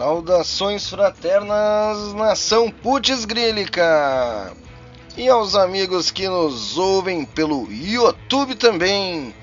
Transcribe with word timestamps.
Saudações 0.00 0.88
fraternas, 0.88 2.14
nação 2.14 2.70
Putz 2.70 3.26
Grílica! 3.26 4.50
E 5.14 5.28
aos 5.28 5.54
amigos 5.54 6.10
que 6.10 6.26
nos 6.26 6.78
ouvem 6.78 7.26
pelo 7.26 7.70
YouTube 7.70 8.54
também. 8.54 9.34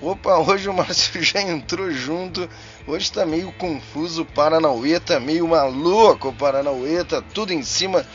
Opa, 0.00 0.38
hoje 0.48 0.68
o 0.68 0.72
Márcio 0.72 1.20
já 1.20 1.42
entrou 1.42 1.90
junto. 1.90 2.48
Hoje 2.86 3.10
tá 3.10 3.26
meio 3.26 3.50
confuso 3.54 4.22
o 4.22 4.24
Paranauê, 4.24 5.00
tá 5.00 5.18
meio 5.18 5.48
maluco 5.48 6.28
o 6.28 6.32
Paranauê, 6.32 7.02
tá 7.02 7.20
tudo 7.20 7.52
em 7.52 7.64
cima 7.64 8.06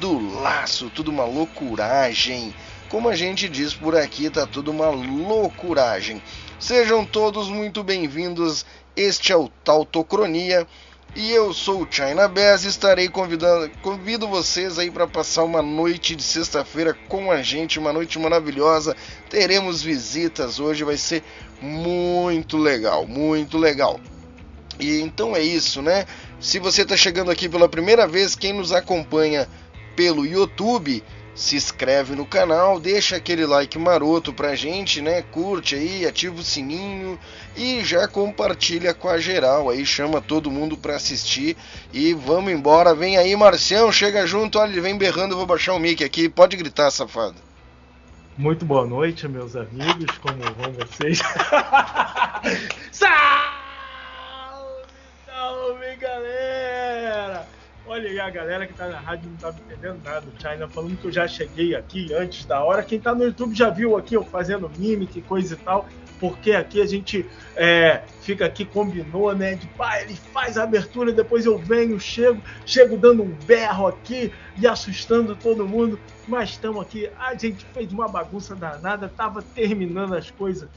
do 0.00 0.40
laço, 0.40 0.88
tudo 0.88 1.10
uma 1.10 1.26
loucuragem. 1.26 2.54
Como 2.88 3.10
a 3.10 3.14
gente 3.14 3.46
diz 3.46 3.74
por 3.74 3.94
aqui, 3.94 4.30
tá 4.30 4.46
tudo 4.46 4.70
uma 4.70 4.88
loucuragem. 4.88 6.22
Sejam 6.58 7.04
todos 7.04 7.48
muito 7.48 7.84
bem-vindos. 7.84 8.64
Este 8.96 9.32
é 9.32 9.36
o 9.36 9.48
Tautocronia 9.62 10.66
e 11.14 11.30
eu 11.30 11.52
sou 11.52 11.82
o 11.82 11.88
China 11.90 12.26
Bass 12.26 12.64
e 12.64 12.68
estarei 12.68 13.08
convidando, 13.08 13.70
convido 13.82 14.26
vocês 14.26 14.78
aí 14.78 14.90
para 14.90 15.06
passar 15.06 15.44
uma 15.44 15.60
noite 15.60 16.16
de 16.16 16.22
sexta-feira 16.22 16.96
com 17.08 17.30
a 17.30 17.42
gente, 17.42 17.78
uma 17.78 17.92
noite 17.92 18.18
maravilhosa. 18.18 18.96
Teremos 19.28 19.82
visitas 19.82 20.58
hoje, 20.58 20.84
vai 20.84 20.96
ser 20.96 21.22
muito 21.60 22.56
legal, 22.56 23.06
muito 23.06 23.58
legal. 23.58 24.00
E 24.80 25.00
então 25.00 25.36
é 25.36 25.42
isso, 25.42 25.82
né? 25.82 26.06
Se 26.40 26.58
você 26.58 26.82
está 26.82 26.96
chegando 26.96 27.30
aqui 27.30 27.46
pela 27.48 27.68
primeira 27.68 28.06
vez, 28.06 28.34
quem 28.34 28.54
nos 28.54 28.72
acompanha 28.72 29.46
pelo 29.94 30.24
YouTube, 30.24 31.04
se 31.34 31.56
inscreve 31.56 32.14
no 32.14 32.26
canal, 32.26 32.78
deixa 32.78 33.16
aquele 33.16 33.46
like 33.46 33.78
maroto 33.78 34.32
pra 34.32 34.54
gente, 34.54 35.00
né? 35.00 35.22
Curte 35.22 35.74
aí, 35.74 36.06
ativa 36.06 36.36
o 36.36 36.42
sininho 36.42 37.18
e 37.56 37.82
já 37.84 38.06
compartilha 38.06 38.92
com 38.92 39.08
a 39.08 39.18
geral 39.18 39.70
aí, 39.70 39.86
chama 39.86 40.20
todo 40.20 40.50
mundo 40.50 40.76
pra 40.76 40.96
assistir 40.96 41.56
e 41.92 42.12
vamos 42.12 42.52
embora. 42.52 42.94
Vem 42.94 43.16
aí, 43.16 43.34
Marcião, 43.34 43.90
chega 43.90 44.26
junto, 44.26 44.58
olha, 44.58 44.70
ele 44.70 44.80
vem 44.80 44.96
berrando, 44.96 45.32
eu 45.32 45.38
vou 45.38 45.46
baixar 45.46 45.74
o 45.74 45.78
mic 45.78 46.04
aqui, 46.04 46.28
pode 46.28 46.56
gritar, 46.56 46.90
safado. 46.90 47.36
Muito 48.36 48.64
boa 48.64 48.86
noite, 48.86 49.28
meus 49.28 49.54
amigos, 49.54 50.18
como 50.18 50.42
vão 50.42 50.72
vocês? 50.72 51.18
salve, 52.90 53.12
salve, 55.26 55.96
galera! 55.96 57.46
Olha 57.86 58.08
aí 58.08 58.20
a 58.20 58.30
galera 58.30 58.66
que 58.66 58.74
tá 58.74 58.86
na 58.88 59.00
rádio 59.00 59.28
não 59.28 59.36
tá 59.36 59.54
entendendo 59.66 60.00
nada. 60.04 60.24
O 60.26 60.40
China 60.40 60.68
falando 60.68 60.96
que 60.96 61.06
eu 61.06 61.12
já 61.12 61.26
cheguei 61.26 61.74
aqui 61.74 62.14
antes 62.14 62.44
da 62.44 62.62
hora. 62.62 62.82
Quem 62.82 63.00
tá 63.00 63.14
no 63.14 63.24
YouTube 63.24 63.54
já 63.54 63.70
viu 63.70 63.96
aqui 63.96 64.14
eu 64.14 64.24
fazendo 64.24 64.70
mímica 64.78 65.18
e 65.18 65.22
coisa 65.22 65.54
e 65.54 65.56
tal. 65.56 65.88
Porque 66.20 66.52
aqui 66.52 66.80
a 66.80 66.86
gente 66.86 67.26
é, 67.56 68.02
fica 68.20 68.46
aqui, 68.46 68.64
combinou, 68.64 69.34
né? 69.34 69.56
De 69.56 69.66
pai, 69.66 70.02
ele 70.02 70.14
faz 70.14 70.56
a 70.56 70.62
abertura, 70.62 71.12
depois 71.12 71.44
eu 71.44 71.58
venho, 71.58 71.98
chego, 71.98 72.40
chego 72.64 72.96
dando 72.96 73.24
um 73.24 73.32
berro 73.44 73.88
aqui 73.88 74.32
e 74.56 74.64
assustando 74.64 75.34
todo 75.34 75.66
mundo. 75.66 75.98
Mas 76.28 76.50
estamos 76.50 76.80
aqui, 76.80 77.10
a 77.18 77.34
gente 77.34 77.66
fez 77.74 77.92
uma 77.92 78.06
bagunça 78.06 78.54
danada, 78.54 79.08
tava 79.08 79.42
terminando 79.42 80.14
as 80.14 80.30
coisas 80.30 80.68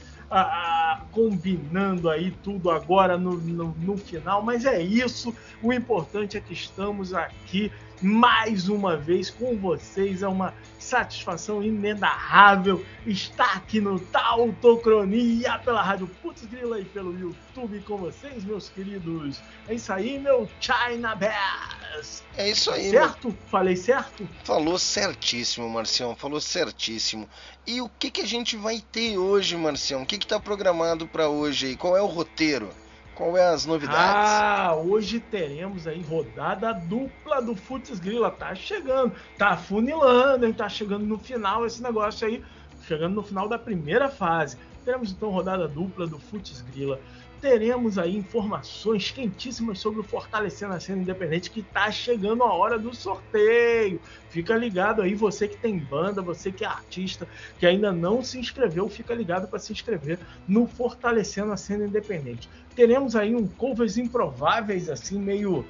combinando 1.12 2.10
aí 2.10 2.30
tudo 2.42 2.70
agora 2.70 3.16
no, 3.16 3.36
no, 3.36 3.74
no 3.78 3.96
final, 3.96 4.42
mas 4.42 4.64
é 4.64 4.80
isso. 4.80 5.34
O 5.62 5.72
importante 5.72 6.36
é 6.36 6.40
que 6.40 6.52
estamos 6.52 7.14
aqui 7.14 7.70
mais 8.02 8.68
uma 8.68 8.96
vez 8.96 9.30
com 9.30 9.56
vocês. 9.56 10.22
É 10.22 10.28
uma 10.28 10.54
satisfação 10.78 11.62
inenarrável 11.62 12.84
estar 13.06 13.56
aqui 13.56 13.80
no 13.80 13.98
Tautocronia 13.98 15.58
pela 15.58 15.82
Rádio 15.82 16.06
Putz 16.22 16.44
Grila 16.46 16.80
e 16.80 16.84
pelo 16.84 17.18
YouTube 17.18 17.80
com 17.80 17.96
vocês, 17.96 18.44
meus 18.44 18.68
queridos. 18.68 19.40
É 19.68 19.74
isso 19.74 19.92
aí, 19.92 20.18
meu 20.18 20.48
China 20.60 21.16
Bass. 21.16 22.22
É 22.36 22.48
isso 22.48 22.70
aí. 22.70 22.90
Certo? 22.90 23.28
Meu... 23.28 23.36
Falei 23.48 23.76
certo? 23.76 24.28
Falou 24.44 24.78
certíssimo, 24.78 25.68
Marcião. 25.68 26.14
Falou 26.14 26.40
certíssimo. 26.40 27.28
E 27.66 27.80
o 27.80 27.88
que, 27.88 28.10
que 28.10 28.20
a 28.20 28.26
gente 28.26 28.56
vai 28.56 28.80
ter 28.92 29.18
hoje, 29.18 29.56
Marcião? 29.56 30.02
O 30.02 30.06
que 30.06 30.16
está 30.16 30.38
programado 30.38 31.06
para 31.08 31.28
hoje 31.28 31.66
aí? 31.66 31.76
Qual 31.76 31.96
é 31.96 32.02
o 32.02 32.06
roteiro? 32.06 32.70
Qual 33.16 33.34
é 33.34 33.48
as 33.48 33.64
novidades? 33.64 33.98
Ah, 33.98 34.76
hoje 34.76 35.18
teremos 35.18 35.86
aí 35.86 36.02
rodada 36.02 36.74
dupla 36.74 37.40
do 37.40 37.56
Futs 37.56 37.98
Grila. 37.98 38.30
Tá 38.30 38.54
chegando, 38.54 39.14
tá 39.38 39.56
funilando, 39.56 40.44
hein? 40.44 40.52
Tá 40.52 40.68
chegando 40.68 41.06
no 41.06 41.18
final 41.18 41.64
esse 41.64 41.82
negócio 41.82 42.28
aí. 42.28 42.44
Chegando 42.86 43.14
no 43.14 43.22
final 43.22 43.48
da 43.48 43.58
primeira 43.58 44.10
fase. 44.10 44.58
Teremos 44.84 45.10
então 45.10 45.30
rodada 45.30 45.66
dupla 45.66 46.06
do 46.06 46.18
Futs 46.18 46.60
Grila 46.60 47.00
teremos 47.46 47.96
aí 47.96 48.16
informações 48.16 49.12
quentíssimas 49.12 49.78
sobre 49.78 50.00
o 50.00 50.02
Fortalecendo 50.02 50.74
a 50.74 50.80
Cena 50.80 51.00
Independente 51.00 51.48
que 51.48 51.60
está 51.60 51.92
chegando 51.92 52.42
a 52.42 52.52
hora 52.52 52.76
do 52.76 52.92
sorteio. 52.92 54.00
Fica 54.30 54.56
ligado 54.56 55.00
aí, 55.00 55.14
você 55.14 55.46
que 55.46 55.56
tem 55.56 55.78
banda, 55.78 56.20
você 56.20 56.50
que 56.50 56.64
é 56.64 56.66
artista, 56.66 57.28
que 57.60 57.64
ainda 57.64 57.92
não 57.92 58.20
se 58.20 58.36
inscreveu, 58.36 58.88
fica 58.88 59.14
ligado 59.14 59.46
para 59.46 59.60
se 59.60 59.72
inscrever 59.72 60.18
no 60.48 60.66
Fortalecendo 60.66 61.52
a 61.52 61.56
Cena 61.56 61.86
Independente. 61.86 62.48
Teremos 62.74 63.14
aí 63.14 63.32
um 63.32 63.46
covers 63.46 63.96
improváveis, 63.96 64.90
assim, 64.90 65.16
meio. 65.20 65.64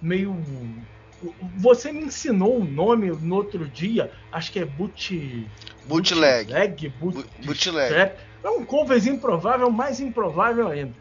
meio. 0.00 0.34
Você 1.58 1.92
me 1.92 2.04
ensinou 2.04 2.56
o 2.56 2.62
um 2.62 2.64
nome 2.64 3.10
no 3.10 3.36
outro 3.36 3.66
dia, 3.66 4.10
acho 4.32 4.50
que 4.50 4.58
é 4.58 4.64
boot... 4.64 5.46
Bootleg. 5.86 6.46
Bootleg. 6.46 6.88
Boot... 6.98 7.26
Bootleg. 7.44 8.16
É 8.42 8.48
um 8.48 8.64
covers 8.64 9.06
improvável, 9.06 9.70
mais 9.70 10.00
improvável 10.00 10.68
ainda. 10.68 10.94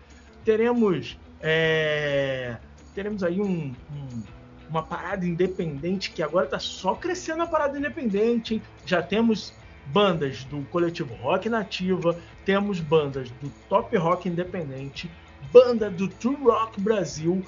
Teremos, 0.49 1.15
é, 1.41 2.57
teremos 2.95 3.23
aí 3.23 3.39
um, 3.39 3.71
um, 3.71 4.23
uma 4.67 4.81
parada 4.81 5.23
independente 5.23 6.09
que 6.09 6.23
agora 6.23 6.45
está 6.45 6.57
só 6.57 6.95
crescendo 6.95 7.43
a 7.43 7.45
parada 7.45 7.77
independente. 7.77 8.55
Hein? 8.55 8.61
Já 8.83 8.99
temos 8.99 9.53
bandas 9.85 10.43
do 10.45 10.63
coletivo 10.71 11.13
Rock 11.21 11.47
Nativa, 11.49 12.17
temos 12.45 12.79
bandas 12.79 13.29
do 13.29 13.51
Top 13.69 13.95
Rock 13.95 14.27
Independente, 14.27 15.07
banda 15.53 15.87
do 15.87 16.07
True 16.07 16.37
Rock 16.37 16.81
Brasil, 16.81 17.45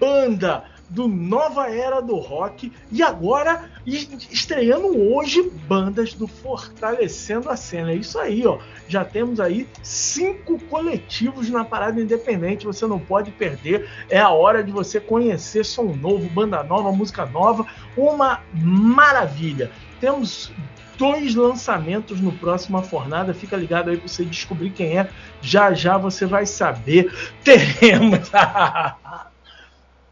banda 0.00 0.64
do 0.88 1.06
Nova 1.06 1.68
Era 1.68 2.00
do 2.00 2.16
Rock 2.16 2.72
e 2.90 3.02
agora 3.02 3.70
estreando 3.86 4.98
hoje 5.12 5.42
bandas 5.68 6.14
do 6.14 6.26
Fortalecendo 6.26 7.50
a 7.50 7.56
Cena. 7.56 7.92
É 7.92 7.96
isso 7.96 8.18
aí, 8.18 8.46
ó. 8.46 8.58
Já 8.88 9.04
temos 9.04 9.38
aí 9.38 9.68
cinco 9.82 10.58
coletivos 10.64 11.50
na 11.50 11.64
parada 11.64 12.00
independente. 12.00 12.66
Você 12.66 12.86
não 12.86 12.98
pode 12.98 13.30
perder. 13.30 13.88
É 14.08 14.18
a 14.18 14.30
hora 14.30 14.64
de 14.64 14.72
você 14.72 14.98
conhecer 14.98 15.64
som 15.64 15.94
novo, 15.94 16.28
banda 16.30 16.62
nova, 16.62 16.90
música 16.90 17.26
nova. 17.26 17.66
Uma 17.96 18.40
maravilha. 18.54 19.70
Temos 20.00 20.50
dois 20.96 21.34
lançamentos 21.34 22.20
no 22.20 22.32
próxima 22.32 22.82
fornada. 22.82 23.34
Fica 23.34 23.56
ligado 23.56 23.90
aí 23.90 23.98
para 23.98 24.08
você 24.08 24.24
descobrir 24.24 24.70
quem 24.70 24.98
é. 24.98 25.08
Já 25.42 25.72
já 25.72 25.98
você 25.98 26.24
vai 26.24 26.46
saber. 26.46 27.12
Teremos. 27.44 28.30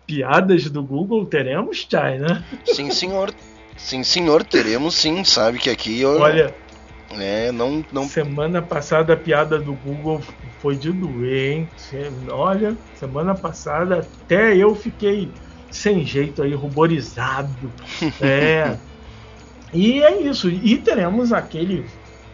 piadas 0.07 0.71
do 0.71 0.83
Google 0.83 1.27
teremos, 1.27 1.87
Chay, 1.91 2.19
né? 2.19 2.45
Sim, 2.65 2.91
senhor. 2.91 3.35
Sim, 3.77 4.03
senhor, 4.03 4.45
teremos 4.45 4.95
sim. 4.95 5.25
Sabe 5.25 5.59
que 5.59 5.69
aqui 5.69 6.01
eu. 6.01 6.21
Olha. 6.21 6.55
É, 7.11 7.53
não, 7.53 7.85
não. 7.93 8.09
Semana 8.09 8.61
passada 8.61 9.13
a 9.13 9.17
piada 9.17 9.59
do 9.59 9.75
Google 9.75 10.21
foi 10.61 10.77
de 10.77 10.91
doer, 10.91 11.53
hein? 11.53 11.69
Olha, 12.31 12.77
semana 12.95 13.35
passada 13.35 13.99
até 13.99 14.57
eu 14.57 14.75
fiquei 14.75 15.31
sem 15.71 16.05
jeito 16.05 16.43
aí, 16.43 16.55
ruborizado. 16.55 17.73
É. 18.21 18.77
e 19.73 20.03
é 20.03 20.21
isso. 20.23 20.49
E 20.49 20.79
teremos 20.79 21.33
aquele 21.33 21.85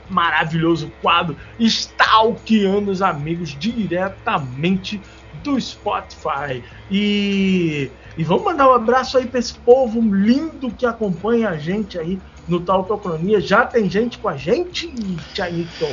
maravilhoso 0.08 0.92
quadro 1.00 1.36
Stalkeando 1.58 2.90
os 2.90 3.02
Amigos 3.02 3.56
diretamente 3.58 5.00
do 5.42 5.60
Spotify. 5.60 6.62
E, 6.90 7.90
e 8.16 8.24
vamos 8.24 8.44
mandar 8.44 8.68
um 8.68 8.74
abraço 8.74 9.18
aí 9.18 9.26
para 9.26 9.40
esse 9.40 9.54
povo 9.54 10.00
lindo 10.00 10.70
que 10.70 10.86
acompanha 10.86 11.50
a 11.50 11.56
gente 11.56 11.98
aí 11.98 12.18
no 12.46 12.60
Tautocronia. 12.60 13.40
Já 13.40 13.64
tem 13.64 13.88
gente 13.88 14.18
com 14.18 14.28
a 14.28 14.36
gente, 14.36 14.88
Tchaito? 15.32 15.86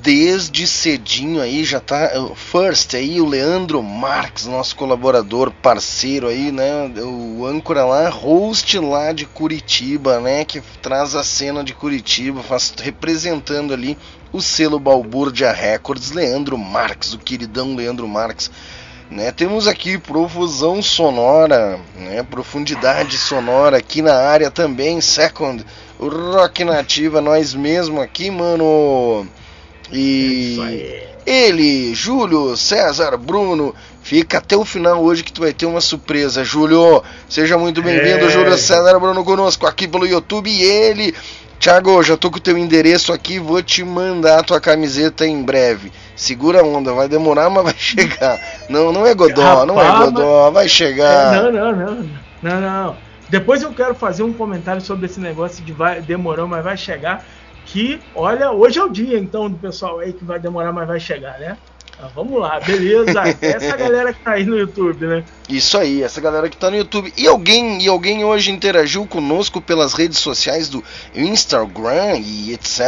Desde 0.00 0.66
cedinho 0.66 1.40
aí 1.40 1.64
já 1.64 1.80
tá. 1.80 2.10
First 2.34 2.94
aí, 2.94 3.20
o 3.20 3.26
Leandro 3.26 3.82
Marques, 3.82 4.46
nosso 4.46 4.74
colaborador, 4.74 5.50
parceiro 5.50 6.28
aí, 6.28 6.50
né? 6.50 6.92
O 7.02 7.44
âncora 7.46 7.84
lá, 7.84 8.08
host 8.08 8.78
lá 8.78 9.12
de 9.12 9.26
Curitiba, 9.26 10.18
né? 10.20 10.44
Que 10.44 10.60
traz 10.80 11.14
a 11.14 11.22
cena 11.22 11.62
de 11.62 11.74
Curitiba, 11.74 12.42
faz, 12.42 12.74
representando 12.78 13.72
ali 13.72 13.96
o 14.32 14.40
selo 14.40 14.78
Balbúrdia 14.78 15.52
Records, 15.52 16.10
Leandro 16.10 16.56
Marques, 16.56 17.12
o 17.12 17.18
queridão 17.18 17.76
Leandro 17.76 18.08
Marques 18.08 18.50
né? 19.12 19.30
Temos 19.30 19.68
aqui 19.68 19.98
profusão 19.98 20.82
sonora, 20.82 21.78
né? 21.96 22.22
profundidade 22.22 23.16
sonora 23.18 23.76
aqui 23.76 24.00
na 24.02 24.14
área 24.14 24.50
também. 24.50 25.00
Second, 25.00 25.64
rock 26.00 26.64
nativa, 26.64 27.20
nós 27.20 27.54
mesmo 27.54 28.00
aqui, 28.00 28.30
mano. 28.30 29.26
E 29.92 30.58
ele, 31.26 31.94
Júlio 31.94 32.56
César 32.56 33.16
Bruno, 33.18 33.74
fica 34.02 34.38
até 34.38 34.56
o 34.56 34.64
final 34.64 35.02
hoje 35.02 35.22
que 35.22 35.32
tu 35.32 35.42
vai 35.42 35.52
ter 35.52 35.66
uma 35.66 35.80
surpresa, 35.80 36.42
Júlio. 36.42 37.02
Seja 37.28 37.58
muito 37.58 37.82
bem-vindo, 37.82 38.26
é. 38.26 38.30
Júlio 38.30 38.56
César 38.56 38.98
Bruno 38.98 39.22
conosco 39.22 39.66
aqui 39.66 39.86
pelo 39.86 40.06
YouTube. 40.06 40.50
E 40.50 40.62
ele, 40.62 41.14
Thiago, 41.62 42.02
já 42.02 42.16
tô 42.16 42.28
com 42.28 42.38
o 42.38 42.40
teu 42.40 42.58
endereço 42.58 43.12
aqui, 43.12 43.38
vou 43.38 43.62
te 43.62 43.84
mandar 43.84 44.40
a 44.40 44.42
tua 44.42 44.60
camiseta 44.60 45.24
em 45.24 45.44
breve. 45.44 45.92
Segura 46.16 46.60
a 46.60 46.64
onda, 46.64 46.92
vai 46.92 47.08
demorar, 47.08 47.48
mas 47.50 47.62
vai 47.62 47.74
chegar. 47.78 48.40
Não, 48.68 48.90
não 48.90 49.06
é 49.06 49.14
Godó, 49.14 49.40
Rapaz, 49.40 49.68
não 49.68 49.80
é 49.80 49.96
Godó, 49.96 50.50
vai 50.50 50.68
chegar. 50.68 51.40
Não, 51.40 51.52
não, 51.52 51.72
não, 51.72 52.08
não, 52.42 52.60
não. 52.60 52.96
Depois 53.28 53.62
eu 53.62 53.72
quero 53.72 53.94
fazer 53.94 54.24
um 54.24 54.32
comentário 54.32 54.82
sobre 54.82 55.06
esse 55.06 55.20
negócio 55.20 55.64
de 55.64 55.72
vai 55.72 56.02
demorou, 56.02 56.48
mas 56.48 56.64
vai 56.64 56.76
chegar. 56.76 57.24
Que, 57.64 58.00
olha, 58.12 58.50
hoje 58.50 58.80
é 58.80 58.82
o 58.82 58.88
dia 58.88 59.16
então 59.16 59.48
do 59.48 59.56
pessoal 59.56 60.00
aí 60.00 60.12
que 60.12 60.24
vai 60.24 60.40
demorar, 60.40 60.72
mas 60.72 60.88
vai 60.88 60.98
chegar, 60.98 61.38
né? 61.38 61.56
Ah, 62.02 62.08
vamos 62.12 62.40
lá, 62.40 62.58
beleza. 62.58 63.22
Essa 63.40 63.76
galera 63.76 64.12
que 64.12 64.20
tá 64.20 64.32
aí 64.32 64.44
no 64.44 64.58
YouTube, 64.58 65.06
né? 65.06 65.24
Isso 65.48 65.78
aí, 65.78 66.02
essa 66.02 66.20
galera 66.20 66.48
que 66.48 66.56
tá 66.56 66.70
no 66.70 66.76
YouTube. 66.76 67.12
E 67.16 67.26
alguém, 67.28 67.82
e 67.82 67.88
alguém 67.88 68.24
hoje 68.24 68.50
interagiu 68.50 69.06
conosco 69.06 69.60
pelas 69.60 69.92
redes 69.92 70.18
sociais 70.18 70.68
do 70.68 70.82
Instagram 71.14 72.16
e 72.18 72.52
etc. 72.52 72.80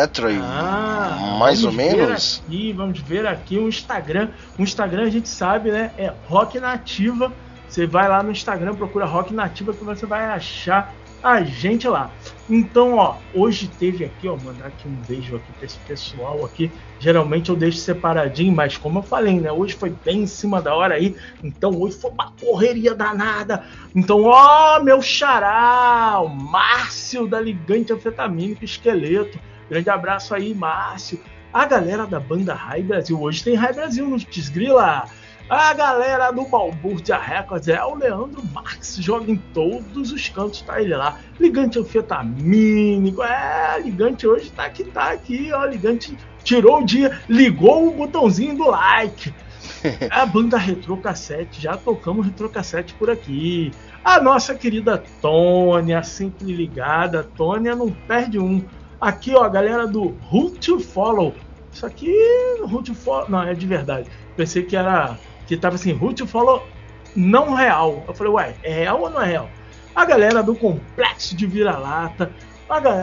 Ah, 0.43 1.37
mais 1.39 1.63
ou 1.63 1.71
menos. 1.71 2.43
Aqui, 2.47 2.73
vamos 2.73 3.01
ver 3.01 3.27
aqui 3.27 3.59
o 3.59 3.69
Instagram. 3.69 4.31
O 4.59 4.63
Instagram 4.63 5.05
a 5.05 5.11
gente 5.11 5.29
sabe, 5.29 5.71
né? 5.71 5.93
É 5.97 6.13
Rock 6.27 6.59
Nativa. 6.59 7.33
Você 7.69 7.87
vai 7.87 8.09
lá 8.09 8.23
no 8.23 8.33
Instagram, 8.33 8.75
procura 8.75 9.05
Rock 9.05 9.33
Nativa 9.33 9.73
que 9.73 9.85
você 9.85 10.07
vai 10.07 10.25
achar 10.25 10.93
a 11.23 11.43
gente 11.43 11.87
lá. 11.87 12.11
Então, 12.49 12.97
ó, 12.97 13.17
hoje 13.33 13.69
teve 13.69 14.05
aqui, 14.05 14.29
ó, 14.29 14.37
mandar 14.37 14.67
aqui 14.67 14.87
um 14.87 14.95
beijo 15.09 15.37
aqui 15.37 15.51
para 15.53 15.65
esse 15.65 15.79
pessoal 15.79 16.45
aqui. 16.45 16.71
Geralmente 16.99 17.49
eu 17.49 17.57
deixo 17.57 17.79
separadinho, 17.79 18.55
mas 18.55 18.77
como 18.77 18.99
eu 18.99 19.03
falei, 19.03 19.41
né, 19.41 19.51
hoje 19.51 19.75
foi 19.75 19.91
bem 19.91 20.23
em 20.23 20.27
cima 20.27 20.61
da 20.61 20.75
hora 20.75 20.95
aí. 20.95 21.17
Então 21.43 21.71
hoje 21.81 21.97
foi 21.97 22.11
uma 22.11 22.33
correria 22.33 22.95
danada. 22.95 23.65
Então, 23.95 24.25
ó, 24.25 24.79
meu 24.83 25.01
xará, 25.01 26.21
o 26.21 26.29
Márcio 26.29 27.27
da 27.27 27.41
Ligante 27.41 27.93
Anfetamínico 27.93 28.65
Esqueleto. 28.65 29.39
Grande 29.71 29.89
abraço 29.89 30.35
aí, 30.35 30.55
Márcio. 30.55 31.19
A 31.51 31.65
galera 31.65 32.07
da 32.07 32.21
banda 32.21 32.53
Rai 32.53 32.83
Brasil, 32.83 33.21
hoje 33.21 33.43
tem 33.43 33.55
Rai 33.55 33.73
Brasil 33.73 34.07
no 34.07 34.19
Desgrila. 34.19 35.05
A 35.49 35.75
galera 35.75 36.31
do 36.31 36.47
Balbúrdia 36.47 37.19
Records 37.19 37.69
é 37.69 37.83
o 37.85 37.95
Leandro 37.95 38.43
Marx, 38.55 38.97
joga 38.99 39.31
em 39.31 39.37
todos 39.37 40.11
os 40.11 40.29
cantos, 40.31 40.63
tá 40.63 40.81
ele 40.81 40.97
lá. 40.97 41.21
Ligante 41.39 41.79
anfetamínico, 41.79 43.23
é, 43.23 43.79
Ligante 43.79 44.27
hoje 44.27 44.51
tá 44.51 44.65
aqui, 44.65 44.85
tá 44.85 45.13
aqui, 45.13 45.53
ó, 45.53 45.67
Ligante 45.67 46.17
tirou 46.43 46.81
o 46.81 46.85
dia, 46.85 47.21
ligou 47.29 47.89
o 47.89 47.91
botãozinho 47.91 48.57
do 48.57 48.71
like. 48.71 49.35
A 50.11 50.25
banda 50.25 50.57
Retro 50.57 50.97
Cassete, 50.97 51.61
já 51.61 51.77
tocamos 51.77 52.25
Retro 52.25 52.49
Cassete 52.49 52.95
por 52.95 53.11
aqui. 53.11 53.71
A 54.03 54.23
nossa 54.23 54.55
querida 54.55 55.03
Tônia, 55.21 56.03
sempre 56.03 56.55
ligada, 56.55 57.23
Tônia 57.23 57.77
não 57.77 57.91
perde 57.91 58.39
um. 58.39 58.65
Aqui, 58.99 59.35
ó, 59.35 59.45
a 59.45 59.49
galera 59.51 59.87
do 59.87 60.17
Who 60.33 60.53
to 60.53 60.81
Follow. 60.81 61.35
Isso 61.71 61.85
aqui, 61.85 62.15
Who 62.63 62.83
to 62.83 62.95
Follow, 62.95 63.29
não, 63.29 63.43
é 63.43 63.53
de 63.53 63.67
verdade. 63.67 64.09
Pensei 64.37 64.63
que 64.63 64.75
era 64.75 65.19
que 65.47 65.57
tava 65.57 65.77
assim, 65.77 65.93
Ruth 65.93 66.27
falou 66.27 66.67
não 67.15 67.55
real. 67.55 68.05
Eu 68.07 68.15
falei, 68.15 68.33
ué, 68.33 68.55
é 68.63 68.73
real 68.73 69.03
ou 69.03 69.11
não 69.11 69.23
é 69.23 69.27
real? 69.27 69.51
A 69.95 70.05
galera 70.05 70.43
do 70.43 70.55
Complexo 70.55 71.37
de 71.37 71.47
Vira-Lata, 71.47 72.33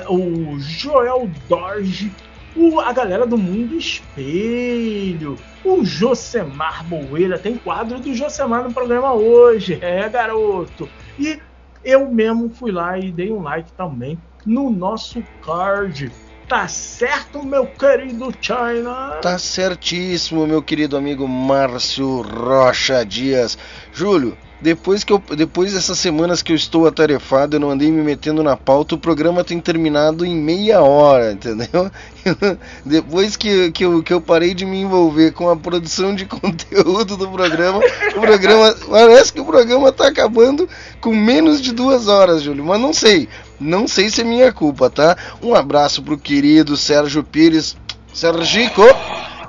o 0.10 0.60
Joel 0.60 1.30
Dorge, 1.48 2.12
o, 2.56 2.80
a 2.80 2.92
galera 2.92 3.26
do 3.26 3.38
Mundo 3.38 3.76
Espelho, 3.76 5.38
o 5.64 5.86
Josemar 5.86 6.84
Boeira, 6.84 7.40
tem 7.40 7.56
quadro 7.56 8.00
do 8.00 8.14
Josemar 8.14 8.64
no 8.64 8.74
programa 8.74 9.14
hoje, 9.14 9.80
é 9.82 10.10
garoto. 10.10 10.90
E 11.18 11.40
eu 11.84 12.12
mesmo 12.12 12.50
fui 12.50 12.72
lá 12.72 13.00
e 13.00 13.12
dei 13.12 13.32
um 13.32 13.42
like 13.42 13.72
também 13.74 14.20
no 14.46 14.70
nosso 14.70 15.24
card 15.42 16.12
Tá 16.52 16.68
certo, 16.68 17.46
meu 17.46 17.66
querido 17.66 18.30
China? 18.42 19.22
Tá 19.22 19.40
certíssimo, 19.40 20.46
meu 20.46 20.62
querido 20.62 20.98
amigo 20.98 21.26
Márcio 21.26 22.22
Rocha 22.24 23.06
Dias. 23.06 23.58
Júlio, 23.94 24.38
depois 24.62 25.04
que 25.04 25.12
eu, 25.12 25.22
depois 25.36 25.74
dessas 25.74 25.98
semanas 25.98 26.44
que 26.44 26.52
eu 26.52 26.56
estou 26.56 26.86
atarefado, 26.86 27.56
eu 27.56 27.60
não 27.60 27.72
andei 27.72 27.92
me 27.92 28.04
metendo 28.04 28.44
na 28.44 28.56
pauta, 28.56 28.94
o 28.94 28.98
programa 28.98 29.44
tem 29.44 29.60
terminado 29.60 30.24
em 30.24 30.36
meia 30.36 30.82
hora, 30.82 31.32
entendeu? 31.32 31.90
depois 32.86 33.36
que, 33.36 33.72
que, 33.72 33.84
eu, 33.84 34.04
que 34.04 34.14
eu 34.14 34.22
parei 34.22 34.54
de 34.54 34.64
me 34.64 34.82
envolver 34.82 35.32
com 35.32 35.50
a 35.50 35.58
produção 35.58 36.14
de 36.14 36.26
conteúdo 36.30 37.18
do 37.18 37.28
programa, 37.30 37.80
o 38.16 38.22
programa 38.22 38.76
parece 38.88 39.34
que 39.34 39.40
o 39.40 39.46
programa 39.46 39.90
está 39.90 40.08
acabando 40.08 40.70
com 41.00 41.16
menos 41.16 41.60
de 41.60 41.72
duas 41.72 42.08
horas, 42.08 42.44
Júlio. 42.44 42.64
Mas 42.64 42.80
não 42.80 42.94
sei. 42.94 43.28
Não 43.60 43.88
sei 43.88 44.10
se 44.10 44.22
é 44.22 44.24
minha 44.24 44.52
culpa, 44.52 44.90
tá? 44.90 45.18
Um 45.42 45.56
abraço 45.56 46.04
pro 46.04 46.18
querido 46.18 46.78
Sérgio 46.78 47.24
Pires. 47.24 47.76
Sergico! 48.14 48.84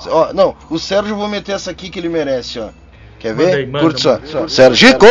Ó, 0.06 0.32
não, 0.32 0.56
o 0.70 0.78
Sérgio 0.78 1.16
vou 1.16 1.28
meter 1.28 1.52
essa 1.52 1.70
aqui 1.70 1.90
que 1.90 1.98
ele 1.98 2.08
merece, 2.08 2.58
ó. 2.58 2.70
Quer 3.22 3.36
ver? 3.36 3.70
Curte 3.70 4.02
só. 4.02 4.18
só. 4.24 4.48
Sergico! 4.48 5.06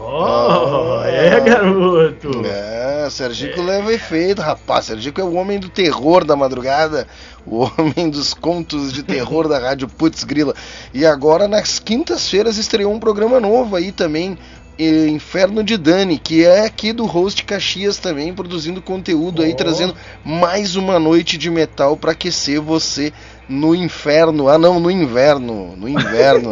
Oh, 0.00 1.00
é, 1.04 1.38
garoto! 1.38 2.44
É, 2.44 3.08
Sergico 3.08 3.60
é. 3.60 3.62
leva 3.62 3.92
efeito, 3.92 4.42
rapaz. 4.42 4.86
Sergico 4.86 5.20
é 5.20 5.24
o 5.24 5.34
homem 5.34 5.60
do 5.60 5.68
terror 5.68 6.24
da 6.24 6.34
madrugada, 6.34 7.06
o 7.46 7.68
homem 7.78 8.10
dos 8.10 8.34
contos 8.34 8.92
de 8.92 9.04
terror 9.04 9.46
da 9.46 9.60
Rádio 9.60 9.86
Putz 9.86 10.24
Grila. 10.24 10.52
E 10.92 11.06
agora, 11.06 11.46
nas 11.46 11.78
quintas-feiras, 11.78 12.58
estreou 12.58 12.92
um 12.92 12.98
programa 12.98 13.38
novo 13.38 13.76
aí 13.76 13.92
também, 13.92 14.36
Inferno 14.78 15.62
de 15.62 15.76
Dani, 15.76 16.18
que 16.18 16.44
é 16.44 16.64
aqui 16.64 16.92
do 16.92 17.04
host 17.04 17.44
Caxias 17.44 17.98
também, 17.98 18.32
produzindo 18.32 18.80
conteúdo 18.80 19.42
oh. 19.42 19.44
aí, 19.44 19.54
trazendo 19.54 19.94
mais 20.24 20.74
uma 20.74 20.98
noite 20.98 21.36
de 21.36 21.50
metal 21.50 21.96
para 21.96 22.12
aquecer 22.12 22.60
você 22.60 23.12
no 23.48 23.74
inferno. 23.74 24.48
Ah, 24.48 24.58
não, 24.58 24.80
no 24.80 24.90
inverno. 24.90 25.76
No 25.76 25.88
inverno. 25.88 26.50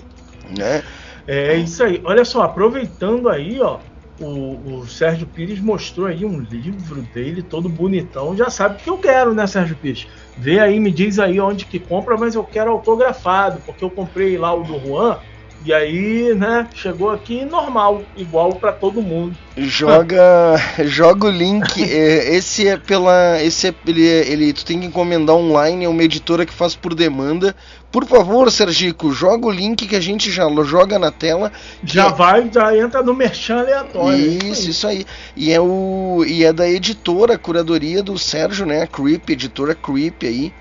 né? 0.56 0.82
É 1.26 1.56
isso 1.56 1.82
aí. 1.82 2.00
Olha 2.04 2.24
só, 2.24 2.42
aproveitando 2.42 3.28
aí, 3.28 3.60
ó. 3.60 3.78
O, 4.18 4.78
o, 4.78 4.86
Sérgio 4.86 5.26
Pires 5.26 5.60
mostrou 5.60 6.06
aí 6.06 6.24
um 6.24 6.40
livro 6.40 7.02
dele 7.12 7.42
todo 7.42 7.68
bonitão. 7.68 8.34
Já 8.34 8.48
sabe 8.48 8.76
o 8.76 8.78
que 8.78 8.88
eu 8.88 8.96
quero, 8.96 9.34
né, 9.34 9.46
Sérgio 9.46 9.76
Pires? 9.76 10.06
Vê 10.38 10.58
aí, 10.58 10.80
me 10.80 10.90
diz 10.90 11.18
aí 11.18 11.38
onde 11.38 11.66
que 11.66 11.78
compra, 11.78 12.16
mas 12.16 12.34
eu 12.34 12.42
quero 12.42 12.70
autografado, 12.70 13.60
porque 13.66 13.84
eu 13.84 13.90
comprei 13.90 14.38
lá 14.38 14.54
o 14.54 14.62
do 14.62 14.78
Juan 14.80 15.18
e 15.66 15.74
aí, 15.74 16.32
né, 16.32 16.68
chegou 16.76 17.10
aqui 17.10 17.44
normal, 17.44 18.04
igual 18.16 18.54
para 18.54 18.70
todo 18.70 19.02
mundo. 19.02 19.36
Joga, 19.56 20.54
joga 20.86 21.26
o 21.26 21.30
link. 21.30 21.82
É, 21.82 22.36
esse 22.36 22.68
é 22.68 22.76
pela, 22.76 23.42
esse 23.42 23.66
é 23.66 23.74
ele, 23.84 24.08
é, 24.08 24.30
ele, 24.30 24.52
tu 24.52 24.64
tem 24.64 24.78
que 24.78 24.86
encomendar 24.86 25.34
online, 25.34 25.84
é 25.84 25.88
uma 25.88 26.04
editora 26.04 26.46
que 26.46 26.52
faz 26.52 26.76
por 26.76 26.94
demanda. 26.94 27.52
Por 27.90 28.06
favor, 28.06 28.48
Sergico, 28.48 29.10
joga 29.10 29.48
o 29.48 29.50
link 29.50 29.88
que 29.88 29.96
a 29.96 30.00
gente 30.00 30.30
já 30.30 30.46
joga 30.62 31.00
na 31.00 31.10
tela. 31.10 31.50
Já 31.82 32.06
é... 32.06 32.12
vai, 32.12 32.48
já 32.48 32.76
entra 32.76 33.02
no 33.02 33.12
merchan 33.12 33.58
aleatório. 33.58 34.38
Isso, 34.44 34.70
isso 34.70 34.86
aí. 34.86 35.04
E 35.34 35.52
é 35.52 35.60
o 35.60 36.24
e 36.24 36.44
é 36.44 36.52
da 36.52 36.68
editora, 36.68 37.36
curadoria 37.36 38.04
do 38.04 38.16
Sérgio, 38.16 38.64
né, 38.66 38.82
a 38.82 38.86
Creep, 38.86 39.30
editora 39.30 39.74
Creep 39.74 40.22
aí. 40.22 40.52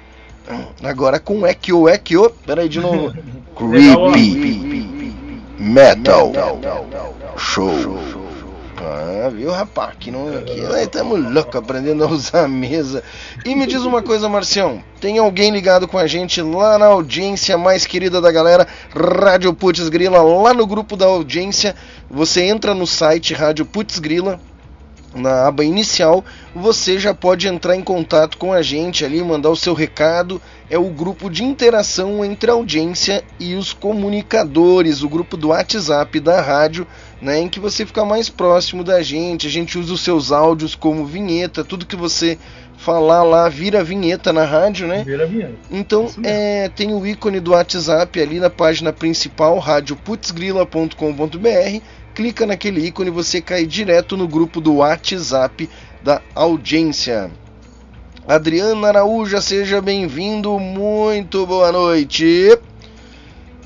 Agora 0.83 1.19
com 1.19 1.45
Ekyo, 1.45 1.89
Ekyo, 1.89 2.29
peraí 2.45 2.69
de 2.69 2.79
novo. 2.79 3.13
Creepy. 3.55 4.85
Metal. 5.57 6.31
Show. 7.37 7.97
Ah, 8.77 9.29
viu, 9.29 9.49
rapaz? 9.49 9.95
Que 9.99 10.11
não, 10.11 10.27
aqui 10.37 10.61
nós 10.61 10.81
estamos 10.81 11.19
loucos 11.33 11.55
aprendendo 11.55 12.03
a 12.03 12.07
usar 12.07 12.43
a 12.43 12.47
mesa. 12.47 13.03
E 13.43 13.55
me 13.55 13.65
diz 13.65 13.81
uma 13.81 14.03
coisa, 14.03 14.29
Marcião: 14.29 14.83
tem 15.01 15.17
alguém 15.17 15.49
ligado 15.51 15.87
com 15.87 15.97
a 15.97 16.05
gente 16.05 16.41
lá 16.41 16.77
na 16.77 16.85
audiência 16.85 17.57
mais 17.57 17.87
querida 17.87 18.21
da 18.21 18.31
galera, 18.31 18.67
Rádio 18.93 19.53
Putz 19.53 19.89
Grila, 19.89 20.21
lá 20.21 20.53
no 20.53 20.67
grupo 20.67 20.95
da 20.95 21.05
audiência. 21.05 21.75
Você 22.11 22.43
entra 22.43 22.75
no 22.75 22.85
site 22.85 23.33
Rádio 23.33 23.65
Putz 23.65 23.97
Grila, 23.97 24.39
na 25.15 25.47
aba 25.47 25.63
inicial, 25.63 26.23
você 26.53 26.99
já 26.99 27.13
pode 27.13 27.47
entrar 27.47 27.75
em 27.75 27.81
contato 27.81 28.37
com 28.37 28.51
a 28.51 28.61
gente 28.61 29.05
ali, 29.05 29.23
mandar 29.23 29.49
o 29.49 29.55
seu 29.55 29.73
recado. 29.73 30.41
É 30.69 30.77
o 30.77 30.89
grupo 30.89 31.29
de 31.29 31.43
interação 31.43 32.25
entre 32.25 32.51
a 32.51 32.53
audiência 32.53 33.23
e 33.39 33.55
os 33.55 33.71
comunicadores, 33.71 35.03
o 35.03 35.09
grupo 35.09 35.37
do 35.37 35.49
WhatsApp 35.49 36.19
da 36.19 36.41
rádio, 36.41 36.85
né, 37.21 37.39
em 37.39 37.47
que 37.47 37.59
você 37.59 37.85
fica 37.85 38.03
mais 38.03 38.29
próximo 38.29 38.83
da 38.83 39.01
gente. 39.01 39.47
A 39.47 39.49
gente 39.49 39.77
usa 39.77 39.93
os 39.93 40.01
seus 40.01 40.31
áudios 40.31 40.75
como 40.75 41.05
vinheta, 41.05 41.63
tudo 41.63 41.85
que 41.85 41.95
você 41.95 42.37
falar 42.77 43.23
lá 43.23 43.47
vira 43.47 43.83
vinheta 43.83 44.33
na 44.33 44.43
rádio, 44.43 44.87
né? 44.87 45.03
Vira 45.03 45.25
vinheta. 45.25 45.53
Então 45.71 46.09
é, 46.23 46.69
tem 46.69 46.93
o 46.93 47.07
ícone 47.07 47.39
do 47.39 47.51
WhatsApp 47.51 48.19
ali 48.19 48.39
na 48.39 48.49
página 48.49 48.91
principal, 48.91 49.59
radioputzgrila.com.br 49.59 51.81
clica 52.15 52.45
naquele 52.45 52.87
ícone 52.87 53.09
e 53.09 53.13
você 53.13 53.41
cai 53.41 53.65
direto 53.65 54.15
no 54.15 54.25
grupo 54.25 54.61
do 54.61 54.75
WhatsApp 54.75 55.69
da 56.01 56.21
audiência. 56.33 57.29
Adriana 58.25 58.87
Araújo, 58.87 59.39
seja 59.41 59.81
bem-vindo, 59.81 60.57
muito 60.57 61.45
boa 61.45 61.73
noite. 61.73 62.57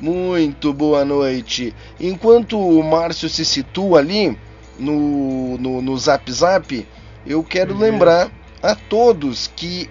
Muito 0.01 0.73
boa 0.73 1.05
noite. 1.05 1.75
Enquanto 1.99 2.59
o 2.59 2.83
Márcio 2.83 3.29
se 3.29 3.45
situa 3.45 3.99
ali 3.99 4.35
no, 4.79 5.57
no, 5.59 5.81
no 5.81 5.97
Zap 5.97 6.31
Zap, 6.31 6.87
eu 7.27 7.43
quero 7.43 7.73
uhum. 7.75 7.79
lembrar 7.81 8.31
a 8.63 8.73
todos 8.73 9.49
que 9.55 9.87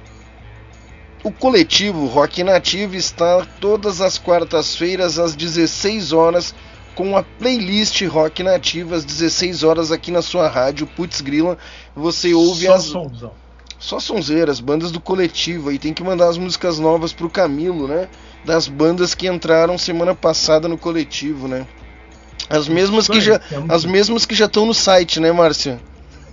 o 1.23 1.31
coletivo 1.31 2.07
Rock 2.07 2.43
Nativo 2.43 2.97
está 2.97 3.47
todas 3.61 4.01
as 4.01 4.19
quartas-feiras 4.19 5.19
às 5.19 5.37
16 5.37 6.13
horas 6.13 6.55
com 6.99 7.17
a 7.17 7.23
playlist 7.23 8.03
Rock 8.07 8.43
Nativo 8.43 8.93
às 8.93 9.05
16 9.05 9.63
horas 9.63 9.93
aqui 9.93 10.11
na 10.11 10.21
sua 10.21 10.49
rádio 10.49 10.85
Putz 10.85 11.21
Grila. 11.21 11.57
Você 11.95 12.35
ouve 12.35 12.67
Só 12.67 12.75
as 12.75 12.83
somzão 12.83 13.31
só 13.79 14.01
sonzeiras, 14.01 14.59
bandas 14.59 14.91
do 14.91 14.99
coletivo. 14.99 15.69
Aí 15.69 15.79
tem 15.79 15.95
que 15.95 16.03
mandar 16.03 16.27
as 16.27 16.37
músicas 16.37 16.81
novas 16.81 17.13
pro 17.13 17.31
Camilo, 17.31 17.87
né? 17.87 18.09
Das 18.45 18.67
bandas 18.67 19.15
que 19.15 19.29
entraram 19.29 19.79
semana 19.79 20.13
passada 20.13 20.67
no 20.67 20.77
coletivo, 20.77 21.47
né? 21.47 21.65
As 22.51 22.67
mesmas 22.67 23.07
que 23.07 23.21
já, 23.21 23.41
as 23.69 23.85
mesmas 23.85 24.27
que 24.27 24.35
já 24.35 24.47
estão 24.47 24.67
no 24.67 24.75
site, 24.75 25.21
né, 25.21 25.31
Márcio? 25.31 25.79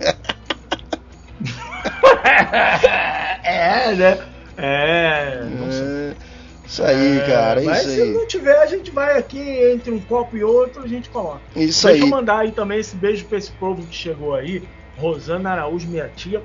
é, 3.44 3.94
né? 3.94 4.18
É. 4.58 5.42
é 5.44 6.25
isso 6.66 6.82
aí, 6.82 7.18
é, 7.18 7.26
cara. 7.26 7.62
Mas 7.62 7.82
se 7.82 8.02
aí. 8.02 8.12
não 8.12 8.26
tiver, 8.26 8.58
a 8.58 8.66
gente 8.66 8.90
vai 8.90 9.16
aqui 9.16 9.38
entre 9.38 9.92
um 9.92 10.00
copo 10.00 10.36
e 10.36 10.42
outro, 10.42 10.82
a 10.82 10.88
gente 10.88 11.08
coloca. 11.08 11.40
Isso 11.54 11.86
Deixa 11.86 11.88
aí. 11.88 11.94
Deixa 11.94 12.06
eu 12.06 12.10
mandar 12.10 12.38
aí 12.38 12.50
também 12.50 12.80
esse 12.80 12.96
beijo 12.96 13.24
pra 13.26 13.38
esse 13.38 13.52
povo 13.52 13.86
que 13.86 13.94
chegou 13.94 14.34
aí. 14.34 14.62
Rosana 14.98 15.50
Araújo, 15.50 15.88
minha 15.88 16.08
tia 16.08 16.42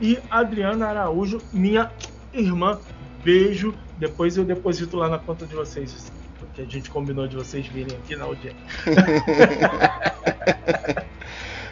e 0.00 0.16
Adriana 0.30 0.86
Araújo, 0.86 1.40
minha 1.52 1.90
irmã. 2.32 2.78
Beijo. 3.24 3.74
Depois 3.98 4.36
eu 4.36 4.44
deposito 4.44 4.96
lá 4.96 5.08
na 5.08 5.18
conta 5.18 5.44
de 5.44 5.56
vocês, 5.56 6.12
porque 6.38 6.62
a 6.62 6.64
gente 6.64 6.88
combinou 6.88 7.26
de 7.26 7.34
vocês 7.34 7.66
virem 7.66 7.96
aqui 7.96 8.14
na 8.14 8.26
audiência. 8.26 8.56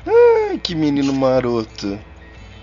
Ai, 0.04 0.58
que 0.58 0.74
menino 0.74 1.12
maroto. 1.12 1.96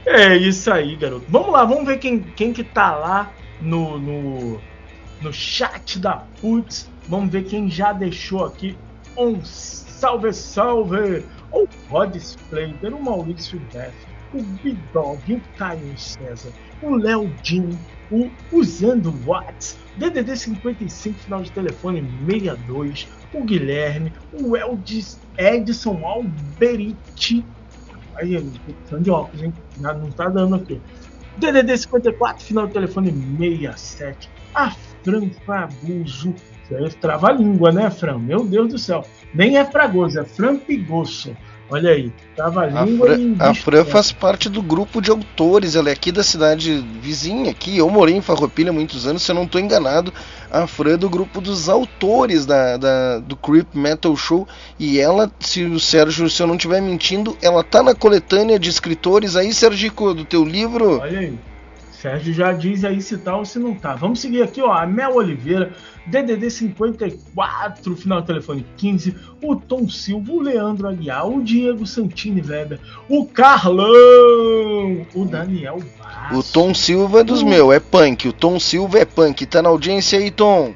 É 0.05 0.35
isso 0.35 0.69
aí, 0.69 0.97
garoto. 0.97 1.25
Vamos 1.29 1.53
lá, 1.53 1.63
vamos 1.63 1.85
ver 1.85 1.97
quem, 1.97 2.19
quem 2.19 2.51
que 2.51 2.63
tá 2.63 2.93
lá 2.93 3.31
no, 3.61 3.97
no, 3.97 4.61
no 5.23 5.33
chat 5.33 5.99
da 5.99 6.23
Putz. 6.39 6.89
Vamos 7.07 7.31
ver 7.31 7.45
quem 7.45 7.69
já 7.69 7.93
deixou 7.93 8.45
aqui 8.45 8.77
um 9.17 9.43
salve, 9.43 10.33
salve. 10.33 11.25
O 11.51 11.67
Rod 11.89 12.15
Splater, 12.15 12.95
o 12.95 13.03
Maurício 13.03 13.59
Def, 13.71 13.93
o 14.33 14.41
Big 14.41 14.79
Dog, 14.91 15.33
o 15.33 15.41
Caio 15.55 15.97
César, 15.97 16.51
o 16.81 16.95
Léo 16.95 17.31
Jim, 17.43 17.77
o 18.11 18.27
Usando 18.51 19.11
Watts, 19.23 19.77
DDD 19.97 20.35
55, 20.35 21.19
final 21.19 21.43
de 21.43 21.51
telefone 21.51 22.03
62, 22.27 23.07
o 23.33 23.43
Guilherme, 23.43 24.11
o 24.33 24.57
Eldis, 24.57 25.19
Edson 25.37 26.03
Alberiti, 26.03 27.45
aí, 28.15 28.35
de 28.99 29.11
óculos, 29.11 29.43
hein? 29.43 29.53
Não 29.77 30.09
tá 30.11 30.27
dando 30.27 30.55
aqui. 30.55 30.81
DDD 31.37 31.77
54, 31.77 32.43
final 32.43 32.67
de 32.67 32.73
telefone 32.73 33.11
67, 33.37 34.29
a 34.55 34.71
Fran 35.03 35.29
Fragoso, 35.45 36.33
trava 36.99 37.27
a 37.27 37.31
língua, 37.33 37.71
né, 37.71 37.89
Fran? 37.89 38.17
Meu 38.19 38.43
Deus 38.45 38.69
do 38.69 38.79
céu. 38.79 39.05
Nem 39.33 39.57
é 39.57 39.65
Fragoso, 39.65 40.19
é 40.19 40.23
Fran 40.23 40.57
Pigoso. 40.57 41.35
Olha 41.69 41.91
aí, 41.91 42.11
tava 42.35 42.61
a 42.61 42.65
língua 42.67 43.07
Fran, 43.07 43.19
e 43.19 43.35
A 43.39 43.53
Fran 43.55 43.85
faz 43.85 44.11
parte 44.11 44.47
do 44.47 44.61
grupo 44.61 45.01
de 45.01 45.09
autores, 45.09 45.75
ela 45.75 45.89
é 45.89 45.93
aqui 45.93 46.11
da 46.11 46.21
cidade 46.21 46.85
vizinha 47.01 47.49
aqui. 47.49 47.77
Eu 47.77 47.89
morei 47.89 48.15
em 48.15 48.21
Farroupilha 48.21 48.69
há 48.69 48.73
muitos 48.73 49.07
anos, 49.07 49.23
se 49.23 49.31
eu 49.31 49.35
não 49.35 49.43
estou 49.43 49.59
enganado. 49.59 50.13
A 50.51 50.67
Fran 50.67 50.93
é 50.93 50.97
do 50.97 51.09
grupo 51.09 51.41
dos 51.41 51.69
autores 51.69 52.45
da, 52.45 52.77
da, 52.77 53.19
do 53.19 53.35
Creep 53.35 53.73
Metal 53.73 54.15
Show. 54.15 54.47
E 54.77 54.99
ela, 54.99 55.31
se 55.39 55.63
o 55.63 55.79
Sérgio, 55.79 56.29
se 56.29 56.43
eu 56.43 56.47
não 56.47 56.55
estiver 56.55 56.81
mentindo, 56.81 57.35
ela 57.41 57.63
tá 57.63 57.81
na 57.81 57.95
coletânea 57.95 58.59
de 58.59 58.69
escritores 58.69 59.35
aí, 59.35 59.53
Sérgio, 59.53 59.91
do 60.13 60.25
teu 60.25 60.45
livro. 60.45 60.99
Olha 60.99 61.19
aí. 61.19 61.39
Sérgio 62.03 62.33
já 62.33 62.51
diz 62.51 62.83
aí 62.83 63.01
se 63.01 63.17
tá 63.17 63.33
ou 63.33 63.45
se 63.45 63.57
não 63.57 63.73
tá. 63.73 63.95
Vamos 63.95 64.19
seguir 64.19 64.41
aqui, 64.41 64.61
ó. 64.61 64.73
A 64.73 64.85
Mel 64.85 65.15
Oliveira, 65.15 65.71
DDD 66.05 66.51
54, 66.51 67.95
final 67.95 68.19
do 68.19 68.27
telefone 68.27 68.65
15. 68.75 69.15
O 69.41 69.55
Tom 69.55 69.87
Silva, 69.87 70.33
o 70.33 70.41
Leandro 70.41 70.89
Aguiar, 70.89 71.25
o 71.25 71.41
Diego 71.41 71.87
Santini 71.87 72.41
Weber, 72.41 72.77
o 73.07 73.25
Carlão, 73.25 73.87
o 75.15 75.23
Daniel 75.23 75.79
Basso. 75.97 76.39
O 76.39 76.43
Tom 76.43 76.73
Silva 76.73 77.21
é 77.21 77.23
dos 77.23 77.41
o... 77.41 77.45
meus, 77.45 77.73
é 77.73 77.79
punk. 77.79 78.27
O 78.27 78.33
Tom 78.33 78.59
Silva 78.59 78.99
é 78.99 79.05
punk. 79.05 79.45
Tá 79.45 79.61
na 79.61 79.69
audiência 79.69 80.19
aí, 80.19 80.29
Tom? 80.29 80.73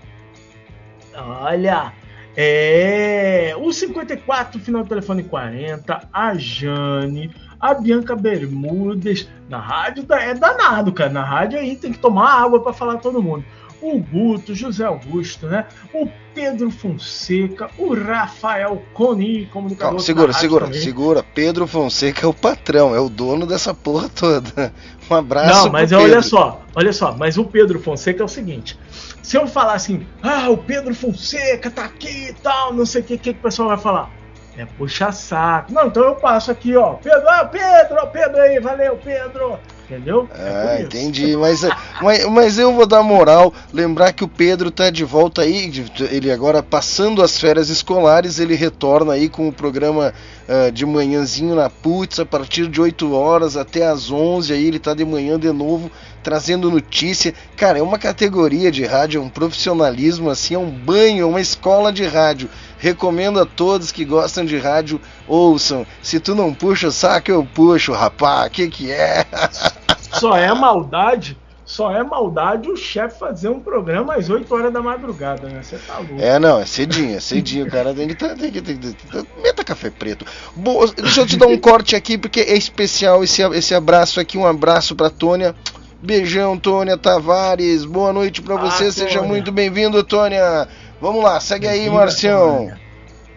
Olha, 1.13 1.91
é. 2.37 3.53
O 3.59 3.73
54, 3.73 4.61
final 4.61 4.83
do 4.83 4.87
telefone 4.87 5.23
40. 5.23 6.07
A 6.13 6.35
Jane 6.35 7.31
a 7.59 7.73
Bianca 7.73 8.15
Bermudes. 8.15 9.27
Na 9.49 9.59
rádio 9.59 10.05
é 10.09 10.33
danado, 10.33 10.91
cara. 10.91 11.09
Na 11.09 11.23
rádio 11.23 11.59
aí 11.59 11.75
tem 11.75 11.91
que 11.91 11.99
tomar 11.99 12.41
água 12.41 12.61
para 12.61 12.73
falar 12.73 12.97
todo 12.97 13.21
mundo. 13.21 13.43
O 13.79 13.99
Guto, 13.99 14.55
José 14.55 14.83
Augusto, 14.83 15.45
né? 15.45 15.65
O 15.93 16.09
Pedro 16.33 16.71
Fonseca, 16.71 17.69
o 17.77 17.93
Rafael 17.93 18.83
Coni, 18.93 19.45
comunicador. 19.45 19.91
Calma, 19.91 19.99
segura, 19.99 20.33
segura, 20.33 20.65
também. 20.65 20.81
segura. 20.81 21.23
Pedro 21.23 21.67
Fonseca 21.67 22.25
é 22.25 22.29
o 22.29 22.33
patrão, 22.33 22.95
é 22.95 22.99
o 22.99 23.07
dono 23.07 23.45
dessa 23.45 23.73
porra 23.73 24.09
toda. 24.09 24.73
Um 25.09 25.15
abraço. 25.15 25.63
Não, 25.63 25.71
mas 25.71 25.93
olha 25.93 26.21
só, 26.21 26.61
olha 26.75 26.91
só, 26.91 27.15
mas 27.15 27.37
o 27.37 27.45
Pedro 27.45 27.79
Fonseca 27.79 28.21
é 28.21 28.25
o 28.25 28.27
seguinte: 28.27 28.77
se 29.23 29.37
eu 29.37 29.47
falar 29.47 29.75
assim, 29.75 30.05
ah, 30.21 30.49
o 30.49 30.57
Pedro 30.57 30.93
Fonseca 30.93 31.71
tá 31.71 31.85
aqui 31.85 32.27
e 32.29 32.33
tal, 32.33 32.73
não 32.73 32.85
sei 32.85 33.01
o 33.01 33.05
que, 33.05 33.13
o 33.13 33.19
que, 33.19 33.33
que 33.33 33.39
o 33.39 33.43
pessoal 33.43 33.69
vai 33.69 33.77
falar? 33.77 34.16
É 34.57 34.65
puxa 34.65 35.11
saco. 35.11 35.71
Não, 35.71 35.87
então 35.87 36.03
eu 36.03 36.15
passo 36.15 36.49
aqui, 36.49 36.75
ó. 36.75 36.93
Pedro, 36.93 37.29
ah, 37.29 37.45
Pedro, 37.45 38.07
Pedro 38.07 38.41
aí, 38.41 38.59
valeu, 38.59 38.97
Pedro. 38.97 39.59
Entendeu? 39.85 40.27
É 40.35 40.77
ah, 40.79 40.81
entendi. 40.81 41.37
Mas, 41.37 41.61
mas, 42.01 42.25
mas 42.25 42.57
eu 42.59 42.73
vou 42.73 42.85
dar 42.85 43.01
moral. 43.01 43.53
Lembrar 43.71 44.11
que 44.11 44.23
o 44.23 44.27
Pedro 44.27 44.69
tá 44.69 44.89
de 44.89 45.05
volta 45.05 45.43
aí. 45.43 45.71
Ele 46.11 46.29
agora 46.29 46.61
passando 46.61 47.23
as 47.23 47.39
férias 47.39 47.69
escolares, 47.69 48.37
ele 48.37 48.53
retorna 48.53 49.13
aí 49.13 49.29
com 49.29 49.47
o 49.47 49.53
programa 49.53 50.13
uh, 50.49 50.71
de 50.73 50.85
manhãzinho 50.85 51.55
na 51.55 51.69
Putz 51.69 52.19
a 52.19 52.25
partir 52.25 52.67
de 52.67 52.81
8 52.81 53.13
horas 53.13 53.55
até 53.55 53.87
as 53.87 54.11
11. 54.11 54.51
Aí 54.51 54.67
ele 54.67 54.79
tá 54.79 54.93
de 54.93 55.05
manhã 55.05 55.39
de 55.39 55.51
novo 55.53 55.89
trazendo 56.21 56.69
notícia. 56.69 57.33
Cara, 57.55 57.79
é 57.79 57.81
uma 57.81 57.97
categoria 57.97 58.69
de 58.69 58.83
rádio, 58.83 59.21
é 59.21 59.23
um 59.23 59.29
profissionalismo 59.29 60.29
assim, 60.29 60.55
é 60.55 60.59
um 60.59 60.69
banho, 60.69 61.21
é 61.23 61.25
uma 61.25 61.39
escola 61.39 61.93
de 61.93 62.05
rádio. 62.05 62.49
Recomendo 62.77 63.39
a 63.39 63.45
todos 63.45 63.91
que 63.91 64.05
gostam 64.05 64.45
de 64.45 64.57
rádio, 64.57 65.01
ouçam. 65.27 65.85
Se 66.01 66.19
tu 66.19 66.35
não 66.35 66.53
puxa 66.53 66.87
o 66.87 66.91
saco, 66.91 67.31
eu 67.31 67.45
puxo, 67.45 67.91
rapá. 67.91 68.49
Que 68.49 68.69
que 68.69 68.91
é? 68.91 69.25
Só 70.19 70.35
é 70.35 70.53
maldade 70.53 71.37
só 71.67 71.91
é 71.91 72.01
maldade 72.01 72.71
o 72.71 72.77
chefe 72.77 73.19
fazer 73.19 73.49
um 73.49 73.59
programa 73.59 74.15
às 74.15 74.29
8 74.29 74.51
horas 74.55 74.71
da 74.71 74.81
madrugada, 74.81 75.49
né? 75.49 75.61
Você 75.61 75.77
tá 75.77 75.97
louco. 75.97 76.15
É, 76.17 76.39
não, 76.39 76.61
é 76.61 76.65
cedinho, 76.65 77.17
é 77.17 77.19
cedinho. 77.19 77.67
O 77.67 77.69
cara 77.69 77.93
tem 77.93 78.07
que, 78.07 78.15
tem 78.15 78.51
que, 78.51 78.61
tem 78.61 78.77
que, 78.77 78.95
Meta 79.43 79.65
café 79.65 79.89
preto. 79.89 80.25
Boa, 80.55 80.87
deixa 80.95 81.19
eu 81.19 81.27
te 81.27 81.35
dar 81.35 81.47
um 81.47 81.57
corte 81.57 81.93
aqui, 81.93 82.17
porque 82.17 82.39
é 82.39 82.55
especial 82.55 83.21
esse, 83.21 83.41
esse 83.41 83.75
abraço 83.75 84.17
aqui. 84.17 84.37
Um 84.37 84.47
abraço 84.47 84.95
pra 84.95 85.09
Tônia. 85.09 85.53
Beijão, 86.01 86.57
Tônia 86.57 86.97
Tavares. 86.97 87.83
Boa 87.83 88.13
noite 88.13 88.41
para 88.41 88.55
você. 88.55 88.85
Ah, 88.85 88.91
Seja 88.93 89.21
muito 89.21 89.51
bem-vindo, 89.51 90.01
Tônia. 90.05 90.69
Vamos 90.99 91.23
lá, 91.23 91.39
segue 91.39 91.67
aí, 91.67 91.89
Marcião. 91.89 92.71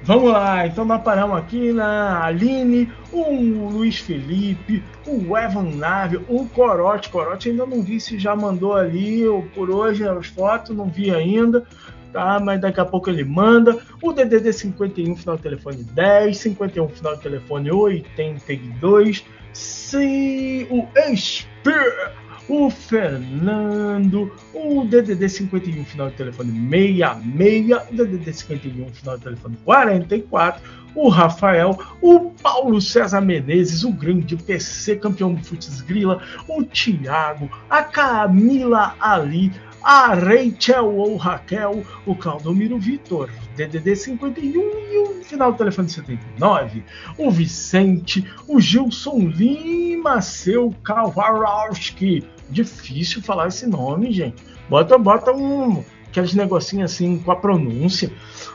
Vamos 0.02 0.32
lá, 0.32 0.66
então 0.66 0.84
nós 0.86 1.02
paramos 1.02 1.36
aqui 1.36 1.72
na 1.72 2.24
Aline, 2.24 2.90
o 3.12 3.68
Luiz 3.68 3.98
Felipe, 3.98 4.82
o 5.06 5.36
Evan 5.36 5.74
Nave, 5.74 6.18
o 6.26 6.46
Corote. 6.46 7.10
Corote 7.10 7.50
ainda 7.50 7.66
não 7.66 7.82
vi 7.82 8.00
se 8.00 8.18
já 8.18 8.34
mandou 8.34 8.74
ali 8.74 9.24
por 9.54 9.70
hoje 9.70 10.08
as 10.08 10.26
fotos, 10.28 10.74
não 10.74 10.86
vi 10.86 11.10
ainda, 11.10 11.66
tá? 12.14 12.40
Mas 12.40 12.62
daqui 12.62 12.80
a 12.80 12.84
pouco 12.86 13.10
ele 13.10 13.24
manda. 13.24 13.78
O 14.02 14.10
DDD 14.10 14.54
51, 14.54 15.16
final 15.16 15.36
do 15.36 15.42
telefone 15.42 15.84
10, 15.84 16.38
51, 16.38 16.88
final 16.88 17.16
do 17.16 17.22
telefone 17.22 17.70
82. 17.70 19.22
Se 19.52 20.66
o 20.70 20.88
Espírito 21.12 22.29
o 22.48 22.70
Fernando, 22.70 24.32
o 24.52 24.84
DDD 24.84 25.28
51 25.28 25.84
final 25.84 26.10
de 26.10 26.16
telefone 26.16 26.52
66, 26.52 27.88
o 27.90 27.94
DDD 27.94 28.32
51 28.32 28.88
final 28.88 29.16
de 29.16 29.24
telefone 29.24 29.58
44, 29.64 30.62
o 30.94 31.08
Rafael, 31.08 31.78
o 32.00 32.30
Paulo 32.30 32.80
César 32.80 33.20
Menezes, 33.20 33.84
o 33.84 33.92
grande 33.92 34.36
PC 34.36 34.96
campeão 34.96 35.34
do 35.34 35.44
Futs 35.44 35.80
Grila, 35.82 36.20
o 36.48 36.64
Thiago, 36.64 37.48
a 37.68 37.82
Camila 37.82 38.94
Ali, 38.98 39.52
a 39.82 40.14
Rachel 40.14 40.94
ou 40.94 41.16
Raquel, 41.16 41.84
o 42.06 42.14
Claudomiro 42.14 42.78
Vitor, 42.78 43.30
DDD 43.56 43.96
51 43.96 44.52
e 44.52 44.98
o 44.98 45.24
final 45.24 45.52
do 45.52 45.58
telefone 45.58 45.88
79, 45.88 46.82
o 47.18 47.30
Vicente, 47.30 48.26
o 48.46 48.60
Gilson 48.60 49.18
Lima, 49.18 50.20
seu 50.20 50.74
Kawarowski. 50.82 52.24
Difícil 52.48 53.22
falar 53.22 53.48
esse 53.48 53.66
nome, 53.66 54.12
gente. 54.12 54.42
Bota, 54.68 54.98
bota 54.98 55.32
um 55.32 55.82
aqueles 56.10 56.34
negocinhos 56.34 56.92
assim 56.92 57.18
com 57.18 57.30
a 57.30 57.36
pronúncia. 57.36 58.10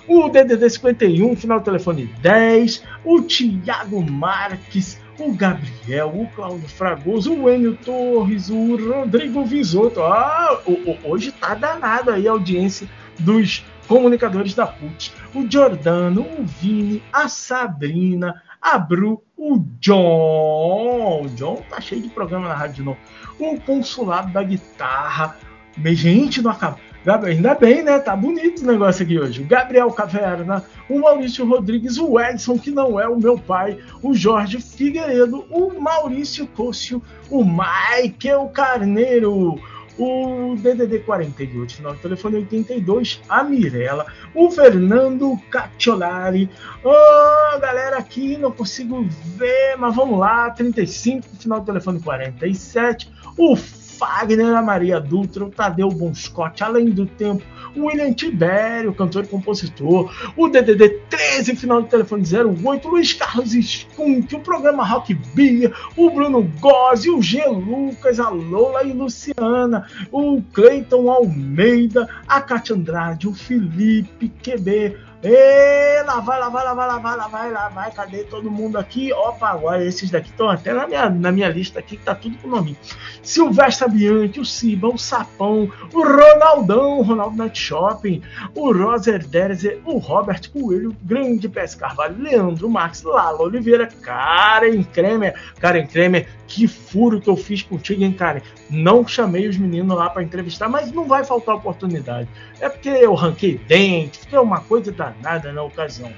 O 0.08 0.30
DDD 0.30 0.70
51, 0.70 1.36
final 1.36 1.60
do 1.60 1.66
telefone 1.66 2.06
10, 2.22 2.84
o 3.04 3.22
Tiago 3.22 4.02
Marques, 4.02 5.00
o 5.20 5.34
Gabriel, 5.34 6.12
o 6.14 6.28
Cláudio 6.36 6.68
Fragoso, 6.68 7.34
o 7.34 7.50
Enio 7.50 7.76
Torres, 7.78 8.50
o 8.50 8.76
Rodrigo 8.76 9.46
Visoto. 9.46 10.02
Ah, 10.02 10.62
hoje 11.04 11.32
tá 11.32 11.54
danado 11.54 12.12
aí 12.12 12.28
a 12.28 12.32
audiência 12.32 12.90
dos 13.20 13.66
comunicadores 13.88 14.54
da 14.54 14.68
PUT. 14.68 15.14
O 15.34 15.50
Giordano, 15.50 16.22
o 16.22 16.44
Vini, 16.44 17.02
a 17.14 17.28
Sabrina, 17.28 18.42
a 18.62 18.78
Bru, 18.78 19.22
o 19.38 19.60
John. 19.80 21.26
O 21.26 21.30
John 21.30 21.64
tá 21.70 21.80
cheio 21.80 22.02
de 22.02 22.10
programa 22.10 22.48
na 22.48 22.56
rádio 22.56 22.76
de 22.76 22.84
novo. 22.84 22.98
O 23.40 23.60
Consulado 23.62 24.32
da 24.34 24.44
Guitarra. 24.44 25.38
Gente, 25.78 26.42
não 26.42 26.52
acaba. 26.52 26.80
Ainda 27.24 27.54
bem, 27.54 27.84
né? 27.84 28.00
Tá 28.00 28.16
bonito 28.16 28.64
o 28.64 28.66
negócio 28.66 29.04
aqui 29.04 29.20
hoje. 29.20 29.44
O 29.44 29.46
Gabriel 29.46 29.92
Caverna, 29.92 30.66
o 30.90 31.00
Maurício 31.00 31.48
Rodrigues, 31.48 32.00
o 32.00 32.20
Edson, 32.20 32.58
que 32.58 32.72
não 32.72 33.00
é 33.00 33.08
o 33.08 33.20
meu 33.20 33.38
pai, 33.38 33.78
o 34.02 34.12
Jorge 34.16 34.60
Figueiredo, 34.60 35.46
o 35.52 35.80
Maurício 35.80 36.48
Cócio, 36.48 37.00
o 37.30 37.44
Michael 37.44 38.48
Carneiro, 38.48 39.60
o 40.00 40.56
DDD 40.58 41.00
48, 41.00 41.76
final 41.76 41.94
do 41.94 42.00
telefone 42.00 42.38
82, 42.38 43.22
a 43.30 43.44
Mirella, 43.44 44.08
o 44.34 44.50
Fernando 44.50 45.40
Cacciolari, 45.52 46.50
oh, 46.84 47.60
galera 47.60 48.00
aqui, 48.00 48.36
não 48.36 48.52
consigo 48.52 49.08
ver, 49.38 49.78
mas 49.78 49.96
vamos 49.96 50.20
lá, 50.20 50.50
35, 50.50 51.28
final 51.38 51.60
do 51.60 51.66
telefone 51.68 52.00
47, 52.00 53.12
o 53.38 53.56
Fagner, 53.98 54.56
a 54.56 54.62
Maria 54.62 55.00
Dutra, 55.00 55.46
o 55.46 55.50
Tadeu 55.50 55.90
Bonscott, 55.90 56.64
Além 56.64 56.90
do 56.90 57.06
Tempo, 57.06 57.44
o 57.76 57.86
William 57.86 58.14
Tibério, 58.14 58.94
cantor 58.94 59.26
e 59.26 59.28
compositor, 59.28 60.12
o 60.36 60.48
DDD 60.48 60.90
13, 61.10 61.56
final 61.56 61.82
do 61.82 61.88
telefone 61.88 62.24
08, 62.24 62.88
Luiz 62.88 63.14
Carlos 63.14 63.54
Skunk, 63.54 64.36
o 64.36 64.40
programa 64.40 64.86
Rock 64.86 65.14
Bia, 65.14 65.74
o 65.98 66.10
Bruno 66.10 66.44
Gozzi, 66.60 67.10
o 67.10 67.22
G. 67.22 67.44
Lucas, 67.46 68.20
a 68.20 68.30
Lola 68.30 68.84
e 68.84 68.94
Luciana, 68.94 69.88
o 70.12 70.42
Cleiton 70.54 71.10
Almeida, 71.10 72.08
a 72.28 72.42
Cátia 72.42 72.76
Andrade, 72.76 73.28
o 73.28 73.34
Felipe 73.34 74.30
QB, 74.30 74.96
e 75.24 76.04
lá 76.04 76.20
vai, 76.20 76.40
lá 76.40 76.50
vai, 76.50 76.64
lá 76.64 76.74
vai, 76.74 76.88
lá 76.88 76.98
vai, 76.98 77.18
lá 77.18 77.28
vai, 77.28 77.52
lá 77.52 77.70
vai, 77.70 77.92
cadê 77.92 78.24
todo 78.24 78.52
mundo 78.52 78.78
aqui? 78.78 79.12
Opa, 79.12 79.50
agora 79.50 79.84
esses 79.84 80.12
daqui 80.12 80.30
estão 80.30 80.50
até 80.50 80.74
na 80.74 80.88
minha, 80.88 81.10
na 81.10 81.32
minha 81.32 81.50
lista 81.50 81.80
aqui, 81.80 81.98
que 81.98 82.04
tá 82.04 82.14
tudo 82.14 82.38
com 82.38 82.48
nome. 82.48 82.78
Silvestre 83.24 83.90
Bianchi, 83.90 84.40
o 84.40 84.46
Siba, 84.46 84.88
o 84.88 84.98
Sapão, 84.98 85.72
o 85.92 86.04
Ronaldão, 86.04 87.00
o 87.00 87.02
Ronaldo 87.02 87.38
Night 87.38 87.58
Shopping, 87.58 88.22
o 88.54 88.72
Roser 88.72 89.26
Derzer, 89.28 89.80
o 89.84 89.98
Robert 89.98 90.52
Coelho, 90.52 90.92
o 90.92 90.96
Grande 91.02 91.50
Pés 91.50 91.74
Carvalho, 91.74 92.22
Leandro 92.22 92.70
Max, 92.70 93.02
Lala 93.02 93.42
Oliveira, 93.42 93.88
Karen 94.02 94.84
Kremer, 94.84 95.34
Karen 95.60 95.88
Kremer, 95.88 96.28
que 96.48 96.68
furo 96.68 97.20
que 97.20 97.30
eu 97.30 97.36
fiz 97.36 97.64
contigo, 97.64 98.04
hein, 98.04 98.14
Karen? 98.14 98.42
Não 98.70 99.08
chamei 99.08 99.48
os 99.48 99.58
meninos 99.58 99.98
lá 99.98 100.10
para 100.10 100.24
entrevistar, 100.24 100.70
mas 100.70 100.92
não 100.92 101.06
vai 101.08 101.24
faltar 101.24 101.56
oportunidade. 101.56 102.30
É 102.60 102.70
porque 102.70 102.90
eu 102.90 103.14
ranquei 103.14 103.58
dente, 103.58 104.20
é 104.32 104.40
uma 104.40 104.60
coisa 104.62 104.92
danada 105.10 105.52
na 105.52 105.64
ocasião. 105.64 106.12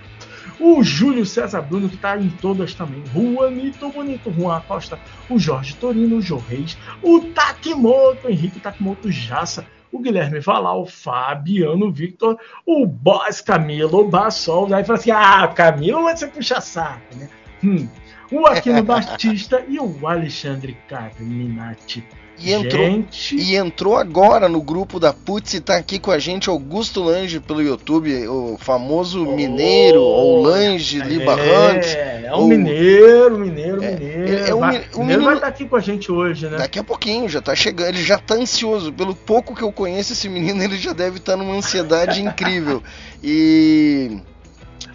O 0.59 0.81
Júlio 0.83 1.25
César 1.25 1.61
Bruno, 1.61 1.89
que 1.89 1.95
está 1.95 2.17
em 2.17 2.29
todas 2.29 2.73
também. 2.73 3.03
Juanito 3.13 3.89
Bonito, 3.89 4.31
Juan 4.31 4.61
Costa, 4.61 4.99
o 5.29 5.37
Jorge 5.37 5.75
Torino, 5.75 6.17
o 6.17 6.21
Jô 6.21 6.37
Reis, 6.37 6.77
o 7.01 7.19
Takimoto, 7.19 8.29
Henrique 8.29 8.59
Takimoto 8.59 9.11
Jassa, 9.11 9.65
o 9.91 9.99
Guilherme 9.99 10.39
Valal, 10.39 10.83
o 10.83 10.85
Fabiano 10.85 11.91
Victor, 11.91 12.39
o 12.65 12.85
Boss 12.85 13.41
Camilo 13.41 14.07
Bassol. 14.07 14.73
Aí 14.73 14.83
fala 14.83 14.99
assim: 14.99 15.11
ah, 15.11 15.47
Camilo 15.49 16.03
vai 16.03 16.15
ser 16.15 16.27
puxa 16.27 16.61
saco, 16.61 17.15
né? 17.15 17.29
Hum 17.63 17.87
o 18.31 18.45
Aquino 18.45 18.83
Batista 18.83 19.63
e 19.67 19.79
o 19.79 20.07
Alexandre 20.07 20.77
Carminati. 20.87 22.05
E 22.39 22.53
entrou, 22.53 22.85
gente... 22.85 23.35
e 23.35 23.55
entrou 23.55 23.95
agora 23.95 24.47
no 24.47 24.61
grupo 24.61 24.99
da 24.99 25.11
Putz 25.11 25.55
e 25.55 25.61
tá 25.61 25.75
aqui 25.75 25.97
com 25.97 26.11
a 26.11 26.19
gente 26.19 26.49
Augusto 26.49 27.01
Lange 27.03 27.39
pelo 27.39 27.61
YouTube, 27.61 28.27
o 28.27 28.57
famoso 28.59 29.27
oh, 29.27 29.35
mineiro, 29.35 29.99
ou 29.99 30.43
Lange 30.43 31.01
é, 31.01 31.05
Libarrantes. 31.05 31.95
É, 31.95 32.25
é 32.25 32.35
um 32.35 32.41
ou... 32.41 32.47
mineiro, 32.47 33.39
mineiro, 33.39 33.83
é, 33.83 33.91
mineiro. 33.91 34.45
É 34.45 34.53
um, 34.53 34.59
vai, 34.59 34.85
o 34.93 34.99
mineiro 34.99 35.23
vai 35.23 35.33
estar 35.35 35.47
tá 35.47 35.51
aqui 35.51 35.65
com 35.65 35.75
a 35.75 35.79
gente 35.79 36.11
hoje, 36.11 36.47
né? 36.47 36.57
Daqui 36.57 36.77
a 36.77 36.83
pouquinho, 36.83 37.27
já 37.27 37.41
tá 37.41 37.55
chegando, 37.55 37.89
ele 37.89 38.03
já 38.03 38.19
tá 38.19 38.35
ansioso. 38.35 38.93
Pelo 38.93 39.15
pouco 39.15 39.55
que 39.55 39.63
eu 39.63 39.71
conheço 39.71 40.13
esse 40.13 40.29
menino, 40.29 40.63
ele 40.63 40.77
já 40.77 40.93
deve 40.93 41.17
estar 41.17 41.31
tá 41.33 41.37
numa 41.37 41.55
ansiedade 41.55 42.21
incrível. 42.23 42.83
E 43.23 44.19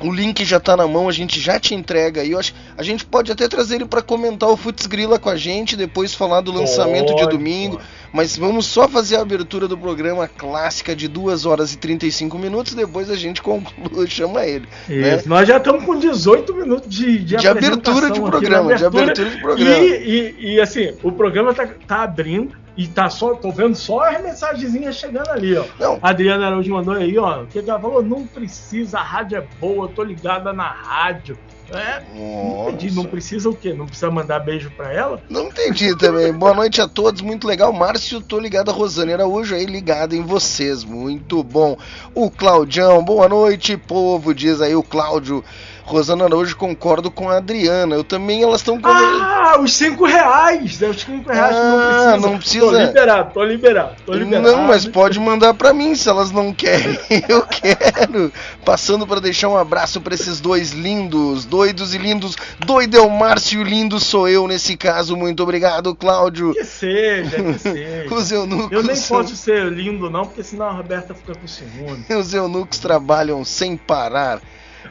o 0.03 0.13
link 0.13 0.45
já 0.45 0.59
tá 0.59 0.77
na 0.77 0.87
mão, 0.87 1.09
a 1.09 1.13
gente 1.13 1.41
já 1.41 1.59
te 1.59 1.75
entrega 1.75 2.21
aí. 2.21 2.33
Eu 2.33 2.39
acho, 2.39 2.55
a 2.77 2.83
gente 2.83 3.05
pode 3.05 3.31
até 3.31 3.49
trazer 3.49 3.77
ele 3.77 3.85
para 3.85 4.03
comentar 4.03 4.49
o 4.49 4.57
Futs 4.57 4.87
Grila 4.87 5.19
com 5.19 5.29
a 5.29 5.37
gente, 5.37 5.77
depois 5.77 6.15
falar 6.15 6.41
do 6.41 6.53
lançamento 6.53 7.15
de 7.15 7.27
domingo. 7.27 7.81
Mas 8.13 8.37
vamos 8.37 8.67
só 8.67 8.87
fazer 8.87 9.17
a 9.17 9.23
abertura 9.23 9.67
do 9.67 9.77
programa 9.77 10.29
clássica 10.29 10.95
de 10.95 11.09
2 11.09 11.47
horas 11.47 11.73
e 11.73 11.79
35 11.79 12.39
minutos, 12.39 12.75
depois 12.75 13.11
a 13.11 13.17
gente 13.17 13.41
conclui, 13.43 14.07
chama 14.07 14.45
ele. 14.45 14.69
Né? 14.89 15.17
Isso, 15.17 15.29
né? 15.29 15.37
nós 15.37 15.49
já 15.49 15.57
estamos 15.57 15.85
com 15.85 15.99
18 15.99 16.55
minutos 16.55 16.89
de, 16.89 17.19
de, 17.19 17.37
de 17.37 17.49
abertura 17.49 18.11
de 18.11 18.21
programa, 18.21 18.75
abertura, 18.75 18.77
de 18.77 18.85
abertura 18.85 19.31
de 19.31 19.41
programa. 19.41 19.79
E, 19.79 20.35
e, 20.39 20.55
e, 20.55 20.61
assim, 20.61 20.95
o 21.03 21.11
programa 21.11 21.55
tá, 21.55 21.67
tá 21.87 22.03
abrindo 22.03 22.55
e 22.77 22.87
tá 22.87 23.09
só, 23.11 23.35
tô 23.35 23.51
vendo 23.51 23.75
só 23.75 24.01
as 24.09 24.23
mensagenzinhas 24.23 24.97
chegando 24.97 25.29
ali, 25.31 25.57
ó. 25.57 25.65
Não. 25.79 25.99
Adriana 26.03 26.47
Araújo 26.47 26.73
mandou 26.73 26.95
aí, 26.95 27.17
ó. 27.19 27.45
Que 27.45 27.59
ela 27.59 27.79
falou, 27.79 28.03
não 28.03 28.27
precisa, 28.27 28.99
a 28.99 29.03
rádio 29.03 29.39
é 29.39 29.47
boa, 29.61 29.89
tô 29.89 30.03
ligada 30.03 30.53
na 30.53 30.69
rádio. 30.69 31.39
É, 31.75 32.03
não 32.15 32.69
entendi, 32.69 32.95
não 32.95 33.05
precisa 33.05 33.49
o 33.49 33.57
quê? 33.57 33.73
Não 33.73 33.87
precisa 33.87 34.11
mandar 34.11 34.41
beijo 34.41 34.71
pra 34.77 34.93
ela? 34.93 35.23
Não 35.29 35.47
entendi 35.47 35.97
também. 35.97 36.33
Boa 36.33 36.53
noite 36.55 36.81
a 36.81 36.89
todos, 36.89 37.23
muito 37.23 37.47
legal. 37.47 37.73
Márcio, 37.73 38.21
tô 38.21 38.39
ligado 38.39 38.71
a 38.71 38.75
Rosane 38.75 39.13
Araújo 39.13 39.55
aí, 39.55 39.65
ligado 39.65 40.15
em 40.15 40.23
vocês, 40.23 40.85
muito 40.85 41.43
bom. 41.43 41.77
O 42.15 42.31
Claudião, 42.31 43.03
boa 43.03 43.29
noite, 43.29 43.77
povo, 43.77 44.35
diz 44.35 44.61
aí 44.61 44.75
o 44.75 44.83
Cláudio. 44.83 45.43
Rosana 45.85 46.25
Araújo, 46.25 46.57
concordo 46.57 47.11
com 47.11 47.29
a 47.29 47.37
Adriana. 47.37 47.95
Eu 47.95 48.05
também, 48.05 48.43
elas 48.43 48.61
estão 48.61 48.81
com. 48.81 48.89
Ah, 48.89 49.59
os 49.61 49.75
5 49.75 50.05
reais! 50.05 50.81
Os 50.81 51.01
5 51.01 51.31
reais 51.31 51.57
ah, 51.57 51.61
não 51.61 51.79
precisa. 51.79 52.29
Não 52.29 52.39
precisa. 52.39 52.67
Tô 52.67 52.79
liberado, 52.79 53.33
tô 53.33 53.45
liberado, 53.45 53.97
tô 54.07 54.13
liberado. 54.15 54.49
Não, 54.49 54.63
mas 54.63 54.87
pode 54.87 55.19
mandar 55.19 55.55
para 55.55 55.73
mim 55.73 55.95
se 55.95 56.09
elas 56.09 56.31
não 56.31 56.53
querem. 56.53 56.99
Eu 57.29 57.43
quero. 57.43 58.33
Passando 58.65 59.07
para 59.07 59.21
deixar 59.21 59.49
um 59.49 59.57
abraço 59.57 60.01
para 60.01 60.15
esses 60.15 60.41
dois 60.41 60.71
lindos, 60.71 61.45
doidos 61.45 61.95
e 61.95 61.99
lindos. 61.99 62.37
Doido 62.65 62.97
é 62.97 63.01
o 63.01 63.11
Márcio, 63.11 63.63
lindo 63.63 63.99
sou 63.99 64.29
eu 64.29 64.47
nesse 64.47 64.77
caso. 64.77 65.17
Muito 65.17 65.43
obrigado, 65.43 65.95
Cláudio. 65.95 66.53
Que 66.53 66.65
seja, 66.65 67.43
que 67.43 67.59
seja. 67.59 68.15
Os 68.15 68.33
eunucos. 68.33 68.73
Eu 68.73 68.83
nem 68.83 68.97
são... 68.97 69.19
posso 69.19 69.37
ser 69.37 69.65
lindo, 69.67 70.11
não, 70.11 70.25
porque 70.25 70.43
senão 70.43 70.67
a 70.67 70.73
Roberta 70.73 71.15
fica 71.15 71.35
com 71.35 71.47
ciúme. 71.47 72.05
Os 72.11 72.33
eunucos 72.35 72.79
trabalham 72.79 73.45
sem 73.45 73.77
parar 73.77 74.41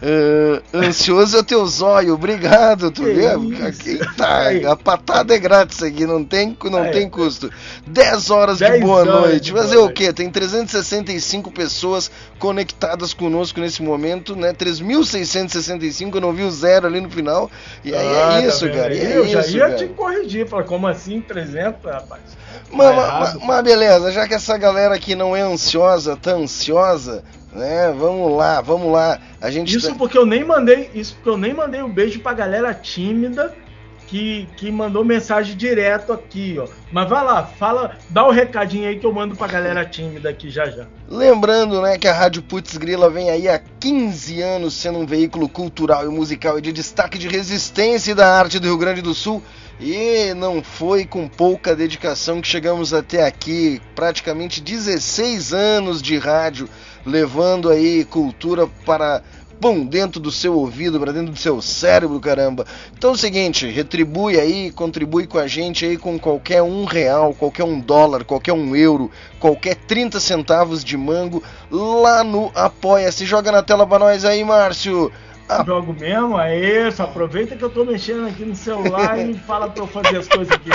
Uh, 0.01 0.61
ansioso 0.77 1.37
é 1.37 1.43
teu 1.43 1.65
zóio, 1.67 2.13
obrigado, 2.13 2.91
tu 2.91 3.03
vê? 3.03 3.31
Tá, 4.17 4.49
a 4.71 4.75
patada 4.75 5.33
é 5.33 5.39
grátis 5.39 5.81
aqui, 5.81 6.05
não 6.05 6.23
tem, 6.23 6.57
não 6.65 6.85
é, 6.85 6.89
tem 6.89 7.09
custo. 7.09 7.51
10 7.87 8.29
horas 8.29 8.57
de 8.57 8.79
boa 8.79 9.05
noite. 9.05 9.51
Fazer 9.51 9.77
o 9.77 9.89
quê? 9.89 10.11
Tem 10.11 10.29
365 10.29 11.51
pessoas 11.51 12.11
conectadas 12.39 13.13
conosco 13.13 13.59
nesse 13.59 13.81
momento, 13.81 14.35
né? 14.35 14.53
3.665, 14.53 16.15
eu 16.15 16.21
não 16.21 16.33
vi 16.33 16.43
o 16.43 16.51
zero 16.51 16.87
ali 16.87 16.99
no 16.99 17.09
final. 17.09 17.49
E 17.83 17.93
aí 17.93 18.05
é 18.05 18.23
ah, 18.23 18.41
é 18.41 18.47
isso, 18.47 18.67
tá 18.67 18.73
cara. 18.73 18.95
É 18.95 19.17
eu 19.17 19.25
isso, 19.25 19.33
já 19.33 19.47
ia 19.47 19.65
cara. 19.65 19.75
te 19.75 19.87
corrigir, 19.87 20.47
falar, 20.47 20.63
como 20.63 20.87
assim 20.87 21.21
300, 21.21 21.83
rapaz? 21.83 22.21
Mas, 22.71 22.95
tá 22.95 23.19
mas, 23.19 23.45
mas 23.45 23.63
beleza, 23.63 24.11
já 24.11 24.27
que 24.27 24.33
essa 24.33 24.57
galera 24.57 24.95
aqui 24.95 25.15
não 25.15 25.35
é 25.35 25.41
ansiosa, 25.41 26.15
tá 26.15 26.31
ansiosa, 26.31 27.23
né? 27.51 27.93
Vamos 27.97 28.35
lá, 28.35 28.61
vamos 28.61 28.91
lá. 28.91 29.19
A 29.39 29.49
gente 29.51 29.75
Isso 29.75 29.89
tá... 29.89 29.95
porque 29.95 30.17
eu 30.17 30.25
nem 30.25 30.43
mandei, 30.43 30.89
isso 30.93 31.15
porque 31.15 31.29
eu 31.29 31.37
nem 31.37 31.53
mandei 31.53 31.81
um 31.81 31.91
beijo 31.91 32.19
pra 32.19 32.33
galera 32.33 32.73
tímida 32.73 33.53
que, 34.11 34.45
que 34.57 34.69
mandou 34.69 35.05
mensagem 35.05 35.55
direto 35.55 36.11
aqui, 36.11 36.57
ó. 36.59 36.67
Mas 36.91 37.07
vai 37.07 37.23
lá, 37.23 37.45
fala, 37.45 37.95
dá 38.09 38.25
o 38.25 38.27
um 38.27 38.31
recadinho 38.31 38.89
aí 38.89 38.99
que 38.99 39.05
eu 39.05 39.13
mando 39.13 39.37
pra 39.37 39.47
galera 39.47 39.85
tímida 39.85 40.29
aqui 40.29 40.49
já 40.49 40.69
já. 40.69 40.85
Lembrando, 41.07 41.81
né, 41.81 41.97
que 41.97 42.09
a 42.09 42.13
Rádio 42.13 42.41
Putz 42.41 42.75
Grila 42.75 43.09
vem 43.09 43.29
aí 43.29 43.47
há 43.47 43.57
15 43.79 44.41
anos 44.41 44.73
sendo 44.73 44.99
um 44.99 45.05
veículo 45.05 45.47
cultural 45.47 46.05
e 46.05 46.09
musical 46.09 46.59
e 46.59 46.61
de 46.61 46.73
destaque 46.73 47.17
de 47.17 47.29
resistência 47.29 48.13
da 48.13 48.37
arte 48.37 48.59
do 48.59 48.67
Rio 48.67 48.77
Grande 48.77 49.01
do 49.01 49.13
Sul. 49.13 49.41
E 49.79 50.33
não 50.35 50.61
foi 50.61 51.05
com 51.05 51.27
pouca 51.27 51.73
dedicação 51.73 52.41
que 52.41 52.47
chegamos 52.47 52.93
até 52.93 53.25
aqui, 53.25 53.81
praticamente 53.95 54.61
16 54.61 55.53
anos 55.53 56.01
de 56.01 56.17
rádio, 56.17 56.69
levando 57.05 57.69
aí 57.69 58.05
cultura 58.05 58.67
para 58.85 59.21
pum, 59.61 59.85
dentro 59.85 60.19
do 60.19 60.31
seu 60.31 60.55
ouvido, 60.55 60.99
para 60.99 61.13
dentro 61.13 61.31
do 61.31 61.37
seu 61.37 61.61
cérebro, 61.61 62.19
caramba. 62.19 62.65
Então 62.97 63.11
é 63.11 63.13
o 63.13 63.17
seguinte, 63.17 63.67
retribui 63.67 64.39
aí, 64.39 64.71
contribui 64.71 65.27
com 65.27 65.37
a 65.37 65.45
gente 65.45 65.85
aí 65.85 65.97
com 65.97 66.17
qualquer 66.17 66.63
um 66.63 66.83
real, 66.83 67.35
qualquer 67.35 67.63
um 67.63 67.79
dólar, 67.79 68.23
qualquer 68.23 68.53
um 68.53 68.75
euro, 68.75 69.11
qualquer 69.39 69.75
30 69.75 70.19
centavos 70.19 70.83
de 70.83 70.97
mango 70.97 71.43
lá 71.69 72.23
no 72.23 72.51
Apoia-se. 72.55 73.23
Joga 73.23 73.51
na 73.51 73.61
tela 73.61 73.85
pra 73.85 73.99
nós 73.99 74.25
aí, 74.25 74.43
Márcio. 74.43 75.11
Ah. 75.49 75.63
Jogo 75.65 75.93
mesmo, 75.99 76.39
é 76.39 76.87
isso. 76.87 77.03
Aproveita 77.03 77.55
que 77.55 77.63
eu 77.63 77.69
tô 77.69 77.83
mexendo 77.83 78.27
aqui 78.27 78.45
no 78.45 78.55
celular 78.55 79.19
e 79.19 79.33
fala 79.33 79.69
pra 79.69 79.83
eu 79.83 79.87
fazer 79.87 80.17
as 80.17 80.27
coisas 80.27 80.53
aqui. 80.53 80.71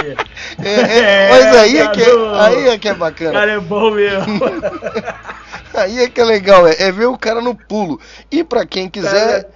É, 0.62 0.70
é, 0.70 1.30
mas 1.30 1.56
aí 1.56 1.78
é, 1.78 1.88
que 1.88 2.02
é, 2.02 2.40
aí 2.40 2.68
é 2.68 2.78
que 2.78 2.88
é 2.88 2.94
bacana. 2.94 3.32
Cara, 3.32 3.52
é 3.52 3.60
bom 3.60 3.90
mesmo. 3.90 4.40
Aí 5.76 5.98
é 5.98 6.08
que 6.08 6.18
é 6.18 6.24
legal, 6.24 6.66
é, 6.66 6.74
é 6.78 6.90
ver 6.90 7.04
o 7.04 7.18
cara 7.18 7.42
no 7.42 7.54
pulo. 7.54 8.00
E 8.30 8.42
para 8.42 8.64
quem 8.64 8.88
quiser, 8.88 9.46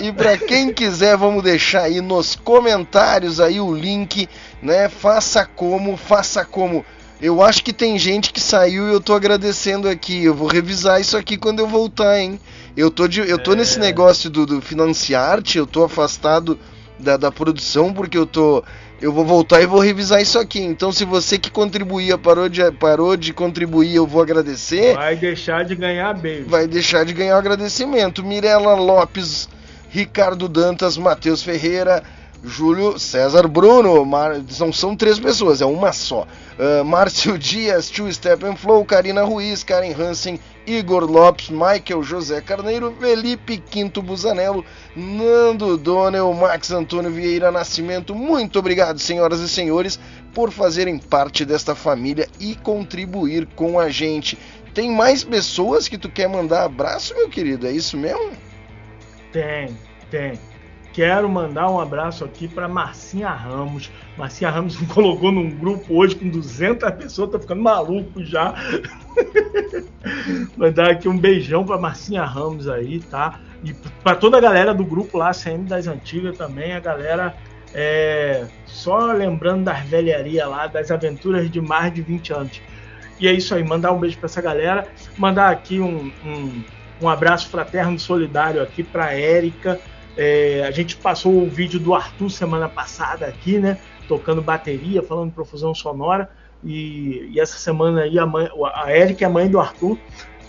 e 0.00 0.12
para 0.12 0.36
quem 0.36 0.72
quiser, 0.72 1.16
vamos 1.16 1.44
deixar 1.44 1.82
aí 1.82 2.00
nos 2.00 2.34
comentários 2.34 3.38
aí 3.38 3.60
o 3.60 3.72
link, 3.72 4.28
né? 4.60 4.88
Faça 4.88 5.46
como, 5.46 5.96
faça 5.96 6.44
como. 6.44 6.84
Eu 7.20 7.42
acho 7.42 7.62
que 7.62 7.72
tem 7.72 7.96
gente 7.96 8.32
que 8.32 8.40
saiu 8.40 8.88
e 8.88 8.92
eu 8.92 9.00
tô 9.00 9.14
agradecendo 9.14 9.88
aqui. 9.88 10.24
Eu 10.24 10.34
vou 10.34 10.48
revisar 10.48 11.00
isso 11.00 11.16
aqui 11.16 11.36
quando 11.36 11.60
eu 11.60 11.68
voltar, 11.68 12.18
hein? 12.18 12.40
Eu 12.76 12.90
tô, 12.90 13.08
de, 13.08 13.20
eu 13.20 13.38
tô 13.38 13.52
é. 13.52 13.56
nesse 13.56 13.78
negócio 13.78 14.28
do, 14.28 14.44
do 14.44 14.60
financiarte, 14.60 15.58
eu 15.58 15.66
tô 15.66 15.84
afastado 15.84 16.58
da, 16.98 17.16
da 17.16 17.32
produção 17.32 17.92
porque 17.92 18.18
eu 18.18 18.26
tô 18.26 18.62
eu 19.00 19.12
vou 19.12 19.24
voltar 19.24 19.60
e 19.60 19.66
vou 19.66 19.80
revisar 19.80 20.22
isso 20.22 20.38
aqui. 20.38 20.60
Então, 20.60 20.90
se 20.90 21.04
você 21.04 21.38
que 21.38 21.50
contribuía 21.50 22.16
parou 22.16 22.48
de, 22.48 22.70
parou 22.72 23.16
de 23.16 23.32
contribuir, 23.32 23.94
eu 23.94 24.06
vou 24.06 24.22
agradecer. 24.22 24.94
Vai 24.94 25.16
deixar 25.16 25.64
de 25.64 25.74
ganhar 25.74 26.14
bem. 26.14 26.44
Vai 26.44 26.66
deixar 26.66 27.04
de 27.04 27.12
ganhar 27.12 27.36
o 27.36 27.38
agradecimento. 27.38 28.24
Mirela 28.24 28.74
Lopes, 28.74 29.48
Ricardo 29.90 30.48
Dantas, 30.48 30.96
Matheus 30.96 31.42
Ferreira, 31.42 32.02
Júlio 32.44 32.98
César 32.98 33.46
Bruno. 33.48 34.04
Mar... 34.04 34.40
São, 34.48 34.72
são 34.72 34.96
três 34.96 35.18
pessoas, 35.18 35.60
é 35.60 35.66
uma 35.66 35.92
só. 35.92 36.26
Uh, 36.58 36.84
Márcio 36.84 37.36
Dias, 37.38 37.90
Two 37.90 38.12
Step 38.12 38.44
and 38.44 38.56
Flow, 38.56 38.84
Karina 38.84 39.22
Ruiz, 39.22 39.62
Karen 39.62 39.92
Hansen, 39.92 40.40
Igor 40.66 41.04
Lopes, 41.04 41.50
Michael 41.50 42.02
José 42.02 42.40
Carneiro, 42.40 42.94
Felipe 42.98 43.58
Quinto 43.58 44.02
Busanello, 44.02 44.64
Nando 44.94 45.76
Donel, 45.76 46.32
Max 46.32 46.70
Antônio 46.70 47.10
Vieira 47.10 47.50
Nascimento. 47.50 48.14
Muito 48.14 48.58
obrigado, 48.58 48.98
senhoras 48.98 49.40
e 49.40 49.48
senhores, 49.48 49.98
por 50.34 50.50
fazerem 50.50 50.98
parte 50.98 51.44
desta 51.44 51.74
família 51.74 52.28
e 52.40 52.54
contribuir 52.56 53.46
com 53.54 53.78
a 53.78 53.88
gente. 53.88 54.38
Tem 54.74 54.90
mais 54.90 55.24
pessoas 55.24 55.88
que 55.88 55.96
tu 55.96 56.10
quer 56.10 56.28
mandar 56.28 56.64
abraço, 56.64 57.14
meu 57.14 57.30
querido? 57.30 57.66
É 57.66 57.72
isso 57.72 57.96
mesmo? 57.96 58.32
Tem, 59.32 59.76
tem. 60.10 60.38
Quero 60.96 61.28
mandar 61.28 61.70
um 61.70 61.78
abraço 61.78 62.24
aqui 62.24 62.48
para 62.48 62.66
Marcinha 62.66 63.28
Ramos. 63.28 63.90
Marcinha 64.16 64.48
Ramos 64.48 64.80
me 64.80 64.86
colocou 64.88 65.30
num 65.30 65.50
grupo 65.50 65.94
hoje 65.94 66.14
com 66.16 66.26
200 66.26 66.90
pessoas, 66.92 67.32
tá 67.32 67.38
ficando 67.38 67.60
maluco 67.60 68.24
já. 68.24 68.54
Mandar 70.56 70.92
aqui 70.92 71.06
um 71.06 71.18
beijão 71.18 71.66
para 71.66 71.76
Marcinha 71.76 72.24
Ramos 72.24 72.66
aí, 72.66 73.00
tá? 73.00 73.38
E 73.62 73.74
para 74.02 74.16
toda 74.16 74.38
a 74.38 74.40
galera 74.40 74.72
do 74.72 74.86
grupo 74.86 75.18
lá, 75.18 75.32
CM 75.32 75.64
das 75.64 75.86
Antigas 75.86 76.38
também, 76.38 76.72
a 76.72 76.80
galera 76.80 77.34
é, 77.74 78.46
só 78.64 79.12
lembrando 79.12 79.64
das 79.64 79.80
velharias 79.80 80.48
lá, 80.48 80.66
das 80.66 80.90
aventuras 80.90 81.50
de 81.50 81.60
mais 81.60 81.92
de 81.92 82.00
20 82.00 82.32
anos. 82.32 82.62
E 83.20 83.28
é 83.28 83.34
isso 83.34 83.54
aí, 83.54 83.62
mandar 83.62 83.92
um 83.92 84.00
beijo 84.00 84.16
para 84.16 84.28
essa 84.28 84.40
galera, 84.40 84.88
mandar 85.18 85.50
aqui 85.50 85.78
um, 85.78 86.10
um, 86.24 86.64
um 87.02 87.06
abraço 87.06 87.50
fraterno 87.50 87.98
solidário 87.98 88.62
aqui 88.62 88.82
para 88.82 89.12
Érica, 89.12 89.78
é, 90.16 90.64
a 90.66 90.70
gente 90.70 90.96
passou 90.96 91.42
o 91.42 91.48
vídeo 91.48 91.78
do 91.78 91.94
Arthur 91.94 92.30
semana 92.30 92.68
passada 92.68 93.26
aqui, 93.26 93.58
né? 93.58 93.78
Tocando 94.08 94.40
bateria, 94.40 95.02
falando 95.02 95.32
profusão 95.32 95.74
sonora. 95.74 96.30
E, 96.64 97.30
e 97.32 97.40
essa 97.40 97.58
semana 97.58 98.02
aí 98.02 98.18
a, 98.18 98.24
mãe, 98.26 98.48
a 98.74 98.90
Érica 98.90 99.24
é 99.24 99.26
a 99.26 99.30
mãe 99.30 99.48
do 99.48 99.60
Arthur. 99.60 99.98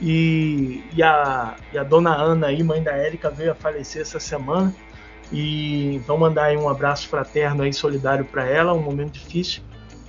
E, 0.02 0.84
e, 0.96 1.04
a, 1.04 1.56
e 1.74 1.78
a 1.78 1.84
dona 1.84 2.16
Ana 2.16 2.48
aí, 2.48 2.64
mãe 2.64 2.82
da 2.82 2.92
Érica, 2.92 3.30
veio 3.30 3.52
a 3.52 3.56
falecer 3.56 4.02
essa 4.02 4.20
semana. 4.20 4.74
E 5.32 5.96
então 5.96 6.18
mandar 6.18 6.46
aí 6.46 6.58
um 6.58 6.70
abraço 6.70 7.08
fraterno 7.08 7.64
aí, 7.64 7.74
solidário 7.74 8.26
para 8.26 8.46
ela, 8.46 8.74
um 8.74 8.82
momento 8.82 9.14
difícil, 9.14 9.62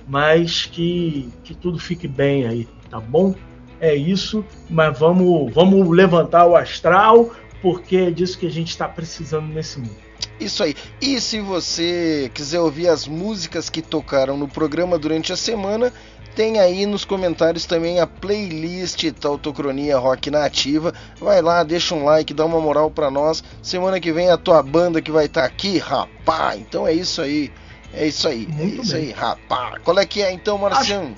mas 0.07 0.65
que, 0.65 1.29
que 1.43 1.53
tudo 1.53 1.77
fique 1.77 2.07
bem 2.07 2.47
aí, 2.47 2.67
tá 2.89 2.99
bom? 2.99 3.35
É 3.81 3.93
isso, 3.95 4.45
mas 4.69 4.97
vamos, 4.97 5.53
vamos 5.53 5.89
levantar 5.89 6.45
o 6.45 6.55
astral, 6.55 7.31
porque 7.61 7.97
é 7.97 8.11
disso 8.11 8.37
que 8.37 8.45
a 8.45 8.51
gente 8.51 8.69
está 8.69 8.87
precisando 8.87 9.47
nesse 9.47 9.79
mundo. 9.79 10.09
Isso 10.39 10.63
aí. 10.63 10.75
E 11.01 11.19
se 11.19 11.39
você 11.41 12.31
quiser 12.33 12.59
ouvir 12.59 12.87
as 12.87 13.07
músicas 13.07 13.69
que 13.69 13.81
tocaram 13.81 14.37
no 14.37 14.47
programa 14.47 14.97
durante 14.97 15.33
a 15.33 15.37
semana, 15.37 15.91
tem 16.35 16.59
aí 16.59 16.85
nos 16.85 17.03
comentários 17.03 17.65
também 17.65 17.99
a 17.99 18.07
playlist 18.07 19.11
Tautocronia 19.19 19.97
Rock 19.97 20.31
Nativa. 20.31 20.93
Vai 21.19 21.41
lá, 21.41 21.63
deixa 21.63 21.93
um 21.93 22.05
like, 22.05 22.33
dá 22.33 22.45
uma 22.45 22.61
moral 22.61 22.89
para 22.89 23.11
nós. 23.11 23.43
Semana 23.61 23.99
que 23.99 24.13
vem 24.13 24.27
é 24.27 24.31
a 24.31 24.37
tua 24.37 24.63
banda 24.63 25.01
que 25.01 25.11
vai 25.11 25.25
estar 25.25 25.41
tá 25.41 25.47
aqui, 25.47 25.77
rapá. 25.77 26.55
Então 26.55 26.87
é 26.87 26.93
isso 26.93 27.21
aí. 27.21 27.51
É 27.93 28.07
isso 28.07 28.27
aí. 28.27 28.47
É 28.49 28.53
Muito 28.53 28.79
é 28.79 28.83
isso 28.83 28.93
bem. 28.93 29.03
aí, 29.03 29.11
rapá. 29.11 29.79
Qual 29.83 29.99
é 29.99 30.05
que 30.05 30.21
é 30.21 30.31
então, 30.31 30.57
Marcião? 30.57 31.13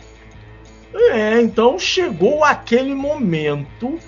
É, 0.94 1.42
então 1.42 1.78
chegou 1.78 2.44
aquele 2.44 2.96
momento 2.96 4.00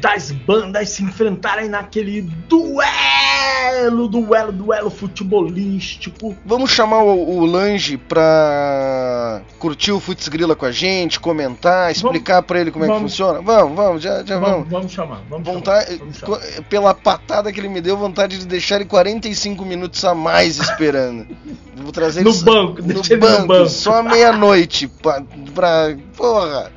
das 0.00 0.30
bandas 0.30 0.90
se 0.90 1.02
enfrentarem 1.02 1.68
naquele 1.68 2.22
duelo, 2.48 4.08
duelo, 4.08 4.52
duelo 4.52 4.90
futebolístico. 4.90 6.36
Vamos 6.44 6.70
chamar 6.70 7.02
o, 7.02 7.38
o 7.38 7.44
Lange 7.44 7.96
pra 7.96 9.42
curtir 9.58 9.92
o 9.92 10.00
Futs 10.00 10.28
Grila 10.28 10.56
com 10.56 10.66
a 10.66 10.72
gente, 10.72 11.20
comentar, 11.20 11.92
explicar 11.92 12.42
para 12.42 12.60
ele 12.60 12.70
como 12.70 12.86
vamos, 12.86 12.96
é 12.96 13.04
que 13.04 13.10
funciona? 13.10 13.40
Vamos, 13.42 13.76
vamos, 13.76 14.02
já, 14.02 14.24
já 14.24 14.38
vamos. 14.38 14.68
Vamos, 14.68 14.70
vamos 14.70 14.92
chamar, 14.92 15.20
vamos 15.28 15.46
vontade, 15.46 15.98
chamar, 15.98 15.98
vamos 15.98 16.18
chamar. 16.18 16.62
Pela 16.68 16.94
patada 16.94 17.52
que 17.52 17.60
ele 17.60 17.68
me 17.68 17.80
deu, 17.80 17.96
vontade 17.96 18.38
de 18.38 18.46
deixar 18.46 18.76
ele 18.76 18.86
45 18.86 19.64
minutos 19.64 20.04
a 20.04 20.14
mais 20.14 20.58
esperando. 20.58 21.26
Vou 21.76 21.92
trazer 21.92 22.22
no 22.22 22.30
ele 22.30 22.42
banco, 22.42 22.82
no 22.82 23.18
banco, 23.18 23.40
no 23.40 23.46
banco, 23.46 23.70
só 23.70 24.02
meia-noite 24.02 24.86
pra, 24.86 25.22
pra. 25.54 25.96
Porra! 26.16 26.70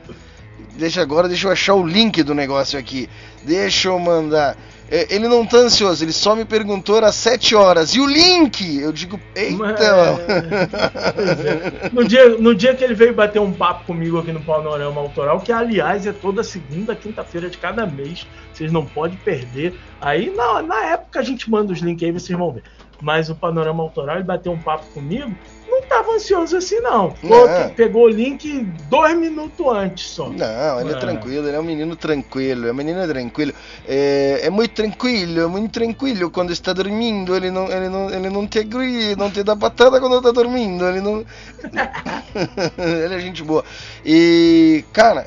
Deixa 0.75 1.01
agora, 1.01 1.27
deixa 1.27 1.47
eu 1.47 1.51
achar 1.51 1.75
o 1.75 1.85
link 1.85 2.23
do 2.23 2.33
negócio 2.33 2.77
aqui. 2.79 3.09
Deixa 3.43 3.89
eu 3.89 3.99
mandar. 3.99 4.57
É, 4.89 5.07
ele 5.15 5.27
não 5.27 5.45
tá 5.45 5.57
ansioso, 5.57 6.03
ele 6.03 6.11
só 6.11 6.35
me 6.35 6.45
perguntou 6.45 7.03
às 7.03 7.15
7 7.15 7.55
horas. 7.55 7.95
E 7.95 7.99
o 7.99 8.05
link? 8.05 8.79
Eu 8.79 8.91
digo, 8.91 9.19
eita! 9.35 9.83
É... 10.27 11.89
no, 11.93 12.03
dia, 12.03 12.37
no 12.37 12.53
dia 12.53 12.75
que 12.75 12.83
ele 12.83 12.93
veio 12.93 13.13
bater 13.13 13.39
um 13.39 13.51
papo 13.51 13.85
comigo 13.85 14.19
aqui 14.19 14.31
no 14.31 14.41
Panorama 14.41 15.01
Autoral, 15.01 15.39
que 15.39 15.51
aliás 15.51 16.05
é 16.05 16.11
toda 16.11 16.43
segunda, 16.43 16.95
quinta-feira 16.95 17.49
de 17.49 17.57
cada 17.57 17.87
mês, 17.87 18.27
vocês 18.53 18.71
não 18.71 18.85
podem 18.85 19.17
perder. 19.17 19.73
Aí 19.99 20.31
na, 20.35 20.61
na 20.61 20.85
época 20.85 21.19
a 21.19 21.23
gente 21.23 21.49
manda 21.49 21.73
os 21.73 21.79
links 21.79 22.03
aí, 22.03 22.11
vocês 22.11 22.37
vão 22.37 22.51
ver. 22.51 22.63
Mas 23.03 23.29
o 23.29 23.35
Panorama 23.35 23.83
Autoral, 23.83 24.15
ele 24.15 24.23
bateu 24.23 24.51
um 24.51 24.57
papo 24.57 24.85
comigo 24.93 25.35
não 25.73 25.79
estava 25.79 26.11
ansioso 26.11 26.57
assim, 26.57 26.79
não. 26.81 27.13
não. 27.23 27.69
Pegou 27.75 28.03
o 28.03 28.07
link 28.07 28.63
dois 28.89 29.17
minutos 29.17 29.65
antes 29.67 30.07
só. 30.07 30.29
Não, 30.29 30.79
ele 30.79 30.91
é. 30.91 30.93
é. 30.93 30.99
tranquilo, 30.99 31.47
ele 31.47 31.57
é 31.57 31.59
um 31.59 31.63
menino 31.63 31.95
tranquilo, 31.95 32.67
é 32.67 32.71
um 32.71 32.75
menino 32.75 33.07
tranquilo. 33.07 33.53
É, 33.87 34.41
é 34.43 34.49
muito 34.49 34.73
tranquilo, 34.73 35.41
é 35.41 35.47
muito 35.47 35.71
tranquilo 35.71 36.29
quando 36.29 36.51
está 36.51 36.73
dormindo, 36.73 37.35
ele 37.35 37.49
não, 37.49 37.71
ele 37.71 37.89
não, 37.89 38.09
ele 38.09 38.29
não 38.29 38.47
te 38.47 38.59
agride, 38.59 39.15
não 39.15 39.31
te 39.31 39.43
dá 39.43 39.55
patada 39.55 39.99
quando 39.99 40.17
está 40.17 40.31
dormindo, 40.31 40.85
ele 40.85 41.01
não... 41.01 41.25
ele 42.77 43.15
é 43.15 43.19
gente 43.19 43.43
boa. 43.43 43.63
E, 44.05 44.85
cara, 44.93 45.25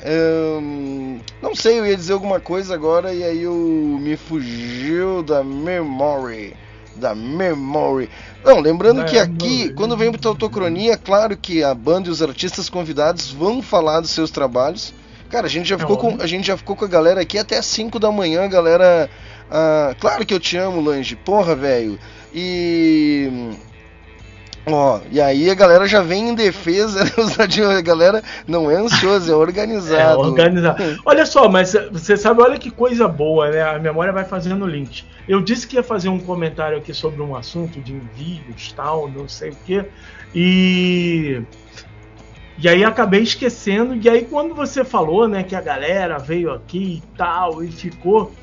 hum, 0.61 1.19
não 1.41 1.53
sei, 1.55 1.79
eu 1.79 1.85
ia 1.85 1.95
dizer 1.95 2.13
alguma 2.13 2.39
coisa 2.39 2.73
agora 2.73 3.13
e 3.13 3.23
aí 3.23 3.43
eu 3.43 3.53
me 3.53 4.15
fugiu 4.15 5.23
da 5.23 5.43
memory 5.43 6.55
da 6.97 7.15
Memory. 7.15 8.09
Não, 8.43 8.59
lembrando 8.59 9.05
que 9.05 9.17
aqui, 9.17 9.71
quando 9.73 9.95
vem 9.95 10.11
para 10.11 10.19
Tautocronia, 10.19 10.97
claro 10.97 11.37
que 11.37 11.63
a 11.63 11.73
banda 11.73 12.09
e 12.09 12.11
os 12.11 12.21
artistas 12.21 12.69
convidados 12.69 13.31
vão 13.31 13.61
falar 13.61 14.01
dos 14.01 14.11
seus 14.11 14.31
trabalhos. 14.31 14.93
Cara, 15.29 15.47
a 15.47 15.49
gente 15.49 15.67
já 15.67 15.75
é 15.75 15.79
ficou, 15.79 15.97
com, 15.97 16.17
a 16.21 16.27
gente 16.27 16.47
já 16.47 16.57
ficou 16.57 16.75
com 16.75 16.85
a 16.85 16.87
galera 16.87 17.21
aqui 17.21 17.37
até 17.37 17.61
5 17.61 17.99
da 17.99 18.11
manhã, 18.11 18.47
galera. 18.47 19.09
Ah, 19.49 19.95
claro 19.99 20.25
que 20.25 20.33
eu 20.33 20.39
te 20.39 20.57
amo, 20.57 20.81
Lange. 20.81 21.15
Porra, 21.15 21.55
velho. 21.55 21.99
E 22.33 23.57
Ó, 24.69 24.99
e 25.09 25.21
aí 25.21 25.49
a 25.49 25.55
galera 25.55 25.87
já 25.87 26.01
vem 26.01 26.29
em 26.29 26.35
defesa, 26.35 27.03
né? 27.05 27.77
a 27.77 27.81
galera 27.81 28.21
não 28.45 28.69
é 28.69 28.75
ansiosa, 28.75 29.31
é 29.31 29.35
organizado. 29.35 30.23
É, 30.23 30.27
organizado. 30.27 30.99
Olha 31.05 31.25
só, 31.25 31.47
mas 31.47 31.73
você 31.91 32.17
sabe, 32.17 32.41
olha 32.41 32.57
que 32.57 32.69
coisa 32.69 33.07
boa, 33.07 33.49
né? 33.49 33.61
A 33.61 33.79
memória 33.79 34.11
vai 34.11 34.25
fazendo 34.25 34.65
link. 34.65 35.05
Eu 35.27 35.41
disse 35.41 35.65
que 35.65 35.75
ia 35.75 35.83
fazer 35.83 36.09
um 36.09 36.19
comentário 36.19 36.77
aqui 36.77 36.93
sobre 36.93 37.21
um 37.21 37.35
assunto 37.35 37.79
de 37.79 37.93
envios, 37.93 38.73
tal, 38.73 39.09
não 39.09 39.27
sei 39.27 39.51
o 39.51 39.57
quê. 39.65 39.85
E 40.35 41.41
e 42.59 42.67
aí 42.67 42.83
acabei 42.83 43.21
esquecendo. 43.21 43.95
E 43.95 44.09
aí 44.09 44.25
quando 44.25 44.53
você 44.53 44.83
falou, 44.83 45.27
né, 45.27 45.43
que 45.43 45.55
a 45.55 45.61
galera 45.61 46.17
veio 46.17 46.51
aqui 46.51 47.01
e 47.01 47.17
tal 47.17 47.63
e 47.63 47.71
ficou, 47.71 48.33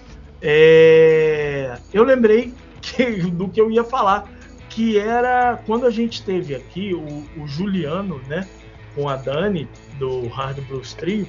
é... 0.41 1.77
eu 1.93 2.03
lembrei 2.03 2.55
que, 2.81 3.05
do 3.31 3.49
que 3.49 3.61
eu 3.61 3.71
ia 3.71 3.85
falar 3.85 4.34
que 4.75 4.99
era 4.99 5.57
quando 5.67 5.87
a 5.87 5.91
gente 5.91 6.23
teve 6.23 6.55
aqui 6.55 6.93
o, 6.93 7.41
o 7.41 7.47
Juliano, 7.47 8.21
né, 8.27 8.47
com 8.95 9.09
a 9.09 9.15
Dani 9.15 9.69
do 9.99 10.27
Hard 10.27 10.59
Blues 10.67 10.93
Trio, 10.95 11.29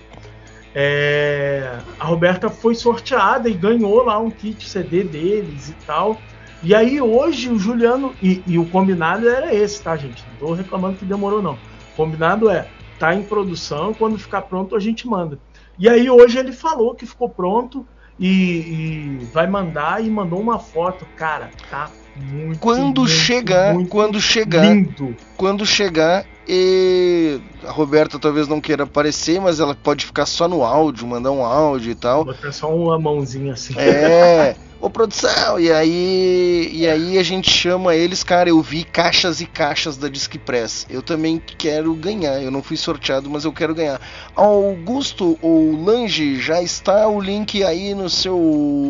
é, 0.74 1.78
a 2.00 2.06
Roberta 2.06 2.50
foi 2.50 2.74
sorteada 2.74 3.48
e 3.48 3.54
ganhou 3.54 4.04
lá 4.04 4.20
um 4.20 4.32
kit 4.32 4.68
CD 4.68 5.04
deles 5.04 5.70
e 5.70 5.74
tal. 5.86 6.20
E 6.64 6.74
aí 6.74 7.00
hoje 7.00 7.50
o 7.50 7.60
Juliano 7.60 8.14
e, 8.22 8.44
e 8.48 8.58
o 8.58 8.66
combinado 8.66 9.30
era 9.30 9.54
esse, 9.54 9.82
tá, 9.82 9.96
gente? 9.96 10.26
Não 10.32 10.48
tô 10.48 10.54
reclamando 10.54 10.98
que 10.98 11.06
demorou 11.06 11.42
não. 11.42 11.58
Combinado 11.96 12.50
é 12.50 12.68
tá 12.98 13.14
em 13.14 13.24
produção, 13.24 13.94
quando 13.94 14.18
ficar 14.18 14.42
pronto 14.42 14.76
a 14.76 14.80
gente 14.80 15.08
manda. 15.08 15.40
E 15.78 15.88
aí 15.88 16.10
hoje 16.10 16.40
ele 16.40 16.52
falou 16.52 16.96
que 16.96 17.06
ficou 17.06 17.30
pronto 17.30 17.86
e, 18.18 18.28
e 18.28 19.26
vai 19.32 19.46
mandar 19.46 20.04
e 20.04 20.10
mandou 20.10 20.40
uma 20.40 20.58
foto, 20.58 21.06
cara, 21.16 21.52
tá 21.70 21.90
muito, 22.15 22.60
quando 22.60 23.01
muito, 23.01 23.08
chegar, 23.08 23.73
muito 23.73 23.89
quando 23.89 24.21
chegar, 24.21 24.65
lindo. 24.65 25.15
quando 25.36 25.65
chegar 25.65 26.25
e 26.47 27.39
a 27.63 27.71
Roberta 27.71 28.19
talvez 28.19 28.47
não 28.47 28.62
queira 28.62 28.84
aparecer, 28.84 29.41
mas 29.41 29.60
ela 29.60 29.75
pode 29.75 30.06
ficar 30.06 30.25
só 30.25 30.47
no 30.47 30.63
áudio, 30.63 31.08
mandar 31.08 31.32
um 31.32 31.43
áudio 31.43 31.91
e 31.91 31.95
tal. 31.95 32.23
Botar 32.23 32.51
só 32.51 32.73
uma 32.73 32.99
mãozinha 32.99 33.54
assim. 33.54 33.73
É. 33.78 34.56
Ô 34.80 34.89
produção, 34.89 35.60
e 35.60 35.71
aí 35.71 36.69
e 36.71 36.88
aí 36.88 37.17
a 37.17 37.23
gente 37.23 37.49
chama 37.49 37.95
eles, 37.95 38.23
cara, 38.23 38.49
eu 38.49 38.62
vi 38.62 38.84
caixas 38.84 39.41
e 39.41 39.45
caixas 39.45 39.97
da 39.97 40.08
Disc 40.08 40.38
Press. 40.38 40.86
Eu 40.89 41.01
também 41.01 41.41
quero 41.58 41.93
ganhar. 41.95 42.39
Eu 42.41 42.51
não 42.51 42.62
fui 42.62 42.78
sorteado, 42.78 43.30
mas 43.30 43.45
eu 43.45 43.54
quero 43.54 43.73
ganhar. 43.73 43.99
Augusto 44.36 45.39
ou 45.41 45.71
Lange, 45.84 46.39
já 46.39 46.62
está 46.62 47.08
o 47.08 47.19
link 47.19 47.63
aí 47.63 47.95
no 47.95 48.10
seu 48.10 48.38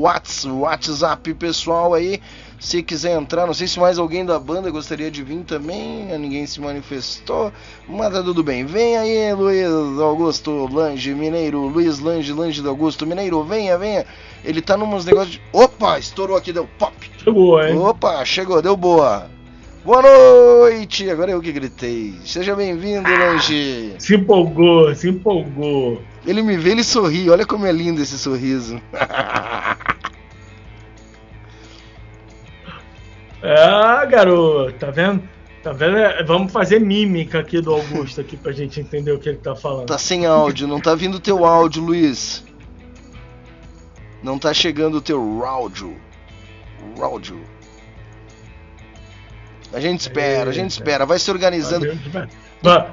WhatsApp 0.01 1.33
pessoal 1.35 1.93
aí 1.93 2.19
se 2.59 2.81
quiser 2.81 3.19
entrar, 3.19 3.45
não 3.45 3.53
sei 3.53 3.67
se 3.67 3.79
mais 3.79 3.99
alguém 3.99 4.25
da 4.25 4.39
banda 4.39 4.71
gostaria 4.71 5.11
de 5.11 5.21
vir 5.23 5.43
também, 5.43 6.05
ninguém 6.17 6.45
se 6.45 6.61
manifestou, 6.61 7.51
mas 7.87 8.13
tá 8.13 8.23
tudo 8.23 8.43
bem. 8.43 8.65
Vem 8.65 8.97
aí, 8.97 9.33
Luiz 9.33 9.99
Augusto 9.99 10.67
Lange 10.71 11.13
Mineiro, 11.13 11.67
Luiz 11.67 11.99
Lange, 11.99 12.31
Lange 12.33 12.61
do 12.61 12.69
Augusto 12.69 13.05
Mineiro, 13.05 13.43
venha, 13.43 13.77
venha. 13.77 14.05
Ele 14.43 14.61
tá 14.61 14.77
nos 14.77 15.05
negócios 15.05 15.33
de. 15.33 15.41
Opa, 15.51 15.99
estourou 15.99 16.37
aqui, 16.37 16.53
deu 16.53 16.67
pop. 16.79 16.93
Chegou, 17.23 17.61
hein? 17.61 17.77
Opa, 17.77 18.23
chegou, 18.23 18.61
deu 18.61 18.77
boa. 18.77 19.29
Boa 19.83 20.01
noite! 20.01 21.09
Agora 21.11 21.31
eu 21.31 21.41
que 21.41 21.51
gritei. 21.51 22.15
Seja 22.25 22.55
bem-vindo, 22.55 23.07
ah, 23.07 23.31
Lange. 23.31 23.93
Se 23.99 24.15
empolgou, 24.15 24.93
se 24.95 25.09
empolgou. 25.09 26.01
Ele 26.25 26.41
me 26.41 26.57
vê, 26.57 26.71
ele 26.71 26.83
sorri. 26.83 27.29
Olha 27.29 27.45
como 27.45 27.67
é 27.67 27.71
lindo 27.71 28.01
esse 28.01 28.17
sorriso. 28.17 28.81
Ah, 33.45 34.05
garoto, 34.05 34.73
tá 34.79 34.89
vendo? 34.89 35.23
Tá 35.61 35.71
vendo? 35.71 35.97
É, 35.97 36.23
vamos 36.23 36.51
fazer 36.51 36.79
mímica 36.79 37.39
aqui 37.39 37.61
do 37.61 37.73
Augusto 37.73 38.21
aqui 38.21 38.37
pra 38.37 38.51
gente 38.51 38.79
entender 38.79 39.11
o 39.11 39.19
que 39.19 39.29
ele 39.29 39.37
tá 39.37 39.55
falando. 39.55 39.87
Tá 39.87 39.97
sem 39.97 40.25
áudio, 40.25 40.67
não 40.67 40.79
tá 40.79 40.95
vindo 40.95 41.15
o 41.15 41.19
teu 41.19 41.45
áudio, 41.45 41.83
Luiz. 41.83 42.43
Não 44.21 44.39
tá 44.39 44.53
chegando 44.53 44.97
o 44.97 45.01
teu 45.01 45.45
áudio. 45.45 45.95
Áudio. 46.99 47.39
A 49.73 49.79
gente 49.79 50.01
espera, 50.01 50.49
a 50.49 50.53
gente 50.53 50.71
espera, 50.71 51.05
vai 51.05 51.19
se 51.19 51.29
organizando. 51.29 51.87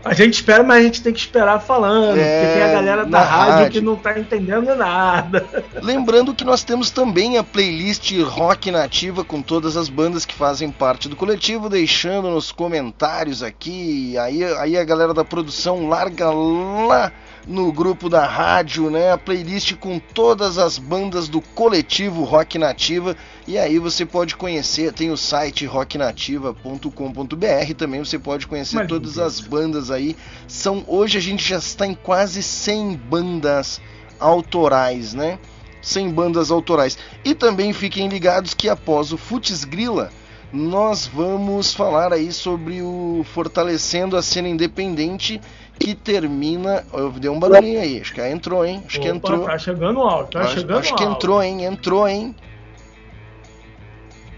A 0.05 0.15
gente 0.15 0.35
espera, 0.35 0.63
mas 0.63 0.79
a 0.79 0.83
gente 0.83 1.03
tem 1.03 1.13
que 1.13 1.21
esperar 1.21 1.61
falando, 1.61 2.19
é, 2.19 2.41
porque 2.41 2.55
tem 2.55 2.63
a 2.63 2.73
galera 2.73 3.05
da 3.05 3.21
rádio, 3.21 3.53
rádio, 3.55 3.71
que 3.71 3.81
não 3.81 3.97
tá 3.97 4.19
entendendo 4.19 4.75
nada. 4.75 5.47
Lembrando 5.83 6.35
que 6.35 6.45
nós 6.45 6.63
temos 6.63 6.91
também 6.91 7.39
a 7.39 7.45
playlist 7.45 8.13
Rock 8.23 8.71
Nativa 8.71 9.25
com 9.25 9.41
todas 9.41 9.77
as 9.77 9.89
bandas 9.89 10.25
que 10.25 10.35
fazem 10.35 10.71
parte 10.71 11.09
do 11.09 11.17
coletivo, 11.17 11.69
deixando 11.69 12.31
nos 12.31 12.53
comentários 12.53 13.43
aqui. 13.43 14.17
Aí, 14.19 14.45
aí 14.45 14.77
a 14.77 14.85
galera 14.85 15.15
da 15.15 15.25
produção 15.25 15.89
larga 15.89 16.31
lá 16.31 17.13
no 17.47 17.73
grupo 17.73 18.09
da 18.09 18.27
rádio, 18.27 18.91
né? 18.91 19.13
A 19.13 19.19
playlist 19.19 19.75
com 19.77 19.99
todas 19.99 20.59
as 20.59 20.79
bandas 20.79 21.29
do 21.29 21.41
coletivo 21.41 22.25
Rock 22.25 22.59
Nativa. 22.59 23.17
E 23.47 23.59
aí 23.59 23.79
você 23.79 24.07
pode 24.07 24.37
conhecer, 24.37 24.93
tem 24.93 25.11
o 25.11 25.17
site 25.17 25.67
rocknativa.com.br, 25.67 27.75
também 27.77 28.05
você 28.05 28.19
pode 28.19 28.47
conhecer 28.47 28.77
Mas 28.77 28.89
todas 28.89 29.19
as 29.19 29.41
bandas 29.41 29.91
aí. 29.91 30.17
São 30.47 30.85
hoje 30.87 31.19
a 31.19 31.21
gente 31.21 31.47
já 31.47 31.59
está 31.59 31.87
em 31.87 31.95
quase 31.95 32.43
100 32.43 32.97
bandas 32.97 33.81
autorais, 34.21 35.13
né? 35.13 35.39
100 35.83 36.11
bandas 36.11 36.51
autorais. 36.51 36.97
E 37.25 37.35
também 37.35 37.73
fiquem 37.73 38.09
ligados 38.09 38.55
que 38.55 38.69
após 38.69 39.13
o 39.13 39.19
Futs 39.19 39.65
Grila, 39.65 40.11
nós 40.53 41.07
vamos 41.07 41.73
falar 41.73 42.13
aí 42.13 42.31
sobre 42.31 42.83
o 42.83 43.25
fortalecendo 43.33 44.17
a 44.17 44.23
cena 44.23 44.49
independente 44.49 45.41
que 45.83 45.95
termina. 45.97 46.85
Eu 46.93 47.11
dei 47.11 47.29
um 47.29 47.41
barulhinho 47.41 47.81
aí, 47.81 48.01
acho 48.01 48.15
que 48.15 48.21
entrou, 48.21 48.65
hein? 48.65 48.85
Acho 48.87 48.99
Opa, 48.99 49.09
que 49.09 49.17
entrou. 49.17 49.45
Tá 49.45 49.59
chegando 49.59 50.01
alto, 50.01 50.31
tá 50.33 50.41
acho, 50.41 50.55
chegando 50.55 50.79
Acho 50.79 50.95
que 50.95 51.03
entrou, 51.03 51.43
hein? 51.43 51.65
Entrou, 51.65 52.09
hein? 52.09 52.37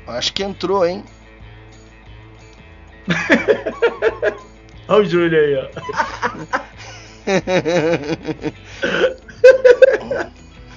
Acho 0.07 0.33
que 0.33 0.43
entrou, 0.43 0.87
hein? 0.87 1.05
Olha 4.89 5.01
o 5.01 5.05
Júlio 5.05 5.39
aí, 5.39 5.57
ó. 5.57 5.69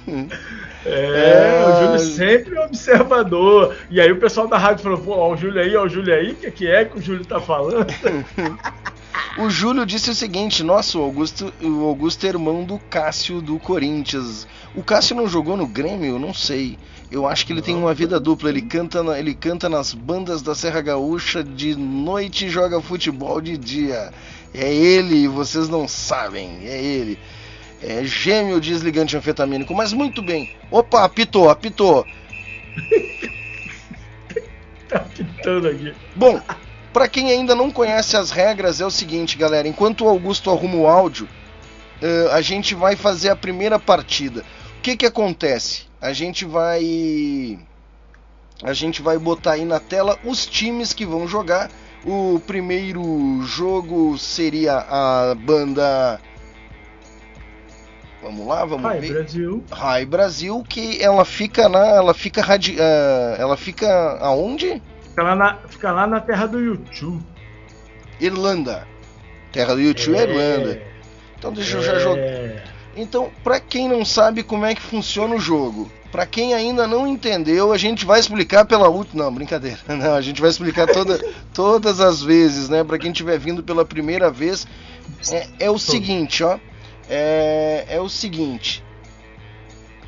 É, 0.88 1.64
o 1.66 1.82
Júlio 1.84 1.98
sempre 1.98 2.58
observador. 2.58 3.76
E 3.90 4.00
aí 4.00 4.10
o 4.10 4.18
pessoal 4.18 4.48
da 4.48 4.58
rádio 4.58 4.82
falou: 4.82 4.98
pô, 4.98 5.12
ó, 5.12 5.32
o 5.32 5.36
Júlio 5.36 5.60
aí, 5.60 5.76
ó, 5.76 5.84
o 5.84 5.88
Júlio 5.88 6.14
aí, 6.14 6.32
o 6.32 6.34
que, 6.34 6.50
que 6.50 6.66
é 6.66 6.84
que 6.84 6.98
o 6.98 7.02
Júlio 7.02 7.24
tá 7.24 7.40
falando? 7.40 7.86
O 9.38 9.48
Júlio 9.48 9.86
disse 9.86 10.10
o 10.10 10.14
seguinte: 10.14 10.64
nossa, 10.64 10.98
o 10.98 11.02
Augusto, 11.02 11.52
o 11.62 11.84
Augusto 11.84 12.24
é 12.26 12.28
irmão 12.28 12.64
do 12.64 12.76
Cássio 12.90 13.40
do 13.40 13.56
Corinthians. 13.58 14.48
O 14.74 14.82
Cássio 14.82 15.14
não 15.14 15.28
jogou 15.28 15.56
no 15.56 15.66
Grêmio? 15.66 16.18
Não 16.18 16.34
sei. 16.34 16.76
Eu 17.10 17.26
acho 17.26 17.46
que 17.46 17.52
ele 17.52 17.62
tem 17.62 17.76
uma 17.76 17.94
vida 17.94 18.18
dupla. 18.18 18.48
Ele 18.48 18.62
canta, 18.62 19.00
na, 19.00 19.18
ele 19.18 19.34
canta 19.34 19.68
nas 19.68 19.94
bandas 19.94 20.42
da 20.42 20.56
Serra 20.56 20.80
Gaúcha 20.80 21.42
de 21.44 21.76
noite 21.76 22.46
e 22.46 22.50
joga 22.50 22.80
futebol 22.80 23.40
de 23.40 23.56
dia. 23.56 24.12
É 24.52 24.74
ele, 24.74 25.28
vocês 25.28 25.68
não 25.68 25.86
sabem. 25.86 26.58
É 26.64 26.82
ele. 26.82 27.18
É 27.82 28.04
gêmeo 28.04 28.60
desligante 28.60 29.16
anfetamínico. 29.16 29.74
Mas 29.74 29.92
muito 29.92 30.22
bem. 30.22 30.54
Opa, 30.70 31.04
apitou, 31.04 31.48
apitou. 31.48 32.04
tá 34.88 34.98
apitando 34.98 35.68
aqui. 35.68 35.94
Bom, 36.14 36.40
para 36.92 37.08
quem 37.08 37.30
ainda 37.30 37.54
não 37.54 37.70
conhece 37.70 38.16
as 38.16 38.30
regras, 38.30 38.80
é 38.80 38.86
o 38.86 38.90
seguinte, 38.90 39.36
galera: 39.36 39.68
enquanto 39.68 40.04
o 40.04 40.08
Augusto 40.08 40.50
arruma 40.50 40.76
o 40.76 40.86
áudio, 40.86 41.28
uh, 42.02 42.32
a 42.32 42.40
gente 42.40 42.74
vai 42.74 42.96
fazer 42.96 43.30
a 43.30 43.36
primeira 43.36 43.78
partida. 43.78 44.44
O 44.78 44.80
que 44.80 44.96
que 44.96 45.06
acontece? 45.06 45.86
A 46.00 46.12
gente 46.12 46.44
vai 46.44 47.58
a 48.62 48.72
gente 48.72 49.00
vai 49.00 49.18
botar 49.18 49.52
aí 49.52 49.64
na 49.64 49.78
tela 49.78 50.18
os 50.24 50.46
times 50.46 50.92
que 50.92 51.06
vão 51.06 51.28
jogar. 51.28 51.70
O 52.04 52.40
primeiro 52.46 53.42
jogo 53.42 54.16
seria 54.18 54.78
a 54.78 55.34
banda 55.34 56.20
Vamos 58.22 58.46
lá, 58.46 58.64
vamos 58.64 58.90
Hi, 58.90 58.98
ver. 58.98 59.12
Brasil. 59.12 59.64
Rai 59.70 60.04
Brasil, 60.04 60.64
que 60.68 61.00
ela 61.02 61.24
fica 61.24 61.68
na, 61.68 61.86
ela 61.86 62.12
fica 62.12 62.42
radi, 62.42 62.76
uh, 62.76 63.40
ela 63.40 63.56
fica 63.56 64.18
aonde? 64.20 64.82
Fica 65.02 65.22
lá 65.22 65.36
na, 65.36 65.54
fica 65.68 65.92
lá 65.92 66.06
na 66.06 66.20
terra 66.20 66.46
do 66.46 66.58
YouTube. 66.58 67.22
Irlanda. 68.20 68.86
Terra 69.52 69.74
do 69.74 69.80
YouTube 69.80 70.16
é, 70.16 70.20
é 70.20 70.22
Irlanda. 70.24 70.82
Então 71.38 71.52
deixa 71.52 71.76
é. 71.76 71.80
eu 71.80 71.84
já 71.84 71.92
é. 71.92 72.00
jogar. 72.00 72.78
Então, 72.96 73.30
para 73.44 73.60
quem 73.60 73.88
não 73.88 74.04
sabe 74.04 74.42
como 74.42 74.66
é 74.66 74.74
que 74.74 74.82
funciona 74.82 75.36
o 75.36 75.38
jogo, 75.38 75.88
para 76.10 76.26
quem 76.26 76.54
ainda 76.54 76.86
não 76.86 77.06
entendeu, 77.06 77.72
a 77.72 77.78
gente 77.78 78.04
vai 78.04 78.18
explicar 78.18 78.64
pela 78.64 78.88
última, 78.88 79.24
não, 79.24 79.32
brincadeira. 79.32 79.78
Não, 79.86 80.14
a 80.14 80.20
gente 80.20 80.40
vai 80.40 80.50
explicar 80.50 80.86
toda, 80.86 81.22
todas 81.52 82.00
as 82.00 82.22
vezes, 82.22 82.68
né? 82.68 82.82
Para 82.82 82.98
quem 82.98 83.12
estiver 83.12 83.38
vindo 83.38 83.62
pela 83.62 83.84
primeira 83.84 84.30
vez, 84.30 84.66
é, 85.30 85.46
é 85.60 85.70
o 85.70 85.78
seguinte, 85.78 86.42
ó. 86.42 86.58
É, 87.08 87.86
é 87.88 88.00
o 88.00 88.08
seguinte. 88.08 88.84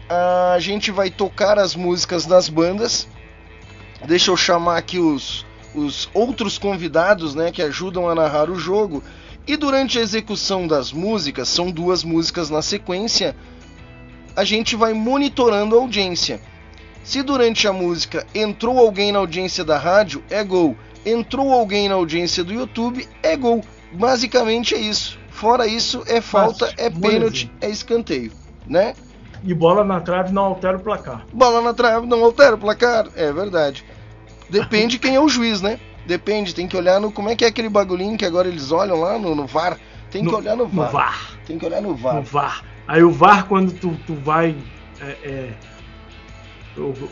A 0.08 0.58
gente 0.58 0.90
vai 0.90 1.10
tocar 1.10 1.58
as 1.58 1.74
músicas 1.74 2.26
das 2.26 2.48
bandas 2.48 3.08
Deixa 4.06 4.30
eu 4.30 4.36
chamar 4.36 4.78
aqui 4.78 4.98
os, 4.98 5.44
os 5.74 6.08
outros 6.14 6.56
convidados, 6.56 7.34
né, 7.34 7.52
que 7.52 7.62
ajudam 7.62 8.08
a 8.08 8.14
narrar 8.14 8.48
o 8.48 8.58
jogo. 8.58 9.02
E 9.46 9.56
durante 9.56 9.98
a 9.98 10.02
execução 10.02 10.66
das 10.66 10.90
músicas, 10.90 11.48
são 11.48 11.70
duas 11.70 12.02
músicas 12.02 12.48
na 12.48 12.62
sequência, 12.62 13.36
a 14.34 14.44
gente 14.44 14.74
vai 14.74 14.94
monitorando 14.94 15.76
a 15.76 15.80
audiência. 15.80 16.40
Se 17.02 17.22
durante 17.22 17.66
a 17.66 17.72
música 17.72 18.26
entrou 18.34 18.78
alguém 18.78 19.12
na 19.12 19.18
audiência 19.18 19.64
da 19.64 19.76
rádio, 19.76 20.22
é 20.30 20.42
gol. 20.42 20.76
Entrou 21.04 21.52
alguém 21.52 21.88
na 21.88 21.94
audiência 21.94 22.44
do 22.44 22.52
YouTube, 22.52 23.06
é 23.22 23.36
gol. 23.36 23.62
Basicamente 23.92 24.74
é 24.74 24.78
isso. 24.78 25.19
Fora 25.40 25.66
isso, 25.66 26.02
é 26.06 26.20
falta, 26.20 26.66
Fácil, 26.66 26.74
é 26.76 26.90
pênalti, 26.90 27.50
é 27.62 27.70
escanteio, 27.70 28.30
né? 28.66 28.94
E 29.42 29.54
bola 29.54 29.82
na 29.82 29.98
trave 29.98 30.34
não 30.34 30.44
altera 30.44 30.76
o 30.76 30.80
placar. 30.80 31.24
Bola 31.32 31.62
na 31.62 31.72
trave 31.72 32.06
não 32.06 32.22
altera 32.22 32.56
o 32.56 32.58
placar, 32.58 33.08
é 33.16 33.32
verdade. 33.32 33.82
Depende 34.50 34.98
quem 34.98 35.14
é 35.14 35.20
o 35.20 35.30
juiz, 35.30 35.62
né? 35.62 35.80
Depende, 36.04 36.54
tem 36.54 36.68
que 36.68 36.76
olhar 36.76 37.00
no. 37.00 37.10
Como 37.10 37.30
é 37.30 37.34
que 37.34 37.46
é 37.46 37.48
aquele 37.48 37.70
bagulhinho 37.70 38.18
que 38.18 38.26
agora 38.26 38.48
eles 38.48 38.70
olham 38.70 39.00
lá 39.00 39.18
no, 39.18 39.34
no 39.34 39.46
VAR? 39.46 39.78
Tem 40.10 40.22
que 40.22 40.30
no, 40.30 40.36
olhar 40.36 40.56
no 40.56 40.66
VAR. 40.66 40.86
no 40.86 40.92
VAR. 40.92 41.30
Tem 41.46 41.58
que 41.58 41.64
olhar 41.64 41.80
no 41.80 41.94
VAR. 41.94 42.14
No 42.16 42.22
VAR. 42.22 42.64
Aí 42.86 43.02
o 43.02 43.10
VAR, 43.10 43.46
quando 43.46 43.72
tu, 43.72 43.96
tu 44.06 44.14
vai. 44.16 44.54
É, 45.00 45.16
é, 45.22 45.54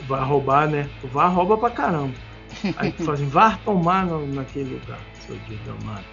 vai 0.07 0.23
roubar, 0.23 0.69
né? 0.69 0.87
O 1.03 1.09
VAR 1.09 1.35
rouba 1.35 1.57
pra 1.57 1.71
caramba. 1.71 2.12
Aí 2.77 2.93
tu 2.93 3.05
faz 3.05 3.23
assim, 3.23 3.31
VAR 3.31 3.59
tomar 3.64 4.05
no, 4.05 4.27
naquele 4.27 4.75
lugar, 4.75 4.99
seu 5.27 5.35
desgramado. 5.49 6.05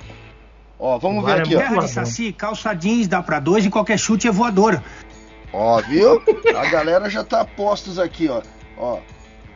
Ó, 0.79 0.97
vamos 0.97 1.23
ver 1.23 1.37
é 1.37 1.39
aqui, 1.41 1.55
ó. 1.55 1.59
Terra 1.59 1.77
de 1.77 1.89
saci, 1.89 2.33
calça 2.33 2.73
jeans, 2.73 3.07
dá 3.07 3.21
pra 3.21 3.39
dois 3.39 3.65
e 3.65 3.69
qualquer 3.69 3.97
chute 3.97 4.27
é 4.27 4.31
voadora. 4.31 4.83
Ó, 5.53 5.81
viu? 5.81 6.21
A 6.55 6.65
galera 6.69 7.09
já 7.09 7.23
tá 7.23 7.45
postos 7.45 7.97
aqui, 7.97 8.29
ó. 8.29 8.41
Ó. 8.77 8.99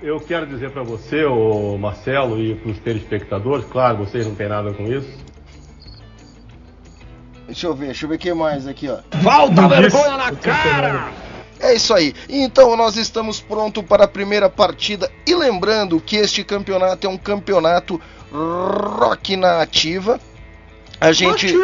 Eu 0.01 0.19
quero 0.19 0.45
dizer 0.45 0.71
para 0.71 0.81
você, 0.81 1.25
o 1.25 1.77
Marcelo, 1.77 2.41
e 2.41 2.55
para 2.55 2.71
os 2.71 2.79
telespectadores, 2.79 3.65
claro, 3.65 3.97
vocês 3.97 4.25
não 4.25 4.33
têm 4.33 4.47
nada 4.47 4.73
com 4.73 4.83
isso. 4.83 5.09
Deixa 7.45 7.67
eu 7.67 7.73
ver, 7.73 7.87
deixa 7.87 8.05
eu 8.05 8.09
ver 8.09 8.15
o 8.15 8.19
que 8.19 8.33
mais 8.33 8.65
aqui, 8.65 8.87
ó. 8.87 8.99
Falta 9.21 9.67
vergonha 9.67 10.17
na 10.17 10.31
cara! 10.31 11.11
É 11.59 11.73
isso 11.73 11.93
aí. 11.93 12.13
Então 12.29 12.77
nós 12.77 12.95
estamos 12.95 13.41
prontos 13.41 13.83
para 13.83 14.05
a 14.05 14.07
primeira 14.07 14.49
partida. 14.49 15.11
E 15.27 15.35
lembrando 15.35 15.99
que 15.99 16.15
este 16.15 16.43
campeonato 16.43 17.05
é 17.05 17.09
um 17.09 17.17
campeonato 17.17 17.99
rock 18.31 19.35
na 19.35 19.61
ativa. 19.61 20.19
A 21.01 21.13
gente, 21.13 21.55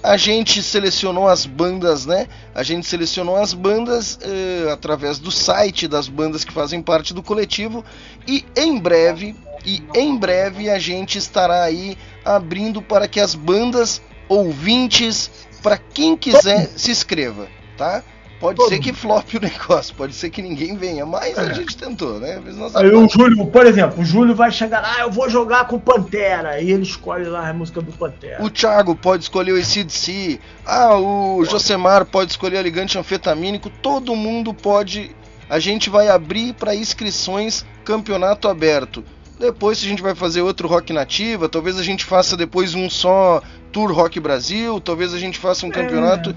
a 0.00 0.16
gente 0.16 0.62
selecionou 0.62 1.26
as 1.26 1.44
bandas, 1.44 2.06
né? 2.06 2.28
A 2.54 2.62
gente 2.62 2.86
selecionou 2.86 3.36
as 3.36 3.52
bandas 3.52 4.14
uh, 4.14 4.70
através 4.70 5.18
do 5.18 5.32
site 5.32 5.88
das 5.88 6.08
bandas 6.08 6.44
que 6.44 6.52
fazem 6.52 6.80
parte 6.80 7.12
do 7.12 7.22
coletivo 7.22 7.84
e 8.28 8.44
em 8.56 8.78
breve, 8.78 9.34
e 9.66 9.82
em 9.92 10.16
breve 10.16 10.70
a 10.70 10.78
gente 10.78 11.18
estará 11.18 11.64
aí 11.64 11.98
abrindo 12.24 12.80
para 12.80 13.08
que 13.08 13.18
as 13.18 13.34
bandas 13.34 14.00
ouvintes, 14.28 15.30
para 15.62 15.76
quem 15.76 16.16
quiser 16.16 16.68
se 16.76 16.92
inscreva, 16.92 17.48
tá? 17.76 18.04
Pode 18.40 18.56
Todo. 18.56 18.70
ser 18.70 18.78
que 18.78 18.94
flop 18.94 19.34
o 19.34 19.40
negócio, 19.40 19.94
pode 19.94 20.14
ser 20.14 20.30
que 20.30 20.40
ninguém 20.40 20.74
venha, 20.74 21.04
mas 21.04 21.36
é. 21.36 21.42
a 21.42 21.52
gente 21.52 21.76
tentou, 21.76 22.18
né? 22.18 22.40
Aí 22.74 22.88
o 22.90 23.06
Júlio, 23.06 23.46
por 23.46 23.66
exemplo, 23.66 24.00
o 24.00 24.04
Júlio 24.04 24.34
vai 24.34 24.50
chegar 24.50 24.80
lá, 24.80 24.94
ah, 24.96 25.00
eu 25.02 25.10
vou 25.10 25.28
jogar 25.28 25.66
com 25.66 25.78
Pantera, 25.78 26.58
e 26.58 26.72
ele 26.72 26.82
escolhe 26.82 27.26
lá 27.26 27.50
a 27.50 27.52
música 27.52 27.82
do 27.82 27.92
Pantera. 27.92 28.42
O 28.42 28.48
Thiago 28.48 28.96
pode 28.96 29.24
escolher 29.24 29.52
o 29.52 29.58
ACDC, 29.58 30.40
ah, 30.64 30.96
o 30.96 31.44
Josemar 31.44 32.06
pode 32.06 32.30
escolher 32.30 32.56
a 32.56 32.62
ligante 32.62 32.98
anfetamínico, 32.98 33.68
todo 33.68 34.16
mundo 34.16 34.54
pode. 34.54 35.14
A 35.50 35.58
gente 35.58 35.90
vai 35.90 36.08
abrir 36.08 36.54
para 36.54 36.74
inscrições 36.74 37.66
campeonato 37.84 38.48
aberto. 38.48 39.04
Depois, 39.38 39.78
se 39.78 39.86
a 39.86 39.88
gente 39.88 40.02
vai 40.02 40.14
fazer 40.14 40.40
outro 40.42 40.68
rock 40.68 40.92
nativa, 40.92 41.48
talvez 41.48 41.78
a 41.78 41.82
gente 41.82 42.04
faça 42.04 42.36
depois 42.36 42.74
um 42.74 42.88
só 42.88 43.42
Tour 43.72 43.92
Rock 43.92 44.18
Brasil, 44.20 44.80
talvez 44.80 45.14
a 45.14 45.18
gente 45.18 45.38
faça 45.38 45.64
um 45.64 45.68
é, 45.68 45.72
campeonato. 45.72 46.34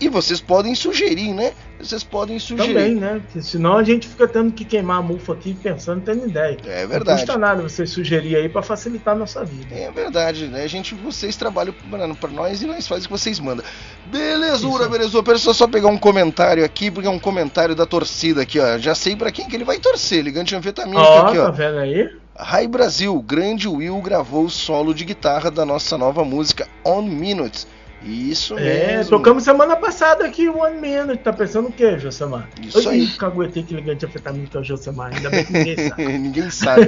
E 0.00 0.08
vocês 0.08 0.40
podem 0.40 0.74
sugerir, 0.74 1.32
né? 1.32 1.52
Vocês 1.78 2.02
podem 2.02 2.38
sugerir. 2.38 2.74
Também, 2.74 2.94
né? 2.96 3.20
Porque 3.24 3.40
senão 3.40 3.76
a 3.76 3.84
gente 3.84 4.08
fica 4.08 4.26
tendo 4.26 4.52
que 4.52 4.64
queimar 4.64 4.98
a 4.98 5.02
mufa 5.02 5.32
aqui 5.32 5.54
pensando, 5.54 6.00
tendo 6.02 6.26
ideia. 6.26 6.56
É 6.64 6.86
verdade. 6.86 7.04
Não 7.04 7.16
custa 7.16 7.38
nada 7.38 7.62
você 7.62 7.86
sugerir 7.86 8.36
aí 8.36 8.48
para 8.48 8.62
facilitar 8.62 9.14
a 9.14 9.18
nossa 9.18 9.44
vida. 9.44 9.74
É 9.74 9.90
verdade, 9.90 10.48
né? 10.48 10.64
A 10.64 10.66
gente, 10.66 10.94
vocês 10.94 11.36
trabalham 11.36 11.72
para 12.20 12.30
nós 12.30 12.62
e 12.62 12.66
nós 12.66 12.86
fazemos 12.86 13.04
o 13.04 13.08
que 13.08 13.12
vocês 13.12 13.38
mandam. 13.38 13.64
Belezura, 14.06 14.88
belezura. 14.88 15.22
Pera 15.22 15.38
só, 15.38 15.52
só 15.52 15.68
pegar 15.68 15.88
um 15.88 15.98
comentário 15.98 16.64
aqui, 16.64 16.90
porque 16.90 17.06
é 17.06 17.10
um 17.10 17.18
comentário 17.18 17.74
da 17.74 17.86
torcida 17.86 18.42
aqui, 18.42 18.58
ó. 18.58 18.76
Já 18.78 18.94
sei 18.94 19.14
para 19.14 19.30
quem 19.30 19.48
que 19.48 19.54
ele 19.54 19.64
vai 19.64 19.78
torcer, 19.78 20.22
ligante 20.22 20.56
anfetamina 20.56 21.00
oh, 21.00 21.26
aqui, 21.26 21.38
ó. 21.38 21.44
Tá 21.46 21.50
vendo 21.52 21.78
aí? 21.78 22.10
Rai 22.36 22.68
Brasil, 22.68 23.20
grande 23.20 23.66
Will 23.66 24.00
gravou 24.00 24.44
o 24.44 24.50
solo 24.50 24.94
de 24.94 25.04
guitarra 25.04 25.50
da 25.50 25.64
nossa 25.64 25.98
nova 25.98 26.24
música 26.24 26.68
On 26.84 27.02
Minutes. 27.02 27.66
Isso 28.02 28.56
é, 28.58 28.96
mesmo. 28.96 29.10
tocamos 29.10 29.42
semana 29.42 29.76
passada 29.76 30.24
aqui 30.24 30.48
o 30.48 30.58
One 30.58 30.80
Minute. 30.80 31.18
Tá 31.18 31.32
pensando 31.32 31.68
o 31.68 31.72
quê, 31.72 31.98
Josemar? 31.98 32.48
Isso 32.62 32.78
Eu 32.78 32.90
aí. 32.90 33.06
Caguetei 33.08 33.62
que 33.62 33.74
ligante 33.74 34.04
afetamento 34.04 34.50
que 34.50 34.56
é 34.56 34.60
o 34.60 34.64
Josemar. 34.64 35.12
Ainda 35.14 35.30
bem 35.30 35.44
que 35.44 35.52
ninguém 35.52 35.76
sabe. 35.88 36.18
ninguém 36.18 36.50
sabe. 36.50 36.86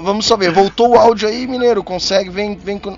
vamos 0.00 0.26
só 0.26 0.36
ver. 0.36 0.52
Voltou 0.52 0.90
o 0.90 0.98
áudio 0.98 1.28
aí, 1.28 1.46
Mineiro? 1.46 1.82
Consegue? 1.82 2.30
Vem, 2.30 2.56
vem 2.56 2.78
com. 2.78 2.96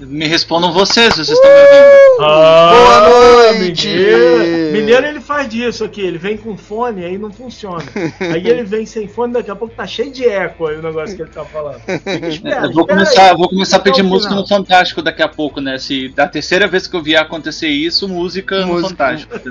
Me 0.00 0.26
respondam 0.28 0.72
vocês, 0.72 1.14
vocês 1.14 1.28
estão 1.28 1.50
me 1.50 1.56
ouvindo. 1.56 2.22
Ah, 2.22 2.70
Boa 2.72 3.48
noite! 3.48 3.88
Mineiro. 3.88 4.72
mineiro 4.72 5.06
ele 5.06 5.20
faz 5.20 5.48
disso 5.48 5.84
aqui, 5.84 6.00
ele 6.00 6.18
vem 6.18 6.36
com 6.36 6.56
fone 6.56 7.04
aí 7.04 7.18
não 7.18 7.32
funciona. 7.32 7.82
Aí 8.20 8.46
ele 8.46 8.62
vem 8.62 8.86
sem 8.86 9.08
fone, 9.08 9.32
daqui 9.32 9.50
a 9.50 9.56
pouco 9.56 9.74
tá 9.74 9.86
cheio 9.86 10.12
de 10.12 10.24
eco 10.24 10.66
aí 10.66 10.76
o 10.76 10.82
negócio 10.82 11.16
que 11.16 11.22
ele 11.22 11.30
tá 11.30 11.44
falando. 11.44 11.80
Espera, 12.28 12.66
eu 12.66 12.72
vou 12.72 12.86
começar, 12.86 13.34
vou 13.34 13.48
começar 13.48 13.76
a 13.78 13.80
pedir 13.80 14.02
música 14.02 14.34
no 14.34 14.46
Fantástico 14.46 15.02
daqui 15.02 15.22
a 15.22 15.28
pouco, 15.28 15.60
né? 15.60 15.78
Se 15.78 16.08
da 16.08 16.28
terceira 16.28 16.68
vez 16.68 16.86
que 16.86 16.96
eu 16.96 17.02
vier 17.02 17.20
acontecer 17.20 17.68
isso, 17.68 18.08
música, 18.08 18.64
música. 18.66 18.80
no 18.80 18.88
Fantástico. 18.88 19.38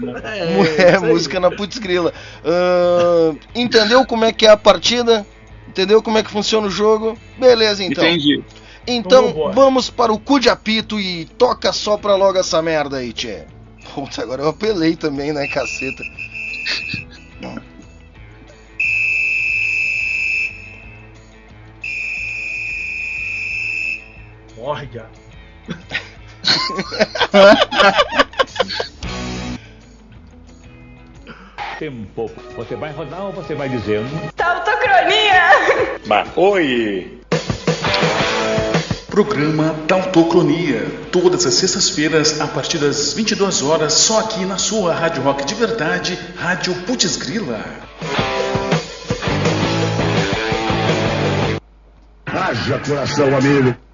É, 0.78 0.96
é 0.96 1.00
música 1.00 1.40
na 1.40 1.52
Putz 1.52 1.78
Grila. 1.78 2.14
Uh, 2.44 3.38
entendeu 3.56 4.06
como 4.06 4.26
é 4.26 4.32
que 4.32 4.46
é 4.46 4.50
a 4.50 4.58
partida? 4.58 5.26
Entendeu 5.68 6.02
como 6.02 6.18
é 6.18 6.24
que 6.24 6.30
funciona 6.30 6.68
o 6.68 6.72
jogo? 6.72 7.18
Beleza, 7.38 7.84
então. 7.84 8.04
Entendi. 8.04 8.44
Então 8.88 9.34
vamos, 9.34 9.56
vamos 9.56 9.90
para 9.90 10.14
o 10.14 10.20
cu 10.20 10.40
de 10.40 10.50
apito 10.50 10.98
e 10.98 11.26
toca 11.26 11.74
só 11.74 11.98
pra 11.98 12.16
logo 12.16 12.40
essa 12.40 12.62
merda 12.62 12.98
aí, 12.98 13.12
tchê. 13.12 13.44
Puta, 13.94 14.22
agora 14.22 14.44
eu 14.44 14.50
apelei 14.50 14.96
também, 14.96 15.34
né, 15.34 15.46
caceta. 15.48 16.04
Morre, 24.56 24.90
Tempo. 31.78 32.32
Você 32.56 32.76
vai 32.76 32.92
rodar 32.92 33.26
ou 33.26 33.34
você 33.34 33.54
vai 33.54 33.70
dizendo? 33.70 34.10
Tautocronia! 34.36 35.52
Mas 36.08 36.28
oi! 36.36 37.17
Programa 39.18 39.74
Tautocronia, 39.88 40.86
todas 41.12 41.44
as 41.44 41.56
sextas-feiras 41.56 42.40
a 42.40 42.46
partir 42.46 42.78
das 42.78 43.14
22 43.14 43.64
horas, 43.64 43.94
só 43.94 44.20
aqui 44.20 44.46
na 44.46 44.60
sua 44.60 44.94
Rádio 44.94 45.24
Rock 45.24 45.44
de 45.44 45.56
Verdade, 45.56 46.20
Rádio 46.36 46.76
Putz 46.84 47.16
Grila. 47.16 47.66
Haja 52.28 52.78
coração, 52.78 53.36
amigo. 53.36 53.87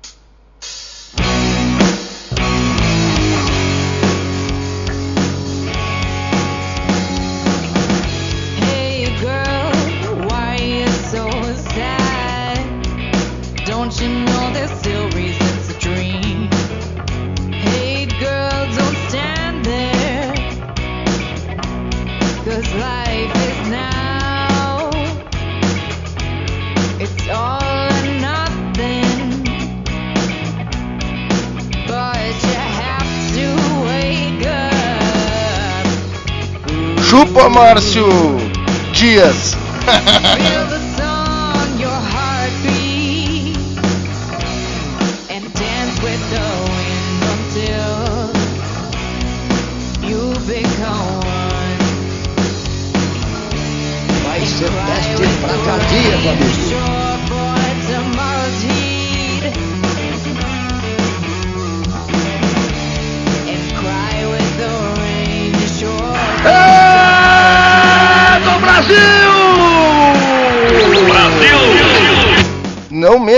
Chupa, 37.24 37.48
Márcio 37.48 38.38
Dias. 38.92 39.56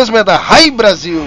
mesmo, 0.05 0.17
é 0.17 0.23
da 0.23 0.37
Rai 0.37 0.69
Brasil. 0.69 1.23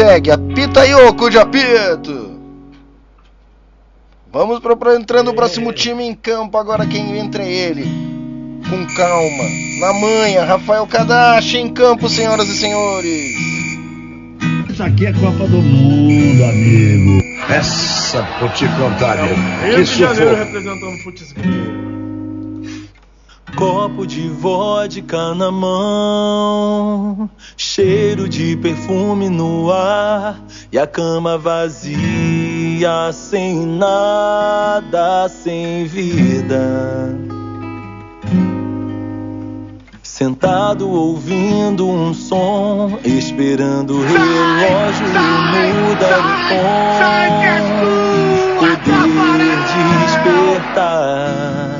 Segue. 0.00 0.30
Apita 0.30 0.80
aí, 0.80 0.94
ô 0.94 1.12
cu 1.14 1.28
de 1.28 1.38
apito. 1.38 2.38
Vamos 4.32 4.60
pra, 4.60 4.76
pra 4.76 4.94
entrando 4.94 5.30
o 5.30 5.34
próximo 5.34 5.72
time 5.72 6.04
em 6.04 6.14
campo. 6.14 6.56
Agora 6.56 6.86
quem 6.86 7.18
entra 7.18 7.42
é 7.42 7.50
ele. 7.50 7.84
Com 8.68 8.86
calma. 8.94 9.44
Na 9.80 9.92
manha. 9.92 10.44
Rafael 10.44 10.86
Kadashi 10.86 11.58
em 11.58 11.68
campo, 11.68 12.08
senhoras 12.08 12.48
e 12.48 12.56
senhores. 12.56 13.50
Isso 14.70 14.82
aqui 14.82 15.06
é 15.06 15.12
Copa 15.12 15.46
do 15.46 15.60
Mundo, 15.60 16.44
amigo. 16.44 17.20
Essa, 17.50 18.22
vou 18.38 18.48
te 18.50 18.66
contar, 18.68 19.16
meu. 19.16 19.34
Rio 19.66 19.76
Que 19.76 19.82
de 19.82 19.98
Janeiro 19.98 20.36
representando 20.36 20.84
o 20.84 21.42
Grilo. 21.42 21.89
Copo 23.60 24.06
de 24.06 24.26
vodka 24.26 25.34
na 25.34 25.50
mão, 25.50 27.28
cheiro 27.58 28.26
de 28.26 28.56
perfume 28.56 29.28
no 29.28 29.70
ar 29.70 30.40
e 30.72 30.78
a 30.78 30.86
cama 30.86 31.36
vazia, 31.36 33.12
sem 33.12 33.66
nada, 33.66 35.28
sem 35.28 35.84
vida. 35.84 37.14
Sentado 40.02 40.88
ouvindo 40.88 41.86
um 41.86 42.14
som, 42.14 42.98
esperando 43.04 43.98
o 43.98 44.02
relógio 44.02 45.06
mudar 45.52 46.18
o 46.18 46.32
tom. 46.48 46.60
Poder 48.58 49.10
despertar 50.46 51.79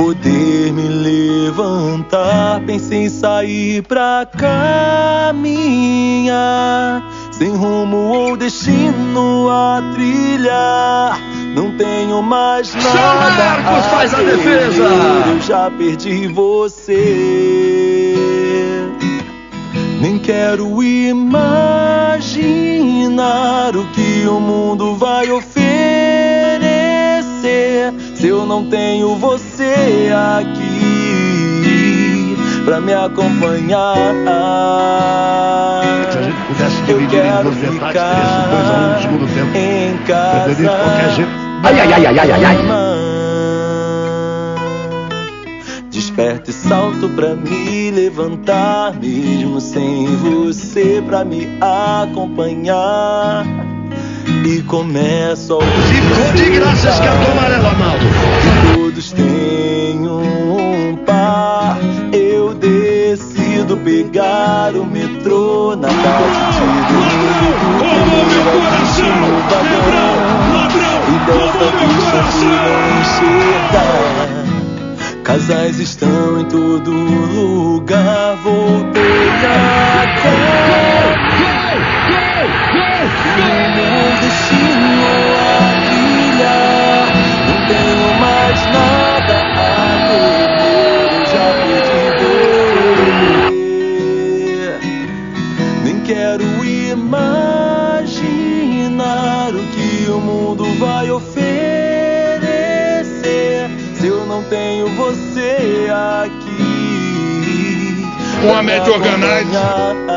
poder 0.00 0.72
me 0.72 0.88
levantar. 0.88 2.62
Pensei 2.64 3.04
em 3.04 3.10
sair 3.10 3.82
pra 3.82 4.26
caminhar, 4.38 5.52
sem 7.30 7.54
rumo 7.54 7.98
ou 7.98 8.34
destino 8.34 9.50
a 9.50 9.82
trilhar. 9.94 11.20
Não 11.54 11.76
tenho 11.76 12.22
mais 12.22 12.74
nada. 12.74 13.60
Marcos 13.60 13.86
faz 13.90 14.14
a 14.14 14.22
defesa. 14.22 14.84
Eu 15.28 15.40
já 15.42 15.70
perdi 15.70 16.28
você. 16.28 17.36
Nem 20.00 20.18
quero 20.18 20.82
imaginar 20.82 21.36
o 23.76 23.84
que 23.88 24.26
o 24.26 24.40
mundo 24.40 24.96
vai 24.96 25.30
oferecer 25.30 25.70
se 28.20 28.28
eu 28.28 28.44
não 28.44 28.66
tenho 28.66 29.16
você 29.16 30.10
aqui 30.38 31.56
pra 32.66 32.78
me 32.78 32.92
acompanhar. 32.92 33.94
Se 36.10 36.18
a 36.18 36.22
gente 36.22 36.36
pudesse 36.46 36.76
Eu 36.80 36.98
dividir 36.98 37.18
em 37.18 37.22
quero 37.22 37.42
duas 37.44 37.56
metades, 37.56 38.02
sido 38.30 38.50
2 38.50 38.68
a 38.68 38.72
1 38.76 38.90
no 38.92 39.00
segundo 39.00 39.26
tempo. 39.34 39.56
em 39.56 39.96
casa. 40.06 40.54
De 40.54 40.62
qualquer 40.64 41.10
jeito. 41.14 41.30
Ai, 41.64 41.80
ai, 41.80 41.92
ai, 41.94 42.06
ai, 42.06 42.18
ai, 42.18 42.30
ai, 42.32 42.44
ai. 42.44 42.56
Desperta 45.90 46.50
e 46.50 46.52
salto 46.52 47.08
pra 47.10 47.34
me 47.34 47.90
levantar, 47.90 48.92
mesmo 49.00 49.58
sem 49.62 50.06
você 50.16 51.02
pra 51.06 51.24
me 51.24 51.48
acompanhar. 51.60 53.46
E 54.44 54.62
começo 54.62 55.58
a 55.58 55.62
Ficou 55.62 56.32
de 56.34 56.50
graça 56.50 56.88
cartão 57.02 57.32
amarelo, 57.32 57.66
Arnaldo. 57.66 58.06
Todos 58.74 59.12
têm 59.12 60.08
um 60.08 60.96
par. 61.06 61.78
Eu 62.12 62.54
decido 62.54 63.76
pegar 63.78 64.74
o 64.74 64.84
metrô 64.84 65.76
na 65.76 65.88
tarde 65.88 66.40
de 66.52 66.60
domingo. 66.92 67.50
meu 68.30 68.44
coração! 68.60 69.20
E 71.08 71.12
desta 71.26 71.66
vez 71.76 72.04
não 72.40 72.80
enxergar. 73.00 74.40
Casais 75.22 75.78
estão 75.78 76.40
em 76.40 76.44
todo 76.46 76.90
lugar. 76.90 78.36
Voltei 78.42 79.28
até. 79.44 80.70
Meu 83.76 83.89
destino 84.20 84.92
a 85.36 85.74
brilhar. 85.86 87.06
Não 87.48 87.58
tenho 87.66 88.08
mais 88.20 88.58
nada 88.66 89.36
a. 89.56 90.62
Eu 91.12 91.22
já 91.26 91.46
perdi 91.64 92.02
você. 93.40 93.60
Nem 95.84 95.98
quero 96.00 96.44
imaginar 96.64 97.90
o 99.54 99.62
que 99.74 100.10
o 100.10 100.20
mundo 100.20 100.64
vai 100.78 101.10
oferecer 101.10 102.40
se 103.94 104.06
eu 104.06 104.26
não 104.26 104.42
tenho 104.44 104.88
você 104.96 105.88
aqui 106.22 106.70
com 108.40 108.54
a 108.54 108.62
Med 108.62 108.88
Organize. 108.88 110.09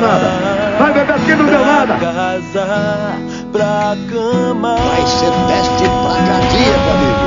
Deu 0.00 0.08
nada. 0.08 0.28
Vai 0.78 0.92
beber 0.92 1.14
porque 1.14 1.34
não 1.34 1.46
deu 1.46 1.64
nada. 1.64 1.94
casa, 1.94 2.66
pra 3.52 3.96
cama. 4.10 4.76
Vai 4.76 5.06
ser 5.06 5.32
teste 5.48 5.84
pra 5.84 6.16
cardíaco, 6.26 6.90
amigo. 6.90 7.26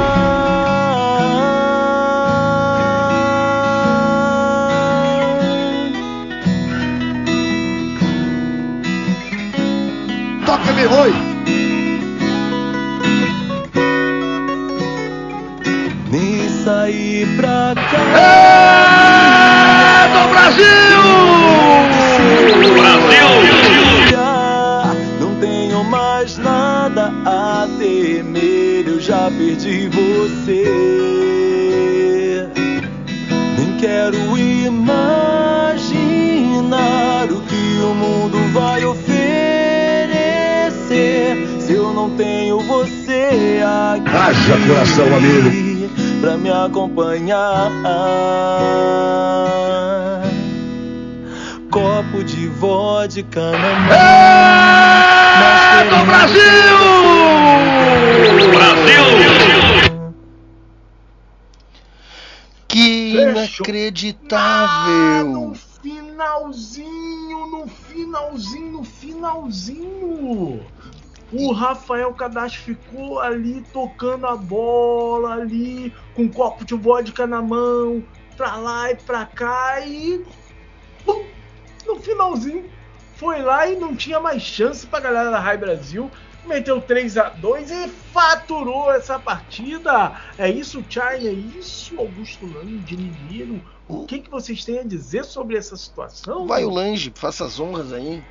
Toca, 10.46 10.72
me 10.74 10.86
Rui. 10.86 11.14
Me 16.12 16.50
sair 16.64 17.28
pra 17.38 17.74
cá. 17.76 18.00
É 18.20 20.08
do 20.08 20.22
Brasil! 20.30 21.49
Não 25.20 25.36
tenho 25.40 25.84
mais 25.86 26.38
nada 26.38 27.14
a 27.26 27.68
temer, 27.80 28.86
eu 28.88 29.00
já 29.00 29.32
perdi 29.32 29.88
você. 29.88 30.66
Nem 33.58 33.78
quero 33.78 34.38
imaginar 34.38 34.92
o 37.32 37.42
que 37.42 37.80
o 37.82 37.94
mundo 37.96 38.38
vai 38.52 38.84
oferecer 38.84 39.08
se 41.60 41.74
eu 41.74 41.94
não 41.94 42.10
tenho 42.12 42.60
você 42.60 43.62
aqui. 43.64 44.10
Haja 44.10 44.58
coração, 44.68 45.16
amigo. 45.16 45.50
Pra 46.20 46.36
me 46.36 46.52
acompanhar. 46.52 47.72
Vodka 52.60 53.52
na 53.52 53.80
mão. 53.80 53.94
É 55.80 55.84
do 55.90 56.06
Brasil! 56.06 56.40
Que 62.68 63.14
Fechou. 63.14 63.30
inacreditável! 63.32 65.26
No 65.26 65.56
finalzinho, 65.56 67.48
no 67.48 67.66
finalzinho, 67.68 68.72
no 68.72 68.84
finalzinho. 68.84 70.62
O 71.32 71.54
Rafael 71.54 72.14
Kadashi 72.14 72.60
ficou 72.60 73.20
ali 73.20 73.64
tocando 73.72 74.28
a 74.28 74.36
bola 74.36 75.36
ali, 75.36 75.94
com 76.14 76.24
um 76.24 76.28
copo 76.28 76.66
de 76.66 76.76
vodka 76.76 77.26
na 77.26 77.42
mão, 77.42 78.04
pra 78.36 78.58
lá 78.58 78.92
e 78.92 78.96
pra 78.96 79.26
cá 79.26 79.80
e. 79.82 80.26
pum, 81.06 81.24
no 81.90 82.00
finalzinho 82.00 82.70
foi 83.16 83.42
lá 83.42 83.68
e 83.68 83.76
não 83.76 83.96
tinha 83.96 84.20
mais 84.20 84.42
chance 84.42 84.86
pra 84.86 85.00
galera 85.00 85.32
da 85.32 85.40
Rai 85.40 85.58
Brasil. 85.58 86.10
Meteu 86.46 86.82
3 86.82 87.18
a 87.18 87.30
2 87.30 87.70
e 87.70 87.90
faturou 88.14 88.92
essa 88.92 89.20
partida. 89.20 90.14
É 90.38 90.50
isso, 90.50 90.84
Charlie? 90.90 91.28
É 91.28 91.34
isso, 91.60 92.00
Augusto 92.00 92.46
Lange, 92.46 92.96
Mineiro? 92.96 93.62
O 93.88 94.06
que, 94.06 94.20
que 94.20 94.30
vocês 94.30 94.64
têm 94.64 94.80
a 94.80 94.84
dizer 94.84 95.26
sobre 95.26 95.58
essa 95.58 95.76
situação? 95.76 96.48
Vai 96.48 96.64
o 96.64 96.70
Lange, 96.70 97.12
faça 97.14 97.46
as 97.46 97.60
honras 97.60 97.92
aí. 97.92 98.24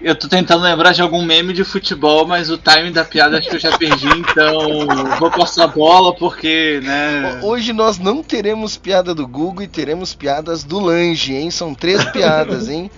Eu 0.00 0.14
tô 0.14 0.28
tentando 0.28 0.62
lembrar 0.62 0.92
de 0.92 1.02
algum 1.02 1.24
meme 1.24 1.52
de 1.52 1.64
futebol, 1.64 2.24
mas 2.26 2.50
o 2.50 2.56
time 2.56 2.90
da 2.90 3.04
piada 3.04 3.38
acho 3.38 3.48
que 3.48 3.56
eu 3.56 3.60
já 3.60 3.76
perdi, 3.76 4.06
então 4.06 4.86
vou 5.18 5.30
passar 5.30 5.64
a 5.64 5.68
bola 5.68 6.14
porque, 6.14 6.80
né. 6.84 7.40
Hoje 7.42 7.72
nós 7.72 7.98
não 7.98 8.22
teremos 8.22 8.76
piada 8.76 9.12
do 9.12 9.26
Google 9.26 9.64
e 9.64 9.68
teremos 9.68 10.14
piadas 10.14 10.62
do 10.62 10.78
Lange, 10.78 11.34
hein? 11.34 11.50
São 11.50 11.74
três 11.74 12.04
piadas, 12.12 12.68
hein? 12.68 12.88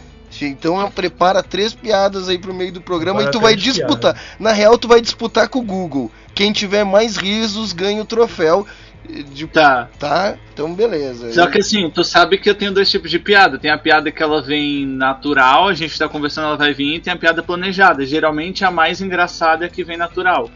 Então 0.43 0.91
prepara 0.91 1.43
três 1.43 1.75
piadas 1.75 2.29
aí 2.29 2.39
pro 2.39 2.55
meio 2.55 2.73
do 2.73 2.81
programa 2.81 3.19
Prepara 3.19 3.37
e 3.37 3.39
tu 3.39 3.43
vai 3.43 3.57
disputar. 3.57 4.17
Na 4.39 4.53
real, 4.53 4.79
tu 4.79 4.87
vai 4.87 5.01
disputar 5.01 5.49
com 5.49 5.59
o 5.59 5.65
Google. 5.65 6.11
Quem 6.35 6.53
tiver 6.53 6.85
mais 6.85 7.17
risos 7.17 7.73
ganha 7.73 8.03
o 8.03 8.07
troféu. 8.07 8.67
De... 9.09 9.47
Tá. 9.47 9.89
Tá? 9.99 10.37
Então 10.53 10.73
beleza. 10.75 11.33
Só 11.33 11.47
que 11.47 11.59
assim, 11.59 11.91
tu 11.91 12.05
sabe 12.05 12.39
que 12.39 12.49
eu 12.49 12.55
tenho 12.55 12.73
dois 12.73 12.91
tipos 12.91 13.11
de 13.11 13.19
piada. 13.19 13.59
Tem 13.59 13.71
a 13.71 13.79
piada 13.79 14.11
que 14.11 14.23
ela 14.23 14.43
vem 14.43 14.87
natural, 14.87 15.69
a 15.69 15.75
gente 15.75 15.99
tá 15.99 16.09
conversando, 16.09 16.49
ela 16.49 16.57
vai 16.57 16.73
vir, 16.73 16.97
e 16.97 17.01
tem 17.01 17.13
a 17.13 17.17
piada 17.17 17.43
planejada. 17.43 18.05
Geralmente 18.05 18.65
a 18.65 18.71
mais 18.71 19.01
engraçada 19.01 19.65
é 19.65 19.69
a 19.69 19.71
que 19.71 19.83
vem 19.83 19.97
natural. 19.97 20.51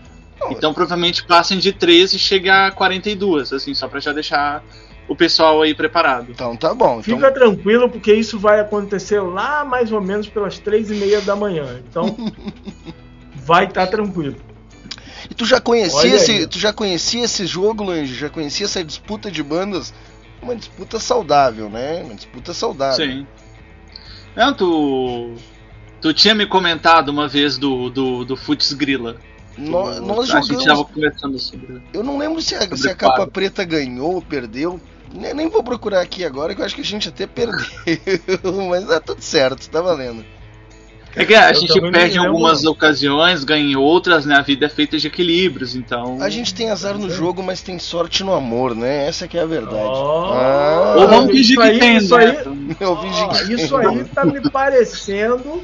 Então 0.51 0.75
provavelmente 0.75 1.25
passem 1.25 1.59
de 1.59 1.73
13 1.73 2.17
e 2.17 2.19
chegue 2.19 2.51
a 2.51 2.71
42, 2.71 3.53
assim, 3.53 3.75
só 3.75 3.89
pra 3.89 4.01
já 4.01 4.13
deixar 4.13 4.63
o 5.09 5.15
pessoal 5.15 5.63
aí 5.63 5.75
preparado. 5.75 6.31
Então 6.31 6.57
tá 6.57 6.75
bom. 6.75 7.01
Então... 7.01 7.17
Fica 7.17 7.31
tranquilo, 7.31 7.89
porque 7.89 8.13
isso 8.13 8.39
vai 8.39 8.61
acontecer 8.61 9.21
lá 9.21 9.65
mais 9.65 9.93
ou 9.93 10.01
menos 10.01 10.29
pelas 10.29 10.59
três 10.59 10.91
e 10.91 10.95
meia 10.95 11.21
da 11.21 11.37
manhã. 11.37 11.81
Então, 11.89 12.17
vai 13.35 13.65
estar 13.65 13.87
tranquilo. 13.87 14.37
E 15.31 15.35
tu 15.35 15.45
já 15.47 15.61
conhecia 15.61 16.15
esse, 16.17 16.47
tu 16.47 16.59
já 16.59 16.73
conhecia 16.73 17.25
esse 17.25 17.47
jogo, 17.47 17.83
Lange? 17.85 18.15
Já 18.15 18.29
conhecia 18.29 18.67
essa 18.67 18.83
disputa 18.85 19.31
de 19.31 19.43
bandas? 19.43 19.93
Uma 20.43 20.55
disputa 20.55 20.99
saudável, 20.99 21.71
né? 21.71 22.03
Uma 22.05 22.15
disputa 22.15 22.53
saudável. 22.53 23.05
Sim. 23.07 23.27
Não, 24.37 24.53
tu. 24.53 25.35
Tu 26.01 26.13
tinha 26.13 26.35
me 26.35 26.45
comentado 26.47 27.09
uma 27.09 27.27
vez 27.27 27.57
do, 27.57 27.89
do, 27.89 28.25
do 28.27 28.37
Futs 28.37 28.73
Grilla. 28.75 29.17
Tu- 29.57 29.63
nós 29.63 30.31
a 30.31 30.41
gente 30.41 30.49
jogamos- 30.49 30.65
tava 30.65 30.85
conversando 30.85 31.39
sobre. 31.39 31.81
Eu 31.95 32.03
não 32.03 32.19
lembro 32.19 32.43
se 32.43 32.55
a, 32.55 32.61
se 32.61 32.67
a 32.91 32.95
quadro. 32.95 32.97
capa 32.97 33.27
preta 33.27 33.65
ganhou 33.65 34.15
ou 34.17 34.23
perdeu. 34.23 34.79
Nem, 35.15 35.33
nem 35.33 35.49
vou 35.49 35.63
procurar 35.63 36.01
aqui 36.01 36.25
agora, 36.25 36.55
que 36.55 36.61
eu 36.61 36.65
acho 36.67 36.75
que 36.75 36.81
a 36.81 36.85
gente 36.85 37.09
até 37.09 37.25
perdeu. 37.29 37.65
Mas 38.69 38.85
tá 38.87 39.01
tudo 39.01 39.23
certo, 39.23 39.71
tá 39.71 39.81
valendo. 39.81 40.25
É 41.17 41.25
que 41.25 41.35
a 41.35 41.51
Eu 41.51 41.55
gente 41.55 41.81
perde 41.93 42.17
em 42.17 42.19
algumas 42.27 42.65
ocasiões, 42.65 43.45
ganha 43.45 43.65
em 43.73 43.77
outras, 43.77 44.27
né? 44.27 44.35
A 44.37 44.43
vida 44.43 44.67
é 44.67 44.69
feita 44.69 44.99
de 44.99 45.07
equilíbrios, 45.07 45.75
então. 45.77 46.21
A 46.21 46.29
gente 46.29 46.55
tem 46.55 46.71
azar 46.71 46.99
no 46.99 47.09
jogo, 47.09 47.43
mas 47.43 47.63
tem 47.63 47.79
sorte 47.79 48.25
no 48.25 48.35
amor, 48.35 48.75
né? 48.75 49.07
Essa 49.07 49.29
que 49.29 49.39
é 49.39 49.43
a 49.43 49.47
verdade. 49.47 49.75
Oh. 49.77 50.33
Ah, 50.33 50.95
Ou 50.99 51.09
vamos 51.09 51.31
fingir 51.31 51.53
Isso 51.53 51.61
que 51.61 51.63
aí- 51.69 51.79
tem, 51.79 51.97
isso 51.97 52.17
né? 52.17 52.25
aí- 52.27 52.77
eu 52.81 52.97
fingi 53.01 53.23
Ó, 53.23 53.29
que- 53.29 53.53
isso 53.55 53.77
aí 53.77 54.05
tá 54.05 54.25
me 54.25 54.41
parecendo. 54.51 55.63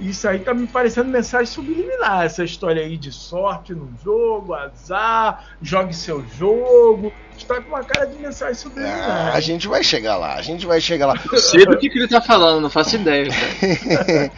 Isso 0.00 0.26
aí 0.26 0.40
tá 0.40 0.52
me 0.52 0.66
parecendo 0.66 1.08
mensagem 1.10 1.46
subliminar. 1.46 2.24
Essa 2.24 2.42
história 2.42 2.82
aí 2.82 2.96
de 2.96 3.12
sorte 3.12 3.72
no 3.72 3.88
jogo, 4.02 4.52
azar, 4.54 5.44
jogue 5.62 5.94
seu 5.94 6.24
jogo. 6.38 7.12
Está 7.42 7.60
com 7.60 7.68
uma 7.68 7.82
cara 7.82 8.06
de 8.06 8.16
mensagem 8.18 8.54
subliminar. 8.54 9.10
Ah, 9.10 9.32
a 9.34 9.40
gente 9.40 9.66
vai 9.66 9.82
chegar 9.82 10.16
lá, 10.16 10.34
a 10.34 10.42
gente 10.42 10.66
vai 10.66 10.80
chegar 10.80 11.06
lá. 11.06 11.14
Sei 11.38 11.66
do 11.66 11.76
que, 11.76 11.90
que 11.90 11.98
ele 11.98 12.08
tá 12.08 12.20
falando, 12.20 12.60
não 12.60 12.70
faço 12.70 12.96
ideia. 12.96 13.28
cara. 13.28 14.32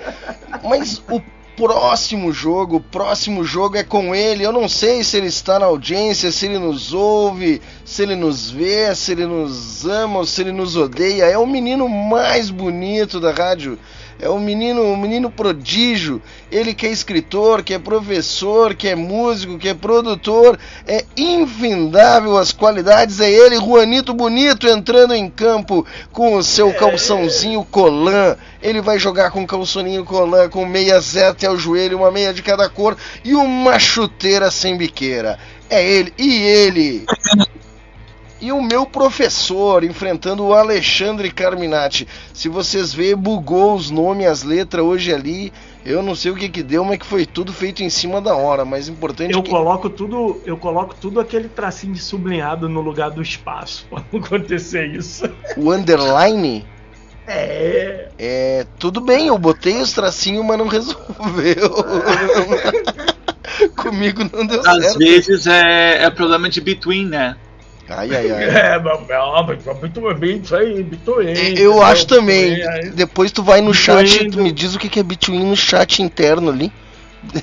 Mas 0.65 1.03
o 1.11 1.21
próximo 1.57 2.33
jogo, 2.33 2.77
o 2.77 2.81
próximo 2.81 3.45
jogo 3.45 3.77
é 3.77 3.85
com 3.85 4.15
ele. 4.15 4.45
Eu 4.45 4.53
não 4.53 4.69
sei 4.69 5.05
se 5.05 5.17
ele 5.17 5.29
está 5.29 5.59
na 5.59 5.67
audiência, 5.67 6.33
se 6.33 6.47
ele 6.47 6.59
nos 6.59 6.93
ouve, 6.93 7.61
se 7.85 8.03
ele 8.03 8.17
nos 8.17 8.51
vê, 8.51 8.95
se 8.95 9.13
ele 9.13 9.27
nos 9.27 9.87
ama 9.87 10.19
ou 10.19 10.27
se 10.27 10.41
ele 10.41 10.53
nos 10.53 10.77
odeia. 10.77 11.25
É 11.25 11.39
o 11.39 11.47
menino 11.47 11.89
mais 11.89 12.51
bonito 12.51 13.21
da 13.21 13.31
rádio. 13.31 13.79
É 14.19 14.29
o 14.29 14.39
menino, 14.39 14.83
o 14.83 14.97
menino 14.97 15.31
prodígio. 15.31 16.23
Ele 16.51 16.73
que 16.73 16.87
é 16.87 16.91
escritor, 16.91 17.63
que 17.63 17.75
é 17.75 17.79
professor, 17.79 18.75
que 18.75 18.89
é 18.89 18.95
músico, 18.95 19.59
que 19.59 19.69
é 19.69 19.75
produtor. 19.75 20.59
É 20.87 21.05
infindável 21.17 22.37
as 22.37 22.53
qualidades. 22.53 23.21
É 23.21 23.31
ele, 23.31 23.57
Juanito 23.57 24.15
Bonito, 24.15 24.69
entrando 24.69 25.15
em 25.15 25.29
campo 25.29 25.87
com 26.13 26.35
o 26.35 26.43
seu 26.43 26.73
calçãozinho 26.73 27.65
colan. 27.71 28.37
Ele 28.63 28.81
vai 28.81 28.99
jogar 28.99 29.31
com 29.31 29.47
calçoninho 29.47 30.05
colan, 30.05 30.49
com 30.49 30.65
meia 30.65 30.99
zé 31.01 31.29
até 31.29 31.51
o 31.51 31.57
joelho, 31.57 31.99
uma 31.99 32.11
meia 32.11 32.33
de 32.33 32.43
cada 32.43 32.69
cor 32.69 32.97
e 33.25 33.35
uma 33.35 33.79
chuteira 33.79 34.51
sem 34.51 34.77
biqueira. 34.77 35.39
É 35.69 35.85
ele. 35.85 36.15
E 36.17 36.43
ele. 36.43 37.05
E 38.45 38.53
o 38.53 38.61
meu 38.61 38.85
professor 38.85 39.83
enfrentando 39.85 40.45
o 40.45 40.53
Alexandre 40.53 41.31
Carminati. 41.31 42.07
Se 42.35 42.47
vocês 42.47 42.93
verem, 42.93 43.17
bugou 43.17 43.75
os 43.75 43.91
nomes, 43.91 44.27
as 44.27 44.43
letras 44.43 44.85
hoje 44.85 45.15
ali. 45.15 45.51
Eu 45.83 46.03
não 46.03 46.15
sei 46.15 46.31
o 46.31 46.35
que 46.35 46.51
que 46.51 46.63
deu, 46.63 46.85
mas 46.85 46.99
que 46.99 47.07
foi 47.07 47.25
tudo 47.25 47.55
feito 47.55 47.83
em 47.83 47.89
cima 47.89 48.21
da 48.21 48.37
hora. 48.37 48.63
Mas 48.63 48.87
importante 48.87 49.33
Eu 49.33 49.39
é 49.39 49.43
que 49.43 49.49
coloco 49.49 49.89
tudo, 49.89 50.43
eu 50.45 50.59
coloco 50.59 50.95
tudo 50.95 51.21
aquele 51.21 51.49
tracinho 51.49 51.95
de 51.95 52.01
sublinhado 52.03 52.69
no 52.69 52.83
lugar 52.83 53.11
do 53.11 53.23
espaço 53.23 53.87
pra 53.89 54.05
não 54.13 54.21
acontecer 54.21 54.89
isso. 54.89 55.25
o 55.57 55.73
underline 55.73 56.67
É. 57.27 58.09
é 58.19 58.67
tudo 58.79 59.01
bem. 59.01 59.29
Eu 59.29 59.39
botei 59.39 59.81
os 59.81 59.95
tracinhos, 59.95 60.45
mas 60.45 60.59
não 60.59 60.69
resolveu. 60.69 61.71
Comigo 63.75 64.23
não 64.31 64.47
deu 64.47 64.61
Às 64.67 64.85
certo. 64.85 64.99
vezes 64.99 65.47
é, 65.47 66.05
é 66.05 66.11
problema 66.11 66.51
de 66.51 66.61
between, 66.61 67.07
né? 67.07 67.37
Ai, 67.89 68.15
ai, 68.15 68.31
ai. 68.31 68.45
É, 68.75 68.79
muito 69.75 70.15
bem, 70.19 70.39
isso 70.39 70.55
aí, 70.57 70.83
Bitcoin. 70.83 71.27
Eu 71.57 71.83
acho 71.83 72.07
também. 72.07 72.63
Aí- 72.67 72.91
Depois 72.91 73.31
tu 73.33 73.43
vai 73.43 73.61
no 73.61 73.75
chat, 73.75 74.29
tu 74.31 74.41
me 74.41 74.51
diz 74.53 74.75
o 74.75 74.79
que 74.79 74.89
que 74.89 75.01
é 75.01 75.03
Bitwin 75.03 75.45
no 75.45 75.57
chat 75.57 76.03
interno 76.03 76.51
ali. 76.51 76.73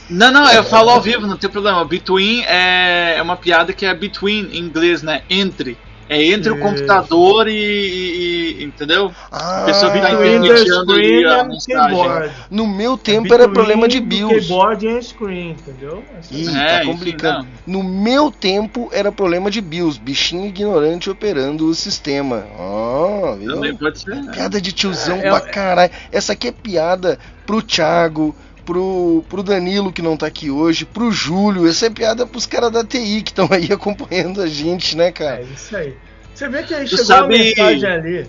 Não, 0.09 0.31
não, 0.31 0.51
eu 0.51 0.63
falo 0.65 0.89
ao 0.89 1.01
vivo, 1.01 1.25
não 1.25 1.37
tem 1.37 1.49
problema. 1.49 1.83
Between 1.85 2.43
é, 2.45 3.15
é 3.17 3.21
uma 3.21 3.35
piada 3.35 3.73
que 3.73 3.85
é 3.85 3.93
between 3.93 4.49
em 4.53 4.59
inglês, 4.59 5.01
né? 5.01 5.21
Entre. 5.29 5.77
É 6.13 6.21
entre 6.21 6.51
o 6.51 6.55
Isso. 6.55 6.61
computador 6.61 7.47
e. 7.47 7.51
e- 7.53 8.57
e- 8.59 8.63
entendeu? 8.65 9.11
Ah, 9.31 9.61
a 9.61 9.65
pessoa 9.65 9.91
fica 9.93 10.09
Between 10.09 10.29
the 10.29 10.35
intermediando 10.47 10.91
ali 10.91 11.25
a 11.25 11.43
mensagem. 11.45 12.31
No 12.49 12.67
meu 12.67 12.97
tempo 12.97 13.33
era 13.33 13.47
problema 13.47 13.87
de 13.87 14.01
BIOS. 14.01 14.29
Keyboard 14.47 14.87
and 14.89 15.01
screen, 15.01 15.51
entendeu? 15.51 16.03
Ih, 16.29 16.49
É, 16.49 16.51
tá 16.67 16.83
enfim, 16.83 16.91
complicando. 16.91 17.47
no 17.65 17.81
meu 17.81 18.29
tempo 18.29 18.89
era 18.91 19.09
problema 19.09 19.49
de 19.49 19.61
BIOS, 19.61 19.97
bichinho 19.97 20.45
ignorante 20.47 21.09
operando 21.09 21.65
o 21.67 21.73
sistema. 21.73 22.43
Ah, 22.59 23.35
viu? 23.39 23.53
Também 23.55 23.75
pode 23.75 23.99
ser. 23.99 24.21
Piada 24.31 24.59
de 24.59 24.73
tiozão 24.73 25.15
É, 25.17 25.29
pra 25.29 25.37
é- 25.37 25.51
caralho. 25.51 25.91
Essa 26.11 26.33
aqui 26.33 26.49
é 26.49 26.51
piada 26.51 27.17
pro 27.45 27.61
Thiago, 27.61 28.35
pro, 28.65 29.23
pro 29.29 29.43
Danilo 29.43 29.91
que 29.91 30.01
não 30.01 30.15
tá 30.17 30.27
aqui 30.27 30.49
hoje, 30.49 30.85
pro 30.85 31.11
Júlio. 31.11 31.67
Essa 31.67 31.87
é 31.87 31.89
piada 31.89 32.25
pros 32.25 32.45
caras 32.45 32.71
da 32.71 32.83
TI 32.83 33.21
que 33.21 33.31
estão 33.31 33.47
aí 33.51 33.67
acompanhando 33.73 34.41
a 34.41 34.47
gente, 34.47 34.95
né, 34.95 35.07
É 35.07 35.11
cara? 35.11 35.41
isso 35.41 35.75
aí. 35.75 35.95
Você 36.33 36.47
vê 36.49 36.63
que 36.63 36.73
aí 36.73 36.85
Tu 36.85 36.89
chegou 36.91 37.05
sabe- 37.05 37.35
uma 37.35 37.43
mensagem 37.43 37.89
ali. 37.89 38.27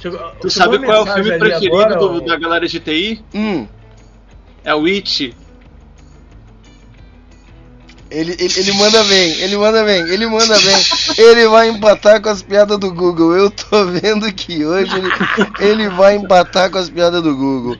Chegou, 0.00 0.18
Tu 0.40 0.50
chegou 0.50 0.50
sabe 0.50 0.78
qual 0.84 1.06
é 1.06 1.10
o 1.10 1.14
filme 1.14 1.38
preferido 1.38 1.76
agora, 1.76 1.96
do- 1.96 2.16
ó. 2.16 2.20
da 2.20 2.36
galera 2.38 2.66
de 2.68 2.80
TI? 2.80 3.24
Hum, 3.34 3.66
É 4.64 4.74
o 4.74 4.84
It. 4.86 5.34
ele, 8.10 8.32
ele, 8.38 8.52
ele 8.56 8.72
manda 8.72 9.04
bem, 9.04 9.30
ele 9.40 9.56
manda 9.58 9.84
bem, 9.84 10.00
ele 10.08 10.26
manda 10.26 10.54
bem. 10.58 10.76
Ele 11.18 11.46
vai 11.48 11.68
empatar 11.68 12.22
com 12.22 12.28
as 12.30 12.42
piadas 12.42 12.78
do 12.78 12.92
Google. 12.92 13.36
Eu 13.36 13.50
tô 13.50 13.84
vendo 13.86 14.32
que 14.32 14.64
hoje 14.64 14.90
ele, 14.96 15.10
ele 15.60 15.88
vai 15.90 16.16
empatar 16.16 16.70
com 16.70 16.78
as 16.78 16.88
piadas 16.88 17.22
do 17.22 17.36
Google. 17.36 17.76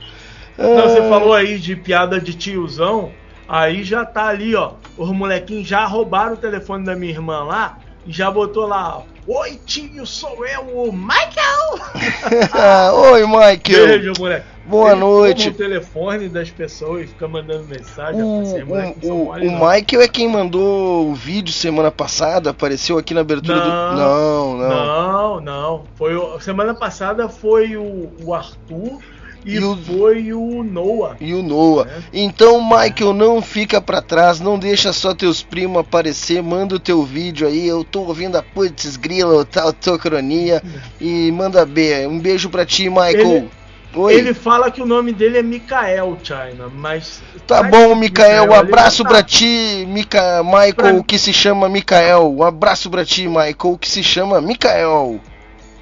Não, 0.58 0.82
você 0.88 0.98
Ah, 0.98 1.08
falou 1.08 1.32
aí 1.32 1.58
de 1.58 1.76
piada 1.76 2.20
de 2.20 2.34
tiozão, 2.34 3.12
aí 3.48 3.84
já 3.84 4.04
tá 4.04 4.26
ali, 4.26 4.54
ó. 4.56 4.72
Os 4.96 5.10
molequinhos 5.10 5.68
já 5.68 5.84
roubaram 5.86 6.34
o 6.34 6.36
telefone 6.36 6.84
da 6.84 6.96
minha 6.96 7.12
irmã 7.12 7.44
lá 7.44 7.78
e 8.06 8.12
já 8.12 8.30
botou 8.30 8.66
lá, 8.66 8.98
ó. 8.98 9.02
Oi, 9.40 9.60
tio, 9.66 10.04
sou 10.06 10.44
eu, 10.46 10.62
o 10.62 10.92
Michael! 10.92 11.78
Oi, 13.12 13.26
Michael. 13.26 13.58
Beijo, 13.86 14.12
moleque. 14.18 14.46
Boa 14.66 14.90
Ele 14.90 15.00
noite. 15.00 15.48
o 15.48 15.54
telefone 15.54 16.28
das 16.28 16.50
pessoas 16.50 17.04
e 17.04 17.06
fica 17.06 17.26
mandando 17.26 17.64
mensagem. 17.64 18.22
O, 18.22 18.66
moleque 18.66 18.96
não 19.06 19.08
são 19.08 19.16
o, 19.16 19.30
o 19.30 19.38
não. 19.38 19.54
Michael 19.70 20.02
é 20.02 20.08
quem 20.08 20.28
mandou 20.28 21.08
o 21.10 21.14
vídeo 21.14 21.52
semana 21.52 21.90
passada, 21.90 22.50
apareceu 22.50 22.98
aqui 22.98 23.14
na 23.14 23.20
abertura 23.22 23.60
do. 23.60 23.66
Não, 23.68 24.56
não. 24.56 24.68
Não, 24.68 25.40
não. 25.40 25.84
Foi 25.94 26.14
o- 26.16 26.38
semana 26.40 26.74
passada 26.74 27.28
foi 27.30 27.76
o, 27.78 28.10
o 28.22 28.34
Arthur 28.34 28.98
e, 29.44 29.54
E 29.54 29.58
o- 29.64 29.76
foi 29.76 30.32
o 30.32 30.62
Noah. 30.62 31.16
E 31.20 31.32
o 31.34 31.42
Noah. 31.42 31.88
É. 31.88 32.00
Então, 32.12 32.60
Michael, 32.62 33.12
não 33.14 33.40
fica 33.40 33.80
pra 33.80 34.00
trás, 34.02 34.40
não 34.40 34.58
deixa 34.58 34.92
só 34.92 35.14
teus 35.14 35.42
primos 35.42 35.80
aparecer, 35.80 36.42
manda 36.42 36.74
o 36.74 36.78
teu 36.80 37.02
vídeo 37.02 37.46
aí. 37.46 37.66
Eu 37.66 37.84
tô 37.84 38.00
ouvindo 38.02 38.36
a 38.36 38.42
putz 38.42 38.96
grila, 38.96 39.44
tal, 39.44 39.72
tua 39.72 39.98
cronia. 39.98 40.62
E 41.00 41.30
manda 41.32 41.64
B. 41.64 42.06
Um 42.06 42.18
beijo 42.18 42.48
pra 42.50 42.64
ti, 42.66 42.88
Michael. 42.88 43.14
Ele- 43.36 43.50
Oi. 43.94 44.14
Ele 44.14 44.34
fala 44.34 44.70
que 44.70 44.82
o 44.82 44.86
nome 44.86 45.12
dele 45.14 45.38
é 45.38 45.42
Mikael 45.42 46.16
China, 46.22 46.68
mas. 46.72 47.22
Tá 47.46 47.62
bom, 47.62 47.94
Mikael. 47.94 48.50
Um 48.50 48.54
abraço 48.54 49.02
tá- 49.02 49.08
pra 49.08 49.22
ti, 49.22 49.86
Mica... 49.88 50.42
Michael, 50.44 50.74
Pra- 50.74 51.02
que 51.04 51.18
se 51.18 51.32
chama 51.32 51.70
Mikael. 51.70 52.30
Um 52.36 52.42
abraço 52.42 52.90
pra 52.90 53.02
ti, 53.02 53.26
Michael, 53.26 53.78
que 53.80 53.88
se 53.88 54.02
chama 54.02 54.42
Mikael. 54.42 55.18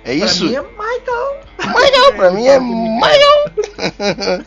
É 0.07 0.17
Pra 0.17 0.27
isso? 0.27 0.45
mim 0.47 0.55
é 0.55 0.63
Michael. 0.63 1.41
Michael, 1.59 2.15
pra 2.17 2.31
mim 2.31 2.47
é 2.47 2.61
Michael. 2.61 4.47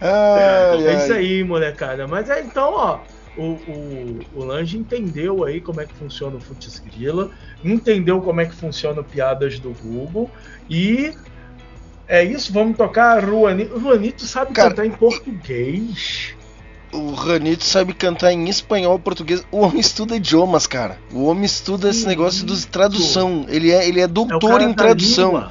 Ai, 0.00 0.86
É 0.88 0.94
isso 0.96 1.12
ai. 1.12 1.18
aí, 1.18 1.44
molecada. 1.44 2.06
Mas 2.08 2.28
é 2.30 2.40
então, 2.40 2.72
ó. 2.74 2.98
O, 3.36 3.42
o, 3.52 4.18
o 4.34 4.44
Lange 4.44 4.76
entendeu 4.76 5.42
aí 5.44 5.58
como 5.60 5.80
é 5.80 5.86
que 5.86 5.94
funciona 5.94 6.36
o 6.36 6.40
Futs 6.40 6.80
Grila, 6.80 7.30
entendeu 7.64 8.20
como 8.20 8.42
é 8.42 8.44
que 8.46 8.54
funciona 8.54 9.00
o 9.00 9.04
Piadas 9.04 9.58
do 9.58 9.70
Google 9.70 10.30
e 10.68 11.14
é 12.06 12.22
isso, 12.22 12.52
vamos 12.52 12.76
tocar 12.76 13.24
Ruanito. 13.24 13.78
Ruanito 13.78 14.22
sabe 14.26 14.52
Cara, 14.52 14.68
cantar 14.68 14.84
em 14.84 14.90
português. 14.90 16.34
O 16.92 17.12
Ranito 17.12 17.64
sabe 17.64 17.94
cantar 17.94 18.32
em 18.32 18.48
espanhol, 18.48 18.98
português. 18.98 19.42
O 19.50 19.60
homem 19.60 19.80
estuda 19.80 20.14
idiomas, 20.16 20.66
cara. 20.66 20.98
O 21.12 21.24
homem 21.24 21.44
estuda 21.44 21.88
esse 21.88 22.06
negócio 22.06 22.44
de 22.44 22.66
tradução. 22.66 23.46
Ele 23.48 23.70
é, 23.70 23.88
ele 23.88 24.00
é 24.00 24.04
É 24.04 24.06
doutor 24.06 24.50
cara 24.50 24.64
em 24.64 24.74
tradução. 24.74 25.50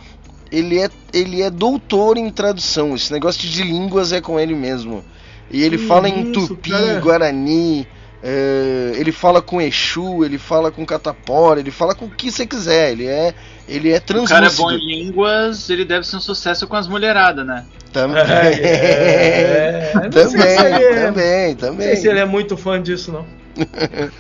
Ele 0.52 0.80
é, 0.80 0.90
ele 1.12 1.42
é 1.42 1.50
doutor 1.50 2.18
em 2.18 2.30
tradução. 2.30 2.94
Esse 2.94 3.12
negócio 3.12 3.48
de 3.50 3.64
línguas 3.64 4.12
é 4.12 4.22
com 4.22 4.40
ele 4.40 4.54
mesmo. 4.54 5.04
E 5.50 5.64
ele 5.64 5.78
Que 5.78 5.88
fala 5.88 6.08
em 6.08 6.32
isso, 6.32 6.48
tupi, 6.48 6.70
cara. 6.70 7.00
guarani. 7.00 7.88
É, 8.24 8.94
ele 8.96 9.12
fala 9.12 9.42
com 9.42 9.60
Exu, 9.62 10.24
ele 10.24 10.38
fala 10.38 10.72
com 10.72 10.86
catapora, 10.86 11.60
ele 11.60 11.72
fala 11.72 11.96
com 11.96 12.06
o 12.06 12.10
que 12.10 12.32
você 12.32 12.46
quiser. 12.46 12.92
Ele 12.92 13.08
é, 13.08 13.34
ele 13.68 13.90
é 13.92 13.98
O 13.98 14.02
cara 14.02 14.46
é 14.46 14.50
translúcido. 14.50 14.62
bom 14.64 14.72
em 14.72 15.04
línguas, 15.06 15.70
ele 15.70 15.86
deve 15.86 16.06
ser 16.06 16.18
um 16.18 16.22
sucesso 16.22 16.68
com 16.68 16.76
as 16.76 16.88
mulheradas, 16.88 17.46
né? 17.46 17.66
Também, 17.92 18.22
É, 18.22 19.92
é. 19.94 19.94
Não 20.08 20.12
sei 20.12 20.28
se 20.30 20.38
também, 20.38 20.66
ele 20.76 20.84
é- 20.84 21.06
também, 21.06 21.48
Não 21.50 21.56
também. 21.56 21.88
sei 21.88 21.96
se 21.98 22.08
ele 22.08 22.20
é 22.20 22.26
muito 22.26 22.56
fã 22.56 22.82
disso, 22.82 23.12
não. 23.12 23.26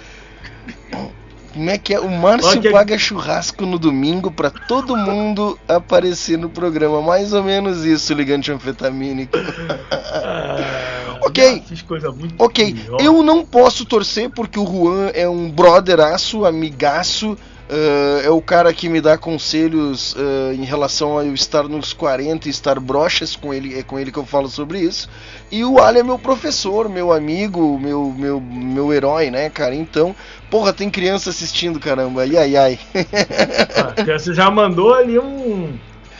Como 1.54 1.70
é 1.70 1.78
que 1.78 1.93
é? 1.93 1.99
O 1.99 2.10
Márcio 2.10 2.60
Ok. 2.60 2.72
paga 2.72 2.97
churrasco 2.97 3.66
no 3.66 3.78
domingo 3.78 4.32
pra 4.32 4.49
todo 4.49 4.95
mundo 4.95 5.60
aparecer 5.68 6.38
no 6.38 6.49
programa. 6.49 7.02
Mais 7.02 7.34
ou 7.34 7.43
menos 7.43 7.84
isso, 7.84 8.14
ligante 8.14 8.52
anfetamínico. 8.52 9.38
Ah, 10.24 11.01
Ok. 11.22 11.63
Fiz 11.67 11.82
coisa 11.82 12.11
muito 12.11 12.36
Ok, 12.43 12.74
pior. 12.74 12.99
eu 13.01 13.22
não 13.24 13.45
posso 13.45 13.86
torcer 13.86 14.30
porque 14.30 14.59
o 14.59 14.65
Juan 14.65 15.11
é 15.13 15.28
um 15.30 15.49
brotheraço, 15.49 16.45
amigaço. 16.45 17.38
ah, 17.69 18.22
é 18.24 18.30
o 18.30 18.41
cara 18.41 18.74
que 18.74 18.89
me 18.89 18.99
dá 18.99 19.17
conselhos 19.17 20.15
ah, 20.17 20.53
em 20.53 20.63
relação 20.65 21.17
a 21.17 21.24
eu 21.26 21.34
estar 21.34 21.63
nos 21.63 21.93
40 21.93 22.47
e 22.47 22.51
estar 22.51 22.80
brochas 22.80 23.36
com 23.36 23.53
ele, 23.53 23.78
é 23.78 23.84
com 23.84 23.97
ele 23.99 24.11
que 24.11 24.17
eu 24.19 24.26
falo 24.26 24.49
sobre 24.49 24.80
isso. 24.80 25.07
E 25.51 25.63
o 25.63 25.80
Ali 25.82 25.99
é 25.99 26.03
meu 26.03 26.17
professor, 26.19 26.89
meu 26.89 27.11
amigo, 27.13 27.78
meu, 27.80 28.13
meu, 28.17 28.39
meu 28.41 28.91
herói, 28.93 29.30
né, 29.30 29.49
cara? 29.49 29.76
Então, 29.76 30.15
porra, 30.49 30.74
tem 30.74 30.89
criança 30.89 31.30
assistindo, 31.30 31.80
caramba. 31.80 32.22
Ai, 32.22 32.36
ai, 32.38 32.55
ai. 32.57 32.80
Ah, 33.76 33.93
Você 34.17 34.34
já 34.34 34.49
mandou 34.51 34.93
ali 34.93 35.17
um, 35.19 35.74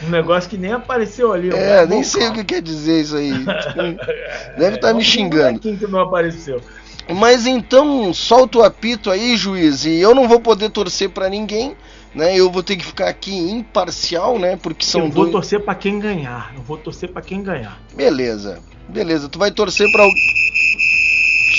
um 0.06 0.10
negócio 0.10 0.49
que 0.49 0.58
nem 0.58 0.72
apareceu 0.72 1.32
ali. 1.34 1.49
É, 1.54 1.86
nem 1.86 2.04
sei 2.04 2.28
o 2.30 2.34
que 2.34 2.43
quer 2.43 2.62
dizer 2.62 3.02
isso 3.02 3.16
aí. 3.16 3.32
Deve 4.58 4.76
estar 4.76 4.93
me 4.93 4.99
um 4.99 5.04
xingando. 5.04 5.60
bonequinho 5.60 5.78
que 5.78 5.88
não 5.88 5.99
apareceu. 5.99 6.62
Mas 7.10 7.45
então, 7.45 8.14
solta 8.14 8.60
o 8.60 8.64
apito 8.64 9.10
aí, 9.12 9.36
juiz, 9.36 9.86
e 9.86 9.99
eu 9.99 10.16
não 10.16 10.28
vou 10.28 10.39
poder 10.39 10.70
torcer 10.70 11.10
pra 11.10 11.28
ninguém, 11.30 11.76
né? 12.16 12.38
Eu 12.38 12.49
vou 12.49 12.64
ter 12.64 12.78
que 12.78 12.86
ficar 12.86 13.10
aqui 13.10 13.36
imparcial, 13.36 14.39
né? 14.39 14.58
Porque 14.62 14.86
são 14.86 15.02
eu 15.02 15.10
vou 15.10 15.24
dois. 15.26 15.32
torcer 15.34 15.60
pra 15.62 15.76
quem 15.76 15.99
ganhar. 15.99 16.54
Eu 16.56 16.62
vou 16.62 16.78
torcer 16.78 17.10
pra 17.10 17.22
quem 17.22 17.43
ganhar. 17.43 17.78
Beleza, 17.93 18.60
beleza. 18.88 19.28
Tu 19.28 19.38
vai 19.38 19.52
torcer 19.52 19.91
pra. 19.91 20.04
alguém. 20.04 20.22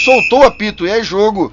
Soltou 0.04 0.40
o 0.40 0.44
apito, 0.44 0.86
e 0.86 0.90
é 0.90 1.02
jogo. 1.02 1.52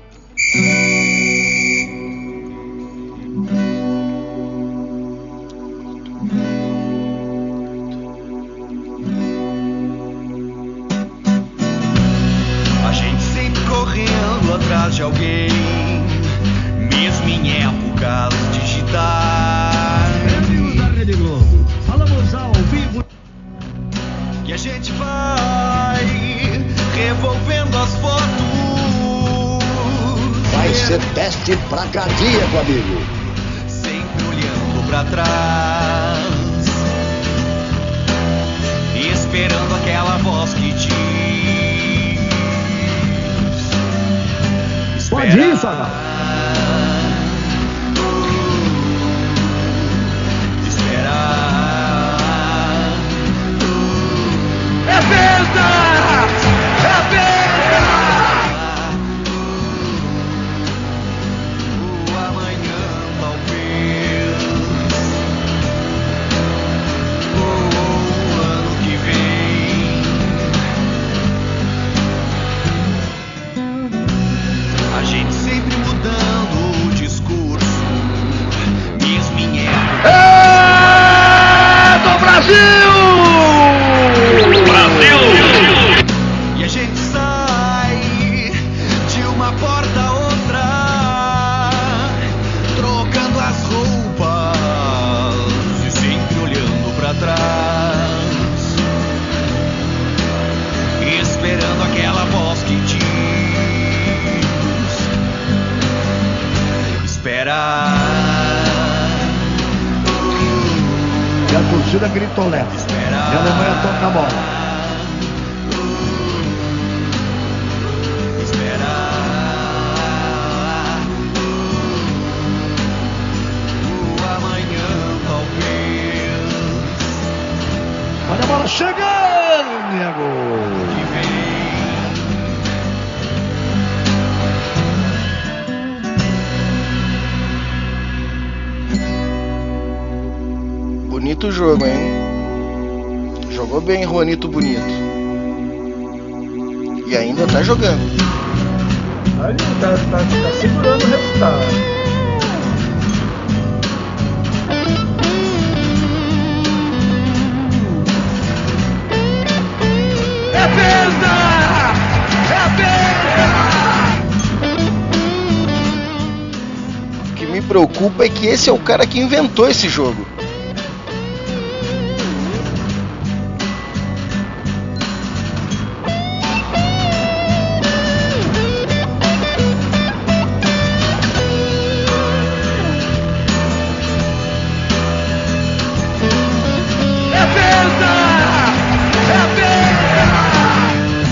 Esse 168.59 168.69
é 168.69 168.73
o 168.73 168.77
cara 168.77 169.07
que 169.07 169.17
inventou 169.17 169.69
esse 169.69 169.87
jogo. 169.87 170.27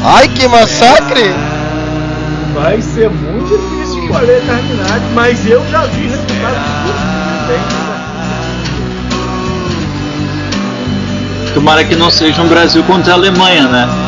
Ai, 0.06 0.30
que 0.30 0.48
massacre! 0.48 1.58
Vai 2.54 2.82
ser 2.82 3.10
muito 3.10 3.50
difícil 3.50 4.04
escolher 4.04 4.42
terminar, 4.42 5.00
mas 5.14 5.46
eu 5.46 5.64
já 5.70 5.86
vi 5.86 6.08
resultados. 6.08 7.07
Tomara 11.54 11.84
que 11.84 11.96
não 11.96 12.10
seja 12.10 12.42
um 12.42 12.48
Brasil 12.48 12.84
contra 12.84 13.14
a 13.14 13.16
Alemanha, 13.16 13.68
né? 13.68 14.07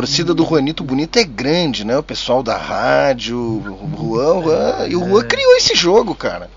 Torcida 0.00 0.32
do 0.32 0.46
Juanito 0.46 0.82
Bonito 0.82 1.18
é 1.18 1.24
grande, 1.24 1.84
né? 1.84 1.98
O 1.98 2.02
pessoal 2.02 2.42
da 2.42 2.56
rádio, 2.56 3.36
o 3.38 3.90
Juan, 3.94 4.34
o 4.36 4.42
Juan, 4.42 4.86
e 4.88 4.96
o 4.96 5.06
Juan 5.06 5.22
criou 5.24 5.54
esse 5.56 5.74
jogo, 5.74 6.14
cara. 6.14 6.50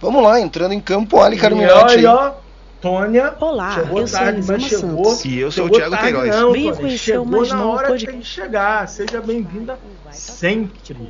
Vamos 0.00 0.20
lá, 0.20 0.40
entrando 0.40 0.72
em 0.72 0.80
campo, 0.80 1.20
Ali 1.20 1.36
Carminati. 1.36 2.00
E 2.00 2.06
ó, 2.06 2.26
ó, 2.26 2.32
Tônia. 2.80 3.36
Olá, 3.38 3.74
chegou 3.74 4.00
eu 4.00 4.06
sou 4.08 4.18
tarde, 4.18 4.38
Elisama 4.38 4.58
mas 4.58 4.68
chegou. 4.68 5.04
Santos. 5.04 5.24
E 5.24 5.38
eu 5.38 5.52
sou 5.52 5.66
o 5.66 5.70
Thiago 5.70 5.90
tarde 5.92 6.12
Queiroz. 6.12 6.28
Não, 6.28 6.52
Venha 6.52 6.72
Tônia, 6.72 6.80
conhecer 6.80 7.18
o 7.18 7.22
chegou 7.22 7.26
mais 7.26 7.48
na 7.50 7.66
hora 7.66 7.82
que 7.82 7.88
podcast. 7.88 8.10
tem 8.10 8.20
que 8.20 8.26
chegar. 8.26 8.88
Seja 8.88 9.20
bem-vinda 9.20 9.78
sempre. 10.10 11.08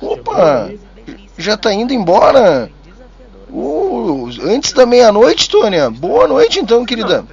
Opa, 0.00 0.70
já 1.36 1.54
tá 1.58 1.70
indo 1.70 1.92
embora? 1.92 2.70
Uh, 3.50 4.30
antes 4.42 4.72
da 4.72 4.86
meia-noite, 4.86 5.50
Tônia. 5.50 5.90
Boa 5.90 6.26
noite, 6.26 6.60
então, 6.60 6.82
querida. 6.86 7.26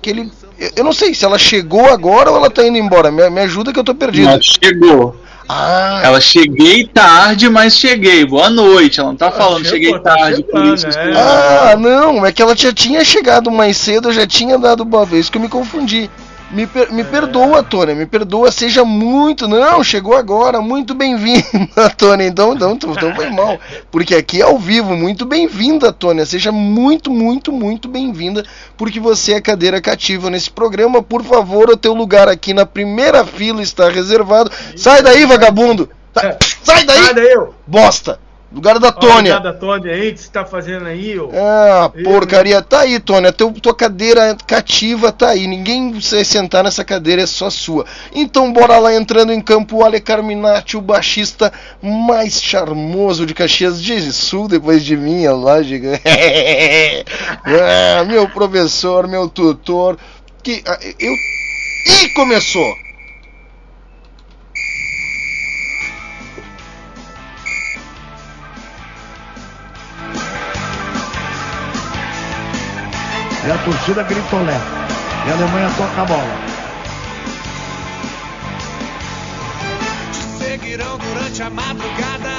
Que 0.00 0.10
ele, 0.10 0.32
eu- 0.58 0.70
eu 0.76 0.84
não 0.84 0.92
sei 0.92 1.14
se 1.14 1.24
ela 1.24 1.38
chegou 1.38 1.86
agora 1.86 2.30
ou 2.30 2.36
ela 2.36 2.50
tá 2.50 2.66
indo 2.66 2.78
embora. 2.78 3.10
Me, 3.10 3.28
me 3.30 3.40
ajuda 3.40 3.72
que 3.72 3.78
eu 3.78 3.84
tô 3.84 3.94
perdido. 3.94 4.28
Ela 4.28 4.40
chegou. 4.40 5.16
Ah, 5.48 6.00
Ela 6.04 6.20
cheguei 6.20 6.86
tarde, 6.86 7.50
mas 7.50 7.76
cheguei. 7.76 8.24
Boa 8.24 8.48
noite. 8.48 9.00
Ela 9.00 9.10
não 9.10 9.16
tá 9.16 9.30
falando 9.30 9.64
chegou, 9.64 9.70
cheguei 9.70 9.92
tá 10.00 10.16
tarde, 10.16 10.42
por 10.44 10.52
chegando, 10.60 10.74
isso. 10.74 10.86
é. 10.86 10.90
estou- 10.90 11.02
Ah, 11.22 11.76
não, 11.76 12.24
é 12.24 12.32
que 12.32 12.40
ela 12.40 12.56
já 12.56 12.72
tinha 12.72 13.04
chegado 13.04 13.50
mais 13.50 13.76
cedo, 13.76 14.08
eu 14.08 14.12
já 14.12 14.26
tinha 14.26 14.56
dado 14.56 14.82
uma 14.82 15.04
vez 15.04 15.28
que 15.28 15.36
eu 15.36 15.42
me 15.42 15.48
confundi. 15.48 16.08
Me, 16.52 16.66
per- 16.66 16.92
me 16.92 17.02
perdoa, 17.02 17.62
Tônia, 17.62 17.94
me 17.94 18.04
perdoa, 18.04 18.50
seja 18.52 18.84
muito. 18.84 19.48
Não, 19.48 19.82
chegou 19.82 20.14
agora, 20.14 20.60
muito 20.60 20.94
bem-vinda, 20.94 21.42
Tônia. 21.96 22.26
Então, 22.26 22.52
então, 22.54 22.72
então, 22.74 23.14
foi 23.14 23.30
mal. 23.30 23.58
Porque 23.90 24.14
aqui 24.14 24.40
é 24.40 24.44
ao 24.44 24.58
vivo, 24.58 24.94
muito 24.94 25.24
bem-vinda, 25.24 25.90
Tônia. 25.92 26.26
Seja 26.26 26.52
muito, 26.52 27.10
muito, 27.10 27.50
muito 27.50 27.88
bem-vinda, 27.88 28.44
porque 28.76 29.00
você 29.00 29.32
é 29.32 29.40
cadeira 29.40 29.80
cativa 29.80 30.28
nesse 30.28 30.50
programa. 30.50 31.02
Por 31.02 31.24
favor, 31.24 31.70
o 31.70 31.76
teu 31.76 31.94
lugar 31.94 32.28
aqui 32.28 32.52
na 32.52 32.66
primeira 32.66 33.24
fila 33.24 33.62
está 33.62 33.88
reservado. 33.88 34.50
Sai 34.76 35.02
daí, 35.02 35.24
vagabundo! 35.24 35.88
Sai, 36.14 36.36
sai 36.62 36.84
daí! 36.84 37.04
Sai 37.04 37.14
daí. 37.14 37.34
Bosta! 37.66 38.20
Lugar 38.54 38.78
da 38.78 38.92
Tônia! 38.92 39.34
Olha 39.34 39.42
da 39.42 39.52
Tônia 39.54 39.94
aí, 39.94 40.12
que 40.12 40.20
você 40.20 40.30
tá 40.30 40.44
fazendo 40.44 40.86
aí, 40.86 41.18
ô. 41.18 41.30
Ah, 41.34 41.90
porcaria. 42.04 42.60
Tá 42.60 42.80
aí, 42.80 43.00
Tônia. 43.00 43.32
Teu, 43.32 43.50
tua 43.52 43.74
cadeira 43.74 44.36
cativa 44.46 45.10
tá 45.10 45.30
aí. 45.30 45.46
Ninguém 45.46 45.92
vai 45.92 46.24
sentar 46.24 46.62
nessa 46.62 46.84
cadeira, 46.84 47.22
é 47.22 47.26
só 47.26 47.48
sua. 47.48 47.86
Então, 48.14 48.52
bora 48.52 48.78
lá 48.78 48.94
entrando 48.94 49.32
em 49.32 49.40
campo. 49.40 49.78
O 49.78 49.84
Ale 49.84 50.00
Carminati, 50.00 50.76
o 50.76 50.82
baixista 50.82 51.50
mais 51.82 52.42
charmoso 52.42 53.24
de 53.24 53.32
Caxias 53.32 53.82
de 53.82 54.12
Sul, 54.12 54.48
depois 54.48 54.84
de 54.84 54.96
mim, 54.96 55.24
é 55.24 55.30
lógico. 55.30 55.86
ah, 57.44 58.04
meu 58.08 58.28
professor, 58.28 59.08
meu 59.08 59.28
tutor. 59.28 59.96
Que, 60.42 60.62
ah, 60.66 60.78
eu. 61.00 61.12
Ih, 61.84 62.12
começou! 62.14 62.81
E 73.44 73.50
a 73.50 73.58
torcida 73.58 74.04
grita 74.04 74.36
Olé. 74.36 74.60
E 75.26 75.30
a 75.30 75.34
Alemanha 75.34 75.70
toca 75.76 76.02
a 76.02 76.04
bola. 76.04 76.36
Seguirão 80.38 80.96
durante 80.98 81.42
a 81.42 81.50
madrugada, 81.50 82.36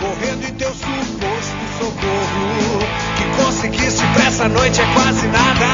correndo 0.00 0.48
em 0.48 0.54
teu 0.54 0.70
suposto 0.70 1.64
socorro. 1.78 2.78
Que 3.18 3.42
conseguisse 3.42 4.02
pra 4.14 4.24
essa 4.24 4.48
noite 4.48 4.80
é 4.80 4.86
quase 4.94 5.26
nada, 5.26 5.66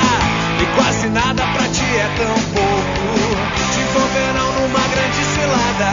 e 0.61 0.67
quase 0.75 1.09
nada 1.11 1.43
pra 1.53 1.69
ti 1.69 1.85
é 1.85 2.11
tão 2.17 2.35
pouco. 2.55 3.15
Te 3.73 3.81
envolverão 3.81 4.53
numa 4.53 4.81
grande 4.89 5.25
cilada, 5.33 5.93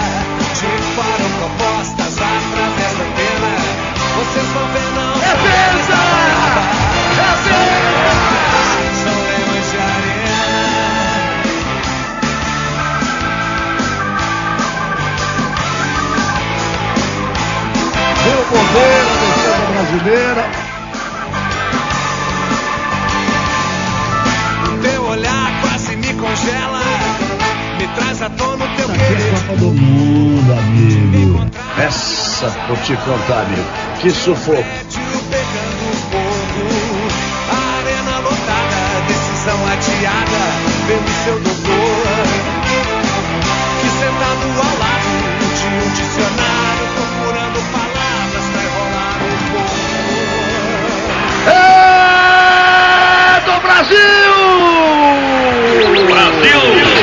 Pelo 18.24 18.46
goleiro, 18.46 19.10
a 19.10 19.18
defesa 19.26 19.66
brasileira. 19.72 20.44
Teu 24.84 25.04
olhar 25.06 25.62
quase 25.62 25.96
me 25.96 26.14
congela, 26.14 26.82
me 27.80 27.88
traz 27.96 28.22
à 28.22 28.30
tona 28.30 28.66
o 28.66 28.76
teu 28.76 28.92
Aqui 28.92 29.02
é 29.02 29.08
querer. 29.08 29.32
Copa 29.32 29.56
do 29.58 29.74
Mundo, 29.74 30.54
amigo. 30.54 31.52
Essa, 31.80 32.50
vou 32.68 32.78
te 32.78 32.96
contar, 32.98 33.42
amigo. 33.42 33.66
Que 34.00 34.12
sufoco. 34.12 34.64
Arena 37.50 38.20
lotada, 38.20 39.02
decisão 39.08 39.68
adiada 39.68 40.42
pelo 40.88 41.10
seu 41.24 41.40
doutor. 41.40 41.91
Brasil! 53.82 53.98
Brasil! 56.06 57.01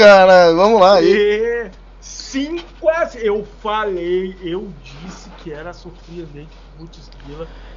Cara. 0.00 0.52
Vamos 0.54 0.80
lá. 0.80 1.02
E... 1.02 1.12
E 1.12 1.70
5 2.00 2.88
a 2.88 3.10
Eu 3.16 3.46
falei, 3.62 4.34
eu 4.42 4.68
disse 4.82 5.28
que 5.38 5.52
era 5.52 5.72
surpreendente. 5.72 6.48
Putz, 6.78 7.10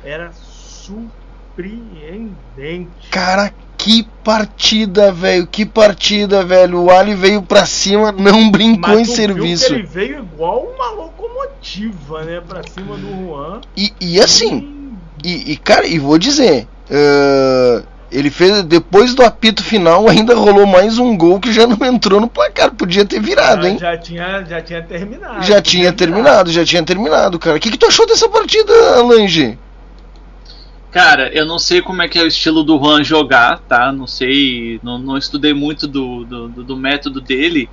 era 0.03 0.31
surpreendente. 0.31 3.09
Cara, 3.11 3.53
que 3.77 4.07
partida, 4.23 5.11
velho. 5.11 5.45
Que 5.47 5.65
partida, 5.65 6.45
velho. 6.45 6.83
O 6.83 6.91
Ali 6.91 7.15
veio 7.15 7.41
pra 7.41 7.65
cima, 7.65 8.11
não 8.11 8.49
brincou 8.51 8.99
em 8.99 9.03
tu 9.03 9.07
viu 9.07 9.15
serviço. 9.15 9.73
ele 9.73 9.83
veio 9.83 10.19
igual 10.19 10.63
uma 10.63 10.91
locomotiva, 10.91 12.23
né? 12.23 12.41
Pra 12.47 12.61
cima 12.63 12.95
do 12.95 13.25
Juan. 13.25 13.59
E, 13.75 13.91
e 13.99 14.21
assim, 14.21 14.95
e, 15.23 15.51
e, 15.51 15.57
cara, 15.57 15.85
e 15.85 15.99
vou 15.99 16.17
dizer, 16.17 16.67
eh, 16.89 17.83
ele 18.13 18.29
fez 18.29 18.63
depois 18.63 19.13
do 19.15 19.23
apito 19.23 19.63
final 19.63 20.07
ainda 20.09 20.35
rolou 20.35 20.65
mais 20.65 20.97
um 20.97 21.17
gol 21.17 21.39
que 21.39 21.51
já 21.51 21.65
não 21.67 21.85
entrou 21.85 22.21
no 22.21 22.27
placar, 22.27 22.71
podia 22.73 23.03
ter 23.05 23.19
virado, 23.19 23.67
hein? 23.67 23.77
Já 23.79 23.97
tinha, 23.97 24.43
já 24.47 24.61
tinha 24.61 24.81
terminado. 24.81 25.43
Já 25.45 25.61
tinha 25.61 25.91
terminado, 25.93 26.51
já 26.51 26.63
tinha 26.65 26.83
terminado, 26.83 27.39
cara. 27.39 27.57
O 27.57 27.59
que, 27.59 27.71
que 27.71 27.77
tu 27.77 27.85
achou 27.87 28.05
dessa 28.05 28.29
partida, 28.29 28.73
Lange? 29.03 29.57
Cara, 30.91 31.31
eu 31.33 31.45
não 31.45 31.57
sei 31.57 31.81
como 31.81 32.03
é 32.03 32.07
que 32.07 32.19
é 32.19 32.23
o 32.23 32.27
estilo 32.27 32.63
do 32.63 32.77
Juan 32.77 33.03
jogar, 33.03 33.59
tá? 33.67 33.91
Não 33.91 34.05
sei, 34.05 34.79
não, 34.83 34.99
não 34.99 35.17
estudei 35.17 35.51
muito 35.53 35.87
do, 35.87 36.23
do, 36.23 36.47
do- 36.49 36.63
do 36.63 36.77
método 36.77 37.19
dele. 37.19 37.67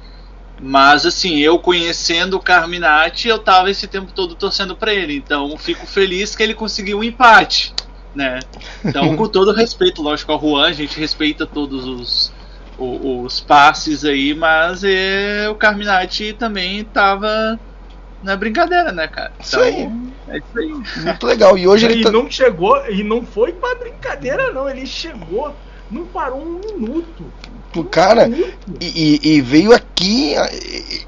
Mas 0.63 1.05
assim, 1.07 1.39
eu 1.39 1.59
conhecendo 1.59 2.37
o 2.37 2.41
Carminati, 2.41 3.29
eu 3.29 3.39
tava 3.39 3.71
esse 3.71 3.87
tempo 3.87 4.13
todo 4.15 4.35
torcendo 4.35 4.75
pra 4.75 4.93
ele. 4.95 5.17
Então 5.17 5.55
fico 5.59 5.87
feliz 5.87 6.35
que 6.35 6.43
ele 6.43 6.55
conseguiu 6.55 6.99
um 7.01 7.05
empate, 7.05 7.75
né? 8.15 8.41
Então, 8.85 9.17
com 9.17 9.29
todo 9.29 9.53
respeito, 9.53 10.03
lógico, 10.03 10.33
ao 10.33 10.41
Juan, 10.41 10.67
a 10.69 10.73
gente 10.73 10.99
respeita 10.99 11.47
todos 11.47 11.85
os, 11.87 12.33
o- 12.77 13.23
os 13.25 13.41
passes 13.41 14.05
aí, 14.05 14.35
mas 14.35 14.83
é, 14.85 15.49
o 15.49 15.55
Carminati 15.55 16.33
também 16.33 16.85
tava 16.85 17.59
na 18.23 18.37
brincadeira, 18.37 18.93
né, 18.93 19.09
cara? 19.09 19.33
Isso 19.41 19.57
Então, 19.57 19.63
aí. 19.63 19.89
É 20.29 20.39
isso 20.39 20.59
aí. 20.59 21.05
Muito 21.05 21.27
legal. 21.27 21.57
E 21.59 21.67
hoje 21.67 21.87
ele 21.87 22.01
e 22.01 22.03
tá. 22.03 22.11
não 22.11 22.31
chegou, 22.31 22.77
e 22.91 23.03
não 23.03 23.25
foi 23.25 23.53
pra 23.53 23.75
brincadeira, 23.77 24.53
não. 24.53 24.69
Ele 24.69 24.87
chegou, 24.87 25.57
não 25.91 26.07
parou 26.07 26.43
um 26.43 26.61
minuto. 26.61 27.33
Pô, 27.73 27.85
Cara, 27.85 28.29
e, 28.81 29.19
e- 29.25 29.37
e 29.37 29.41
veio 29.41 29.73
aqui. 29.73 30.35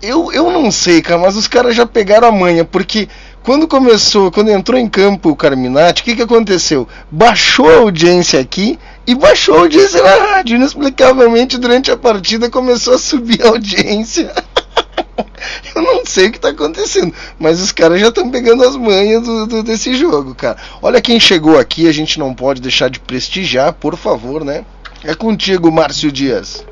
Eu, 0.00 0.32
eu 0.32 0.50
não 0.50 0.70
sei, 0.70 1.02
cara, 1.02 1.20
mas 1.20 1.36
os 1.36 1.46
caras 1.46 1.74
já 1.74 1.86
pegaram 1.86 2.28
a 2.28 2.32
manha, 2.32 2.64
porque 2.64 3.08
quando 3.42 3.66
começou, 3.66 4.30
quando 4.30 4.50
entrou 4.50 4.78
em 4.78 4.88
campo 4.88 5.30
o 5.30 5.36
Carminati, 5.36 6.02
o 6.02 6.04
que, 6.04 6.16
que 6.16 6.22
aconteceu? 6.22 6.86
Baixou 7.10 7.68
a 7.70 7.76
audiência 7.78 8.38
aqui 8.40 8.78
e 9.06 9.14
baixou 9.14 9.56
a 9.56 9.60
audiência 9.60 10.02
na 10.02 10.14
rádio. 10.34 10.56
Inexplicavelmente, 10.56 11.58
durante 11.58 11.90
a 11.90 11.96
partida, 11.96 12.48
começou 12.48 12.94
a 12.94 12.98
subir 12.98 13.42
a 13.42 13.48
audiência. 13.48 14.32
Eu 15.74 15.82
não 15.82 16.06
sei 16.06 16.28
o 16.28 16.32
que 16.32 16.38
tá 16.38 16.50
acontecendo, 16.50 17.12
mas 17.38 17.60
os 17.60 17.72
caras 17.72 18.00
já 18.00 18.08
estão 18.08 18.30
pegando 18.30 18.62
as 18.64 18.76
manhas 18.76 19.22
do- 19.22 19.46
do- 19.46 19.62
desse 19.62 19.92
jogo, 19.94 20.34
cara. 20.34 20.56
Olha 20.80 21.00
quem 21.00 21.18
chegou 21.18 21.58
aqui, 21.58 21.88
a 21.88 21.92
gente 21.92 22.18
não 22.18 22.32
pode 22.32 22.60
deixar 22.60 22.88
de 22.88 23.00
prestigiar, 23.00 23.72
por 23.72 23.96
favor, 23.96 24.44
né? 24.44 24.64
É 25.02 25.14
contigo, 25.14 25.70
Márcio 25.72 26.12
Dias. 26.12 26.64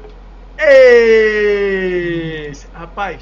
Esse- 2.51 2.67
Rapaz, 2.73 3.21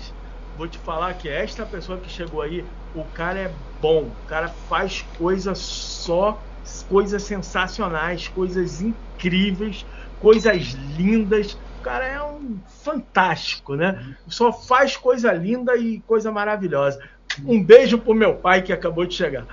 vou 0.58 0.68
te 0.68 0.76
falar 0.76 1.14
que 1.14 1.28
esta 1.28 1.64
pessoa 1.64 2.00
que 2.00 2.10
chegou 2.10 2.42
aí, 2.42 2.68
o 2.92 3.08
cara 3.08 3.38
é 3.38 3.56
bom, 3.80 4.08
o 4.08 4.26
cara 4.26 4.48
faz 4.48 5.02
coisas 5.16 5.60
só, 5.60 6.42
coisas 6.88 7.22
sensacionais, 7.22 8.26
coisas 8.26 8.80
incríveis, 8.80 9.86
coisas 10.18 10.72
lindas. 10.74 11.52
O 11.52 11.80
cara 11.80 12.04
é 12.04 12.20
um 12.20 12.60
fantástico, 12.82 13.76
né? 13.76 14.16
Só 14.26 14.52
faz 14.52 14.96
coisa 14.96 15.32
linda 15.32 15.76
e 15.76 16.02
coisa 16.02 16.32
maravilhosa. 16.32 16.98
Um 17.46 17.64
beijo 17.64 17.98
pro 17.98 18.12
meu 18.12 18.40
pai 18.40 18.60
que 18.60 18.72
acabou 18.72 19.06
de 19.06 19.14
chegar. 19.14 19.46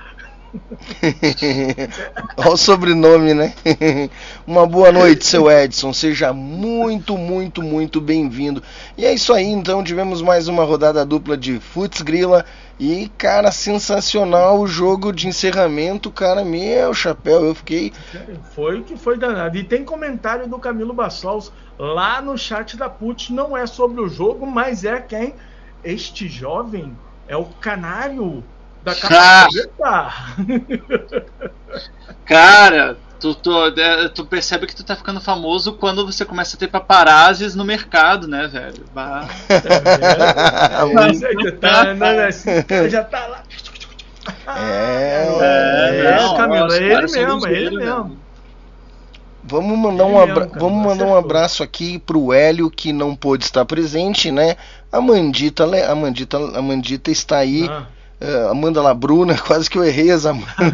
Olha 2.38 2.50
o 2.50 2.58
sobrenome, 2.58 3.34
né? 3.34 3.54
Uma 4.46 4.66
boa 4.66 4.92
noite, 4.92 5.26
seu 5.26 5.50
Edson. 5.50 5.94
Seja 5.94 6.34
muito, 6.34 7.18
muito, 7.18 7.62
muito 7.62 8.00
bem-vindo. 8.02 8.62
E 8.98 9.06
é 9.06 9.14
isso 9.14 9.34
aí, 9.34 9.46
então. 9.46 9.84
Tivemos 9.84 10.22
mais 10.22 10.48
uma 10.48 10.64
rodada 10.64 11.06
dupla 11.06 11.38
de 11.38 11.60
Futs 11.60 12.02
Grila. 12.02 12.46
E, 12.80 13.10
cara, 13.18 13.52
sensacional 13.52 14.60
o 14.60 14.68
jogo 14.68 15.12
de 15.14 15.28
encerramento, 15.28 16.12
cara. 16.12 16.44
Meu 16.44 16.94
chapéu, 16.94 17.46
eu 17.46 17.56
fiquei. 17.56 17.94
Foi 18.54 18.80
o 18.80 18.84
que 18.84 18.98
foi 18.98 19.18
danado. 19.18 19.58
E 19.58 19.64
tem 19.64 19.84
comentário 19.84 20.48
do 20.48 20.60
Camilo 20.60 20.94
Bassols 20.94 21.52
lá 21.78 22.22
no 22.22 22.38
chat 22.38 22.76
da 22.78 22.90
Putz. 22.90 23.30
Não 23.30 23.56
é 23.56 23.66
sobre 23.66 24.02
o 24.02 24.10
jogo, 24.10 24.46
mas 24.46 24.84
é 24.84 25.00
quem? 25.00 25.36
Este 25.84 26.28
jovem 26.28 26.98
é 27.28 27.38
o 27.38 27.46
canário 27.46 28.44
da 28.86 28.96
capaceta. 28.96 30.14
Cara, 32.26 32.98
tu, 33.20 33.34
tu, 33.34 33.52
é, 33.80 34.08
tu 34.10 34.26
percebe 34.26 34.68
que 34.68 34.76
tu 34.76 34.84
tá 34.84 34.96
ficando 34.96 35.20
famoso 35.20 35.74
quando 35.74 36.06
você 36.06 36.24
começa 36.24 36.56
a 36.56 36.60
ter 36.60 36.68
paparazzis 36.68 37.56
no 37.56 37.66
mercado, 37.66 38.28
né, 38.28 38.48
velho? 38.48 38.86
Bah. 38.94 39.28
Mas 40.94 41.24
aí 41.24 41.52
tá, 41.54 41.94
né, 41.94 42.28
assim, 42.28 42.60
o 42.60 42.64
cara 42.64 42.90
já 42.90 43.04
tá 43.04 43.26
lá. 43.28 43.44
É, 44.48 45.28
É, 45.42 46.18
não, 46.18 46.36
Camilo, 46.38 46.74
é 46.74 46.78
ele 46.78 47.12
mesmo, 47.12 47.48
é 47.48 47.54
ele 47.54 47.78
mesmo. 47.78 48.26
Vamos 49.48 49.78
mandar 49.78 50.06
um, 50.06 50.20
abra 50.20 50.50
vamos 50.56 50.84
mandar 50.84 51.06
um 51.06 51.16
abraço 51.16 51.62
aqui 51.62 52.00
pro 52.00 52.34
Hélio 52.34 52.68
que 52.72 52.92
não 52.92 53.16
pôde 53.16 53.44
estar 53.44 53.64
presente, 53.64 54.32
né? 54.32 54.56
A 54.92 55.00
Mandita, 55.00 55.66
a 55.66 55.94
Mandita, 55.94 56.38
a 56.38 56.62
Mandita 56.64 57.12
está 57.12 57.38
aí. 57.38 57.68
Ah. 57.70 57.86
Eh, 58.20 58.48
Amanda 58.50 58.82
Labruna, 58.82 59.38
quase 59.42 59.70
que 59.70 59.78
eu 59.78 59.84
errei 59.84 60.12
as 60.12 60.26
Amanda. 60.26 60.48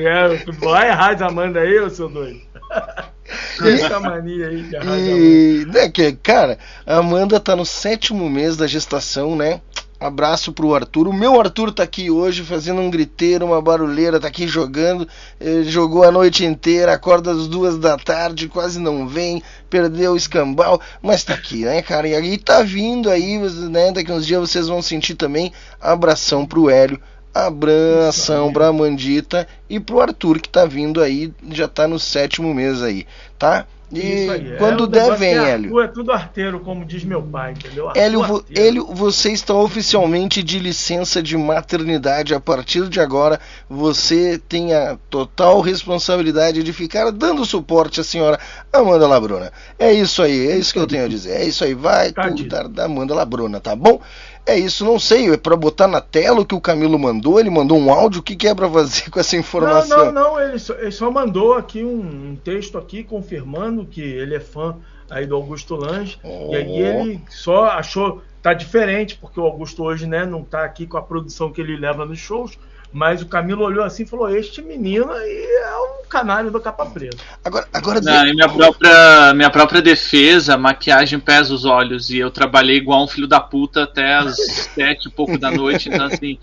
É, 0.00 0.52
vai 0.58 0.88
errar 0.88 1.22
Amanda 1.22 1.60
aí, 1.60 1.78
ô 1.78 1.90
seu 1.90 2.08
doido. 2.08 2.40
Essa 3.62 4.00
mania 4.00 4.48
aí 4.48 4.62
de 4.62 4.76
E, 4.76 5.64
né, 5.66 5.88
que, 5.88 6.12
cara, 6.12 6.58
a 6.84 6.96
Amanda 6.96 7.38
tá 7.38 7.54
no 7.54 7.64
sétimo 7.64 8.28
mês 8.28 8.56
da 8.56 8.66
gestação, 8.66 9.36
né? 9.36 9.60
Abraço 10.00 10.50
pro 10.54 10.74
Arthur. 10.74 11.06
O 11.08 11.12
meu 11.12 11.38
Arthur 11.38 11.70
tá 11.70 11.82
aqui 11.82 12.10
hoje 12.10 12.42
fazendo 12.42 12.80
um 12.80 12.88
griteiro, 12.88 13.44
uma 13.44 13.60
barulheira, 13.60 14.18
tá 14.18 14.28
aqui 14.28 14.48
jogando. 14.48 15.06
Ele 15.38 15.68
jogou 15.70 16.04
a 16.04 16.10
noite 16.10 16.42
inteira, 16.42 16.94
acorda 16.94 17.30
às 17.30 17.46
duas 17.46 17.76
da 17.76 17.98
tarde, 17.98 18.48
quase 18.48 18.80
não 18.80 19.06
vem, 19.06 19.42
perdeu 19.68 20.12
o 20.12 20.16
escambau, 20.16 20.80
mas 21.02 21.22
tá 21.22 21.34
aqui, 21.34 21.66
né, 21.66 21.82
cara? 21.82 22.08
E 22.08 22.14
aí 22.14 22.38
tá 22.38 22.62
vindo 22.62 23.10
aí, 23.10 23.38
né? 23.68 23.92
Daqui 23.92 24.10
uns 24.10 24.24
dias 24.24 24.40
vocês 24.40 24.68
vão 24.68 24.80
sentir 24.80 25.16
também. 25.16 25.52
Abração 25.78 26.46
pro 26.46 26.70
Hélio, 26.70 26.98
abração 27.34 28.50
pra 28.54 28.68
Amandita 28.68 29.46
e 29.68 29.78
pro 29.78 30.00
Arthur 30.00 30.40
que 30.40 30.48
tá 30.48 30.64
vindo 30.64 31.02
aí, 31.02 31.30
já 31.50 31.68
tá 31.68 31.86
no 31.86 31.98
sétimo 31.98 32.54
mês 32.54 32.82
aí, 32.82 33.06
tá? 33.38 33.66
E 33.92 34.30
aí. 34.30 34.56
quando 34.56 34.96
É, 34.96 35.16
vem, 35.16 35.34
é 35.36 35.50
Hélio. 35.50 35.80
É 35.80 35.88
tudo 35.88 36.12
arteiro, 36.12 36.60
como 36.60 36.84
diz 36.84 37.02
meu 37.04 37.22
pai, 37.22 37.52
entendeu? 37.52 37.90
Hélio, 37.94 38.22
vo-. 38.22 38.44
Hélio, 38.54 38.86
você 38.86 39.32
está 39.32 39.54
oficialmente 39.54 40.42
de 40.42 40.58
licença 40.58 41.22
de 41.22 41.36
maternidade. 41.36 42.34
A 42.34 42.40
partir 42.40 42.88
de 42.88 43.00
agora, 43.00 43.40
você 43.68 44.40
tem 44.48 44.72
a 44.74 44.96
total 45.08 45.60
responsabilidade 45.60 46.62
de 46.62 46.72
ficar 46.72 47.10
dando 47.10 47.44
suporte 47.44 48.00
à 48.00 48.04
senhora 48.04 48.38
Amanda 48.72 49.06
Labruna. 49.06 49.52
É 49.78 49.92
isso 49.92 50.22
aí, 50.22 50.48
é 50.48 50.56
isso 50.56 50.72
que 50.72 50.78
eu 50.78 50.86
tenho 50.86 51.04
a 51.04 51.08
dizer. 51.08 51.32
É 51.32 51.44
isso 51.44 51.64
aí, 51.64 51.74
vai 51.74 52.12
cuidar 52.12 52.68
da 52.68 52.84
Amanda 52.84 53.14
Labruna, 53.14 53.60
tá 53.60 53.74
bom? 53.74 54.00
É 54.46 54.58
isso, 54.58 54.84
não 54.84 54.98
sei, 54.98 55.30
é 55.32 55.36
pra 55.36 55.54
botar 55.54 55.86
na 55.86 56.00
tela 56.00 56.40
o 56.40 56.46
que 56.46 56.54
o 56.54 56.60
Camilo 56.60 56.98
mandou. 56.98 57.38
Ele 57.38 57.50
mandou 57.50 57.78
um 57.78 57.92
áudio, 57.92 58.20
o 58.20 58.22
que, 58.22 58.34
que 58.34 58.48
é 58.48 58.54
pra 58.54 58.68
fazer 58.68 59.10
com 59.10 59.20
essa 59.20 59.36
Não, 59.36 59.40
informação? 59.40 60.06
não, 60.06 60.12
não, 60.12 60.40
ele 60.40 60.58
só, 60.58 60.74
ele 60.74 60.90
só 60.90 61.10
mandou 61.10 61.54
aqui 61.54 61.84
um, 61.84 62.30
um 62.30 62.36
texto 62.36 62.76
aqui 62.78 63.04
confirmando 63.04 63.84
que 63.84 64.00
ele 64.00 64.34
é 64.34 64.40
fã 64.40 64.76
aí 65.08 65.26
do 65.26 65.36
Augusto 65.36 65.76
Lange. 65.76 66.18
E 66.24 66.56
aí 66.56 66.78
ele 66.78 67.20
só 67.28 67.66
achou, 67.66 68.22
tá 68.42 68.52
diferente, 68.54 69.16
porque 69.20 69.38
o 69.38 69.44
Augusto 69.44 69.84
hoje, 69.84 70.06
né, 70.06 70.24
não 70.24 70.42
tá 70.42 70.64
aqui 70.64 70.86
com 70.86 70.96
a 70.96 71.02
produção 71.02 71.52
que 71.52 71.60
ele 71.60 71.76
leva 71.76 72.04
nos 72.04 72.18
shows. 72.18 72.58
Mas 72.92 73.22
o 73.22 73.26
Camilo 73.26 73.64
olhou 73.64 73.84
assim 73.84 74.02
e 74.02 74.06
falou: 74.06 74.28
Este 74.28 74.60
menino 74.60 75.12
aí 75.12 75.46
é 75.46 75.76
um 75.78 76.08
canário 76.08 76.50
do 76.50 76.60
capa 76.60 76.84
preta. 76.86 77.16
Agora, 77.44 77.68
agora 77.72 78.00
Não, 78.00 78.26
em 78.26 78.34
minha 78.34 78.48
própria, 78.48 79.32
minha 79.34 79.50
própria 79.50 79.80
defesa, 79.80 80.54
a 80.54 80.58
maquiagem 80.58 81.20
pesa 81.20 81.54
os 81.54 81.64
olhos. 81.64 82.10
E 82.10 82.18
eu 82.18 82.30
trabalhei 82.32 82.76
igual 82.76 83.04
um 83.04 83.08
filho 83.08 83.28
da 83.28 83.38
puta 83.40 83.84
até 83.84 84.14
as 84.14 84.36
sete 84.74 85.06
e 85.06 85.10
pouco 85.10 85.38
da 85.38 85.52
noite. 85.52 85.88
Então, 85.88 86.06
assim, 86.06 86.36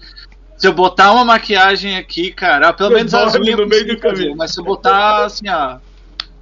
se 0.57 0.65
eu 0.65 0.73
botar 0.73 1.11
uma 1.11 1.25
maquiagem 1.25 1.97
aqui, 1.97 2.31
cara, 2.31 2.71
pelo 2.71 2.89
Você 2.91 2.95
menos 2.95 3.13
as 3.13 3.35
unhas 3.35 3.57
no 3.57 3.67
meio 3.67 3.85
do 3.85 3.97
caminho. 3.99 4.35
Mas 4.37 4.53
se 4.53 4.59
eu 4.61 4.63
botar, 4.63 5.25
assim, 5.25 5.49
ó. 5.49 5.77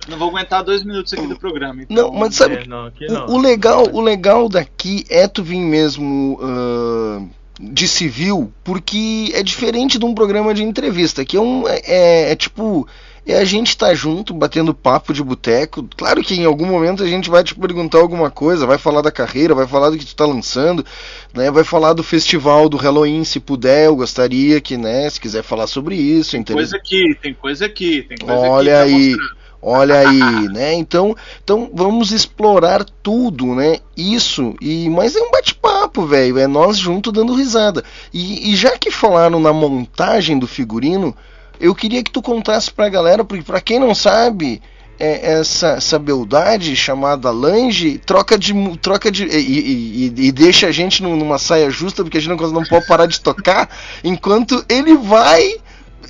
Não 0.07 0.19
vou 0.19 0.29
aguentar 0.29 0.63
dois 0.63 0.83
minutos 0.83 1.11
aqui 1.13 1.25
do 1.25 1.35
programa. 1.35 1.81
Então, 1.81 1.95
Não, 1.95 2.13
mas 2.13 2.35
sabe, 2.35 2.57
É, 2.57 2.67
não, 2.67 2.85
aqui 2.85 3.07
o- 3.07 3.11
não. 3.11 3.25
o, 3.25 3.39
legal, 3.41 3.87
o 3.91 3.99
legal 3.99 4.47
daqui 4.47 5.03
é 5.09 5.27
tu 5.27 5.41
vir 5.43 5.57
mesmo 5.59 6.37
ah, 6.43 7.23
de 7.59 7.87
civil, 7.87 8.51
porque 8.63 9.31
é 9.33 9.41
diferente 9.41 9.97
de 9.97 10.05
um 10.05 10.13
programa 10.13 10.53
de 10.53 10.63
entrevista, 10.63 11.23
que 11.23 11.37
é 11.37 11.41
um 11.41 11.67
é, 11.67 12.31
é 12.31 12.35
tipo 12.35 12.87
é 13.27 13.37
a 13.37 13.43
gente 13.43 13.75
tá 13.75 13.91
junto, 13.95 14.35
batendo 14.35 14.73
papo 14.73 15.11
de 15.11 15.23
boteco. 15.23 15.87
Claro 15.97 16.21
que 16.21 16.35
em 16.35 16.45
algum 16.45 16.67
momento 16.67 17.01
a 17.01 17.07
gente 17.07 17.27
vai 17.27 17.43
te 17.43 17.55
perguntar 17.55 17.97
alguma 17.97 18.29
coisa, 18.29 18.67
vai 18.67 18.77
falar 18.77 19.01
da 19.01 19.11
carreira, 19.11 19.55
vai 19.55 19.65
falar 19.65 19.89
do 19.89 19.97
que 19.97 20.05
tu 20.05 20.15
tá 20.15 20.25
lançando, 20.27 20.85
né? 21.33 21.49
Vai 21.49 21.63
falar 21.63 21.93
do 21.93 22.03
festival 22.03 22.69
do 22.69 22.77
Halloween, 22.77 23.23
se 23.23 23.39
puder, 23.39 23.85
eu 23.85 23.95
gostaria 23.95 24.61
que, 24.61 24.77
né, 24.77 25.09
se 25.09 25.19
quiser 25.19 25.41
falar 25.41 25.65
sobre 25.65 25.95
isso, 25.95 26.31
tem 26.31 26.43
coisa 26.43 26.77
aqui, 26.77 27.17
tem 27.19 27.33
coisa 27.33 27.65
aqui, 27.65 28.03
tem 28.03 28.17
coisa 28.17 28.39
Olha 28.39 28.83
aqui. 28.83 28.91
pra 28.91 28.97
aí, 28.97 29.09
mostrar. 29.09 29.44
Olha 29.65 29.99
aí, 29.99 30.47
né? 30.49 30.73
Então, 30.75 31.15
então 31.43 31.69
vamos 31.73 32.11
explorar 32.11 32.85
tudo, 33.01 33.55
né? 33.55 33.77
Isso 33.97 34.55
e 34.61 34.89
mas 34.89 35.15
é 35.15 35.19
um 35.21 35.31
bate-papo, 35.31 36.05
velho. 36.05 36.37
É 36.37 36.47
nós 36.47 36.77
junto 36.77 37.11
dando 37.11 37.33
risada. 37.33 37.83
E, 38.13 38.51
e 38.51 38.55
já 38.55 38.77
que 38.77 38.91
falaram 38.91 39.39
na 39.39 39.51
montagem 39.51 40.37
do 40.37 40.47
figurino, 40.47 41.15
eu 41.59 41.73
queria 41.73 42.03
que 42.03 42.11
tu 42.11 42.21
contasse 42.21 42.71
pra 42.71 42.89
galera, 42.89 43.23
porque 43.23 43.43
pra 43.43 43.61
quem 43.61 43.79
não 43.79 43.95
sabe, 43.95 44.61
é, 44.99 45.33
essa, 45.39 45.69
essa 45.71 45.99
beldade 45.99 46.73
chamada 46.75 47.29
Lange 47.31 47.97
troca 47.97 48.37
de 48.37 48.53
troca 48.77 49.11
de 49.11 49.25
e, 49.25 50.05
e- 50.07 50.13
e- 50.27 50.31
deixa 50.31 50.67
a 50.67 50.71
gente 50.71 51.03
num- 51.03 51.17
numa 51.17 51.37
saia 51.37 51.69
justa 51.69 52.01
porque 52.03 52.17
a 52.17 52.21
gente 52.21 52.29
não, 52.39 52.51
não 52.51 52.63
pode 52.63 52.87
parar 52.87 53.05
de 53.05 53.19
tocar 53.19 53.69
enquanto 54.03 54.63
ele 54.69 54.95
vai 54.95 55.55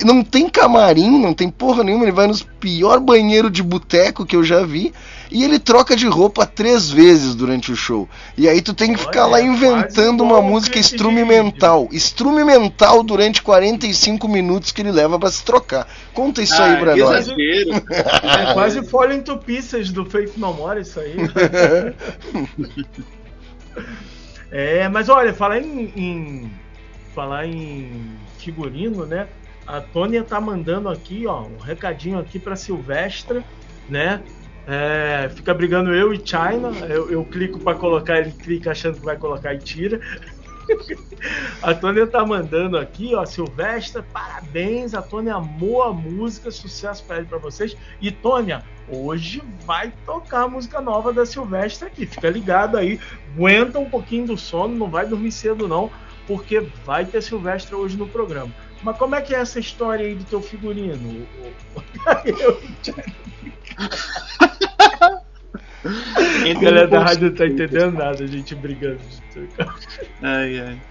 não 0.03 0.23
tem 0.23 0.49
camarim, 0.49 1.21
não 1.21 1.33
tem 1.33 1.49
porra 1.49 1.83
nenhuma, 1.83 2.03
ele 2.05 2.11
vai 2.11 2.27
nos 2.27 2.43
pior 2.43 2.99
banheiro 2.99 3.49
de 3.49 3.61
boteco 3.63 4.25
que 4.25 4.35
eu 4.35 4.43
já 4.43 4.63
vi 4.65 4.93
e 5.31 5.43
ele 5.43 5.57
troca 5.59 5.95
de 5.95 6.07
roupa 6.07 6.45
três 6.45 6.89
vezes 6.89 7.35
durante 7.35 7.71
o 7.71 7.75
show. 7.75 8.07
E 8.37 8.47
aí 8.49 8.61
tu 8.61 8.73
tem 8.73 8.93
que 8.93 8.99
ficar 8.99 9.25
lá 9.25 9.41
inventando 9.41 10.21
uma 10.23 10.41
música 10.41 10.77
instrumental, 10.79 11.87
instrumental 11.91 13.03
durante 13.03 13.41
45 13.41 14.27
minutos 14.27 14.71
que 14.71 14.81
ele 14.81 14.91
leva 14.91 15.17
pra 15.19 15.29
se 15.31 15.43
trocar. 15.43 15.87
Conta 16.13 16.41
isso 16.41 16.59
aí 16.61 16.73
Ah, 16.73 16.77
pra 16.77 16.93
que 16.93 16.99
nós. 16.99 17.27
exagero. 17.27 17.85
É 18.49 18.53
quase 18.53 18.85
Fallen 18.87 19.21
to 19.21 19.37
Pieces 19.37 19.91
do 19.91 20.05
Faith 20.05 20.33
No 20.37 20.53
More 20.53 20.81
isso 20.81 20.99
aí. 20.99 21.15
é, 24.51 24.87
mas 24.89 25.09
olha, 25.09 25.33
falar 25.33 25.59
em, 25.61 25.91
em- 25.95 26.51
falar 27.13 27.45
em 27.47 27.89
figurino, 28.37 29.05
né? 29.05 29.27
A 29.65 29.81
Tônia 29.81 30.23
tá 30.23 30.39
mandando 30.39 30.89
aqui, 30.89 31.25
ó, 31.25 31.41
um 31.41 31.57
recadinho 31.57 32.19
aqui 32.19 32.37
pra 32.37 32.55
Silvestre, 32.55 33.43
né? 33.89 34.21
É, 34.67 35.29
fica 35.35 35.53
brigando 35.53 35.93
eu 35.93 36.13
e 36.13 36.17
China. 36.17 36.71
Eu, 36.87 37.09
eu 37.09 37.23
clico 37.23 37.59
pra 37.59 37.75
colocar, 37.75 38.19
ele 38.19 38.31
clica 38.31 38.71
achando 38.71 38.99
que 38.99 39.05
vai 39.05 39.17
colocar 39.17 39.53
e 39.53 39.59
tira. 39.59 39.99
A 41.61 41.73
Tônia 41.73 42.07
tá 42.07 42.25
mandando 42.25 42.77
aqui, 42.77 43.13
ó, 43.13 43.25
Silvestre, 43.25 44.01
parabéns. 44.13 44.93
A 44.93 45.01
Tônia 45.01 45.35
amou 45.35 45.83
a 45.83 45.93
música, 45.93 46.49
sucesso 46.51 47.03
pra 47.03 47.17
ele 47.17 47.27
pra 47.27 47.37
vocês. 47.37 47.75
E 48.01 48.11
Tônia, 48.11 48.63
hoje 48.87 49.43
vai 49.65 49.93
tocar 50.05 50.43
a 50.43 50.47
música 50.47 50.81
nova 50.81 51.13
da 51.13 51.25
Silvestre 51.25 51.87
aqui. 51.87 52.05
Fica 52.05 52.29
ligado 52.29 52.77
aí, 52.77 52.99
aguenta 53.33 53.79
um 53.79 53.89
pouquinho 53.89 54.27
do 54.27 54.37
sono, 54.37 54.75
não 54.75 54.89
vai 54.89 55.05
dormir 55.05 55.31
cedo 55.31 55.67
não, 55.67 55.91
porque 56.27 56.67
vai 56.83 57.05
ter 57.05 57.21
Silvestre 57.21 57.75
hoje 57.75 57.97
no 57.97 58.07
programa. 58.07 58.51
Mas 58.85 58.97
como 58.97 59.15
é 59.15 59.21
que 59.21 59.33
é 59.33 59.39
essa 59.39 59.59
história 59.59 60.05
aí 60.05 60.13
do 60.13 60.23
teu 60.25 60.39
figurino? 60.39 61.25
Eu 62.23 62.61
e 62.61 62.85
China. 62.85 63.03
A 65.83 66.59
galera 66.61 66.87
da 66.87 66.99
rádio 66.99 67.29
não 67.29 67.35
tá 67.35 67.47
entendendo 67.47 67.93
nada, 67.93 68.23
a 68.23 68.27
gente 68.27 68.53
brigando. 68.53 68.99
Ai, 70.21 70.59
ai. 70.59 70.81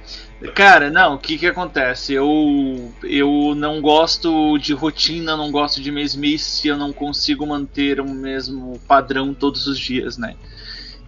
Cara, 0.57 0.91
não, 0.91 1.15
o 1.15 1.19
que 1.19 1.39
que 1.39 1.47
acontece? 1.47 2.13
Eu 2.13 2.93
eu 3.05 3.55
não 3.57 3.81
gosto 3.81 4.59
de 4.59 4.73
rotina, 4.73 5.37
não 5.37 5.53
gosto 5.53 5.81
de 5.81 5.93
mesmice, 5.93 6.67
eu 6.67 6.77
não 6.77 6.93
consigo 6.93 7.47
manter 7.47 8.01
o 8.01 8.11
mesmo 8.11 8.77
padrão 8.89 9.33
todos 9.33 9.69
os 9.69 9.79
dias, 9.79 10.19
né? 10.19 10.35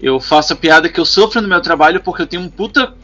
Eu 0.00 0.20
faço 0.20 0.52
a 0.52 0.56
piada 0.56 0.88
que 0.88 1.00
eu 1.00 1.04
sofro 1.04 1.42
no 1.42 1.48
meu 1.48 1.60
trabalho 1.60 2.00
porque 2.00 2.22
eu 2.22 2.26
tenho 2.28 2.44
um 2.44 2.48
puta 2.48 2.94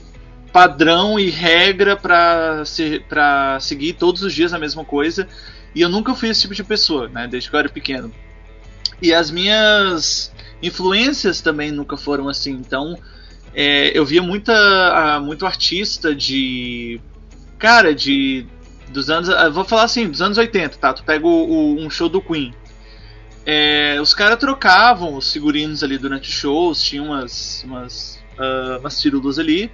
padrão 0.53 1.19
e 1.19 1.31
regra 1.31 1.97
pra, 1.97 2.65
se, 2.65 3.01
pra 3.09 3.59
seguir 3.61 3.95
todos 3.95 4.23
os 4.23 4.33
dias 4.35 4.53
a 4.53 4.59
mesma 4.59 4.85
coisa. 4.85 5.27
E 5.75 5.81
eu 5.81 5.89
nunca 5.89 6.15
fui 6.15 6.29
esse 6.29 6.43
tipo 6.43 6.55
de 6.55 6.63
pessoa, 6.63 7.09
né? 7.09 7.27
Desde 7.27 7.49
que 7.49 7.57
eu 7.57 7.61
era 7.61 7.69
pequeno. 7.69 8.13
E 9.01 9.13
as 9.13 9.31
minhas 9.31 10.33
influências 10.63 11.41
também 11.41 11.73
nunca 11.73 11.97
foram 11.97 12.29
assim. 12.29 12.53
Então, 12.53 12.97
é, 13.55 13.91
eu 13.97 14.05
via 14.05 14.23
muita, 14.23 15.21
muito 15.21 15.47
artista 15.47 16.15
de. 16.15 17.01
Cara, 17.59 17.95
de. 17.95 18.47
Dos 18.91 19.09
anos. 19.09 19.31
ah, 19.31 19.49
Vou 19.49 19.65
falar 19.65 19.85
assim, 19.85 20.07
dos 20.09 20.21
anos 20.21 20.37
80, 20.37 20.77
tá? 20.77 20.93
Tu 20.93 21.03
pega 21.03 21.27
o- 21.27 21.49
o- 21.51 21.81
um 21.81 21.89
show 21.89 22.09
do 22.11 22.21
Queen. 22.21 22.55
É, 23.45 23.99
os 24.01 24.15
caras 24.15 24.39
trocavam 24.39 25.17
os 25.17 25.33
figurinos 25.33 25.83
ali 25.83 25.99
durante 25.99 26.29
os 26.29 26.35
shows, 26.35 26.83
tinha 26.83 27.03
umas, 27.03 27.65
umas, 27.65 28.21
ah, 28.39 28.79
umas 28.81 29.39
ali. 29.39 29.71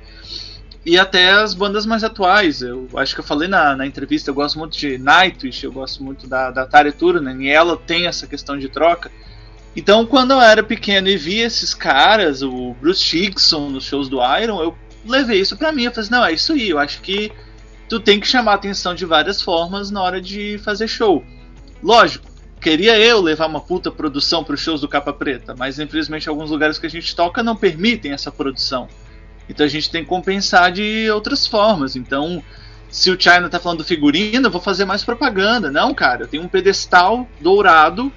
E 0.88 0.98
até 0.98 1.30
as 1.32 1.52
bandas 1.52 1.84
mais 1.84 2.02
atuais. 2.02 2.62
Eu 2.62 2.88
acho 2.96 3.12
que 3.12 3.20
eu 3.20 3.24
falei 3.24 3.46
na, 3.46 3.76
na 3.76 3.86
entrevista, 3.86 4.30
eu 4.30 4.34
gosto 4.34 4.58
muito 4.58 4.74
de 4.74 4.96
Nightwish, 4.96 5.62
eu 5.62 5.70
gosto 5.70 6.02
muito 6.02 6.26
da, 6.26 6.50
da 6.50 6.64
Tarya 6.64 6.90
Turunen, 6.90 7.44
e 7.44 7.50
ela 7.50 7.76
tem 7.76 8.06
essa 8.06 8.26
questão 8.26 8.58
de 8.58 8.70
troca. 8.70 9.12
Então, 9.76 10.06
quando 10.06 10.30
eu 10.30 10.40
era 10.40 10.62
pequeno 10.62 11.06
e 11.06 11.16
via 11.18 11.44
esses 11.44 11.74
caras, 11.74 12.40
o 12.40 12.74
Bruce 12.80 13.04
Dickinson 13.04 13.68
nos 13.68 13.84
shows 13.84 14.08
do 14.08 14.20
Iron, 14.40 14.62
eu 14.62 14.74
levei 15.04 15.38
isso 15.38 15.58
pra 15.58 15.72
mim. 15.72 15.82
Eu 15.82 15.90
falei 15.90 16.06
assim, 16.06 16.10
não, 16.10 16.24
é 16.24 16.32
isso 16.32 16.54
aí, 16.54 16.70
eu 16.70 16.78
acho 16.78 17.02
que 17.02 17.30
tu 17.86 18.00
tem 18.00 18.18
que 18.18 18.26
chamar 18.26 18.54
atenção 18.54 18.94
de 18.94 19.04
várias 19.04 19.42
formas 19.42 19.90
na 19.90 20.02
hora 20.02 20.22
de 20.22 20.56
fazer 20.64 20.88
show. 20.88 21.22
Lógico, 21.82 22.24
queria 22.62 22.98
eu 22.98 23.20
levar 23.20 23.46
uma 23.46 23.60
puta 23.60 23.90
produção 23.90 24.42
pros 24.42 24.60
shows 24.60 24.80
do 24.80 24.88
Capa 24.88 25.12
Preta, 25.12 25.54
mas 25.54 25.78
infelizmente 25.78 26.30
alguns 26.30 26.50
lugares 26.50 26.78
que 26.78 26.86
a 26.86 26.90
gente 26.90 27.14
toca 27.14 27.42
não 27.42 27.54
permitem 27.54 28.12
essa 28.12 28.32
produção. 28.32 28.88
Então 29.48 29.64
a 29.64 29.68
gente 29.68 29.90
tem 29.90 30.02
que 30.02 30.08
compensar 30.08 30.70
de 30.70 31.10
outras 31.10 31.46
formas. 31.46 31.96
Então, 31.96 32.42
se 32.90 33.10
o 33.10 33.20
China 33.20 33.48
tá 33.48 33.58
falando 33.58 33.78
do 33.78 33.84
figurino, 33.84 34.46
eu 34.46 34.50
vou 34.50 34.60
fazer 34.60 34.84
mais 34.84 35.04
propaganda. 35.04 35.70
Não, 35.70 35.94
cara, 35.94 36.22
eu 36.24 36.28
tenho 36.28 36.42
um 36.42 36.48
pedestal 36.48 37.26
dourado 37.40 38.12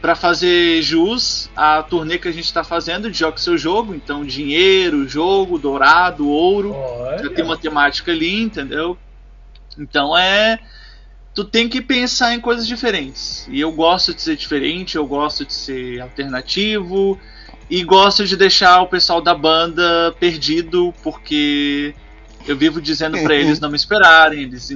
para 0.00 0.14
fazer 0.14 0.80
jus 0.82 1.50
à 1.54 1.82
turnê 1.82 2.18
que 2.18 2.28
a 2.28 2.32
gente 2.32 2.46
está 2.46 2.64
fazendo 2.64 3.10
de 3.10 3.18
Jogue 3.18 3.40
Seu 3.40 3.58
Jogo. 3.58 3.94
Então, 3.94 4.24
dinheiro, 4.24 5.06
jogo, 5.06 5.58
dourado, 5.58 6.28
ouro. 6.28 6.72
Olha. 6.74 7.24
Já 7.24 7.30
tem 7.30 7.44
uma 7.44 7.56
temática 7.56 8.10
ali, 8.10 8.42
entendeu? 8.42 8.96
Então 9.78 10.16
é. 10.16 10.58
Tu 11.32 11.44
tem 11.44 11.68
que 11.68 11.80
pensar 11.80 12.34
em 12.34 12.40
coisas 12.40 12.66
diferentes. 12.66 13.46
E 13.48 13.60
eu 13.60 13.70
gosto 13.70 14.12
de 14.12 14.20
ser 14.20 14.36
diferente, 14.36 14.96
eu 14.96 15.06
gosto 15.06 15.46
de 15.46 15.52
ser 15.52 16.00
alternativo. 16.00 17.20
E 17.70 17.84
gosto 17.84 18.26
de 18.26 18.36
deixar 18.36 18.82
o 18.82 18.88
pessoal 18.88 19.20
da 19.20 19.32
banda 19.32 20.14
perdido, 20.18 20.92
porque 21.02 21.94
eu 22.46 22.56
vivo 22.56 22.80
dizendo 22.80 23.16
para 23.22 23.34
eles 23.34 23.60
não 23.60 23.70
me 23.70 23.76
esperarem, 23.76 24.42
eles 24.42 24.70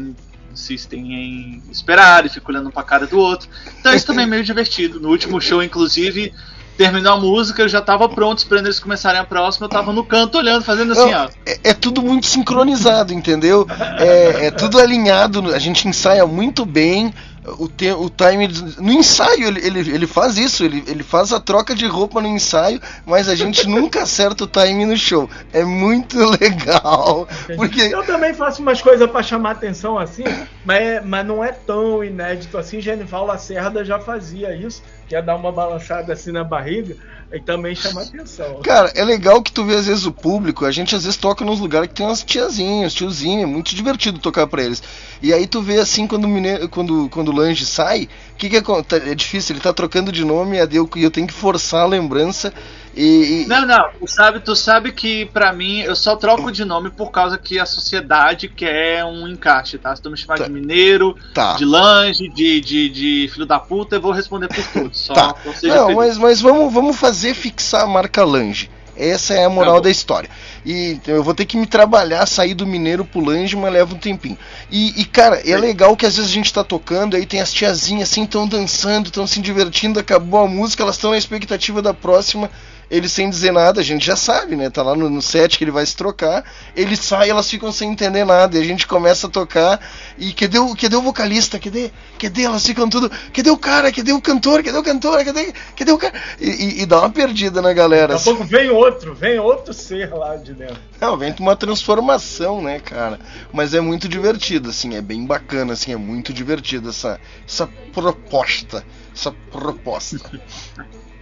insistem 0.53 1.13
em 1.13 1.63
esperar 1.71 2.25
e 2.25 2.29
ficam 2.29 2.55
olhando 2.55 2.69
um 2.69 2.73
pra 2.73 2.85
cara 2.85 3.07
do 3.07 3.19
outro. 3.19 3.49
Então 3.81 3.93
isso 3.93 4.07
também 4.07 4.25
é 4.25 4.29
meio 4.29 4.45
divertido. 4.45 5.01
No 5.01 5.09
último 5.09 5.41
show, 5.41 5.61
inclusive, 5.61 6.33
terminou 6.77 7.15
a 7.15 7.21
música, 7.21 7.63
eu 7.63 7.69
já 7.69 7.81
tava 7.81 8.09
pronto 8.09 8.39
esperando 8.39 8.67
eles 8.67 8.81
começarem 8.81 9.21
a 9.21 9.25
próxima, 9.25 9.67
eu 9.67 9.71
tava 9.71 9.93
no 9.93 10.05
canto 10.05 10.39
olhando, 10.39 10.63
fazendo 10.63 10.93
assim, 10.93 11.11
Não, 11.11 11.25
ó. 11.25 11.29
é, 11.47 11.59
é 11.65 11.75
tudo 11.75 12.03
muito 12.03 12.27
sincronizado, 12.27 13.13
entendeu? 13.13 13.67
É, 13.99 14.47
é 14.47 14.51
tudo 14.51 14.79
alinhado, 14.79 15.53
a 15.53 15.59
gente 15.59 15.89
ensaia 15.89 16.27
muito 16.27 16.65
bem. 16.65 17.13
O, 17.59 17.69
te, 17.69 17.91
o 17.93 18.09
time. 18.09 18.49
No 18.79 18.91
ensaio 18.93 19.49
ele, 19.49 19.67
ele, 19.67 19.81
ele 19.91 20.07
faz 20.07 20.39
isso, 20.39 20.65
ele, 20.65 20.83
ele 20.87 21.03
faz 21.03 21.31
a 21.33 21.39
troca 21.39 21.75
de 21.75 21.87
roupa 21.87 22.21
no 22.23 22.29
ensaio, 22.29 22.81
mas 23.05 23.29
a 23.29 23.35
gente 23.35 23.69
nunca 23.69 24.01
acerta 24.05 24.45
o 24.45 24.47
time 24.47 24.87
no 24.87 24.97
show. 24.97 25.29
É 25.53 25.63
muito 25.63 26.19
legal. 26.41 27.29
Porque 27.57 27.83
Eu 27.83 28.03
também 28.05 28.33
faço 28.33 28.63
umas 28.63 28.81
coisas 28.81 29.11
pra 29.11 29.23
chamar 29.23 29.51
atenção 29.53 29.99
assim, 29.99 30.25
mas, 30.65 30.81
é- 30.81 31.01
mas 31.03 31.27
não 31.27 31.45
é 31.45 31.53
tão 31.53 32.03
inédito 32.03 32.57
assim. 32.57 32.81
Genival 32.81 33.27
Lacerda 33.27 33.85
já 33.85 33.99
fazia 34.01 34.55
isso, 34.57 34.83
que 35.07 35.15
é 35.15 35.21
dar 35.21 35.37
uma 35.37 35.53
balançada 35.53 36.13
assim 36.15 36.33
na 36.33 36.45
barriga 36.45 36.97
e 37.35 37.41
também 37.41 37.75
chamar 37.75 38.03
atenção. 38.03 38.61
Cara, 38.63 38.93
é 38.95 39.05
legal 39.05 39.43
que 39.43 39.53
tu 39.53 39.65
vê 39.65 39.75
às 39.75 39.87
vezes 39.87 40.07
o 40.07 40.13
público, 40.13 40.65
a 40.65 40.71
gente 40.71 40.95
às 40.95 41.05
vezes 41.05 41.19
toca 41.19 41.45
nos 41.45 41.59
lugares 41.59 41.89
que 41.89 41.95
tem 41.95 42.07
umas 42.07 42.23
tiazinhas, 42.23 42.95
tiozinho, 42.95 43.43
é 43.43 43.47
muito 43.47 43.75
divertido 43.75 44.19
tocar 44.19 44.47
pra 44.47 44.63
eles. 44.63 44.83
E 45.21 45.33
aí 45.33 45.47
tu 45.47 45.61
vê 45.61 45.79
assim 45.79 46.07
quando 46.07 46.27
o 46.27 46.69
quando, 46.69 47.09
quando 47.11 47.29
o 47.29 47.35
Lange 47.35 47.67
sai, 47.67 48.09
que 48.45 48.51
que 48.51 48.57
acontece? 48.59 49.09
É 49.09 49.15
difícil, 49.15 49.55
ele 49.55 49.63
tá 49.63 49.73
trocando 49.73 50.13
de 50.13 50.25
nome 50.25 50.59
e 50.59 51.03
eu 51.03 51.11
tenho 51.11 51.27
que 51.27 51.33
forçar 51.33 51.83
a 51.83 51.87
lembrança 51.87 52.53
e, 52.97 53.43
e- 53.43 53.47
Não, 53.47 53.67
não, 53.67 53.85
tu 53.99 54.07
sabe, 54.07 54.41
tu 54.41 54.55
sabe 54.57 54.93
que 54.93 55.27
pra 55.27 55.53
mim 55.53 55.81
eu 55.81 55.95
só 55.97 56.17
troco 56.17 56.51
de 56.53 56.65
nome 56.65 56.91
por 56.91 57.11
causa 57.11 57.37
que 57.39 57.59
a 57.59 57.67
sociedade 57.67 58.49
quer 58.49 59.05
um 59.05 59.27
encaixe, 59.29 59.79
tá? 59.79 59.95
Se 59.95 60.03
tu 60.03 60.11
me 60.11 60.17
chamar 60.17 60.39
de 60.41 60.51
mineiro, 60.51 61.17
Tá. 61.35 61.55
de 61.55 61.65
lange, 61.65 62.29
de, 62.29 62.61
de, 62.61 62.89
de 62.89 63.29
filho 63.33 63.47
da 63.47 63.59
puta, 63.59 63.97
eu 63.97 64.01
vou 64.01 64.13
responder 64.13 64.49
por 64.49 64.65
tudo. 64.73 64.91
Só 64.97 65.13
Tá. 65.15 65.35
não 65.45 65.53
feliz. 65.53 65.95
mas, 65.97 66.19
mas 66.19 66.41
vamos, 66.41 66.73
vamos 66.73 66.97
fazer 66.97 67.35
fixar 67.35 67.83
a 67.83 67.87
marca 67.87 68.25
Lange. 68.25 68.71
Essa 68.97 69.35
é 69.35 69.45
a 69.45 69.49
moral 69.51 69.75
Tá 69.77 69.81
da 69.83 69.91
história. 69.91 70.31
E 70.65 71.01
eu 71.09 71.21
vou 71.23 71.35
ter 71.35 71.45
que 71.47 71.57
me 71.57 71.67
trabalhar, 71.67 72.25
sair 72.27 72.55
do 72.55 72.65
mineiro 72.65 73.05
pro 73.05 73.19
Lange, 73.25 73.57
mas 73.57 73.73
leva 73.73 73.93
um 73.93 73.99
tempinho. 73.99 74.39
E, 74.71 75.01
e, 75.01 75.05
cara, 75.05 75.43
é 75.45 75.57
legal 75.57 75.97
que 75.97 76.07
às 76.07 76.15
vezes 76.15 76.31
a 76.31 76.35
gente 76.35 76.53
tá 76.53 76.63
tocando, 76.63 77.17
aí 77.17 77.27
tem 77.27 77.41
as 77.41 77.53
tiazinhas 77.53 78.09
assim, 78.09 78.25
tão 78.25 78.47
dançando, 78.47 79.11
tão 79.11 79.27
se 79.27 79.41
divertindo, 79.41 79.99
acabou 79.99 80.39
a 80.45 80.47
música, 80.49 80.85
elas 80.85 80.95
estão 80.95 81.11
na 81.11 81.19
expectativa 81.19 81.83
da 81.83 81.93
próxima. 81.93 82.49
Ele 82.91 83.09
sem 83.09 83.31
dizer 83.31 83.53
nada, 83.53 83.81
a 83.81 83.85
gente 83.85 84.05
já 84.05 84.17
sabe, 84.17 84.57
né? 84.57 84.71
Tá 84.71 84.83
lá 84.83 84.95
no, 84.95 85.09
no 85.09 85.23
set 85.23 85.57
que 85.59 85.65
ele 85.65 85.71
vai 85.71 85.85
se 85.87 85.97
trocar. 85.97 86.45
Ele 86.77 86.97
sai, 86.97 87.31
elas 87.31 87.49
ficam 87.51 87.73
sem 87.73 87.91
entender 87.91 88.25
nada. 88.25 88.57
E 88.59 88.61
a 88.61 88.65
gente 88.65 88.87
começa 88.87 89.27
a 89.27 89.31
tocar. 89.31 89.81
E 90.19 90.33
cadê 90.33 90.59
o, 90.59 90.75
cadê 90.77 90.95
o 90.97 91.03
vocalista? 91.03 91.59
Cadê? 91.59 91.91
Cadê? 92.19 92.43
Elas 92.45 92.67
ficam 92.67 92.89
tudo. 92.89 93.11
Cadê 93.33 93.51
o 93.51 93.57
cara? 93.57 93.91
Cadê 93.93 94.13
o 94.13 94.21
cantor? 94.21 94.63
Cadê 94.63 94.77
o 94.79 94.83
cantor? 94.83 95.25
Cadê, 95.25 95.53
cadê 95.77 95.93
o 95.93 95.99
cara? 95.99 96.15
E, 96.41 96.49
e- 96.51 96.83
e 96.83 96.87
dá 96.87 97.01
uma 97.01 97.11
perdida 97.11 97.61
na 97.63 97.73
galera. 97.73 98.15
Daqui 98.15 98.29
a 98.29 98.33
pouco 98.33 98.45
vem 98.45 98.71
outro, 98.71 99.15
vem 99.15 99.39
outro 99.39 99.73
ser 99.73 100.13
lá 100.13 100.37
de 100.37 100.53
dentro. 100.55 100.77
Não, 101.01 101.17
vem 101.17 101.35
uma 101.41 101.57
transformação, 101.57 102.63
né, 102.63 102.79
cara? 102.81 103.19
Mas 103.53 103.75
é 103.75 103.81
muito 103.81 104.09
divertido, 104.09 104.71
assim, 104.71 104.95
é 104.95 105.01
bem 105.01 105.25
bacana, 105.27 105.73
assim, 105.73 105.93
é 105.93 105.97
muito 105.97 106.33
divertido 106.33 106.91
essa, 106.91 107.19
essa 107.47 107.67
proposta. 107.93 108.85
Essa 109.15 109.33
proposta. 109.51 110.19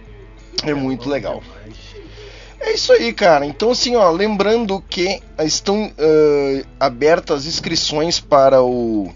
É 0.63 0.73
muito 0.73 1.09
legal. 1.09 1.41
É 2.59 2.73
isso 2.73 2.93
aí, 2.93 3.11
cara. 3.11 3.45
Então, 3.45 3.71
assim, 3.71 3.95
ó, 3.95 4.09
lembrando 4.11 4.81
que 4.89 5.19
estão 5.39 5.91
eh, 5.97 6.63
abertas 6.79 7.41
as 7.41 7.45
inscrições 7.45 8.19
para 8.21 8.61
o 8.63 9.13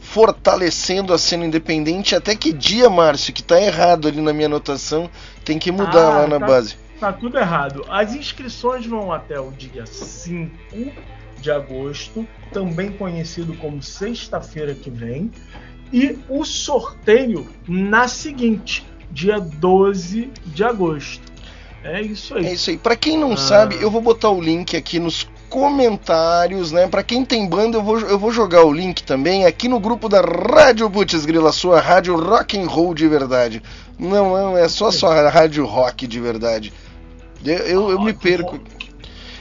Fortalecendo 0.00 1.12
a 1.12 1.18
Cena 1.18 1.44
Independente. 1.44 2.14
Até 2.14 2.36
que 2.36 2.52
dia, 2.52 2.88
Márcio? 2.88 3.32
Que 3.32 3.42
tá 3.42 3.60
errado 3.60 4.06
ali 4.06 4.20
na 4.20 4.32
minha 4.32 4.46
anotação. 4.46 5.10
Tem 5.44 5.58
que 5.58 5.72
mudar 5.72 6.06
Ah, 6.06 6.18
lá 6.20 6.26
na 6.28 6.38
tá- 6.38 6.46
base. 6.46 6.76
Tá 7.00 7.12
tudo 7.12 7.36
errado. 7.36 7.84
As 7.88 8.14
inscrições 8.14 8.86
vão 8.86 9.12
até 9.12 9.40
o 9.40 9.50
dia 9.50 9.84
5 9.86 10.92
de 11.40 11.50
agosto, 11.50 12.26
também 12.52 12.92
conhecido 12.92 13.54
como 13.56 13.82
sexta-feira 13.82 14.72
que 14.74 14.88
vem, 14.88 15.30
e 15.92 16.16
o 16.28 16.44
sorteio 16.44 17.48
na 17.68 18.06
seguinte, 18.08 18.86
dia 19.14 19.38
12 19.40 20.30
de 20.44 20.62
agosto. 20.64 21.22
É 21.82 22.02
isso 22.02 22.34
aí. 22.34 22.46
É 22.46 22.52
isso 22.52 22.70
aí. 22.70 22.76
Pra 22.76 22.96
quem 22.96 23.16
não 23.16 23.32
Ah. 23.32 23.36
sabe, 23.36 23.76
eu 23.80 23.90
vou 23.90 24.00
botar 24.00 24.28
o 24.30 24.40
link 24.40 24.76
aqui 24.76 24.98
nos 24.98 25.26
comentários, 25.48 26.72
né? 26.72 26.88
Pra 26.88 27.02
quem 27.02 27.24
tem 27.24 27.46
banda, 27.48 27.76
eu 27.78 27.82
vou, 27.82 28.00
eu 28.00 28.18
vou 28.18 28.32
jogar 28.32 28.64
o 28.64 28.72
link 28.72 29.02
também 29.04 29.46
aqui 29.46 29.68
no 29.68 29.78
grupo 29.78 30.08
da 30.08 30.20
Rádio 30.20 30.90
Putz 30.90 31.24
Grila, 31.24 31.52
sua 31.52 31.80
rádio 31.80 32.16
rock 32.16 32.58
and 32.58 32.66
roll 32.66 32.92
de 32.94 33.06
verdade. 33.06 33.62
Não, 33.98 34.32
não, 34.32 34.58
é 34.58 34.68
só 34.68 34.90
sua 34.90 35.30
rádio 35.30 35.64
rock 35.64 36.06
de 36.06 36.18
verdade. 36.18 36.72
Eu, 37.44 37.58
eu, 37.58 37.90
eu 37.90 38.00
me 38.00 38.12
perco. 38.12 38.58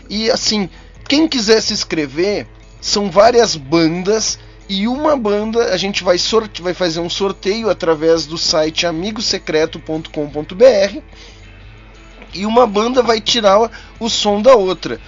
E 0.09 0.29
assim, 0.29 0.69
quem 1.07 1.27
quiser 1.27 1.61
se 1.61 1.73
inscrever, 1.73 2.45
são 2.79 3.09
várias 3.09 3.55
bandas 3.55 4.37
e 4.69 4.87
uma 4.87 5.17
banda 5.17 5.73
a 5.73 5.77
gente 5.77 6.03
vai, 6.03 6.17
sorte, 6.17 6.61
vai 6.61 6.73
fazer 6.73 6.99
um 6.99 7.09
sorteio 7.09 7.69
através 7.69 8.25
do 8.25 8.37
site 8.37 8.85
amigosecreto.com.br 8.85 11.01
e 12.33 12.45
uma 12.45 12.65
banda 12.65 13.01
vai 13.01 13.21
tirar 13.21 13.69
o 13.99 14.09
som 14.09 14.41
da 14.41 14.55
outra. 14.55 14.99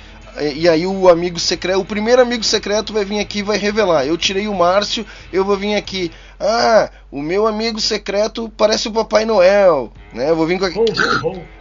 E 0.54 0.68
aí 0.68 0.86
o 0.86 1.08
amigo 1.08 1.40
secreto, 1.40 1.80
o 1.80 1.86
primeiro 1.86 2.22
amigo 2.22 2.44
secreto 2.44 2.92
vai 2.92 3.06
vir 3.06 3.20
aqui 3.20 3.40
e 3.40 3.44
vai 3.44 3.58
revelar. 3.58 4.06
Eu 4.06 4.18
tirei 4.18 4.48
o 4.48 4.54
Márcio, 4.54 5.06
eu 5.32 5.46
vou 5.46 5.58
vir 5.58 5.76
aqui. 5.76 6.12
Ah, 6.40 6.90
o 7.12 7.22
meu 7.22 7.48
amigo 7.48 7.80
secreto 7.80 8.52
parece 8.58 8.88
o 8.88 8.92
Papai 8.92 9.26
Noel, 9.26 9.92
né? 10.14 10.30
Eu 10.30 10.36
vou 10.36 10.46
vir 10.46 10.60
com 10.60 10.66
aqui. 10.66 10.80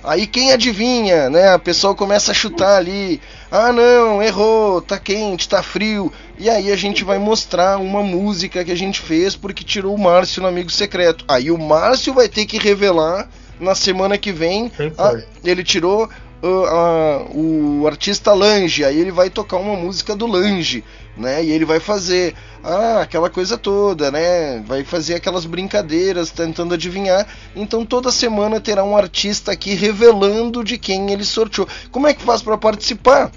Aí 0.02 0.26
quem 0.26 0.52
adivinha, 0.52 1.30
né? 1.30 1.48
A 1.48 1.58
pessoa 1.58 1.94
começa 1.94 2.32
a 2.32 2.34
chutar 2.34 2.76
ali. 2.76 3.20
Ah, 3.50 3.72
não, 3.72 4.22
errou, 4.22 4.82
tá 4.82 4.98
quente, 4.98 5.48
tá 5.48 5.62
frio. 5.62 6.12
E 6.38 6.50
aí 6.50 6.72
a 6.72 6.76
gente 6.76 7.04
vai 7.04 7.18
mostrar 7.18 7.78
uma 7.78 8.02
música 8.02 8.64
que 8.64 8.72
a 8.72 8.76
gente 8.76 9.00
fez 9.00 9.36
porque 9.36 9.62
tirou 9.62 9.94
o 9.94 9.98
Márcio 9.98 10.42
no 10.42 10.48
amigo 10.48 10.70
secreto. 10.70 11.24
Aí 11.28 11.50
o 11.50 11.58
Márcio 11.58 12.12
vai 12.12 12.28
ter 12.28 12.46
que 12.46 12.58
revelar 12.58 13.28
na 13.60 13.74
semana 13.74 14.18
que 14.18 14.32
vem. 14.32 14.72
Ah, 14.98 15.22
ele 15.44 15.62
tirou 15.62 16.08
ah, 16.42 16.46
ah, 16.46 17.26
o 17.34 17.86
artista 17.86 18.34
Lange, 18.34 18.84
aí 18.84 19.00
ele 19.00 19.10
vai 19.10 19.30
tocar 19.30 19.56
uma 19.56 19.76
música 19.76 20.14
do 20.14 20.26
Lange, 20.26 20.84
né? 21.16 21.44
E 21.44 21.50
ele 21.50 21.64
vai 21.64 21.78
fazer 21.80 22.34
ah, 22.62 23.00
aquela 23.02 23.30
coisa 23.30 23.56
toda, 23.58 24.10
né? 24.10 24.62
Vai 24.66 24.82
fazer 24.84 25.14
aquelas 25.14 25.44
brincadeiras 25.46 26.30
tentando 26.30 26.74
adivinhar. 26.74 27.26
Então 27.54 27.84
toda 27.84 28.10
semana 28.10 28.60
terá 28.60 28.82
um 28.84 28.96
artista 28.96 29.52
aqui 29.52 29.74
revelando 29.74 30.64
de 30.64 30.76
quem 30.78 31.10
ele 31.12 31.24
sorteou. 31.24 31.68
Como 31.90 32.06
é 32.06 32.14
que 32.14 32.22
faz 32.22 32.42
para 32.42 32.58
participar? 32.58 33.30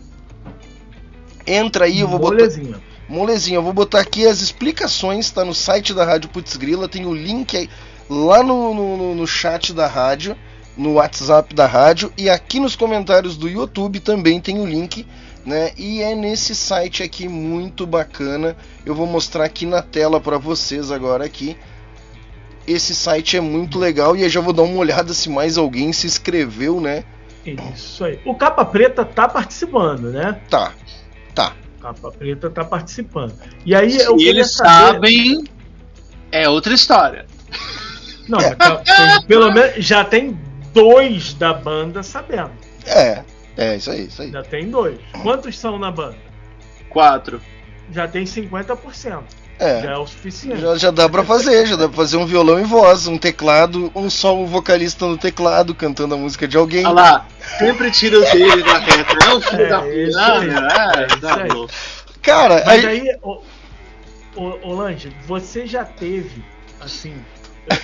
Entra 1.45 1.85
aí, 1.85 1.99
eu 2.01 2.07
vou 2.07 2.19
Molezinha. 2.19 2.67
botar 2.73 2.81
Molezinha, 3.09 3.57
eu 3.57 3.63
vou 3.63 3.71
botar 3.73 4.01
aqui 4.01 4.27
as 4.27 4.41
explicações, 4.41 5.31
tá 5.31 5.45
no 5.45 5.53
site 5.53 5.93
da 5.93 6.03
Rádio 6.03 6.29
Putz 6.29 6.57
Grila, 6.57 6.89
tem 6.89 7.05
o 7.05 7.13
link 7.13 7.55
aí, 7.55 7.69
lá 8.09 8.43
no, 8.43 8.73
no, 8.73 8.97
no- 8.97 9.15
no 9.15 9.25
chat 9.25 9.71
da 9.71 9.87
rádio, 9.87 10.35
no 10.75 10.93
WhatsApp 10.95 11.55
da 11.55 11.65
rádio 11.65 12.11
e 12.17 12.29
aqui 12.29 12.59
nos 12.59 12.75
comentários 12.75 13.37
do 13.37 13.47
YouTube 13.47 14.01
também 14.01 14.41
tem 14.41 14.59
o 14.59 14.65
link, 14.65 15.07
né? 15.47 15.71
E 15.77 16.01
é 16.01 16.13
nesse 16.13 16.53
site 16.53 17.01
aqui 17.01 17.27
muito 17.27 17.87
bacana. 17.87 18.55
Eu 18.85 18.93
vou 18.93 19.07
mostrar 19.07 19.45
aqui 19.45 19.65
na 19.65 19.81
tela 19.81 20.19
para 20.19 20.37
vocês 20.37 20.91
agora 20.91 21.23
aqui. 21.23 21.57
Esse 22.67 22.93
site 22.93 23.37
é 23.37 23.41
muito 23.41 23.79
legal 23.79 24.15
e 24.17 24.23
eu 24.23 24.29
já 24.29 24.41
vou 24.41 24.51
dar 24.51 24.63
uma 24.63 24.77
olhada 24.77 25.13
se 25.13 25.29
mais 25.29 25.57
alguém 25.57 25.93
se 25.93 26.05
inscreveu, 26.05 26.81
né? 26.81 27.05
Isso 27.73 28.03
aí. 28.03 28.19
O 28.25 28.35
Capa 28.35 28.65
Preta 28.65 29.05
tá 29.05 29.25
participando, 29.25 30.11
né? 30.11 30.37
Tá, 30.49 30.73
tá. 31.33 31.53
Capa 31.81 32.11
Preta 32.11 32.49
tá 32.49 32.65
participando. 32.65 33.33
E 33.65 33.73
aí 33.73 33.95
eu 33.95 34.11
Se 34.11 34.17
queria 34.17 34.29
eles 34.29 34.51
saber... 34.53 34.69
sabem, 34.69 35.43
é 36.29 36.49
outra 36.49 36.73
história. 36.73 37.25
Não, 38.27 38.37
mas 38.37 38.57
tá- 38.57 38.83
pelo 39.25 39.49
menos 39.53 39.85
já 39.85 40.03
tem 40.03 40.37
dois 40.73 41.33
da 41.33 41.53
banda 41.53 42.03
sabendo. 42.03 42.51
É, 42.85 43.23
é 43.57 43.75
isso 43.75 43.91
aí, 43.91 44.05
isso 44.05 44.21
aí. 44.21 44.31
Já 44.31 44.43
tem 44.43 44.69
dois. 44.69 44.97
Quantos 45.23 45.57
são 45.57 45.77
na 45.79 45.91
banda? 45.91 46.15
Quatro. 46.89 47.41
Já 47.91 48.07
tem 48.07 48.23
50%. 48.25 49.23
É. 49.59 49.81
Já 49.81 49.91
é 49.93 49.97
o 49.97 50.05
suficiente. 50.05 50.61
Já, 50.61 50.75
já 50.77 50.91
dá 50.91 51.09
pra 51.09 51.23
fazer, 51.23 51.65
já 51.65 51.75
dá 51.75 51.87
pra 51.87 51.95
fazer 51.97 52.17
um 52.17 52.25
violão 52.27 52.59
e 52.59 52.63
voz, 52.63 53.07
um 53.07 53.17
teclado, 53.17 53.91
um 53.95 54.07
só 54.07 54.37
o 54.37 54.45
vocalista 54.45 55.07
no 55.07 55.17
teclado 55.17 55.73
cantando 55.73 56.13
a 56.13 56.17
música 56.17 56.47
de 56.47 56.55
alguém. 56.55 56.85
Olha 56.85 56.93
lá, 56.93 57.27
sempre 57.57 57.89
tira 57.89 58.19
os 58.19 58.29
dele 58.31 58.61
da 58.61 58.77
reta. 58.77 59.17
É 59.25 59.33
o 59.33 59.41
filho 59.41 59.61
É, 59.63 59.69
da 59.69 59.87
isso 59.89 60.19
puta. 60.19 60.67
Ah, 61.33 61.41
É 61.43 61.47
bom. 61.47 61.67
Cara, 62.21 62.63
Mas 62.65 62.85
aí- 62.85 63.09
aí, 63.09 63.17
ô, 63.23 63.41
ô 64.35 64.73
Lange, 64.75 65.11
você 65.25 65.65
já 65.65 65.83
teve, 65.83 66.43
assim, 66.79 67.15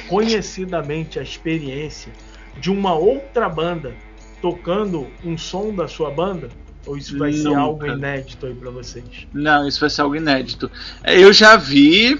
conhecidamente 0.07 1.17
a 1.17 1.23
experiência 1.23 2.11
de 2.57 2.69
uma 2.69 2.93
outra 2.93 3.49
banda 3.49 3.95
tocando 4.43 5.07
um 5.23 5.37
som 5.37 5.73
da 5.73 5.87
sua 5.87 6.11
banda? 6.11 6.49
Ou 6.85 6.97
isso 6.97 7.17
vai 7.17 7.31
ser 7.31 7.45
Nunca. 7.45 7.61
algo 7.61 7.87
inédito 7.87 8.45
aí 8.45 8.53
pra 8.53 8.69
vocês? 8.69 9.05
Não, 9.33 9.65
isso 9.65 9.79
vai 9.79 9.89
ser 9.89 10.01
algo 10.01 10.17
inédito. 10.17 10.69
É, 11.01 11.17
Eu 11.17 11.31
já 11.31 11.55
vi, 11.55 12.19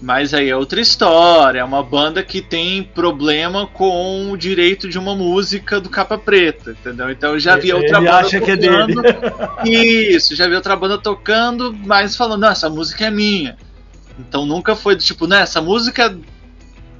mas 0.00 0.32
aí 0.32 0.48
é 0.48 0.56
outra 0.56 0.80
história. 0.80 1.60
É 1.60 1.64
uma 1.64 1.82
banda 1.82 2.22
que 2.22 2.40
tem 2.40 2.82
problema 2.82 3.66
com 3.66 4.30
o 4.32 4.36
direito 4.38 4.88
de 4.88 4.98
uma 4.98 5.14
música 5.14 5.78
do 5.78 5.90
Capa 5.90 6.16
Preta, 6.16 6.70
entendeu? 6.70 7.10
Então 7.10 7.32
eu 7.32 7.38
já 7.38 7.54
vi 7.54 7.68
Ele 7.68 7.82
outra 7.82 8.00
banda 8.00 8.16
acha 8.16 8.40
que 8.40 8.50
é 8.50 8.56
dele. 8.56 8.94
Isso, 9.66 10.34
já 10.34 10.48
vi 10.48 10.54
outra 10.54 10.74
banda 10.74 10.96
tocando, 10.96 11.76
mas 11.84 12.16
falando, 12.16 12.40
não, 12.40 12.48
essa 12.48 12.70
música 12.70 13.04
é 13.04 13.10
minha. 13.10 13.58
Então 14.18 14.46
nunca 14.46 14.74
foi 14.74 14.96
do 14.96 15.02
tipo, 15.02 15.26
né, 15.26 15.42
essa 15.42 15.60
música 15.60 16.06
é 16.06 16.16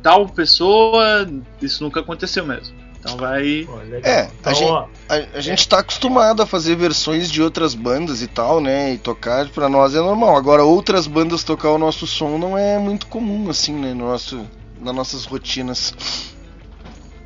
tal 0.03 0.29
pessoa, 0.29 1.27
isso 1.63 1.83
nunca 1.83 2.01
aconteceu 2.01 2.45
mesmo. 2.45 2.82
Então 3.03 3.17
vai. 3.17 3.67
É, 4.05 4.21
a, 4.21 4.29
Então, 4.41 4.55
gente, 4.55 4.71
ó, 4.71 4.89
a, 5.09 5.15
a 5.35 5.41
gente 5.41 5.69
tá 5.69 5.81
acostumado 5.81 6.41
a 6.41 6.47
fazer 6.47 6.77
versões 6.77 7.29
de 7.29 7.43
outras 7.43 7.75
bandas 7.75 8.23
e 8.23 8.29
tal, 8.29 8.61
né? 8.61 8.95
E 8.95 8.99
tocar 8.99 9.49
pra 9.49 9.69
nós 9.69 9.95
é 9.95 9.99
normal. 9.99 10.37
Agora, 10.37 10.63
outras 10.63 11.09
bandas 11.09 11.43
tocar 11.43 11.71
o 11.71 11.79
nosso 11.79 12.07
som 12.07 12.39
não 12.39 12.57
é 12.57 12.79
muito 12.79 13.09
comum, 13.09 13.51
assim, 13.51 13.75
né? 13.75 13.93
No 13.93 14.07
nosso, 14.07 14.47
nas 14.81 14.95
nossas 14.95 15.25
rotinas. 15.25 16.33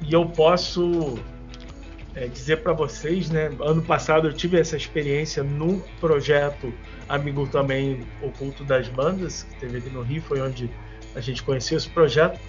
E 0.00 0.14
eu 0.14 0.24
posso 0.24 1.18
é, 2.14 2.26
dizer 2.26 2.62
pra 2.62 2.72
vocês, 2.72 3.28
né? 3.28 3.50
Ano 3.60 3.82
passado 3.82 4.28
eu 4.28 4.32
tive 4.32 4.58
essa 4.58 4.78
experiência 4.78 5.42
no 5.42 5.82
projeto 6.00 6.72
Amigo 7.06 7.46
também 7.46 8.00
Oculto 8.22 8.64
das 8.64 8.88
Bandas, 8.88 9.42
que 9.42 9.60
teve 9.60 9.78
aqui 9.78 9.90
no 9.90 10.02
Rio, 10.02 10.22
foi 10.22 10.40
onde 10.40 10.70
a 11.14 11.20
gente 11.20 11.42
conheceu 11.42 11.76
esse 11.76 11.88
projeto. 11.88 12.40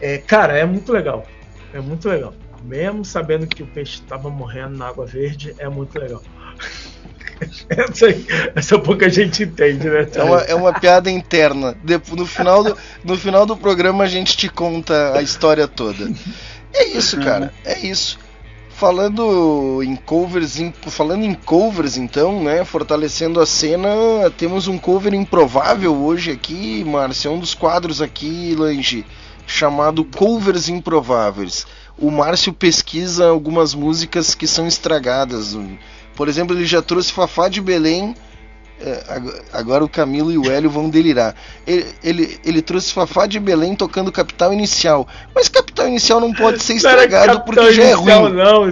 É, 0.00 0.18
cara, 0.18 0.58
é 0.58 0.64
muito 0.64 0.90
legal. 0.90 1.26
É 1.76 1.80
muito 1.80 2.08
legal. 2.08 2.32
Mesmo 2.64 3.04
sabendo 3.04 3.46
que 3.46 3.62
o 3.62 3.66
peixe 3.66 4.00
estava 4.00 4.30
morrendo 4.30 4.78
na 4.78 4.88
água 4.88 5.04
verde, 5.04 5.54
é 5.58 5.68
muito 5.68 5.98
legal. 5.98 6.22
essa, 7.68 8.06
essa 8.54 8.78
pouca 8.78 9.10
gente 9.10 9.42
entende, 9.42 9.88
né? 9.90 10.08
É 10.14 10.22
uma, 10.22 10.40
é 10.40 10.54
uma 10.54 10.72
piada 10.72 11.10
interna. 11.10 11.76
No 12.16 12.24
final, 12.24 12.64
do, 12.64 12.76
no 13.04 13.16
final 13.18 13.44
do 13.44 13.54
programa 13.56 14.04
a 14.04 14.06
gente 14.06 14.36
te 14.38 14.48
conta 14.48 15.12
a 15.18 15.20
história 15.20 15.68
toda. 15.68 16.10
É 16.72 16.84
isso, 16.86 17.20
cara. 17.20 17.52
É 17.62 17.78
isso. 17.78 18.18
Falando 18.70 19.82
em 19.82 19.94
covers, 19.96 20.58
em- 20.58 20.72
falando 20.88 21.24
em 21.24 21.34
covers 21.34 21.98
então, 21.98 22.42
né, 22.42 22.64
fortalecendo 22.64 23.38
a 23.40 23.46
cena, 23.46 23.88
temos 24.36 24.66
um 24.66 24.78
cover 24.78 25.12
improvável 25.14 25.94
hoje 25.94 26.30
aqui, 26.30 26.84
Márcio, 26.84 27.30
é 27.30 27.34
um 27.34 27.38
dos 27.38 27.54
quadros 27.54 28.02
aqui, 28.02 28.54
Lange, 28.54 29.04
chamado 29.46 30.04
Covers 30.04 30.68
Improváveis. 30.68 31.66
O 31.98 32.10
Márcio 32.10 32.52
pesquisa 32.52 33.26
algumas 33.28 33.74
músicas 33.74 34.34
que 34.34 34.46
são 34.46 34.66
estragadas. 34.66 35.56
Por 36.14 36.28
exemplo, 36.28 36.54
ele 36.56 36.66
já 36.66 36.82
trouxe 36.82 37.12
Fafá 37.12 37.48
de 37.48 37.60
Belém, 37.60 38.14
é, 38.78 39.04
ag- 39.08 39.42
agora 39.52 39.82
o 39.84 39.88
Camilo 39.88 40.30
e 40.30 40.36
o 40.36 40.50
Hélio 40.50 40.68
vão 40.68 40.90
delirar. 40.90 41.34
Ele, 41.66 41.86
ele, 42.04 42.40
ele 42.44 42.60
trouxe 42.60 42.92
Fafá 42.92 43.26
de 43.26 43.40
Belém 43.40 43.74
tocando 43.74 44.12
Capital 44.12 44.52
Inicial. 44.52 45.08
Mas 45.34 45.48
Capital 45.48 45.88
Inicial 45.88 46.20
não 46.20 46.32
pode 46.34 46.62
ser 46.62 46.74
estragado 46.76 47.38
porque 47.44 47.72
já 47.72 47.82
é 47.84 47.92
ruim. 47.94 48.06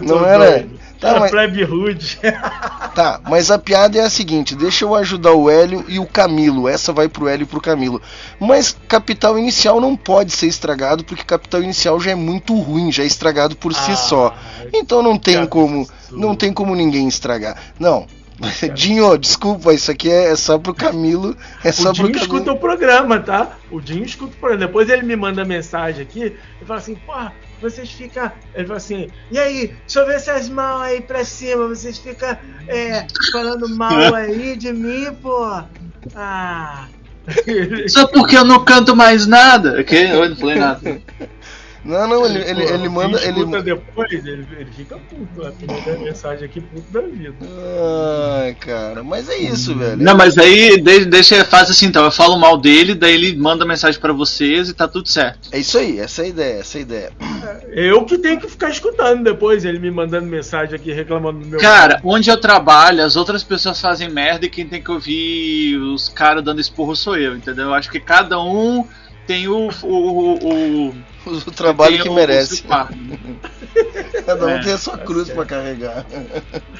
Não, 0.02 0.18
não 0.20 0.26
era? 0.26 0.50
doido. 0.58 0.83
Tá, 1.04 1.10
Era 1.10 1.20
mas- 1.20 1.30
Plebe 1.30 1.62
Rude. 1.64 2.18
Tá, 2.94 3.20
mas 3.28 3.50
a 3.50 3.58
piada 3.58 3.98
é 3.98 4.02
a 4.02 4.08
seguinte: 4.08 4.54
deixa 4.54 4.84
eu 4.84 4.94
ajudar 4.94 5.32
o 5.32 5.50
Hélio 5.50 5.84
e 5.88 5.98
o 5.98 6.06
Camilo. 6.06 6.68
Essa 6.68 6.92
vai 6.92 7.08
pro 7.08 7.26
Hélio 7.26 7.42
e 7.42 7.46
pro 7.46 7.60
Camilo. 7.60 8.00
Mas 8.38 8.76
Capital 8.86 9.36
Inicial 9.36 9.80
não 9.80 9.96
pode 9.96 10.30
ser 10.30 10.46
estragado 10.46 11.02
porque 11.04 11.24
Capital 11.24 11.60
Inicial 11.60 11.98
já 11.98 12.12
é 12.12 12.14
muito 12.14 12.54
ruim, 12.56 12.92
já 12.92 13.02
é 13.02 13.06
estragado 13.06 13.56
por 13.56 13.74
si 13.74 13.90
Ah, 13.90 13.96
só. 13.96 14.34
Então 14.72 15.02
não 15.02 15.18
tem 15.18 15.44
como, 15.44 15.88
não 16.12 16.36
tem 16.36 16.52
como 16.52 16.72
ninguém 16.76 17.08
estragar. 17.08 17.56
Não. 17.80 18.06
Dinho, 18.74 19.16
desculpa, 19.18 19.72
isso 19.74 19.90
aqui 19.90 20.08
é, 20.10 20.30
é 20.30 20.36
só 20.36 20.56
pro 20.58 20.72
Camilo. 20.74 21.36
É 21.64 21.72
só 21.72 21.90
o 21.90 21.92
Dinho 21.92 22.10
pro 22.10 22.20
Camilo. 22.20 22.36
escuta 22.36 22.52
o 22.52 22.56
programa, 22.60 23.18
tá? 23.18 23.56
O 23.72 23.80
Dinho 23.80 24.04
escuta 24.04 24.34
o 24.36 24.38
programa. 24.38 24.66
Depois 24.66 24.88
ele 24.88 25.02
me 25.02 25.16
manda 25.16 25.44
mensagem 25.44 26.02
aqui 26.02 26.36
e 26.62 26.64
fala 26.64 26.78
assim, 26.78 26.94
porra, 26.94 27.32
vocês 27.70 27.90
ficam. 27.90 28.30
Ele 28.54 28.66
fala 28.66 28.76
assim, 28.76 29.08
e 29.30 29.38
aí, 29.38 29.74
deixa 29.86 30.00
eu 30.00 30.06
ver 30.06 30.16
essas 30.16 30.48
mãos 30.48 30.82
aí 30.82 31.00
pra 31.00 31.24
cima, 31.24 31.68
vocês 31.68 31.98
ficam 31.98 32.36
é, 32.68 33.06
falando 33.32 33.68
mal 33.68 33.92
aí 34.14 34.56
de 34.56 34.72
mim, 34.72 35.12
pô. 35.20 35.62
Ah. 36.14 36.86
Só 37.88 38.06
porque 38.06 38.36
eu 38.36 38.44
não 38.44 38.64
canto 38.64 38.94
mais 38.94 39.26
nada. 39.26 39.82
Que? 39.82 39.96
Eu 39.96 40.28
não 40.28 40.36
falei 40.36 40.56
nada. 40.56 40.80
Não, 41.84 42.08
não, 42.08 42.24
ele, 42.24 42.38
ele, 42.48 42.62
ele 42.62 42.88
o 42.88 42.92
manda. 42.92 43.22
Ele... 43.22 43.40
escuta 43.40 43.62
depois, 43.62 44.12
ele, 44.12 44.46
ele 44.58 44.70
fica 44.74 44.96
puto, 44.96 45.42
né? 45.42 45.52
Ele 45.60 45.72
manda 45.72 45.98
mensagem 45.98 46.44
aqui 46.46 46.60
puto 46.60 46.90
da 46.90 47.00
vida. 47.02 47.34
Ai, 48.42 48.54
cara, 48.54 49.02
mas 49.04 49.28
é 49.28 49.36
isso, 49.36 49.74
velho. 49.74 49.96
Não, 50.02 50.16
mas 50.16 50.38
aí 50.38 50.80
de- 50.80 51.04
deixa, 51.04 51.44
faz 51.44 51.70
assim 51.70 51.86
então. 51.86 52.04
Eu 52.04 52.10
falo 52.10 52.38
mal 52.38 52.56
dele, 52.56 52.94
daí 52.94 53.14
ele 53.14 53.36
manda 53.36 53.66
mensagem 53.66 54.00
pra 54.00 54.12
vocês 54.12 54.70
e 54.70 54.74
tá 54.74 54.88
tudo 54.88 55.08
certo. 55.08 55.50
É 55.52 55.58
isso 55.58 55.76
aí, 55.76 55.98
essa 55.98 56.22
é 56.22 56.24
a 56.24 56.28
ideia, 56.28 56.60
essa 56.60 56.78
é 56.78 56.80
a 56.80 56.82
ideia. 56.82 57.12
Eu 57.70 58.04
que 58.04 58.16
tenho 58.16 58.40
que 58.40 58.48
ficar 58.48 58.70
escutando 58.70 59.22
depois, 59.22 59.64
ele 59.64 59.78
me 59.78 59.90
mandando 59.90 60.26
mensagem 60.26 60.74
aqui 60.74 60.90
reclamando 60.90 61.40
do 61.40 61.46
meu. 61.46 61.60
Cara, 61.60 62.00
onde 62.02 62.30
eu 62.30 62.40
trabalho, 62.40 63.04
as 63.04 63.14
outras 63.14 63.44
pessoas 63.44 63.78
fazem 63.80 64.08
merda 64.08 64.46
e 64.46 64.50
quem 64.50 64.66
tem 64.66 64.82
que 64.82 64.90
ouvir 64.90 65.76
os 65.76 66.08
caras 66.08 66.42
dando 66.42 66.60
esporro 66.60 66.96
sou 66.96 67.16
eu, 67.16 67.36
entendeu? 67.36 67.66
Eu 67.66 67.74
acho 67.74 67.90
que 67.90 68.00
cada 68.00 68.40
um 68.40 68.86
tem 69.26 69.48
o. 69.48 69.68
o, 69.82 69.86
o, 69.86 70.88
o 70.88 70.94
O 71.46 71.50
trabalho 71.50 72.02
que 72.02 72.10
merece. 72.10 72.62
par. 72.62 72.90
Cada 74.26 74.46
um 74.46 74.50
É, 74.50 74.62
tem 74.62 74.72
a 74.72 74.78
sua 74.78 74.96
tá 74.96 75.04
cruz 75.04 75.30
pra 75.30 75.44
carregar. 75.44 76.06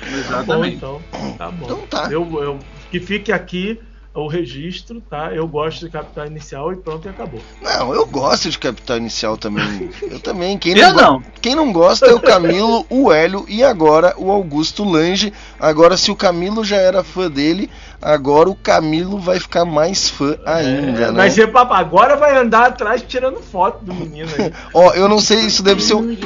Exatamente. 0.06 0.26
Tá 0.28 0.42
bom, 0.42 0.64
então. 0.64 1.02
Tá 1.36 1.50
bom. 1.50 1.64
Então 1.64 1.86
tá. 1.86 2.08
Eu, 2.10 2.42
eu, 2.42 2.58
que 2.90 3.00
fique 3.00 3.32
aqui 3.32 3.80
o 4.14 4.28
registro, 4.28 5.00
tá? 5.10 5.32
Eu 5.34 5.46
gosto 5.48 5.80
de 5.86 5.90
Capital 5.90 6.26
Inicial 6.26 6.72
e 6.72 6.76
pronto, 6.76 7.06
e 7.06 7.08
acabou. 7.08 7.40
Não, 7.60 7.92
eu 7.92 8.06
gosto 8.06 8.48
de 8.48 8.56
Capital 8.58 8.96
Inicial 8.98 9.36
também. 9.36 9.90
Eu 10.02 10.20
também. 10.20 10.56
Quem 10.56 10.76
Eu 10.78 10.92
não. 10.94 11.20
Quem 11.42 11.56
não 11.56 11.72
gosta 11.72 12.06
é 12.06 12.14
o 12.14 12.20
Camilo, 12.20 12.86
o 12.88 13.12
Hélio 13.12 13.44
e 13.48 13.64
agora 13.64 14.14
o 14.16 14.30
Augusto 14.30 14.84
Lange. 14.84 15.32
Agora, 15.58 15.96
se 15.96 16.12
o 16.12 16.16
Camilo 16.16 16.64
já 16.64 16.76
era 16.76 17.02
fã 17.02 17.28
dele, 17.28 17.68
agora 18.00 18.48
o 18.48 18.54
Camilo 18.54 19.18
vai 19.18 19.40
ficar 19.40 19.64
mais 19.64 20.08
fã 20.08 20.38
ainda, 20.46 21.06
né? 21.10 21.16
Mas 21.18 21.36
é 21.36 21.46
papo, 21.46 21.74
agora 21.74 22.14
vai 22.16 22.36
andar 22.36 22.66
atrás 22.68 23.02
tirando 23.02 23.40
foto 23.42 23.84
do 23.84 23.92
menino 23.92 24.28
aí. 24.38 24.52
Ó, 24.72 24.92
eu 24.92 25.08
não 25.08 25.18
sei, 25.18 25.40
isso 25.40 25.60
deve 25.62 25.82
ser 25.82 25.94
um- 25.94 26.16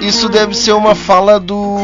isso 0.00 0.28
deve 0.30 0.54
ser 0.56 0.72
uma 0.72 0.94
fala 0.94 1.38
do 1.38 1.76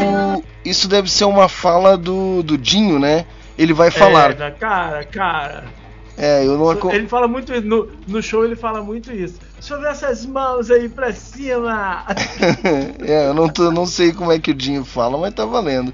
isso 0.65 0.87
deve 0.87 1.11
ser 1.11 1.25
uma 1.25 1.47
fala 1.47 1.95
do 1.97 2.41
do 2.41 2.57
Dinho, 2.57 2.97
né? 2.97 3.25
Ele 3.57 3.73
vai 3.73 3.91
falar. 3.91 4.39
É, 4.39 4.51
cara, 4.51 5.03
cara. 5.03 5.63
É, 6.15 6.45
eu 6.45 6.57
não 6.57 6.91
Ele 6.91 7.07
fala 7.07 7.27
muito 7.27 7.51
isso. 7.51 7.65
No, 7.65 7.89
no 8.07 8.21
show 8.21 8.45
ele 8.45 8.55
fala 8.55 8.83
muito 8.83 9.11
isso. 9.11 9.39
Deixa 9.55 9.73
eu 9.73 9.81
ver 9.81 9.87
essas 9.89 10.25
mãos 10.25 10.69
aí 10.69 10.87
pra 10.87 11.11
cima. 11.11 12.05
é, 13.03 13.27
eu 13.27 13.33
não, 13.33 13.49
tô- 13.49 13.71
não 13.71 13.85
sei 13.85 14.13
como 14.13 14.31
é 14.31 14.37
que 14.37 14.51
o 14.51 14.53
Dinho 14.53 14.85
fala, 14.85 15.17
mas 15.17 15.33
tá 15.33 15.45
valendo. 15.45 15.91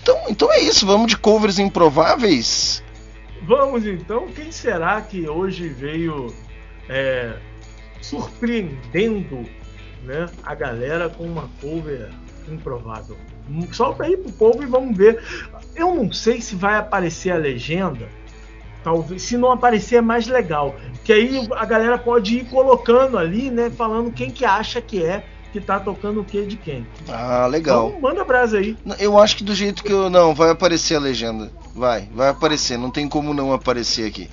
Então, 0.00 0.16
então 0.28 0.52
é 0.52 0.60
isso, 0.60 0.86
vamos 0.86 1.08
de 1.08 1.18
covers 1.18 1.58
improváveis. 1.58 2.82
Vamos 3.42 3.86
então, 3.86 4.28
quem 4.28 4.52
será 4.52 5.00
que 5.00 5.28
hoje 5.28 5.68
veio 5.68 6.32
é, 6.88 7.34
surpreendendo 8.00 9.44
né, 10.04 10.30
a 10.44 10.54
galera 10.54 11.08
com 11.08 11.24
uma 11.24 11.50
cover 11.60 12.10
improvável? 12.48 13.16
Solta 13.72 14.04
aí 14.04 14.16
pro 14.16 14.32
povo 14.32 14.62
e 14.62 14.66
vamos 14.66 14.96
ver. 14.96 15.22
Eu 15.76 15.94
não 15.94 16.12
sei 16.12 16.40
se 16.40 16.54
vai 16.54 16.76
aparecer 16.76 17.30
a 17.30 17.36
legenda. 17.36 18.08
Talvez, 18.82 19.22
se 19.22 19.36
não 19.36 19.50
aparecer 19.50 19.96
é 19.96 20.00
mais 20.00 20.26
legal. 20.26 20.76
Que 21.04 21.12
aí 21.12 21.48
a 21.56 21.64
galera 21.64 21.98
pode 21.98 22.38
ir 22.38 22.44
colocando 22.46 23.18
ali, 23.18 23.50
né? 23.50 23.70
Falando 23.70 24.12
quem 24.12 24.30
que 24.30 24.44
acha 24.44 24.80
que 24.80 25.02
é 25.02 25.24
que 25.52 25.60
tá 25.60 25.80
tocando 25.80 26.20
o 26.20 26.24
que 26.24 26.44
de 26.44 26.56
quem. 26.56 26.86
Ah, 27.08 27.46
legal. 27.46 27.88
Então, 27.88 28.00
manda 28.00 28.24
brasa 28.24 28.58
aí. 28.58 28.76
Eu 28.98 29.18
acho 29.18 29.36
que 29.36 29.44
do 29.44 29.54
jeito 29.54 29.82
que 29.82 29.92
eu. 29.92 30.10
Não, 30.10 30.34
vai 30.34 30.50
aparecer 30.50 30.96
a 30.96 31.00
legenda. 31.00 31.50
Vai, 31.74 32.08
vai 32.14 32.28
aparecer. 32.28 32.78
Não 32.78 32.90
tem 32.90 33.08
como 33.08 33.34
não 33.34 33.52
aparecer 33.52 34.06
aqui. 34.06 34.28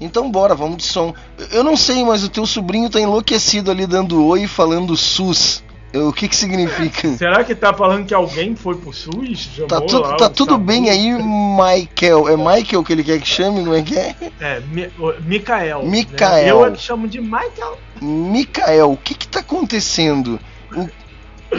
Então 0.00 0.30
bora, 0.30 0.54
vamos 0.54 0.76
de 0.76 0.84
som. 0.84 1.12
Eu 1.50 1.64
não 1.64 1.76
sei, 1.76 2.04
mas 2.04 2.22
o 2.22 2.28
teu 2.28 2.46
sobrinho 2.46 2.88
tá 2.88 3.00
enlouquecido 3.00 3.70
ali 3.70 3.86
dando 3.86 4.24
oi 4.24 4.44
e 4.44 4.48
falando 4.48 4.96
sus. 4.96 5.62
O 5.94 6.12
que 6.12 6.28
que 6.28 6.36
significa? 6.36 7.08
Será 7.16 7.42
que 7.42 7.54
tá 7.54 7.72
falando 7.72 8.06
que 8.06 8.12
alguém 8.12 8.54
foi 8.54 8.76
pro 8.76 8.92
SUS? 8.92 9.62
Tá, 9.66 9.80
tu- 9.80 10.00
lá 10.00 10.16
tá 10.16 10.28
tudo 10.28 10.58
bem 10.58 10.90
aí, 10.90 11.12
Michael? 11.12 12.28
É 12.28 12.36
Michael 12.36 12.84
que 12.84 12.92
ele 12.92 13.04
quer 13.04 13.20
que 13.20 13.28
chame, 13.28 13.62
não 13.62 13.74
é 13.74 13.82
que 13.82 13.96
é? 13.96 14.14
É, 14.40 14.60
Mi, 14.60 14.90
né? 16.42 16.50
Eu 16.50 16.66
é 16.66 16.70
que 16.72 16.80
chamo 16.80 17.08
de 17.08 17.20
Michael. 17.20 17.78
Mikael, 18.02 18.92
o 18.92 18.96
que 18.96 19.14
que 19.14 19.26
tá 19.26 19.40
acontecendo? 19.40 20.38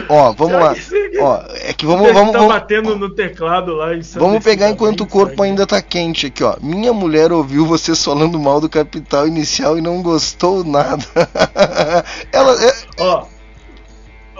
Ó, 0.08 0.32
vamos 0.32 0.52
Será 0.52 0.64
lá. 0.64 0.74
que? 0.74 1.18
Ó, 1.18 1.42
é 1.68 1.72
que 1.72 1.84
vamos, 1.84 2.12
vamos, 2.12 2.32
tá 2.32 2.38
vamos, 2.38 2.54
batendo 2.54 2.96
no 2.96 3.10
teclado 3.10 3.74
lá 3.74 3.94
em 3.94 4.00
vamos 4.00 4.42
pegar 4.42 4.70
enquanto 4.70 5.00
o 5.00 5.06
corpo 5.06 5.42
ainda 5.42 5.66
tá 5.66 5.82
quente 5.82 6.26
aqui, 6.26 6.44
ó. 6.44 6.56
Minha 6.62 6.92
mulher 6.92 7.32
ouviu 7.32 7.66
vocês 7.66 8.02
falando 8.04 8.38
mal 8.38 8.60
do 8.60 8.68
capital 8.68 9.26
inicial 9.26 9.76
e 9.76 9.80
não 9.80 10.00
gostou 10.00 10.62
nada. 10.62 11.04
Ela 12.32 12.64
é, 12.64 12.72
Ó, 12.98 13.24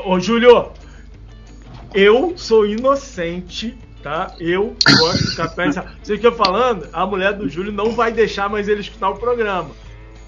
ô 0.05 0.21
Júlio, 0.21 0.73
eu 1.95 2.35
sou 2.37 2.67
inocente, 2.67 3.77
tá? 4.03 4.35
Eu 4.39 4.77
gosto 4.99 5.31
do 5.31 5.37
Capitão 5.37 5.65
Inicial. 5.65 5.87
Vocês 6.03 6.19
estão 6.19 6.33
falando, 6.33 6.89
a 6.93 7.07
mulher 7.07 7.33
do 7.35 7.49
Júlio 7.49 7.73
não 7.73 7.93
vai 7.93 8.13
deixar 8.13 8.49
mais 8.49 8.69
ele 8.69 8.81
escutar 8.81 9.11
o 9.11 9.17
programa. 9.17 9.71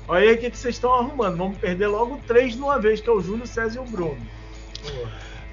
Olha 0.09 0.31
aí 0.31 0.35
o 0.35 0.39
que 0.39 0.51
vocês 0.57 0.75
estão 0.75 0.93
arrumando. 0.95 1.37
Vamos 1.37 1.59
perder 1.59 1.87
logo 1.87 2.21
três 2.27 2.55
de 2.55 2.61
uma 2.61 2.79
vez, 2.79 3.01
que 3.01 3.09
é 3.09 3.13
o 3.13 3.21
Júlio, 3.21 3.45
o 3.45 3.47
César 3.47 3.81
e 3.81 3.83
o 3.83 3.85
Bruno. 3.85 4.19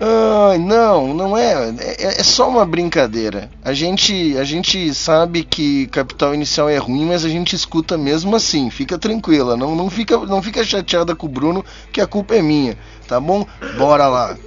Ai, 0.01 0.57
não, 0.57 1.13
não 1.13 1.37
é, 1.37 1.75
é. 1.77 2.19
É 2.19 2.23
só 2.23 2.49
uma 2.49 2.65
brincadeira. 2.65 3.51
A 3.63 3.73
gente, 3.73 4.37
a 4.37 4.45
gente 4.45 4.93
sabe 4.93 5.43
que 5.43 5.87
Capital 5.87 6.33
Inicial 6.33 6.69
é 6.69 6.77
ruim, 6.77 7.05
mas 7.05 7.25
a 7.25 7.29
gente 7.29 7.53
escuta 7.53 7.97
mesmo 7.97 8.33
assim. 8.35 8.69
Fica 8.69 8.97
tranquila, 8.97 9.57
não, 9.57 9.75
não, 9.75 9.89
fica, 9.89 10.17
não 10.17 10.41
fica 10.41 10.63
chateada 10.63 11.13
com 11.15 11.27
o 11.27 11.29
Bruno, 11.29 11.65
que 11.91 11.99
a 11.99 12.07
culpa 12.07 12.35
é 12.35 12.41
minha, 12.41 12.77
tá 13.07 13.19
bom? 13.19 13.45
Bora 13.77 14.07
lá. 14.07 14.37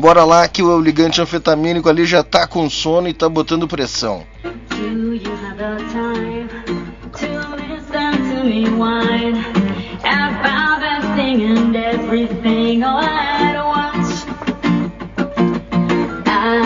Bora 0.00 0.24
lá 0.24 0.48
que 0.48 0.62
o 0.62 0.80
ligante 0.80 1.20
anfetamínico 1.20 1.88
ali 1.88 2.06
já 2.06 2.22
tá 2.22 2.46
com 2.46 2.70
sono 2.70 3.08
e 3.08 3.12
tá 3.12 3.28
botando 3.28 3.68
pressão. 3.68 4.24
Do 4.70 5.14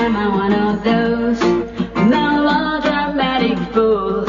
Am 0.06 0.14
one 0.36 0.52
of 0.52 0.84
those 0.84 1.40
melodramatic 2.08 3.58
fools? 3.74 4.28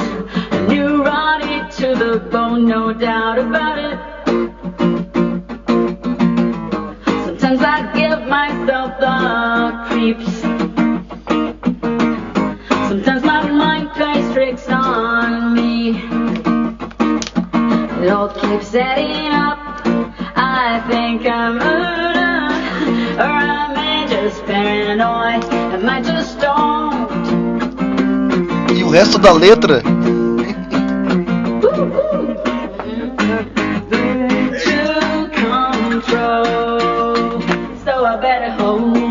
Neurotic 0.68 1.70
to 1.76 1.94
the 1.94 2.18
bone, 2.32 2.66
no 2.66 2.91
doubt 2.91 3.38
about 3.38 3.78
it. 3.78 3.99
Sometimes 7.26 7.62
I 7.62 7.94
give 7.94 8.28
myself 8.28 8.99
the 8.99 9.86
creeps. 9.88 10.41
Sometimes 12.90 13.24
my 13.24 13.48
mind 13.52 13.91
plays 13.91 14.34
tricks 14.34 14.68
on 14.70 15.54
me. 15.54 16.02
It 18.04 18.10
all 18.10 18.30
keeps 18.30 18.74
adding 18.74 19.32
up. 19.32 19.60
I 20.36 20.84
think 20.90 21.28
I'm 21.28 21.86
o 28.88 28.89
resto 28.89 29.18
da 29.19 29.31
letra? 29.34 29.81
On. 38.59 39.07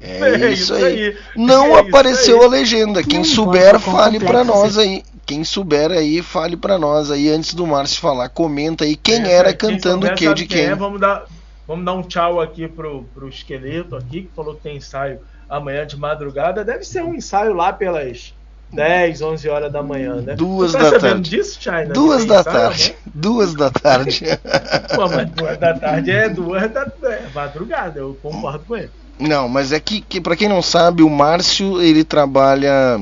É 0.00 0.50
isso 0.52 0.74
aí. 0.74 1.08
É 1.08 1.16
Não 1.36 1.68
isso 1.70 1.78
apareceu 1.78 2.40
aí. 2.40 2.46
a 2.46 2.48
legenda. 2.48 3.02
Quem 3.02 3.18
Não 3.20 3.24
souber, 3.24 3.78
fale 3.78 4.18
pra 4.18 4.40
complexo 4.40 4.46
nós 4.46 4.78
aí. 4.78 5.02
Quem 5.24 5.44
souber 5.44 5.90
aí, 5.92 6.20
fale 6.20 6.56
pra 6.56 6.78
nós 6.78 7.10
aí 7.10 7.28
antes 7.28 7.54
do 7.54 7.66
Márcio 7.66 8.00
falar. 8.00 8.28
Comenta 8.28 8.84
aí 8.84 8.96
quem 8.96 9.22
É, 9.22 9.32
era 9.32 9.54
quem 9.54 9.70
cantando 9.70 10.06
o 10.06 10.14
que 10.14 10.32
de 10.34 10.46
quem. 10.46 10.64
é. 10.66 10.74
Vamos 10.74 11.00
dar, 11.00 11.24
vamos 11.66 11.84
dar 11.84 11.92
um 11.92 12.02
tchau 12.02 12.40
aqui 12.40 12.68
pro, 12.68 13.04
pro 13.14 13.28
esqueleto 13.28 13.96
aqui, 13.96 14.22
que 14.22 14.34
falou 14.34 14.54
que 14.54 14.62
tem 14.62 14.76
ensaio 14.76 15.20
amanhã 15.48 15.86
de 15.86 15.96
madrugada. 15.96 16.64
Deve 16.64 16.84
ser 16.84 17.02
um 17.02 17.14
ensaio 17.14 17.52
lá 17.52 17.72
pelas 17.72 18.34
10, 18.72 19.20
11 19.20 19.48
horas 19.48 19.72
da 19.72 19.82
manhã, 19.82 20.16
né? 20.16 20.34
Duas 20.34 20.72
tá 20.72 20.78
da 20.78 20.84
sabendo 20.84 21.00
tarde. 21.00 21.30
disso, 21.30 21.58
China? 21.60 21.86
Duas 21.86 22.24
da 22.24 22.40
ensaio 22.40 22.56
tarde. 22.56 22.96
Duas 23.06 23.54
da 23.54 23.70
tarde. 23.70 24.24
Pô, 24.94 25.08
mas 25.08 25.30
duas 25.30 25.58
da 25.58 25.74
tarde 25.74 26.10
é 26.10 26.28
duas 26.28 26.70
da 26.70 26.90
é 27.04 27.28
madrugada, 27.34 28.00
eu 28.00 28.18
concordo 28.22 28.64
com 28.64 28.76
ele. 28.76 28.90
Não, 29.18 29.48
mas 29.48 29.72
é 29.72 29.78
que, 29.78 30.00
que 30.00 30.20
para 30.20 30.34
quem 30.34 30.48
não 30.48 30.62
sabe, 30.62 31.02
o 31.02 31.10
Márcio 31.10 31.80
ele 31.82 32.02
trabalha 32.02 32.98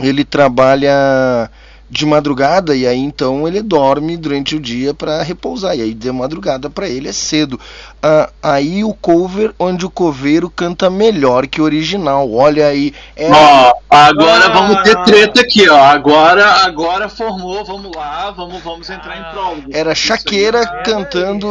ele 0.00 0.24
trabalha 0.24 1.50
de 1.90 2.06
madrugada 2.06 2.76
e 2.76 2.86
aí 2.86 2.98
então 2.98 3.48
ele 3.48 3.60
dorme 3.60 4.16
durante 4.16 4.54
o 4.54 4.60
dia 4.60 4.94
para 4.94 5.20
repousar 5.24 5.76
e 5.76 5.82
aí 5.82 5.92
de 5.92 6.10
madrugada 6.12 6.70
para 6.70 6.88
ele 6.88 7.08
é 7.08 7.12
cedo. 7.12 7.58
Ah, 8.00 8.30
aí 8.40 8.84
o 8.84 8.94
cover 8.94 9.52
onde 9.58 9.84
o 9.84 9.90
coveiro 9.90 10.48
canta 10.48 10.88
melhor 10.88 11.48
que 11.48 11.60
o 11.60 11.64
original. 11.64 12.32
Olha 12.32 12.68
aí, 12.68 12.94
é 13.16 13.28
Ó, 13.28 13.72
agora 13.90 14.46
Ah. 14.46 14.52
vamos 14.52 14.82
ter 14.82 15.02
treta 15.02 15.40
aqui, 15.40 15.68
ó. 15.68 15.82
Agora, 15.82 16.46
agora 16.64 17.08
formou, 17.08 17.64
vamos 17.64 17.90
lá, 17.94 18.30
vamos, 18.30 18.62
vamos 18.62 18.88
entrar 18.88 19.18
em 19.18 19.32
prova. 19.32 19.62
era 19.72 19.94
Shakira 19.94 20.60
aí. 20.60 20.82
cantando 20.84 21.48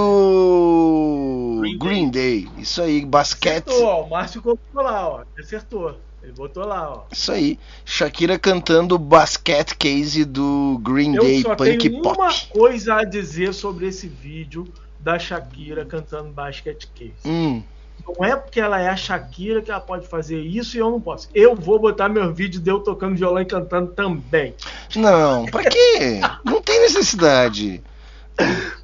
Green 1.61 1.77
Day. 1.77 1.89
Green 1.89 2.09
Day. 2.09 2.47
Isso 2.57 2.81
aí, 2.81 3.05
basquete. 3.05 3.67
Acertou, 3.69 3.85
ó, 3.87 4.03
o 4.03 4.09
Márcio 4.09 4.41
colocou 4.41 4.81
lá, 4.81 5.07
ó. 5.09 5.19
Acertou. 5.37 5.97
Ele 6.29 6.37
botou 6.37 6.63
lá, 6.63 6.91
ó. 6.91 7.01
Isso 7.11 7.31
aí. 7.31 7.59
Shakira 7.83 8.37
cantando 8.37 8.99
Basket 8.99 9.73
Case 9.73 10.23
do 10.23 10.79
Green 10.83 11.15
Eu 11.15 11.23
Day 11.23 11.41
só 11.41 11.55
Punk 11.55 11.89
tenho 11.89 12.01
Pop. 12.03 12.19
uma 12.19 12.31
coisa 12.51 12.95
a 12.97 13.03
dizer 13.03 13.51
sobre 13.51 13.87
esse 13.87 14.07
vídeo 14.07 14.67
da 14.99 15.17
Shakira 15.17 15.83
cantando 15.85 16.29
Basket 16.29 16.85
Case. 16.93 17.13
Hum. 17.25 17.63
Não 18.07 18.23
é 18.23 18.35
porque 18.35 18.59
ela 18.61 18.79
é 18.79 18.89
a 18.89 18.95
Shakira 18.95 19.59
que 19.61 19.71
ela 19.71 19.79
pode 19.79 20.07
fazer 20.07 20.39
isso 20.39 20.77
e 20.77 20.79
eu 20.79 20.91
não 20.91 21.01
posso. 21.01 21.29
Eu 21.33 21.55
vou 21.55 21.79
botar 21.79 22.07
meu 22.07 22.31
vídeo 22.31 22.61
de 22.61 22.69
eu 22.69 22.79
tocando 22.79 23.15
violão 23.15 23.41
e 23.41 23.45
cantando 23.45 23.91
também. 23.91 24.53
Não, 24.95 25.47
pra 25.47 25.63
quê? 25.63 26.21
Não 26.45 26.61
tem 26.61 26.79
necessidade. 26.81 27.81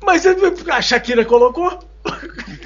Mas 0.03 0.23
a 0.25 0.81
Shakira 0.81 1.25
colocou. 1.25 1.79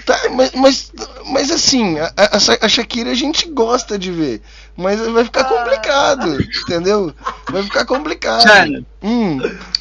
Tá, 0.06 0.20
mas, 0.32 0.52
mas, 0.54 0.92
mas 1.28 1.52
assim, 1.52 1.98
a, 2.00 2.12
a, 2.18 2.66
a 2.66 2.68
Shakira 2.68 3.12
a 3.12 3.16
gente 3.16 3.48
gosta 3.50 3.98
de 3.98 4.12
ver. 4.12 4.42
Mas 4.76 5.00
vai 5.00 5.26
ficar 5.26 5.44
complicado, 5.44 6.38
entendeu? 6.64 7.14
Vai 7.50 7.64
ficar 7.64 7.86
complicado. 7.86 8.86
Hum. 9.04 9.40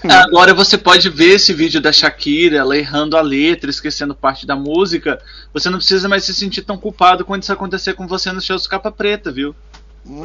Agora 0.08 0.52
você 0.52 0.76
pode 0.76 1.08
ver 1.08 1.36
esse 1.36 1.52
vídeo 1.52 1.80
da 1.80 1.92
Shakira, 1.92 2.56
ela 2.56 2.76
errando 2.76 3.16
a 3.16 3.20
letra, 3.20 3.70
esquecendo 3.70 4.14
parte 4.14 4.46
da 4.46 4.56
música. 4.56 5.20
Você 5.52 5.70
não 5.70 5.78
precisa 5.78 6.08
mais 6.08 6.24
se 6.24 6.34
sentir 6.34 6.62
tão 6.62 6.76
culpado 6.76 7.24
quando 7.24 7.42
isso 7.42 7.52
acontecer 7.52 7.94
com 7.94 8.06
você 8.06 8.32
nos 8.32 8.44
shows 8.44 8.66
capa 8.66 8.90
preta, 8.90 9.30
viu? 9.30 9.54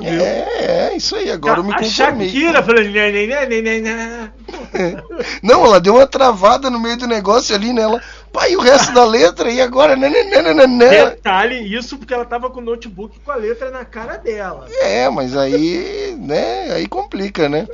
É, 0.02 0.92
é, 0.92 0.96
isso 0.96 1.16
aí, 1.16 1.30
agora 1.30 1.60
eu 1.60 1.64
me 1.64 1.74
a 1.74 1.78
conformei. 1.78 2.30
Shakira 2.30 2.64
falando. 2.64 2.90
"Né, 2.90 3.12
né, 3.12 3.26
né, 3.28 3.46
né, 3.46 3.62
né, 3.62 3.82
né". 3.82 4.32
Não, 5.44 5.66
ela 5.66 5.80
deu 5.80 5.96
uma 5.96 6.08
travada 6.08 6.70
no 6.70 6.80
meio 6.80 6.98
do 6.98 7.06
negócio 7.06 7.54
ali 7.54 7.74
nela. 7.74 8.02
Pai, 8.32 8.54
e 8.54 8.58
o 8.58 8.62
resto 8.62 8.94
da 8.94 9.06
letra? 9.06 9.52
E 9.52 9.62
agora? 9.62 9.96
Né, 9.96 10.10
né, 10.10 10.24
né, 10.24 10.42
né, 10.42 10.54
né, 10.54 10.68
né. 10.68 11.06
Detalhe, 11.10 11.76
isso 11.76 11.98
porque 11.98 12.14
ela 12.14 12.26
tava 12.26 12.50
com 12.50 12.60
o 12.62 12.64
notebook 12.64 13.20
com 13.20 13.32
a 13.32 13.36
letra 13.36 13.70
na 13.70 13.84
cara 13.84 14.18
dela. 14.18 14.68
É, 14.82 15.10
mas 15.10 15.36
aí, 15.36 16.16
né, 16.18 16.72
aí 16.72 16.88
complica, 16.88 17.50
né? 17.50 17.68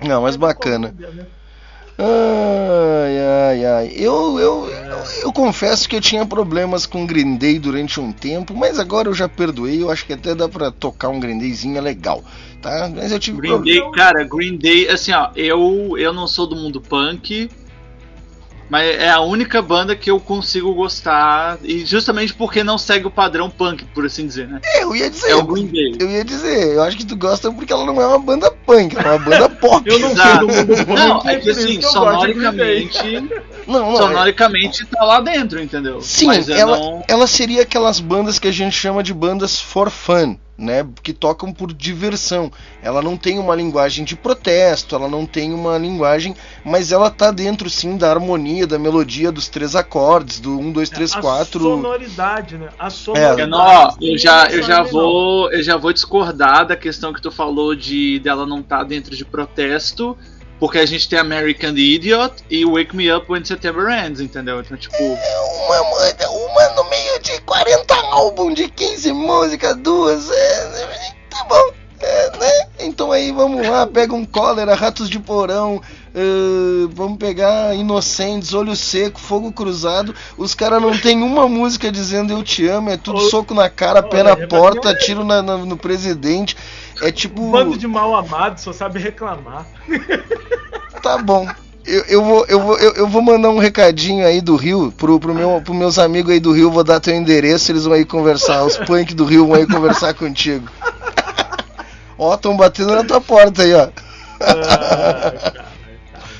Não, 0.00 0.22
mas 0.22 0.36
bacana. 0.36 0.94
Ai, 2.00 3.18
ai, 3.18 3.64
ai. 3.64 3.92
Eu, 3.96 4.38
eu, 4.38 4.68
eu, 4.68 5.04
eu 5.24 5.32
confesso 5.32 5.88
que 5.88 5.96
eu 5.96 6.00
tinha 6.00 6.24
problemas 6.24 6.86
com 6.86 7.04
Green 7.04 7.36
Day 7.36 7.58
durante 7.58 7.98
um 7.98 8.12
tempo, 8.12 8.54
mas 8.54 8.78
agora 8.78 9.08
eu 9.08 9.14
já 9.14 9.28
perdoei. 9.28 9.82
Eu 9.82 9.90
acho 9.90 10.06
que 10.06 10.12
até 10.12 10.32
dá 10.32 10.48
pra 10.48 10.70
tocar 10.70 11.08
um 11.08 11.18
Green 11.18 11.38
Dayzinho 11.38 11.82
legal, 11.82 12.22
tá? 12.62 12.88
Mas 12.94 13.10
eu 13.10 13.18
tive 13.18 13.38
Green 13.38 13.50
problema. 13.50 13.82
Day, 13.82 13.92
cara, 13.92 14.22
Green 14.22 14.56
Day, 14.56 14.88
assim, 14.88 15.10
ó, 15.10 15.30
eu, 15.34 15.98
eu 15.98 16.12
não 16.12 16.28
sou 16.28 16.46
do 16.46 16.54
mundo 16.54 16.80
punk, 16.80 17.50
mas 18.68 18.96
é 18.96 19.08
a 19.08 19.20
única 19.20 19.62
banda 19.62 19.96
que 19.96 20.10
eu 20.10 20.20
consigo 20.20 20.74
gostar, 20.74 21.58
e 21.62 21.84
justamente 21.84 22.34
porque 22.34 22.62
não 22.62 22.78
segue 22.78 23.06
o 23.06 23.10
padrão 23.10 23.48
punk, 23.48 23.84
por 23.94 24.04
assim 24.04 24.26
dizer, 24.26 24.48
né? 24.48 24.60
É, 24.64 24.82
eu 24.82 24.94
ia 24.94 25.08
dizer. 25.08 25.30
É 25.30 25.36
o 25.36 25.44
Green 25.44 25.66
Day. 25.66 25.96
Eu 25.98 26.10
ia 26.10 26.24
dizer, 26.24 26.74
eu 26.74 26.82
acho 26.82 26.96
que 26.96 27.06
tu 27.06 27.16
gosta 27.16 27.50
porque 27.50 27.72
ela 27.72 27.84
não 27.84 28.00
é 28.00 28.06
uma 28.06 28.18
banda 28.18 28.50
punk, 28.50 28.96
ela 28.96 29.14
é 29.14 29.16
uma 29.16 29.24
banda 29.24 29.48
pop. 29.60 29.88
Eu 29.88 29.98
não 29.98 30.10
Exato. 30.10 30.46
do 30.46 30.52
mundo 30.52 30.66
punk. 30.66 30.88
Não, 30.88 31.30
é 31.30 31.36
que 31.36 31.50
assim, 31.50 31.80
sonoricamente, 31.80 32.98
Não, 33.66 33.80
não, 33.80 33.94
é- 33.94 33.96
sonoricamente 33.96 34.86
tá 34.86 35.04
lá 35.04 35.20
dentro, 35.20 35.60
entendeu? 35.60 36.00
Sim, 36.00 36.30
ela, 36.50 36.78
não... 36.78 37.04
ela 37.06 37.26
seria 37.26 37.62
aquelas 37.62 38.00
bandas 38.00 38.38
que 38.38 38.48
a 38.48 38.52
gente 38.52 38.74
chama 38.74 39.02
de 39.02 39.12
bandas 39.12 39.60
for 39.60 39.90
fun. 39.90 40.36
Né, 40.58 40.86
que 41.02 41.12
tocam 41.12 41.52
por 41.52 41.72
diversão. 41.72 42.50
Ela 42.82 43.00
não 43.00 43.16
tem 43.16 43.38
uma 43.38 43.54
linguagem 43.54 44.04
de 44.04 44.16
protesto, 44.16 44.96
ela 44.96 45.08
não 45.08 45.24
tem 45.24 45.54
uma 45.54 45.78
linguagem, 45.78 46.34
mas 46.64 46.90
ela 46.90 47.10
tá 47.10 47.30
dentro 47.30 47.70
sim 47.70 47.96
da 47.96 48.10
harmonia, 48.10 48.66
da 48.66 48.78
melodia 48.78 49.30
dos 49.30 49.48
três 49.48 49.76
acordes, 49.76 50.40
do 50.40 50.58
1 50.58 50.72
2 50.72 50.90
3 50.90 51.14
4. 51.14 51.60
A 51.60 51.76
sonoridade, 51.76 52.58
né? 52.58 52.68
A 52.78 52.86
É, 52.88 52.90
sonoridade. 52.90 53.50
ó, 53.54 53.94
eu 54.00 54.18
já, 54.18 54.46
eu 54.50 54.62
já 54.62 54.82
vou, 54.82 55.50
eu 55.52 55.62
já 55.62 55.76
vou 55.76 55.92
discordar 55.92 56.66
da 56.66 56.76
questão 56.76 57.12
que 57.12 57.22
tu 57.22 57.30
falou 57.30 57.74
de 57.76 58.18
dela 58.18 58.44
não 58.46 58.60
estar 58.60 58.82
dentro 58.84 59.14
de 59.16 59.24
protesto, 59.24 60.16
porque 60.58 60.78
a 60.78 60.86
gente 60.86 61.08
tem 61.08 61.18
American 61.18 61.70
Idiot 61.76 62.34
e 62.50 62.64
Wake 62.64 62.94
Me 62.96 63.12
Up 63.12 63.30
When 63.30 63.44
September 63.44 63.88
Ends, 63.90 64.20
entendeu? 64.20 64.60
Então, 64.60 64.76
tipo, 64.76 64.96
Uma, 65.02 65.80
uma, 65.80 66.30
uma 66.30 66.68
no 66.74 66.88
meio 66.90 67.18
de 67.20 67.40
40 67.42 67.94
álbuns 68.12 68.54
de 68.54 68.68
15 68.68 69.12
músicas, 69.12 69.76
duas, 69.76 70.30
é, 70.30 71.04
tá 71.30 71.44
bom, 71.48 71.72
é, 72.00 72.36
né? 72.38 72.68
Então 72.80 73.10
aí 73.12 73.32
vamos 73.32 73.66
lá, 73.66 73.86
pega 73.86 74.14
um 74.14 74.24
cólera, 74.24 74.74
ratos 74.74 75.10
de 75.10 75.18
porão, 75.18 75.80
é, 76.14 76.20
vamos 76.92 77.18
pegar 77.18 77.74
Inocentes, 77.74 78.54
Olho 78.54 78.74
Seco, 78.76 79.18
Fogo 79.20 79.52
Cruzado. 79.52 80.14
Os 80.36 80.54
caras 80.54 80.80
não 80.80 80.96
tem 80.96 81.20
uma 81.22 81.48
música 81.48 81.90
dizendo 81.92 82.32
eu 82.32 82.42
te 82.42 82.66
amo, 82.68 82.90
é 82.90 82.96
tudo 82.96 83.20
soco 83.28 83.52
na 83.52 83.68
cara, 83.68 84.02
pé 84.02 84.22
na 84.22 84.36
porta, 84.48 84.94
tiro 84.94 85.24
na- 85.24 85.42
na- 85.42 85.56
no 85.58 85.76
presidente. 85.76 86.56
É 87.00 87.12
tipo. 87.12 87.42
Um 87.42 87.50
bando 87.50 87.78
de 87.78 87.86
mal 87.86 88.14
amados 88.14 88.62
só 88.62 88.72
sabe 88.72 88.98
reclamar. 88.98 89.66
Tá 91.02 91.16
bom. 91.16 91.48
Eu, 91.86 92.02
eu, 92.02 92.24
vou, 92.24 92.44
eu, 92.48 92.60
vou, 92.60 92.78
eu, 92.78 92.92
eu 92.94 93.08
vou 93.08 93.22
mandar 93.22 93.48
um 93.48 93.58
recadinho 93.58 94.26
aí 94.26 94.40
do 94.42 94.56
Rio 94.56 94.92
pro, 94.94 95.18
pro 95.18 95.34
meu, 95.34 95.62
pros 95.64 95.76
meus 95.76 95.98
amigos 95.98 96.32
aí 96.32 96.40
do 96.40 96.52
Rio, 96.52 96.70
vou 96.70 96.84
dar 96.84 97.00
teu 97.00 97.14
endereço, 97.14 97.72
eles 97.72 97.84
vão 97.84 97.94
aí 97.94 98.04
conversar, 98.04 98.62
os 98.64 98.76
punk 98.76 99.14
do 99.14 99.24
Rio 99.24 99.46
vão 99.46 99.56
aí 99.56 99.66
conversar 99.66 100.12
contigo. 100.12 100.68
Ó, 102.18 102.36
tão 102.36 102.56
batendo 102.56 102.94
na 102.94 103.04
tua 103.04 103.20
porta 103.20 103.62
aí, 103.62 103.72
ó. 103.72 103.88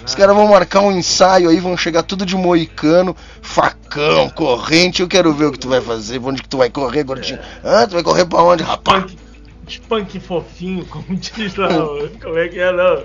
Os 0.04 0.14
caras 0.14 0.34
vão 0.34 0.48
marcar 0.48 0.80
um 0.80 0.90
ensaio 0.90 1.48
aí, 1.48 1.60
vão 1.60 1.76
chegar 1.76 2.02
tudo 2.02 2.26
de 2.26 2.36
moicano, 2.36 3.16
facão, 3.40 4.28
corrente. 4.28 5.00
Eu 5.00 5.08
quero 5.08 5.32
ver 5.32 5.46
o 5.46 5.52
que 5.52 5.58
tu 5.58 5.68
vai 5.68 5.80
fazer, 5.80 6.20
onde 6.22 6.42
que 6.42 6.48
tu 6.48 6.58
vai 6.58 6.68
correr, 6.68 7.04
gordinho. 7.04 7.38
Ah, 7.62 7.86
tu 7.86 7.94
vai 7.94 8.02
correr 8.02 8.26
pra 8.26 8.42
onde, 8.42 8.64
rapaz? 8.64 9.04
Punk 9.04 9.27
fofinho, 10.20 10.84
como 10.86 11.04
diz 11.16 11.54
lá. 11.56 11.68
como 12.22 12.38
é 12.38 12.48
que 12.48 12.58
é, 12.58 12.72
não? 12.72 13.04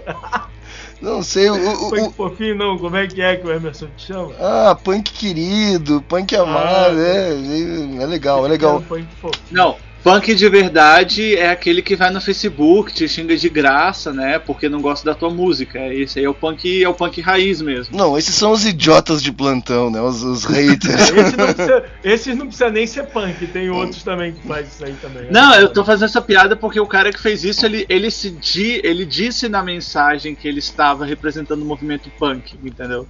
Não 1.02 1.22
sei, 1.22 1.50
o, 1.50 1.56
o, 1.56 1.90
Punk 1.90 2.16
fofinho, 2.16 2.56
não. 2.56 2.78
Como 2.78 2.96
é 2.96 3.06
que 3.06 3.22
é 3.22 3.36
que 3.36 3.46
o 3.46 3.52
Emerson 3.52 3.88
te 3.98 4.08
chama? 4.08 4.34
Ah, 4.40 4.74
punk 4.74 5.12
querido, 5.12 6.02
punk 6.04 6.34
amado, 6.34 6.98
Ah, 6.98 7.04
é, 7.04 8.02
é 8.02 8.06
legal, 8.06 8.46
é 8.46 8.50
legal. 8.50 8.82
Punk 8.82 9.06
fofinho. 9.20 9.44
Não, 9.52 9.76
punk 10.04 10.36
de 10.36 10.50
verdade 10.50 11.36
é 11.36 11.50
aquele 11.50 11.82
que 11.82 11.96
vai 11.96 12.12
no 12.12 12.20
Facebook, 12.20 12.94
te 12.94 13.08
xinga 13.08 13.36
de 13.38 13.48
graça, 13.48 14.12
né? 14.12 14.38
Porque 14.38 14.68
não 14.68 14.82
gosta 14.82 15.06
da 15.06 15.16
tua 15.16 15.30
música. 15.30 15.80
Esse 15.94 16.20
aí 16.20 16.26
é 16.26 16.30
o 16.30 16.34
punk, 16.34 16.84
é 16.84 16.88
o 16.88 16.94
punk 16.94 17.22
raiz 17.22 17.62
mesmo. 17.62 17.96
Não, 17.96 18.18
esses 18.18 18.36
são 18.36 18.52
os 18.52 18.66
idiotas 18.66 19.24
de 19.24 19.32
plantão, 19.32 19.90
né? 19.90 20.02
Os, 20.02 20.22
os 20.22 20.44
haters. 20.44 21.10
Esse 21.24 21.38
não 21.38 21.54
precisa, 21.54 21.84
esses 22.04 22.38
não 22.38 22.48
precisa 22.48 22.70
nem 22.70 22.86
ser 22.86 23.04
punk, 23.04 23.48
tem 23.48 23.70
outros 23.70 24.04
também 24.04 24.34
que 24.34 24.46
faz 24.48 24.68
isso 24.68 24.84
aí 24.84 24.94
também. 25.02 25.28
Não, 25.32 25.54
eu 25.56 25.72
tô 25.72 25.86
fazendo 25.86 26.06
essa 26.06 26.22
piada 26.22 26.56
porque 26.56 26.80
o 26.80 26.86
cara 26.86 27.12
que 27.12 27.22
fez 27.22 27.44
isso, 27.44 27.66
ele, 27.66 27.86
ele, 27.88 28.12
se 28.12 28.30
di, 28.30 28.82
ele 28.84 29.06
disse 29.06 29.48
na 29.48 29.64
mensagem 29.64 30.36
que 30.36 30.48
ele 30.48 30.60
estava 30.60 31.06
representando 31.06 31.62
o 31.62 31.66
movimento 31.66 32.10
punk, 32.20 32.56
entendeu? 32.64 33.08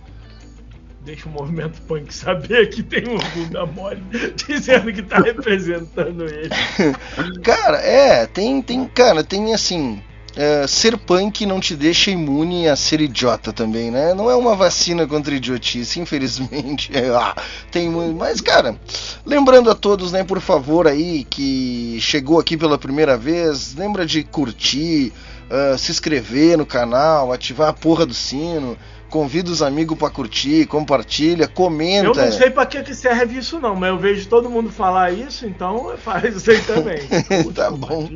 Deixa 1.06 1.28
o 1.28 1.32
movimento 1.32 1.82
punk 1.82 2.14
saber 2.14 2.70
que 2.70 2.82
tem 2.82 3.04
um 3.10 3.18
bunda 3.18 3.66
mole 3.66 4.02
dizendo 4.48 4.92
que 4.94 5.02
tá 5.02 5.20
representando 5.20 6.24
ele. 6.24 6.50
cara, 7.44 7.78
é, 7.78 8.26
tem, 8.26 8.62
tem, 8.62 8.86
cara, 8.86 9.22
tem 9.22 9.54
assim. 9.54 10.02
é, 10.34 10.66
ser 10.66 10.98
punk 10.98 11.46
não 11.46 11.60
te 11.60 11.76
deixa 11.76 12.10
imune 12.10 12.70
a 12.70 12.76
ser 12.78 13.02
idiota 13.02 13.52
também, 13.52 13.92
né? 13.92 14.14
Não 14.14 14.32
é 14.32 14.36
uma 14.36 14.56
vacina 14.56 15.06
contra 15.06 15.36
idiotice, 15.36 16.00
infelizmente. 16.00 16.90
É, 16.96 17.10
ah, 17.14 17.36
tem. 17.70 17.90
Mas, 17.90 18.40
cara, 18.40 18.80
lembrando 19.26 19.70
a 19.70 19.76
todos, 19.76 20.14
né, 20.14 20.24
por 20.24 20.40
favor, 20.40 20.88
aí, 20.88 21.26
que 21.26 21.98
chegou 22.00 22.40
aqui 22.40 22.56
pela 22.56 22.78
primeira 22.78 23.18
vez, 23.18 23.76
lembra 23.76 24.06
de 24.06 24.24
curtir, 24.24 25.12
ah, 25.50 25.78
se 25.78 25.92
inscrever 25.92 26.58
no 26.58 26.66
canal, 26.66 27.34
ativar 27.34 27.68
a 27.68 27.74
porra 27.74 28.06
do 28.06 28.14
sino. 28.14 28.78
Convida 29.14 29.52
os 29.52 29.62
amigos 29.62 29.96
pra 29.96 30.10
curtir, 30.10 30.66
compartilha, 30.66 31.48
comenta. 31.48 32.08
Eu 32.08 32.16
não 32.16 32.32
sei 32.32 32.50
pra 32.50 32.66
que, 32.66 32.82
que 32.82 32.96
serve 32.96 33.38
isso 33.38 33.60
não, 33.60 33.76
mas 33.76 33.90
eu 33.92 33.98
vejo 34.00 34.28
todo 34.28 34.50
mundo 34.50 34.72
falar 34.72 35.12
isso, 35.12 35.46
então 35.46 35.96
faz 36.00 36.36
isso 36.36 36.50
aí 36.50 36.60
também. 36.62 36.98
tá 37.54 37.70
bom. 37.70 38.10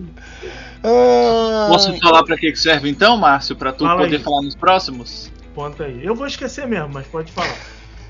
Ah, 0.84 1.68
Posso 1.69 1.95
falar 1.99 2.24
pra 2.24 2.36
que 2.36 2.52
que 2.52 2.57
serve 2.57 2.90
então, 2.90 3.15
Márcio? 3.15 3.56
Pra 3.56 3.72
tu 3.72 3.84
Fala 3.86 4.02
poder 4.02 4.15
aí. 4.15 4.24
falar 4.24 4.41
nos 4.41 4.56
próximos? 4.56 5.32
Conta 5.53 5.84
aí. 5.84 6.03
Eu 6.03 6.15
vou 6.15 6.26
esquecer 6.26 6.68
mesmo, 6.68 6.90
mas 6.91 7.06
pode 7.06 7.32
falar. 7.32 7.56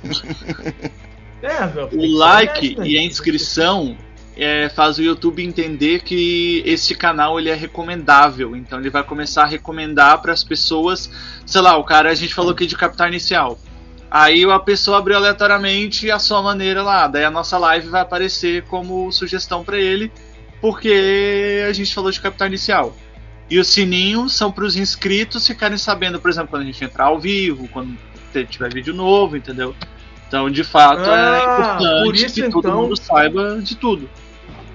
é, 1.43 1.65
meu, 1.68 1.89
O 1.91 2.18
like 2.18 2.77
né? 2.77 2.88
e 2.88 2.97
a 2.97 3.03
inscrição 3.03 3.97
é, 4.38 4.69
faz 4.69 4.97
o 4.97 5.01
YouTube 5.01 5.43
entender 5.43 6.01
que 6.03 6.61
esse 6.65 6.93
canal 6.95 7.39
ele 7.39 7.49
é 7.49 7.55
recomendável. 7.55 8.55
Então 8.55 8.80
ele 8.80 8.89
vai 8.89 9.03
começar 9.03 9.43
a 9.43 9.47
recomendar 9.47 10.22
para 10.22 10.31
as 10.34 10.43
pessoas. 10.43 11.09
Sei 11.45 11.59
lá, 11.61 11.76
o 11.77 11.84
cara 11.84 12.11
a 12.11 12.15
gente 12.15 12.34
falou 12.34 12.51
aqui 12.51 12.65
de 12.65 12.76
capital 12.76 13.07
inicial. 13.07 13.59
Aí 14.09 14.45
a 14.49 14.59
pessoa 14.59 14.99
abriu 14.99 15.18
aleatoriamente 15.18 16.09
a 16.11 16.19
sua 16.19 16.41
maneira 16.41 16.81
lá. 16.81 17.07
Daí 17.07 17.26
a 17.26 17.31
nossa 17.31 17.57
live 17.57 17.89
vai 17.89 18.01
aparecer 18.01 18.64
como 18.64 19.11
sugestão 19.11 19.64
para 19.64 19.77
ele, 19.77 20.11
porque 20.61 21.65
a 21.68 21.73
gente 21.73 21.93
falou 21.93 22.09
de 22.11 22.22
capital 22.22 22.47
inicial. 22.47 22.95
E 23.49 23.59
os 23.59 23.68
sininhos 23.68 24.34
são 24.35 24.51
para 24.51 24.65
os 24.65 24.76
inscritos 24.76 25.47
ficarem 25.47 25.77
sabendo, 25.77 26.19
por 26.19 26.30
exemplo, 26.30 26.49
quando 26.49 26.64
a 26.64 26.65
gente 26.65 26.84
entrar 26.84 27.05
ao 27.05 27.19
vivo, 27.19 27.68
quando 27.69 27.97
tiver 28.49 28.72
vídeo 28.73 28.93
novo, 28.93 29.35
entendeu? 29.35 29.73
Então, 30.27 30.49
de 30.49 30.64
fato, 30.64 31.09
Ah, 31.09 31.38
é 31.39 31.43
importante 31.43 32.03
por 32.05 32.15
isso, 32.15 32.35
que 32.35 32.49
todo 32.49 32.68
então- 32.68 32.81
mundo 32.81 32.95
saiba 32.97 33.59
de 33.61 33.76
tudo. 33.76 34.09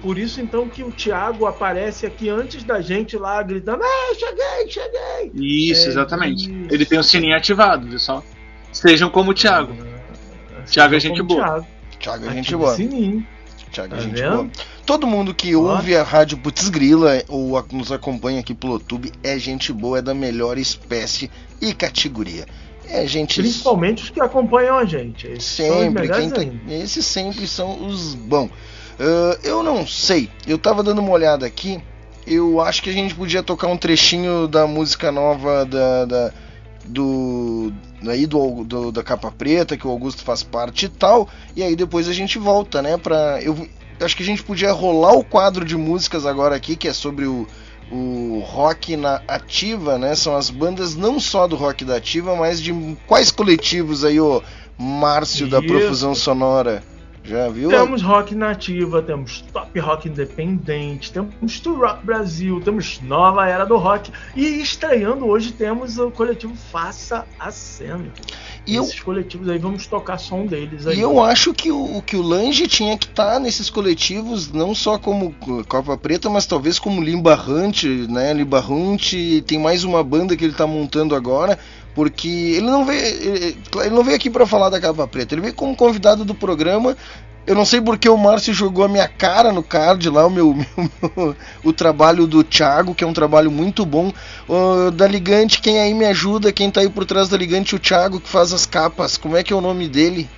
Por 0.03 0.19
isso 0.19 0.41
então 0.41 0.69
que 0.69 0.83
o 0.83 0.91
Thiago 0.91 1.47
aparece 1.47 2.05
aqui 2.05 2.29
antes 2.29 2.65
da 2.65 2.81
gente 2.81 3.17
lá 3.17 3.41
gritando: 3.43 3.83
Ei, 3.85 4.15
cheguei, 4.19 4.69
cheguei! 4.69 5.33
Isso, 5.71 5.87
É, 5.87 5.89
exatamente. 5.91 6.43
isso. 6.51 6.75
Ele 6.75 6.85
tem 6.85 6.99
o 6.99 7.03
sininho 7.05 7.37
ativado, 7.37 7.87
viu 7.89 7.99
só? 8.01 8.23
Sejam 8.73 9.09
como 9.09 9.31
o 9.31 9.35
Thiago. 9.35 9.75
Thiago 10.67 10.95
é 10.95 11.01
gente 11.01 11.23
boa. 11.23 11.41
Thiago. 11.45 11.67
Thiago 12.01 12.25
é 12.25 12.29
gente 12.31 12.41
Ativa 12.47 12.57
o 12.57 12.65
boa. 12.65 12.75
Sininho. 12.77 13.27
Thiago 13.71 13.95
é 13.95 13.97
Tá 13.97 14.03
gente 14.03 14.15
vendo? 14.21 14.35
boa. 14.37 14.51
Todo 14.85 15.07
mundo 15.07 15.33
que 15.33 15.55
ouve 15.55 15.97
a 15.97 16.03
Rádio 16.03 16.37
Putz 16.39 16.69
Grila 16.69 17.23
ou 17.29 17.57
a- 17.57 17.65
nos 17.73 17.93
acompanha 17.93 18.41
aqui 18.41 18.53
pelo 18.55 18.75
YouTube 18.75 19.13
é 19.23 19.39
gente 19.39 19.73
boa, 19.73 19.99
é 19.99 20.03
da 20.03 20.13
melhor 20.15 20.59
espécie 20.59 21.31
e 21.61 21.73
categoria. 21.73 22.45
É 22.89 23.07
gente 23.07 23.41
Principalmente 23.41 24.03
os 24.03 24.11
que 24.11 24.21
acompanham 24.21 24.77
a 24.77 24.85
gente. 24.85 25.27
Esses 25.29 25.45
sempre, 25.45 26.09
quem 26.09 26.29
tá- 26.29 26.43
esses 26.69 27.07
sempre 27.07 27.47
são 27.47 27.87
os 27.87 28.15
bons. 28.15 28.51
Ah, 29.05 29.39
eu 29.43 29.63
não 29.63 29.85
sei, 29.87 30.31
eu 30.47 30.57
tava 30.57 30.83
dando 30.83 31.01
uma 31.01 31.11
olhada 31.11 31.45
aqui. 31.45 31.81
Eu 32.25 32.61
acho 32.61 32.83
que 32.83 32.91
a 32.91 32.93
gente 32.93 33.15
podia 33.17 33.43
tocar 33.43 33.67
um 33.67 33.77
trechinho 33.77 34.47
da 34.47 34.65
música 34.65 35.11
nova 35.11 35.65
da, 35.67 36.05
da- 36.05 36.33
do 36.85 37.73
aí 38.07 38.27
do, 38.27 38.65
do- 38.65 38.93
da 38.93 39.03
capa 39.03 39.31
preta 39.33 39.77
que 39.77 39.87
o 39.87 39.91
Augusto 39.91 40.23
faz 40.23 40.43
parte 40.43 40.87
e 40.87 40.89
tal. 40.89 41.29
E 41.57 41.63
aí 41.63 41.75
depois 41.75 42.09
a 42.09 42.13
gente 42.13 42.39
volta, 42.39 42.81
né? 42.81 42.97
Pra, 42.97 43.41
eu 43.43 43.69
acho 44.01 44.17
que 44.17 44.23
a 44.23 44.27
gente 44.27 44.43
podia 44.43 44.71
rolar 44.73 45.13
o 45.15 45.25
quadro 45.25 45.65
de 45.65 45.77
músicas 45.77 46.25
agora 46.27 46.55
aqui 46.55 46.77
que 46.77 46.87
é 46.89 46.93
sobre 46.93 47.27
o 47.27 47.47
o 47.95 48.43
rock 48.47 48.97
na 48.97 49.21
ativa, 49.29 49.99
né? 49.99 50.15
São 50.15 50.35
as 50.35 50.49
bandas 50.49 50.95
não 50.97 51.21
só 51.21 51.47
do 51.47 51.57
rock 51.57 51.85
da 51.85 51.97
ativa, 51.97 52.35
mas 52.35 52.59
de 52.59 52.73
quais 53.07 53.31
coletivos 53.31 54.03
aí, 54.03 54.19
o 54.19 54.43
Márcio 54.79 55.47
da 55.47 55.59
Isso. 55.59 55.67
Profusão 55.69 56.15
Sonora? 56.15 56.83
Já 57.25 57.49
viu? 57.49 57.69
Temos 57.71 58.03
rock 58.03 58.35
nativa, 58.35 59.01
temos 59.01 59.43
top 59.53 59.79
rock 59.79 60.09
independente, 60.09 61.13
temos 61.13 61.61
to 61.61 61.75
rock 61.75 62.05
Brasil, 62.05 62.61
temos 62.61 63.01
nova 63.01 63.47
era 63.49 63.65
do 63.65 63.77
rock 63.77 64.11
e 64.35 64.61
estreando 64.61 65.27
hoje 65.27 65.53
temos 65.53 65.99
o 65.99 66.11
coletivo 66.11 66.55
Faça 66.57 67.25
a 67.39 67.51
Cena. 67.53 68.13
E 68.67 68.75
eu- 68.75 68.83
Esses 68.83 69.01
coletivos 69.01 69.49
aí 69.49 69.59
vamos 69.59 69.87
tocar 69.87 70.19
som 70.19 70.47
deles 70.47 70.87
aí. 70.87 70.97
E 70.99 71.01
eu 71.01 71.23
acho 71.23 71.53
que 71.55 71.71
o, 71.71 72.03
que 72.03 72.17
o 72.17 72.23
Lange 72.23 72.67
tinha 72.67 72.97
que 72.99 73.07
estar 73.07 73.39
nesses 73.41 73.71
coletivos, 73.71 74.51
não 74.53 74.75
só 74.75 74.99
como 74.99 75.33
Copa 75.69 75.97
Preta, 75.97 76.29
mas 76.29 76.47
talvez 76.47 76.79
como 76.79 77.03
Limba 77.03 77.35
Hunt, 77.41 77.85
né? 78.09 78.33
Limba 78.33 78.61
Hunt, 78.61 79.13
tem 79.47 79.59
mais 79.59 79.85
uma 79.85 80.03
banda 80.03 80.37
que 80.37 80.45
ele 80.45 80.55
tá 80.55 80.67
montando 80.67 81.15
agora, 81.15 81.59
porque 81.95 82.29
ele 82.29 82.67
não 82.67 82.85
veio, 82.85 83.05
ele, 83.83 83.91
não 83.91 84.03
veio 84.05 84.17
aqui 84.17 84.31
para 84.31 84.47
falar 84.47 84.71
da 84.71 84.81
Capa 84.81 85.07
Preta, 85.07 85.35
ele 85.35 85.43
veio 85.43 85.55
como 85.55 85.77
convidado 85.77 86.25
do 86.25 86.35
programa. 86.35 86.97
Eu 87.45 87.57
não 87.57 87.65
sei 87.65 87.81
porque 87.81 88.09
o 88.09 88.17
Márcio 88.17 88.55
jogou 88.55 88.85
a 88.85 88.89
minha 88.89 89.09
cara 89.09 89.53
no 89.53 89.65
card 89.65 90.09
lá, 90.09 90.25
o 90.25 90.31
meu, 90.31 90.55
meu- 90.55 90.91
meu- 91.17 91.37
o 91.65 91.73
trabalho 91.73 92.25
do 92.25 92.45
Thiago, 92.45 92.95
que 92.95 93.03
é 93.03 93.07
um 93.07 93.13
trabalho 93.13 93.51
muito 93.51 93.85
bom. 93.85 94.13
O 94.49 94.93
da 94.93 95.09
Ligante, 95.09 95.61
quem 95.61 95.81
aí 95.81 95.93
me 95.93 96.05
ajuda, 96.07 96.53
quem 96.53 96.71
tá 96.71 96.81
aí 96.81 96.89
por 96.89 97.05
trás 97.05 97.29
da 97.29 97.37
Ligante, 97.37 97.75
o 97.75 97.81
Thiago 97.81 98.21
que 98.21 98.29
faz 98.29 98.53
as 98.53 98.65
capas. 98.65 99.17
Como 99.17 99.37
é 99.37 99.43
que 99.43 99.53
é 99.53 99.57
o 99.57 99.61
nome 99.61 99.89
dele? 99.89 100.31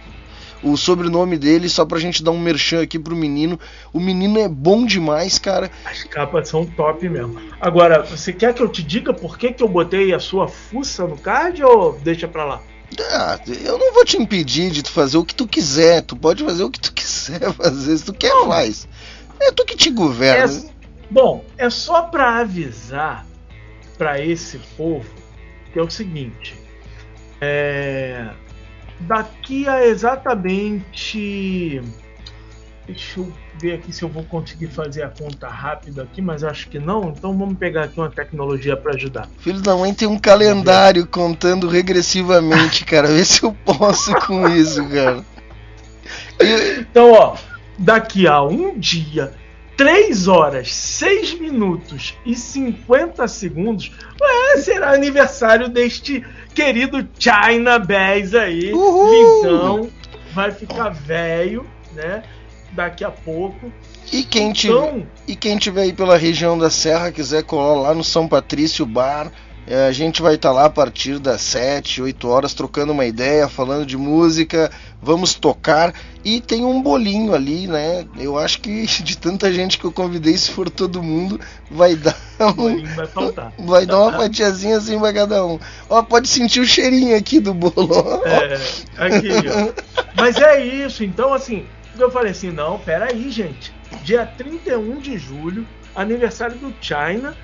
O 0.65 0.77
sobrenome 0.77 1.37
dele, 1.37 1.69
só 1.69 1.85
pra 1.85 1.99
gente 1.99 2.23
dar 2.23 2.31
um 2.31 2.39
merchan 2.39 2.83
aqui 2.83 2.99
pro 2.99 3.15
menino. 3.15 3.59
O 3.93 4.01
menino 4.01 4.39
é 4.39 4.49
bom 4.49 4.87
demais, 4.87 5.39
cara. 5.39 5.71
As 5.85 6.03
capas 6.05 6.49
são 6.49 6.65
top 6.65 7.09
mesmo. 7.09 7.41
Agora, 7.61 8.03
você 8.03 8.33
quer 8.33 8.55
que 8.55 8.63
eu 8.63 8.69
te 8.69 8.83
diga 8.83 9.13
por 9.13 9.37
que, 9.37 9.53
que 9.53 9.63
eu 9.63 9.69
botei 9.69 10.15
a 10.15 10.19
sua 10.19 10.49
fuça 10.49 11.07
no 11.07 11.17
card 11.17 11.63
ou 11.63 11.93
deixa 12.01 12.27
pra 12.27 12.45
lá? 12.45 12.63
Ah, 13.01 13.39
eu 13.47 13.79
não 13.79 13.93
vou 13.93 14.05
te 14.05 14.17
impedir 14.17 14.71
de 14.71 14.83
tu 14.83 14.91
fazer 14.91 15.19
o 15.19 15.25
que 15.25 15.35
tu 15.35 15.47
quiser. 15.47 16.03
Tu 16.03 16.17
pode 16.17 16.43
fazer 16.43 16.65
o 16.65 16.71
que 16.71 16.81
tu 16.81 16.93
quiser 16.93 17.53
fazer. 17.55 17.99
Se 17.99 18.05
tu 18.05 18.13
quer, 18.13 18.33
faz. 18.47 18.89
É 19.41 19.53
tu 19.53 19.65
que 19.65 19.77
te 19.77 19.91
governa. 19.91 20.55
É, 20.55 20.71
bom, 21.11 21.45
é 21.59 21.69
só 21.69 22.03
pra 22.03 22.39
avisar 22.39 23.27
para 23.99 24.21
esse 24.21 24.59
povo 24.77 25.09
que 25.73 25.79
é 25.79 25.83
o 25.83 25.91
seguinte. 25.91 26.55
É, 27.41 28.31
daqui 29.01 29.69
a 29.69 29.87
exatamente. 29.87 31.83
Deixa 32.87 33.21
eu 33.21 33.33
ver 33.59 33.75
aqui 33.75 33.93
se 33.93 34.03
eu 34.03 34.09
vou 34.09 34.25
conseguir 34.25 34.67
fazer 34.67 35.03
a 35.03 35.09
conta 35.09 35.49
rápida 35.49 36.03
aqui, 36.03 36.21
mas 36.21 36.45
acho 36.45 36.69
que 36.69 36.79
não. 36.79 37.15
Então 37.17 37.37
vamos 37.37 37.57
pegar 37.57 37.85
aqui 37.85 37.99
uma 37.99 38.11
tecnologia 38.11 38.77
para 38.77 38.95
ajudar. 38.95 39.29
Filho 39.39 39.61
da 39.61 39.75
mãe 39.77 39.95
tem 39.95 40.07
um 40.07 40.19
calendário 40.19 41.07
contando 41.07 41.67
regressivamente, 41.67 42.85
cara. 42.85 43.09
Vê 43.09 43.25
se 43.25 43.43
eu 43.43 43.53
posso 43.65 44.15
com 44.27 44.49
isso, 44.49 44.87
cara. 44.89 45.25
Então, 46.79 47.13
ó, 47.13 47.37
daqui 47.79 48.27
a 48.27 48.43
um 48.43 48.79
dia, 48.79 49.33
3 49.77 50.29
horas, 50.29 50.73
6 50.73 51.35
minutos 51.41 52.17
e 52.25 52.35
50 52.35 53.27
segundos, 53.27 53.91
ué, 54.21 54.59
será 54.59 54.93
aniversário 54.93 55.69
deste 55.69 56.25
querido 56.55 57.07
China 57.19 57.79
Bass 57.79 58.35
aí. 58.35 58.73
Uhul. 58.73 59.41
Então, 59.41 59.91
vai 60.33 60.53
ficar 60.53 60.91
velho, 60.91 61.67
né? 61.93 62.23
Daqui 62.73 63.05
a 63.05 63.11
pouco. 63.11 63.73
E 64.13 64.23
quem, 64.23 64.51
então, 64.51 64.53
tiver, 64.55 65.07
e 65.27 65.37
quem 65.37 65.59
tiver 65.59 65.83
aí 65.83 65.93
pela 65.93 66.17
região 66.17 66.59
da 66.59 66.71
Serra, 66.71 67.11
quiser 67.11 67.43
colar 67.43 67.81
lá 67.81 67.95
no 67.95 68.05
São 68.05 68.29
Patrício 68.29 68.85
Bar, 68.85 69.27
é, 69.27 69.31
a 69.67 69.93
gente 69.93 70.21
vai 70.21 70.35
estar 70.35 70.51
tá 70.51 70.55
lá 70.55 70.67
a 70.67 70.71
partir 70.71 71.19
das 71.19 71.41
7, 71.41 72.03
8 72.03 72.29
horas 72.29 72.53
trocando 72.53 72.93
uma 72.93 73.07
ideia, 73.07 73.49
falando 73.49 73.87
de 73.87 73.97
música, 73.97 74.71
vamos 75.01 75.35
tocar 75.35 75.95
e 76.25 76.41
tem 76.41 76.65
um 76.65 76.83
bolinho 76.83 77.35
ali, 77.35 77.67
né? 77.67 78.07
Eu 78.19 78.39
acho 78.39 78.61
que 78.61 78.85
de 79.03 79.17
tanta 79.17 79.53
gente 79.53 79.79
que 79.79 79.85
eu 79.85 79.93
convidei, 79.93 80.37
se 80.37 80.51
for 80.51 80.69
todo 80.69 81.03
mundo, 81.03 81.41
vai 81.71 81.95
dar 81.95 82.17
um, 82.59 82.85
vai 82.95 83.07
faltar. 83.07 83.53
Vai 83.59 83.87
dar 83.87 84.01
uma 84.01 84.13
fatiazinha 84.13 84.77
assim 84.77 84.99
pra 84.99 85.13
cada 85.13 85.45
um. 85.45 85.59
Ó, 85.89 86.03
pode 86.03 86.29
sentir 86.29 86.61
o 86.61 86.67
cheirinho 86.67 87.17
aqui 87.17 87.41
do 87.41 87.55
bolo. 87.55 88.23
É, 88.25 88.55
aqui, 88.99 89.29
ó. 89.49 90.03
Mas 90.17 90.37
é 90.37 90.65
isso, 90.65 91.05
então 91.05 91.33
assim, 91.33 91.65
eu 91.99 92.11
falei 92.11 92.33
assim, 92.33 92.51
não, 92.51 92.79
peraí, 92.79 93.31
gente. 93.31 93.73
Dia 94.03 94.27
31 94.27 94.99
de 94.99 95.17
julho, 95.17 95.67
aniversário 95.95 96.57
do 96.57 96.75
China 96.81 97.35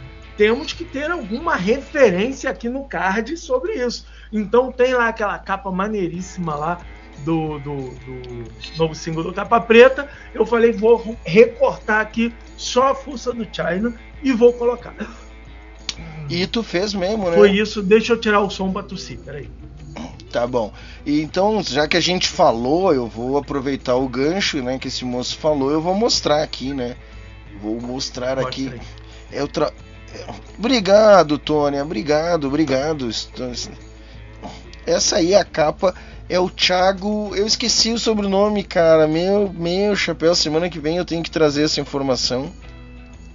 temos 0.41 0.73
que 0.73 0.87
ter 0.87 1.11
alguma 1.11 1.55
referência 1.55 2.49
aqui 2.49 2.67
no 2.67 2.85
card 2.85 3.37
sobre 3.37 3.75
isso. 3.75 4.07
Então 4.33 4.73
tem 4.73 4.95
lá 4.95 5.09
aquela 5.09 5.39
capa 5.39 5.71
maneiríssima 5.71 6.55
lá 6.55 6.81
do, 7.19 7.59
do, 7.59 7.77
do 7.91 8.45
novo 8.79 8.95
single 8.95 9.23
do 9.23 9.35
Capa 9.35 9.61
Preta. 9.61 10.09
Eu 10.33 10.47
falei, 10.47 10.73
vou 10.73 11.15
recortar 11.27 12.01
aqui 12.01 12.33
só 12.57 12.93
a 12.93 12.95
fuça 12.95 13.35
do 13.35 13.47
China 13.53 13.95
e 14.23 14.33
vou 14.33 14.55
colocar. 14.55 14.95
E 16.31 16.47
tu 16.47 16.62
fez 16.62 16.95
mesmo, 16.95 17.29
né? 17.29 17.37
Foi 17.37 17.51
isso, 17.51 17.83
deixa 17.83 18.15
eu 18.15 18.19
tirar 18.19 18.41
o 18.41 18.49
som 18.49 18.73
pra 18.73 18.83
tossir, 18.83 19.19
peraí. 19.19 19.51
Tá 20.33 20.47
bom. 20.47 20.73
E 21.05 21.21
então, 21.21 21.62
já 21.62 21.87
que 21.87 21.99
a 21.99 22.01
gente 22.01 22.29
falou, 22.29 22.95
eu 22.95 23.07
vou 23.07 23.37
aproveitar 23.37 23.97
o 23.97 24.09
gancho, 24.09 24.62
né, 24.62 24.79
que 24.79 24.89
esse 24.89 25.05
moço 25.05 25.37
falou, 25.37 25.71
eu 25.71 25.83
vou 25.83 25.95
mostrar 25.95 26.43
aqui, 26.43 26.73
né? 26.73 26.97
Vou 27.61 27.79
mostrar 27.79 28.37
Mostra 28.37 28.49
aqui. 28.49 28.71
Aí. 28.73 28.81
Eu 29.31 29.47
tra... 29.47 29.71
Obrigado, 30.59 31.39
Tônia. 31.39 31.82
Obrigado, 31.82 32.47
obrigado. 32.47 33.09
Essa 34.87 35.16
aí 35.16 35.32
é 35.32 35.41
a 35.41 35.45
capa. 35.45 35.95
É 36.28 36.39
o 36.39 36.49
Thiago. 36.49 37.35
Eu 37.35 37.47
esqueci 37.47 37.91
o 37.93 37.99
sobrenome, 37.99 38.62
cara. 38.62 39.09
Meu, 39.09 39.53
meu 39.53 39.97
chapéu. 39.97 40.35
Semana 40.35 40.69
que 40.69 40.78
vem 40.78 40.97
eu 40.97 41.05
tenho 41.05 41.23
que 41.23 41.31
trazer 41.31 41.65
essa 41.65 41.81
informação. 41.81 42.53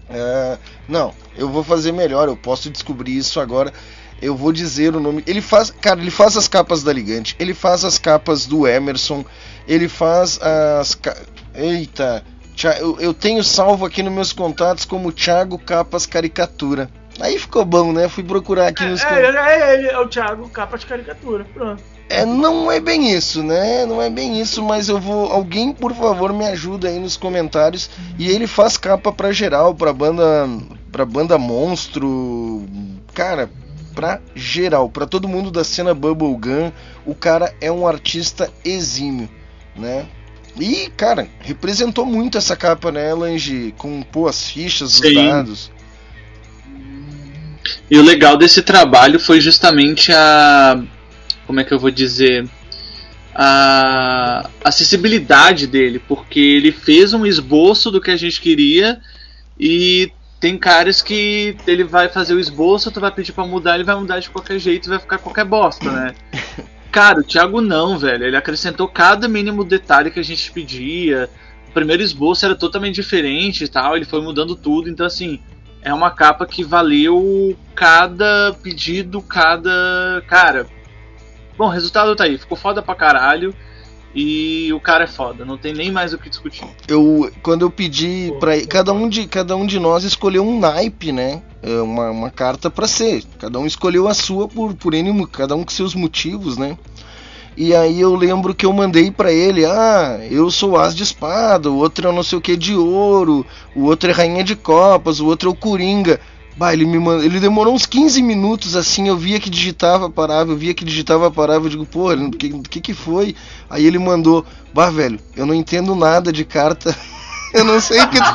É, 0.09 0.57
não, 0.87 1.13
eu 1.35 1.49
vou 1.49 1.63
fazer 1.63 1.91
melhor. 1.91 2.27
Eu 2.27 2.37
posso 2.37 2.69
descobrir 2.69 3.17
isso 3.17 3.39
agora. 3.39 3.73
Eu 4.21 4.35
vou 4.35 4.53
dizer 4.53 4.95
o 4.95 4.99
nome. 4.99 5.23
Ele 5.27 5.41
faz, 5.41 5.69
cara, 5.69 5.99
ele 5.99 6.11
faz 6.11 6.37
as 6.37 6.47
capas 6.47 6.83
da 6.83 6.93
Ligante. 6.93 7.35
Ele 7.37 7.53
faz 7.53 7.83
as 7.83 7.97
capas 7.97 8.45
do 8.45 8.67
Emerson. 8.67 9.25
Ele 9.67 9.89
faz 9.89 10.39
as. 10.41 10.97
Eita, 11.53 12.23
eu, 12.79 12.99
eu 12.99 13.13
tenho 13.13 13.43
salvo 13.43 13.85
aqui 13.85 14.01
nos 14.01 14.13
meus 14.13 14.33
contatos 14.33 14.85
como 14.85 15.11
Thiago 15.11 15.57
Capas 15.57 16.05
Caricatura. 16.05 16.89
Aí 17.19 17.39
ficou 17.39 17.63
bom, 17.63 17.93
né? 17.93 18.09
Fui 18.09 18.23
procurar 18.23 18.67
aqui 18.67 18.83
é, 18.83 18.87
nos 18.87 19.03
é, 19.03 19.07
é, 19.07 19.85
é, 19.85 19.93
é, 19.93 19.99
o 19.99 20.07
Thiago 20.07 20.49
Capas 20.49 20.83
Caricatura, 20.83 21.45
pronto. 21.53 21.81
É, 22.09 22.23
não 22.23 22.71
é 22.71 22.79
bem 22.79 23.11
isso, 23.11 23.41
né? 23.41 23.85
Não 23.85 24.01
é 24.01 24.09
bem 24.09 24.39
isso, 24.39 24.61
mas 24.61 24.89
eu 24.89 24.99
vou. 24.99 25.31
Alguém, 25.31 25.73
por 25.73 25.93
favor, 25.93 26.31
me 26.31 26.45
ajuda 26.45 26.87
aí 26.87 26.99
nos 26.99 27.17
comentários. 27.17 27.89
E 28.19 28.29
ele 28.29 28.45
faz 28.47 28.77
capa 28.77 29.11
pra 29.11 29.31
geral, 29.31 29.73
pra 29.73 29.91
banda. 29.91 30.47
pra 30.91 31.05
banda 31.05 31.37
monstro. 31.37 32.63
Cara, 33.13 33.49
pra 33.95 34.19
geral, 34.35 34.89
pra 34.89 35.07
todo 35.07 35.27
mundo 35.27 35.49
da 35.49 35.63
cena 35.63 35.93
Bubblegum. 35.93 36.71
O 37.05 37.15
cara 37.15 37.53
é 37.59 37.71
um 37.71 37.87
artista 37.87 38.51
exímio, 38.63 39.29
né? 39.75 40.05
E, 40.59 40.89
cara, 40.95 41.27
representou 41.39 42.05
muito 42.05 42.37
essa 42.37 42.55
capa, 42.55 42.91
né, 42.91 43.13
Lange? 43.13 43.73
Com 43.77 44.01
pô, 44.01 44.27
as 44.27 44.49
fichas, 44.49 44.93
os 44.93 44.97
Sim. 44.99 45.15
dados. 45.15 45.71
E 47.89 47.97
o 47.97 48.01
legal 48.03 48.37
desse 48.37 48.61
trabalho 48.61 49.19
foi 49.19 49.41
justamente 49.41 50.11
a. 50.11 50.81
Como 51.45 51.59
é 51.59 51.63
que 51.63 51.73
eu 51.73 51.79
vou 51.79 51.91
dizer? 51.91 52.47
A 53.33 54.49
acessibilidade 54.63 55.67
dele, 55.67 55.99
porque 55.99 56.39
ele 56.39 56.71
fez 56.71 57.13
um 57.13 57.25
esboço 57.25 57.91
do 57.91 57.99
que 57.99 58.09
a 58.09 58.15
gente 58.15 58.39
queria 58.39 59.01
e 59.59 60.09
tem 60.39 60.57
caras 60.57 61.01
que 61.01 61.57
ele 61.67 61.83
vai 61.83 62.07
fazer 62.07 62.33
o 62.33 62.39
esboço, 62.39 62.91
tu 62.91 63.01
vai 63.01 63.11
pedir 63.11 63.33
para 63.33 63.45
mudar, 63.45 63.75
ele 63.75 63.83
vai 63.83 63.95
mudar 63.95 64.19
de 64.19 64.29
qualquer 64.29 64.57
jeito 64.57 64.85
e 64.85 64.89
vai 64.89 64.99
ficar 64.99 65.17
qualquer 65.17 65.43
bosta, 65.43 65.91
né? 65.91 66.15
Cara, 66.95 67.19
o 67.19 67.23
Thiago 67.25 67.59
não, 67.59 67.99
velho. 67.99 68.23
Ele 68.23 68.37
acrescentou 68.37 68.87
cada 68.87 69.27
mínimo 69.27 69.65
detalhe 69.65 70.09
que 70.09 70.19
a 70.21 70.23
gente 70.23 70.49
pedia. 70.49 71.29
O 71.67 71.73
primeiro 71.73 72.01
esboço 72.01 72.45
era 72.45 72.55
totalmente 72.55 72.95
diferente 72.95 73.65
e 73.65 73.67
tal. 73.67 73.97
Ele 73.97 74.05
foi 74.05 74.21
mudando 74.21 74.55
tudo. 74.55 74.89
Então, 74.89 75.05
assim, 75.05 75.41
é 75.81 75.93
uma 75.93 76.09
capa 76.09 76.45
que 76.45 76.63
valeu 76.63 77.53
cada 77.75 78.55
pedido, 78.63 79.21
cada. 79.21 80.23
Cara. 80.25 80.67
Bom, 81.57 81.67
resultado 81.67 82.15
tá 82.15 82.23
aí. 82.23 82.37
Ficou 82.37 82.57
foda 82.57 82.81
pra 82.81 82.95
caralho. 82.95 83.53
E 84.15 84.71
o 84.71 84.79
cara 84.79 85.03
é 85.03 85.07
foda, 85.07 85.43
não 85.43 85.57
tem 85.57 85.73
nem 85.73 85.91
mais 85.91 86.13
o 86.13 86.17
que 86.17 86.29
discutir. 86.29 86.65
Eu, 86.87 87.29
quando 87.43 87.63
eu 87.63 87.69
pedi 87.69 88.33
para 88.39 88.65
cada 88.65 88.93
um 88.93 89.09
de 89.09 89.27
cada 89.27 89.57
um 89.57 89.65
de 89.65 89.77
nós 89.77 90.05
escolheu 90.05 90.41
um 90.41 90.57
naipe, 90.57 91.11
né? 91.11 91.43
É, 91.61 91.81
uma, 91.81 92.11
uma 92.11 92.29
carta 92.29 92.69
para 92.69 92.87
ser. 92.87 93.25
Cada 93.37 93.59
um 93.59 93.65
escolheu 93.65 94.07
a 94.07 94.13
sua 94.13 94.47
por 94.47 94.73
por 94.73 94.93
N, 94.93 95.27
cada 95.27 95.53
um 95.53 95.65
com 95.65 95.71
seus 95.71 95.93
motivos, 95.93 96.57
né? 96.57 96.77
E 97.57 97.73
aí 97.75 97.99
eu 97.99 98.15
lembro 98.15 98.53
que 98.53 98.65
eu 98.65 98.73
mandei 98.73 99.09
para 99.09 99.31
ele, 99.31 99.65
ah, 99.65 100.19
eu 100.29 100.51
sou 100.51 100.77
as 100.77 100.93
de 100.93 101.03
espada, 101.03 101.69
o 101.69 101.77
outro 101.77 102.07
é 102.07 102.11
não 102.11 102.23
sei 102.23 102.37
o 102.37 102.41
que 102.41 102.57
de 102.57 102.75
ouro, 102.75 103.45
o 103.73 103.83
outro 103.83 104.09
é 104.09 104.13
rainha 104.13 104.43
de 104.43 104.57
copas, 104.57 105.21
o 105.21 105.25
outro 105.25 105.49
é 105.49 105.51
o 105.53 105.55
coringa. 105.55 106.19
Bah, 106.57 106.73
ele 106.73 106.85
me 106.85 106.97
mandou, 106.97 107.23
ele 107.23 107.39
demorou 107.39 107.73
uns 107.73 107.85
15 107.85 108.21
minutos 108.21 108.75
assim, 108.77 109.09
eu 109.09 109.17
via 109.17 109.39
que 109.39 109.49
digitava, 109.49 110.09
parava, 110.09 110.51
eu 110.51 110.57
via 110.57 110.73
que 110.73 110.85
digitava, 110.85 111.29
parava, 111.29 111.65
eu 111.65 111.69
digo, 111.69 111.85
pô, 111.85 112.13
o 112.13 112.31
que, 112.31 112.49
que 112.61 112.81
que 112.81 112.93
foi? 112.93 113.35
Aí 113.69 113.85
ele 113.85 113.99
mandou, 113.99 114.45
bah, 114.73 114.89
velho, 114.89 115.19
eu 115.35 115.45
não 115.45 115.53
entendo 115.53 115.93
nada 115.95 116.31
de 116.31 116.45
carta, 116.45 116.95
eu 117.53 117.65
não 117.65 117.81
sei 117.81 117.99
o 118.01 118.07
que 118.09 118.17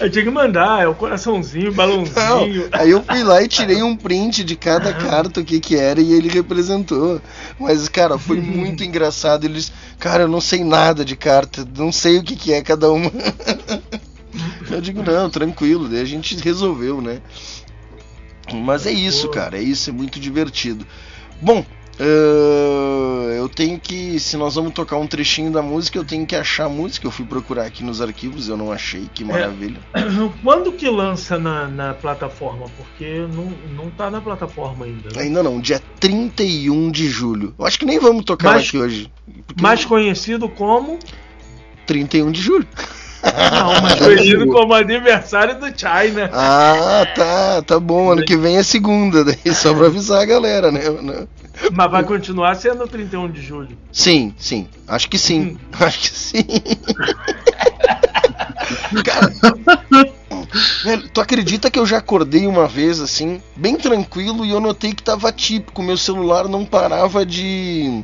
Eu 0.00 0.10
tinha 0.10 0.24
que 0.24 0.30
mandar, 0.30 0.82
é 0.82 0.88
o 0.88 0.94
coraçãozinho, 0.94 1.72
balãozinho. 1.72 2.16
Não, 2.16 2.68
aí 2.72 2.90
eu 2.90 3.02
fui 3.02 3.22
lá 3.22 3.42
e 3.42 3.48
tirei 3.48 3.82
um 3.82 3.94
print 3.94 4.42
de 4.42 4.56
cada 4.56 4.94
carta, 4.94 5.40
o 5.40 5.44
que 5.44 5.60
que 5.60 5.76
era, 5.76 6.00
e 6.00 6.14
ele 6.14 6.30
representou. 6.30 7.20
Mas, 7.58 7.86
cara, 7.86 8.18
foi 8.18 8.40
muito 8.40 8.82
engraçado. 8.82 9.44
Eles, 9.44 9.70
cara, 9.98 10.22
eu 10.22 10.28
não 10.28 10.40
sei 10.40 10.64
nada 10.64 11.04
de 11.04 11.14
carta, 11.16 11.68
não 11.76 11.92
sei 11.92 12.16
o 12.18 12.22
que 12.22 12.34
que 12.34 12.50
é 12.50 12.62
cada 12.62 12.90
uma. 12.90 13.12
Eu 14.70 14.80
digo, 14.80 15.02
não, 15.02 15.28
tranquilo, 15.28 15.88
daí 15.88 16.00
a 16.00 16.04
gente 16.04 16.36
resolveu, 16.36 17.00
né? 17.00 17.20
Mas 18.52 18.86
é 18.86 18.92
isso, 18.92 19.28
cara, 19.28 19.58
é 19.58 19.62
isso, 19.62 19.90
é 19.90 19.92
muito 19.92 20.18
divertido. 20.18 20.86
Bom, 21.40 21.64
uh, 22.00 23.30
eu 23.36 23.48
tenho 23.48 23.78
que. 23.78 24.18
Se 24.18 24.36
nós 24.36 24.54
vamos 24.54 24.72
tocar 24.72 24.96
um 24.96 25.06
trechinho 25.06 25.50
da 25.50 25.62
música, 25.62 25.98
eu 25.98 26.04
tenho 26.04 26.26
que 26.26 26.34
achar 26.36 26.66
a 26.66 26.68
música. 26.68 27.06
Eu 27.06 27.10
fui 27.10 27.24
procurar 27.24 27.64
aqui 27.64 27.84
nos 27.84 28.00
arquivos, 28.00 28.48
eu 28.48 28.56
não 28.56 28.72
achei, 28.72 29.08
que 29.14 29.24
maravilha. 29.24 29.78
É, 29.94 30.02
quando 30.42 30.72
que 30.72 30.88
lança 30.88 31.38
na, 31.38 31.68
na, 31.68 31.94
plataforma? 31.94 32.66
Porque 32.76 33.26
não, 33.32 33.52
não 33.74 33.90
tá 33.90 34.10
na 34.10 34.20
plataforma 34.20 34.84
ainda. 34.84 35.10
Né? 35.14 35.22
Ainda 35.22 35.42
não, 35.42 35.60
dia 35.60 35.80
31 35.98 36.90
de 36.90 37.08
julho. 37.08 37.54
Eu 37.58 37.66
acho 37.66 37.78
que 37.78 37.86
nem 37.86 37.98
vamos 37.98 38.24
tocar 38.24 38.52
mais, 38.52 38.68
aqui 38.68 38.78
hoje. 38.78 39.10
Mais 39.60 39.84
conhecido 39.84 40.48
como. 40.48 40.98
31 41.86 42.30
de 42.30 42.40
julho. 42.40 42.66
Não, 43.22 43.82
mas 43.82 43.94
conhecido 43.96 44.46
como 44.46 44.72
aniversário 44.72 45.58
do 45.60 45.78
Chai, 45.78 46.08
né? 46.08 46.30
Ah, 46.32 47.06
tá, 47.14 47.62
tá 47.62 47.78
bom. 47.80 48.10
Ano 48.12 48.24
que 48.24 48.36
vem 48.36 48.56
é 48.56 48.62
segunda, 48.62 49.24
daí 49.24 49.36
só 49.54 49.74
pra 49.74 49.86
avisar 49.86 50.22
a 50.22 50.26
galera, 50.26 50.72
né? 50.72 50.80
Mas 51.72 51.90
vai 51.90 52.02
continuar 52.04 52.54
sendo 52.56 52.86
31 52.86 53.30
de 53.30 53.42
julho. 53.42 53.76
Sim, 53.92 54.34
sim. 54.38 54.66
Acho 54.88 55.08
que 55.08 55.18
sim. 55.18 55.40
Hum. 55.40 55.56
Acho 55.84 55.98
que 55.98 56.10
sim. 56.10 56.44
Cara, 59.04 59.32
velho, 60.84 61.08
tu 61.12 61.20
acredita 61.20 61.70
que 61.70 61.78
eu 61.78 61.86
já 61.86 61.98
acordei 61.98 62.46
uma 62.46 62.66
vez 62.66 63.00
assim, 63.00 63.42
bem 63.56 63.76
tranquilo, 63.76 64.44
e 64.44 64.50
eu 64.50 64.60
notei 64.60 64.92
que 64.92 65.02
tava 65.02 65.32
típico, 65.32 65.82
meu 65.82 65.96
celular 65.96 66.48
não 66.48 66.64
parava 66.64 67.26
de 67.26 68.02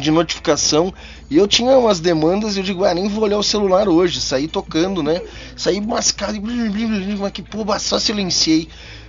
de 0.00 0.10
notificação 0.10 0.92
e 1.30 1.36
eu 1.36 1.46
tinha 1.46 1.78
umas 1.78 2.00
demandas 2.00 2.56
e 2.56 2.60
eu 2.60 2.64
digo, 2.64 2.84
ah, 2.84 2.94
nem 2.94 3.08
vou 3.08 3.24
olhar 3.24 3.38
o 3.38 3.42
celular 3.42 3.88
hoje, 3.88 4.20
saí 4.20 4.48
tocando, 4.48 5.02
né? 5.02 5.20
Saí 5.56 5.80
mascado, 5.80 6.40
mas 7.18 7.32
que 7.32 7.42
pô, 7.42 7.64
só 7.78 7.98
silenciei. 7.98 8.68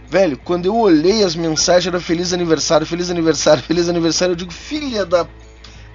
Velho, 0.10 0.38
quando 0.38 0.66
eu 0.66 0.76
olhei 0.76 1.24
as 1.24 1.36
mensagens 1.36 1.88
era 1.88 2.00
feliz 2.00 2.34
aniversário, 2.34 2.86
feliz 2.86 3.10
aniversário, 3.10 3.64
feliz 3.64 3.88
aniversário, 3.88 4.34
eu 4.34 4.36
digo, 4.36 4.52
filha 4.52 5.06
da 5.06 5.26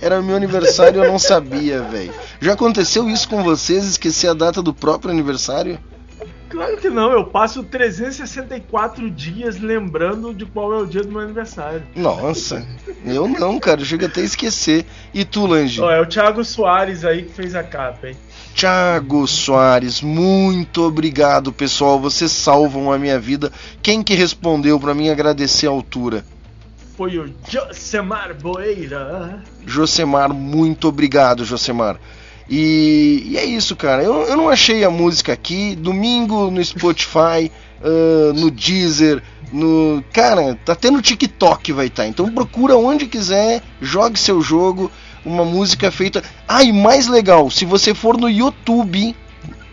era 0.00 0.20
meu 0.20 0.36
aniversário 0.36 1.02
e 1.02 1.04
eu 1.04 1.10
não 1.10 1.18
sabia, 1.18 1.82
velho. 1.90 2.12
Já 2.40 2.54
aconteceu 2.54 3.08
isso 3.08 3.28
com 3.28 3.42
vocês, 3.42 3.84
esquecer 3.84 4.28
a 4.28 4.34
data 4.34 4.62
do 4.62 4.72
próprio 4.72 5.10
aniversário? 5.10 5.78
Claro 6.56 6.78
que 6.78 6.88
não, 6.88 7.12
eu 7.12 7.22
passo 7.22 7.62
364 7.62 9.10
dias 9.10 9.60
lembrando 9.60 10.32
de 10.32 10.46
qual 10.46 10.72
é 10.72 10.78
o 10.78 10.86
dia 10.86 11.02
do 11.02 11.12
meu 11.12 11.20
aniversário. 11.20 11.82
Nossa, 11.94 12.66
eu 13.04 13.28
não, 13.28 13.60
cara, 13.60 13.82
eu 13.82 13.84
chego 13.84 14.06
até 14.06 14.22
a 14.22 14.24
esquecer. 14.24 14.86
E 15.12 15.22
tu, 15.22 15.44
Lange? 15.44 15.82
Oh, 15.82 15.90
é 15.90 16.00
o 16.00 16.06
Thiago 16.06 16.42
Soares 16.42 17.04
aí 17.04 17.24
que 17.24 17.34
fez 17.34 17.54
a 17.54 17.62
capa, 17.62 18.08
hein? 18.08 18.16
Thiago 18.54 19.26
Soares, 19.26 20.00
muito 20.00 20.82
obrigado, 20.82 21.52
pessoal. 21.52 22.00
Vocês 22.00 22.32
salvam 22.32 22.90
a 22.90 22.98
minha 22.98 23.20
vida. 23.20 23.52
Quem 23.82 24.02
que 24.02 24.14
respondeu 24.14 24.80
para 24.80 24.94
mim 24.94 25.10
agradecer 25.10 25.66
a 25.66 25.70
altura? 25.70 26.24
Foi 26.96 27.18
o 27.18 27.30
Josemar 27.46 28.34
Boeira. 28.34 29.42
Josemar, 29.66 30.32
muito 30.32 30.88
obrigado, 30.88 31.44
Josemar. 31.44 32.00
E, 32.48 33.24
e, 33.26 33.38
é 33.38 33.44
isso, 33.44 33.74
cara. 33.74 34.02
Eu, 34.02 34.22
eu 34.22 34.36
não 34.36 34.48
achei 34.48 34.84
a 34.84 34.90
música 34.90 35.32
aqui. 35.32 35.74
Domingo 35.74 36.50
no 36.50 36.64
Spotify, 36.64 37.50
uh, 37.80 38.32
no 38.38 38.50
Deezer, 38.50 39.22
no. 39.52 40.02
Cara, 40.12 40.54
tá 40.64 40.76
no 40.90 41.02
TikTok 41.02 41.72
vai 41.72 41.86
estar. 41.86 42.04
Tá. 42.04 42.08
Então 42.08 42.32
procura 42.32 42.76
onde 42.76 43.06
quiser, 43.06 43.62
jogue 43.80 44.18
seu 44.18 44.40
jogo. 44.40 44.90
Uma 45.24 45.44
música 45.44 45.90
feita. 45.90 46.22
Ah, 46.46 46.62
e 46.62 46.72
mais 46.72 47.08
legal, 47.08 47.50
se 47.50 47.64
você 47.64 47.92
for 47.92 48.16
no 48.16 48.30
YouTube, 48.30 49.16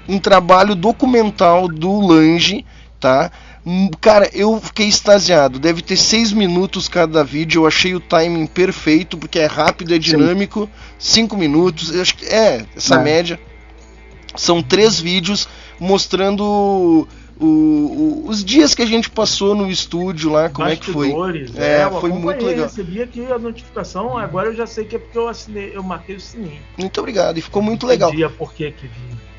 um 0.10 0.18
trabalho 0.18 0.74
documental 0.74 1.68
do 1.68 2.00
Lange, 2.00 2.66
tá? 3.00 3.32
Hum, 3.66 3.90
cara, 4.02 4.30
eu 4.34 4.60
fiquei 4.60 4.88
extasiado. 4.88 5.58
Deve 5.58 5.82
ter 5.82 5.96
seis 5.96 6.34
minutos 6.34 6.90
cada 6.90 7.24
vídeo. 7.24 7.62
Eu 7.62 7.68
achei 7.68 7.96
o 7.96 8.00
timing 8.00 8.46
perfeito, 8.46 9.18
porque 9.18 9.40
é 9.40 9.46
rápido, 9.46 9.94
é 9.94 9.98
dinâmico. 9.98 10.70
Sim. 11.00 11.14
Cinco 11.14 11.38
minutos. 11.38 11.94
Eu 11.94 12.02
acho 12.02 12.16
que 12.16 12.26
é 12.26 12.66
essa 12.76 12.96
é. 12.96 13.04
média. 13.04 13.40
São 14.36 14.62
três 14.62 15.00
vídeos 15.00 15.48
mostrando 15.80 17.08
o, 17.40 17.46
o, 17.46 18.30
os 18.30 18.44
dias 18.44 18.76
que 18.76 18.82
a 18.82 18.86
gente 18.86 19.10
passou 19.10 19.56
no 19.56 19.70
estúdio 19.70 20.32
lá, 20.32 20.50
como 20.50 20.68
é 20.68 20.76
que 20.76 20.92
foi. 20.92 21.14
É, 21.56 21.82
é 21.82 21.90
foi 22.00 22.12
muito 22.12 22.46
legal. 22.46 22.66
Eu 22.66 22.70
recebi 22.70 23.02
aqui 23.02 23.26
a 23.32 23.40
notificação, 23.40 24.18
agora 24.18 24.50
eu 24.50 24.56
já 24.56 24.66
sei 24.66 24.86
que 24.86 24.96
é 24.96 25.00
porque 25.00 25.18
eu 25.18 25.28
assinei, 25.28 25.72
eu 25.74 25.84
marquei 25.84 26.16
o 26.16 26.20
sininho. 26.20 26.62
Muito 26.78 27.00
obrigado, 27.00 27.38
e 27.38 27.42
ficou 27.42 27.62
muito 27.62 27.86
legal. 27.86 28.12
Dia 28.12 28.30
por 28.30 28.54
que 28.54 28.72
que. 28.72 28.90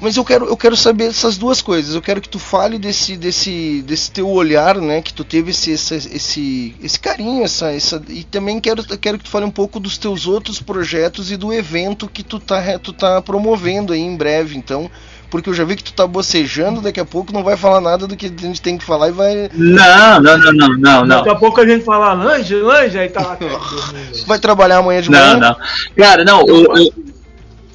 Mas 0.01 0.17
eu 0.17 0.25
quero, 0.25 0.45
eu 0.47 0.57
quero 0.57 0.77
saber 0.77 1.05
essas 1.05 1.39
duas 1.39 1.63
coisas. 1.63 1.95
Eu 1.95 2.03
quero 2.03 2.21
que 2.21 2.29
tu 2.29 2.39
fale 2.39 2.79
desse, 2.79 3.17
desse, 3.17 3.81
desse 3.83 4.11
teu 4.11 4.29
olhar, 4.29 4.77
né? 4.77 5.01
Que 5.01 5.15
tu 5.15 5.25
teve 5.25 5.53
esse, 5.53 5.71
esse, 5.71 5.95
esse, 5.95 6.77
esse 6.83 7.01
carinho, 7.01 7.45
essa, 7.45 7.73
essa, 7.73 8.03
e 8.09 8.25
também 8.25 8.61
quero, 8.61 8.85
quero 8.99 9.19
que 9.19 9.25
tu 9.25 9.31
fale 9.31 9.47
um 9.47 9.51
pouco 9.51 9.79
dos 9.79 9.97
teus 9.97 10.27
outros 10.27 10.61
projetos 10.61 11.31
e 11.31 11.37
do 11.37 11.53
evento 11.53 12.09
que 12.09 12.23
tu 12.23 12.39
tá, 12.39 12.79
tu 12.79 12.93
tá 12.93 13.23
promovendo 13.23 13.93
aí 13.93 14.01
em 14.01 14.17
breve. 14.17 14.59
Então, 14.59 14.91
porque 15.35 15.51
eu 15.51 15.55
já 15.55 15.65
vi 15.65 15.75
que 15.75 15.83
tu 15.83 15.93
tá 15.93 16.07
bocejando, 16.07 16.81
daqui 16.81 17.01
a 17.01 17.05
pouco 17.05 17.33
não 17.33 17.43
vai 17.43 17.57
falar 17.57 17.81
nada 17.81 18.07
do 18.07 18.17
que 18.17 18.27
a 18.27 18.41
gente 18.41 18.63
tem 18.63 18.79
que 18.79 18.85
falar 18.85 19.09
e 19.09 19.11
vai. 19.11 19.51
Não, 19.53 20.23
não, 20.23 20.39
não, 20.39 20.53
não, 20.53 20.69
não. 20.69 21.05
não. 21.05 21.17
Daqui 21.17 21.31
a 21.31 21.35
pouco 21.35 21.61
a 21.61 21.67
gente 21.67 21.85
fala 21.85 22.13
lanche, 22.13 22.55
lanche, 22.55 22.97
aí 22.97 23.09
tá 23.09 23.21
lá. 23.21 23.37
vai 24.29 24.39
trabalhar 24.39 24.77
amanhã 24.77 25.03
de 25.03 25.11
manhã? 25.11 25.33
Não, 25.33 25.41
não. 25.41 25.57
Cara, 25.97 26.25
não, 26.25 26.47
eu, 26.47 26.77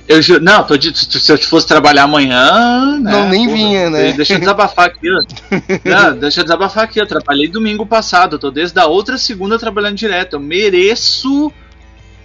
eu, 0.07 0.21
eu, 0.21 0.39
não, 0.39 0.63
tô 0.63 0.77
de, 0.77 0.97
se 0.97 1.29
eu 1.33 1.37
fosse 1.37 1.67
trabalhar 1.67 2.03
amanhã. 2.03 2.97
Né, 2.97 3.11
não, 3.11 3.27
nem 3.27 3.43
porra, 3.43 3.57
vinha, 3.57 3.89
né? 3.89 4.13
Deixa 4.13 4.35
eu 4.35 4.39
desabafar 4.39 4.85
aqui. 4.85 5.09
não, 5.83 6.17
deixa 6.17 6.39
eu 6.39 6.45
desabafar 6.45 6.85
aqui. 6.85 7.01
Eu 7.01 7.07
trabalhei 7.07 7.49
domingo 7.49 7.85
passado. 7.85 8.37
Eu 8.37 8.39
tô 8.39 8.49
desde 8.49 8.79
a 8.79 8.85
outra 8.85 9.17
segunda 9.17 9.59
trabalhando 9.59 9.97
direto. 9.97 10.37
Eu 10.37 10.39
mereço 10.39 11.51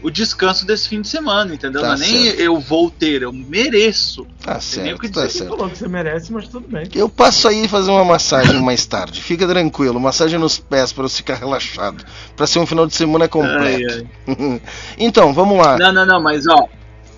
o 0.05 0.11
descanso 0.11 0.67
desse 0.67 0.87
fim 0.87 1.01
de 1.01 1.09
semana, 1.09 1.55
entendeu? 1.55 1.81
Tá 1.81 1.89
não 1.89 1.95
é 1.95 1.99
nem 1.99 2.27
eu 2.27 2.61
vou 2.61 2.91
ter, 2.91 3.23
eu 3.23 3.33
mereço. 3.33 4.27
Tá 4.39 4.61
certo, 4.61 5.01
que 5.01 5.09
tá 5.09 5.27
certo. 5.31 5.49
falou 5.49 5.71
que 5.71 5.79
você 5.79 5.89
merece, 5.89 6.31
mas 6.31 6.47
tudo 6.47 6.69
bem. 6.69 6.87
Eu 6.95 7.09
passo 7.09 7.49
aí 7.49 7.67
fazer 7.67 7.91
uma 7.91 8.05
massagem 8.05 8.61
mais 8.61 8.85
tarde. 8.85 9.23
Fica 9.23 9.49
tranquilo, 9.49 9.99
massagem 9.99 10.39
nos 10.39 10.59
pés 10.59 10.93
para 10.93 11.05
eu 11.05 11.09
ficar 11.09 11.37
relaxado, 11.37 12.05
para 12.37 12.47
ser 12.47 12.59
um 12.59 12.67
final 12.67 12.87
de 12.87 12.95
semana 12.95 13.27
completo. 13.27 14.07
Ai, 14.29 14.37
ai. 14.39 14.61
então, 14.99 15.33
vamos 15.33 15.57
lá. 15.57 15.79
Não, 15.79 15.91
não, 15.91 16.05
não, 16.05 16.23
mas 16.23 16.47
ó, 16.47 16.69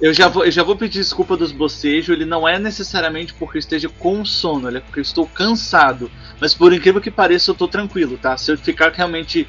eu 0.00 0.14
já, 0.14 0.28
vou, 0.28 0.44
eu 0.44 0.52
já 0.52 0.62
vou 0.62 0.76
pedir 0.76 1.00
desculpa 1.00 1.36
dos 1.36 1.50
bocejos. 1.50 2.10
Ele 2.10 2.24
não 2.24 2.46
é 2.46 2.56
necessariamente 2.56 3.34
porque 3.34 3.58
eu 3.58 3.60
esteja 3.60 3.88
com 3.88 4.24
sono, 4.24 4.68
ele 4.68 4.78
é 4.78 4.80
porque 4.80 5.00
eu 5.00 5.02
estou 5.02 5.26
cansado. 5.26 6.08
Mas 6.40 6.54
por 6.54 6.72
incrível 6.72 7.00
que 7.00 7.10
pareça, 7.10 7.50
eu 7.50 7.54
estou 7.54 7.66
tranquilo, 7.66 8.16
tá? 8.16 8.36
Se 8.36 8.52
eu 8.52 8.56
ficar 8.56 8.92
realmente 8.92 9.48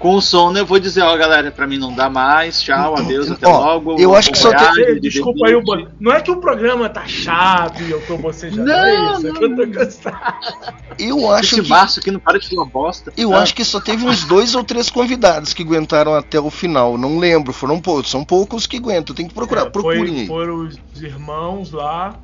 com 0.00 0.14
o 0.14 0.20
sono, 0.22 0.56
eu 0.56 0.64
vou 0.64 0.80
dizer, 0.80 1.02
ó, 1.02 1.14
galera, 1.14 1.50
pra 1.50 1.66
mim 1.66 1.76
não 1.76 1.94
dá 1.94 2.08
mais, 2.08 2.62
tchau, 2.62 2.96
adeus, 2.96 3.30
até 3.30 3.46
ó, 3.46 3.74
logo. 3.74 4.00
Eu 4.00 4.14
acho 4.16 4.32
que 4.32 4.38
só 4.38 4.50
tem. 4.50 4.98
Desculpa 4.98 5.46
aí, 5.46 5.54
não 6.00 6.10
é 6.10 6.22
que 6.22 6.30
o 6.30 6.40
programa 6.40 6.88
tá 6.88 7.06
chato 7.06 7.82
e 7.82 7.90
eu 7.90 8.00
tô 8.06 8.16
bocejando, 8.16 8.64
não, 8.64 8.74
é 8.74 8.94
isso, 8.94 9.22
não. 9.22 9.30
é 9.30 9.38
que 9.38 9.44
eu 9.44 9.56
tô 9.56 9.68
cansado. 9.70 10.74
Eu 10.98 11.30
acho 11.30 11.54
Esse 11.54 11.62
que. 11.62 11.68
março 11.68 12.00
aqui 12.00 12.10
não 12.10 12.18
para 12.18 12.38
de 12.38 12.48
falar 12.48 12.64
bosta. 12.64 13.12
Eu 13.14 13.34
ah. 13.34 13.40
acho 13.40 13.54
que 13.54 13.62
só 13.62 13.78
teve 13.78 14.06
uns 14.06 14.24
dois 14.24 14.54
ou 14.54 14.64
três 14.64 14.88
convidados 14.88 15.52
que 15.52 15.62
aguentaram 15.62 16.14
até 16.14 16.40
o 16.40 16.50
final, 16.50 16.96
não 16.96 17.18
lembro, 17.18 17.52
foram 17.52 17.78
poucos, 17.78 18.10
são 18.10 18.24
poucos 18.24 18.66
que 18.66 18.78
aguentam, 18.78 19.14
tem 19.14 19.28
que 19.28 19.34
procurar, 19.34 19.66
é, 19.66 19.70
procurem 19.70 20.06
foi, 20.06 20.20
aí. 20.20 20.26
Foram 20.26 20.66
os 20.66 21.02
irmãos 21.02 21.72
lá, 21.72 22.14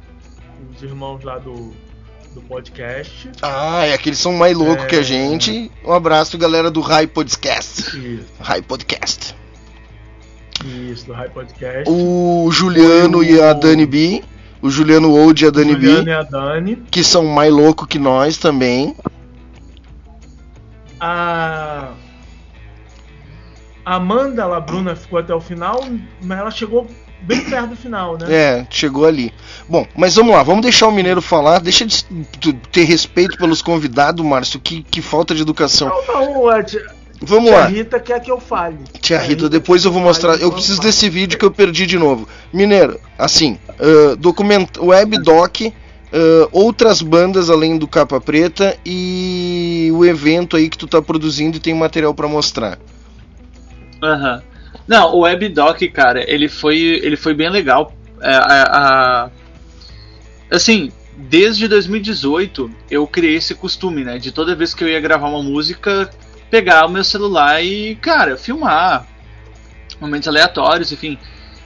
os 0.74 0.82
irmãos 0.82 1.22
lá 1.22 1.36
do 1.36 1.74
do 2.36 2.42
podcast. 2.42 3.30
Ah, 3.40 3.86
é 3.86 3.96
que 3.96 4.10
eles 4.10 4.18
são 4.18 4.34
mais 4.34 4.54
loucos 4.54 4.84
é... 4.84 4.88
que 4.88 4.96
a 4.96 5.02
gente. 5.02 5.70
Um 5.82 5.92
abraço, 5.92 6.36
galera 6.36 6.70
do 6.70 6.82
High 6.82 7.06
Podcast. 7.06 7.98
Isso. 7.98 8.26
High 8.38 8.60
Podcast. 8.60 9.34
Isso, 10.62 11.06
do 11.06 11.14
High 11.14 11.30
Podcast. 11.30 11.90
O 11.90 12.50
Juliano 12.52 13.18
o... 13.18 13.24
e 13.24 13.40
a 13.40 13.54
Dani 13.54 13.86
B. 13.86 14.22
O 14.60 14.68
Juliano 14.68 15.12
Old 15.12 15.42
e 15.42 15.48
a 15.48 15.50
Dani 15.50 15.76
B. 15.76 16.02
E 16.02 16.12
a 16.12 16.22
Dani. 16.22 16.76
Que 16.90 17.02
são 17.02 17.24
mais 17.24 17.50
loucos 17.50 17.86
que 17.86 17.98
nós 17.98 18.36
também. 18.36 18.94
A. 21.00 21.92
Amanda 23.82 24.44
Labruna 24.44 24.94
ficou 24.94 25.18
até 25.18 25.34
o 25.34 25.40
final, 25.40 25.86
mas 26.20 26.38
ela 26.38 26.50
chegou 26.50 26.86
bem 27.22 27.40
perto 27.44 27.68
do 27.70 27.76
final, 27.76 28.16
né? 28.18 28.26
É, 28.28 28.66
chegou 28.70 29.06
ali. 29.06 29.32
Bom, 29.68 29.86
mas 29.96 30.14
vamos 30.14 30.34
lá, 30.34 30.42
vamos 30.42 30.62
deixar 30.62 30.88
o 30.88 30.92
Mineiro 30.92 31.20
falar. 31.20 31.58
Deixa 31.58 31.84
de 31.86 32.52
ter 32.70 32.84
respeito 32.84 33.36
pelos 33.36 33.62
convidados, 33.62 34.24
Márcio. 34.24 34.60
Que, 34.60 34.82
que 34.82 35.02
falta 35.02 35.34
de 35.34 35.42
educação. 35.42 35.88
Não, 35.88 36.34
não, 36.34 36.52
é, 36.52 36.62
tia, 36.62 36.84
Vamos 37.20 37.50
tia 37.50 37.58
lá. 37.58 37.66
Rita 37.66 37.98
quer 37.98 38.20
que 38.20 38.30
eu 38.30 38.40
fale. 38.40 38.78
Tia, 39.00 39.18
Rita, 39.18 39.48
depois 39.48 39.84
eu 39.84 39.92
vou 39.92 40.02
mostrar. 40.02 40.36
Eu 40.40 40.52
preciso 40.52 40.80
desse 40.80 41.08
vídeo 41.08 41.38
que 41.38 41.44
eu 41.44 41.50
perdi 41.50 41.86
de 41.86 41.98
novo. 41.98 42.28
Mineiro, 42.52 43.00
assim, 43.18 43.58
uh, 43.80 44.16
document, 44.16 44.68
webdoc, 44.78 45.66
uh, 45.66 45.72
outras 46.52 47.02
bandas 47.02 47.50
além 47.50 47.78
do 47.78 47.88
Capa 47.88 48.20
Preta 48.20 48.76
e 48.84 49.90
o 49.94 50.04
evento 50.04 50.56
aí 50.56 50.68
que 50.68 50.78
tu 50.78 50.86
tá 50.86 51.00
produzindo 51.00 51.56
e 51.56 51.60
tem 51.60 51.74
material 51.74 52.14
para 52.14 52.28
mostrar. 52.28 52.78
Aham. 54.02 54.34
Uhum. 54.34 54.55
Não, 54.86 55.14
o 55.14 55.20
WebDoc, 55.20 55.88
cara, 55.88 56.24
ele 56.30 56.48
foi, 56.48 56.78
ele 56.78 57.16
foi 57.16 57.34
bem 57.34 57.50
legal. 57.50 57.92
É, 58.20 58.34
a, 58.34 58.62
a, 58.62 59.30
assim, 60.50 60.92
desde 61.16 61.66
2018 61.66 62.70
eu 62.90 63.06
criei 63.06 63.36
esse 63.36 63.54
costume, 63.54 64.04
né? 64.04 64.18
De 64.18 64.30
toda 64.30 64.54
vez 64.54 64.74
que 64.74 64.84
eu 64.84 64.88
ia 64.88 65.00
gravar 65.00 65.28
uma 65.28 65.42
música, 65.42 66.10
pegar 66.50 66.86
o 66.86 66.90
meu 66.90 67.02
celular 67.02 67.62
e, 67.62 67.96
cara, 67.96 68.36
filmar. 68.36 69.06
momentos 70.00 70.28
aleatórios, 70.28 70.92
enfim, 70.92 71.18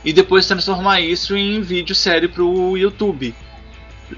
e 0.04 0.12
depois 0.12 0.46
transformar 0.46 1.00
isso 1.00 1.36
em 1.36 1.60
vídeo 1.60 1.94
série 1.94 2.28
pro 2.28 2.76
YouTube. 2.76 3.34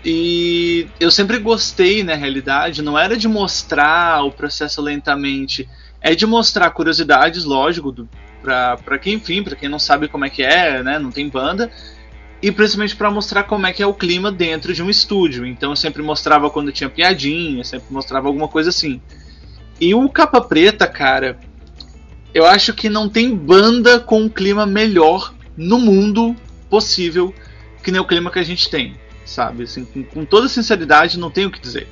E 0.04 0.86
eu 0.98 1.10
sempre 1.10 1.38
gostei, 1.38 2.02
na 2.02 2.14
realidade, 2.14 2.82
não 2.82 2.98
era 2.98 3.16
de 3.16 3.28
mostrar 3.28 4.24
o 4.24 4.30
processo 4.30 4.80
lentamente, 4.80 5.68
é 6.00 6.14
de 6.14 6.24
mostrar 6.24 6.70
curiosidades, 6.70 7.44
lógico, 7.44 7.92
do, 7.92 8.08
pra 8.42 8.98
quem, 9.00 9.14
enfim, 9.14 9.42
pra 9.42 9.56
quem 9.56 9.68
não 9.68 9.78
sabe 9.78 10.08
como 10.08 10.24
é 10.24 10.30
que 10.30 10.42
é, 10.42 10.82
né, 10.82 10.98
não 10.98 11.10
tem 11.10 11.28
banda, 11.28 11.70
e 12.42 12.50
principalmente 12.50 12.96
para 12.96 13.10
mostrar 13.10 13.44
como 13.44 13.66
é 13.66 13.72
que 13.72 13.82
é 13.82 13.86
o 13.86 13.94
clima 13.94 14.32
dentro 14.32 14.74
de 14.74 14.82
um 14.82 14.90
estúdio. 14.90 15.46
Então 15.46 15.70
eu 15.70 15.76
sempre 15.76 16.02
mostrava 16.02 16.50
quando 16.50 16.72
tinha 16.72 16.90
piadinha, 16.90 17.62
sempre 17.62 17.86
mostrava 17.90 18.26
alguma 18.26 18.48
coisa 18.48 18.70
assim. 18.70 19.00
E 19.80 19.94
o 19.94 20.08
Capa 20.08 20.40
Preta, 20.40 20.86
cara, 20.86 21.38
eu 22.34 22.44
acho 22.44 22.74
que 22.74 22.88
não 22.88 23.08
tem 23.08 23.34
banda 23.34 24.00
com 24.00 24.22
um 24.22 24.28
clima 24.28 24.66
melhor 24.66 25.32
no 25.56 25.78
mundo 25.78 26.34
possível 26.68 27.32
que 27.82 27.90
nem 27.90 28.00
o 28.00 28.06
clima 28.06 28.30
que 28.30 28.38
a 28.38 28.44
gente 28.44 28.70
tem, 28.70 28.96
sabe? 29.24 29.64
Assim, 29.64 29.84
com, 29.84 30.02
com 30.04 30.24
toda 30.24 30.48
sinceridade, 30.48 31.18
não 31.18 31.30
tenho 31.30 31.48
o 31.48 31.50
que 31.50 31.60
dizer. 31.60 31.88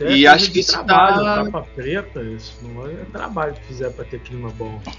Isso 0.00 0.04
é 0.12 0.16
e 0.16 0.26
acho 0.26 0.50
que 0.50 0.60
isso 0.60 0.72
trabalho, 0.72 1.24
tá- 1.24 1.44
capa 1.44 1.66
preta, 1.74 2.22
isso 2.22 2.54
não 2.62 2.86
é 2.86 2.94
trabalho 3.12 3.54
que 3.54 3.66
fizer 3.66 3.90
pra 3.90 4.04
ter 4.04 4.20
clima 4.20 4.48
bom. 4.50 4.80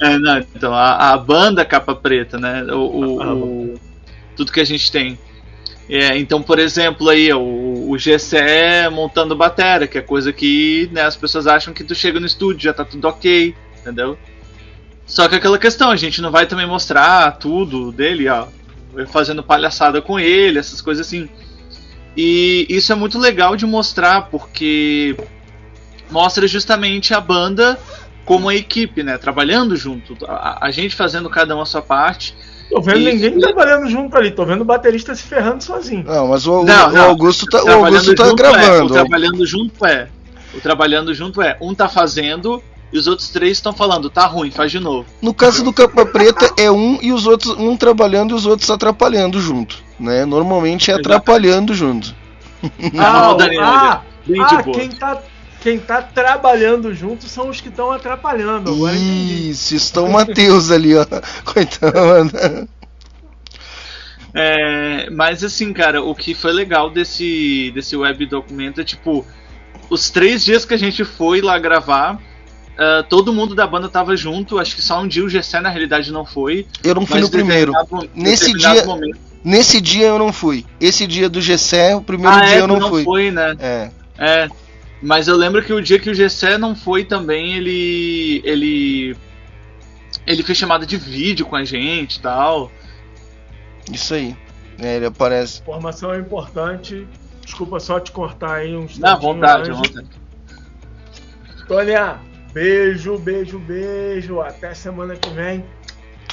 É, 0.00 0.18
não, 0.18 0.38
então, 0.38 0.74
a, 0.74 1.12
a 1.12 1.18
banda 1.18 1.64
capa 1.64 1.94
preta, 1.94 2.38
né? 2.38 2.62
O, 2.64 2.76
o- 2.76 3.34
o- 3.72 3.74
tudo 4.36 4.52
que 4.52 4.60
a 4.60 4.64
gente 4.64 4.90
tem. 4.92 5.18
É, 5.88 6.16
então, 6.18 6.42
por 6.42 6.58
exemplo, 6.58 7.08
aí, 7.08 7.32
o, 7.32 7.90
o 7.90 7.96
GCE 7.98 8.88
montando 8.92 9.36
bateria, 9.36 9.86
que 9.86 9.98
é 9.98 10.02
coisa 10.02 10.32
que 10.32 10.88
né, 10.92 11.02
as 11.02 11.16
pessoas 11.16 11.46
acham 11.46 11.72
que 11.72 11.84
tu 11.84 11.94
chega 11.94 12.20
no 12.20 12.26
estúdio, 12.26 12.64
já 12.64 12.72
tá 12.74 12.84
tudo 12.84 13.06
ok, 13.08 13.54
entendeu? 13.80 14.18
Só 15.06 15.28
que 15.28 15.36
aquela 15.36 15.58
questão, 15.58 15.90
a 15.90 15.96
gente 15.96 16.20
não 16.20 16.30
vai 16.30 16.46
também 16.46 16.66
mostrar 16.66 17.30
tudo 17.38 17.92
dele, 17.92 18.28
ó, 18.28 18.48
fazendo 19.06 19.42
palhaçada 19.42 20.00
com 20.00 20.18
ele, 20.18 20.58
essas 20.58 20.80
coisas 20.80 21.06
assim. 21.06 21.28
E 22.16 22.66
isso 22.70 22.92
é 22.92 22.94
muito 22.94 23.18
legal 23.18 23.56
de 23.56 23.66
mostrar, 23.66 24.22
porque 24.30 25.16
mostra 26.10 26.46
justamente 26.46 27.12
a 27.12 27.20
banda 27.20 27.78
como 28.24 28.48
a 28.48 28.54
equipe, 28.54 29.02
né? 29.02 29.18
Trabalhando 29.18 29.76
junto. 29.76 30.16
A, 30.26 30.66
a 30.66 30.70
gente 30.70 30.94
fazendo 30.94 31.28
cada 31.28 31.54
um 31.56 31.60
a 31.60 31.66
sua 31.66 31.82
parte. 31.82 32.34
Tô 32.70 32.80
vendo 32.80 33.00
E- 33.00 33.12
ninguém 33.12 33.38
trabalhando 33.38 33.88
junto 33.88 34.16
ali, 34.16 34.30
tô 34.30 34.44
vendo 34.44 34.62
o 34.62 34.64
baterista 34.64 35.14
se 35.14 35.22
ferrando 35.22 35.62
sozinho. 35.62 36.02
Não, 36.04 36.28
mas 36.28 36.46
o, 36.46 36.64
Não, 36.64 36.88
o 36.88 36.92
não. 36.92 37.02
Augusto 37.10 37.46
tá, 37.46 37.58
o 37.60 37.64
Trabalhando 37.64 37.94
Augusto 37.96 38.14
tá 38.14 38.24
junto 38.24 38.42
É, 38.44 38.50
o 38.50 38.52
gravando. 38.58 38.92
trabalhando 38.94 39.46
junto 39.46 39.86
é. 39.86 40.08
O 40.54 40.60
trabalhando 40.60 41.14
junto 41.14 41.42
é. 41.42 41.56
Um 41.60 41.74
tá 41.74 41.88
fazendo 41.88 42.62
e 42.92 42.98
os 42.98 43.06
outros 43.06 43.28
três 43.28 43.58
estão 43.58 43.72
falando, 43.72 44.08
tá 44.08 44.26
ruim, 44.26 44.50
faz 44.50 44.70
de 44.70 44.78
novo. 44.78 45.06
No 45.20 45.34
caso 45.34 45.64
do 45.64 45.72
Capa 45.72 46.06
Preta 46.06 46.52
é 46.56 46.70
um 46.70 46.98
e 47.02 47.12
os 47.12 47.26
outros 47.26 47.56
um 47.58 47.76
trabalhando 47.76 48.32
e 48.32 48.34
os 48.34 48.46
outros 48.46 48.70
atrapalhando 48.70 49.40
junto, 49.40 49.82
né? 49.98 50.24
Normalmente 50.24 50.90
é 50.90 50.94
atrapalhando 50.94 51.74
junto. 51.74 52.14
Ah, 52.98 53.30
o 53.30 53.34
Daniel, 53.34 53.62
ah, 53.62 54.02
bem 54.26 54.44
de 54.44 54.54
ah, 54.54 54.62
boa. 54.62 54.76
quem 54.76 54.88
tá, 54.88 55.22
quem 55.60 55.78
tá 55.78 56.02
trabalhando 56.02 56.92
junto 56.94 57.28
são 57.28 57.48
os 57.48 57.60
que 57.60 57.68
estão 57.68 57.92
atrapalhando. 57.92 58.72
Agora. 58.72 58.96
Isso, 58.96 59.76
estão 59.76 60.06
o 60.06 60.12
Matheus 60.12 60.70
ali, 60.70 60.96
ó. 60.96 61.04
Coitado. 61.44 62.68
É, 64.34 65.08
mas 65.10 65.44
assim, 65.44 65.72
cara, 65.72 66.02
o 66.02 66.14
que 66.14 66.34
foi 66.34 66.52
legal 66.52 66.90
desse, 66.90 67.70
desse 67.74 67.96
web 67.96 68.26
documento 68.26 68.80
é 68.80 68.84
tipo, 68.84 69.24
os 69.88 70.10
três 70.10 70.44
dias 70.44 70.64
que 70.64 70.74
a 70.74 70.78
gente 70.78 71.04
foi 71.04 71.40
lá 71.40 71.58
gravar, 71.58 72.20
ah, 72.78 73.04
todo 73.08 73.32
mundo 73.32 73.54
da 73.54 73.66
banda 73.66 73.88
tava 73.88 74.16
junto, 74.16 74.58
acho 74.58 74.74
que 74.76 74.82
só 74.82 75.00
um 75.00 75.08
dia 75.08 75.24
o 75.24 75.28
Gessé 75.28 75.60
na 75.60 75.68
realidade 75.70 76.12
não 76.12 76.24
foi. 76.24 76.66
Eu 76.84 76.94
não 76.94 77.06
fui 77.06 77.20
no 77.20 77.30
primeiro. 77.30 77.72
Nesse 78.14 78.52
dia, 78.52 78.84
momento- 78.84 79.18
nesse 79.42 79.80
dia 79.80 80.06
eu 80.06 80.18
não 80.18 80.32
fui. 80.32 80.66
Esse 80.80 81.06
dia 81.06 81.28
do 81.28 81.40
Gessé, 81.40 81.96
o 81.96 82.02
primeiro 82.02 82.36
ah, 82.36 82.40
dia 82.44 82.56
é, 82.56 82.60
eu 82.60 82.68
tu 82.68 82.76
não, 82.78 82.88
fui. 82.88 83.04
foi, 83.04 83.30
né? 83.30 83.56
É. 83.58 83.90
É. 84.18 84.48
Mas 85.02 85.28
eu 85.28 85.36
lembro 85.36 85.62
que 85.62 85.72
o 85.72 85.80
dia 85.80 85.98
que 85.98 86.10
o 86.10 86.14
Gessé 86.14 86.58
não 86.58 86.74
foi 86.74 87.04
também, 87.04 87.54
ele. 87.54 88.42
ele. 88.44 89.16
ele 90.26 90.42
fez 90.42 90.58
chamada 90.58 90.86
de 90.86 90.96
vídeo 90.96 91.46
com 91.46 91.56
a 91.56 91.64
gente 91.64 92.16
e 92.16 92.20
tal. 92.20 92.70
Isso 93.90 94.14
aí. 94.14 94.36
É, 94.78 94.96
ele 94.96 95.06
aparece. 95.06 95.60
Informação 95.60 96.12
é 96.12 96.18
importante. 96.18 97.06
Desculpa 97.44 97.78
só 97.78 98.00
te 98.00 98.10
cortar 98.10 98.56
aí 98.56 98.76
uns 98.76 98.98
Na 98.98 99.14
vontade, 99.14 99.70
antes. 99.70 99.90
vontade. 99.90 100.08
Tônia, 101.68 102.18
beijo, 102.56 103.18
beijo, 103.18 103.58
beijo. 103.58 104.40
Até 104.40 104.72
semana 104.72 105.14
que 105.14 105.28
vem. 105.28 105.62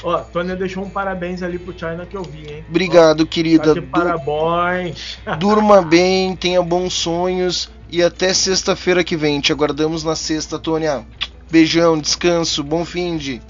Ó, 0.02 0.18
Tônia 0.20 0.56
deixou 0.56 0.82
um 0.84 0.88
parabéns 0.88 1.42
ali 1.42 1.58
pro 1.58 1.78
China 1.78 2.06
que 2.06 2.16
eu 2.16 2.22
vi, 2.22 2.50
hein? 2.50 2.64
Obrigado, 2.68 3.26
querida. 3.26 3.74
Tá 3.74 3.80
Du- 3.80 3.82
parabéns. 3.82 5.18
Durma 5.38 5.82
bem, 5.82 6.34
tenha 6.34 6.62
bons 6.62 6.94
sonhos 6.94 7.70
e 7.90 8.02
até 8.02 8.32
sexta-feira 8.32 9.04
que 9.04 9.16
vem. 9.16 9.40
Te 9.40 9.52
aguardamos 9.52 10.02
na 10.02 10.16
sexta, 10.16 10.58
Tônia. 10.58 11.06
Beijão, 11.50 11.98
descanso, 11.98 12.64
bom 12.64 12.84
fim 12.86 13.16
de. 13.18 13.40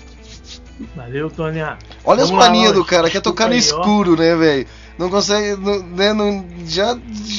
Valeu, 0.96 1.30
Tônia. 1.30 1.78
Olha 2.04 2.22
as 2.24 2.28
Vamos 2.30 2.44
lá, 2.44 2.50
manias 2.50 2.70
ó, 2.72 2.74
do 2.74 2.84
cara, 2.84 3.08
quer 3.08 3.20
tocar 3.22 3.46
no 3.48 3.54
ó. 3.54 3.56
escuro, 3.56 4.16
né, 4.16 4.34
velho? 4.34 4.66
Não 4.96 5.10
consegue, 5.10 5.60
não, 5.60 5.82
né, 5.82 6.12
não, 6.12 6.44
já 6.66 6.96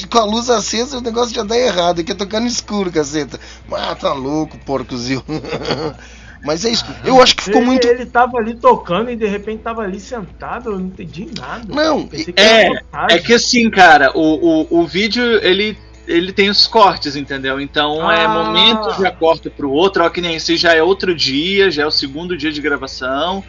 com 0.10 0.18
a 0.19 0.26
luz 0.26 0.49
acesa 0.49 0.98
o 0.98 1.02
negócio 1.02 1.34
já 1.34 1.44
dá 1.44 1.57
errado, 1.57 2.03
quer 2.03 2.15
tocar 2.15 2.41
no 2.41 2.48
escuro, 2.48 2.91
caceta. 2.91 3.40
Ah, 3.72 3.95
tá 3.95 4.11
louco, 4.14 4.57
porcozinho. 4.65 5.23
Mas 6.44 6.64
é 6.64 6.69
isso, 6.69 6.86
eu 7.03 7.19
acho 7.22 7.36
que 7.36 7.44
ficou 7.44 7.61
ele, 7.61 7.69
muito. 7.72 7.88
Ele 7.88 8.06
tava 8.06 8.38
ali 8.38 8.56
tocando 8.56 9.10
e 9.10 9.15
de 9.15 9.26
repente 9.26 9.64
tava 9.64 9.82
ali 9.82 9.99
sentado, 9.99 10.69
eu 10.69 10.77
não 10.77 10.86
entendi 10.88 11.27
nada. 11.36 11.65
Não, 11.73 12.07
É, 12.36 13.15
é 13.15 13.19
que 13.19 13.34
assim, 13.34 13.68
cara, 13.69 14.11
o, 14.14 14.68
o, 14.69 14.82
o 14.82 14.86
vídeo 14.86 15.23
ele, 15.41 15.76
ele 16.06 16.32
tem 16.32 16.49
os 16.49 16.68
cortes, 16.68 17.15
entendeu? 17.15 17.60
Então 17.60 18.11
é 18.11 18.26
Ah. 18.26 18.30
momento 18.30 19.02
já 19.02 19.10
corta 19.11 19.49
pro 19.49 19.72
outro, 19.72 20.03
ó, 20.03 20.10
que 20.10 20.22
nem 20.22 20.36
esse 20.36 20.56
já 20.56 20.73
é 20.76 20.84
outro 20.84 21.15
dia, 21.15 21.72
já 21.72 21.82
é 21.82 21.88
o 21.88 21.91
segundo 21.91 22.38
dia 22.38 22.52
de 22.52 22.61
gravação. 22.61 23.44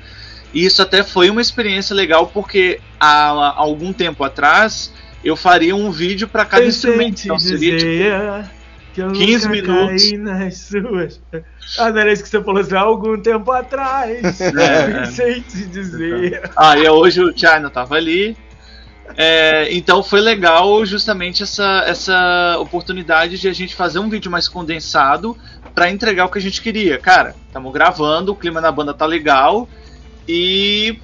E 0.54 0.64
isso 0.64 0.80
até 0.80 1.02
foi 1.02 1.28
uma 1.28 1.42
experiência 1.42 1.94
legal 1.94 2.28
porque 2.28 2.80
há, 2.98 3.54
algum 3.56 3.92
tempo 3.92 4.24
atrás 4.24 4.92
eu 5.24 5.36
faria 5.36 5.74
um 5.74 5.90
vídeo 5.90 6.28
para 6.28 6.44
cada 6.44 6.62
Pensei 6.62 6.90
instrumento. 6.90 7.24
Então 7.24 7.38
seria 7.38 7.76
tipo, 7.76 7.90
dizer 7.90 8.50
que 8.94 9.02
eu 9.02 9.12
15 9.12 9.48
nunca 9.48 9.48
minutos. 9.48 10.12
nas 10.12 10.58
suas. 10.58 11.20
Ah, 11.78 11.90
não 11.90 12.00
era 12.00 12.12
isso 12.12 12.22
que 12.22 12.28
você 12.28 12.42
falou 12.42 12.60
assim, 12.60 12.74
há 12.74 12.80
algum 12.80 13.20
tempo 13.20 13.50
atrás. 13.50 14.38
É. 14.40 15.00
Pensei 15.00 15.40
te 15.40 15.66
dizer. 15.66 16.50
Ah, 16.56 16.78
e 16.78 16.88
hoje 16.88 17.20
o 17.20 17.36
China 17.36 17.68
tava 17.68 17.96
ali. 17.96 18.36
É, 19.16 19.72
então 19.72 20.02
foi 20.02 20.20
legal 20.20 20.84
justamente 20.84 21.42
essa, 21.42 21.84
essa 21.86 22.56
oportunidade 22.58 23.38
de 23.38 23.48
a 23.48 23.52
gente 23.52 23.74
fazer 23.74 23.98
um 23.98 24.08
vídeo 24.08 24.30
mais 24.30 24.48
condensado 24.48 25.36
para 25.74 25.90
entregar 25.90 26.24
o 26.24 26.28
que 26.30 26.38
a 26.38 26.42
gente 26.42 26.62
queria. 26.62 26.98
Cara, 26.98 27.34
estamos 27.46 27.72
gravando, 27.72 28.32
o 28.32 28.36
clima 28.36 28.60
na 28.60 28.72
banda 28.72 28.94
tá 28.94 29.06
legal 29.06 29.68
e 30.26 30.98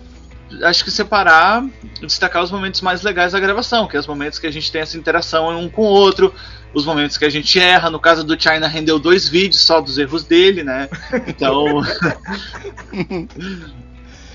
acho 0.62 0.84
que 0.84 0.90
separar, 0.90 1.64
destacar 2.00 2.42
os 2.42 2.50
momentos 2.50 2.80
mais 2.80 3.02
legais 3.02 3.32
da 3.32 3.40
gravação, 3.40 3.86
que 3.86 3.96
é 3.96 4.00
os 4.00 4.06
momentos 4.06 4.38
que 4.38 4.46
a 4.46 4.50
gente 4.50 4.70
tem 4.70 4.80
essa 4.80 4.98
interação 4.98 5.56
um 5.58 5.68
com 5.68 5.82
o 5.82 5.86
outro, 5.86 6.34
os 6.74 6.84
momentos 6.84 7.16
que 7.16 7.24
a 7.24 7.30
gente 7.30 7.58
erra. 7.58 7.90
No 7.90 8.00
caso 8.00 8.24
do 8.24 8.40
China 8.40 8.66
rendeu 8.66 8.98
dois 8.98 9.28
vídeos 9.28 9.62
só 9.62 9.80
dos 9.80 9.98
erros 9.98 10.24
dele, 10.24 10.62
né? 10.62 10.88
Então 11.26 11.82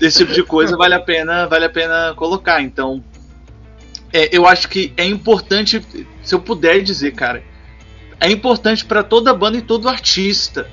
esse 0.00 0.18
tipo 0.18 0.32
de 0.32 0.42
coisa 0.42 0.76
vale 0.76 0.94
a 0.94 1.00
pena, 1.00 1.46
vale 1.46 1.64
a 1.64 1.70
pena 1.70 2.14
colocar. 2.16 2.62
Então, 2.62 3.02
é, 4.12 4.36
eu 4.36 4.46
acho 4.46 4.68
que 4.68 4.92
é 4.96 5.04
importante, 5.04 5.84
se 6.22 6.34
eu 6.34 6.40
puder 6.40 6.82
dizer, 6.82 7.12
cara, 7.12 7.42
é 8.20 8.30
importante 8.30 8.84
para 8.84 9.02
toda 9.02 9.34
banda 9.34 9.58
e 9.58 9.62
todo 9.62 9.88
artista 9.88 10.68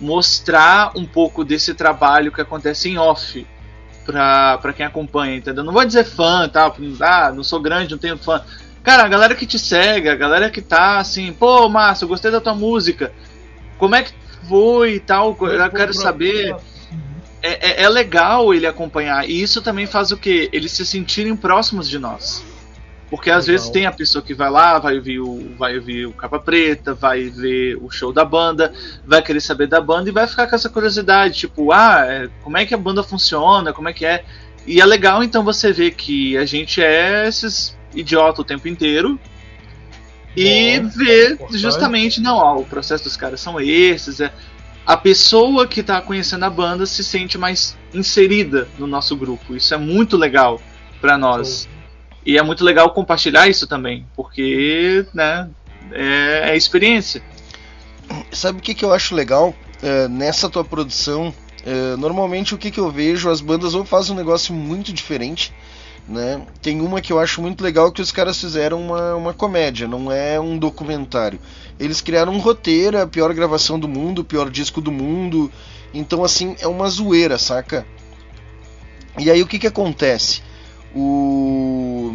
mostrar 0.00 0.92
um 0.94 1.06
pouco 1.06 1.44
desse 1.44 1.74
trabalho 1.74 2.30
que 2.30 2.40
acontece 2.40 2.88
em 2.88 2.98
off 2.98 3.46
pra, 4.06 4.56
pra 4.58 4.72
quem 4.72 4.86
acompanha, 4.86 5.36
entendeu? 5.36 5.64
Não 5.64 5.72
vou 5.72 5.84
dizer 5.84 6.04
fã, 6.04 6.48
tá? 6.48 6.72
Ah, 7.00 7.32
não 7.32 7.42
sou 7.44 7.60
grande, 7.60 7.90
não 7.90 7.98
tenho 7.98 8.16
fã. 8.16 8.40
Cara, 8.82 9.02
a 9.04 9.08
galera 9.08 9.34
que 9.34 9.44
te 9.46 9.58
segue, 9.58 10.08
a 10.08 10.14
galera 10.14 10.48
que 10.48 10.62
tá 10.62 10.98
assim, 10.98 11.32
pô, 11.32 11.68
Márcio, 11.68 12.04
eu 12.04 12.08
gostei 12.08 12.30
da 12.30 12.40
tua 12.40 12.54
música. 12.54 13.12
Como 13.76 13.94
é 13.96 14.04
que 14.04 14.12
foi 14.48 14.94
e 14.94 15.00
tal? 15.00 15.36
Eu 15.66 15.70
quero 15.70 15.92
saber 16.02 16.54
é, 17.42 17.82
é- 17.82 17.82
é 17.84 17.88
legal 17.88 18.54
ele 18.54 18.66
acompanhar. 18.66 19.28
E 19.28 19.42
isso 19.42 19.60
também 19.60 19.86
faz 19.86 20.12
o 20.12 20.16
que? 20.16 20.48
Eles 20.52 20.72
se 20.72 20.86
sentirem 20.86 21.36
próximos 21.36 21.88
de 21.88 21.98
nós. 21.98 22.44
Porque 23.08 23.30
às 23.30 23.46
Legal. 23.46 23.58
vezes 23.58 23.70
tem 23.70 23.86
a 23.86 23.92
pessoa 23.92 24.22
que 24.22 24.34
vai 24.34 24.50
lá, 24.50 24.78
vai 24.78 24.96
ouvir, 24.96 25.20
o, 25.20 25.54
vai 25.56 25.76
ouvir 25.76 26.06
o 26.06 26.12
Capa 26.12 26.40
Preta, 26.40 26.92
vai 26.92 27.24
ver 27.28 27.76
o 27.80 27.88
show 27.88 28.12
da 28.12 28.24
banda, 28.24 28.72
vai 29.06 29.22
querer 29.22 29.40
saber 29.40 29.68
da 29.68 29.80
banda 29.80 30.08
e 30.08 30.12
vai 30.12 30.26
ficar 30.26 30.48
com 30.48 30.56
essa 30.56 30.68
curiosidade, 30.68 31.38
tipo, 31.38 31.70
ah, 31.70 32.04
é, 32.04 32.28
como 32.42 32.56
é 32.56 32.66
que 32.66 32.74
a 32.74 32.78
banda 32.78 33.02
funciona, 33.04 33.72
como 33.72 33.88
é 33.88 33.92
que 33.92 34.04
é. 34.04 34.24
E 34.66 34.80
é 34.80 34.84
legal 34.84 35.22
então 35.22 35.44
você 35.44 35.72
ver 35.72 35.92
que 35.92 36.36
a 36.36 36.44
gente 36.44 36.82
é 36.82 37.28
esses 37.28 37.76
idiota 37.94 38.40
o 38.40 38.44
tempo 38.44 38.66
inteiro. 38.66 39.18
E 40.36 40.80
Bom, 40.80 40.88
ver 40.88 41.32
importante. 41.32 41.58
justamente, 41.58 42.20
não, 42.20 42.36
ó, 42.36 42.58
o 42.58 42.64
processo 42.64 43.04
dos 43.04 43.16
caras 43.16 43.40
são 43.40 43.60
esses, 43.60 44.20
é, 44.20 44.32
a 44.84 44.96
pessoa 44.96 45.66
que 45.66 45.80
está 45.80 46.00
conhecendo 46.00 46.44
a 46.44 46.50
banda 46.50 46.84
se 46.86 47.02
sente 47.02 47.38
mais 47.38 47.76
inserida 47.94 48.68
no 48.78 48.86
nosso 48.86 49.16
grupo. 49.16 49.56
Isso 49.56 49.72
é 49.72 49.76
muito 49.76 50.16
legal 50.16 50.60
para 51.00 51.16
nós. 51.16 51.68
E 52.26 52.36
é 52.36 52.42
muito 52.42 52.64
legal 52.64 52.90
compartilhar 52.90 53.48
isso 53.48 53.68
também, 53.68 54.04
porque 54.16 55.06
né, 55.14 55.48
é, 55.92 56.50
é 56.50 56.56
experiência. 56.56 57.22
Sabe 58.32 58.58
o 58.58 58.62
que, 58.62 58.74
que 58.74 58.84
eu 58.84 58.92
acho 58.92 59.14
legal 59.14 59.54
é, 59.80 60.08
nessa 60.08 60.50
tua 60.50 60.64
produção? 60.64 61.32
É, 61.64 61.96
normalmente 61.96 62.52
o 62.52 62.58
que, 62.58 62.72
que 62.72 62.80
eu 62.80 62.90
vejo, 62.90 63.30
as 63.30 63.40
bandas 63.40 63.74
ou 63.74 63.84
fazem 63.84 64.12
um 64.12 64.16
negócio 64.16 64.52
muito 64.52 64.92
diferente, 64.92 65.54
né? 66.08 66.44
Tem 66.60 66.80
uma 66.80 67.00
que 67.00 67.12
eu 67.12 67.20
acho 67.20 67.40
muito 67.40 67.62
legal 67.62 67.92
que 67.92 68.02
os 68.02 68.10
caras 68.10 68.40
fizeram 68.40 68.80
uma, 68.80 69.14
uma 69.14 69.32
comédia, 69.32 69.86
não 69.86 70.10
é 70.10 70.38
um 70.40 70.58
documentário. 70.58 71.38
Eles 71.78 72.00
criaram 72.00 72.32
um 72.32 72.38
roteiro, 72.38 73.00
a 73.00 73.06
pior 73.06 73.32
gravação 73.34 73.78
do 73.78 73.86
mundo, 73.86 74.20
o 74.20 74.24
pior 74.24 74.50
disco 74.50 74.80
do 74.80 74.90
mundo. 74.90 75.50
Então, 75.94 76.24
assim, 76.24 76.56
é 76.58 76.66
uma 76.66 76.88
zoeira, 76.88 77.38
saca? 77.38 77.86
E 79.18 79.30
aí 79.30 79.42
o 79.42 79.46
que 79.46 79.58
que 79.58 79.66
acontece? 79.66 80.42
O... 80.96 82.10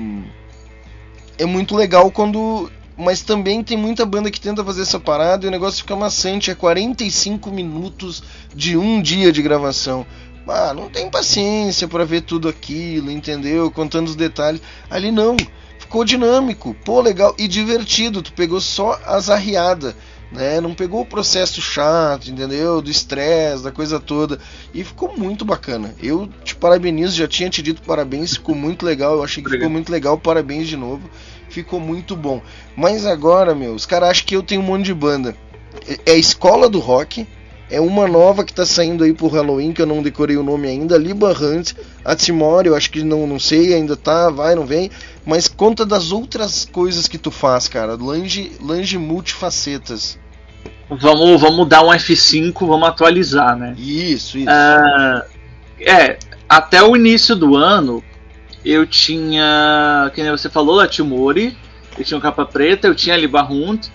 É 1.37 1.45
muito 1.45 1.75
legal 1.75 2.09
quando. 2.11 2.71
Mas 2.97 3.21
também 3.21 3.63
tem 3.63 3.77
muita 3.77 4.05
banda 4.05 4.29
que 4.29 4.39
tenta 4.39 4.63
fazer 4.63 4.81
essa 4.81 4.99
parada 4.99 5.45
e 5.45 5.47
o 5.47 5.51
negócio 5.51 5.81
fica 5.81 5.95
maçante. 5.95 6.51
É 6.51 6.55
45 6.55 7.49
minutos 7.51 8.23
de 8.53 8.77
um 8.77 9.01
dia 9.01 9.31
de 9.31 9.41
gravação. 9.41 10.05
Ah, 10.47 10.73
não 10.73 10.89
tem 10.89 11.09
paciência 11.09 11.87
para 11.87 12.03
ver 12.03 12.21
tudo 12.21 12.49
aquilo, 12.49 13.11
entendeu? 13.11 13.71
Contando 13.71 14.07
os 14.07 14.15
detalhes. 14.15 14.61
Ali 14.89 15.11
não 15.11 15.37
ficou 15.79 16.03
dinâmico, 16.03 16.75
pô, 16.85 17.01
legal 17.01 17.35
e 17.37 17.47
divertido. 17.47 18.21
Tu 18.21 18.33
pegou 18.33 18.59
só 18.59 18.99
as 19.05 19.29
arriadas, 19.29 19.95
né? 20.31 20.61
Não 20.61 20.73
pegou 20.73 21.01
o 21.01 21.05
processo 21.05 21.61
chato, 21.61 22.29
entendeu? 22.29 22.81
Do 22.81 22.89
estresse, 22.89 23.63
da 23.63 23.71
coisa 23.71 23.99
toda. 23.99 24.39
E 24.73 24.83
ficou 24.83 25.15
muito 25.17 25.43
bacana. 25.43 25.93
Eu 26.01 26.29
te 26.43 26.55
parabenizo, 26.55 27.17
já 27.17 27.27
tinha 27.27 27.49
te 27.49 27.61
dito 27.61 27.81
parabéns, 27.81 28.33
ficou 28.33 28.55
muito 28.55 28.85
legal. 28.85 29.15
Eu 29.15 29.23
achei 29.23 29.43
que 29.43 29.47
Obrigado. 29.47 29.61
ficou 29.61 29.71
muito 29.71 29.91
legal, 29.91 30.17
parabéns 30.17 30.67
de 30.67 30.77
novo. 30.77 31.09
Ficou 31.49 31.79
muito 31.79 32.15
bom. 32.15 32.41
Mas 32.75 33.05
agora, 33.05 33.53
meu, 33.53 33.73
os 33.73 33.85
caras 33.85 34.09
acham 34.09 34.25
que 34.25 34.35
eu 34.35 34.43
tenho 34.43 34.61
um 34.61 34.65
monte 34.65 34.85
de 34.85 34.93
banda. 34.93 35.35
É 36.05 36.11
a 36.11 36.15
escola 36.15 36.69
do 36.69 36.79
rock 36.79 37.27
é 37.71 37.79
uma 37.79 38.05
nova 38.05 38.43
que 38.43 38.53
tá 38.53 38.65
saindo 38.65 39.03
aí 39.03 39.13
pro 39.13 39.29
Halloween, 39.29 39.71
que 39.71 39.81
eu 39.81 39.85
não 39.85 40.03
decorei 40.03 40.35
o 40.35 40.43
nome 40.43 40.67
ainda. 40.67 40.97
Liba 40.97 41.31
Hunt, 41.31 41.73
a 42.03 42.13
Timor, 42.15 42.65
eu 42.65 42.75
acho 42.75 42.91
que 42.91 43.01
não, 43.01 43.25
não 43.25 43.39
sei, 43.39 43.73
ainda 43.73 43.95
tá, 43.95 44.29
vai, 44.29 44.53
não 44.53 44.65
vem. 44.65 44.91
Mas 45.25 45.47
conta 45.47 45.85
das 45.85 46.11
outras 46.11 46.67
coisas 46.69 47.07
que 47.07 47.17
tu 47.17 47.31
faz, 47.31 47.69
cara. 47.69 47.95
Lange, 47.95 48.51
lange 48.61 48.97
multifacetas. 48.97 50.19
Vamos, 50.89 51.39
vamos 51.39 51.67
dar 51.69 51.81
um 51.81 51.89
F5, 51.89 52.67
vamos 52.67 52.89
atualizar, 52.89 53.55
né? 53.55 53.73
Isso, 53.77 54.37
isso. 54.37 54.49
Uh, 54.49 55.21
é, 55.79 56.19
até 56.49 56.83
o 56.83 56.95
início 56.97 57.33
do 57.37 57.55
ano, 57.55 58.03
eu 58.65 58.85
tinha, 58.85 60.11
que 60.13 60.21
nem 60.21 60.31
você 60.31 60.49
falou, 60.49 60.81
a 60.81 60.87
Timori, 60.87 61.57
eu 61.97 62.03
tinha 62.03 62.17
o 62.17 62.21
Capa 62.21 62.45
Preta, 62.45 62.87
eu 62.87 62.95
tinha 62.95 63.15
a 63.15 63.17
Liba 63.17 63.41
Hunt, 63.43 63.87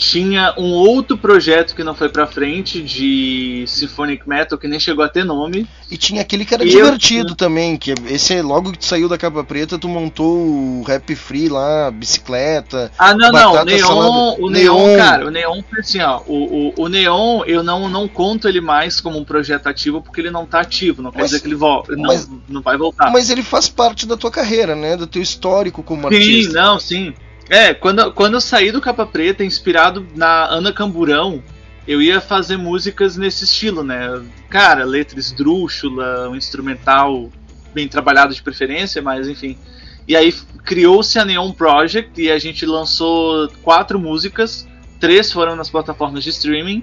tinha 0.00 0.54
um 0.56 0.72
outro 0.72 1.18
projeto 1.18 1.74
que 1.76 1.84
não 1.84 1.94
foi 1.94 2.08
pra 2.08 2.26
frente 2.26 2.80
de 2.80 3.64
Symphonic 3.66 4.26
Metal 4.26 4.58
que 4.58 4.66
nem 4.66 4.80
chegou 4.80 5.04
a 5.04 5.08
ter 5.10 5.24
nome. 5.24 5.68
E 5.90 5.98
tinha 5.98 6.22
aquele 6.22 6.46
que 6.46 6.54
era 6.54 6.64
e 6.64 6.70
divertido 6.70 7.32
eu... 7.32 7.36
também, 7.36 7.76
que 7.76 7.92
esse 8.08 8.40
logo 8.40 8.72
que 8.72 8.78
tu 8.78 8.86
saiu 8.86 9.10
da 9.10 9.18
capa 9.18 9.44
preta, 9.44 9.78
tu 9.78 9.88
montou 9.88 10.38
o 10.38 10.82
Rap 10.84 11.14
Free 11.14 11.50
lá, 11.50 11.90
bicicleta. 11.90 12.90
Ah, 12.98 13.14
não, 13.14 13.30
não, 13.30 13.52
o 13.52 13.64
Neon, 13.64 14.36
o 14.38 14.50
Neon, 14.50 14.86
Neon, 14.86 14.96
cara, 14.96 15.26
o 15.26 15.30
Neon 15.30 15.62
assim, 15.78 16.00
ó, 16.00 16.22
o, 16.26 16.70
o, 16.70 16.84
o, 16.84 16.88
Neon 16.88 17.44
eu 17.44 17.62
não, 17.62 17.86
não 17.86 18.08
conto 18.08 18.48
ele 18.48 18.62
mais 18.62 19.02
como 19.02 19.18
um 19.18 19.24
projeto 19.24 19.66
ativo 19.66 20.00
porque 20.00 20.22
ele 20.22 20.30
não 20.30 20.46
tá 20.46 20.60
ativo, 20.60 21.02
não 21.02 21.12
quer 21.12 21.24
dizer 21.24 21.40
que 21.40 21.46
ele 21.46 21.54
volta, 21.54 21.94
não, 21.94 22.06
mas, 22.06 22.30
não 22.48 22.62
vai 22.62 22.78
voltar. 22.78 23.10
Mas 23.10 23.28
ele 23.28 23.42
faz 23.42 23.68
parte 23.68 24.06
da 24.06 24.16
tua 24.16 24.30
carreira, 24.30 24.74
né, 24.74 24.96
do 24.96 25.06
teu 25.06 25.20
histórico 25.20 25.82
como 25.82 26.08
sim, 26.08 26.16
artista. 26.16 26.52
Sim, 26.52 26.56
não, 26.56 26.80
sim. 26.80 27.14
É, 27.50 27.74
quando, 27.74 28.12
quando 28.12 28.34
eu 28.34 28.40
saí 28.40 28.70
do 28.70 28.80
Capa 28.80 29.04
Preta, 29.04 29.44
inspirado 29.44 30.06
na 30.14 30.46
Ana 30.46 30.72
Camburão, 30.72 31.42
eu 31.86 32.00
ia 32.00 32.20
fazer 32.20 32.56
músicas 32.56 33.16
nesse 33.16 33.42
estilo, 33.42 33.82
né? 33.82 34.22
Cara, 34.48 34.84
letra 34.84 35.18
esdrúxula, 35.18 36.30
um 36.30 36.36
instrumental 36.36 37.28
bem 37.74 37.88
trabalhado 37.88 38.32
de 38.32 38.40
preferência, 38.40 39.02
mas 39.02 39.26
enfim. 39.26 39.58
E 40.06 40.14
aí 40.14 40.32
criou-se 40.64 41.18
a 41.18 41.24
Neon 41.24 41.50
Project 41.50 42.22
e 42.22 42.30
a 42.30 42.38
gente 42.38 42.64
lançou 42.64 43.48
quatro 43.64 43.98
músicas, 43.98 44.68
três 45.00 45.32
foram 45.32 45.56
nas 45.56 45.68
plataformas 45.68 46.22
de 46.22 46.30
streaming. 46.30 46.82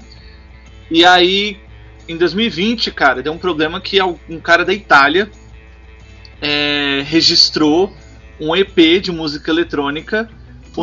E 0.91 1.05
aí, 1.05 1.57
em 2.09 2.17
2020, 2.17 2.91
cara, 2.91 3.23
deu 3.23 3.31
um 3.31 3.37
problema 3.37 3.79
que 3.79 4.01
um 4.01 4.39
cara 4.41 4.65
da 4.65 4.73
Itália 4.73 5.31
é, 6.41 7.03
registrou 7.05 7.93
um 8.37 8.53
EP 8.53 9.01
de 9.01 9.13
música 9.13 9.49
eletrônica 9.49 10.29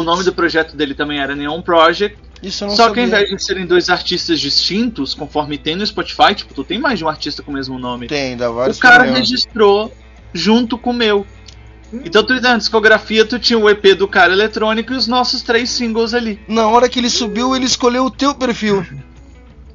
o 0.00 0.04
nome 0.04 0.24
do 0.24 0.32
projeto 0.32 0.76
dele 0.76 0.94
também 0.94 1.18
era 1.18 1.34
Neon 1.34 1.62
Project. 1.62 2.18
Só 2.50 2.68
sabia. 2.68 2.92
que 2.92 3.00
ao 3.00 3.06
invés 3.06 3.30
de 3.30 3.42
serem 3.42 3.66
dois 3.66 3.88
artistas 3.88 4.38
distintos, 4.38 5.14
conforme 5.14 5.56
tem 5.56 5.76
no 5.76 5.86
Spotify, 5.86 6.34
tipo, 6.34 6.52
tu 6.52 6.62
tem 6.62 6.78
mais 6.78 6.98
de 6.98 7.04
um 7.04 7.08
artista 7.08 7.42
com 7.42 7.50
o 7.50 7.54
mesmo 7.54 7.78
nome. 7.78 8.06
Tem, 8.06 8.36
dá 8.36 8.50
vários. 8.50 8.76
O 8.76 8.80
cara 8.80 9.04
registrou 9.04 9.92
junto 10.32 10.76
com 10.76 10.90
o 10.90 10.94
meu. 10.94 11.26
Então 12.04 12.24
tu 12.24 12.34
na 12.40 12.56
discografia 12.56 13.24
tu 13.24 13.38
tinha 13.38 13.58
o 13.58 13.70
EP 13.70 13.94
do 13.96 14.08
cara 14.08 14.32
eletrônico 14.32 14.92
e 14.92 14.96
os 14.96 15.06
nossos 15.06 15.42
três 15.42 15.70
singles 15.70 16.12
ali. 16.12 16.40
Na 16.48 16.66
hora 16.66 16.88
que 16.88 16.98
ele 16.98 17.08
subiu, 17.08 17.54
ele 17.54 17.66
escolheu 17.66 18.04
o 18.04 18.10
teu 18.10 18.34
perfil. 18.34 18.84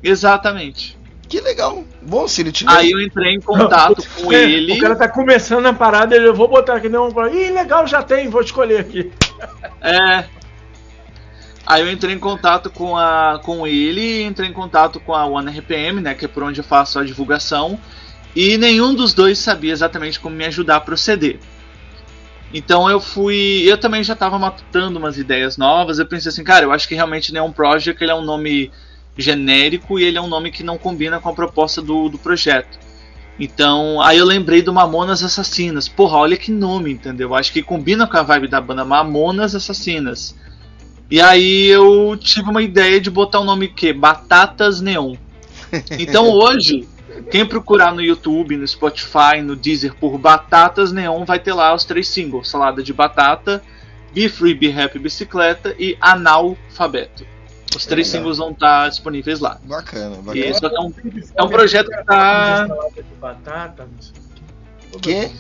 Exatamente. 0.04 0.99
Que 1.30 1.40
legal. 1.40 1.84
Bom, 2.02 2.28
se 2.28 2.42
ele 2.42 2.52
tiver. 2.52 2.72
Aí 2.72 2.90
eu 2.90 3.00
entrei 3.00 3.36
em 3.36 3.40
contato 3.40 4.04
com 4.16 4.34
é, 4.34 4.44
ele. 4.44 4.74
O 4.74 4.80
cara 4.80 4.96
tá 4.96 5.08
começando 5.08 5.68
a 5.68 5.74
parada, 5.74 6.16
ele, 6.16 6.28
eu 6.28 6.34
vou 6.34 6.48
botar 6.48 6.74
aqui 6.74 6.90
não. 6.90 7.08
Ih, 7.32 7.52
legal, 7.52 7.86
já 7.86 8.02
tem, 8.02 8.28
vou 8.28 8.42
escolher 8.42 8.80
aqui. 8.80 9.12
É. 9.80 10.26
Aí 11.68 11.84
eu 11.84 11.92
entrei 11.92 12.16
em 12.16 12.20
contato 12.20 12.72
com, 12.72 12.98
a, 12.98 13.40
com 13.44 13.68
ele, 13.68 14.24
entrei 14.24 14.50
em 14.50 14.54
contato 14.54 15.00
com 15.00 15.14
a 15.14 15.24
One 15.28 15.52
RPM, 15.52 16.02
né, 16.02 16.16
que 16.16 16.26
é 16.26 16.28
por 16.28 16.42
onde 16.42 16.60
eu 16.60 16.64
faço 16.64 16.98
a 16.98 17.06
divulgação, 17.06 17.80
e 18.36 18.58
nenhum 18.58 18.96
dos 18.96 19.14
dois 19.14 19.38
sabia 19.38 19.72
exatamente 19.72 20.20
como 20.20 20.36
me 20.36 20.46
ajudar 20.46 20.78
a 20.78 20.82
proceder. 20.82 21.38
Então 22.52 22.90
eu 22.90 23.00
fui, 23.00 23.64
eu 23.68 23.78
também 23.78 24.04
já 24.04 24.14
estava 24.14 24.40
matutando 24.40 24.98
umas 24.98 25.20
ideias 25.20 25.58
novas, 25.58 26.00
eu 26.00 26.08
pensei 26.08 26.30
assim, 26.30 26.44
cara, 26.44 26.66
eu 26.66 26.72
acho 26.72 26.88
que 26.88 26.96
realmente 26.96 27.32
Neon 27.32 27.52
Project 27.52 28.04
ele 28.04 28.12
é 28.12 28.16
um 28.16 28.26
nome 28.26 28.72
genérico 29.20 30.00
e 30.00 30.04
ele 30.04 30.18
é 30.18 30.22
um 30.22 30.28
nome 30.28 30.52
que 30.52 30.64
não 30.64 30.78
combina 30.78 31.20
com 31.20 31.30
a 31.30 31.34
proposta 31.34 31.82
do, 31.82 32.10
do 32.10 32.18
projeto. 32.18 32.80
Então, 33.40 34.02
aí 34.02 34.18
eu 34.18 34.26
lembrei 34.26 34.62
do 34.62 34.74
Mamonas 34.74 35.24
Assassinas. 35.24 35.88
Porra, 35.88 36.18
olha 36.18 36.36
que 36.36 36.52
nome, 36.52 36.92
entendeu? 36.92 37.34
Acho 37.34 37.54
que 37.54 37.64
combina 37.64 38.06
com 38.06 38.18
a 38.18 38.24
vibe 38.24 38.50
da 38.50 38.60
banda 38.60 38.84
Mamonas 38.84 39.56
Assassinas. 39.56 40.36
E 41.10 41.22
aí 41.22 41.68
eu 41.68 42.18
tive 42.20 42.50
uma 42.50 42.62
ideia 42.62 43.00
de 43.00 43.10
botar 43.10 43.40
o 43.40 43.46
nome 43.46 43.70
que 43.70 43.94
Batatas 43.94 44.82
Neon. 44.82 45.16
Então 45.98 46.30
hoje, 46.36 46.88
quem 47.32 47.46
procurar 47.46 47.94
no 47.94 48.02
YouTube, 48.02 48.58
no 48.58 48.68
Spotify, 48.68 49.42
no 49.42 49.56
Deezer 49.56 49.96
por 49.96 50.18
Batatas 50.18 50.92
Neon 50.92 51.24
vai 51.24 51.40
ter 51.40 51.54
lá 51.54 51.74
os 51.74 51.86
três 51.86 52.08
singles: 52.10 52.50
Salada 52.50 52.84
de 52.84 52.94
Batata, 52.94 53.64
Be 54.14 54.28
Free, 54.30 54.54
Be 54.54 54.72
Happy 54.72 55.00
Bicicleta 55.00 55.74
e 55.80 55.98
Analfabeto. 56.00 57.26
Os 57.76 57.86
três 57.86 58.08
é 58.08 58.12
singles 58.12 58.38
vão 58.38 58.52
estar 58.52 58.84
tá 58.84 58.90
disponíveis 58.90 59.40
lá. 59.40 59.60
Bacana, 59.64 60.16
bacana. 60.18 60.36
E 60.36 60.50
isso 60.50 60.66
é 60.66 60.80
um, 60.80 60.94
é 61.36 61.44
um 61.44 61.50
projeto 61.50 61.90
que 61.90 62.04
tá. 62.04 62.68
Que? 65.02 65.32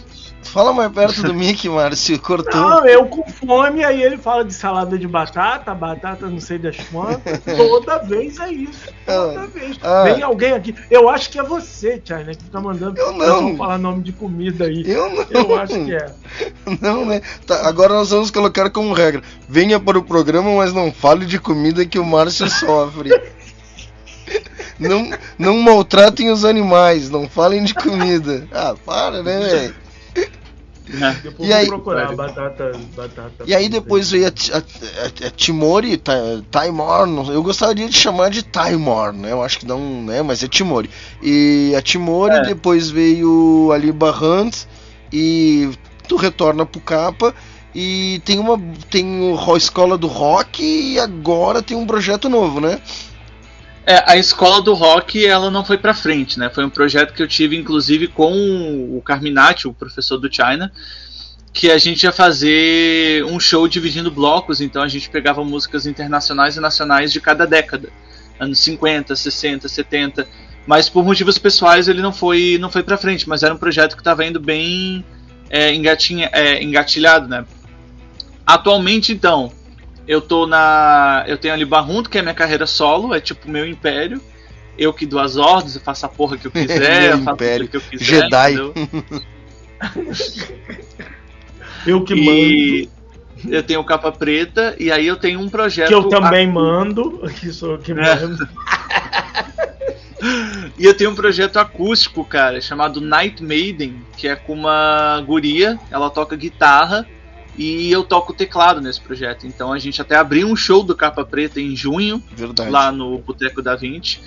Fala 0.41 0.74
mais 0.74 0.91
perto 0.91 1.24
do 1.24 1.34
Mickey, 1.34 1.70
Márcio. 1.70 2.20
Cortou. 2.20 2.60
Não, 2.60 2.86
eu 2.86 3.06
com 3.06 3.24
fome, 3.30 3.84
aí 3.84 4.02
ele 4.02 4.18
fala 4.18 4.44
de 4.44 4.53
salada 4.53 4.98
de 4.98 5.07
batata, 5.07 5.74
batata 5.76 6.28
não 6.28 6.40
sei 6.40 6.57
das 6.57 6.78
quantas. 6.91 7.40
Toda 7.45 7.99
vez 7.99 8.40
é 8.40 8.52
isso. 8.52 8.88
Toda 9.06 9.41
ah, 9.41 9.48
vez. 9.48 9.78
Ah, 9.84 10.03
Vem 10.03 10.24
alguém 10.24 10.53
aqui. 10.53 10.74
Eu 10.90 11.07
acho 11.10 11.30
que 11.30 11.40
é 11.40 11.44
você, 11.44 12.02
Charlie, 12.03 12.36
que 12.36 12.45
tá 12.45 12.60
mandando. 12.60 12.99
Eu 12.99 13.11
não. 13.14 13.57
falar 13.57 13.78
nome 13.78 14.02
de 14.02 14.11
comida 14.11 14.66
aí. 14.66 14.84
Eu 14.90 15.10
não. 15.10 15.26
Eu 15.30 15.56
acho 15.56 15.86
que 15.86 15.94
é. 15.94 16.14
Não, 16.82 17.06
né? 17.06 17.22
Tá, 17.45 17.68
agora 17.68 17.94
nós 17.94 18.11
vamos 18.11 18.32
colocar 18.32 18.70
como 18.70 18.94
regra: 18.94 19.22
venha 19.48 19.80
para 19.80 19.98
o 19.98 20.03
programa, 20.03 20.56
mas 20.56 20.74
não 20.74 20.91
fale 20.91 21.26
de 21.26 21.40
comida 21.40 21.86
que 21.86 21.99
o 21.99 22.06
Márcio 22.06 22.49
sofre. 22.49 23.10
Não, 24.80 25.10
não 25.38 25.57
maltratem 25.57 26.32
os 26.32 26.45
animais, 26.45 27.10
não 27.10 27.28
falem 27.28 27.64
de 27.64 27.74
comida. 27.74 28.48
Ah, 28.52 28.76
para, 28.86 29.22
né, 29.22 29.40
velho? 29.40 29.89
e 31.40 31.53
aí, 31.53 31.68
procurar 31.68 32.16
batata, 32.16 32.72
batata. 32.95 33.44
E 33.45 33.53
aí 33.53 33.70
depois 33.70 34.11
veio 34.11 34.28
a, 34.28 34.30
a, 34.30 34.57
a, 34.57 35.28
a 35.28 35.32
Timori, 35.32 36.02
Taimor, 36.49 37.07
eu 37.32 37.44
gostaria 37.44 37.88
de 37.88 37.95
chamar 37.95 38.30
de 38.30 38.44
Taimor, 38.44 39.14
né? 39.14 39.32
Eu 39.32 39.44
acho 39.44 39.60
que 39.60 39.66
não, 39.66 40.03
né? 40.03 40.22
Mas 40.22 40.44
é 40.44 40.48
Timori. 40.48 40.90
E 41.22 41.74
a 41.78 41.82
Timori, 41.82 42.36
é. 42.36 42.41
depois 42.41 42.90
veio 42.90 43.72
a 43.72 43.78
Liba 43.78 44.11
Hunt 44.11 44.66
e 45.14 45.70
tu 46.07 46.16
retorna 46.16 46.66
pro 46.66 46.82
capa 46.82 47.34
e 47.74 48.22
tem 48.26 48.40
uma 48.40 48.60
tem 48.90 49.38
a 49.38 49.57
escola 49.57 49.98
do 49.98 50.07
rock 50.07 50.64
e 50.64 50.99
agora 50.99 51.61
tem 51.61 51.78
um 51.78 51.86
projeto 51.86 52.28
novo, 52.28 52.60
né? 52.60 52.82
É, 53.90 54.03
a 54.06 54.18
escola 54.18 54.61
do 54.61 54.76
rock 54.76 55.26
ela 55.26 55.49
não 55.49 55.66
foi 55.66 55.76
para 55.76 55.95
frente, 55.95 56.38
né? 56.38 56.48
Foi 56.48 56.64
um 56.64 56.70
projeto 56.70 57.11
que 57.11 57.24
eu 57.24 57.28
tive 57.28 57.57
inclusive 57.57 58.07
com 58.07 58.32
o 58.95 59.02
Carminati, 59.02 59.68
o 59.68 59.74
professor 59.74 60.20
do 60.20 60.32
China, 60.32 60.72
que 61.52 61.72
a 61.72 61.78
gente 61.80 62.03
ia 62.03 62.11
fazer 62.11 63.26
um 63.26 63.40
show 63.40 63.68
dividindo 63.68 64.11
blocos, 64.11 64.61
então 64.61 64.84
a 64.84 64.88
gente 64.88 65.10
pegava 65.10 65.44
músicas 65.44 65.88
internacionais 65.88 66.56
e 66.56 66.60
nacionais 66.60 67.11
de 67.11 67.20
cada 67.20 67.48
década, 67.48 67.90
anos 68.40 68.60
50, 68.60 69.16
60, 69.16 69.68
70, 69.68 70.28
mas 70.68 70.88
por 70.88 71.03
motivos 71.03 71.40
pessoais 71.40 71.88
ele 71.88 72.03
não 72.03 72.14
foi 72.14 72.60
não 72.61 72.70
foi 72.70 72.84
para 72.84 72.95
frente, 72.95 73.28
mas 73.28 73.41
era 73.41 73.56
um 73.56 73.57
projeto 73.57 73.95
que 73.95 74.02
estava 74.02 74.24
indo 74.24 74.40
bem 74.40 75.03
é, 75.49 75.74
engatinha, 75.74 76.30
é, 76.32 76.61
engatilhado, 76.61 77.28
né? 77.28 77.44
Atualmente 78.45 79.11
então, 79.11 79.52
eu 80.10 80.19
tô 80.19 80.48
na. 80.48 81.23
Eu 81.27 81.38
tenho 81.38 81.53
ali 81.53 81.64
Barrunto, 81.64 82.10
que 82.10 82.18
é 82.18 82.22
minha 82.23 82.34
carreira 82.34 82.65
solo, 82.65 83.14
é 83.14 83.22
tipo 83.22 83.48
meu 83.49 83.65
império. 83.68 84.19
Eu 84.77 84.91
que 84.91 85.06
dou 85.06 85.19
as 85.19 85.38
ordens, 85.38 85.76
eu 85.76 85.81
faço 85.81 86.06
a 86.06 86.10
porra 86.10 86.36
que 86.38 86.48
eu 86.48 86.52
quiser, 86.52 87.11
eu 87.11 87.18
faço 87.19 87.36
império. 87.36 87.65
o 87.68 87.69
que 87.69 87.77
eu 87.77 87.81
quiser. 87.81 88.03
Jedi. 88.06 88.56
Eu 91.86 92.03
que 92.03 92.14
E 92.14 92.90
eu 93.49 93.64
tenho 93.64 93.81
capa 93.86 94.11
preta, 94.11 94.76
e 94.77 94.91
aí 94.91 95.07
eu 95.07 95.15
tenho 95.15 95.40
um 95.40 95.48
projeto. 95.48 95.88
Que 95.88 95.94
eu 95.94 96.10
também 96.10 96.45
acu- 96.49 96.53
mando. 96.60 97.31
Que 97.40 97.53
sou 97.53 97.72
eu 97.73 97.77
que 97.80 97.91
É. 97.94 97.95
mando. 97.95 98.48
E 100.77 100.84
eu 100.86 100.94
tenho 100.94 101.11
um 101.11 101.15
projeto 101.15 101.56
acústico, 101.57 102.26
cara, 102.26 102.60
chamado 102.60 102.99
Night 102.99 103.41
Maiden, 103.41 104.02
que 104.18 104.27
é 104.27 104.36
com 104.36 104.52
uma 104.52 105.23
guria, 105.26 105.80
ela 105.90 106.10
toca 106.10 106.36
guitarra 106.36 107.07
e 107.60 107.91
eu 107.91 108.06
toco 108.06 108.34
teclado 108.34 108.80
nesse 108.80 109.02
projeto. 109.02 109.45
Então 109.45 109.73
a 109.73 109.77
gente 109.77 110.02
até 110.02 110.15
abriu 110.15 110.48
um 110.48 110.56
show 110.56 110.81
do 110.81 110.95
Capa 110.95 111.26
Preta 111.26 111.60
em 111.60 111.76
junho, 111.76 112.23
Verdade. 112.31 112.69
lá 112.69 112.90
no 112.90 113.18
Boteco 113.18 113.61
da 113.61 113.76
20. 113.76 114.23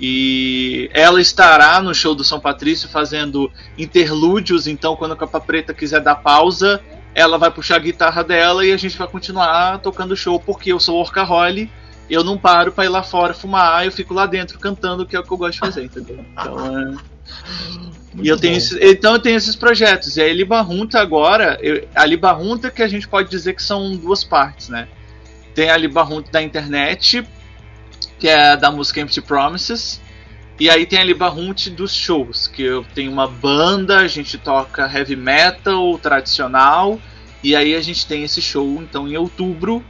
E 0.00 0.88
ela 0.94 1.20
estará 1.20 1.82
no 1.82 1.92
show 1.92 2.14
do 2.14 2.22
São 2.22 2.38
Patrício 2.38 2.88
fazendo 2.88 3.50
interlúdios, 3.76 4.68
então 4.68 4.94
quando 4.94 5.12
a 5.12 5.16
Capa 5.16 5.40
Preta 5.40 5.74
quiser 5.74 6.00
dar 6.00 6.14
pausa, 6.14 6.80
ela 7.12 7.36
vai 7.38 7.50
puxar 7.50 7.74
a 7.74 7.80
guitarra 7.80 8.22
dela 8.22 8.64
e 8.64 8.72
a 8.72 8.76
gente 8.76 8.96
vai 8.96 9.08
continuar 9.08 9.78
tocando 9.80 10.12
o 10.12 10.16
show, 10.16 10.38
porque 10.38 10.72
eu 10.72 10.78
sou 10.78 10.98
workaholic, 10.98 11.68
eu 12.08 12.22
não 12.22 12.38
paro 12.38 12.70
pra 12.70 12.84
ir 12.84 12.88
lá 12.88 13.02
fora 13.02 13.34
fumar, 13.34 13.84
eu 13.84 13.90
fico 13.90 14.14
lá 14.14 14.26
dentro 14.26 14.60
cantando, 14.60 15.04
que 15.04 15.16
é 15.16 15.18
o 15.18 15.24
que 15.24 15.32
eu 15.32 15.36
gosto 15.36 15.54
de 15.54 15.58
fazer, 15.58 15.84
entendeu? 15.84 16.24
Então, 16.32 16.78
é... 16.78 16.94
E 18.22 18.28
eu 18.28 18.36
tenho 18.36 18.56
esses, 18.56 18.76
então 18.80 19.14
eu 19.14 19.20
tenho 19.20 19.36
esses 19.36 19.54
projetos. 19.54 20.16
E 20.16 20.22
a 20.22 20.32
Libarrunta 20.32 21.00
agora, 21.00 21.58
eu, 21.62 21.86
a 21.94 22.04
Libarrunta 22.04 22.70
que 22.70 22.82
a 22.82 22.88
gente 22.88 23.06
pode 23.06 23.30
dizer 23.30 23.54
que 23.54 23.62
são 23.62 23.96
duas 23.96 24.24
partes, 24.24 24.68
né? 24.68 24.88
Tem 25.54 25.70
a 25.70 25.76
Libarrunta 25.76 26.30
da 26.30 26.42
internet, 26.42 27.24
que 28.18 28.28
é 28.28 28.56
da 28.56 28.70
música 28.70 29.00
Empty 29.00 29.20
Promises. 29.22 30.00
E 30.58 30.68
aí 30.68 30.84
tem 30.84 30.98
a 30.98 31.04
Libarrunte 31.04 31.70
dos 31.70 31.94
shows, 31.94 32.46
que 32.46 32.62
eu 32.62 32.84
tenho 32.94 33.10
uma 33.10 33.26
banda, 33.26 33.98
a 33.98 34.06
gente 34.06 34.36
toca 34.36 34.90
heavy 34.92 35.16
metal 35.16 35.98
tradicional. 35.98 37.00
E 37.42 37.56
aí 37.56 37.74
a 37.74 37.80
gente 37.80 38.06
tem 38.06 38.24
esse 38.24 38.42
show 38.42 38.82
então 38.82 39.08
em 39.08 39.16
outubro, 39.16 39.82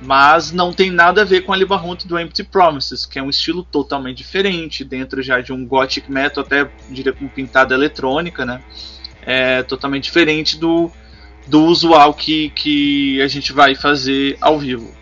mas 0.00 0.52
não 0.52 0.72
tem 0.72 0.90
nada 0.90 1.22
a 1.22 1.24
ver 1.24 1.42
com 1.42 1.52
a 1.52 1.56
Libarrunte 1.56 2.06
do 2.06 2.18
Empty 2.18 2.44
Promises, 2.44 3.06
que 3.06 3.18
é 3.18 3.22
um 3.22 3.30
estilo 3.30 3.62
totalmente 3.62 4.18
diferente, 4.18 4.84
dentro 4.84 5.22
já 5.22 5.40
de 5.40 5.52
um 5.52 5.66
gothic 5.66 6.10
metal, 6.10 6.44
até 6.44 6.70
diria 6.90 7.12
com 7.12 7.26
pintada 7.28 7.74
eletrônica, 7.74 8.44
né? 8.44 8.62
É 9.22 9.62
totalmente 9.62 10.04
diferente 10.04 10.58
do, 10.58 10.90
do 11.46 11.64
usual 11.64 12.12
que, 12.14 12.50
que 12.50 13.20
a 13.22 13.28
gente 13.28 13.52
vai 13.52 13.74
fazer 13.74 14.36
ao 14.40 14.58
vivo. 14.58 14.94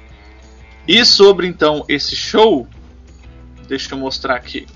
E 0.87 1.05
sobre 1.05 1.47
então 1.47 1.85
esse 1.89 2.15
show, 2.15 2.69
deixa 3.67 3.95
eu 3.95 3.99
mostrar 3.99 4.37
aqui. 4.37 4.67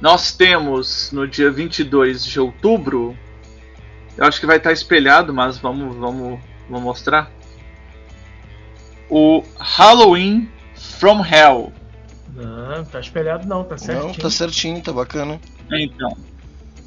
Nós 0.00 0.32
temos 0.32 1.12
no 1.12 1.26
dia 1.26 1.50
22 1.50 2.24
de 2.24 2.38
outubro, 2.38 3.16
eu 4.16 4.24
acho 4.24 4.40
que 4.40 4.46
vai 4.46 4.56
estar 4.56 4.72
espelhado, 4.72 5.32
mas 5.32 5.58
vamos, 5.58 5.96
vamos, 5.96 6.40
vamos 6.68 6.84
mostrar. 6.84 7.30
O 9.08 9.42
Halloween 9.58 10.48
from 10.74 11.24
Hell. 11.24 11.72
Não, 12.34 12.84
tá 12.84 13.00
espelhado 13.00 13.46
não, 13.46 13.62
tá 13.64 13.78
certinho. 13.78 14.08
Não, 14.08 14.14
tá 14.14 14.30
certinho, 14.30 14.82
tá 14.82 14.92
bacana. 14.92 15.40
Então. 15.70 16.16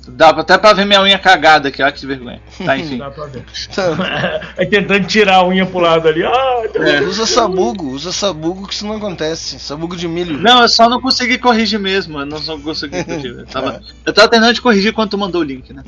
Dá 0.09 0.29
até 0.29 0.57
pra 0.57 0.73
ver 0.73 0.85
minha 0.85 1.01
unha 1.01 1.19
cagada 1.19 1.67
aqui, 1.69 1.81
olha 1.83 1.91
que 1.91 2.05
vergonha. 2.05 2.41
Tá, 2.65 2.77
enfim. 2.79 2.97
Dá 2.97 3.11
pra 3.11 3.25
ver. 3.25 3.43
Aí 4.57 4.65
tentando 4.65 5.05
tirar 5.05 5.35
a 5.37 5.47
unha 5.47 5.65
pro 5.65 5.79
lado 5.79 6.07
ali. 6.07 6.23
Ah, 6.23 6.63
É. 6.75 7.01
Usa 7.01 7.25
sabugo, 7.25 7.89
usa 7.89 8.11
sabugo 8.11 8.67
que 8.67 8.73
isso 8.73 8.85
não 8.85 8.97
acontece. 8.97 9.59
Sabugo 9.59 9.95
de 9.95 10.07
milho. 10.07 10.37
Não, 10.39 10.61
eu 10.61 10.69
só 10.69 10.89
não 10.89 11.01
consegui 11.01 11.37
corrigir 11.37 11.79
mesmo. 11.79 12.19
Eu 12.19 12.25
não 12.25 12.37
só 12.37 12.57
consegui 12.57 13.03
corrigir. 13.03 13.31
Eu 13.39 13.45
tava, 13.45 13.81
eu 14.05 14.13
tava 14.13 14.27
tentando 14.27 14.53
te 14.53 14.61
corrigir 14.61 14.93
quando 14.93 15.09
tu 15.11 15.17
mandou 15.17 15.41
o 15.41 15.43
link, 15.43 15.73
né? 15.73 15.83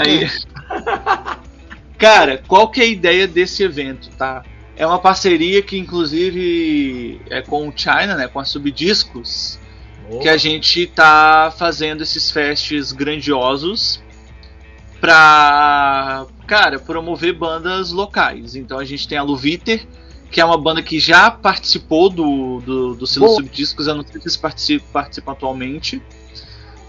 Aí. 0.00 0.28
Cara, 1.98 2.42
qual 2.48 2.68
que 2.68 2.80
é 2.80 2.84
a 2.84 2.88
ideia 2.88 3.28
desse 3.28 3.62
evento, 3.62 4.08
tá? 4.18 4.42
É 4.76 4.84
uma 4.84 4.98
parceria 4.98 5.62
que 5.62 5.78
inclusive 5.78 7.20
é 7.30 7.40
com 7.42 7.68
o 7.68 7.72
China, 7.74 8.16
né? 8.16 8.26
Com 8.26 8.40
a 8.40 8.44
Subdiscos. 8.44 9.58
Que 10.20 10.28
a 10.28 10.36
gente 10.36 10.86
tá 10.86 11.52
fazendo 11.56 12.02
esses 12.02 12.30
festes 12.30 12.92
grandiosos 12.92 14.02
pra, 15.00 16.26
cara, 16.46 16.78
promover 16.78 17.32
bandas 17.34 17.90
locais. 17.90 18.54
Então 18.54 18.78
a 18.78 18.84
gente 18.84 19.08
tem 19.08 19.18
a 19.18 19.22
Luviter, 19.22 19.86
que 20.30 20.40
é 20.40 20.44
uma 20.44 20.56
banda 20.56 20.82
que 20.82 21.00
já 21.00 21.30
participou 21.30 22.08
do, 22.08 22.60
do, 22.60 22.94
do 22.94 23.06
Boa. 23.18 23.34
Subdiscos, 23.34 23.86
eu 23.86 23.94
não 23.94 24.02
sei 24.02 24.12
se 24.12 24.18
eles 24.18 24.36
participam, 24.36 24.86
participam 24.92 25.32
atualmente. 25.32 26.00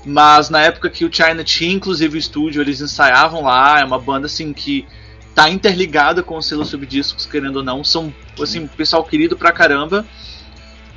Mas 0.06 0.50
na 0.50 0.62
época 0.62 0.90
que 0.90 1.06
o 1.06 1.12
China 1.12 1.44
tinha 1.44 1.74
inclusive 1.74 2.18
o 2.18 2.20
estúdio, 2.20 2.62
eles 2.62 2.82
ensaiavam 2.82 3.44
lá, 3.44 3.80
é 3.80 3.86
uma 3.86 3.98
banda 4.00 4.28
assim 4.28 4.54
que 4.54 4.86
tá 5.34 5.50
interligada 5.50 6.22
com 6.22 6.38
o 6.38 6.42
selo 6.42 6.66
Subdiscos, 6.66 7.26
querendo 7.26 7.58
ou 7.58 7.64
não, 7.64 7.84
são 7.84 8.14
assim, 8.40 8.68
pessoal 8.68 9.04
querido 9.04 9.36
pra 9.36 9.52
caramba. 9.52 10.06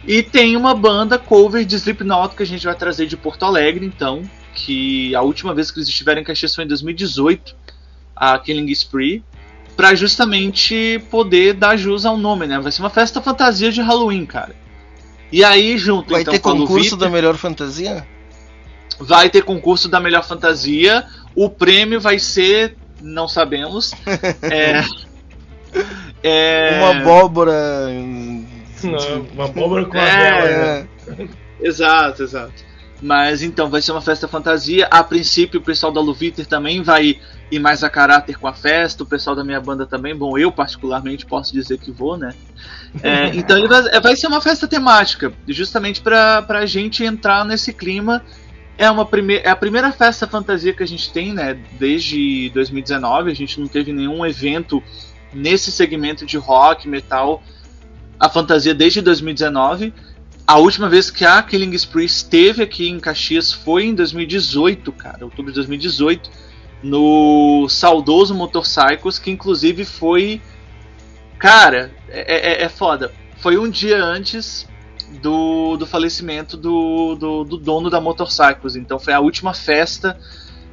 E 0.07 0.23
tem 0.23 0.57
uma 0.57 0.75
banda 0.75 1.19
cover 1.19 1.65
de 1.65 1.75
Slipknot 1.77 2.37
que 2.37 2.43
a 2.43 2.47
gente 2.47 2.65
vai 2.65 2.75
trazer 2.75 3.07
de 3.07 3.17
Porto 3.17 3.45
Alegre, 3.45 3.85
então, 3.85 4.23
que 4.55 5.15
a 5.15 5.23
última 5.23 5.53
vez 5.53 5.71
que 5.71 5.79
eles 5.79 5.89
estiveram 5.89 6.21
em 6.21 6.25
Caxias 6.25 6.55
foi 6.55 6.65
em 6.65 6.69
2018, 6.69 7.57
a 8.15 8.39
Killing 8.39 8.71
Spree, 8.71 9.25
pra 9.77 9.95
justamente 9.95 11.03
poder 11.11 11.55
dar 11.55 11.77
jus 11.77 12.07
ao 12.07 12.17
nome, 12.17 12.47
né? 12.47 12.59
Vai 12.61 12.71
ser 12.71 12.83
uma 12.83 12.91
festa 12.91 13.21
fantasia 13.21 13.73
de 13.73 13.83
Halloween, 13.83 14.25
cara. 14.25 14.55
E 15.33 15.43
aí, 15.43 15.77
junto 15.77 16.13
Vai 16.13 16.23
então, 16.23 16.33
ter 16.33 16.39
com 16.39 16.57
concurso 16.57 16.97
da 16.97 17.11
melhor 17.11 17.37
fantasia? 17.37 18.07
vai 18.99 19.29
ter 19.29 19.43
concurso 19.43 19.89
da 19.89 20.01
melhor 20.01 20.25
fantasia. 20.25 21.07
O 21.35 21.49
prêmio 21.49 22.01
vai 22.01 22.19
ser, 22.19 22.77
não 23.01 23.29
sabemos. 23.29 23.93
é, 24.43 24.85
é, 26.23 26.79
Uma 26.79 27.01
abóbora. 27.01 27.91
Não, 28.83 29.23
uma 29.33 29.45
abóbora 29.47 29.85
com 29.85 29.97
a 29.97 30.03
É, 30.03 30.43
vela. 30.43 30.89
né? 31.17 31.29
Exato, 31.61 32.23
exato. 32.23 32.67
Mas 33.01 33.43
então 33.43 33.69
vai 33.69 33.83
ser 33.83 33.93
uma 33.93 34.01
festa 34.01 34.27
fantasia. 34.27 34.87
A 34.91 35.05
princípio, 35.05 35.61
o 35.61 35.63
pessoal 35.63 35.93
da 35.93 36.01
Luviter 36.01 36.47
também 36.47 36.83
vai 36.83 37.21
ir 37.51 37.59
mais 37.59 37.85
a 37.85 37.91
caráter 37.91 38.39
com 38.39 38.49
a 38.49 38.55
festa. 38.55 39.03
O 39.03 39.07
pessoal 39.07 39.37
da 39.37 39.45
minha 39.45 39.61
banda 39.61 39.87
também. 39.87 40.15
Bom, 40.17 40.39
eu 40.39 40.51
particularmente 40.51 41.27
posso 41.27 41.53
dizer 41.53 41.79
que 41.79 41.91
vou, 41.91 42.17
né? 42.17 42.35
É, 43.03 43.27
então 43.37 43.59
ele 43.59 43.69
vai, 43.69 44.01
vai 44.01 44.17
ser 44.17 44.27
uma 44.29 44.41
festa 44.41 44.67
temática, 44.67 45.33
justamente 45.47 46.01
para 46.01 46.45
a 46.49 46.67
gente 46.67 47.05
entrar 47.05 47.45
nesse 47.45 47.73
clima. 47.73 48.25
É, 48.79 48.91
uma 48.91 49.07
prime 49.07 49.37
é 49.37 49.49
a 49.49 49.57
primeira 49.57 49.91
festa 49.93 50.27
fantasia 50.27 50.73
que 50.73 50.83
a 50.83 50.89
gente 50.89 51.11
tem, 51.11 51.33
né? 51.33 51.59
Desde 51.79 52.51
2019. 52.55 53.31
A 53.31 53.35
gente 53.35 53.61
não 53.61 53.69
teve 53.69 53.93
nenhum 53.93 54.25
evento 54.25 54.83
nesse 55.35 55.71
segmento 55.71 56.25
de 56.25 56.39
rock, 56.39 56.89
metal, 56.89 57.43
a 58.19 58.29
fantasia 58.29 58.75
desde 58.75 59.01
2019. 59.01 59.93
A 60.47 60.59
última 60.59 60.89
vez 60.89 61.11
que 61.11 61.25
a 61.25 61.43
Killing 61.43 61.75
Spree 61.75 62.05
esteve 62.05 62.63
aqui 62.63 62.89
em 62.89 63.01
Caxias 63.01 63.53
foi 63.53 63.87
em 63.87 63.95
2018, 63.95 64.93
cara, 64.93 65.25
outubro 65.25 65.51
de 65.51 65.57
2018, 65.57 66.31
no 66.83 67.67
saudoso 67.69 68.35
Motorcycles, 68.35 69.19
que 69.19 69.31
inclusive 69.31 69.85
foi. 69.85 70.41
Cara, 71.39 71.91
é, 72.09 72.63
é, 72.63 72.63
é 72.63 72.69
foda. 72.69 73.13
Foi 73.39 73.59
um 73.59 73.69
dia 73.69 74.03
antes 74.03 74.69
do, 75.21 75.77
do 75.77 75.87
falecimento 75.87 76.57
do, 76.57 77.17
do, 77.17 77.45
do 77.45 77.57
dono 77.57 77.91
da 77.91 78.01
Motorcycles, 78.01 78.77
então 78.77 78.99
foi 78.99 79.13
a 79.13 79.21
última 79.21 79.53
festa. 79.53 80.19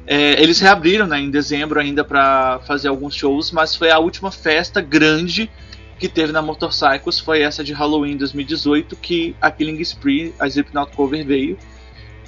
É, 0.06 0.40
eles 0.42 0.60
reabriram 0.60 1.06
né, 1.06 1.18
em 1.18 1.30
dezembro 1.30 1.80
ainda 1.80 2.04
para 2.04 2.60
fazer 2.66 2.88
alguns 2.88 3.14
shows, 3.14 3.50
mas 3.50 3.74
foi 3.74 3.90
a 3.90 3.98
última 3.98 4.30
festa 4.30 4.80
grande 4.80 5.50
que 5.98 6.08
teve 6.08 6.32
na 6.32 6.42
Motorcycles 6.42 7.20
foi 7.20 7.42
essa 7.42 7.62
de 7.62 7.72
Halloween 7.72 8.16
2018 8.16 8.96
que 8.96 9.34
a 9.40 9.50
Killing 9.50 9.80
Spree, 9.80 10.34
a 10.38 10.46
Slipknot 10.46 10.92
cover 10.94 11.24
veio. 11.24 11.58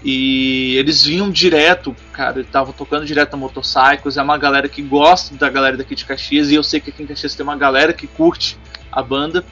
E 0.05 0.77
eles 0.77 1.03
vinham 1.05 1.31
direto, 1.31 1.95
cara, 2.13 2.41
estavam 2.41 2.73
tocando 2.73 3.05
direto 3.05 3.33
na 3.33 3.39
Motorcycles, 3.39 4.17
é 4.17 4.23
uma 4.23 4.39
galera 4.39 4.69
que 4.69 4.83
gosta 4.83 5.35
da 5.35 5.49
galera 5.49 5.77
daqui 5.77 5.95
de 5.95 6.05
Caxias, 6.05 6.51
e 6.51 6.55
eu 6.55 6.63
sei 6.63 6.81
que 6.81 6.91
aqui 6.91 7.03
em 7.03 7.07
Caxias 7.07 7.35
tem 7.35 7.43
uma 7.43 7.57
galera 7.57 7.93
que 7.93 8.07
curte 8.07 8.57
a 8.93 9.03
banda. 9.03 9.45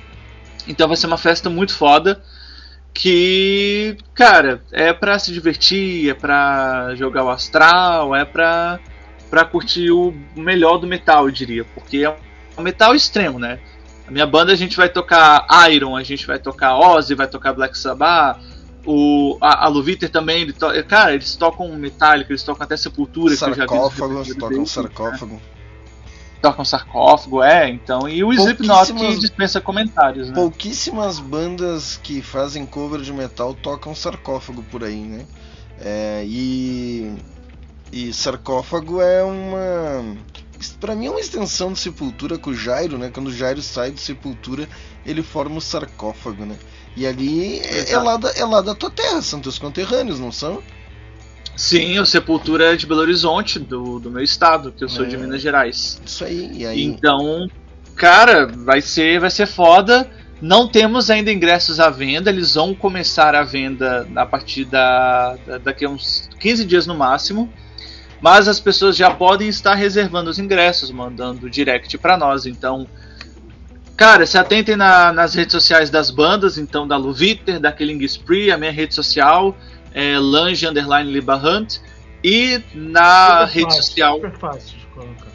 Então 0.69 0.87
vai 0.87 0.97
ser 0.97 1.07
uma 1.07 1.19
festa 1.19 1.51
muito 1.51 1.75
foda 1.75 2.23
que, 2.95 3.97
cara, 4.15 4.63
é 4.71 4.93
pra 4.93 5.19
se 5.19 5.33
divertir, 5.33 6.09
é 6.09 6.15
pra 6.15 6.95
jogar 6.95 7.25
o 7.25 7.31
astral, 7.31 8.15
é 8.15 8.25
pra, 8.25 8.79
pra 9.29 9.45
curtir 9.45 9.91
o 9.91 10.15
melhor 10.37 10.79
do 10.79 10.87
metal, 10.87 11.27
eu 11.27 11.33
diria. 11.33 11.65
Porque 11.65 12.05
é 12.05 12.17
um 12.57 12.63
metal 12.63 12.95
extremo, 12.95 13.39
né? 13.39 13.59
A 14.07 14.11
minha 14.11 14.27
banda 14.27 14.53
a 14.53 14.57
gente 14.57 14.77
vai 14.77 14.89
tocar 14.89 15.47
Iron, 15.71 15.97
a 15.97 16.03
gente 16.03 16.27
vai 16.27 16.39
tocar 16.39 16.77
Ozzy, 16.77 17.15
vai 17.15 17.27
tocar 17.27 17.53
Black 17.53 17.77
Sabbath, 17.77 18.39
o, 18.87 19.39
a, 19.41 19.65
a 19.65 19.69
Luviter 19.69 20.11
também, 20.11 20.43
ele 20.43 20.53
to, 20.53 20.67
cara, 20.87 21.15
eles 21.15 21.35
tocam 21.37 21.75
Metallica, 21.77 22.31
eles 22.31 22.43
tocam 22.43 22.65
até 22.65 22.77
Sepultura, 22.77 23.35
sarcófago, 23.35 24.23
que 24.23 24.35
tocam 24.35 24.67
sarcófago. 24.67 25.41
Tocam 26.43 26.65
sarcófago, 26.65 27.43
é, 27.43 27.71
então. 27.71 28.07
E 28.07 28.23
o 28.23 28.31
Slipknot 28.31 28.93
que 28.93 29.17
dispensa 29.17 29.61
comentários, 29.63 30.29
né? 30.29 30.35
Pouquíssimas 30.35 31.19
bandas 31.19 31.99
que 32.03 32.21
fazem 32.21 32.67
cover 32.67 33.01
de 33.01 33.13
metal 33.13 33.55
tocam 33.55 33.95
sarcófago 33.95 34.63
por 34.65 34.85
aí, 34.85 35.01
né? 35.01 35.25
É, 35.81 36.23
e. 36.27 37.15
E 37.91 38.13
sarcófago 38.13 39.01
é 39.01 39.25
uma. 39.25 40.17
Pra 40.81 40.95
mim 40.95 41.07
é 41.07 41.11
uma 41.11 41.21
extensão 41.21 41.73
de 41.73 41.79
Sepultura 41.79 42.39
com 42.39 42.51
o 42.51 42.55
Jairo, 42.55 42.99
né? 42.99 43.11
Quando 43.13 43.29
o 43.29 43.33
Jairo 43.33 43.63
sai 43.63 43.91
de 43.91 44.01
Sepultura, 44.01 44.69
ele 45.05 45.23
forma 45.23 45.57
o 45.57 45.61
sarcófago, 45.61 46.45
né? 46.45 46.57
E 46.97 47.07
ali 47.07 47.59
é, 47.61 47.93
é, 47.93 47.99
lá 47.99 48.17
da, 48.17 48.31
é 48.31 48.45
lá 48.45 48.61
da 48.61 48.75
tua 48.75 48.91
terra, 48.91 49.21
são 49.21 49.41
teus 49.41 49.59
conterrâneos, 49.59 50.21
não 50.21 50.31
são? 50.31 50.63
Sim, 51.57 51.99
o 51.99 52.07
Sepultura 52.07 52.73
é 52.73 52.77
de 52.77 52.87
Belo 52.87 53.01
Horizonte, 53.01 53.59
do, 53.59 53.99
do 53.99 54.11
meu 54.11 54.23
estado, 54.23 54.73
que 54.73 54.83
eu 54.83 54.89
sou 54.89 55.05
é, 55.05 55.09
de 55.09 55.17
Minas 55.17 55.41
Gerais. 55.41 56.01
Isso 56.05 56.25
aí, 56.25 56.51
e 56.53 56.67
aí? 56.67 56.83
Então, 56.83 57.49
cara, 57.95 58.47
vai 58.47 58.81
ser, 58.81 59.21
vai 59.21 59.31
ser 59.31 59.47
foda. 59.47 60.11
Não 60.41 60.67
temos 60.67 61.11
ainda 61.11 61.33
ingressos 61.33 61.79
à 61.79 61.89
venda, 61.91 62.29
eles 62.29 62.55
vão 62.55 62.75
começar 62.75 63.35
a 63.35 63.45
venda 63.45 64.07
a 64.17 64.27
partir 64.27 64.65
da, 64.65 65.37
da, 65.47 65.59
daqui 65.59 65.85
a 65.85 65.89
uns 65.89 66.29
15 66.41 66.65
dias 66.65 66.87
no 66.87 66.95
máximo. 66.95 67.53
Mas 68.25 68.49
as 68.49 68.59
pessoas 68.59 68.97
já 68.97 69.11
podem 69.11 69.49
estar 69.49 69.75
reservando 69.75 70.31
os 70.31 70.39
ingressos, 70.39 70.91
mandando 70.91 71.51
direct 71.51 71.99
para 71.99 72.17
nós. 72.17 72.47
Então, 72.47 72.89
Cara, 73.99 74.25
se 74.25 74.39
atentem 74.39 74.77
na, 74.77 75.13
nas 75.13 75.35
redes 75.35 75.53
sociais 75.53 75.91
das 75.91 76.11
bandas, 76.11 76.57
então 76.57 76.89
da 76.89 76.97
Luviter, 76.97 77.61
da 77.61 77.71
Killing 77.71 78.03
Spree, 78.05 78.51
a 78.51 78.57
minha 78.57 78.73
rede 78.73 78.95
social 78.95 79.55
é 79.93 80.19
Lange 80.19 80.67
Underline 80.67 81.13
Liba 81.13 81.37
Hunt. 81.37 81.81
E 82.25 82.63
na 82.75 83.47
super 83.47 83.53
rede 83.53 83.67
fácil, 83.67 83.83
social. 83.83 84.15
Super 84.15 84.39
fácil 84.39 84.79
de 84.79 84.87
colocar. 84.87 85.27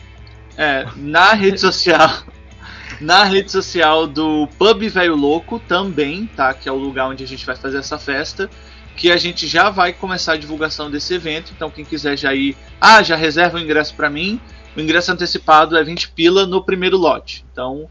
É, 0.57 0.88
na 0.95 1.34
rede 1.34 1.61
social. 1.61 2.10
Na 2.99 3.24
rede 3.24 3.49
social 3.49 4.06
do 4.06 4.49
Pub 4.57 4.82
Velho 4.90 5.16
Louco 5.16 5.57
também, 5.57 6.26
tá? 6.36 6.53
Que 6.53 6.68
é 6.68 6.72
o 6.72 6.76
lugar 6.76 7.07
onde 7.07 7.24
a 7.24 7.28
gente 7.28 7.45
vai 7.45 7.56
fazer 7.56 7.78
essa 7.78 7.98
festa. 7.98 8.49
Que 8.95 9.11
a 9.11 9.18
gente 9.18 9.48
já 9.48 9.70
vai 9.70 9.94
começar 9.94 10.34
a 10.34 10.38
divulgação 10.38 10.91
desse 10.91 11.14
evento. 11.14 11.53
Então, 11.56 11.70
quem 11.70 11.86
quiser 11.86 12.18
já 12.18 12.34
ir. 12.34 12.56
Ah, 12.80 13.02
já 13.02 13.16
reserva 13.16 13.57
o 13.57 13.61
ingresso 13.61 13.95
para 13.95 14.10
mim. 14.10 14.40
O 14.76 14.82
ingresso 14.82 15.11
antecipado 15.11 15.78
é 15.78 15.84
20 15.84 16.10
pila 16.10 16.45
no 16.45 16.64
primeiro 16.64 16.98
lote. 16.98 17.45
Então, 17.52 17.90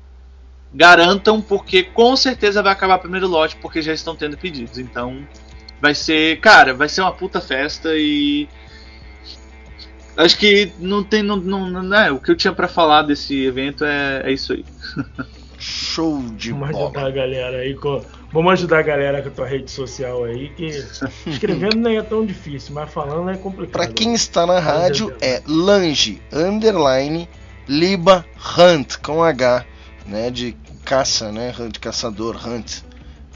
garantam, 0.73 1.41
porque 1.41 1.83
com 1.83 2.15
certeza 2.17 2.63
vai 2.63 2.73
acabar 2.73 2.97
o 2.97 3.01
primeiro 3.01 3.27
lote, 3.27 3.57
porque 3.57 3.83
já 3.83 3.93
estão 3.93 4.15
tendo 4.15 4.37
pedidos. 4.37 4.79
Então, 4.79 5.27
vai 5.81 5.95
ser, 5.95 6.41
cara, 6.41 6.75
vai 6.75 6.89
ser 6.89 7.01
uma 7.01 7.13
puta 7.13 7.41
festa 7.41 7.91
e. 7.95 8.49
Acho 10.17 10.37
que 10.37 10.73
não 10.79 11.05
tem. 11.05 11.23
Não, 11.23 11.37
não, 11.37 11.71
não 11.71 11.97
é, 11.97 12.11
o 12.11 12.19
que 12.19 12.31
eu 12.31 12.37
tinha 12.37 12.53
para 12.53 12.69
falar 12.69 13.03
desse 13.03 13.45
evento 13.45 13.85
é, 13.85 14.23
é 14.25 14.33
isso 14.33 14.53
aí. 14.53 14.65
Show 15.59 16.23
de 16.37 16.53
Vamos 16.53 16.71
bola. 16.71 16.85
ajudar 16.85 17.07
a 17.07 17.11
galera 17.11 17.59
aí 17.59 17.75
com. 17.75 18.05
Vamos 18.33 18.53
ajudar 18.53 18.81
a 18.81 18.83
galera 18.83 19.23
com 19.23 19.29
a 19.29 19.33
tua 19.33 19.47
rede 19.47 19.71
social 19.71 20.25
aí, 20.25 20.51
que 20.51 20.67
escrevendo 21.27 21.77
nem 21.77 21.97
é 21.97 22.03
tão 22.03 22.25
difícil, 22.25 22.75
mas 22.75 22.93
falando 22.93 23.31
é 23.31 23.37
complicado. 23.37 23.73
Pra 23.73 23.87
quem 23.87 24.15
está 24.15 24.47
na 24.47 24.59
rádio 24.59 25.15
é 25.21 25.43
Lange 25.47 26.21
Underline 26.33 27.29
Liba 27.67 28.25
Hunt 28.57 28.97
com 29.03 29.23
H 29.23 29.65
né, 30.09 30.31
de 30.31 30.57
caça, 30.85 31.31
né, 31.31 31.53
de 31.71 31.79
caçador, 31.79 32.37
hunt, 32.47 32.83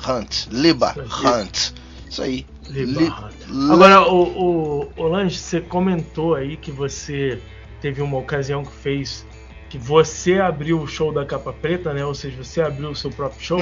hunt, 0.09 0.47
liba, 0.51 0.95
hunt, 0.97 1.75
isso 2.09 2.23
aí. 2.23 2.47
Liba, 2.69 3.01
Li, 3.01 3.07
hunt. 3.07 3.71
Agora, 3.71 4.09
o, 4.09 4.23
o, 4.23 4.93
o 4.97 5.03
Lange, 5.07 5.39
você 5.39 5.61
comentou 5.61 6.35
aí 6.35 6.57
que 6.57 6.73
você 6.73 7.39
teve 7.81 8.01
uma 8.01 8.17
ocasião 8.17 8.65
que 8.65 8.73
fez 8.73 9.27
que 9.73 9.79
você 9.79 10.35
abriu 10.35 10.79
o 10.83 10.87
show 10.87 11.11
da 11.11 11.25
capa 11.25 11.51
preta, 11.51 11.95
né? 11.95 12.05
Ou 12.05 12.15
seja, 12.15 12.45
você 12.45 12.61
abriu 12.61 12.91
o 12.91 12.95
seu 12.95 13.11
próprio 13.11 13.43
show. 13.43 13.59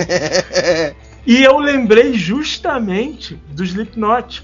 e 1.24 1.40
eu 1.40 1.56
lembrei 1.56 2.14
justamente 2.14 3.38
do 3.50 3.62
Slipknot, 3.62 4.42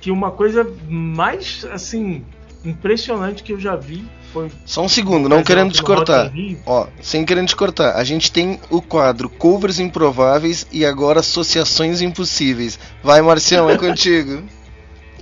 que 0.00 0.10
uma 0.10 0.32
coisa 0.32 0.68
mais 0.88 1.64
assim 1.70 2.24
impressionante 2.64 3.44
que 3.44 3.52
eu 3.52 3.60
já 3.60 3.76
vi 3.76 4.04
foi. 4.32 4.50
Só 4.66 4.82
um 4.82 4.88
segundo, 4.88 5.28
não 5.28 5.44
querendo 5.44 5.72
te 5.72 5.80
cortar. 5.80 6.32
Ó, 6.66 6.88
sem 7.00 7.24
querendo 7.24 7.46
te 7.46 7.54
cortar. 7.54 7.94
A 7.94 8.02
gente 8.02 8.32
tem 8.32 8.58
o 8.68 8.82
quadro 8.82 9.28
Covers 9.28 9.78
Improváveis 9.78 10.66
e 10.72 10.84
agora 10.84 11.20
Associações 11.20 12.02
Impossíveis. 12.02 12.80
Vai, 13.00 13.22
Marcião, 13.22 13.70
é 13.70 13.78
contigo. 13.78 14.42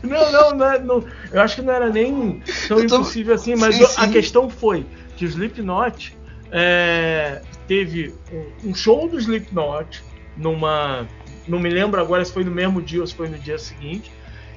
Não, 0.00 0.30
não, 0.30 0.54
não, 0.54 0.66
é, 0.66 0.78
não, 0.78 1.04
eu 1.32 1.40
acho 1.40 1.56
que 1.56 1.62
não 1.62 1.72
era 1.72 1.90
nem 1.90 2.40
tão 2.68 2.86
tô... 2.86 2.98
impossível 2.98 3.34
assim, 3.34 3.56
mas 3.56 3.74
sim, 3.74 3.84
sim. 3.84 3.94
a 3.96 4.06
questão 4.06 4.48
foi 4.48 4.86
que 5.18 5.24
o 5.24 5.28
Slipknot 5.28 6.16
é, 6.52 7.42
teve 7.66 8.14
um 8.64 8.72
show 8.72 9.08
do 9.08 9.18
Slipknot 9.18 10.00
numa. 10.36 11.08
Não 11.48 11.58
me 11.58 11.68
lembro 11.68 12.00
agora 12.00 12.24
se 12.24 12.32
foi 12.32 12.44
no 12.44 12.52
mesmo 12.52 12.80
dia 12.80 13.00
ou 13.00 13.06
se 13.06 13.14
foi 13.14 13.28
no 13.28 13.36
dia 13.36 13.58
seguinte. 13.58 14.12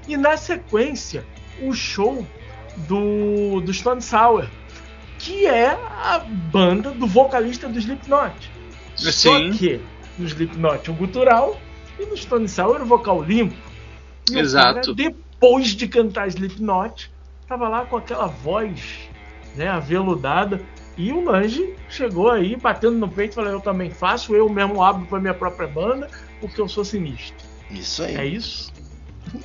E 0.07 0.15
na 0.15 0.37
sequência, 0.37 1.25
o 1.63 1.73
show 1.73 2.25
do, 2.87 3.59
do 3.61 3.73
Stone 3.73 4.01
Sour, 4.01 4.47
que 5.17 5.47
é 5.47 5.69
a 5.69 6.19
banda 6.19 6.91
do 6.91 7.07
vocalista 7.07 7.67
do 7.67 7.79
Slipknot. 7.79 8.51
Sim. 8.95 9.11
Só 9.11 9.57
que 9.57 9.81
no 10.19 10.27
Slipknot 10.27 10.91
o 10.91 10.93
gutural 10.93 11.59
e 11.99 12.05
no 12.05 12.15
Stone 12.15 12.47
Sour 12.47 12.81
o 12.81 12.85
vocal 12.85 13.23
limpo. 13.23 13.55
E 14.29 14.37
Exato. 14.37 14.91
O 14.91 14.95
cara, 14.95 15.11
depois 15.11 15.69
de 15.69 15.87
cantar 15.87 16.27
Slipknot, 16.27 17.11
tava 17.47 17.67
lá 17.67 17.83
com 17.85 17.97
aquela 17.97 18.27
voz 18.27 19.09
né, 19.55 19.67
aveludada. 19.67 20.61
E 20.97 21.11
o 21.11 21.23
Lange 21.23 21.73
chegou 21.89 22.29
aí 22.29 22.55
batendo 22.55 22.97
no 22.97 23.07
peito 23.07 23.31
e 23.31 23.35
falou: 23.35 23.51
Eu 23.51 23.61
também 23.61 23.89
faço, 23.89 24.35
eu 24.35 24.47
mesmo 24.49 24.83
abro 24.83 25.05
para 25.05 25.19
minha 25.19 25.33
própria 25.33 25.67
banda, 25.67 26.07
porque 26.39 26.59
eu 26.59 26.67
sou 26.67 26.83
sinistro. 26.83 27.35
Isso 27.69 28.03
aí. 28.03 28.15
É 28.15 28.25
isso? 28.25 28.71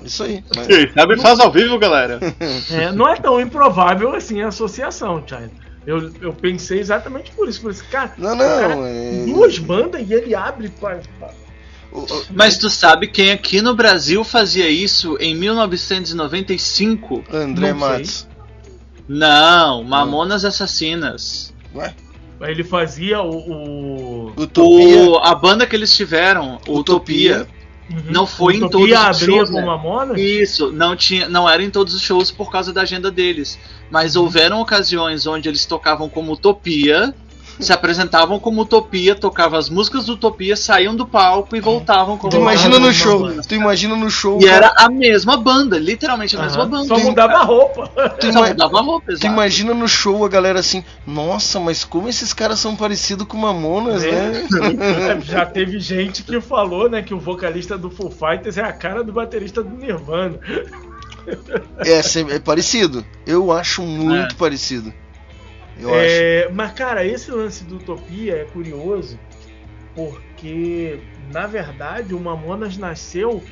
Isso 0.02 0.24
aí. 0.24 0.42
Mas... 0.54 0.66
Quem 0.66 0.92
sabe 0.92 1.20
faz 1.20 1.38
ao 1.38 1.50
vivo, 1.50 1.78
galera. 1.78 2.18
É, 2.70 2.90
não 2.92 3.08
é 3.08 3.16
tão 3.16 3.40
improvável 3.40 4.14
assim 4.14 4.42
a 4.42 4.48
associação, 4.48 5.22
China. 5.26 5.50
Eu, 5.86 6.12
eu 6.20 6.32
pensei 6.32 6.80
exatamente 6.80 7.30
por 7.30 7.48
isso. 7.48 7.60
Falei 7.60 7.76
assim, 7.76 7.86
cara, 7.90 8.12
não, 8.18 8.34
não, 8.34 8.60
cara, 8.60 8.74
é... 8.88 9.24
duas 9.24 9.58
bandas 9.58 10.02
e 10.06 10.12
ele 10.12 10.34
abre 10.34 10.68
pra, 10.68 11.00
pra... 11.18 11.30
Mas 12.30 12.58
tu 12.58 12.68
sabe 12.68 13.06
quem 13.06 13.30
aqui 13.30 13.62
no 13.62 13.74
Brasil 13.74 14.24
fazia 14.24 14.68
isso 14.68 15.16
em 15.20 15.34
1995? 15.34 17.24
André 17.32 17.72
Matos. 17.72 18.26
Não, 19.08 19.84
Mamonas 19.84 20.44
Assassinas. 20.44 21.54
Ué? 21.74 21.94
Ele 22.40 22.64
fazia 22.64 23.20
o. 23.22 23.30
o... 23.30 24.32
Utopia. 24.36 25.10
O, 25.10 25.16
a 25.18 25.34
banda 25.34 25.66
que 25.66 25.74
eles 25.74 25.94
tiveram, 25.94 26.56
Utopia. 26.68 26.80
Utopia. 26.80 27.56
Uhum. 27.88 28.02
Não 28.10 28.26
foi 28.26 28.56
em 28.56 28.68
todos 28.68 28.90
os 28.90 29.18
shows. 29.18 29.50
Com 29.50 29.62
Mamonas? 29.64 30.18
Isso, 30.18 30.72
não 30.72 30.96
tinha, 30.96 31.28
não 31.28 31.48
era 31.48 31.62
em 31.62 31.70
todos 31.70 31.94
os 31.94 32.02
shows 32.02 32.30
por 32.30 32.50
causa 32.50 32.72
da 32.72 32.82
agenda 32.82 33.10
deles. 33.10 33.58
Mas 33.90 34.16
houveram 34.16 34.60
ocasiões 34.60 35.26
onde 35.26 35.48
eles 35.48 35.64
tocavam 35.64 36.08
como 36.08 36.32
Utopia 36.32 37.14
se 37.58 37.72
apresentavam 37.72 38.38
como 38.38 38.62
Utopia, 38.62 39.14
tocavam 39.14 39.58
as 39.58 39.68
músicas 39.70 40.06
do 40.06 40.12
Utopia, 40.14 40.56
saíam 40.56 40.94
do 40.94 41.06
palco 41.06 41.56
e 41.56 41.60
voltavam 41.60 42.16
como 42.18 42.30
Tu 42.30 42.36
imagina 42.36 42.78
no 42.78 42.92
show, 42.92 43.42
tu 43.42 43.54
imagina 43.54 43.96
no 43.96 44.10
show. 44.10 44.40
E 44.40 44.46
era 44.46 44.72
a 44.76 44.88
mesma 44.88 45.36
banda, 45.36 45.78
literalmente 45.78 46.36
a 46.36 46.42
mesma 46.42 46.66
banda. 46.66 46.86
Só 46.86 46.98
mudava 46.98 47.34
a 47.34 47.42
roupa. 47.42 47.88
Tu 48.20 48.30
Só 48.32 48.46
mudava 48.46 48.78
a 48.78 48.82
roupa, 48.82 49.12
exato. 49.12 49.26
Tu 49.26 49.32
imagina 49.32 49.74
no 49.74 49.88
show 49.88 50.24
a 50.24 50.28
galera 50.28 50.60
assim, 50.60 50.84
nossa, 51.06 51.58
mas 51.60 51.84
como 51.84 52.08
esses 52.08 52.32
caras 52.32 52.58
são 52.60 52.76
parecidos 52.76 53.26
com 53.26 53.36
Mamonas, 53.36 54.04
É. 54.04 54.10
né? 54.10 54.46
Já 55.24 55.46
teve 55.46 55.78
gente 55.80 56.22
que 56.22 56.40
falou, 56.40 56.88
né, 56.90 57.02
que 57.02 57.14
o 57.14 57.18
vocalista 57.18 57.76
do 57.78 57.90
Foo 57.90 58.10
Fighters 58.10 58.58
é 58.58 58.62
a 58.62 58.72
cara 58.72 59.02
do 59.02 59.12
baterista 59.12 59.62
do 59.62 59.70
Nirvana. 59.76 60.38
É, 61.78 62.34
é 62.34 62.38
parecido. 62.38 63.04
Eu 63.26 63.50
acho 63.50 63.82
muito 63.82 64.34
É. 64.34 64.38
parecido. 64.38 64.92
Eu 65.78 65.90
acho. 65.94 66.04
É, 66.08 66.48
mas, 66.50 66.72
cara, 66.72 67.04
esse 67.04 67.30
lance 67.30 67.64
do 67.64 67.76
Utopia 67.76 68.36
é 68.36 68.44
curioso 68.44 69.18
porque, 69.94 71.00
na 71.32 71.46
verdade, 71.46 72.14
o 72.14 72.20
Mamonas 72.20 72.76
nasceu 72.76 73.42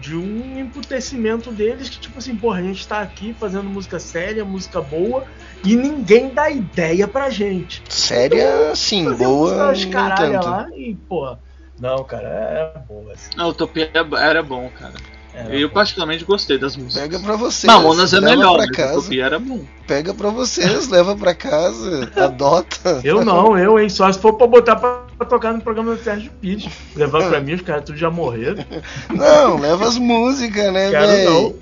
de 0.00 0.14
um 0.16 0.58
emputecimento 0.58 1.50
deles 1.50 1.88
que, 1.88 1.98
tipo 1.98 2.18
assim, 2.18 2.36
porra, 2.36 2.58
a 2.58 2.62
gente 2.62 2.86
tá 2.86 3.00
aqui 3.00 3.32
fazendo 3.32 3.64
música 3.64 3.98
séria, 3.98 4.44
música 4.44 4.82
boa 4.82 5.24
e 5.64 5.74
ninguém 5.76 6.28
dá 6.28 6.50
ideia 6.50 7.08
pra 7.08 7.30
gente. 7.30 7.82
Séria, 7.88 8.74
sim, 8.74 9.04
Fazemos 9.04 9.50
boa. 9.50 9.70
as 9.70 9.84
não 9.84 9.90
caralho 9.90 10.32
tanto. 10.32 10.48
lá 10.48 10.68
e, 10.76 10.94
porra, 10.94 11.40
Não, 11.80 12.04
cara, 12.04 12.28
é 12.28 12.78
boa. 12.80 13.12
Assim. 13.12 13.30
A 13.36 13.46
Utopia 13.46 13.90
era 13.94 14.42
bom, 14.42 14.68
cara. 14.78 14.94
Era 15.34 15.54
eu 15.56 15.68
bom. 15.68 15.74
particularmente 15.74 16.24
gostei 16.24 16.56
das 16.58 16.76
músicas. 16.76 17.02
Pega 17.02 17.18
pra 17.18 17.36
vocês. 17.36 17.72
Mamonas 17.72 18.12
é 18.12 18.20
leva 18.20 18.36
melhor, 18.36 18.56
pra 18.56 18.66
mas 18.66 18.76
casa. 18.76 18.98
Utopia 19.00 19.24
era 19.24 19.38
bom. 19.38 19.60
Pega 19.86 20.14
pra 20.14 20.30
vocês, 20.30 20.88
leva 20.88 21.16
pra 21.16 21.34
casa, 21.34 22.10
adota. 22.16 23.00
Eu 23.02 23.24
não, 23.24 23.58
eu, 23.58 23.78
hein? 23.78 23.88
Só 23.88 24.10
se 24.12 24.18
for 24.18 24.34
pra 24.34 24.46
botar 24.46 24.76
pra, 24.76 25.02
pra 25.18 25.26
tocar 25.26 25.52
no 25.52 25.60
programa 25.60 25.94
do 25.96 26.02
Sérgio 26.02 26.30
Pires. 26.40 26.66
Levar 26.94 27.28
pra 27.28 27.40
mim, 27.40 27.54
os 27.54 27.62
caras 27.62 27.84
tudo 27.84 27.98
já 27.98 28.10
morreram. 28.10 28.64
Não, 29.10 29.58
leva 29.58 29.86
as 29.88 29.98
músicas, 29.98 30.72
né, 30.72 30.90
velho? 30.90 31.30
não. 31.30 31.54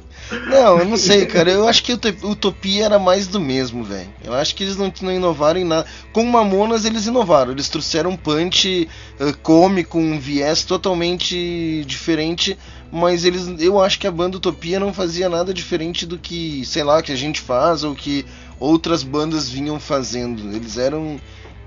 Não, 0.48 0.78
eu 0.78 0.84
não 0.86 0.96
sei, 0.96 1.26
cara. 1.26 1.50
Eu 1.50 1.68
acho 1.68 1.82
que 1.82 1.92
Utop- 1.92 2.24
Utopia 2.24 2.86
era 2.86 2.98
mais 2.98 3.26
do 3.26 3.38
mesmo, 3.38 3.84
velho. 3.84 4.08
Eu 4.24 4.32
acho 4.32 4.54
que 4.54 4.64
eles 4.64 4.78
não, 4.78 4.90
não 5.02 5.12
inovaram 5.12 5.60
em 5.60 5.64
nada. 5.64 5.84
Com 6.10 6.24
Mamonas 6.24 6.86
eles 6.86 7.04
inovaram. 7.06 7.52
Eles 7.52 7.68
trouxeram 7.68 8.08
um 8.10 8.16
punch 8.16 8.88
eh, 9.20 9.34
cômico, 9.42 9.98
um 9.98 10.18
viés 10.18 10.62
totalmente 10.64 11.84
diferente. 11.86 12.56
Mas 12.94 13.24
eles, 13.24 13.48
eu 13.58 13.80
acho 13.80 13.98
que 13.98 14.06
a 14.06 14.10
banda 14.10 14.36
Utopia 14.36 14.78
não 14.78 14.92
fazia 14.92 15.26
nada 15.26 15.54
diferente 15.54 16.04
do 16.04 16.18
que, 16.18 16.62
sei 16.66 16.84
lá, 16.84 17.02
que 17.02 17.10
a 17.10 17.16
gente 17.16 17.40
faz 17.40 17.82
ou 17.84 17.94
que 17.94 18.26
outras 18.60 19.02
bandas 19.02 19.48
vinham 19.48 19.80
fazendo. 19.80 20.54
Eles 20.54 20.76
eram. 20.76 21.18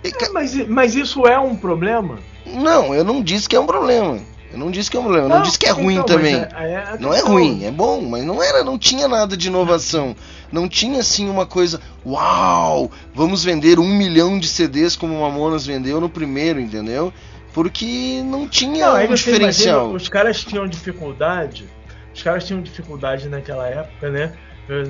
É, 0.03 0.29
mas, 0.29 0.53
mas 0.67 0.93
isso 0.95 1.25
é 1.25 1.39
um 1.39 1.55
problema? 1.55 2.19
Não, 2.45 2.93
eu 2.93 3.03
não 3.03 3.23
disse 3.23 3.49
que 3.49 3.55
é 3.55 3.59
um 3.59 3.65
problema. 3.65 4.19
Eu 4.53 4.59
não 4.59 4.69
disse 4.69 4.89
que 4.91 4.95
é 4.95 4.99
um 4.99 5.03
problema. 5.03 5.25
Eu 5.25 5.29
não, 5.29 5.37
Não, 5.37 5.43
disse 5.43 5.57
que 5.57 5.65
é 5.65 5.71
então, 5.71 5.83
ruim 5.83 5.95
mas 5.97 6.05
também. 6.05 6.35
é- 6.35 6.93
é 6.93 6.97
não 6.99 7.11
é 7.13 7.21
ruim, 7.21 7.63
é 7.65 7.71
bom, 7.71 8.01
mas 8.03 8.23
não 8.23 8.41
era, 8.41 8.63
não 8.63 8.77
tinha 8.77 9.07
nada 9.07 9.35
de 9.35 9.47
inovação. 9.47 10.15
Não 10.51 10.69
tinha 10.69 10.99
assim 10.99 11.27
uma 11.27 11.45
coisa, 11.47 11.81
uau, 12.05 12.89
vamos 13.13 13.43
vender 13.43 13.79
um 13.79 13.87
milhão 13.87 14.39
de 14.39 14.47
CDs 14.47 14.95
como 14.95 15.13
o 15.15 15.21
Mamonas 15.21 15.65
vendeu 15.65 15.99
no 15.99 16.07
primeiro, 16.07 16.59
entendeu? 16.61 17.11
Porque 17.55 18.21
não 18.21 18.49
tinha 18.49 18.85
Não, 18.85 18.95
um 19.01 19.07
você 19.07 19.31
diferencial. 19.31 19.75
imagina, 19.75 19.95
os 19.95 20.09
caras 20.09 20.43
tinham 20.43 20.67
dificuldade. 20.67 21.65
Os 22.13 22.21
caras 22.21 22.45
tinham 22.45 22.61
dificuldade 22.61 23.29
naquela 23.29 23.65
época, 23.65 24.09
né? 24.09 24.33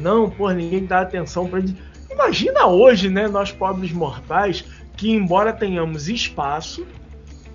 Não, 0.02 0.28
pô, 0.28 0.50
ninguém 0.50 0.84
dá 0.84 1.02
atenção 1.02 1.48
pra 1.48 1.60
gente. 1.60 1.80
Imagina 2.10 2.66
hoje, 2.66 3.08
né, 3.08 3.28
nós 3.28 3.52
pobres 3.52 3.92
mortais, 3.92 4.66
que 4.98 5.12
embora 5.12 5.54
tenhamos 5.54 6.10
espaço, 6.10 6.88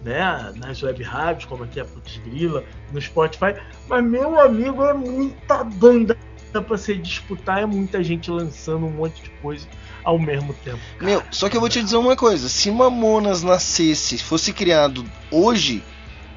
né, 0.05 0.53
nas 0.55 0.81
web 0.81 1.03
rádios, 1.03 1.45
como 1.47 1.65
aqui 1.65 1.81
a 1.81 1.85
Putz 1.85 2.19
Grila, 2.19 2.63
no 2.93 3.01
Spotify, 3.01 3.55
mas 3.89 4.05
meu 4.05 4.39
amigo, 4.39 4.85
é 4.85 4.95
muita 4.95 5.65
banda 5.65 6.17
pra 6.53 6.77
se 6.77 6.95
disputar, 6.95 7.63
é 7.63 7.67
muita 7.67 8.01
gente 8.03 8.31
lançando 8.31 8.87
um 8.87 8.91
monte 8.91 9.23
de 9.23 9.31
coisa 9.43 9.67
ao 10.05 10.19
mesmo 10.19 10.55
tempo. 10.55 10.81
Meu, 11.01 11.23
só 11.31 11.49
que 11.49 11.57
eu 11.57 11.61
vou 11.61 11.69
te 11.69 11.83
dizer 11.83 11.97
uma 11.97 12.17
coisa: 12.17 12.49
se 12.49 12.71
Mamonas 12.71 13.43
nascesse, 13.43 14.19
fosse 14.19 14.53
criado 14.53 15.05
hoje, 15.31 15.83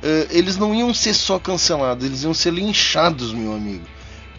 eh, 0.01 0.27
eles 0.31 0.57
não 0.57 0.75
iam 0.75 0.93
ser 0.93 1.13
só 1.13 1.39
cancelados, 1.39 2.05
eles 2.05 2.23
iam 2.23 2.33
ser 2.33 2.53
linchados, 2.53 3.33
meu 3.33 3.53
amigo. 3.53 3.85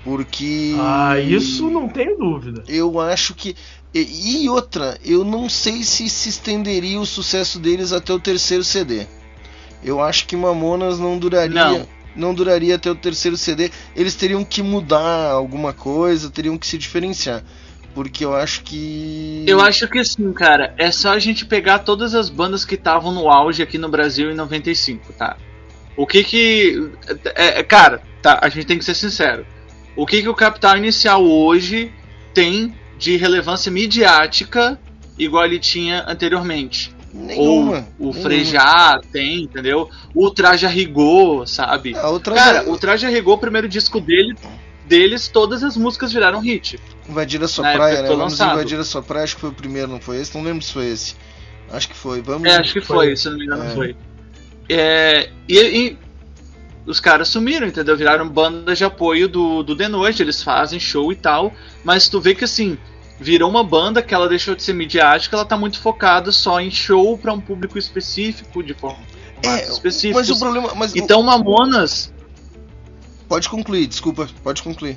Porque. 0.04 0.74
Ah, 0.78 1.18
isso 1.18 1.70
não 1.70 1.88
tenho 1.88 2.16
dúvida. 2.18 2.62
Eu 2.68 3.00
acho 3.00 3.34
que. 3.34 3.56
E, 3.94 4.44
e 4.44 4.48
outra, 4.50 4.98
eu 5.04 5.24
não 5.24 5.48
sei 5.48 5.82
se 5.82 6.08
se 6.10 6.28
estenderia 6.28 7.00
o 7.00 7.06
sucesso 7.06 7.58
deles 7.58 7.92
até 7.92 8.12
o 8.12 8.20
terceiro 8.20 8.62
CD. 8.62 9.06
Eu 9.82 10.02
acho 10.02 10.26
que 10.26 10.36
Mamonas 10.36 10.98
não 10.98 11.18
duraria. 11.18 11.54
Não. 11.54 11.88
não 12.14 12.34
duraria 12.34 12.74
até 12.74 12.90
o 12.90 12.94
terceiro 12.94 13.36
CD. 13.36 13.70
Eles 13.96 14.14
teriam 14.14 14.44
que 14.44 14.62
mudar 14.62 15.30
alguma 15.30 15.72
coisa, 15.72 16.30
teriam 16.30 16.58
que 16.58 16.66
se 16.66 16.76
diferenciar. 16.76 17.42
Porque 17.94 18.24
eu 18.24 18.34
acho 18.34 18.62
que. 18.62 19.44
Eu 19.46 19.60
acho 19.60 19.86
que 19.88 20.04
sim, 20.04 20.32
cara. 20.32 20.74
É 20.76 20.90
só 20.90 21.10
a 21.10 21.18
gente 21.18 21.46
pegar 21.46 21.78
todas 21.78 22.14
as 22.14 22.28
bandas 22.28 22.64
que 22.64 22.74
estavam 22.74 23.12
no 23.12 23.30
auge 23.30 23.62
aqui 23.62 23.78
no 23.78 23.88
Brasil 23.88 24.30
em 24.30 24.34
95, 24.34 25.12
tá? 25.12 25.36
O 25.96 26.06
que 26.06 26.24
que. 26.24 26.90
É, 27.36 27.60
é, 27.60 27.62
cara, 27.62 28.02
tá, 28.20 28.40
a 28.42 28.48
gente 28.48 28.66
tem 28.66 28.78
que 28.78 28.84
ser 28.84 28.94
sincero. 28.94 29.46
O 29.96 30.04
que 30.04 30.22
que 30.22 30.28
o 30.28 30.34
Capital 30.34 30.76
Inicial 30.76 31.24
hoje 31.24 31.92
tem 32.34 32.74
de 32.98 33.16
relevância 33.16 33.70
midiática 33.70 34.78
igual 35.16 35.44
ele 35.44 35.60
tinha 35.60 36.04
anteriormente? 36.08 36.92
Nenhuma, 37.12 37.86
Ou 38.00 38.08
o 38.08 38.12
nenhuma. 38.12 38.22
Frejá 38.22 39.00
tem, 39.12 39.44
entendeu? 39.44 39.88
O 40.12 40.30
Traje 40.32 40.66
a 40.66 40.68
Rigor, 40.68 41.46
sabe? 41.46 41.94
Ah, 41.96 42.10
o 42.10 42.18
Cara, 42.18 42.68
o 42.68 42.76
Traje 42.76 43.06
a 43.06 43.08
Rigor, 43.08 43.34
o 43.34 43.38
primeiro 43.38 43.68
disco 43.68 44.00
dele, 44.00 44.34
deles, 44.86 45.28
todas 45.28 45.62
as 45.64 45.76
músicas 45.76 46.12
viraram 46.12 46.40
hit. 46.40 46.78
Invadir 47.08 47.42
a 47.42 47.48
sua 47.48 47.64
Na 47.64 47.72
praia, 47.72 48.02
né? 48.02 48.06
foi 48.08 48.16
Vamos 48.16 48.32
lançado. 48.34 48.52
invadir 48.54 48.78
a 48.78 48.84
sua 48.84 49.02
praia, 49.02 49.24
acho 49.24 49.34
que 49.36 49.40
foi 49.40 49.50
o 49.50 49.54
primeiro, 49.54 49.88
não 49.88 50.00
foi 50.00 50.20
esse? 50.20 50.34
Não 50.36 50.42
lembro 50.44 50.62
se 50.64 50.72
foi 50.72 50.86
esse. 50.88 51.14
Acho 51.70 51.88
que 51.88 51.96
foi. 51.96 52.20
Vamos. 52.20 52.48
É, 52.48 52.56
acho 52.56 52.72
que 52.72 52.80
foi, 52.80 53.16
se 53.16 53.28
não 53.28 53.38
me 53.38 53.44
engano 53.44 53.64
É. 53.64 53.70
foi. 53.70 53.96
É, 54.68 55.30
e, 55.48 55.58
e 55.60 55.98
os 56.86 57.00
caras 57.00 57.28
sumiram, 57.28 57.66
entendeu? 57.66 57.96
Viraram 57.96 58.28
banda 58.28 58.74
de 58.74 58.84
apoio 58.84 59.28
do, 59.28 59.62
do 59.62 59.74
The 59.76 59.88
Noite, 59.88 60.22
eles 60.22 60.42
fazem 60.42 60.78
show 60.78 61.10
e 61.12 61.16
tal, 61.16 61.52
mas 61.82 62.08
tu 62.08 62.20
vê 62.20 62.34
que 62.34 62.44
assim, 62.44 62.78
virou 63.20 63.48
uma 63.50 63.64
banda 63.64 64.02
que 64.02 64.14
ela 64.14 64.28
deixou 64.28 64.54
de 64.54 64.62
ser 64.62 64.72
midiática, 64.74 65.36
ela 65.36 65.44
tá 65.44 65.56
muito 65.56 65.80
focada 65.80 66.30
só 66.32 66.60
em 66.60 66.70
show 66.70 67.16
pra 67.18 67.32
um 67.32 67.40
público 67.40 67.78
específico, 67.78 68.62
de 68.62 68.74
forma 68.74 68.98
específica. 69.70 70.12
É, 70.18 70.20
mas 70.20 70.30
o 70.30 70.38
problema- 70.38 70.72
mas 70.74 70.92
o- 70.92 70.98
então 70.98 71.22
Mamonas. 71.22 72.12
Pode 73.34 73.48
concluir, 73.48 73.88
desculpa, 73.88 74.28
pode 74.44 74.62
concluir. 74.62 74.96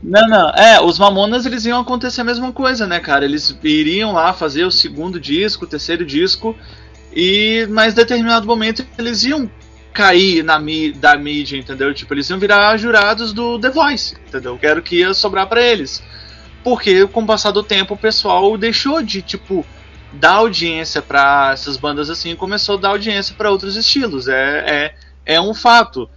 Não, 0.00 0.28
não. 0.28 0.50
É, 0.50 0.80
os 0.80 0.96
Mamonas 0.96 1.44
eles 1.44 1.64
iam 1.64 1.80
acontecer 1.80 2.20
a 2.20 2.24
mesma 2.24 2.52
coisa, 2.52 2.86
né, 2.86 3.00
cara? 3.00 3.24
Eles 3.24 3.58
iriam 3.64 4.12
lá 4.12 4.32
fazer 4.32 4.64
o 4.64 4.70
segundo 4.70 5.18
disco, 5.18 5.64
o 5.64 5.68
terceiro 5.68 6.06
disco, 6.06 6.54
e 7.12 7.66
mas 7.68 7.94
em 7.94 7.96
determinado 7.96 8.46
momento 8.46 8.86
eles 8.96 9.24
iam 9.24 9.50
cair 9.92 10.44
na 10.44 10.60
da 10.94 11.16
mídia, 11.16 11.56
entendeu? 11.56 11.92
Tipo, 11.92 12.14
eles 12.14 12.30
iam 12.30 12.38
virar 12.38 12.76
jurados 12.76 13.32
do 13.32 13.58
The 13.58 13.70
Voice, 13.70 14.16
entendeu? 14.28 14.56
Que 14.56 14.66
era 14.66 14.78
o 14.78 14.82
que 14.82 15.00
ia 15.00 15.12
sobrar 15.12 15.48
pra 15.48 15.60
eles. 15.60 16.00
Porque 16.62 17.08
com 17.08 17.22
o 17.22 17.26
passar 17.26 17.50
do 17.50 17.64
tempo 17.64 17.94
o 17.94 17.98
pessoal 17.98 18.56
deixou 18.56 19.02
de, 19.02 19.20
tipo, 19.20 19.66
dar 20.12 20.34
audiência 20.34 21.02
pra 21.02 21.50
essas 21.52 21.76
bandas 21.76 22.08
assim 22.08 22.30
e 22.30 22.36
começou 22.36 22.76
a 22.76 22.80
dar 22.80 22.88
audiência 22.90 23.34
pra 23.36 23.50
outros 23.50 23.74
estilos. 23.74 24.28
É, 24.28 24.94
é, 25.26 25.34
é 25.34 25.40
um 25.40 25.52
fato. 25.52 26.08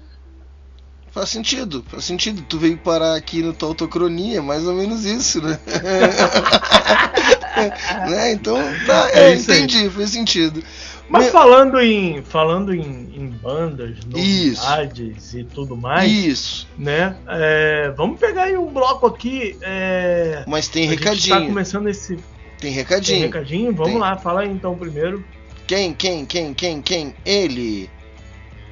Faz 1.11 1.29
sentido, 1.29 1.83
faz 1.87 2.03
sentido. 2.05 2.43
Tu 2.47 2.59
veio 2.59 2.77
parar 2.77 3.15
aqui 3.15 3.41
no 3.41 3.53
tua 3.53 3.69
autocronia, 3.69 4.41
mais 4.41 4.65
ou 4.67 4.75
menos 4.75 5.05
isso, 5.05 5.41
né? 5.41 5.59
né? 8.09 8.31
Então, 8.33 8.57
tá, 8.85 9.09
é, 9.13 9.31
É 9.31 9.33
isso 9.33 9.51
aí. 9.51 9.59
entendi, 9.63 9.89
faz 9.89 10.09
sentido. 10.11 10.63
Mas 11.09 11.23
Meu- 11.23 11.31
falando 11.31 11.79
em 11.81 12.21
falando 12.21 12.71
em, 12.73 12.81
em 13.15 13.27
bandas, 13.29 13.97
Isso. 14.15 14.61
novidades 14.63 15.33
e 15.33 15.43
tudo 15.43 15.75
mais, 15.75 16.11
Isso. 16.11 16.67
né? 16.77 17.15
é, 17.27 17.91
vamos 17.97 18.19
pegar 18.19 18.43
aí 18.43 18.55
um 18.55 18.67
bloco 18.71 19.07
aqui. 19.07 19.57
é, 19.61 20.43
Mas 20.47 20.67
tem 20.67 20.85
a 20.85 20.89
gente 20.91 20.99
recadinho. 20.99 21.39
Tá 21.39 21.45
começando 21.47 21.89
esse 21.89 22.15
Tem 22.59 22.71
recadinho. 22.71 23.17
tem 23.17 23.25
recadinho. 23.25 23.73
Vamos 23.73 23.93
Tem. 23.93 23.99
lá, 23.99 24.15
fala 24.17 24.41
aí 24.41 24.49
então 24.51 24.75
primeiro. 24.77 25.25
Quem, 25.65 25.93
quem, 25.93 26.25
quem, 26.27 26.53
quem, 26.53 26.79
quem? 26.79 27.15
Ele. 27.25 27.89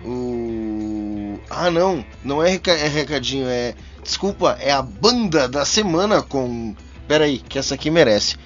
O. 0.07 1.38
Ah, 1.49 1.69
não. 1.69 2.03
Não 2.23 2.41
é, 2.41 2.55
é 2.55 2.88
recadinho, 2.88 3.47
é. 3.47 3.75
Desculpa, 4.01 4.57
é 4.59 4.71
a 4.71 4.81
banda 4.81 5.47
da 5.47 5.65
semana 5.65 6.21
com. 6.21 6.73
Pera 7.07 7.25
aí, 7.25 7.39
que 7.39 7.59
essa 7.59 7.75
aqui 7.75 7.91
merece. 7.91 8.38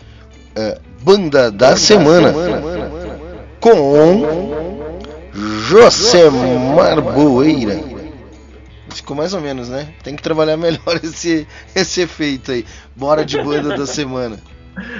É, 0.55 0.79
banda 1.03 1.51
da 1.51 1.75
semana. 1.77 2.33
Com. 3.59 4.91
Josemar 5.33 7.01
Boeira. 7.01 7.79
Ficou 8.89 9.15
mais 9.15 9.33
ou 9.33 9.39
menos, 9.39 9.69
né? 9.69 9.93
Tem 10.03 10.15
que 10.15 10.21
trabalhar 10.21 10.57
melhor 10.57 10.99
esse, 11.01 11.47
esse 11.75 12.01
efeito 12.01 12.51
aí. 12.51 12.65
Bora 12.95 13.23
de 13.23 13.41
banda 13.41 13.77
da 13.77 13.85
semana. 13.85 14.37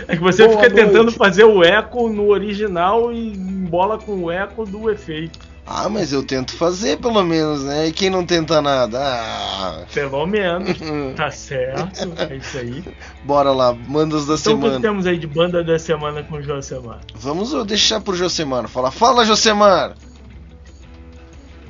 É 0.07 0.15
que 0.15 0.21
você 0.21 0.47
Boa 0.47 0.57
fica 0.57 0.73
tentando 0.73 1.05
noite. 1.05 1.17
fazer 1.17 1.43
o 1.43 1.63
eco 1.63 2.07
no 2.09 2.27
original 2.27 3.11
e 3.11 3.33
embola 3.33 3.97
com 3.97 4.23
o 4.23 4.31
eco 4.31 4.65
do 4.65 4.89
efeito. 4.89 5.50
Ah, 5.65 5.87
mas 5.87 6.11
eu 6.11 6.23
tento 6.23 6.55
fazer 6.55 6.97
pelo 6.97 7.23
menos, 7.23 7.63
né? 7.63 7.87
E 7.87 7.91
quem 7.91 8.09
não 8.09 8.25
tenta 8.25 8.61
nada? 8.61 8.99
Ah. 8.99 9.85
Pelo 9.93 10.25
menos. 10.25 10.77
tá 11.15 11.29
certo. 11.31 12.09
É 12.29 12.35
isso 12.35 12.57
aí. 12.57 12.83
Bora 13.23 13.51
lá, 13.51 13.73
mandas 13.73 14.25
da 14.25 14.33
Então 14.35 14.53
o 14.53 14.57
que 14.57 14.63
semana. 14.63 14.81
temos 14.81 15.05
aí 15.05 15.17
de 15.17 15.27
banda 15.27 15.63
da 15.63 15.77
semana 15.77 16.23
com 16.23 16.37
o 16.37 16.41
Josemar? 16.41 16.99
Vamos 17.15 17.53
deixar 17.65 18.01
pro 18.01 18.15
Josemar 18.15 18.67
falar. 18.67 18.91
Fala, 18.91 19.23
Josemar! 19.23 19.93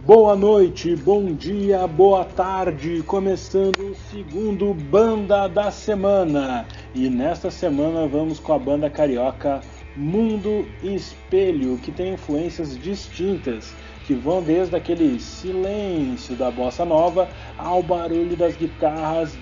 Boa 0.03 0.35
noite, 0.35 0.95
bom 0.95 1.31
dia, 1.31 1.85
boa 1.85 2.25
tarde, 2.25 3.03
começando 3.05 3.77
o 3.91 3.95
segundo 4.09 4.73
Banda 4.73 5.47
da 5.47 5.69
Semana. 5.69 6.65
E 6.95 7.07
nesta 7.07 7.51
semana 7.51 8.07
vamos 8.07 8.39
com 8.39 8.51
a 8.51 8.57
banda 8.57 8.89
carioca 8.89 9.61
Mundo 9.95 10.65
Espelho, 10.81 11.77
que 11.77 11.91
tem 11.91 12.13
influências 12.13 12.77
distintas, 12.77 13.75
que 14.05 14.13
vão 14.13 14.41
desde 14.41 14.75
aquele 14.75 15.19
silêncio 15.19 16.35
da 16.35 16.49
bossa 16.49 16.85
nova 16.85 17.29
ao 17.57 17.83
barulho 17.83 18.37
das 18.37 18.55
guitarras 18.55 19.37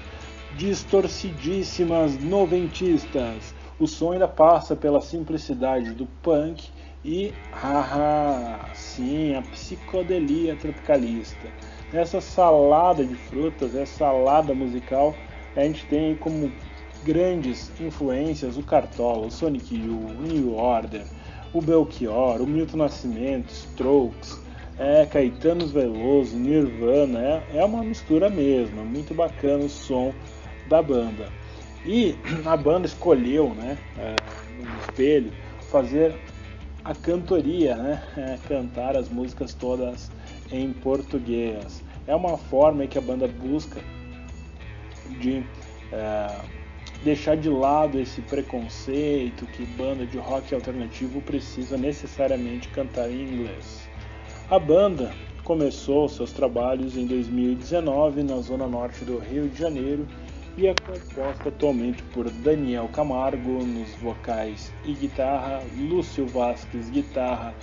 distorcidíssimas 0.58 2.18
noventistas. 2.18 3.54
O 3.80 3.88
som 3.88 4.12
ainda 4.12 4.28
passa 4.28 4.76
pela 4.76 5.02
simplicidade 5.02 5.92
do 5.92 6.06
punk 6.22 6.70
E, 7.06 7.32
haha, 7.52 8.72
sim, 8.74 9.34
a 9.34 9.42
psicodelia 9.42 10.56
tropicalista. 10.58 11.48
Nessa 11.94 12.20
salada 12.20 13.06
de 13.06 13.16
frutas, 13.16 13.74
essa 13.74 14.00
salada 14.00 14.54
musical, 14.54 15.16
a 15.56 15.62
gente 15.62 15.86
tem 15.86 16.16
como 16.16 16.52
grandes 17.04 17.72
influências 17.80 18.58
o 18.58 18.64
Cartola, 18.64 19.28
o 19.28 19.32
Sonic 19.32 19.76
Youth, 19.76 20.12
o 20.18 20.22
New 20.22 20.56
Order, 20.56 21.06
o 21.54 21.62
Belchior, 21.62 22.42
o 22.42 22.48
Milton 22.48 22.78
Nascimento, 22.78 23.50
Strokes, 23.50 24.38
é, 24.78 25.06
Caetano 25.06 25.68
Veloso, 25.68 26.38
Nirvana, 26.38 27.20
é, 27.20 27.58
é 27.58 27.66
uma 27.66 27.84
mistura 27.84 28.30
mesmo, 28.30 28.80
é 28.80 28.84
muito 28.84 29.14
bacana 29.14 29.66
o 29.66 29.70
som 29.70 30.14
da 30.68 30.82
banda. 30.82 31.28
E 31.86 32.16
a 32.46 32.56
banda 32.56 32.86
escolheu, 32.86 33.54
né, 33.54 33.78
é, 33.98 34.16
no 34.62 34.80
espelho, 34.82 35.32
fazer 35.72 36.16
a 36.84 36.94
cantoria, 36.94 37.76
né, 37.76 38.04
é, 38.18 38.38
cantar 38.48 38.96
as 38.96 39.10
músicas 39.10 39.54
todas 39.54 40.12
em 40.52 40.72
português. 40.72 41.84
É 42.08 42.16
uma 42.16 42.38
forma 42.38 42.88
que 42.88 42.98
a 42.98 43.02
banda 43.02 43.28
busca 43.28 43.80
de 45.20 45.44
é, 45.92 46.59
deixar 47.04 47.38
de 47.38 47.50
lado 47.50 48.00
esse 48.00 48.22
preconceito 48.22 49.46
que 49.48 49.66
banda 49.66 50.06
de 50.06 50.18
rock 50.18 50.54
alternativo 50.54 51.22
precisa 51.22 51.78
necessariamente 51.78 52.68
cantar 52.70 53.10
em 53.10 53.22
inglês. 53.22 53.88
A 54.50 54.60
banda 54.60 55.12
começou 55.44 56.10
seus 56.10 56.32
trabalhos 56.32 56.98
em 56.98 57.06
2019 57.06 58.24
na 58.24 58.38
zona 58.38 58.68
norte 58.68 59.06
do 59.06 59.18
Rio 59.18 59.48
de 59.48 59.58
Janeiro 59.58 60.08
e 60.58 60.68
é 60.68 60.76
composta 60.76 61.50
atualmente 61.50 62.04
por 62.14 62.30
Daniel 62.30 62.90
Camargo 62.90 63.64
nos 63.64 63.94
vocais 64.02 64.74
e 64.84 64.94
guitarra, 64.94 65.64
Lúcio 65.78 66.28
Vasques 66.28 66.90
guitarra, 66.90 67.54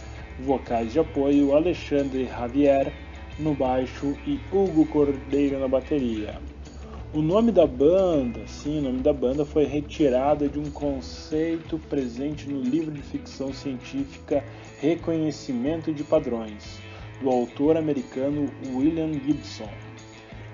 vocais 0.40 0.92
de 0.92 1.00
apoio, 1.00 1.54
Alexandre 1.54 2.24
Javier 2.26 2.92
no 3.38 3.54
baixo 3.54 4.16
e 4.26 4.40
Hugo 4.50 4.86
Cordeiro 4.86 5.58
na 5.58 5.68
bateria. 5.68 6.40
O 7.14 7.22
nome 7.22 7.52
da 7.52 7.66
banda, 7.66 8.46
sim, 8.48 8.80
o 8.80 8.82
nome 8.82 8.98
da 8.98 9.12
banda 9.12 9.44
foi 9.44 9.64
retirado 9.64 10.48
de 10.48 10.58
um 10.58 10.70
conceito 10.70 11.78
presente 11.88 12.48
no 12.48 12.60
livro 12.60 12.90
de 12.90 13.00
ficção 13.00 13.54
científica 13.54 14.44
Reconhecimento 14.80 15.94
de 15.94 16.02
Padrões, 16.02 16.78
do 17.22 17.30
autor 17.30 17.76
americano 17.76 18.50
William 18.74 19.12
Gibson. 19.12 19.70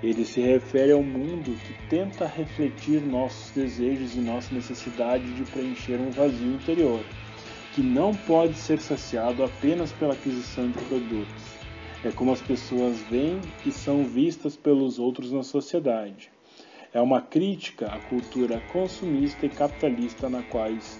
Ele 0.01 0.23
se 0.23 0.41
refere 0.41 0.91
ao 0.91 1.01
mundo 1.01 1.57
que 1.65 1.89
tenta 1.89 2.27
refletir 2.27 3.01
nossos 3.01 3.49
desejos 3.51 4.15
e 4.15 4.19
nossa 4.19 4.53
necessidade 4.53 5.33
de 5.33 5.43
preencher 5.51 5.99
um 5.99 6.11
vazio 6.11 6.53
interior, 6.53 7.03
que 7.73 7.81
não 7.81 8.13
pode 8.13 8.53
ser 8.53 8.79
saciado 8.79 9.43
apenas 9.43 9.91
pela 9.91 10.13
aquisição 10.13 10.69
de 10.69 10.77
produtos. 10.85 11.43
É 12.05 12.11
como 12.11 12.31
as 12.31 12.41
pessoas 12.41 12.99
veem 13.09 13.41
e 13.65 13.71
são 13.71 14.03
vistas 14.05 14.55
pelos 14.55 14.99
outros 14.99 15.31
na 15.31 15.41
sociedade 15.41 16.32
é 16.93 17.01
uma 17.01 17.21
crítica 17.21 17.87
à 17.87 17.99
cultura 17.99 18.61
consumista 18.71 19.45
e 19.45 19.49
capitalista 19.49 20.29
na, 20.29 20.43
quais, 20.43 20.99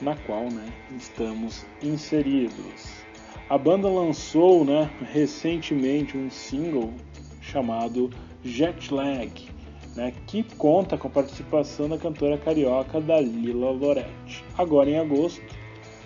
na 0.00 0.14
qual 0.16 0.44
né, 0.50 0.66
estamos 0.96 1.64
inseridos. 1.82 3.04
A 3.48 3.56
banda 3.56 3.88
lançou 3.88 4.64
né, 4.64 4.90
recentemente 5.12 6.16
um 6.16 6.30
single 6.30 6.92
chamado 7.40 8.10
Jetlag, 8.44 9.48
né, 9.96 10.12
que 10.26 10.42
conta 10.56 10.98
com 10.98 11.08
a 11.08 11.10
participação 11.10 11.88
da 11.88 11.96
cantora 11.96 12.36
carioca 12.36 13.00
Dalila 13.00 13.70
Loretti. 13.70 14.44
Agora 14.58 14.90
em 14.90 14.98
agosto, 14.98 15.42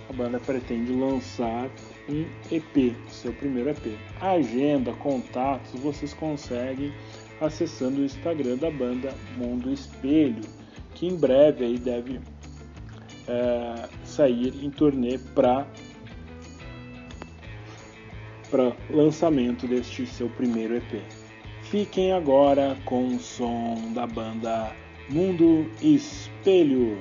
a 0.09 0.13
banda 0.13 0.39
pretende 0.39 0.93
lançar 0.93 1.69
um 2.09 2.25
EP, 2.51 2.95
seu 3.09 3.33
primeiro 3.33 3.71
EP. 3.71 3.99
Agenda, 4.21 4.93
contatos, 4.95 5.79
vocês 5.81 6.15
conseguem 6.15 6.93
acessando 7.41 8.01
o 8.01 8.05
Instagram 8.05 8.57
da 8.57 8.71
banda 8.71 9.15
Mundo 9.37 9.73
Espelho, 9.73 10.43
que 10.95 11.07
em 11.07 11.17
breve 11.17 11.65
aí 11.65 11.79
deve 11.79 12.21
é, 13.29 13.89
sair 14.05 14.55
em 14.63 14.71
turnê 14.71 15.19
para 15.35 15.67
lançamento 18.91 19.67
deste 19.67 20.07
seu 20.07 20.29
primeiro 20.31 20.77
EP. 20.77 21.03
Fiquem 21.63 22.13
agora 22.13 22.77
com 22.85 23.09
o 23.09 23.21
som 23.21 23.93
da 23.95 24.07
banda 24.07 24.75
Mundo 25.11 25.71
Espelho. 25.83 26.99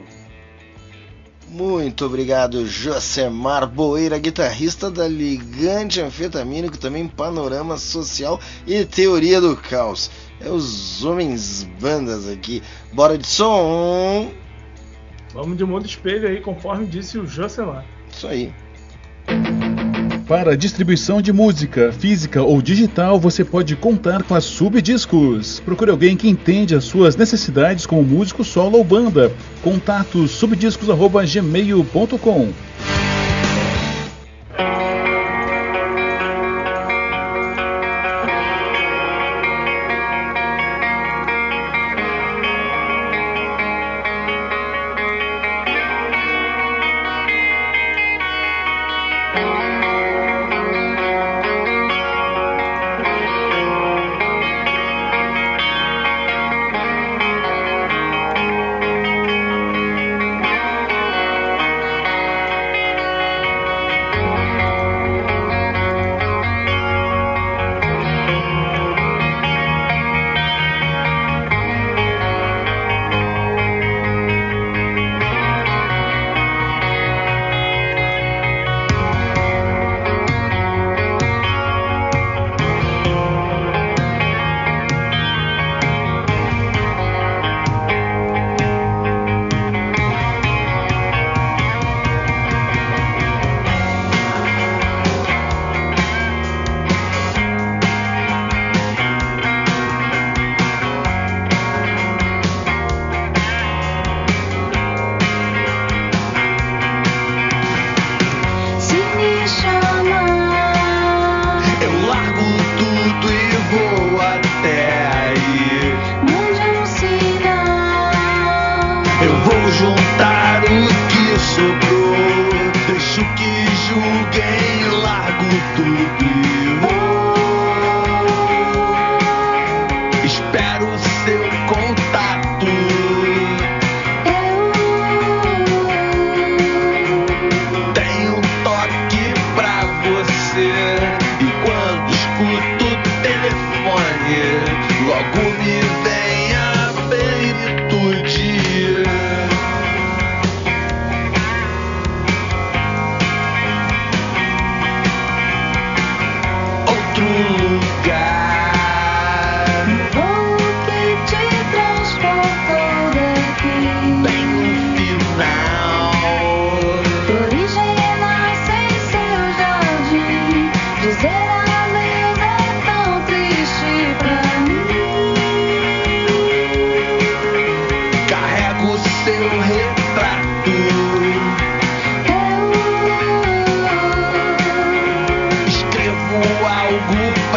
Muito 1.49 2.05
obrigado, 2.05 2.65
Josemar 2.65 3.65
Boeira, 3.65 4.19
guitarrista 4.19 4.91
da 4.91 5.07
Ligante 5.07 6.01
Anfetamínico, 6.01 6.77
também 6.77 7.07
Panorama 7.07 7.77
Social 7.77 8.37
e 8.67 8.83
Teoria 8.83 9.39
do 9.39 9.55
Caos. 9.55 10.11
É 10.39 10.49
os 10.49 11.03
homens 11.03 11.67
bandas 11.79 12.29
aqui. 12.29 12.61
Bora 12.93 13.17
de 13.17 13.25
som! 13.25 14.31
Vamos 15.33 15.57
de 15.57 15.65
mundo 15.65 15.85
espelho 15.85 16.27
aí, 16.27 16.41
conforme 16.41 16.85
disse 16.85 17.17
o 17.17 17.25
Josemar. 17.25 17.85
Isso 18.11 18.27
aí. 18.27 18.53
Para 20.27 20.55
distribuição 20.57 21.21
de 21.21 21.31
música, 21.31 21.93
física 21.93 22.43
ou 22.43 22.61
digital, 22.61 23.19
você 23.19 23.45
pode 23.45 23.77
contar 23.77 24.23
com 24.23 24.35
a 24.35 24.41
Subdiscos. 24.41 25.61
Procure 25.61 25.89
alguém 25.89 26.17
que 26.17 26.27
entende 26.27 26.75
as 26.75 26.83
suas 26.83 27.15
necessidades 27.15 27.85
como 27.85 28.03
músico 28.03 28.43
solo 28.43 28.77
ou 28.77 28.83
banda. 28.83 29.31
Contato 29.63 30.27
subdiscos@gmail.com. 30.27 32.49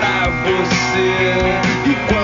pra 0.00 0.30
você. 0.44 2.19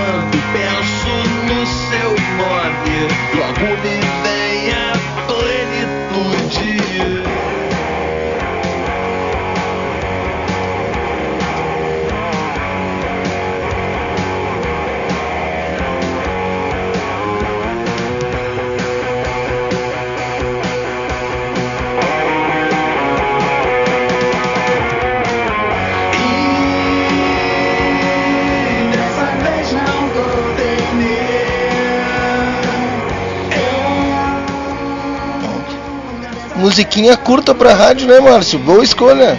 Musiquinha 36.77 37.17
curta 37.17 37.55
pra 37.55 37.73
rádio, 37.73 38.07
né, 38.07 38.19
Márcio? 38.19 38.59
Boa 38.59 38.83
escolha. 38.83 39.35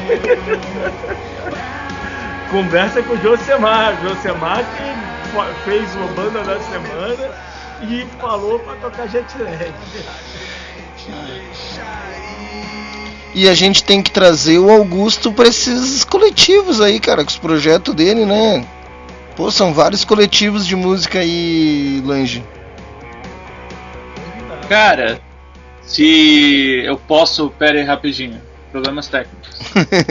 Conversa 2.50 3.00
com 3.00 3.14
o 3.14 3.22
Josemar. 3.22 3.96
Josemar 4.02 4.64
que 4.64 5.64
fez 5.64 5.94
uma 5.94 6.08
banda 6.08 6.42
da 6.42 6.58
semana 6.58 7.30
e 7.82 8.04
falou 8.20 8.58
pra 8.58 8.74
tocar 8.74 9.06
jet 9.06 9.24
lag. 9.38 9.72
E 13.32 13.48
a 13.48 13.54
gente 13.54 13.84
tem 13.84 14.02
que 14.02 14.10
trazer 14.10 14.58
o 14.58 14.68
Augusto 14.68 15.30
pra 15.30 15.46
esses 15.46 16.02
coletivos 16.02 16.80
aí, 16.80 16.98
cara, 16.98 17.22
com 17.22 17.30
os 17.30 17.38
projetos 17.38 17.94
dele, 17.94 18.26
né? 18.26 18.66
Pô, 19.36 19.48
são 19.48 19.72
vários 19.72 20.04
coletivos 20.04 20.66
de 20.66 20.74
música 20.74 21.20
aí, 21.20 22.02
Lange. 22.04 22.42
Cara, 24.68 25.20
se 25.88 26.82
eu 26.84 26.98
posso. 26.98 27.50
Pera 27.50 27.78
aí 27.78 27.84
rapidinho. 27.84 28.40
Problemas 28.70 29.08
técnicos. 29.08 29.58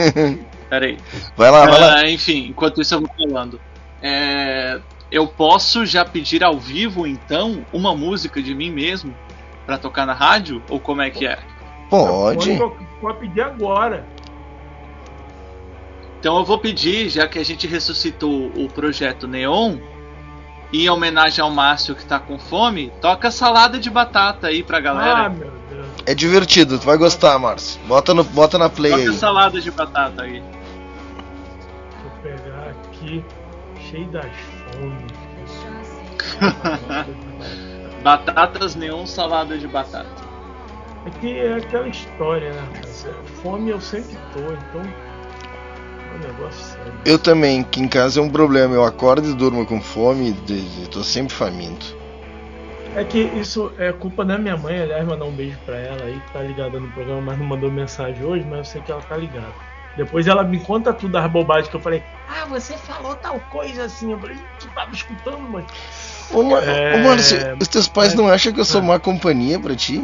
Pera 0.68 0.86
aí. 0.86 0.98
Vai 1.36 1.50
lá, 1.50 1.66
vai 1.66 1.80
lá. 1.80 1.96
Ah, 2.00 2.10
Enfim, 2.10 2.48
enquanto 2.48 2.82
isso 2.82 2.94
eu 2.94 3.00
vou 3.00 3.10
falando. 3.16 3.60
É, 4.02 4.80
eu 5.10 5.26
posso 5.26 5.86
já 5.86 6.04
pedir 6.04 6.44
ao 6.44 6.58
vivo, 6.58 7.06
então, 7.06 7.64
uma 7.72 7.94
música 7.94 8.42
de 8.42 8.54
mim 8.54 8.70
mesmo 8.70 9.14
pra 9.64 9.78
tocar 9.78 10.04
na 10.04 10.14
rádio? 10.14 10.62
Ou 10.68 10.80
como 10.80 11.00
é 11.00 11.10
que 11.10 11.26
é? 11.26 11.38
Pode. 11.88 12.58
Pode, 12.58 12.86
pode 13.00 13.18
pedir 13.20 13.40
agora. 13.40 14.04
Então 16.18 16.36
eu 16.38 16.44
vou 16.44 16.58
pedir, 16.58 17.08
já 17.08 17.28
que 17.28 17.38
a 17.38 17.44
gente 17.44 17.68
ressuscitou 17.68 18.50
o 18.56 18.68
projeto 18.68 19.28
Neon, 19.28 19.78
e 20.72 20.84
em 20.84 20.90
homenagem 20.90 21.42
ao 21.42 21.50
Márcio 21.50 21.94
que 21.94 22.04
tá 22.04 22.18
com 22.18 22.36
fome, 22.36 22.92
toca 23.00 23.30
salada 23.30 23.78
de 23.78 23.88
batata 23.88 24.48
aí 24.48 24.64
pra 24.64 24.80
galera. 24.80 25.26
Ah, 25.26 25.28
meu. 25.28 25.57
É 26.08 26.14
divertido, 26.14 26.78
tu 26.78 26.86
vai 26.86 26.96
gostar, 26.96 27.38
Márcio. 27.38 27.78
Bota, 27.86 28.14
no, 28.14 28.24
bota 28.24 28.56
na 28.56 28.70
play 28.70 28.92
toca 28.92 29.10
aí. 29.10 29.12
salada 29.12 29.60
de 29.60 29.70
batata 29.70 30.22
aí. 30.22 30.42
Deixa 31.90 32.02
eu 32.02 32.10
pegar 32.22 32.70
aqui, 32.70 33.22
cheio 33.78 34.08
das 34.08 34.24
fomes. 34.72 35.12
Batatas 38.02 38.74
Neon, 38.74 39.04
salada 39.04 39.58
de 39.58 39.68
batata. 39.68 40.08
É 41.04 41.10
que 41.10 41.38
é 41.40 41.56
aquela 41.56 41.86
história, 41.88 42.54
né? 42.54 42.60
rapaz? 42.74 43.06
Fome 43.42 43.68
eu 43.68 43.78
sempre 43.78 44.16
tô, 44.32 44.40
então. 44.40 44.80
É 44.80 46.16
um 46.16 46.20
negócio 46.26 46.64
sério. 46.72 46.94
Eu 47.04 47.18
também, 47.18 47.62
que 47.62 47.82
em 47.82 47.86
casa 47.86 48.18
é 48.18 48.22
um 48.22 48.30
problema. 48.30 48.74
Eu 48.74 48.82
acordo 48.82 49.28
e 49.28 49.34
durmo 49.34 49.66
com 49.66 49.78
fome 49.78 50.34
e 50.48 50.88
tô 50.88 51.04
sempre 51.04 51.34
faminto. 51.34 51.97
É 52.98 53.04
que 53.04 53.20
isso 53.20 53.70
é 53.78 53.92
culpa 53.92 54.24
da 54.24 54.36
minha 54.36 54.56
mãe, 54.56 54.80
aliás, 54.80 55.06
mandar 55.06 55.24
um 55.24 55.30
beijo 55.30 55.56
pra 55.64 55.78
ela 55.78 56.04
aí, 56.04 56.18
que 56.18 56.32
tá 56.32 56.42
ligada 56.42 56.80
no 56.80 56.88
programa, 56.88 57.20
mas 57.20 57.38
não 57.38 57.46
mandou 57.46 57.70
mensagem 57.70 58.24
hoje, 58.24 58.44
mas 58.44 58.58
eu 58.58 58.64
sei 58.64 58.82
que 58.82 58.90
ela 58.90 59.00
tá 59.00 59.16
ligada. 59.16 59.54
Depois 59.96 60.26
ela 60.26 60.42
me 60.42 60.58
conta 60.58 60.92
tudo 60.92 61.12
das 61.12 61.30
bobagens 61.30 61.68
que 61.68 61.76
eu 61.76 61.80
falei. 61.80 62.02
Ah, 62.28 62.44
você 62.46 62.76
falou 62.76 63.14
tal 63.14 63.38
coisa 63.38 63.84
assim. 63.84 64.10
Eu 64.10 64.18
falei, 64.18 64.36
tu 64.58 64.66
tava 64.74 64.92
escutando, 64.92 65.38
mãe. 65.48 65.64
Ô, 66.32 66.56
É, 66.56 66.96
ô, 66.96 66.98
Márcio, 66.98 67.38
os 67.60 67.68
teus 67.68 67.86
pais 67.86 68.14
é- 68.14 68.16
não 68.16 68.28
acham 68.28 68.52
que 68.52 68.58
eu 68.60 68.64
sou 68.64 68.82
má 68.82 68.98
companhia 68.98 69.60
pra 69.60 69.76
ti? 69.76 70.02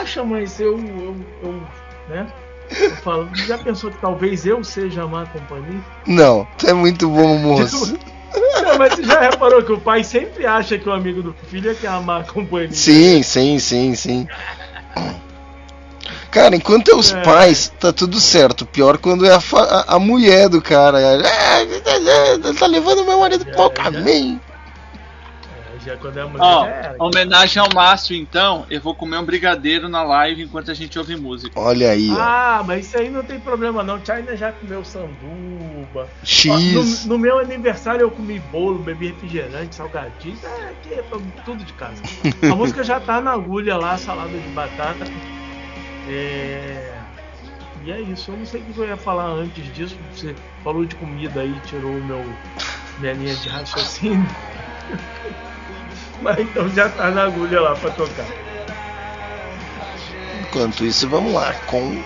Acha, 0.00 0.24
mas 0.24 0.58
eu, 0.58 0.78
eu, 0.78 1.16
eu 1.42 1.60
né? 2.08 2.26
Eu 2.70 2.96
falo, 2.96 3.28
já 3.46 3.58
pensou 3.58 3.90
que 3.90 3.98
talvez 3.98 4.46
eu 4.46 4.64
seja 4.64 5.02
a 5.02 5.06
má 5.06 5.26
companhia? 5.26 5.82
Não, 6.06 6.46
tu 6.56 6.66
é 6.66 6.72
muito 6.72 7.06
bom 7.10 7.36
moço. 7.36 7.98
Não, 8.34 8.78
mas 8.78 8.94
você 8.94 9.02
já 9.04 9.20
reparou 9.20 9.62
que 9.62 9.72
o 9.72 9.80
pai 9.80 10.02
sempre 10.04 10.46
acha 10.46 10.78
que 10.78 10.88
o 10.88 10.92
amigo 10.92 11.22
do 11.22 11.34
filho 11.48 11.70
é 11.70 11.74
que 11.74 11.86
é 11.86 11.90
a 11.90 12.00
má 12.00 12.22
companhia? 12.24 12.72
Sim, 12.72 13.22
sim, 13.22 13.58
sim, 13.58 13.94
sim. 13.94 14.28
Cara, 16.30 16.56
enquanto 16.56 16.90
é 16.90 16.94
os 16.96 17.12
É. 17.12 17.22
pais, 17.22 17.72
tá 17.78 17.92
tudo 17.92 18.18
certo. 18.18 18.66
Pior 18.66 18.98
quando 18.98 19.24
é 19.24 19.32
a, 19.32 19.38
a- 19.38 19.84
a 19.94 19.98
mulher 20.00 20.48
do 20.48 20.60
cara. 20.60 20.98
É, 21.00 22.52
tá 22.58 22.66
levando 22.66 23.04
meu 23.04 23.20
marido 23.20 23.44
pro 23.46 23.56
mau 23.58 23.70
caminho. 23.70 24.40
É, 25.84 25.90
já 25.90 25.96
quando 25.96 26.18
é 26.18 26.22
a 26.22 26.26
mulher. 26.26 26.42
Ó, 26.42 26.66
era. 26.66 26.96
homenagem 26.98 27.62
ao 27.62 27.68
Márcio, 27.74 28.16
então, 28.16 28.66
eu 28.70 28.80
vou 28.80 28.94
comer 28.94 29.18
um 29.18 29.24
brigadeiro 29.24 29.88
na 29.88 30.02
live 30.02 30.42
enquanto 30.42 30.70
a 30.70 30.74
gente 30.74 30.98
ouve 30.98 31.16
música. 31.16 31.58
Olha 31.58 31.90
aí, 31.90 32.10
ó. 32.10 32.16
Ah, 32.18 32.62
mas 32.66 32.86
isso 32.86 32.98
aí 32.98 33.10
não 33.10 33.22
tem 33.22 33.38
problema 33.38 33.82
não. 33.82 34.02
China 34.04 34.36
já 34.36 34.52
comeu 34.52 34.84
sanduba. 34.84 36.08
X. 36.22 36.50
Ó, 36.50 36.58
No, 36.58 37.14
no 37.14 37.18
meu 37.18 37.38
aniversário 37.38 38.02
eu 38.02 38.10
comi 38.10 38.38
bolo, 38.38 38.78
bebi 38.78 39.08
refrigerante, 39.08 39.74
salgadinho. 39.74 40.38
É, 40.42 40.70
aqui 40.70 40.94
é 40.94 41.04
tudo 41.44 41.64
de 41.64 41.72
casa. 41.74 42.02
A 42.50 42.54
música 42.54 42.82
já 42.82 43.00
tá 43.00 43.20
na 43.20 43.32
agulha 43.32 43.76
lá, 43.76 43.96
salada 43.96 44.36
de 44.36 44.48
batata. 44.48 45.04
É... 46.08 46.94
E 47.84 47.92
é 47.92 48.00
isso. 48.00 48.30
Eu 48.30 48.38
não 48.38 48.46
sei 48.46 48.60
o 48.60 48.64
que 48.64 48.78
eu 48.78 48.86
ia 48.86 48.96
falar 48.96 49.26
antes 49.26 49.72
disso. 49.74 49.96
Você 50.14 50.34
falou 50.62 50.84
de 50.84 50.94
comida 50.96 51.40
aí, 51.40 51.54
tirou 51.66 51.90
o 51.90 52.04
meu 52.04 52.24
minha 52.98 53.12
linha 53.12 53.34
de 53.34 53.48
raciocínio. 53.48 54.26
Mas 56.24 56.38
então 56.38 56.66
já 56.70 56.88
tá 56.88 57.10
na 57.10 57.24
agulha 57.24 57.60
lá 57.60 57.74
pra 57.76 57.90
tocar. 57.90 58.24
Enquanto 60.40 60.82
isso, 60.82 61.06
vamos 61.06 61.34
lá 61.34 61.52
com 61.66 62.02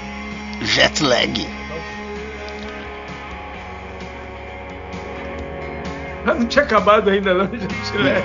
jet 0.61 1.05
lag. 1.05 1.49
Ah, 6.27 6.35
não 6.35 6.47
tinha 6.47 6.65
acabado 6.65 7.09
ainda 7.09 7.32
não, 7.32 7.47
gente. 7.47 7.93
Né? 7.93 8.20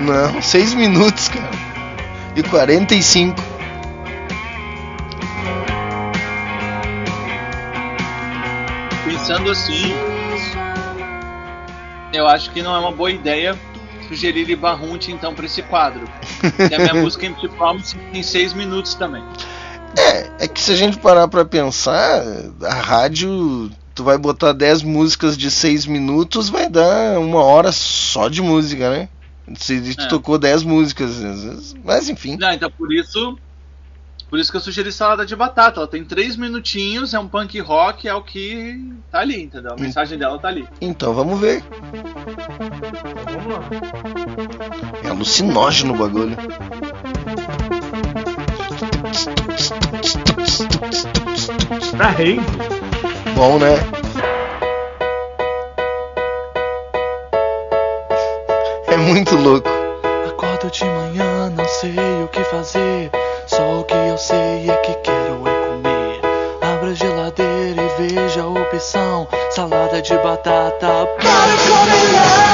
Não, 0.00 0.42
6 0.42 0.74
minutos, 0.74 1.28
cara. 1.28 1.50
E 2.36 2.42
45. 2.42 3.34
Pensando 9.06 9.50
assim, 9.50 9.94
eu 12.12 12.26
acho 12.28 12.50
que 12.50 12.62
não 12.62 12.76
é 12.76 12.78
uma 12.78 12.92
boa 12.92 13.10
ideia 13.10 13.58
sugerir 14.14 14.48
Ibarrunte 14.48 15.10
então 15.10 15.34
pra 15.34 15.46
esse 15.46 15.62
quadro. 15.62 16.04
E 16.70 16.74
a 16.74 16.78
minha 16.78 16.94
música 17.02 17.26
Empty 17.26 17.48
Promise 17.48 17.96
tem 18.12 18.22
seis 18.22 18.52
minutos 18.52 18.94
também. 18.94 19.22
É, 19.96 20.44
é 20.44 20.48
que 20.48 20.60
se 20.60 20.72
a 20.72 20.76
gente 20.76 20.98
parar 20.98 21.28
pra 21.28 21.44
pensar, 21.44 22.22
a 22.62 22.74
rádio, 22.74 23.70
tu 23.94 24.02
vai 24.02 24.18
botar 24.18 24.52
10 24.52 24.82
músicas 24.82 25.36
de 25.36 25.50
6 25.50 25.86
minutos, 25.86 26.48
vai 26.48 26.68
dar 26.68 27.18
uma 27.18 27.40
hora 27.42 27.70
só 27.70 28.28
de 28.28 28.42
música, 28.42 28.90
né? 28.90 29.08
Se 29.56 29.94
tu 29.94 30.02
É. 30.04 30.08
tocou 30.08 30.38
10 30.38 30.62
músicas, 30.64 31.74
mas 31.84 32.08
enfim. 32.08 32.36
Não, 32.36 32.50
então 32.52 32.70
por 32.70 32.92
isso. 32.92 33.38
Por 34.30 34.40
isso 34.40 34.50
que 34.50 34.56
eu 34.56 34.60
sugeri 34.60 34.90
salada 34.90 35.24
de 35.24 35.36
batata. 35.36 35.78
Ela 35.78 35.86
tem 35.86 36.02
três 36.02 36.34
minutinhos, 36.34 37.14
é 37.14 37.18
um 37.20 37.28
punk 37.28 37.60
rock, 37.60 38.08
é 38.08 38.14
o 38.14 38.22
que 38.22 38.92
tá 39.12 39.20
ali, 39.20 39.44
entendeu? 39.44 39.74
A 39.74 39.80
mensagem 39.80 40.18
dela 40.18 40.36
tá 40.40 40.48
ali. 40.48 40.66
Então 40.80 41.14
vamos 41.14 41.38
ver. 41.38 41.62
É 45.02 45.08
alucinógeno 45.08 45.94
o 45.94 45.96
bagulho. 45.96 46.36
Pra 51.96 52.08
rave. 52.08 52.40
Bom, 53.36 53.58
né? 53.58 53.74
É 58.88 58.96
muito 58.96 59.36
louco. 59.36 59.68
Acordo 60.28 60.70
de 60.70 60.84
manhã, 60.84 61.50
não 61.50 61.64
sei 61.66 61.94
o 62.22 62.28
que 62.28 62.42
fazer. 62.44 63.10
Só 63.46 63.80
o 63.80 63.84
que 63.84 63.94
eu 63.94 64.16
sei 64.16 64.70
é 64.70 64.76
que 64.76 64.94
quero 64.94 65.42
é 65.46 65.66
comer. 65.66 66.20
Abra 66.62 66.90
a 66.90 66.94
geladeira 66.94 67.82
e 67.82 68.08
veja 68.08 68.42
a 68.42 68.48
opção: 68.48 69.28
salada 69.50 70.00
de 70.00 70.16
batata 70.18 71.06
para 71.18 71.30
Fácil 71.30 72.53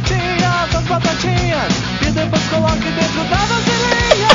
Batatinhas, 0.00 0.70
suas 0.70 0.84
batatinhas. 0.84 1.72
E 2.00 2.10
depois 2.10 2.42
coloque 2.48 2.90
dentro 2.90 3.22
da 3.24 3.36
vasilhinha. 3.36 4.28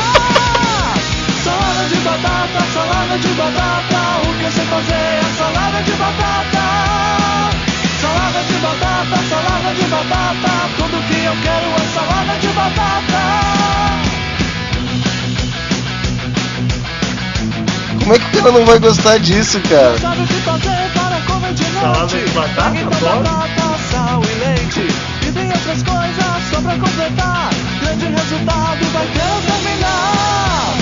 Salada 1.44 1.90
de 1.90 1.96
batata, 1.96 2.66
salada 2.74 3.18
de 3.18 3.28
batata. 3.30 4.22
O 4.22 4.34
que 4.38 4.44
eu 4.44 4.52
sei 4.52 4.66
fazer 4.66 4.94
é 4.94 5.24
salada 5.38 5.82
de 5.82 5.92
batata. 5.94 6.62
Salada 8.00 8.44
de 8.44 8.54
batata, 8.54 9.18
salada 9.28 9.74
de 9.74 9.86
batata. 9.86 10.70
Tudo 10.78 11.08
que 11.08 11.24
eu 11.24 11.36
quero 11.42 11.68
é 11.74 11.88
salada 11.96 12.40
de 12.40 12.48
batata. 12.48 13.22
Como 18.00 18.14
é 18.14 18.20
que 18.20 18.26
o 18.26 18.30
cara 18.32 18.52
não 18.52 18.66
vai 18.66 18.78
gostar 18.78 19.18
disso, 19.18 19.60
cara? 19.62 19.98
Salada 19.98 20.26
de 20.26 20.34
batata, 22.30 22.86
pode? 23.00 23.24
Batata, 23.24 23.78
sal 23.92 24.22
e 24.24 24.34
leite. 24.46 25.05
Outras 25.56 25.84
coisas 25.84 26.50
só 26.52 26.60
pra 26.62 26.76
completar. 26.76 27.50
Grande 27.80 28.06
resultado 28.08 28.86
vai 28.92 29.08
terminar. 29.08 30.74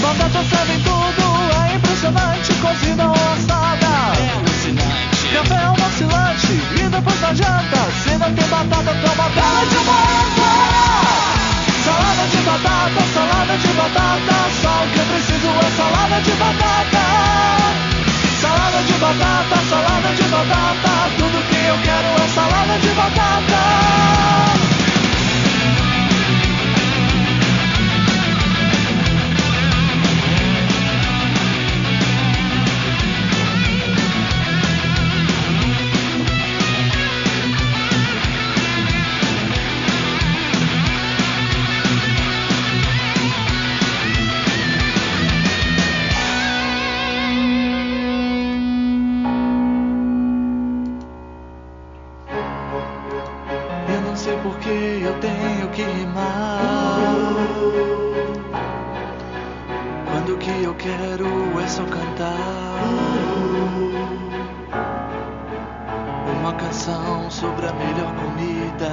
Batata 0.00 0.44
serve 0.48 0.74
em 0.74 0.82
tudo, 0.82 1.24
é 1.66 1.74
impressionante. 1.74 2.54
Cozida 2.54 3.08
ou 3.08 3.12
assada. 3.12 3.90
É 4.16 4.30
alucinante. 4.36 5.28
Café 5.34 5.54
é 5.54 5.68
um 5.68 5.86
oscilante. 5.86 6.52
E 6.78 6.88
depois 6.88 7.20
da 7.20 7.34
janta, 7.34 7.80
se 8.04 8.10
não 8.10 8.32
tem 8.32 8.46
batata, 8.46 8.94
toma 9.02 9.28
bela 9.30 9.66
de 9.66 9.78
manta. 9.88 10.50
Salada 11.84 12.24
de 12.30 12.36
batata, 12.38 13.02
salada 13.14 13.58
de 13.58 13.68
batata. 13.68 14.36
Só 14.62 14.84
o 14.84 14.88
que 14.92 14.98
eu 14.98 15.06
preciso 15.06 15.48
é 15.48 15.70
salada 15.76 16.20
de 16.22 16.32
batata. 16.38 17.04
Salada 18.40 18.80
de 18.86 18.92
batata, 18.92 19.56
salada 19.68 20.14
de 20.14 20.22
batata. 20.22 21.10
Tudo 21.18 21.48
que 21.50 21.57
eu 21.68 21.78
quero 21.82 22.08
é 22.22 22.28
salada 22.28 22.78
de 22.78 22.88
batata. 22.94 24.17
É 61.68 61.70
só 61.70 61.84
cantar. 61.84 62.34
Uma 66.40 66.52
canção 66.54 67.30
sobre 67.30 67.66
a 67.66 67.72
melhor 67.72 68.10
comida. 68.14 68.90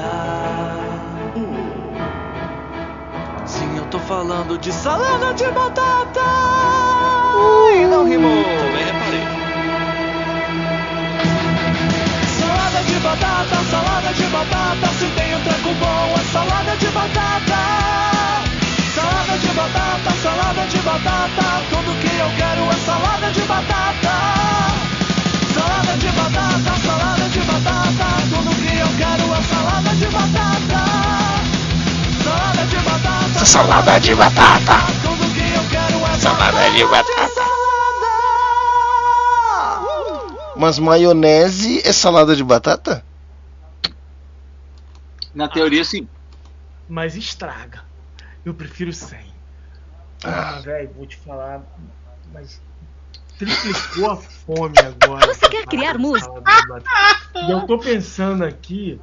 Sim, 3.45 3.77
eu 3.77 3.85
tô 3.85 3.99
falando 3.99 4.57
de 4.57 4.73
salada 4.73 5.33
de 5.33 5.45
batata. 5.51 6.21
E 7.77 7.85
não 7.85 8.05
rimou. 8.05 8.43
Também 8.43 8.85
reparei. 8.85 9.25
Salada 12.39 12.83
de 12.83 12.99
batata, 12.99 13.55
salada 13.71 14.13
de 14.13 14.23
batata. 14.25 14.87
Se 14.99 15.07
tem 15.11 15.35
um 15.35 15.43
treco 15.43 15.73
bom, 15.79 16.13
é 16.19 16.23
salada 16.33 16.75
de 16.75 16.87
batata. 16.87 18.04
Salada 20.05 20.05
de 20.05 20.05
batata, 20.05 20.21
salada 20.21 20.67
de 20.67 20.79
batata. 20.79 21.65
Tudo 21.69 21.99
que 21.99 22.15
eu 22.17 22.29
quero 22.37 22.69
é 22.69 22.73
salada 22.85 23.31
de 23.31 23.41
batata. 23.41 24.15
Salada 25.53 25.97
de 25.97 26.07
batata, 26.07 26.79
salada 26.85 27.29
de 27.29 27.39
batata. 27.39 28.05
Tudo 28.29 28.55
que 28.55 28.77
eu 28.77 28.87
quero 28.97 29.33
é 29.33 29.41
salada 29.41 29.95
de 29.95 30.07
batata. 30.07 30.85
Salada 32.23 32.65
de 32.65 32.75
batata. 32.77 33.45
Salada 33.45 33.99
de 33.99 34.15
batata. 34.15 34.73
Tudo 35.01 35.33
que 35.33 35.55
eu 35.55 35.69
quero 35.69 36.05
é 36.05 36.19
Salada 36.19 36.71
de 36.71 36.85
batata. 36.85 37.41
Mas 40.55 40.79
maionese 40.79 41.81
é 41.85 41.91
salada 41.91 42.35
de 42.35 42.43
batata? 42.43 43.03
Na 45.33 45.49
teoria, 45.49 45.83
sim. 45.83 46.07
Mas 46.87 47.15
estraga. 47.15 47.83
Eu 48.45 48.53
prefiro 48.53 48.93
sem. 48.93 49.34
Ah, 50.25 50.59
velho, 50.63 50.93
vou 50.95 51.05
te 51.05 51.17
falar. 51.17 51.63
Mas 52.33 52.59
triplicou 53.37 54.11
a 54.11 54.15
fome 54.17 54.73
agora. 54.79 55.27
Você 55.27 55.47
quer 55.49 55.65
criar 55.65 55.97
música? 55.97 56.31
E 57.47 57.51
eu 57.51 57.65
tô 57.67 57.77
pensando 57.77 58.43
aqui. 58.43 58.99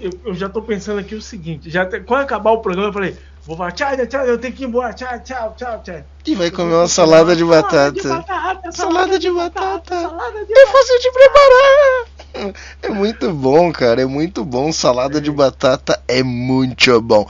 Eu, 0.00 0.10
eu 0.26 0.34
já 0.34 0.48
tô 0.48 0.62
pensando 0.62 1.00
aqui 1.00 1.14
o 1.14 1.20
seguinte: 1.22 1.68
já 1.70 1.84
te- 1.86 2.00
quando 2.00 2.22
acabar 2.22 2.52
o 2.52 2.60
programa, 2.60 2.88
eu 2.88 2.92
falei, 2.92 3.16
vou 3.44 3.56
falar, 3.56 3.72
tchau, 3.72 3.90
tchau, 4.06 4.24
eu 4.24 4.38
tenho 4.38 4.54
que 4.54 4.64
ir 4.64 4.66
embora, 4.66 4.92
tchau, 4.94 5.22
tchau, 5.22 5.54
tchau, 5.54 5.82
tchau. 5.82 6.04
E 6.26 6.34
vai 6.34 6.50
comer 6.50 6.74
uma 6.74 6.88
salada 6.88 7.36
de 7.36 7.44
batata. 7.44 8.08
batata, 8.08 8.72
Salada 8.72 9.18
de 9.18 9.30
batata. 9.30 10.00
salada 10.00 10.44
de 10.46 10.52
É 10.52 10.66
fácil 10.66 10.98
de 11.00 11.10
preparar. 11.12 12.54
É 12.82 12.88
muito 12.88 13.32
bom, 13.32 13.70
cara. 13.70 14.00
É 14.02 14.06
muito 14.06 14.44
bom. 14.44 14.72
Salada 14.72 15.20
de 15.20 15.30
batata 15.30 16.02
é 16.08 16.22
muito 16.22 17.00
bom. 17.02 17.28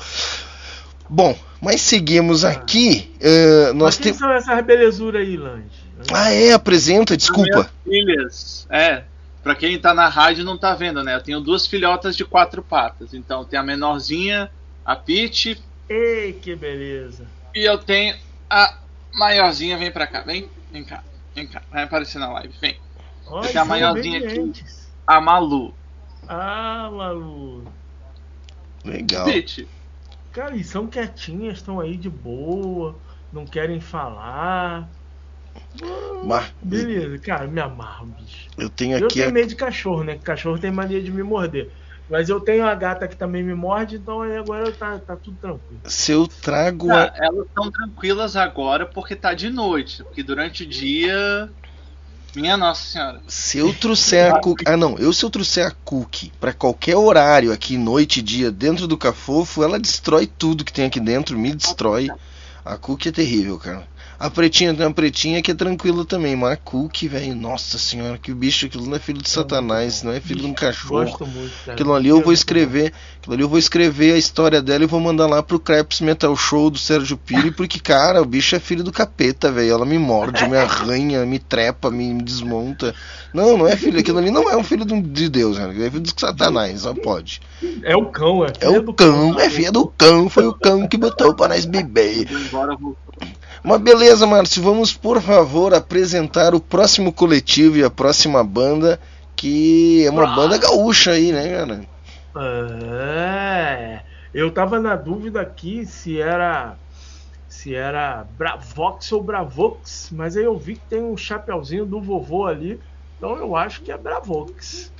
Bom, 1.08 1.36
mas 1.64 1.80
seguimos 1.80 2.44
aqui. 2.44 3.12
eh, 3.20 3.66
Mas 3.68 3.74
nós 3.74 3.94
quem 3.96 4.04
temos. 4.04 4.18
são 4.18 4.30
essas 4.32 4.64
belezuras 4.64 5.22
aí, 5.22 5.36
Lange? 5.36 5.64
Ah, 6.12 6.30
é, 6.32 6.52
apresenta, 6.52 7.16
desculpa. 7.16 7.70
Filhas, 7.84 8.66
é. 8.70 9.04
Pra 9.42 9.54
quem 9.54 9.78
tá 9.78 9.92
na 9.94 10.08
rádio 10.08 10.42
e 10.42 10.44
não 10.44 10.56
tá 10.58 10.74
vendo, 10.74 11.02
né? 11.02 11.14
Eu 11.14 11.22
tenho 11.22 11.40
duas 11.40 11.66
filhotas 11.66 12.16
de 12.16 12.24
quatro 12.24 12.62
patas. 12.62 13.12
Então 13.14 13.44
tem 13.44 13.58
a 13.58 13.62
menorzinha, 13.62 14.50
a 14.84 14.94
Peach, 14.96 15.60
Ei, 15.88 16.32
que 16.34 16.54
beleza. 16.56 17.24
e 17.54 17.62
eu 17.64 17.76
tenho 17.78 18.14
a 18.48 18.76
maiorzinha. 19.12 19.76
Vem 19.76 19.90
pra 19.90 20.06
cá, 20.06 20.20
vem, 20.22 20.48
vem 20.72 20.82
cá, 20.84 21.02
vem 21.34 21.46
cá. 21.46 21.62
Vai 21.70 21.82
aparecer 21.84 22.18
na 22.18 22.30
live, 22.32 22.54
vem. 22.60 22.76
Olha, 23.26 23.48
Tem 23.48 23.60
a 23.60 23.64
maiorzinha 23.64 24.18
aqui, 24.20 24.52
a 25.06 25.20
Malu. 25.20 25.74
Ah, 26.28 26.90
Malu. 26.92 27.64
Legal. 28.84 29.24
Peach, 29.26 29.66
Cara, 30.34 30.54
e 30.56 30.62
são 30.64 30.86
quietinhas, 30.88 31.58
estão 31.58 31.80
aí 31.80 31.96
de 31.96 32.10
boa, 32.10 33.02
não 33.32 33.46
querem 33.46 33.80
falar. 33.80 34.94
Mas 36.22 36.52
Beleza, 36.62 37.20
cara, 37.20 37.46
me 37.46 37.60
amarro, 37.60 38.06
bicho. 38.06 38.50
eu 38.58 38.70
tenho 38.70 38.96
Eu 38.96 39.08
aqui. 39.08 39.22
tenho 39.22 39.30
a- 39.30 39.32
medo 39.32 39.48
de 39.48 39.56
cachorro, 39.56 40.04
né? 40.04 40.16
Que 40.16 40.22
cachorro 40.24 40.58
tem 40.58 40.70
mania 40.70 41.02
de 41.02 41.12
me 41.12 41.22
morder. 41.22 41.72
Mas 42.08 42.28
eu 42.28 42.40
tenho 42.40 42.64
a 42.66 42.74
gata 42.74 43.08
que 43.08 43.16
também 43.16 43.42
me 43.42 43.54
morde, 43.54 43.96
então 43.96 44.22
aí 44.22 44.36
agora 44.36 44.72
tá, 44.72 44.98
tá 45.00 45.16
tudo 45.16 45.38
tranquilo. 45.38 45.82
Se 45.86 46.12
eu 46.12 46.26
trago 46.28 46.96
tá, 46.96 46.96
a. 46.96 47.12
elas 47.16 47.46
estão 47.46 47.70
tranquilas 47.70 48.36
agora 48.36 48.86
porque 48.86 49.14
tá 49.16 49.34
de 49.34 49.50
noite. 49.50 50.02
Porque 50.04 50.22
durante 50.22 50.62
o 50.64 50.68
dia. 50.68 51.54
Minha 52.34 52.56
Nossa 52.56 52.84
Senhora. 52.84 53.20
Se 53.26 53.58
eu 53.58 53.72
trouxer 53.72 54.32
a 54.32 54.40
cookie. 54.40 54.64
Ah, 54.66 54.76
não. 54.76 54.98
Eu, 54.98 55.12
se 55.12 55.24
eu 55.24 55.30
trouxer 55.30 55.66
a 55.66 55.70
cookie 55.70 56.32
pra 56.40 56.52
qualquer 56.52 56.96
horário 56.96 57.52
aqui, 57.52 57.76
noite 57.76 58.20
e 58.20 58.22
dia, 58.22 58.50
dentro 58.50 58.86
do 58.86 58.98
cafofo, 58.98 59.62
ela 59.62 59.78
destrói 59.78 60.26
tudo 60.26 60.64
que 60.64 60.72
tem 60.72 60.86
aqui 60.86 61.00
dentro, 61.00 61.38
me 61.38 61.54
destrói. 61.54 62.08
A 62.64 62.76
cookie 62.76 63.08
é 63.08 63.12
terrível, 63.12 63.58
cara. 63.58 63.86
A 64.24 64.30
pretinha 64.30 64.72
tem 64.72 64.86
uma 64.86 64.90
pretinha 64.90 65.42
que 65.42 65.50
é 65.50 65.54
tranquila 65.54 66.02
também, 66.02 66.34
mas 66.34 66.52
a 66.52 66.56
cookie, 66.56 67.06
velho, 67.06 67.34
nossa 67.34 67.76
senhora, 67.76 68.16
que 68.16 68.32
bicho, 68.32 68.64
aquilo 68.64 68.86
não 68.86 68.96
é 68.96 68.98
filho 68.98 69.20
de 69.20 69.28
satanás, 69.28 70.02
não 70.02 70.12
é 70.12 70.18
filho 70.18 70.40
de 70.40 70.46
um 70.46 70.54
cachorro. 70.54 71.04
Gosto 71.04 71.26
muito, 71.26 71.52
cara. 71.58 71.72
Aquilo 71.74 71.92
ali 71.92 72.08
eu 72.08 72.22
vou 72.22 72.32
escrever, 72.32 72.94
aquilo 73.18 73.34
ali 73.34 73.42
eu 73.42 73.48
vou 73.50 73.58
escrever 73.58 74.14
a 74.14 74.16
história 74.16 74.62
dela 74.62 74.82
e 74.82 74.86
vou 74.86 74.98
mandar 74.98 75.26
lá 75.26 75.42
pro 75.42 75.60
Craps 75.60 76.00
Metal 76.00 76.34
Show 76.34 76.70
do 76.70 76.78
Sérgio 76.78 77.18
Piri, 77.18 77.50
porque, 77.52 77.78
cara, 77.78 78.22
o 78.22 78.24
bicho 78.24 78.56
é 78.56 78.58
filho 78.58 78.82
do 78.82 78.90
capeta, 78.90 79.52
velho. 79.52 79.72
Ela 79.72 79.84
me 79.84 79.98
morde, 79.98 80.48
me 80.48 80.56
arranha, 80.56 81.26
me 81.26 81.38
trepa, 81.38 81.90
me 81.90 82.14
desmonta. 82.22 82.94
Não, 83.34 83.58
não 83.58 83.68
é 83.68 83.76
filho, 83.76 84.00
aquilo 84.00 84.16
ali 84.20 84.30
não 84.30 84.48
é 84.48 84.56
um 84.56 84.64
filho 84.64 84.86
de 84.86 85.02
de 85.02 85.28
Deus, 85.28 85.58
cara. 85.58 85.70
É 85.70 85.90
filho 85.90 86.00
de 86.00 86.14
Satanás, 86.18 86.80
só 86.80 86.94
pode. 86.94 87.42
É 87.82 87.94
o 87.94 88.06
cão, 88.06 88.42
é. 88.42 88.52
É 88.58 88.70
o 88.70 88.90
cão, 88.94 89.38
é 89.38 89.50
filha 89.50 89.70
do 89.70 89.86
cão, 89.86 90.30
foi 90.30 90.46
o 90.46 90.54
cão 90.54 90.88
que 90.88 90.96
botou 90.96 91.34
pra 91.34 91.48
nós 91.48 91.66
beber. 91.66 92.26
Vou. 92.50 92.96
Mas 93.64 93.80
beleza, 93.80 94.26
Márcio, 94.26 94.62
vamos 94.62 94.92
por 94.92 95.20
favor 95.22 95.72
apresentar 95.74 96.54
o 96.54 96.60
próximo 96.60 97.12
coletivo 97.12 97.78
e 97.78 97.84
a 97.84 97.90
próxima 97.90 98.44
banda, 98.44 99.00
que 99.34 100.04
é 100.04 100.10
uma 100.10 100.26
banda 100.26 100.58
gaúcha 100.58 101.12
aí, 101.12 101.32
né, 101.32 101.48
cara? 101.50 101.88
É. 102.36 104.02
Eu 104.34 104.52
tava 104.52 104.80
na 104.80 104.96
dúvida 104.96 105.40
aqui 105.40 105.86
se 105.86 106.20
era 106.20 106.76
se 107.48 107.74
era 107.74 108.24
Bravox 108.36 109.12
ou 109.12 109.22
Bravox, 109.22 110.10
mas 110.12 110.36
aí 110.36 110.44
eu 110.44 110.58
vi 110.58 110.74
que 110.76 110.86
tem 110.86 111.00
um 111.02 111.16
chapeuzinho 111.16 111.86
do 111.86 112.00
vovô 112.00 112.46
ali, 112.46 112.80
então 113.16 113.36
eu 113.36 113.56
acho 113.56 113.80
que 113.82 113.92
é 113.92 113.96
Bravox. 113.96 114.92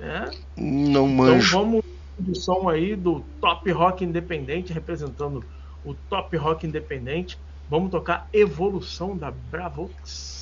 É. 0.00 0.30
Não 0.56 1.08
Então 1.08 1.08
manjo. 1.08 1.58
vamos 1.58 1.82
de 2.18 2.38
som 2.38 2.68
aí 2.68 2.94
do 2.94 3.24
Top 3.40 3.68
Rock 3.72 4.04
Independente, 4.04 4.72
representando 4.72 5.42
o 5.84 5.94
Top 5.94 6.36
Rock 6.36 6.66
Independente. 6.66 7.38
Vamos 7.72 7.90
tocar 7.90 8.28
Evolução 8.34 9.16
da 9.16 9.30
Bravox. 9.30 10.41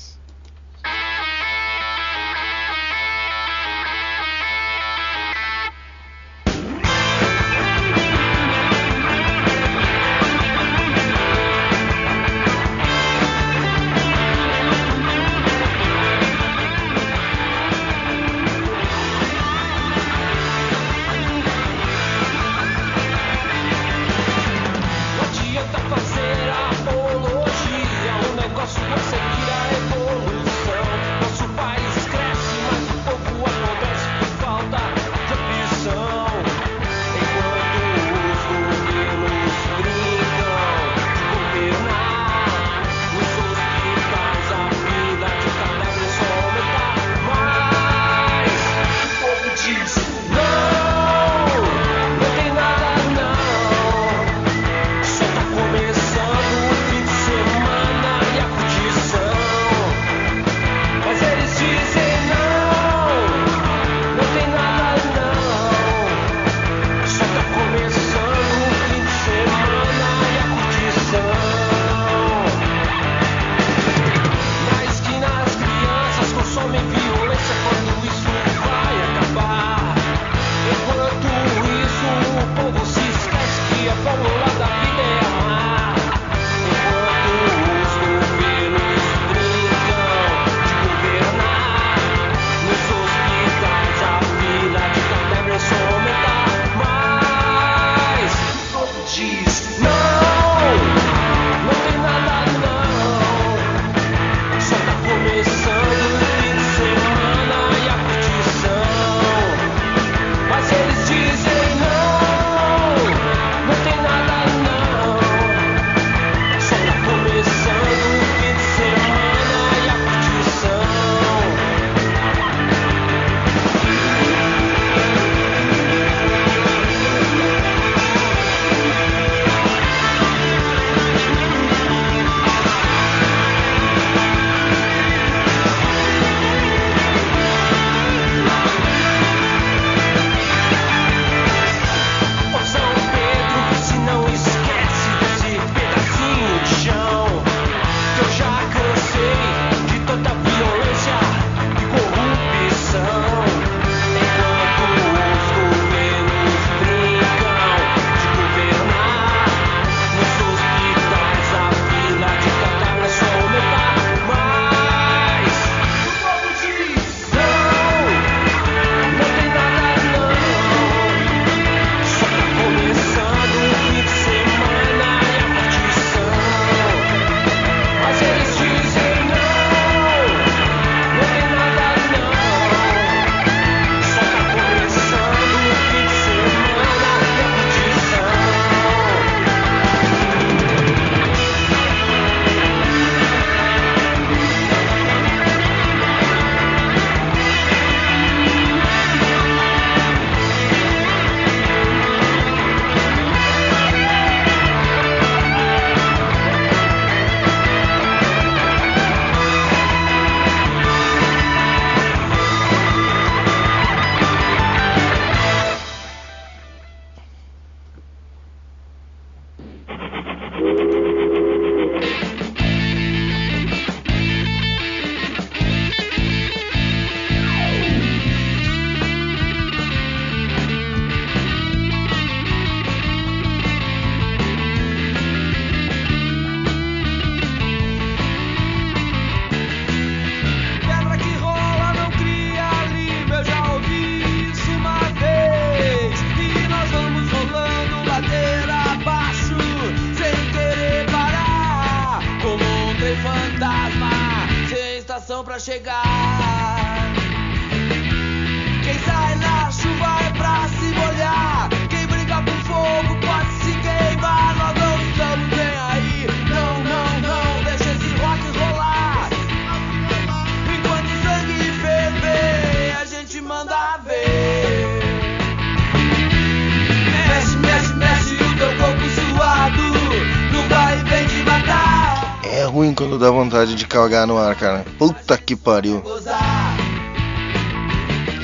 jogar 284.11 284.27
no 284.27 284.37
ar, 284.37 284.53
cara. 284.55 284.85
Puta 284.97 285.37
que 285.37 285.55
pariu. 285.55 286.03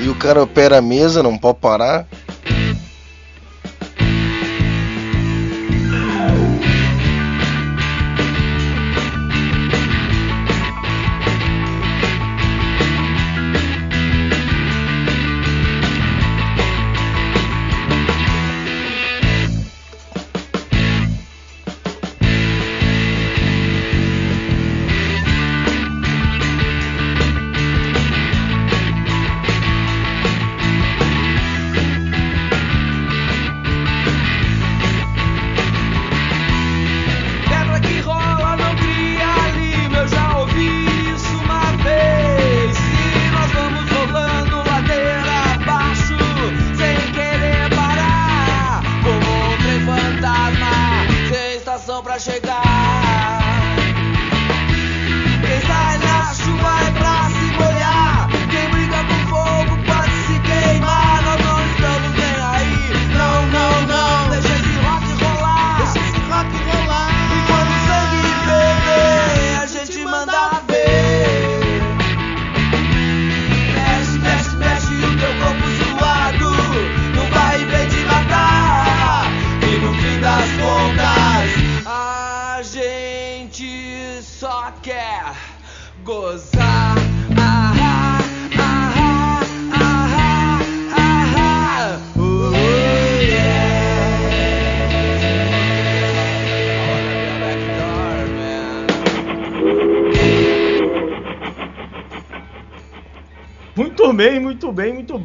E 0.02 0.08
o 0.08 0.16
cara 0.16 0.42
opera 0.42 0.78
a 0.78 0.82
mesa, 0.82 1.22
não 1.22 1.38
pode 1.38 1.60
parar. 1.60 2.08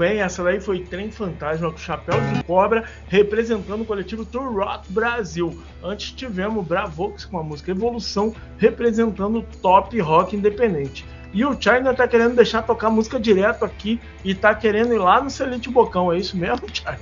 Bem. 0.03 0.21
Essa 0.21 0.43
daí 0.43 0.59
foi 0.59 0.81
Trem 0.81 1.13
Fantasma 1.13 1.71
com 1.71 1.79
Chapéu 1.79 2.21
de 2.21 2.43
Cobra, 2.43 2.83
representando 3.07 3.83
o 3.83 3.85
coletivo 3.85 4.25
Tour 4.25 4.53
Rock 4.53 4.93
Brasil. 4.93 5.63
Antes 5.81 6.11
tivemos 6.11 6.67
Bravox 6.67 7.25
com 7.25 7.39
a 7.39 7.43
música 7.43 7.71
Evolução, 7.71 8.35
representando 8.59 9.39
o 9.39 9.43
Top 9.63 9.99
Rock 10.01 10.35
Independente. 10.35 11.07
E 11.33 11.45
o 11.45 11.57
China 11.59 11.95
tá 11.95 12.09
querendo 12.09 12.35
deixar 12.35 12.63
tocar 12.63 12.91
música 12.91 13.19
direto 13.19 13.65
aqui 13.65 14.01
e 14.25 14.35
tá 14.35 14.53
querendo 14.55 14.93
ir 14.93 14.99
lá 14.99 15.23
no 15.23 15.31
Celite 15.31 15.71
Bocão. 15.71 16.13
É 16.13 16.19
isso 16.19 16.37
mesmo, 16.37 16.67
China? 16.73 16.99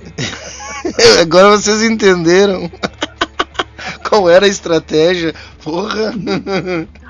Agora 1.19 1.49
vocês 1.49 1.81
entenderam 1.81 2.69
qual 4.07 4.29
era 4.29 4.45
a 4.45 4.49
estratégia. 4.49 5.33
Porra! 5.63 6.13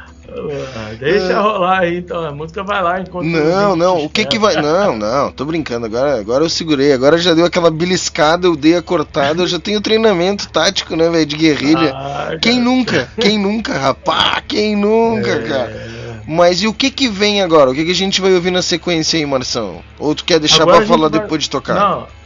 Ah, 0.75 0.93
deixa 0.97 1.39
rolar 1.39 1.79
aí, 1.79 1.97
então. 1.97 2.23
A 2.23 2.31
música 2.31 2.63
vai 2.63 2.81
lá 2.81 3.01
enquanto. 3.01 3.25
Não, 3.25 3.75
não. 3.75 4.05
O 4.05 4.09
que 4.09 4.25
que 4.25 4.39
vai. 4.39 4.55
Não, 4.61 4.97
não. 4.97 5.31
Tô 5.31 5.45
brincando. 5.45 5.85
Agora, 5.85 6.19
agora 6.19 6.43
eu 6.43 6.49
segurei. 6.49 6.93
Agora 6.93 7.17
já 7.17 7.33
deu 7.33 7.45
aquela 7.45 7.69
beliscada, 7.69 8.47
eu 8.47 8.55
dei 8.55 8.75
a 8.75 8.81
cortada. 8.81 9.43
Eu 9.43 9.47
já 9.47 9.59
tenho 9.59 9.81
treinamento 9.81 10.49
tático, 10.49 10.95
né, 10.95 11.09
velho? 11.09 11.25
De 11.25 11.35
guerrilha. 11.35 11.93
Ah, 11.93 12.37
quem 12.41 12.53
cara. 12.53 12.65
nunca? 12.65 13.11
Quem 13.19 13.37
nunca, 13.37 13.77
rapá? 13.77 14.41
Quem 14.47 14.75
nunca, 14.75 15.31
é... 15.31 15.39
cara? 15.39 15.91
Mas 16.27 16.61
e 16.61 16.67
o 16.67 16.73
que 16.73 16.89
que 16.89 17.07
vem 17.07 17.41
agora? 17.41 17.71
O 17.71 17.73
que 17.73 17.83
que 17.83 17.91
a 17.91 17.95
gente 17.95 18.21
vai 18.21 18.33
ouvir 18.33 18.51
na 18.51 18.61
sequência 18.61 19.19
aí, 19.19 19.25
Marção? 19.25 19.81
Ou 19.99 20.15
tu 20.15 20.23
quer 20.23 20.39
deixar 20.39 20.63
agora 20.63 20.77
pra 20.77 20.87
falar 20.87 21.09
vai... 21.09 21.19
depois 21.19 21.43
de 21.43 21.49
tocar? 21.49 21.75
Não. 21.75 22.21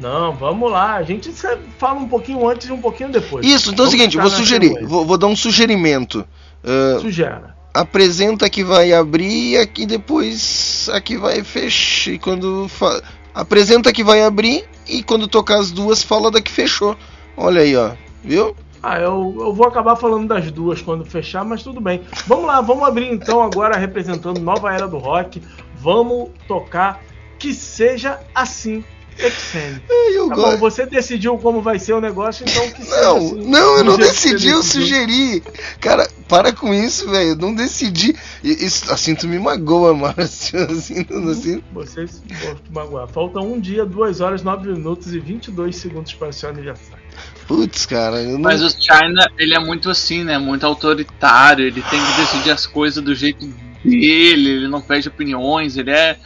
Não, 0.00 0.32
vamos 0.32 0.70
lá. 0.70 0.94
A 0.94 1.02
gente 1.02 1.32
fala 1.76 1.98
um 1.98 2.08
pouquinho 2.08 2.48
antes 2.48 2.68
e 2.68 2.72
um 2.72 2.80
pouquinho 2.80 3.10
depois. 3.10 3.44
Isso, 3.44 3.70
então 3.70 3.84
vamos 3.84 3.94
é 3.94 3.96
o 3.96 3.98
seguinte, 3.98 4.16
vou 4.16 4.30
sugerir, 4.30 4.86
vou, 4.86 5.04
vou, 5.04 5.18
dar 5.18 5.26
um 5.26 5.34
sugerimento. 5.34 6.24
Uh, 6.64 7.00
Sugera. 7.00 7.56
Apresenta 7.72 8.48
que 8.48 8.64
vai 8.64 8.92
abrir 8.92 9.52
e 9.52 9.58
aqui 9.58 9.86
depois 9.86 10.88
aqui 10.92 11.16
vai 11.16 11.42
fechar. 11.44 12.12
E 12.12 12.18
quando 12.18 12.66
fa... 12.68 13.02
apresenta 13.34 13.92
que 13.92 14.02
vai 14.02 14.22
abrir 14.22 14.64
e 14.86 15.02
quando 15.02 15.28
tocar 15.28 15.58
as 15.58 15.70
duas 15.70 16.02
fala 16.02 16.30
da 16.30 16.40
que 16.40 16.50
fechou. 16.50 16.96
Olha 17.36 17.60
aí, 17.60 17.76
ó. 17.76 17.92
Viu? 18.24 18.56
Ah, 18.82 18.98
eu, 18.98 19.34
eu 19.38 19.52
vou 19.52 19.66
acabar 19.66 19.96
falando 19.96 20.28
das 20.28 20.50
duas 20.50 20.80
quando 20.80 21.04
fechar, 21.04 21.44
mas 21.44 21.62
tudo 21.62 21.80
bem. 21.80 22.02
Vamos 22.26 22.46
lá, 22.46 22.60
vamos 22.60 22.86
abrir 22.86 23.12
então 23.12 23.42
agora 23.42 23.76
representando 23.76 24.40
Nova 24.40 24.72
Era 24.72 24.86
do 24.86 24.98
Rock. 24.98 25.42
Vamos 25.76 26.30
tocar 26.46 27.00
Que 27.38 27.52
Seja 27.52 28.20
Assim 28.34 28.84
Exene. 29.18 29.82
Eu 30.14 30.28
tá 30.28 30.36
bom, 30.36 30.56
você 30.56 30.86
decidiu 30.86 31.36
como 31.38 31.60
vai 31.60 31.78
ser 31.78 31.92
o 31.92 32.00
negócio, 32.00 32.44
então 32.48 32.70
que 32.70 32.88
Não, 32.88 33.16
assim, 33.16 33.50
não, 33.50 33.78
eu 33.78 33.84
não 33.84 33.96
decidi, 33.96 34.48
eu 34.48 34.62
sugeri. 34.62 35.42
Cara, 35.80 36.08
para 36.28 36.52
com 36.52 36.72
isso, 36.72 37.10
velho. 37.10 37.30
Eu 37.30 37.36
não 37.36 37.54
decidi. 37.54 38.14
Isso, 38.44 38.92
assim, 38.92 39.14
tu 39.14 39.26
me 39.26 39.38
magoa, 39.38 39.92
Márcio. 39.94 40.58
Assim, 40.70 41.04
assim. 41.30 41.62
Você 41.72 42.06
se 42.06 42.22
magoar. 42.70 43.08
Falta 43.08 43.40
um 43.40 43.58
dia, 43.58 43.84
duas 43.84 44.20
horas, 44.20 44.42
nove 44.42 44.72
minutos 44.72 45.12
e 45.12 45.18
22 45.18 45.74
segundos 45.74 46.14
para 46.14 46.28
o 46.28 46.32
seu 46.32 46.50
aniversário. 46.50 47.02
Putz, 47.46 47.86
cara. 47.86 48.22
Não... 48.22 48.38
Mas 48.38 48.62
o 48.62 48.70
China, 48.70 49.26
ele 49.38 49.54
é 49.54 49.58
muito 49.58 49.90
assim, 49.90 50.22
né? 50.22 50.38
Muito 50.38 50.64
autoritário. 50.64 51.66
Ele 51.66 51.82
tem 51.82 52.00
que 52.00 52.20
decidir 52.20 52.50
as 52.50 52.66
coisas 52.66 53.02
do 53.02 53.14
jeito 53.14 53.46
dele. 53.84 54.50
Ele 54.50 54.68
não 54.68 54.80
pede 54.80 55.08
opiniões. 55.08 55.76
Ele 55.76 55.90
é 55.90 56.18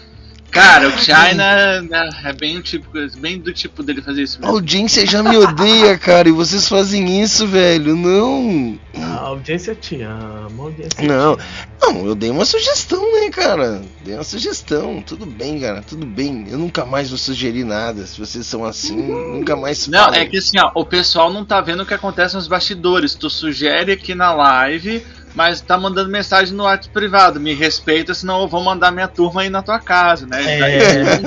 Cara, 0.52 0.86
o 0.86 0.98
China 0.98 1.80
né, 1.80 2.10
é 2.24 2.32
bem, 2.34 2.60
tipo, 2.60 2.86
bem 3.18 3.38
do 3.38 3.54
tipo 3.54 3.82
dele 3.82 4.02
fazer 4.02 4.22
isso. 4.22 4.38
Mesmo. 4.38 4.52
A 4.52 4.54
audiência 4.54 5.06
já 5.06 5.22
me 5.22 5.34
odeia, 5.34 5.96
cara, 5.96 6.28
e 6.28 6.32
vocês 6.32 6.68
fazem 6.68 7.22
isso, 7.22 7.46
velho. 7.46 7.96
Não. 7.96 8.78
A 8.94 9.28
audiência 9.28 9.74
te 9.74 10.02
ama, 10.02 10.64
audiência 10.64 11.02
Não, 11.02 11.38
não, 11.80 12.06
eu 12.06 12.14
dei 12.14 12.28
uma 12.28 12.44
sugestão, 12.44 13.00
né, 13.18 13.30
cara? 13.30 13.80
Dei 14.04 14.12
uma 14.12 14.24
sugestão. 14.24 15.00
Tudo 15.00 15.24
bem, 15.24 15.58
cara, 15.58 15.80
tudo 15.80 16.04
bem. 16.04 16.46
Eu 16.50 16.58
nunca 16.58 16.84
mais 16.84 17.08
vou 17.08 17.18
sugerir 17.18 17.64
nada. 17.64 18.06
Se 18.06 18.20
vocês 18.20 18.46
são 18.46 18.62
assim, 18.62 18.94
nunca 18.94 19.56
mais 19.56 19.88
Não, 19.88 20.12
é 20.12 20.26
que 20.26 20.36
assim, 20.36 20.58
ó, 20.60 20.70
o 20.74 20.84
pessoal 20.84 21.32
não 21.32 21.46
tá 21.46 21.62
vendo 21.62 21.82
o 21.82 21.86
que 21.86 21.94
acontece 21.94 22.34
nos 22.34 22.46
bastidores. 22.46 23.14
Tu 23.14 23.30
sugere 23.30 23.92
aqui 23.92 24.14
na 24.14 24.34
live 24.34 25.02
mas 25.34 25.60
tá 25.60 25.76
mandando 25.78 26.10
mensagem 26.10 26.54
no 26.54 26.64
WhatsApp 26.64 26.92
privado. 26.92 27.40
Me 27.40 27.54
respeita, 27.54 28.14
senão 28.14 28.42
eu 28.42 28.48
vou 28.48 28.62
mandar 28.62 28.90
minha 28.90 29.08
turma 29.08 29.42
aí 29.42 29.50
na 29.50 29.62
tua 29.62 29.78
casa, 29.78 30.26
né? 30.26 30.42
É. 30.42 31.18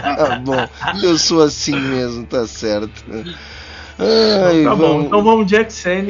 tá 0.00 0.40
bom, 0.42 0.68
eu 1.02 1.18
sou 1.18 1.42
assim 1.42 1.78
mesmo, 1.78 2.24
tá 2.26 2.46
certo. 2.46 3.04
Ai, 3.98 4.60
então, 4.60 4.64
tá 4.64 4.74
vamos... 4.74 4.78
bom, 4.78 5.02
então 5.02 5.22
vamos 5.22 5.46
de 5.46 5.56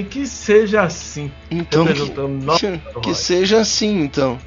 que 0.04 0.26
seja 0.26 0.82
assim. 0.82 1.30
Então, 1.50 1.86
que, 1.86 2.80
que 3.00 3.14
seja 3.14 3.60
assim, 3.60 4.00
então. 4.00 4.38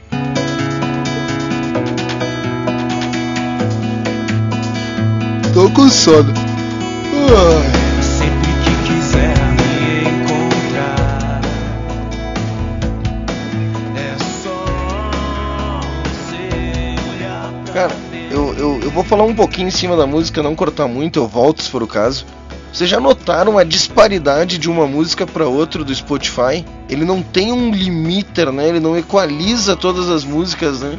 Tô 5.53 5.69
com 5.71 5.89
sono. 5.89 6.33
Ai. 7.29 7.76
Vou 18.97 19.03
falar 19.03 19.25
um 19.25 19.35
pouquinho 19.35 19.67
em 19.67 19.71
cima 19.71 19.95
da 19.95 20.07
música, 20.07 20.41
não 20.41 20.55
cortar 20.55 20.87
muito, 20.87 21.19
eu 21.19 21.27
volto 21.27 21.61
se 21.61 21.69
for 21.69 21.83
o 21.83 21.87
caso. 21.87 22.25
Vocês 22.73 22.89
já 22.89 22.99
notaram 22.99 23.55
a 23.55 23.63
disparidade 23.63 24.57
de 24.57 24.67
uma 24.67 24.87
música 24.87 25.27
para 25.27 25.47
outra 25.47 25.83
do 25.83 25.93
Spotify? 25.93 26.65
Ele 26.89 27.05
não 27.05 27.21
tem 27.21 27.51
um 27.51 27.69
limiter, 27.69 28.51
né? 28.51 28.67
Ele 28.67 28.79
não 28.79 28.97
equaliza 28.97 29.75
todas 29.75 30.09
as 30.09 30.23
músicas, 30.23 30.81
né? 30.81 30.97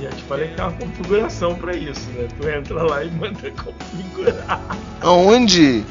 Já 0.00 0.10
te 0.10 0.22
falei 0.24 0.48
que 0.48 0.60
é 0.60 0.64
uma 0.64 0.72
configuração 0.72 1.54
para 1.54 1.76
isso, 1.76 2.10
né? 2.10 2.26
Tu 2.36 2.48
entra 2.48 2.82
lá 2.82 3.04
e 3.04 3.10
manda 3.12 3.38
configurar. 3.62 4.60
Aonde? 5.00 5.84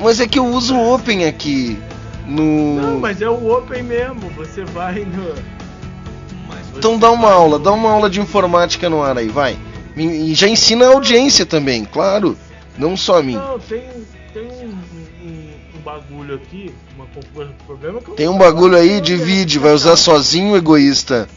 Mas 0.00 0.18
é 0.18 0.26
que 0.26 0.40
eu 0.40 0.46
uso 0.46 0.74
o 0.74 0.94
Open 0.94 1.24
aqui. 1.24 1.78
No... 2.26 2.80
Não, 2.80 2.98
mas 2.98 3.22
é 3.22 3.28
o 3.28 3.48
Open 3.48 3.84
mesmo. 3.84 4.28
Você 4.30 4.64
vai 4.64 5.04
no 5.04 5.57
então 6.76 6.98
dá 6.98 7.10
uma 7.10 7.30
aula, 7.30 7.58
dá 7.58 7.72
uma 7.72 7.90
aula 7.90 8.08
de 8.08 8.20
informática 8.20 8.88
no 8.88 9.02
ar 9.02 9.18
aí, 9.18 9.28
vai. 9.28 9.58
E 9.96 10.34
já 10.34 10.48
ensina 10.48 10.86
a 10.86 10.92
audiência 10.92 11.44
também, 11.44 11.84
claro. 11.84 12.36
Não 12.76 12.96
só 12.96 13.18
a 13.18 13.22
mim. 13.22 13.34
Não, 13.34 13.58
tem, 13.58 13.82
tem 14.32 14.44
um, 14.44 14.68
um, 15.26 15.50
um 15.76 15.80
bagulho 15.84 16.36
aqui, 16.36 16.72
uma 16.94 17.06
problema 17.66 18.00
que 18.00 18.10
Tem 18.12 18.28
um 18.28 18.38
bagulho 18.38 18.76
aí, 18.76 19.00
divide, 19.00 19.58
vai 19.58 19.72
usar 19.72 19.96
sozinho 19.96 20.56
egoísta. 20.56 21.28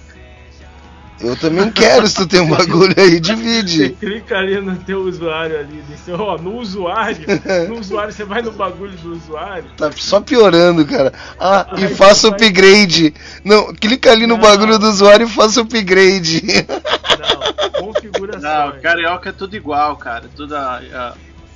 Eu 1.23 1.35
também 1.35 1.71
quero 1.71 2.07
se 2.07 2.15
tu 2.15 2.27
tem 2.27 2.41
um 2.41 2.49
bagulho 2.55 2.93
aí, 2.97 3.19
divide. 3.19 3.87
Você 3.87 3.89
clica 3.89 4.37
ali 4.37 4.59
no 4.59 4.75
teu 4.77 5.01
usuário 5.01 5.59
ali, 5.59 5.83
disse, 5.87 6.11
ó, 6.11 6.37
no 6.37 6.57
usuário, 6.57 7.25
no 7.69 7.79
usuário, 7.79 8.11
você 8.11 8.23
vai 8.23 8.41
no 8.41 8.51
bagulho 8.51 8.97
do 8.97 9.13
usuário. 9.13 9.65
Tá 9.77 9.91
só 9.95 10.19
piorando, 10.19 10.85
cara. 10.85 11.13
Ah, 11.39 11.67
e 11.77 11.87
faça 11.89 12.27
o 12.27 12.31
upgrade. 12.31 13.13
Não, 13.43 13.73
clica 13.73 14.11
ali 14.11 14.25
no 14.25 14.35
não. 14.35 14.41
bagulho 14.41 14.79
do 14.79 14.87
usuário 14.87 15.27
e 15.27 15.29
faça 15.29 15.59
o 15.59 15.63
upgrade. 15.63 16.41
Não, 16.43 17.93
configuração. 17.93 18.67
Não, 18.69 18.81
carioca 18.81 19.29
é 19.29 19.33
tudo 19.33 19.55
igual, 19.55 19.95
cara. 19.97 20.29
Tudo 20.35 20.55
a, 20.55 20.81
a... 20.93 21.13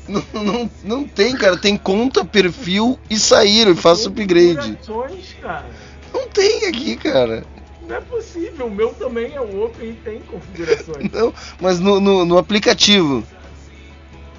Não, 0.08 0.24
não, 0.34 0.72
não 0.84 1.03
tem, 1.03 1.35
cara. 1.35 1.58
Tem 1.58 1.76
conta, 1.76 2.24
perfil 2.24 3.00
e 3.10 3.18
sair 3.18 3.68
e 3.68 3.76
faça 3.76 4.08
o 4.08 4.11
upgrade. 4.11 4.77
Cara. 5.42 5.66
Não 6.14 6.27
tem 6.27 6.68
aqui, 6.68 6.95
cara. 6.95 7.44
Não 7.88 7.95
é 7.95 8.01
possível, 8.01 8.67
o 8.67 8.72
meu 8.72 8.93
também 8.93 9.33
é 9.33 9.41
o 9.41 9.64
Open 9.64 9.89
e 9.89 9.93
tem 9.93 10.19
configurações. 10.22 11.09
Não, 11.14 11.33
mas 11.59 11.80
no, 11.80 11.99
no, 11.99 12.25
no 12.25 12.38
aplicativo. 12.38 13.23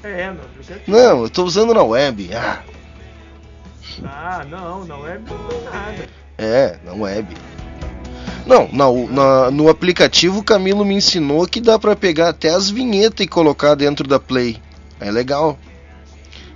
É, 0.02 0.30
no 0.30 0.40
aplicativo. 0.42 0.82
Não, 0.90 1.22
eu 1.22 1.30
tô 1.30 1.44
usando 1.44 1.72
na 1.72 1.82
web. 1.82 2.30
Ah, 2.34 2.62
ah 4.04 4.44
não, 4.48 4.84
na 4.84 4.96
web 4.98 5.24
não 5.30 5.48
tem 5.48 5.64
nada. 5.64 6.08
É, 6.38 6.78
na 6.84 6.92
web. 6.92 7.36
Não, 8.46 8.68
na, 8.72 8.84
na, 9.10 9.50
no 9.50 9.68
aplicativo 9.68 10.38
o 10.38 10.44
Camilo 10.44 10.84
me 10.84 10.94
ensinou 10.94 11.46
que 11.46 11.60
dá 11.60 11.78
para 11.78 11.96
pegar 11.96 12.28
até 12.28 12.50
as 12.50 12.70
vinhetas 12.70 13.24
e 13.24 13.28
colocar 13.28 13.74
dentro 13.74 14.06
da 14.06 14.20
Play. 14.20 14.60
É 15.00 15.10
legal. 15.10 15.58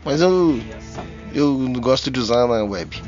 Mas 0.04 0.20
eu 0.20 0.60
eu 1.34 1.68
gosto 1.80 2.10
de 2.10 2.18
usar 2.18 2.46
na 2.46 2.64
web. 2.64 3.02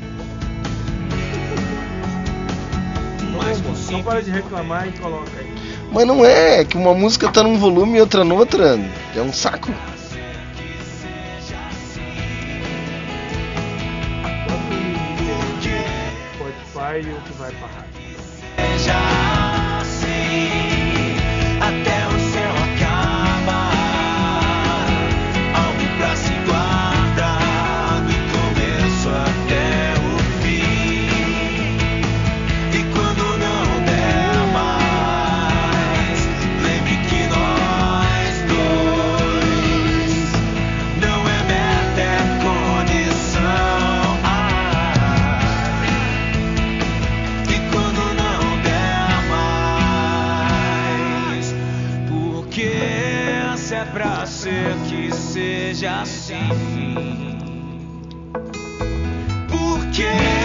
Só 3.75 4.01
para 4.01 4.21
de 4.21 4.31
reclamar 4.31 4.87
e 4.87 4.91
coloca 4.93 5.31
aí. 5.37 5.53
Mas 5.91 6.07
não 6.07 6.25
é, 6.25 6.61
é 6.61 6.65
que 6.65 6.77
uma 6.77 6.93
música 6.93 7.31
tá 7.31 7.43
num 7.43 7.57
volume 7.57 7.97
e 7.97 8.01
outra 8.01 8.23
noutra. 8.23 8.79
É 9.15 9.21
um 9.21 9.31
saco. 9.31 9.71
Spotify 16.33 17.07
e 17.07 17.11
o 17.11 17.21
que 17.21 17.33
vai 17.33 17.51
pra 17.51 17.67
rádio. 17.67 19.22
Assim. 55.85 56.49
Porque 59.49 60.03
se 60.03 60.42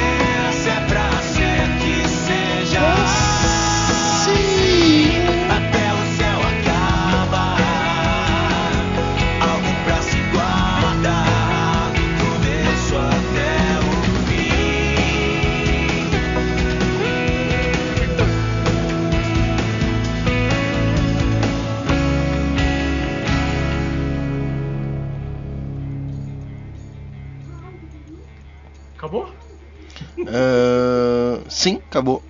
Ah, 30.27 31.41
sim, 31.49 31.81
acabou. 31.91 32.23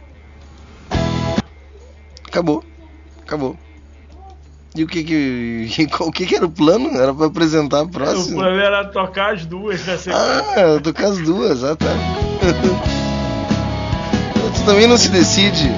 Acabou. 2.26 2.62
Acabou. 3.22 3.56
E 4.76 4.84
o 4.84 4.86
que 4.86 5.02
que. 5.02 5.88
O 6.00 6.12
que 6.12 6.26
que 6.26 6.36
era 6.36 6.46
o 6.46 6.50
plano? 6.50 6.90
Era 7.00 7.12
pra 7.14 7.26
apresentar 7.26 7.78
a 7.78 7.82
O 7.82 7.88
próxima? 7.88 8.42
plano 8.42 8.60
era 8.60 8.84
tocar 8.86 9.34
as 9.34 9.44
duas 9.46 9.84
na 9.86 9.96
sequência. 9.98 10.14
Ah, 10.14 10.92
com 10.92 11.06
as 11.06 11.18
duas, 11.18 11.64
ah 11.64 11.74
tá. 11.76 11.86
tu 14.56 14.64
também 14.64 14.86
não 14.86 14.96
se 14.96 15.08
decide. 15.08 15.68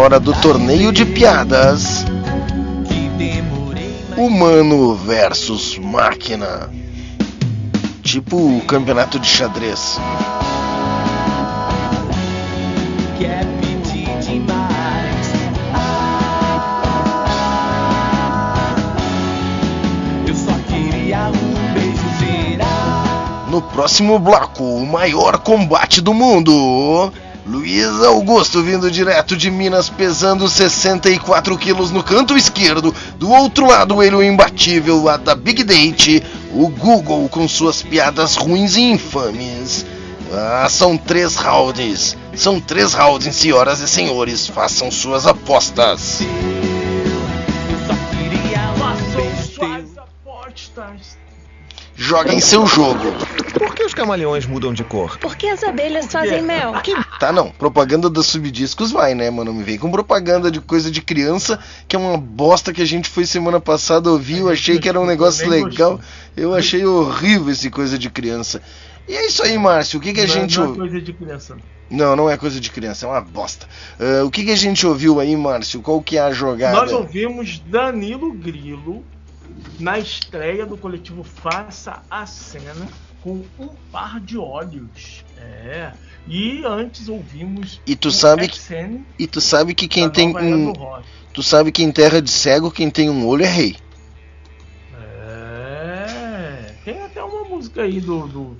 Hora 0.00 0.18
do 0.18 0.32
torneio 0.40 0.90
de 0.92 1.04
piadas. 1.04 2.06
Humano 4.16 4.94
versus 4.94 5.76
máquina. 5.76 6.70
Tipo 8.02 8.36
o 8.36 8.62
campeonato 8.62 9.18
de 9.18 9.28
xadrez. 9.28 9.98
No 23.50 23.60
próximo 23.60 24.18
bloco, 24.18 24.62
o 24.64 24.86
maior 24.86 25.40
combate 25.40 26.00
do 26.00 26.14
mundo. 26.14 27.12
Luiz 27.70 28.02
Augusto 28.02 28.64
vindo 28.64 28.90
direto 28.90 29.36
de 29.36 29.48
Minas, 29.48 29.88
pesando 29.88 30.48
64 30.48 31.56
quilos 31.56 31.92
no 31.92 32.02
canto 32.02 32.36
esquerdo. 32.36 32.92
Do 33.16 33.30
outro 33.30 33.64
lado, 33.64 34.02
ele 34.02 34.16
o 34.16 34.22
imbatível, 34.22 35.08
a 35.08 35.16
da 35.16 35.36
Big 35.36 35.62
Date, 35.62 36.20
o 36.52 36.66
Google 36.66 37.28
com 37.28 37.46
suas 37.46 37.80
piadas 37.80 38.34
ruins 38.34 38.74
e 38.74 38.80
infames. 38.80 39.86
Ah, 40.32 40.66
são 40.68 40.96
três 40.96 41.36
rounds. 41.36 42.16
São 42.34 42.60
três 42.60 42.92
rounds, 42.92 43.36
senhoras 43.36 43.78
e 43.78 43.86
senhores. 43.86 44.48
Façam 44.48 44.90
suas 44.90 45.24
apostas. 45.24 46.18
Suas 49.54 49.96
apostas. 49.96 51.16
Joguem 51.94 52.40
seu 52.40 52.66
jogo. 52.66 53.14
Por 54.00 54.06
que 54.06 54.12
os 54.14 54.16
camaleões 54.16 54.46
mudam 54.46 54.72
de 54.72 54.82
cor? 54.82 55.18
Porque 55.18 55.46
as 55.46 55.62
abelhas 55.62 56.06
fazem 56.06 56.42
mel. 56.42 56.72
Tá, 57.18 57.30
não. 57.32 57.50
Propaganda 57.50 58.08
da 58.08 58.22
Subdiscos 58.22 58.90
vai, 58.90 59.14
né, 59.14 59.30
mano? 59.30 59.52
Me 59.52 59.62
vem 59.62 59.78
com 59.78 59.90
propaganda 59.90 60.50
de 60.50 60.60
coisa 60.60 60.90
de 60.90 61.02
criança, 61.02 61.58
que 61.86 61.94
é 61.94 61.98
uma 61.98 62.16
bosta 62.16 62.72
que 62.72 62.80
a 62.80 62.86
gente 62.86 63.08
foi 63.08 63.26
semana 63.26 63.60
passada 63.60 64.10
ouvir. 64.10 64.38
Eu 64.38 64.48
achei 64.48 64.78
que 64.78 64.88
era 64.88 64.98
um 64.98 65.04
negócio 65.06 65.48
legal. 65.48 66.00
Eu 66.36 66.54
achei 66.54 66.84
horrível 66.84 67.50
esse 67.50 67.68
coisa 67.70 67.98
de 67.98 68.08
criança. 68.08 68.62
E 69.06 69.14
é 69.14 69.26
isso 69.26 69.42
aí, 69.42 69.58
Márcio. 69.58 69.98
O 69.98 70.02
que, 70.02 70.12
que 70.12 70.20
a 70.20 70.26
Não- 70.26 70.34
gente 70.34 70.58
não 70.58 70.72
é 70.72 70.76
coisa 70.76 71.00
de 71.00 71.12
criança. 71.12 71.56
Não, 71.90 72.16
não 72.16 72.30
é 72.30 72.36
coisa 72.36 72.60
de 72.60 72.70
criança, 72.70 73.04
é 73.04 73.08
uma 73.08 73.20
bosta. 73.20 73.66
Ah, 73.98 74.24
o 74.24 74.30
que, 74.30 74.44
que 74.44 74.50
a 74.52 74.56
gente 74.56 74.86
ouviu 74.86 75.20
aí, 75.20 75.36
Márcio? 75.36 75.82
Qual 75.82 76.00
que 76.00 76.16
é 76.16 76.20
a 76.20 76.30
jogada? 76.32 76.76
Nós 76.76 76.92
ouvimos 76.92 77.58
Danilo 77.66 78.32
Grilo 78.32 79.04
na 79.78 79.98
estreia 79.98 80.64
do 80.64 80.76
coletivo 80.76 81.22
Faça 81.24 82.02
a 82.10 82.24
Cena 82.24 82.88
com 83.22 83.42
um 83.58 83.68
par 83.92 84.20
de 84.20 84.36
olhos. 84.38 85.24
É. 85.38 85.92
E 86.28 86.62
antes 86.66 87.08
ouvimos 87.08 87.80
E 87.86 87.96
tu 87.96 88.10
sabe 88.10 88.46
que- 88.48 88.58
E 89.18 89.26
tu 89.26 89.40
sabe 89.40 89.74
que 89.74 89.88
quem 89.88 90.08
tem 90.10 90.34
um. 90.36 90.72
Tu 91.32 91.42
sabe 91.42 91.72
que 91.72 91.82
em 91.82 91.90
terra 91.90 92.20
de 92.20 92.30
cego, 92.30 92.70
quem 92.70 92.90
tem 92.90 93.08
um 93.08 93.26
olho 93.26 93.44
é 93.44 93.48
rei. 93.48 93.76
É. 95.40 96.72
Tem 96.84 97.02
até 97.02 97.22
uma 97.22 97.44
música 97.44 97.82
aí 97.82 98.00
do, 98.00 98.26
do, 98.26 98.56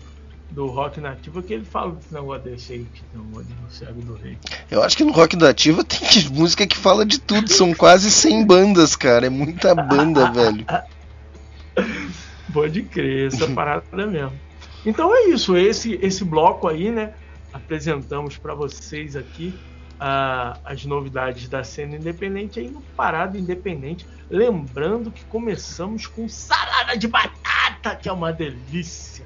do 0.51 0.67
rock 0.67 1.01
nativo 1.01 1.43
que 1.43 1.55
ele 1.55 1.65
fala 1.65 1.93
desse 1.93 2.13
negócio 2.15 2.43
desse 2.45 2.73
aí 2.73 2.87
que 2.93 3.03
tem 3.03 3.21
um 3.21 3.37
olho 3.37 3.47
no 3.63 3.71
cego 3.71 4.01
do 4.03 4.15
rei. 4.15 4.39
Eu 4.71 4.83
acho 4.83 4.97
que 4.97 5.05
no 5.05 5.13
Rock 5.13 5.37
da 5.37 5.51
Ativa 5.51 5.85
tem 5.85 6.01
que- 6.01 6.29
música 6.33 6.67
que 6.67 6.77
fala 6.77 7.05
de 7.05 7.19
tudo. 7.21 7.51
São 7.53 7.75
quase 7.75 8.11
100 8.11 8.47
bandas, 8.47 8.95
cara. 8.97 9.27
É 9.27 9.31
muita 9.31 9.75
banda, 9.75 10.31
velho. 10.33 10.65
Pode 12.53 12.83
crer, 12.83 13.29
essa 13.29 13.47
parada 13.49 14.07
mesmo. 14.07 14.33
Então 14.85 15.15
é 15.15 15.29
isso, 15.29 15.57
esse 15.57 15.99
esse 16.03 16.25
bloco 16.25 16.69
aí, 16.69 16.91
né? 16.91 17.13
Apresentamos 17.53 18.37
para 18.37 18.55
vocês 18.55 19.17
aqui 19.17 19.55
ah, 20.01 20.59
as 20.65 20.85
novidades 20.87 21.47
da 21.49 21.63
cena 21.63 21.97
independente 21.97 22.59
aí 22.59 22.69
no 22.69 22.81
Parado 22.97 23.37
Independente. 23.37 24.07
Lembrando 24.31 25.11
que 25.11 25.25
começamos 25.27 26.07
com 26.07 26.27
salada 26.29 26.97
de 26.97 27.07
batata, 27.07 27.95
que 27.97 28.09
é 28.09 28.13
uma 28.13 28.33
delícia. 28.33 29.25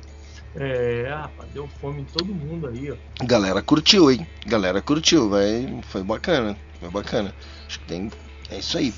É, 0.56 1.08
rapaz, 1.10 1.48
deu 1.52 1.68
fome 1.80 2.02
em 2.02 2.04
todo 2.04 2.26
mundo 2.26 2.68
aí, 2.68 2.90
ó. 2.90 2.96
Galera 3.24 3.62
curtiu, 3.62 4.10
hein? 4.10 4.26
Galera 4.46 4.80
curtiu, 4.80 5.28
vai, 5.28 5.80
foi 5.88 6.02
bacana, 6.02 6.56
foi 6.80 6.90
bacana. 6.90 7.34
Acho 7.66 7.80
que 7.80 7.86
tem, 7.86 8.10
é 8.50 8.58
isso 8.58 8.78
aí. 8.78 8.94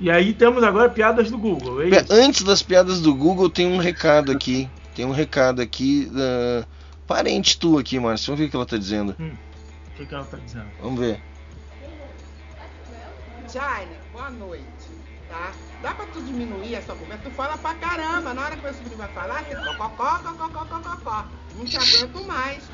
E 0.00 0.10
aí 0.10 0.32
temos 0.32 0.62
agora 0.62 0.88
piadas 0.88 1.30
do 1.30 1.38
Google. 1.38 1.82
É 1.82 2.04
Antes 2.10 2.42
das 2.42 2.62
piadas 2.62 3.00
do 3.00 3.14
Google, 3.14 3.48
tem 3.48 3.66
um 3.66 3.78
recado 3.78 4.32
aqui. 4.32 4.68
Tem 4.94 5.04
um 5.04 5.12
recado 5.12 5.60
aqui 5.60 6.06
da 6.06 6.66
parente 7.06 7.58
tua 7.58 7.80
aqui, 7.80 7.98
Márcio. 7.98 8.26
Vamos 8.26 8.40
ver 8.40 8.46
o 8.46 8.50
que 8.50 8.56
ela 8.56 8.66
tá 8.66 8.76
dizendo. 8.76 9.14
Hum, 9.18 9.32
o 9.88 9.96
que, 9.96 10.06
que 10.06 10.14
ela 10.14 10.24
tá 10.24 10.36
dizendo? 10.36 10.66
Vamos 10.80 11.00
ver. 11.00 11.20
Jaine, 13.52 13.92
boa 14.12 14.30
noite, 14.30 14.64
tá? 15.28 15.52
Dá 15.82 15.94
pra 15.94 16.06
tu 16.06 16.20
diminuir 16.22 16.74
essa 16.74 16.94
conversa? 16.94 17.22
Tu 17.24 17.30
fala 17.30 17.56
pra 17.58 17.74
caramba. 17.74 18.34
Na 18.34 18.42
hora 18.42 18.56
que 18.56 18.62
meu 18.62 18.74
sobrinho 18.74 18.96
vai 18.96 19.08
falar, 19.08 19.44
você 19.44 19.54
cococó, 19.54 20.18
cococó, 20.18 20.64
cococó. 20.64 21.24
Não 21.56 21.64
te 21.64 21.76
aguento 21.76 22.26
mais. 22.26 22.64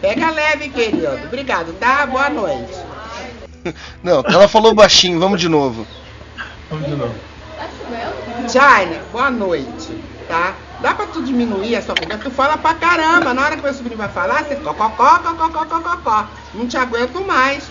Pega 0.00 0.30
leve, 0.30 0.68
querido. 0.68 1.06
Obrigado, 1.24 1.72
tá? 1.74 2.06
Boa 2.06 2.30
noite. 2.30 2.74
Não, 4.02 4.22
ela 4.26 4.46
falou 4.46 4.74
baixinho, 4.74 5.18
vamos 5.18 5.40
de 5.40 5.48
novo. 5.48 5.86
Vamos 6.70 6.86
de 6.86 6.94
novo. 6.94 7.14
Jaine, 8.52 9.00
boa 9.10 9.30
noite, 9.30 9.98
tá? 10.28 10.54
Dá 10.80 10.94
pra 10.94 11.06
tu 11.06 11.22
diminuir 11.22 11.74
essa 11.74 11.94
conversa? 11.94 12.24
Tu 12.24 12.30
fala 12.30 12.56
pra 12.56 12.74
caramba. 12.74 13.34
Na 13.34 13.42
hora 13.42 13.56
que 13.56 13.62
meu 13.62 13.74
sobrinho 13.74 13.96
vai 13.96 14.08
falar, 14.08 14.44
você 14.44 14.56
cococó, 14.56 15.18
cococó, 15.18 15.64
cococó. 15.64 16.26
Não 16.54 16.68
te 16.68 16.76
aguento 16.76 17.20
mais. 17.26 17.64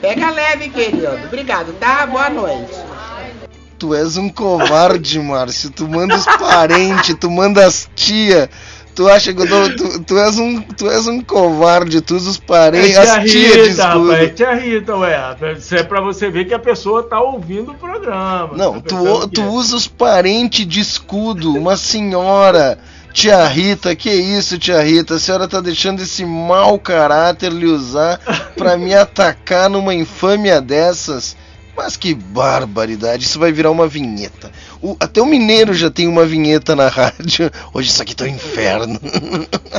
Pega 0.00 0.30
leve, 0.30 0.68
querido. 0.68 1.08
Obrigado, 1.26 1.72
tá? 1.74 2.06
Boa 2.06 2.28
noite. 2.28 2.78
Tu 3.78 3.94
és 3.94 4.16
um 4.16 4.28
covarde, 4.28 5.18
Márcio. 5.18 5.70
Tu 5.70 5.88
manda 5.88 6.14
os 6.14 6.24
parentes, 6.24 7.16
tu 7.18 7.30
manda 7.30 7.66
as 7.66 7.88
tia. 7.96 8.48
Tu 8.94 9.08
acha 9.08 9.32
que 9.32 9.40
eu 9.40 9.46
dou. 9.48 9.76
Tu, 9.76 10.04
tu 10.04 10.18
és 10.18 10.38
um, 10.38 10.60
tu 10.60 10.90
és 10.90 11.06
um 11.06 11.22
covarde, 11.22 12.00
tu 12.00 12.16
parentes, 12.46 12.96
É 12.96 13.00
as 13.00 13.10
tia 13.10 13.24
tia 13.24 13.52
de 13.64 13.68
Rita, 13.70 13.86
rapaz, 13.86 14.20
é 14.22 14.28
tia 14.28 14.54
Rita, 14.54 14.96
ué. 14.96 15.36
Isso 15.56 15.74
é 15.76 15.82
pra 15.82 16.00
você 16.00 16.30
ver 16.30 16.44
que 16.44 16.52
a 16.54 16.58
pessoa 16.58 17.02
tá 17.02 17.20
ouvindo 17.20 17.70
o 17.70 17.74
programa. 17.74 18.50
Não, 18.54 18.80
Tá 18.80 18.88
tu, 18.88 19.28
tu 19.28 19.40
é. 19.40 19.46
usa 19.46 19.76
os 19.76 19.88
parentes 19.88 20.66
de 20.66 20.80
escudo, 20.80 21.54
uma 21.54 21.76
senhora. 21.76 22.78
Tia 23.12 23.46
Rita, 23.46 23.94
que 23.94 24.10
isso, 24.10 24.58
tia 24.58 24.82
Rita? 24.82 25.14
A 25.16 25.18
senhora 25.18 25.46
tá 25.46 25.60
deixando 25.60 26.00
esse 26.00 26.24
mau 26.24 26.78
caráter 26.78 27.52
lhe 27.52 27.66
usar 27.66 28.18
pra 28.56 28.76
me 28.76 28.92
atacar 28.96 29.68
numa 29.68 29.94
infâmia 29.94 30.60
dessas? 30.62 31.36
Mas 31.76 31.96
que 31.96 32.14
barbaridade, 32.14 33.24
isso 33.24 33.38
vai 33.38 33.52
virar 33.52 33.70
uma 33.70 33.86
vinheta. 33.86 34.50
O- 34.82 34.96
até 34.98 35.22
o 35.22 35.26
Mineiro 35.26 35.72
já 35.72 35.88
tem 35.90 36.08
uma 36.08 36.26
vinheta 36.26 36.74
na 36.74 36.88
rádio. 36.88 37.50
Hoje 37.72 37.88
isso 37.90 38.02
aqui 38.02 38.16
tá 38.16 38.24
um 38.24 38.28
inferno. 38.28 38.98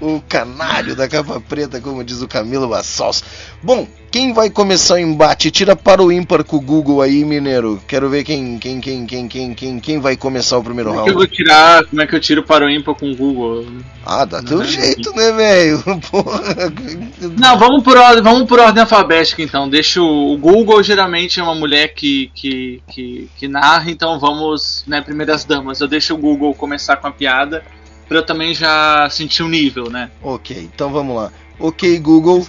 o 0.00 0.20
canário 0.28 0.94
da 0.94 1.08
capa 1.08 1.40
preta, 1.40 1.80
como 1.80 2.04
diz 2.04 2.20
o 2.22 2.28
Camilo 2.28 2.68
Bassals. 2.68 3.22
Bom, 3.62 3.86
quem 4.10 4.32
vai 4.32 4.48
começar 4.48 4.94
o 4.94 4.98
embate? 4.98 5.50
Tira 5.50 5.74
para 5.76 6.02
o 6.02 6.10
ímpar 6.12 6.44
com 6.44 6.56
o 6.56 6.60
Google 6.60 7.02
aí, 7.02 7.24
Mineiro. 7.24 7.80
Quero 7.86 8.08
ver 8.08 8.24
quem 8.24 8.58
quem 8.58 8.80
quem 8.80 9.06
quem 9.06 9.28
quem 9.28 9.54
quem, 9.54 9.80
quem 9.80 10.00
vai 10.00 10.16
começar 10.16 10.56
o 10.58 10.62
primeiro 10.62 10.90
Como 10.90 11.00
é 11.00 11.04
que 11.04 11.10
eu 11.10 11.14
vou 11.14 11.22
round. 11.24 11.36
tirar. 11.36 11.84
Como 11.84 12.02
é 12.02 12.06
que 12.06 12.14
eu 12.14 12.20
tiro 12.20 12.42
para 12.42 12.64
o 12.64 12.70
ímpar 12.70 12.94
com 12.94 13.10
o 13.10 13.16
Google? 13.16 13.66
Ah, 14.06 14.24
dá 14.24 14.42
teu 14.42 14.64
jeito, 14.64 15.12
né, 15.14 15.32
velho? 15.32 15.82
Não, 17.38 17.58
vamos 17.58 17.82
por 17.82 17.96
ordem, 17.98 18.22
vamos 18.22 18.48
por 18.48 18.58
ordem 18.58 18.82
alfabética 18.82 19.42
então. 19.42 19.68
Deixa 19.68 20.00
o, 20.00 20.32
o 20.34 20.38
Google 20.38 20.82
geralmente 20.82 21.40
é 21.40 21.42
uma 21.42 21.54
mulher 21.54 21.88
que, 21.88 22.30
que, 22.34 22.80
que, 22.88 22.97
que 23.36 23.46
narra, 23.48 23.90
então 23.90 24.18
vamos, 24.18 24.84
né, 24.86 25.00
primeiras 25.00 25.44
damas. 25.44 25.80
Eu 25.80 25.88
deixo 25.88 26.14
o 26.14 26.18
Google 26.18 26.54
começar 26.54 26.96
com 26.96 27.06
a 27.06 27.12
piada 27.12 27.62
pra 28.08 28.18
eu 28.18 28.26
também 28.26 28.54
já 28.54 29.08
sentir 29.10 29.42
o 29.42 29.48
nível, 29.48 29.90
né? 29.90 30.10
Ok, 30.22 30.56
então 30.74 30.90
vamos 30.90 31.14
lá. 31.16 31.32
Ok, 31.58 31.98
Google, 31.98 32.44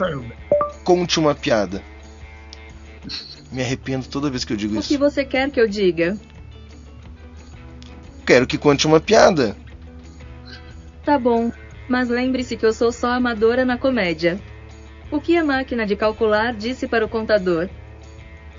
conte 0.84 1.20
uma 1.20 1.36
piada. 1.36 1.84
Me 3.52 3.62
arrependo 3.64 4.08
toda 4.08 4.30
vez 4.30 4.46
que 4.46 4.54
eu 4.54 4.58
digo 4.58 4.76
O 4.76 4.80
isso. 4.80 4.88
que 4.88 4.98
você 4.98 5.26
quer 5.26 5.50
que 5.50 5.60
eu 5.60 5.68
diga? 5.68 6.18
Quero 8.26 8.46
que 8.46 8.58
conte 8.58 8.86
uma 8.86 9.00
piada. 9.00 9.58
Tá 11.04 11.18
bom, 11.18 11.52
mas 11.88 12.10
lembre-se 12.10 12.56
que 12.56 12.66
eu 12.66 12.72
sou 12.74 12.92
só 12.92 13.12
amadora 13.14 13.66
na 13.66 13.78
comédia. 13.78 14.40
O 15.12 15.20
que 15.20 15.36
a 15.36 15.44
máquina 15.44 15.86
de 15.88 15.96
calcular 15.96 16.54
disse 16.54 16.88
para 16.88 17.04
o 17.04 17.10
contador? 17.10 17.68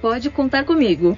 Pode 0.03 0.29
contar 0.31 0.65
comigo. 0.65 1.17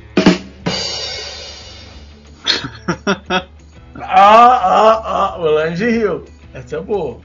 Ah, 3.95 4.61
ah, 4.65 5.03
ah, 5.05 5.37
o 5.39 5.43
Lange 5.45 5.85
riu. 5.91 6.25
Essa 6.55 6.77
é 6.77 6.81
boa. 6.81 7.19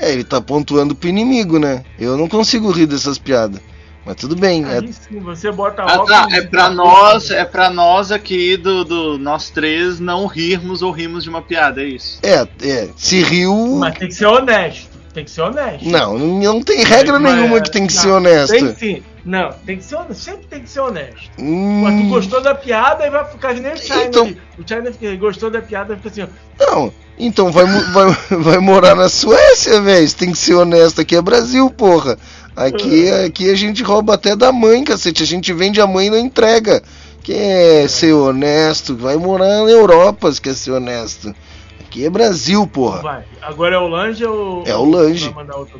É, 0.00 0.12
ele 0.12 0.24
tá 0.24 0.40
pontuando 0.40 0.94
pro 0.94 1.08
inimigo, 1.08 1.58
né? 1.58 1.84
Eu 1.98 2.16
não 2.16 2.28
consigo 2.28 2.70
rir 2.70 2.86
dessas 2.86 3.18
piadas. 3.18 3.60
Mas 4.04 4.16
tudo 4.16 4.36
bem. 4.36 4.64
é- 4.64 4.78
Aí 4.78 4.92
sim, 4.92 5.18
você 5.20 5.50
bota 5.50 5.82
Ah, 5.82 5.94
óculos 5.94 6.10
tá, 6.10 6.26
é 6.30 6.38
e 6.38 6.46
pra 6.46 6.64
tá 6.64 6.70
nós, 6.70 7.30
é 7.30 7.44
pra 7.44 7.70
nós 7.70 8.12
aqui 8.12 8.56
do, 8.56 8.84
do 8.84 9.18
nós 9.18 9.48
três 9.50 9.98
não 9.98 10.26
rirmos 10.26 10.82
ou 10.82 10.90
rirmos 10.90 11.24
de 11.24 11.30
uma 11.30 11.40
piada, 11.40 11.82
é 11.82 11.86
isso. 11.86 12.18
É, 12.22 12.46
é. 12.62 12.88
Se 12.96 13.22
riu. 13.22 13.76
Mas 13.78 13.96
tem 13.98 14.08
que 14.08 14.14
ser 14.14 14.26
honesto. 14.26 14.90
Tem 15.14 15.24
que 15.24 15.30
ser 15.30 15.42
honesto. 15.42 15.88
Não, 15.88 16.18
não, 16.18 16.26
não 16.54 16.62
tem 16.62 16.82
regra 16.84 17.18
Mas- 17.18 17.34
nenhuma 17.34 17.60
que 17.60 17.70
tem 17.70 17.86
que 17.86 17.94
não, 17.94 18.02
ser 18.02 18.08
honesto. 18.10 18.52
Tem 18.52 18.74
sim. 18.74 19.02
Não, 19.24 19.50
tem 19.64 19.78
que 19.78 19.84
ser 19.84 19.96
honesto. 19.96 20.22
Sempre 20.22 20.46
tem 20.46 20.62
que 20.62 20.68
ser 20.68 20.80
honesto. 20.80 21.30
Hum. 21.38 21.80
Mas 21.82 22.02
tu 22.02 22.08
gostou 22.08 22.40
da 22.42 22.54
piada 22.54 23.06
e 23.06 23.10
vai 23.10 23.24
ficar 23.24 23.54
que 23.54 23.60
nem 23.60 23.72
o 23.72 23.76
China. 23.76 24.04
Então- 24.04 24.24
ali. 24.24 24.40
O 24.58 24.68
China 24.68 25.16
gostou 25.16 25.50
da 25.50 25.62
piada 25.62 25.94
e 25.94 25.96
fica 25.96 26.08
assim, 26.10 26.22
ó. 26.22 26.66
Não, 26.66 26.92
então 27.18 27.50
vai, 27.50 27.64
vai, 27.64 28.10
vai 28.38 28.58
morar 28.58 28.94
na 28.94 29.08
Suécia, 29.08 29.80
velho. 29.80 30.06
Você 30.06 30.16
tem 30.16 30.32
que 30.32 30.38
ser 30.38 30.54
honesto. 30.54 31.00
Aqui 31.00 31.16
é 31.16 31.22
Brasil, 31.22 31.70
porra. 31.70 32.18
Aqui, 32.54 33.10
aqui 33.10 33.50
a 33.50 33.54
gente 33.56 33.82
rouba 33.82 34.14
até 34.14 34.36
da 34.36 34.52
mãe, 34.52 34.84
cacete. 34.84 35.22
A 35.22 35.26
gente 35.26 35.52
vende 35.52 35.80
a 35.80 35.86
mãe 35.86 36.06
e 36.06 36.10
não 36.10 36.18
entrega. 36.18 36.82
Quer 37.22 37.88
ser 37.88 38.12
honesto? 38.12 38.94
Vai 38.94 39.16
morar 39.16 39.46
na 39.64 39.70
Europa 39.70 40.30
se 40.30 40.40
quer 40.40 40.54
ser 40.54 40.72
honesto. 40.72 41.34
Aqui 41.80 42.04
é 42.04 42.10
Brasil, 42.10 42.66
porra. 42.66 43.00
Vai. 43.00 43.24
Agora 43.40 43.76
é 43.76 43.78
o 43.78 43.88
Lange 43.88 44.24
ou. 44.24 44.62
É 44.66 44.76
o 44.76 44.84
Lange. 44.84 45.34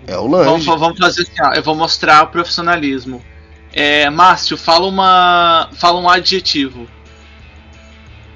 É 0.07 0.17
o 0.17 0.23
Vamos, 0.23 0.33
Lange. 0.33 0.67
vamos 0.67 0.99
fazer 0.99 1.23
assim, 1.23 1.43
ó, 1.43 1.53
eu 1.53 1.63
vou 1.63 1.75
mostrar 1.75 2.25
o 2.25 2.29
profissionalismo. 2.29 3.23
É, 3.77 4.09
Márcio, 4.09 4.57
fala 4.57 4.87
uma. 4.87 5.69
fala 5.75 5.99
um 6.01 6.09
adjetivo. 6.09 6.87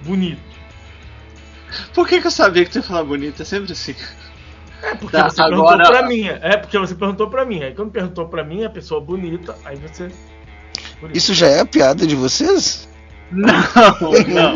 Bonito. 0.03 0.41
Por 1.95 2.09
que, 2.09 2.21
que 2.21 2.27
eu 2.27 2.31
sabia 2.31 2.65
que 2.65 2.71
tu 2.73 2.79
ia 2.79 2.83
falar 2.83 3.05
bonito? 3.05 3.41
É 3.41 3.45
sempre 3.45 3.73
assim. 3.73 3.95
É 4.83 4.95
porque 4.95 5.17
Tá, 5.17 5.29
você 5.31 5.41
agora- 5.43 5.77
perguntou 5.79 5.93
pra 5.99 6.09
mim. 6.09 6.27
É 6.29 6.57
porque 6.57 6.79
você 6.79 6.95
perguntou 6.95 7.31
pra 7.31 7.45
mim. 7.45 7.63
Aí 7.63 7.73
quando 7.75 7.91
perguntou 7.93 8.27
pra 8.29 8.43
mim, 8.43 8.65
a 8.65 8.71
pessoa 8.71 9.01
bonita, 9.01 9.57
aí 9.65 9.77
você. 9.77 10.11
Por 11.01 11.17
Isso 11.17 11.33
já 11.35 11.47
é 11.49 11.61
a 11.61 11.67
piada 11.67 12.07
de 12.07 12.17
vocês? 12.17 12.89
Não, 13.31 13.53
não. 14.29 14.55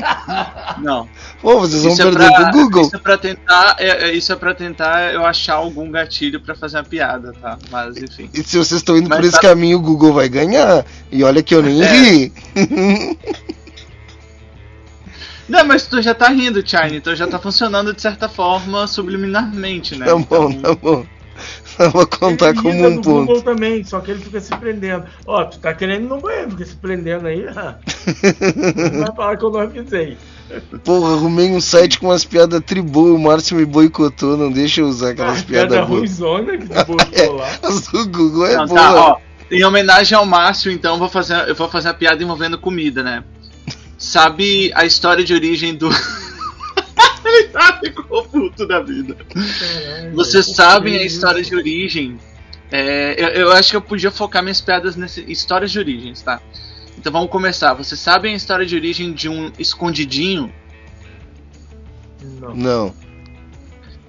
Não. 0.78 1.08
Pô, 1.42 1.60
vocês 1.60 1.82
vão 1.82 1.92
Isso 1.92 2.00
é 2.00 2.04
perder 2.06 2.28
pra- 2.32 2.50
pro 2.50 2.52
Google. 2.52 2.82
Isso 2.82 2.96
é 2.96 2.98
pra 2.98 3.18
tentar. 3.18 3.76
é- 3.78 4.08
é- 4.08 4.14
isso 4.14 4.32
é 4.32 4.36
pra 4.36 4.54
tentar 4.54 5.12
eu 5.12 5.26
achar 5.26 5.54
algum 5.56 5.90
gatilho 5.90 6.40
pra 6.40 6.54
fazer 6.54 6.78
uma 6.78 6.84
piada, 6.84 7.34
tá? 7.40 7.58
Mas 7.70 7.96
enfim. 7.98 8.30
E 8.32 8.38
se 8.42 8.56
vocês 8.56 8.80
estão 8.80 8.96
indo 8.96 9.08
Mas 9.10 9.18
por 9.18 9.24
esse 9.26 9.32
tá- 9.34 9.40
caminho, 9.48 9.76
o 9.78 9.82
Google 9.82 10.14
vai 10.14 10.28
ganhar. 10.28 10.84
E 11.10 11.22
olha 11.22 11.42
que 11.42 11.54
eu 11.54 11.62
nem 11.62 11.82
É. 11.82 11.92
ri. 11.92 12.32
Não, 15.48 15.64
mas 15.66 15.86
tu 15.86 16.00
já 16.00 16.14
tá 16.14 16.28
rindo, 16.28 16.66
Chine, 16.66 16.96
então 16.96 17.14
já 17.14 17.26
tá 17.26 17.38
funcionando 17.38 17.92
de 17.92 18.00
certa 18.00 18.28
forma 18.28 18.86
subliminarmente, 18.86 19.96
né? 19.96 20.06
tá 20.06 20.16
bom, 20.16 20.52
tá 20.52 20.74
bom. 20.74 21.04
Eu 21.78 21.90
vou 21.90 22.06
contar 22.06 22.50
Ele 22.50 22.62
como 22.62 22.86
um 22.86 22.96
do 22.96 23.02
ponto. 23.02 23.26
Google 23.26 23.42
também, 23.42 23.82
só 23.84 24.00
que 24.00 24.10
ele 24.10 24.20
fica 24.22 24.40
se 24.40 24.54
prendendo. 24.56 25.04
Ó, 25.26 25.44
tu 25.44 25.58
tá 25.58 25.72
querendo 25.74 26.08
no 26.08 26.20
banheiro, 26.20 26.50
fica 26.52 26.64
se 26.66 26.76
prendendo 26.76 27.26
aí. 27.26 27.46
ah. 27.56 27.76
Não 28.92 29.06
vai 29.06 29.16
falar 29.16 29.36
que 29.36 29.44
eu 29.44 29.50
não 29.50 29.60
avisei. 29.60 30.16
Porra, 30.84 31.14
arrumei 31.14 31.50
um 31.50 31.60
site 31.60 31.98
com 31.98 32.08
umas 32.08 32.24
piadas 32.24 32.60
tribô, 32.64 33.14
o 33.14 33.18
Márcio 33.18 33.56
me 33.56 33.64
boicou, 33.64 34.12
não 34.36 34.50
deixa 34.52 34.82
eu 34.82 34.86
usar 34.86 35.10
aquelas 35.10 35.40
Ah, 35.40 35.44
piada 35.44 35.68
piadas 35.68 35.88
boas. 35.88 36.00
ruimzona 36.00 36.58
que 36.58 36.66
tu 36.68 36.84
botou 36.86 37.32
lá. 37.36 37.48
As 37.62 37.86
do 37.86 38.06
Google 38.08 38.46
é 38.46 38.56
Não, 38.56 38.66
boa. 38.66 38.80
tá, 38.80 38.94
ó. 38.94 39.16
Em 39.50 39.64
homenagem 39.64 40.16
ao 40.16 40.26
Márcio, 40.26 40.70
então, 40.70 40.98
vou 40.98 41.08
fazer, 41.08 41.48
eu 41.48 41.54
vou 41.54 41.68
fazer 41.70 41.88
uma 41.88 41.94
piada 41.94 42.22
envolvendo 42.22 42.58
comida, 42.58 43.02
né? 43.02 43.24
Sabe 43.96 44.70
a 44.74 44.84
história 44.84 45.24
de 45.24 45.32
origem 45.32 45.74
do. 45.74 45.88
Ele 47.32 47.48
tá 47.48 47.80
ficou 47.82 48.24
puto 48.24 48.66
da 48.66 48.80
vida. 48.80 49.16
Vocês 50.12 50.54
sabem 50.54 50.96
a 50.96 51.02
história 51.02 51.42
de 51.42 51.54
origem. 51.54 52.18
É, 52.70 53.14
eu, 53.18 53.28
eu 53.28 53.52
acho 53.52 53.70
que 53.70 53.76
eu 53.76 53.82
podia 53.82 54.10
focar 54.10 54.42
minhas 54.42 54.60
piadas 54.60 54.96
nessas 54.96 55.24
histórias 55.28 55.70
de 55.70 55.78
origens, 55.78 56.22
tá? 56.22 56.40
Então 56.98 57.12
vamos 57.12 57.30
começar. 57.30 57.74
Vocês 57.74 58.00
sabem 58.00 58.32
a 58.32 58.36
história 58.36 58.64
de 58.64 58.74
origem 58.74 59.12
de 59.12 59.28
um 59.28 59.50
escondidinho? 59.58 60.52
Não. 62.40 62.54
Não. 62.54 62.94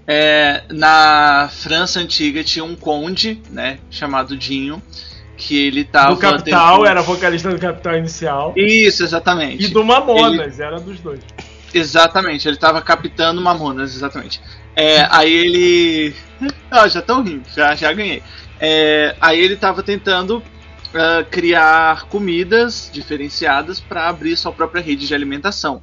É, 0.06 0.64
na 0.70 1.50
França 1.50 2.00
antiga 2.00 2.44
tinha 2.44 2.64
um 2.64 2.76
conde, 2.76 3.42
né, 3.50 3.80
chamado 3.90 4.36
Dinho, 4.36 4.82
que 5.38 5.66
ele 5.66 5.84
tava. 5.86 6.14
Do 6.14 6.18
Capital, 6.18 6.86
era 6.86 7.02
vocalista 7.02 7.50
do 7.50 7.58
Capital 7.58 7.98
Inicial. 7.98 8.54
Isso, 8.56 9.04
exatamente. 9.04 9.64
E 9.66 9.68
do 9.70 9.84
Mamonas, 9.84 10.60
era 10.60 10.80
dos 10.80 11.00
dois. 11.00 11.22
Exatamente, 11.74 12.48
ele 12.48 12.58
tava 12.58 12.82
captando 12.82 13.42
Mamonas, 13.42 13.96
exatamente. 13.96 14.42
É, 14.76 15.08
aí 15.10 15.32
ele. 15.32 16.16
Ah, 16.70 16.88
já 16.88 17.00
estão 17.00 17.24
rindo, 17.24 17.44
já, 17.56 17.74
já 17.76 17.94
ganhei. 17.94 18.22
É, 18.60 19.16
aí 19.22 19.40
ele 19.40 19.56
tava 19.56 19.82
tentando 19.84 20.44
ah, 20.94 21.26
criar 21.30 22.06
comidas 22.06 22.90
diferenciadas 22.94 23.80
para 23.80 24.08
abrir 24.08 24.36
sua 24.36 24.52
própria 24.52 24.82
rede 24.82 25.08
de 25.08 25.16
alimentação. 25.16 25.82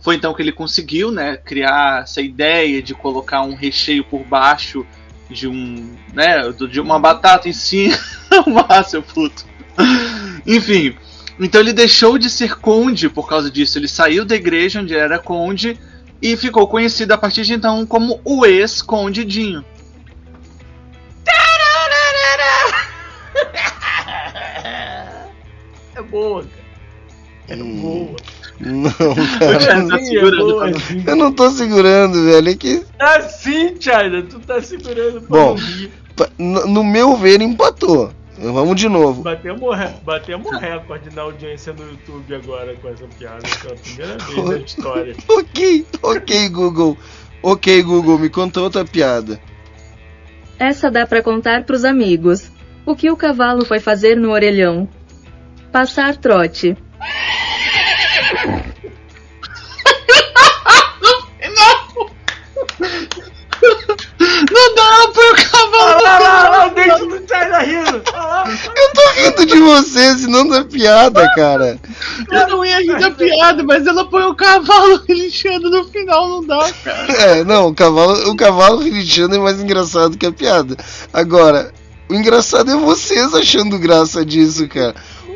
Foi 0.00 0.16
então 0.16 0.34
que 0.34 0.42
ele 0.42 0.52
conseguiu, 0.52 1.10
né, 1.10 1.36
criar 1.36 2.02
essa 2.02 2.20
ideia 2.20 2.82
de 2.82 2.92
colocar 2.94 3.42
um 3.42 3.54
recheio 3.54 4.04
por 4.04 4.24
baixo 4.24 4.84
de 5.30 5.46
um, 5.48 5.96
né, 6.12 6.50
de 6.68 6.80
uma 6.80 6.98
batata 6.98 7.48
em 7.48 7.52
cima, 7.52 7.96
seu 8.86 9.02
puto. 9.02 9.46
Enfim, 10.46 10.96
então 11.44 11.60
ele 11.60 11.72
deixou 11.72 12.18
de 12.18 12.30
ser 12.30 12.56
conde 12.56 13.08
por 13.08 13.28
causa 13.28 13.50
disso. 13.50 13.78
Ele 13.78 13.88
saiu 13.88 14.24
da 14.24 14.34
igreja 14.34 14.80
onde 14.80 14.94
era 14.94 15.18
conde 15.18 15.78
e 16.20 16.36
ficou 16.36 16.66
conhecido 16.68 17.12
a 17.12 17.18
partir 17.18 17.42
de 17.42 17.54
então 17.54 17.84
como 17.86 18.20
o 18.24 18.46
ex-conde 18.46 19.24
Dinho. 19.24 19.64
É 25.94 26.02
boa, 26.02 26.42
cara. 26.42 26.62
É 27.48 27.56
boa. 27.56 28.16
Não, 28.60 28.90
cara. 29.38 29.88
tá 29.88 29.98
segurando 29.98 30.56
pra 30.56 30.70
não 30.70 31.04
Eu 31.06 31.16
não 31.16 31.32
tô 31.32 31.50
segurando, 31.50 32.24
velho. 32.24 32.48
É 32.48 32.54
que, 32.54 32.82
Ah, 32.98 33.20
sim, 33.22 33.74
China, 33.80 34.22
tu 34.22 34.38
tá 34.40 34.60
segurando 34.62 35.20
pra 35.22 35.28
bom, 35.28 35.56
não 36.38 36.66
no 36.66 36.84
meu 36.84 37.16
ver, 37.16 37.40
empatou. 37.40 38.12
Vamos 38.50 38.74
de 38.76 38.88
novo. 38.88 39.22
Batemos, 39.22 39.78
batemos 40.02 40.60
recorde 40.60 41.14
na 41.14 41.22
audiência 41.22 41.72
no 41.72 41.88
YouTube 41.88 42.34
agora 42.34 42.74
com 42.74 42.88
essa 42.88 43.06
piada, 43.06 43.42
pela 43.62 43.76
primeira 43.76 44.18
vez 44.18 44.44
na 44.44 44.58
história. 44.58 45.16
Ok, 45.28 45.86
ok, 46.02 46.48
Google. 46.48 46.98
Ok, 47.40 47.82
Google, 47.84 48.18
me 48.18 48.28
conta 48.28 48.60
outra 48.60 48.84
piada. 48.84 49.40
Essa 50.58 50.90
dá 50.90 51.06
pra 51.06 51.22
contar 51.22 51.64
pros 51.64 51.84
amigos. 51.84 52.50
O 52.84 52.96
que 52.96 53.10
o 53.10 53.16
cavalo 53.16 53.64
foi 53.64 53.78
fazer 53.78 54.16
no 54.16 54.32
orelhão? 54.32 54.88
Passar 55.70 56.16
trote. 56.16 56.76
Não 64.50 64.74
dá 64.74 65.08
pra 65.12 65.30
o 65.30 65.34
cavalo! 65.50 66.31
O 66.66 66.70
dente 66.70 66.98
do 67.06 67.22
rindo! 67.64 68.02
Eu 68.76 68.92
tô 68.92 69.10
rindo 69.14 69.46
de 69.46 69.60
você, 69.60 70.18
senão 70.18 70.46
da 70.46 70.64
piada, 70.64 71.28
cara. 71.34 71.78
Eu 72.30 72.48
não 72.48 72.64
ia 72.64 72.80
rir 72.80 72.98
da 72.98 73.10
piada, 73.10 73.62
mas 73.62 73.86
ela 73.86 74.04
põe 74.04 74.24
o 74.24 74.34
cavalo 74.34 75.02
relinchando 75.08 75.70
no 75.70 75.84
final, 75.84 76.28
não 76.28 76.44
dá, 76.44 76.70
cara. 76.84 77.12
É, 77.12 77.44
não, 77.44 77.68
o 77.68 77.74
cavalo, 77.74 78.30
o 78.30 78.36
cavalo 78.36 78.78
relinchando 78.78 79.34
é 79.34 79.38
mais 79.38 79.60
engraçado 79.60 80.16
que 80.16 80.26
a 80.26 80.32
piada. 80.32 80.76
Agora, 81.12 81.72
o 82.08 82.14
engraçado 82.14 82.70
é 82.70 82.76
vocês 82.76 83.34
achando 83.34 83.78
graça 83.78 84.24
disso, 84.24 84.68
cara. 84.68 84.94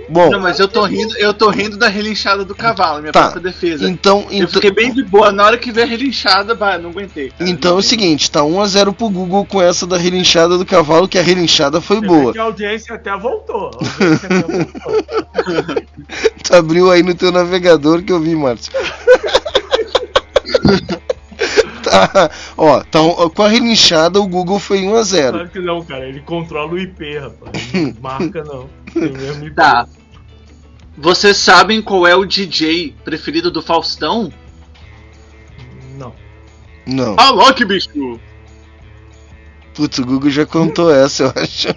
Bom, 0.08 0.30
Não, 0.30 0.40
mas 0.40 0.60
eu 0.60 0.68
tô 0.68 0.84
rindo, 0.84 1.16
eu 1.18 1.34
tô 1.34 1.50
rindo 1.50 1.76
da 1.76 1.88
relinchada 1.88 2.44
do 2.44 2.54
cavalo, 2.54 3.00
minha 3.00 3.12
Tá. 3.12 3.22
própria 3.30 3.42
defesa. 3.42 3.88
então, 3.90 4.20
Eu 4.30 4.44
então, 4.44 4.48
fiquei 4.48 4.70
bem 4.70 4.92
de 4.92 5.02
boa, 5.02 5.32
na 5.32 5.44
hora 5.44 5.58
que 5.58 5.72
veio 5.72 5.86
a 5.86 5.90
relinchada, 5.90 6.54
bah, 6.54 6.78
não 6.78 6.90
aguentei. 6.90 7.30
cara. 7.30 7.50
então 7.50 7.74
é 7.76 7.78
o 7.78 7.82
seguinte, 7.82 8.30
tá 8.30 8.42
1x0 8.44 8.92
pro 8.94 9.08
Google 9.10 9.44
com 9.44 9.60
essa 9.60 9.86
da 9.86 9.96
relinchada 9.96 10.56
do 10.56 10.64
cavalo, 10.64 11.08
que 11.08 11.18
a 11.18 11.22
relinchada 11.22 11.80
foi 11.80 11.96
Você 12.00 12.06
boa. 12.06 12.32
que 12.32 12.38
a 12.38 12.42
audiência 12.44 12.94
até 12.94 13.16
voltou. 13.16 13.70
A 13.72 13.76
audiência 14.04 14.28
até 14.28 14.42
voltou. 14.46 15.86
Tu 16.44 16.54
abriu 16.54 16.90
aí 16.90 17.02
no 17.02 17.14
teu 17.14 17.32
navegador 17.32 18.02
que 18.02 18.12
eu 18.12 18.20
vi, 18.20 18.36
Márcio. 18.36 18.72
tá, 21.82 22.30
ó, 22.56 22.82
tá, 22.84 23.02
um- 23.02 23.28
com 23.30 23.42
a 23.42 23.48
relinchada 23.48 24.20
o 24.20 24.26
Google 24.28 24.58
foi 24.58 24.80
1x0. 24.82 25.30
Claro 25.32 25.48
que 25.48 25.58
não, 25.60 25.84
cara. 25.84 26.06
Ele 26.08 26.20
controla 26.20 26.72
o 26.72 26.78
IP, 26.78 27.18
rapaz. 27.18 27.72
Não 27.72 27.94
marca, 28.00 28.44
não. 28.44 28.68
IP. 29.04 29.50
Tá. 29.54 29.86
Vocês 30.96 31.36
sabem 31.36 31.82
qual 31.82 32.06
é 32.06 32.14
o 32.16 32.24
DJ 32.24 32.94
preferido 33.04 33.50
do 33.50 33.60
Faustão? 33.60 34.32
Não. 35.96 36.14
Não. 36.86 37.16
Alô, 37.18 37.52
que 37.52 37.64
bicho! 37.64 38.18
Putz, 39.74 39.98
o 39.98 40.06
Google 40.06 40.30
já 40.30 40.46
contou 40.46 40.90
essa, 40.90 41.24
eu 41.24 41.32
acho. 41.42 41.68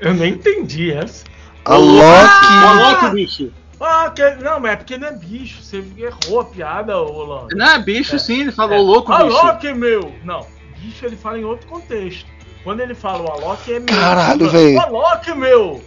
Eu 0.00 0.12
nem 0.12 0.34
entendi 0.34 0.92
essa. 0.92 1.24
A 1.64 1.76
Loki. 1.76 2.46
Alô, 2.66 3.00
que 3.00 3.14
bicho! 3.14 3.52
Ah, 3.80 4.10
que... 4.14 4.22
não, 4.36 4.60
mas 4.60 4.72
é 4.72 4.76
porque 4.76 4.98
não 4.98 5.08
é 5.08 5.12
bicho. 5.12 5.62
Você 5.62 5.82
errou 5.96 6.40
a 6.40 6.44
piada, 6.44 6.94
Rolando. 6.96 7.56
Não, 7.56 7.66
é 7.66 7.78
bicho 7.78 8.18
sim, 8.18 8.42
ele 8.42 8.52
falou 8.52 8.82
louco, 8.82 9.12
Ah, 9.12 9.24
bicho. 9.24 9.36
Alok, 9.36 9.72
meu! 9.72 10.14
Não, 10.24 10.46
bicho 10.78 11.06
ele 11.06 11.16
fala 11.16 11.38
em 11.38 11.44
outro 11.44 11.66
contexto. 11.66 12.26
Quando 12.66 12.80
ele 12.80 12.96
fala 12.96 13.22
o 13.22 13.30
Alok 13.30 13.72
é 13.72 13.78
meu. 13.78 13.86
Caralho, 13.86 14.46
O 14.46 14.50
velho. 14.50 14.80
Alok, 14.80 15.34
meu! 15.36 15.80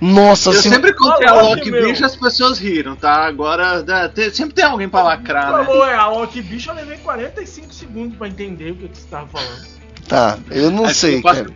Nossa, 0.00 0.50
Eu 0.50 0.54
se- 0.54 0.68
sempre 0.68 0.92
contei 0.92 1.28
que 1.62 1.70
meu. 1.70 1.86
bicho 1.86 2.04
as 2.04 2.16
pessoas 2.16 2.58
riram, 2.58 2.96
tá? 2.96 3.24
Agora 3.24 3.84
né, 3.84 4.08
tem- 4.08 4.30
sempre 4.34 4.52
tem 4.52 4.64
alguém 4.64 4.88
pra 4.88 5.00
lacrar, 5.04 5.56
né? 5.58 5.64
Falou, 5.64 5.86
é 5.86 5.94
Alok 5.94 6.42
bicho, 6.42 6.70
eu 6.70 6.74
levei 6.74 6.98
45 6.98 7.72
segundos 7.72 8.18
pra 8.18 8.26
entender 8.26 8.72
o 8.72 8.74
que, 8.74 8.88
que 8.88 8.98
você 8.98 9.06
tava 9.08 9.28
falando. 9.28 9.64
Tá, 10.08 10.38
eu 10.50 10.72
não 10.72 10.86
Acho 10.86 10.94
sei, 10.96 11.22
cara. 11.22 11.46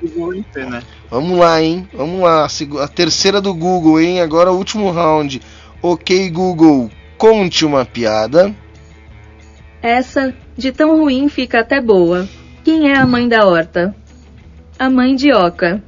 né? 0.55 0.83
Vamos 1.11 1.36
lá, 1.36 1.61
hein? 1.61 1.89
Vamos 1.93 2.20
lá. 2.20 2.47
A 2.85 2.86
terceira 2.89 3.41
do 3.41 3.53
Google, 3.53 4.01
hein? 4.01 4.20
Agora 4.20 4.53
o 4.53 4.57
último 4.57 4.93
round. 4.93 5.43
Ok, 5.83 6.31
Google, 6.31 6.89
conte 7.19 7.65
uma 7.67 7.85
piada. 7.85 8.55
Essa, 9.83 10.33
de 10.57 10.70
tão 10.70 10.97
ruim, 10.97 11.28
fica 11.28 11.59
até 11.61 11.81
boa. 11.81 12.28
Quem 12.67 12.91
é 12.91 12.97
a 12.99 13.07
mãe 13.07 13.28
da 13.28 13.47
horta? 13.47 13.95
A 14.77 14.91
mãe 14.91 15.15
de 15.15 15.33
Oca. 15.33 15.81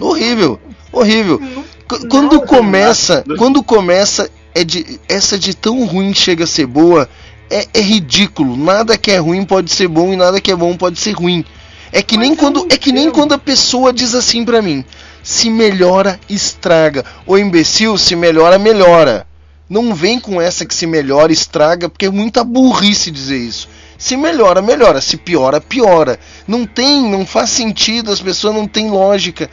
Horrível, 0.00 0.58
horrível. 0.90 1.38
Qu- 1.86 2.08
Quando 2.08 2.40
começa, 2.40 3.22
quando 3.36 3.62
começa, 3.62 4.30
é 4.54 4.64
de 4.64 4.98
essa 5.06 5.38
de 5.38 5.54
tão 5.54 5.84
ruim 5.84 6.14
chega 6.14 6.44
a 6.44 6.46
ser 6.46 6.64
boa, 6.64 7.06
é, 7.50 7.66
é 7.74 7.82
ridículo. 7.82 8.56
Nada 8.56 8.96
que 8.96 9.10
é 9.10 9.18
ruim 9.18 9.44
pode 9.44 9.70
ser 9.70 9.86
bom 9.86 10.10
e 10.14 10.16
nada 10.16 10.40
que 10.40 10.50
é 10.50 10.56
bom 10.56 10.74
pode 10.74 10.98
ser 10.98 11.12
ruim. 11.12 11.44
É 11.92 12.00
que 12.02 12.16
nem 12.16 12.34
quando 12.34 12.66
é 12.70 12.78
que 12.78 12.92
nem 12.92 13.10
quando 13.10 13.34
a 13.34 13.38
pessoa 13.38 13.92
diz 13.92 14.14
assim 14.14 14.42
pra 14.42 14.62
mim: 14.62 14.82
se 15.22 15.50
melhora, 15.50 16.18
estraga. 16.30 17.04
Ô 17.26 17.36
imbecil, 17.36 17.98
se 17.98 18.16
melhora, 18.16 18.58
melhora. 18.58 19.26
Não 19.70 19.94
vem 19.94 20.18
com 20.18 20.42
essa 20.42 20.66
que 20.66 20.74
se 20.74 20.84
melhora, 20.84 21.32
estraga, 21.32 21.88
porque 21.88 22.06
é 22.06 22.10
muita 22.10 22.42
burrice 22.42 23.08
dizer 23.10 23.38
isso. 23.38 23.68
Se 23.96 24.16
melhora, 24.16 24.60
melhora. 24.60 25.00
Se 25.00 25.16
piora, 25.16 25.60
piora. 25.60 26.18
Não 26.48 26.66
tem, 26.66 27.08
não 27.08 27.24
faz 27.24 27.50
sentido, 27.50 28.10
as 28.10 28.20
pessoas 28.20 28.52
não 28.54 28.66
têm 28.66 28.90
lógica. 28.90 29.48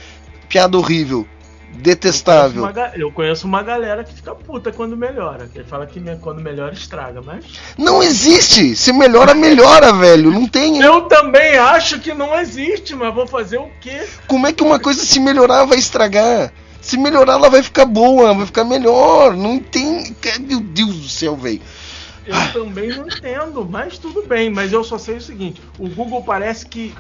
Piada 0.49 0.75
horrível. 0.77 1.27
Detestável. 1.73 2.63
Uma 2.63 2.71
ga- 2.71 2.93
eu 2.95 3.11
conheço 3.11 3.45
uma 3.45 3.61
galera 3.61 4.03
que 4.03 4.13
fica 4.13 4.33
puta 4.33 4.71
quando 4.71 4.97
melhora. 4.97 5.47
Que 5.47 5.59
ele 5.59 5.67
fala 5.67 5.85
que 5.85 6.01
quando 6.21 6.41
melhora 6.41 6.73
estraga, 6.73 7.21
mas. 7.21 7.45
Não 7.77 8.01
existe! 8.01 8.75
Se 8.75 8.91
melhora, 8.91 9.35
melhora, 9.35 9.93
velho. 9.99 10.31
Não 10.31 10.47
tem. 10.47 10.81
Eu 10.81 11.01
também 11.03 11.57
acho 11.57 11.99
que 11.99 12.13
não 12.13 12.33
existe, 12.39 12.95
mas 12.95 13.13
vou 13.13 13.27
fazer 13.27 13.57
o 13.59 13.69
quê? 13.79 14.01
Como 14.27 14.47
é 14.47 14.53
que 14.53 14.63
uma 14.63 14.79
coisa 14.79 15.03
se 15.03 15.19
melhorar 15.19 15.65
vai 15.65 15.77
estragar? 15.77 16.51
Se 16.88 16.95
melhorar, 16.98 17.33
ela 17.33 17.49
vai 17.49 17.61
ficar 17.61 17.83
boa, 17.83 18.33
vai 18.33 18.45
ficar 18.45 18.64
melhor. 18.64 19.35
Não 19.35 19.59
tem. 19.59 20.16
Meu 20.40 20.61
Deus 20.61 20.95
do 20.95 21.09
céu, 21.09 21.35
velho. 21.35 21.59
Eu 22.25 22.53
também 22.53 22.88
não 22.88 23.06
entendo, 23.07 23.67
mas 23.69 23.98
tudo 23.98 24.25
bem. 24.25 24.49
Mas 24.49 24.72
eu 24.72 24.85
só 24.85 24.98
sei 24.98 25.17
o 25.17 25.22
seguinte: 25.22 25.61
o 25.77 25.90
Google 25.90 26.24
parece 26.24 26.66
que 26.66 26.95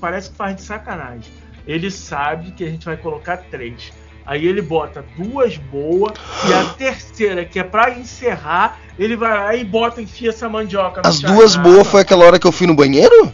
parece 0.00 0.30
que 0.30 0.36
faz 0.36 0.56
de 0.56 0.62
sacanagem. 0.62 1.30
Ele 1.66 1.90
sabe 1.90 2.52
que 2.52 2.64
a 2.64 2.70
gente 2.70 2.86
vai 2.86 2.96
colocar 2.96 3.36
três. 3.36 3.92
Aí 4.24 4.46
ele 4.46 4.62
bota 4.62 5.04
duas 5.18 5.58
boas 5.58 6.14
e 6.48 6.54
a 6.54 6.64
terceira, 6.72 7.44
que 7.44 7.58
é 7.58 7.62
pra 7.62 7.90
encerrar, 7.90 8.78
ele 8.98 9.16
vai 9.16 9.34
lá 9.36 9.54
e 9.54 9.62
bota, 9.64 10.00
enfia 10.00 10.30
essa 10.30 10.48
mandioca 10.48 11.02
As 11.04 11.20
duas 11.20 11.56
Ah, 11.56 11.60
boas 11.60 11.86
foi 11.86 12.00
aquela 12.00 12.24
hora 12.24 12.38
que 12.38 12.46
eu 12.46 12.52
fui 12.52 12.66
no 12.66 12.74
banheiro? 12.74 13.30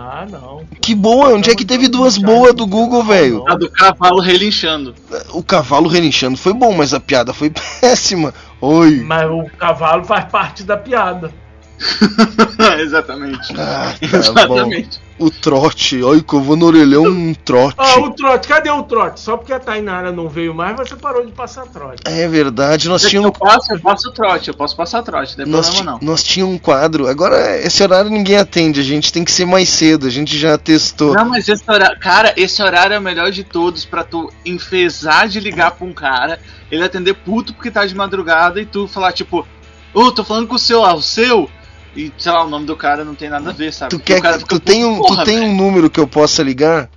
Ah, 0.00 0.24
não. 0.30 0.64
Que 0.80 0.94
boa, 0.94 1.34
onde 1.34 1.50
é 1.50 1.56
que 1.56 1.64
teve 1.64 1.88
duas 1.88 2.16
boas 2.16 2.54
do 2.54 2.68
Google, 2.68 3.02
velho? 3.02 3.44
A 3.48 3.56
do 3.56 3.68
cavalo 3.68 4.20
relinchando. 4.20 4.94
O 5.30 5.42
cavalo 5.42 5.88
relinchando 5.88 6.38
foi 6.38 6.52
bom, 6.52 6.72
mas 6.72 6.94
a 6.94 7.00
piada 7.00 7.34
foi 7.34 7.50
péssima. 7.80 8.32
Oi. 8.60 9.02
Mas 9.04 9.28
o 9.28 9.50
cavalo 9.58 10.04
faz 10.04 10.26
parte 10.26 10.62
da 10.62 10.76
piada. 10.76 11.32
Exatamente. 12.78 13.52
Ah, 13.58 13.92
tá 14.00 14.06
Exatamente. 14.16 15.00
O 15.18 15.30
trote. 15.30 16.00
Ai, 16.04 16.20
que 16.20 16.34
eu 16.34 16.40
vou 16.40 16.56
no 16.56 16.66
orelhão 16.66 17.04
um 17.04 17.34
trote. 17.34 17.74
Ah, 17.78 17.98
o 17.98 18.10
trote, 18.10 18.46
cadê 18.46 18.70
o 18.70 18.82
trote? 18.82 19.20
Só 19.20 19.36
porque 19.36 19.52
a 19.52 19.58
Tainara 19.58 20.12
não 20.12 20.28
veio 20.28 20.54
mais, 20.54 20.76
você 20.76 20.94
parou 20.94 21.24
de 21.26 21.32
passar 21.32 21.66
trote. 21.66 22.02
É 22.04 22.28
verdade, 22.28 22.88
nós 22.88 23.02
Se 23.02 23.08
tínhamos. 23.10 23.28
eu 23.28 23.32
posso, 23.32 23.72
eu 23.72 23.80
posso 23.80 24.12
trote, 24.12 24.48
eu 24.48 24.54
posso 24.54 24.76
passar 24.76 25.02
trote, 25.02 25.36
não 25.36 25.44
tem 25.44 25.52
Nós, 25.52 25.68
problema 25.70 25.98
não. 26.00 26.08
nós 26.08 26.22
tínhamos 26.22 26.54
um 26.54 26.58
quadro. 26.58 27.08
Agora, 27.08 27.58
esse 27.58 27.82
horário 27.82 28.10
ninguém 28.10 28.36
atende. 28.36 28.80
A 28.80 28.84
gente 28.84 29.12
tem 29.12 29.24
que 29.24 29.32
ser 29.32 29.44
mais 29.44 29.68
cedo. 29.68 30.06
A 30.06 30.10
gente 30.10 30.36
já 30.38 30.56
testou. 30.56 31.14
Não, 31.14 31.28
mas 31.28 31.48
esse 31.48 31.64
horário, 31.68 31.98
cara, 31.98 32.32
esse 32.36 32.62
horário 32.62 32.94
é 32.94 32.98
o 32.98 33.02
melhor 33.02 33.30
de 33.30 33.42
todos 33.44 33.84
pra 33.84 34.04
tu 34.04 34.30
enfesar 34.44 35.28
de 35.28 35.40
ligar 35.40 35.72
pra 35.72 35.86
um 35.86 35.92
cara, 35.92 36.38
ele 36.70 36.82
atender 36.84 37.14
puto 37.14 37.52
porque 37.54 37.70
tá 37.70 37.84
de 37.86 37.94
madrugada 37.94 38.60
e 38.60 38.66
tu 38.66 38.86
falar 38.86 39.12
tipo, 39.12 39.46
ô, 39.92 40.12
tô 40.12 40.22
falando 40.22 40.46
com 40.46 40.54
o 40.54 40.58
seu, 40.58 40.84
ah, 40.84 40.94
o 40.94 41.02
seu? 41.02 41.48
E 41.96 42.12
sei 42.18 42.30
lá, 42.32 42.44
o 42.44 42.48
nome 42.48 42.66
do 42.66 42.76
cara 42.76 43.04
não 43.04 43.14
tem 43.14 43.28
nada 43.28 43.50
a 43.50 43.52
ver, 43.52 43.72
sabe? 43.72 43.90
Tu, 43.90 43.98
quer, 44.00 44.18
o 44.18 44.22
cara 44.22 44.34
que- 44.34 44.40
fica 44.40 44.54
tu 44.56 44.60
tem, 44.60 44.84
um, 44.84 44.98
porra, 44.98 45.22
tu 45.22 45.24
tem 45.24 45.40
um 45.40 45.54
número 45.56 45.90
que 45.90 45.98
eu 45.98 46.06
possa 46.06 46.42
ligar? 46.42 46.88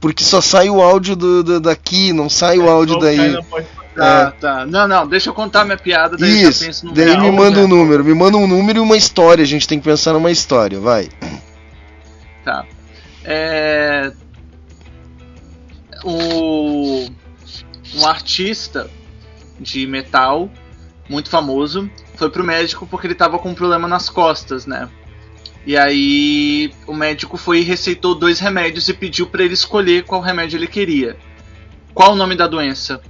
Porque 0.00 0.24
só 0.24 0.40
sai 0.40 0.68
o 0.68 0.82
áudio 0.82 1.14
do, 1.16 1.42
do- 1.44 1.60
daqui, 1.60 2.12
não 2.12 2.28
sai 2.28 2.58
o 2.58 2.68
áudio 2.68 2.98
daí. 2.98 3.38
Tá, 3.94 4.32
tá. 4.32 4.66
Não, 4.66 4.88
não, 4.88 5.06
deixa 5.06 5.30
eu 5.30 5.34
contar 5.34 5.64
minha 5.64 5.76
piada, 5.78 6.16
daí 6.16 6.30
eu 6.30 6.42
já 6.44 6.50
Isso, 6.50 6.64
penso 6.64 6.86
no 6.86 6.92
daí 6.92 7.06
real, 7.10 7.20
me 7.20 7.30
manda 7.30 7.58
né? 7.58 7.64
um 7.64 7.68
número, 7.68 8.04
me 8.04 8.12
manda 8.12 8.36
um 8.36 8.46
número 8.46 8.78
e 8.78 8.82
uma 8.82 8.96
história, 8.96 9.42
a 9.42 9.46
gente 9.46 9.68
tem 9.68 9.78
que 9.78 9.84
pensar 9.84 10.12
numa 10.12 10.30
história, 10.32 10.80
vai. 10.80 11.08
Tá. 12.44 12.64
É. 13.24 14.12
O. 16.04 17.06
Um 17.96 18.06
artista 18.06 18.90
de 19.60 19.86
metal 19.86 20.50
muito 21.08 21.30
famoso 21.30 21.88
foi 22.16 22.30
pro 22.30 22.44
médico 22.44 22.86
porque 22.86 23.06
ele 23.06 23.14
tava 23.14 23.38
com 23.38 23.50
um 23.50 23.54
problema 23.54 23.88
nas 23.88 24.08
costas, 24.08 24.66
né? 24.66 24.88
E 25.66 25.76
aí 25.76 26.72
o 26.86 26.94
médico 26.94 27.36
foi 27.36 27.60
e 27.60 27.62
receitou 27.62 28.14
dois 28.14 28.38
remédios 28.38 28.88
e 28.88 28.94
pediu 28.94 29.26
pra 29.26 29.42
ele 29.42 29.54
escolher 29.54 30.04
qual 30.04 30.20
remédio 30.20 30.58
ele 30.58 30.66
queria. 30.66 31.16
Qual 31.94 32.12
o 32.12 32.16
nome 32.16 32.36
da 32.36 32.46
doença? 32.46 33.00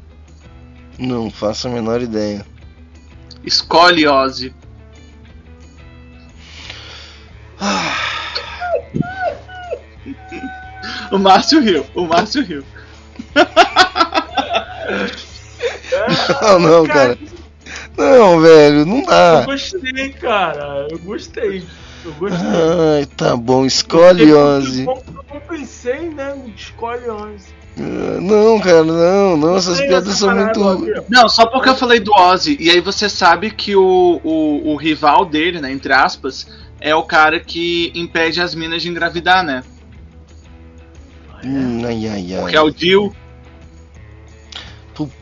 Não 0.99 1.31
faço 1.31 1.67
a 1.67 1.71
menor 1.71 2.01
ideia. 2.01 2.47
Escoliose. 3.45 4.55
o 11.11 11.19
Márcio 11.19 11.61
riu, 11.61 11.85
o 11.95 12.07
Márcio 12.07 12.45
riu. 12.45 12.65
Não, 16.43 16.59
não, 16.59 16.87
cara. 16.87 17.17
Não, 17.97 18.41
velho, 18.41 18.85
não 18.85 18.99
Eu 19.01 19.07
dá. 19.07 19.45
gostei, 19.45 20.09
cara. 20.11 20.89
Eu 20.91 20.99
gostei. 20.99 21.65
Eu 22.05 22.13
gostei. 22.15 22.41
Ai, 22.99 23.07
tá 23.07 23.37
bom, 23.37 23.65
escoliose. 23.65 24.85
Eu 24.85 25.03
não 25.33 25.41
pensei, 25.41 26.11
né? 26.11 26.35
no 26.35 26.49
Escoliose. 26.51 27.47
Ah, 27.79 28.21
Não, 28.21 28.61
cara, 28.61 28.85
não, 28.85 29.37
não, 29.37 29.57
essas 29.57 29.81
piadas 29.81 30.15
são 30.17 30.35
muito. 30.35 30.61
Não, 31.09 31.29
só 31.29 31.47
porque 31.47 31.69
eu 31.69 31.75
falei 31.75 31.99
do 32.01 32.13
Ozzy, 32.13 32.57
e 32.61 32.71
aí 32.71 32.81
você 32.81 33.09
sabe 33.09 33.51
que 33.51 33.75
o, 33.75 34.21
o, 34.23 34.73
o 34.73 34.77
rival 34.77 35.25
dele, 35.25 35.61
né, 35.61 35.73
entre 35.73 35.93
aspas, 35.93 36.47
é 36.81 36.95
o 36.95 37.03
cara 37.03 37.41
que 37.41 37.91
impede 37.95 38.41
as 38.41 38.55
minas 38.55 38.83
de 38.83 38.89
engravidar, 38.89 39.43
né? 39.43 39.63
Hum, 41.45 41.83
ai, 41.85 42.07
ai, 42.09 42.35
ai. 42.35 42.51
Que 42.51 42.57
é 42.57 42.61
o 42.61 42.71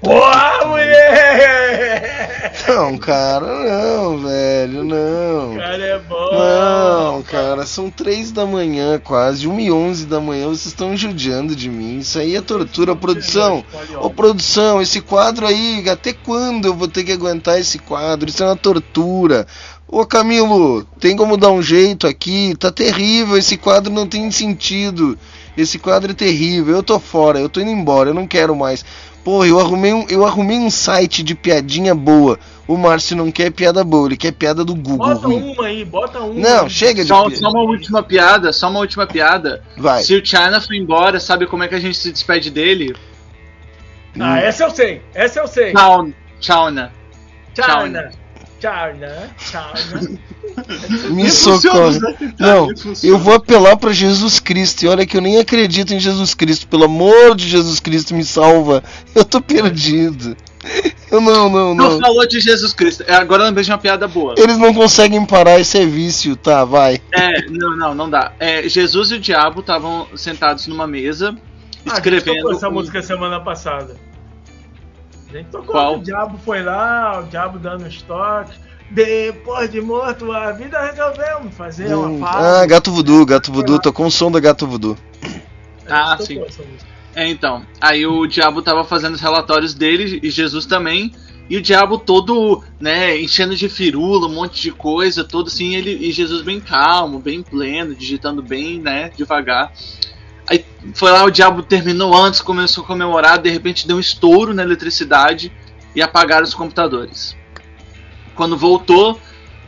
Boa, 0.03 0.67
mulher! 0.67 2.53
Não, 2.69 2.99
cara, 2.99 3.47
não, 3.47 4.19
velho, 4.19 4.85
não. 4.85 5.57
Cara, 5.57 5.83
é 5.83 5.99
bom. 5.99 6.31
Não, 6.33 7.23
cara, 7.23 7.65
são 7.65 7.91
três 7.91 8.31
da 8.31 8.45
manhã, 8.45 9.01
quase, 9.03 9.49
1 9.49 9.61
e 9.61 9.73
11 9.73 10.07
da 10.07 10.21
manhã, 10.21 10.49
vocês 10.49 10.67
estão 10.67 10.95
judiando 10.95 11.57
de 11.57 11.71
mim. 11.71 11.99
Isso 11.99 12.19
aí 12.19 12.37
é 12.37 12.43
tortura. 12.43 12.95
Produção, 12.95 13.65
ô 14.01 14.11
produção, 14.11 14.83
esse 14.83 15.01
quadro 15.01 15.47
aí, 15.47 15.89
até 15.89 16.13
quando 16.13 16.67
eu 16.67 16.75
vou 16.75 16.89
ter 16.89 17.05
que 17.05 17.13
aguentar 17.13 17.59
esse 17.59 17.79
quadro? 17.79 18.29
Isso 18.29 18.43
é 18.43 18.47
uma 18.47 18.57
tortura. 18.57 19.47
Ô 19.89 20.07
Camilo, 20.07 20.85
tem 21.01 21.17
como 21.17 21.37
dar 21.37 21.51
um 21.51 21.63
jeito 21.63 22.07
aqui? 22.07 22.55
Tá 22.59 22.71
terrível, 22.71 23.37
esse 23.37 23.57
quadro 23.57 23.93
não 23.93 24.07
tem 24.07 24.31
sentido. 24.31 25.19
Esse 25.57 25.79
quadro 25.79 26.13
é 26.13 26.15
terrível, 26.15 26.77
eu 26.77 26.83
tô 26.83 26.99
fora, 26.99 27.39
eu 27.39 27.49
tô 27.49 27.61
indo 27.61 27.71
embora, 27.71 28.09
eu 28.09 28.15
não 28.15 28.27
quero 28.27 28.57
mais. 28.57 28.83
Porra, 29.25 29.47
eu 29.47 29.61
arrumei 29.61 29.93
um, 29.93 30.05
eu 30.09 30.27
arrumei 30.27 30.59
um 30.59 30.71
site 30.71 31.23
de 31.23 31.35
piadinha 31.35 31.95
boa. 31.95 32.39
O 32.67 32.77
Márcio 32.77 33.17
não 33.17 33.31
quer 33.31 33.51
piada 33.51 33.85
boa, 33.85 34.09
ele 34.09 34.17
quer 34.17 34.33
piada 34.33 34.65
do 34.65 34.75
Google. 34.75 34.99
Bota 34.99 35.27
ruim. 35.27 35.53
uma 35.53 35.67
aí, 35.67 35.85
bota 35.85 36.19
uma. 36.21 36.35
Não, 36.35 36.65
aí. 36.65 36.71
chega 36.71 37.03
de 37.03 37.09
Só, 37.09 37.29
pi- 37.29 37.37
só 37.37 37.49
uma 37.51 37.63
última 37.63 38.03
piada, 38.03 38.53
só 38.53 38.69
uma 38.69 38.81
última 38.81 39.07
piada. 39.07 39.63
Vai. 39.77 40.03
Se 40.03 40.15
o 40.17 40.25
China 40.25 40.61
for 40.61 40.75
embora, 40.75 41.21
sabe 41.21 41.47
como 41.47 41.63
é 41.63 41.69
que 41.69 41.75
a 41.75 41.81
gente 41.81 41.97
se 41.97 42.11
despede 42.11 42.51
dele? 42.51 42.95
Ah, 44.19 44.41
essa 44.41 44.65
eu 44.65 44.71
sei. 44.71 45.03
Essa 45.15 45.41
eu 45.41 45.47
sei. 45.47 45.73
Tchau, 45.73 46.09
China. 46.41 46.93
Tchau, 47.55 47.87
Tchau? 48.63 48.93
Tchau, 49.51 49.73
né? 49.91 50.19
Me 51.11 51.29
socorre. 51.31 51.99
Não, 52.39 52.69
eu 53.03 53.19
vou 53.19 53.35
apelar 53.35 53.77
pra 53.77 53.93
Jesus 53.93 54.39
Cristo. 54.39 54.85
E 54.85 54.89
olha 54.89 55.05
que 55.05 55.17
eu 55.17 55.21
nem 55.21 55.39
acredito 55.39 55.93
em 55.93 55.99
Jesus 56.01 56.33
Cristo. 56.35 56.69
Pelo 56.69 56.85
amor 56.85 57.35
de 57.35 57.49
Jesus 57.49 57.81
Cristo, 57.81 58.15
me 58.15 58.25
salva. 58.25 58.83
Eu 59.15 59.25
tô 59.25 59.41
perdido. 59.41 60.37
Eu 61.11 61.21
não, 61.21 61.51
não, 61.51 61.75
Não 61.75 61.91
não. 61.91 62.01
falou 62.01 62.27
de 62.27 62.39
Jesus 62.39 62.73
Cristo. 62.73 63.03
É, 63.09 63.15
Agora 63.17 63.43
eu 63.43 63.47
lembrei 63.47 63.65
de 63.65 63.71
uma 63.73 63.79
piada 63.79 64.07
boa. 64.07 64.35
Eles 64.39 64.57
não 64.57 64.73
conseguem 64.73 65.25
parar 65.27 65.59
esse 65.59 65.79
é 65.79 65.85
vício. 65.85 66.37
Tá, 66.37 66.65
vai. 66.65 67.01
É, 67.13 67.43
não, 67.51 67.77
não, 67.77 67.95
não 67.95 68.09
dá. 68.11 68.33
É, 68.39 68.69
Jesus 68.69 69.11
e 69.11 69.15
o 69.17 69.19
diabo 69.21 69.61
estavam 69.61 70.07
sentados 70.15 70.69
numa 70.69 70.87
mesa, 70.87 71.35
Ah, 71.35 71.35
a 71.35 71.89
gente 71.89 71.95
escrevendo. 71.97 72.37
tocou 72.37 72.53
essa 72.53 72.71
música 72.71 73.03
semana 73.03 73.41
passada. 73.41 73.97
Gente 75.33 75.47
tocou 75.47 75.73
Qual? 75.73 75.97
o 75.99 76.03
diabo 76.03 76.39
foi 76.45 76.63
lá, 76.63 77.21
o 77.21 77.23
diabo 77.25 77.59
dando 77.59 77.87
os 77.87 78.03
toques. 78.03 78.55
Depois 78.91 79.71
de 79.71 79.81
morto, 79.81 80.31
a 80.31 80.53
vida 80.53 80.79
resolvemos 80.79 81.55
fazer 81.55 81.95
Hum, 81.95 82.17
uma 82.17 82.29
ah, 82.29 82.33
pausa. 82.33 82.67
gato 82.67 82.93
voodoo, 82.93 83.25
gato 83.25 83.51
voodoo. 83.51 83.81
Tô 83.81 83.91
com 83.93 84.05
o 84.07 84.11
som 84.11 84.31
da 84.31 84.39
gato 84.39 84.67
voodoo. 84.67 84.99
Ah, 85.89 86.17
tocou 86.19 86.51
sim. 86.51 86.65
É, 87.15 87.27
então. 87.29 87.65
Aí 87.81 88.07
o 88.07 88.27
diabo 88.27 88.61
tava 88.61 88.85
fazendo 88.85 89.15
os 89.15 89.21
relatórios 89.21 89.73
dele 89.75 90.21
e 90.23 90.31
Jesus 90.31 90.67
também. 90.67 91.13
E 91.49 91.57
o 91.57 91.63
diabo 91.63 91.99
todo, 91.99 92.63
né, 92.81 93.19
enchendo 93.21 93.55
de 93.57 93.69
firula, 93.69 94.27
um 94.27 94.35
monte 94.35 94.61
de 94.63 94.71
coisa, 94.71 95.25
todo 95.25 95.49
assim, 95.49 95.75
ele, 95.75 95.91
e 95.91 96.13
Jesus 96.13 96.43
bem 96.43 96.61
calmo, 96.61 97.19
bem 97.19 97.43
pleno, 97.43 97.95
digitando 97.95 98.43
bem, 98.43 98.79
né, 98.79 99.11
devagar. 99.17 99.73
Aí 100.83 100.93
foi 100.95 101.11
lá, 101.11 101.25
o 101.25 101.31
diabo 101.31 101.63
terminou 101.63 102.15
antes, 102.15 102.41
começou 102.41 102.85
a 102.85 102.87
comemorar, 102.87 103.39
de 103.39 103.51
repente 103.51 103.87
deu 103.87 103.97
um 103.97 104.01
estouro 104.01 104.55
na 104.55 104.63
eletricidade 104.63 105.53
e 105.95 106.03
apagaram 106.03 106.45
os 106.45 106.55
computadores. 106.55 107.37
Quando 108.35 108.57
voltou, 108.57 109.21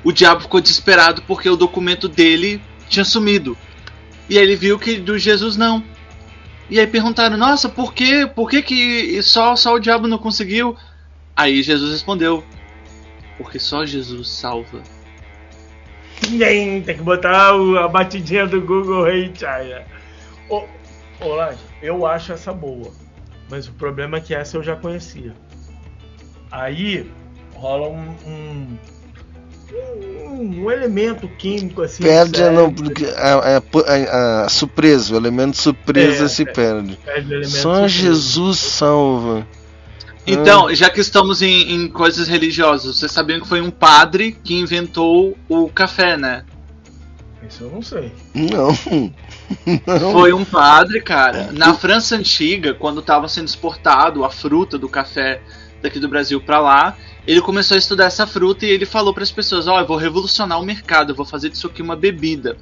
o 0.02 0.12
diabo 0.12 0.42
ficou 0.42 0.60
desesperado 0.60 1.22
porque 1.22 1.48
o 1.48 1.56
documento 1.56 2.08
dele 2.08 2.60
tinha 2.88 3.04
sumido. 3.04 3.56
E 4.28 4.38
aí 4.38 4.44
ele 4.44 4.56
viu 4.56 4.78
que 4.78 4.96
do 4.96 5.18
Jesus 5.18 5.56
não. 5.56 5.82
E 6.68 6.80
aí 6.80 6.86
perguntaram, 6.86 7.36
nossa, 7.36 7.68
por 7.68 7.92
quê? 7.92 8.28
Por 8.34 8.48
que, 8.48 8.62
que 8.62 9.22
só, 9.22 9.54
só 9.54 9.74
o 9.74 9.78
diabo 9.78 10.08
não 10.08 10.16
conseguiu? 10.16 10.76
Aí 11.36 11.62
Jesus 11.62 11.92
respondeu, 11.92 12.42
porque 13.36 13.58
só 13.58 13.84
Jesus 13.84 14.28
salva. 14.30 14.82
Tem, 16.38 16.82
que 16.82 16.94
botar 16.94 17.50
a 17.50 17.88
batidinha 17.88 18.46
do 18.46 18.60
Google 18.62 19.06
China. 19.34 19.82
Ô, 20.48 20.64
Laje, 21.28 21.58
eu 21.82 22.06
acho 22.06 22.32
essa 22.32 22.52
boa. 22.52 22.90
Mas 23.50 23.68
o 23.68 23.72
problema 23.72 24.16
é 24.16 24.20
que 24.20 24.34
essa 24.34 24.56
eu 24.56 24.62
já 24.62 24.74
conhecia. 24.76 25.32
Aí 26.50 27.10
rola 27.54 27.88
um. 27.88 28.14
um, 28.26 28.78
um- 30.32 30.70
elemento 30.70 31.28
químico 31.28 31.82
assim. 31.82 32.02
Perde 32.02 32.42
a, 32.42 32.50
não, 32.50 32.72
porque 32.72 33.04
a, 33.06 33.56
a, 33.56 33.56
a- 33.58 34.44
a 34.44 34.48
surpresa, 34.48 35.14
o 35.14 35.16
elemento 35.16 35.56
surpresa 35.56 36.24
É, 36.24 36.28
se 36.28 36.42
é. 36.42 36.46
perde. 36.46 36.98
Perde 37.04 37.46
Só 37.48 37.72
surpresa. 37.74 37.88
Jesus 37.88 38.58
salva. 38.58 39.46
Então, 40.26 40.74
já 40.74 40.88
que 40.88 41.00
estamos 41.00 41.42
em, 41.42 41.72
em 41.74 41.88
coisas 41.88 42.26
religiosas, 42.28 42.96
vocês 42.96 43.12
sabiam 43.12 43.40
que 43.40 43.46
foi 43.48 43.60
um 43.60 43.70
padre 43.70 44.32
que 44.32 44.54
inventou 44.54 45.36
o 45.48 45.68
café, 45.68 46.16
né? 46.16 46.44
Isso 47.48 47.64
eu 47.64 47.70
não 47.70 47.82
sei. 47.82 48.12
Não. 48.34 48.68
não. 49.86 50.12
Foi 50.12 50.32
um 50.32 50.44
padre, 50.44 51.00
cara. 51.00 51.50
Na 51.52 51.74
França 51.74 52.16
antiga, 52.16 52.74
quando 52.74 53.00
estava 53.00 53.28
sendo 53.28 53.48
exportado 53.48 54.24
a 54.24 54.31
fruta 54.31 54.78
do 54.78 54.89
café 54.89 55.40
daqui 55.82 56.00
do 56.00 56.08
Brasil 56.08 56.40
para 56.40 56.60
lá, 56.60 56.97
ele 57.26 57.40
começou 57.40 57.74
a 57.74 57.78
estudar 57.78 58.06
essa 58.06 58.26
fruta 58.26 58.66
e 58.66 58.70
ele 58.70 58.86
falou 58.86 59.12
para 59.12 59.23
as 59.23 59.31
pessoas: 59.31 59.66
Ó, 59.66 59.81
eu 59.81 59.86
vou 59.86 59.97
revolucionar 59.97 60.60
o 60.60 60.64
mercado, 60.64 61.12
eu 61.12 61.16
vou 61.16 61.26
fazer 61.26 61.50
disso 61.50 61.66
aqui 61.66 61.82
uma 61.82 61.97
bebida. 61.97 62.56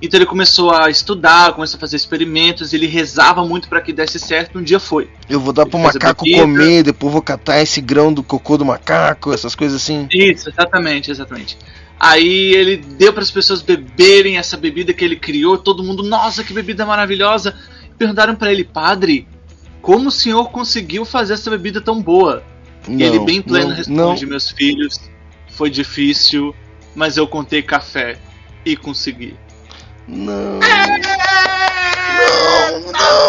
Então 0.00 0.18
ele 0.18 0.26
começou 0.26 0.70
a 0.70 0.88
estudar, 0.88 1.52
começou 1.54 1.76
a 1.76 1.80
fazer 1.80 1.96
experimentos, 1.96 2.72
ele 2.72 2.86
rezava 2.86 3.44
muito 3.44 3.68
para 3.68 3.80
que 3.80 3.92
desse 3.92 4.18
certo. 4.18 4.58
Um 4.58 4.62
dia 4.62 4.78
foi. 4.78 5.10
Eu 5.28 5.40
vou 5.40 5.52
dar 5.52 5.66
pro 5.66 5.76
Ele 5.76 5.86
macaco 5.86 6.24
comer, 6.24 6.84
depois 6.84 7.12
vou 7.12 7.22
catar 7.22 7.60
esse 7.60 7.80
grão 7.80 8.12
do 8.12 8.22
cocô 8.22 8.56
do 8.56 8.64
macaco, 8.64 9.32
essas 9.32 9.56
coisas 9.56 9.82
assim. 9.82 10.06
Isso, 10.12 10.48
exatamente, 10.48 11.10
exatamente. 11.10 11.58
Aí 12.00 12.54
ele 12.54 12.76
deu 12.76 13.12
para 13.12 13.22
as 13.22 13.30
pessoas 13.30 13.60
beberem 13.60 14.38
essa 14.38 14.56
bebida 14.56 14.92
que 14.92 15.04
ele 15.04 15.16
criou. 15.16 15.58
Todo 15.58 15.82
mundo, 15.82 16.02
nossa, 16.02 16.44
que 16.44 16.52
bebida 16.52 16.86
maravilhosa. 16.86 17.56
Perguntaram 17.96 18.36
para 18.36 18.52
ele, 18.52 18.62
padre, 18.62 19.26
como 19.82 20.08
o 20.08 20.12
senhor 20.12 20.50
conseguiu 20.50 21.04
fazer 21.04 21.34
essa 21.34 21.50
bebida 21.50 21.80
tão 21.80 22.00
boa? 22.00 22.44
Não, 22.86 22.98
e 22.98 23.02
ele, 23.02 23.18
bem 23.20 23.42
pleno, 23.42 23.70
não, 23.70 23.74
responde: 23.74 24.22
não. 24.22 24.30
Meus 24.30 24.50
filhos, 24.50 25.00
foi 25.50 25.70
difícil, 25.70 26.54
mas 26.94 27.16
eu 27.16 27.26
contei 27.26 27.62
café 27.62 28.18
e 28.64 28.76
consegui. 28.76 29.34
Não. 30.06 30.60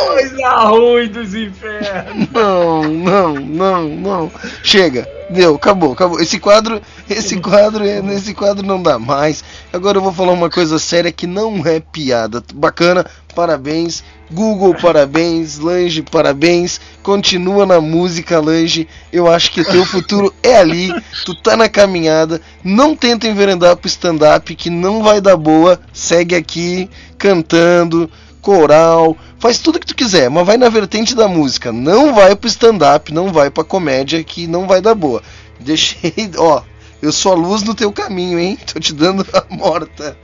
Coisa 0.08 0.50
ruim 0.66 1.08
dos 1.08 1.34
infernos. 1.34 2.30
Não, 2.32 2.84
não, 2.84 3.34
não, 3.36 3.90
não. 3.90 4.32
Chega, 4.64 5.08
deu, 5.30 5.56
acabou, 5.56 5.94
acabou. 5.94 6.20
Esse 6.20 6.40
quadro, 6.40 6.82
esse 7.10 7.40
quadro, 7.40 7.84
nesse 8.04 8.34
quadro 8.34 8.66
não 8.66 8.82
dá 8.82 8.98
mais. 8.98 9.44
Agora 9.72 9.98
eu 9.98 10.02
vou 10.02 10.14
falar 10.14 10.34
uma 10.34 10.50
coisa 10.50 10.80
séria 10.80 11.12
que 11.12 11.28
não 11.28 11.66
é 11.66 11.80
piada. 11.80 12.44
Bacana, 12.54 13.06
parabéns. 13.36 14.04
Google, 14.32 14.76
parabéns. 14.76 15.58
Lange, 15.58 16.02
parabéns. 16.02 16.80
Continua 17.02 17.66
na 17.66 17.80
música, 17.82 18.40
Lange. 18.40 18.88
Eu 19.12 19.32
acho 19.32 19.52
que 19.52 19.64
teu 19.64 19.86
futuro 19.86 20.34
é 20.44 20.58
ali. 20.58 20.94
Tu 21.26 21.34
tá 21.36 21.56
na 21.56 21.70
caminhada. 21.70 22.42
Não 22.64 22.96
tenta 22.96 23.28
enveredar 23.28 23.78
pro 23.78 23.88
stand-up, 23.88 24.54
que 24.56 24.70
não 24.70 25.02
vai 25.02 25.22
dar 25.22 25.38
boa. 25.38 25.80
Segue 25.94 26.36
aqui, 26.36 26.90
cantando, 27.18 28.10
coral. 28.50 29.16
Faz 29.38 29.60
tudo 29.60 29.80
que 29.80 29.86
tu 29.86 29.96
quiser, 29.96 30.28
mas 30.28 30.44
vai 30.44 30.58
na 30.58 30.70
vertente 30.70 31.14
da 31.14 31.28
música. 31.28 31.72
Não 31.72 32.16
vai 32.16 32.36
pro 32.36 32.50
stand-up, 32.50 33.14
não 33.14 33.32
vai 33.32 33.52
pra 33.52 33.64
comédia, 33.64 34.24
que 34.24 34.48
não 34.48 34.66
vai 34.66 34.82
dar 34.82 34.96
boa. 34.96 35.22
Deixei, 35.60 36.32
ó. 36.36 36.64
Eu 37.02 37.12
sou 37.12 37.32
a 37.32 37.36
luz 37.36 37.64
no 37.64 37.74
teu 37.74 37.92
caminho, 37.92 38.40
hein? 38.40 38.58
Tô 38.72 38.80
te 38.80 38.94
dando 38.94 39.26
a 39.34 39.54
morta. 39.54 40.18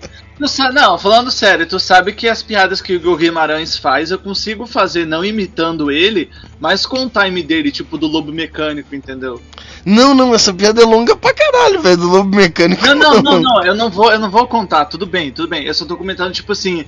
Não, 0.74 0.98
falando 0.98 1.32
sério, 1.32 1.66
tu 1.66 1.80
sabe 1.80 2.12
que 2.12 2.28
as 2.28 2.44
piadas 2.44 2.82
que 2.82 2.98
o 2.98 3.16
Guimarães 3.16 3.78
faz 3.78 4.12
eu 4.12 4.20
consigo 4.20 4.68
fazer 4.68 5.06
não 5.06 5.24
imitando 5.24 5.90
ele, 5.90 6.30
mas 6.60 6.86
com 6.86 7.06
o 7.06 7.10
time 7.10 7.42
dele, 7.42 7.72
tipo 7.72 7.98
do 7.98 8.06
Lobo 8.06 8.34
Mecânico, 8.34 8.94
entendeu? 8.94 9.42
Não, 9.86 10.14
não, 10.14 10.36
essa 10.36 10.54
piada 10.54 10.82
é 10.82 10.86
longa 10.86 11.16
pra 11.16 11.34
caralho, 11.34 11.82
velho, 11.82 11.98
do 11.98 12.10
Lobo 12.10 12.36
Mecânico. 12.36 12.86
Não, 12.86 12.96
não, 12.96 13.22
não, 13.22 13.40
não, 13.40 13.64
eu 13.64 13.76
não 13.76 13.90
vou, 13.90 14.12
eu 14.12 14.20
não 14.20 14.30
vou 14.30 14.46
contar, 14.46 14.86
tudo 14.86 15.06
bem, 15.06 15.32
tudo 15.32 15.48
bem. 15.48 15.66
Eu 15.66 15.74
só 15.74 15.86
tô 15.86 15.96
comentando, 15.96 16.34
tipo 16.34 16.52
assim. 16.52 16.84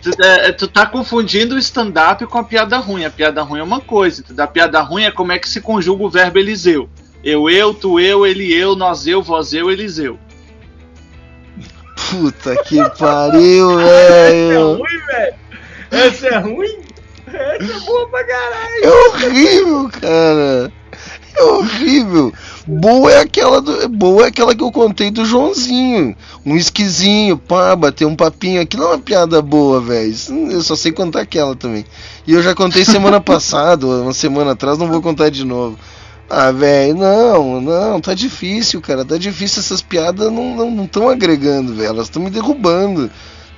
Tu, 0.00 0.10
é, 0.22 0.52
tu 0.52 0.68
tá 0.68 0.86
confundindo 0.86 1.56
o 1.56 1.58
stand-up 1.58 2.24
com 2.26 2.38
a 2.38 2.44
piada 2.44 2.78
ruim. 2.78 3.04
A 3.04 3.10
piada 3.10 3.42
ruim 3.42 3.60
é 3.60 3.62
uma 3.62 3.80
coisa, 3.80 4.20
entendeu? 4.20 4.44
A 4.44 4.48
piada 4.48 4.80
ruim 4.80 5.04
é 5.04 5.10
como 5.10 5.32
é 5.32 5.38
que 5.38 5.48
se 5.48 5.60
conjuga 5.60 6.04
o 6.04 6.10
verbo 6.10 6.38
Eliseu. 6.38 6.88
Eu, 7.24 7.48
eu, 7.48 7.72
tu, 7.72 8.00
eu, 8.00 8.26
ele, 8.26 8.52
eu, 8.52 8.74
nós, 8.74 9.06
eu, 9.06 9.22
vós, 9.22 9.52
eu, 9.52 9.70
Eliseu. 9.70 10.18
Puta 12.10 12.56
que 12.64 12.76
pariu, 12.98 13.78
Essa 13.80 13.90
é 13.90 14.48
velho. 14.48 14.72
ruim, 14.74 14.98
velho. 15.06 15.34
Essa 15.90 16.26
é 16.26 16.38
ruim? 16.38 16.78
Essa 17.26 17.72
é 17.72 17.80
boa 17.80 18.08
pra 18.08 18.24
caralho. 18.24 18.84
É 18.84 18.90
horrível, 18.90 19.90
cara. 20.00 20.72
É 21.34 21.42
horrível. 21.44 22.32
Boa 22.66 23.10
é 23.10 23.20
aquela 23.20 23.60
do, 23.60 23.88
boa 23.88 24.24
é 24.24 24.28
aquela 24.28 24.54
que 24.54 24.62
eu 24.62 24.70
contei 24.70 25.10
do 25.10 25.24
Joãozinho. 25.24 26.14
Um 26.44 26.56
esquisinho, 26.56 27.38
pá, 27.38 27.74
bater 27.74 28.04
um 28.04 28.14
papinho. 28.14 28.60
Aquilo 28.60 28.84
é 28.84 28.86
uma 28.88 28.98
piada 28.98 29.40
boa, 29.40 29.80
velho. 29.80 30.14
Eu 30.50 30.62
só 30.62 30.76
sei 30.76 30.92
contar 30.92 31.22
aquela 31.22 31.56
também. 31.56 31.84
E 32.26 32.32
eu 32.32 32.42
já 32.42 32.54
contei 32.54 32.84
semana 32.84 33.18
passada, 33.22 33.86
uma 33.86 34.12
semana 34.12 34.52
atrás, 34.52 34.76
não 34.76 34.88
vou 34.88 35.00
contar 35.00 35.30
de 35.30 35.44
novo. 35.44 35.78
Ah, 36.28 36.50
velho, 36.50 36.94
não, 36.94 37.60
não, 37.60 38.00
tá 38.00 38.14
difícil, 38.14 38.80
cara. 38.80 39.04
Tá 39.04 39.18
difícil. 39.18 39.60
Essas 39.60 39.82
piadas 39.82 40.32
não 40.32 40.84
estão 40.84 41.08
agregando, 41.08 41.74
velho. 41.74 41.88
Elas 41.88 42.06
estão 42.06 42.22
me 42.22 42.30
derrubando. 42.30 43.10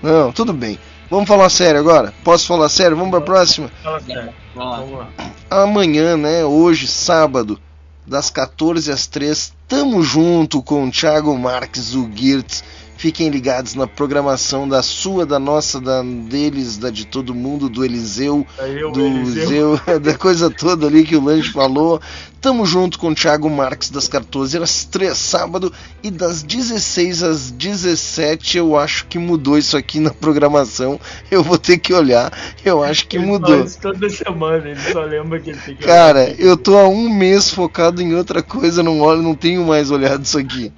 Não, 0.02 0.33
tudo 0.33 0.52
bem. 0.52 0.78
Vamos 1.10 1.28
falar 1.28 1.49
sério 1.51 1.78
agora? 1.78 2.12
Posso 2.25 2.47
falar 2.47 2.68
sério? 2.68 2.97
Vamos 2.97 3.10
pra 3.10 3.20
próxima? 3.20 3.70
Fala 3.83 4.01
sério. 4.01 4.33
Vamos 4.55 4.99
lá. 4.99 5.09
amanhã, 5.51 6.17
né? 6.17 6.44
Hoje, 6.44 6.89
sábado, 6.89 7.60
das 8.07 8.31
14 8.31 8.91
às 8.91 9.07
3, 9.07 9.52
tamo 9.68 10.02
junto 10.02 10.62
com 10.62 10.84
o 10.84 10.91
Thiago 10.91 11.36
Marques, 11.39 11.94
o 11.94 12.10
Girtz. 12.12 12.65
Fiquem 12.97 13.28
ligados 13.28 13.74
na 13.74 13.86
programação 13.86 14.68
da 14.68 14.82
sua, 14.82 15.26
da 15.26 15.39
nossa, 15.39 15.81
da 15.81 16.02
deles, 16.02 16.78
da 16.78 16.90
de 16.90 17.06
todo 17.06 17.34
mundo, 17.34 17.68
do 17.68 17.84
Eliseu, 17.84 18.47
Aí 18.58 18.81
eu, 18.81 18.92
do 18.92 19.00
Eliseu. 19.00 19.48
Zeu, 19.48 19.81
da 20.00 20.14
coisa 20.14 20.48
toda 20.50 20.86
ali 20.86 21.05
que 21.05 21.16
o 21.16 21.23
Lange 21.23 21.50
falou. 21.50 22.00
Tamo 22.40 22.66
junto 22.66 22.98
com 22.98 23.08
o 23.08 23.14
Thiago 23.14 23.48
Marques 23.48 23.89
das 23.89 24.06
14 24.06 24.58
às 24.58 24.84
3 24.84 25.16
sábado 25.16 25.73
e 26.02 26.10
das 26.10 26.42
16 26.42 27.23
às 27.23 27.50
17 27.50 28.58
eu 28.58 28.76
acho 28.76 29.06
que 29.06 29.18
mudou 29.18 29.56
isso 29.56 29.78
aqui 29.78 29.98
na 29.98 30.10
programação. 30.10 31.00
Eu 31.31 31.42
vou 31.42 31.56
ter 31.56 31.78
que 31.78 31.94
olhar. 31.94 32.31
Eu 32.62 32.82
acho 32.82 33.08
que 33.08 33.16
Ele 33.16 33.24
mudou. 33.24 33.64
toda 33.81 34.10
semana, 34.10 34.68
ele 34.68 34.92
só 34.92 35.00
lembra 35.00 35.40
que 35.40 35.50
ele 35.50 35.58
tem 35.58 35.74
que 35.74 35.84
Cara, 35.84 36.34
eu 36.39 36.55
tô 36.55 36.76
há 36.76 36.86
um 36.86 37.08
mês 37.08 37.48
focado 37.48 38.02
em 38.02 38.14
outra 38.14 38.42
coisa, 38.42 38.82
não 38.82 39.00
olho, 39.00 39.23
não 39.23 39.34
tenho 39.34 39.64
mais 39.64 39.90
olhado 39.90 40.23
isso 40.23 40.39
aqui. 40.39 40.70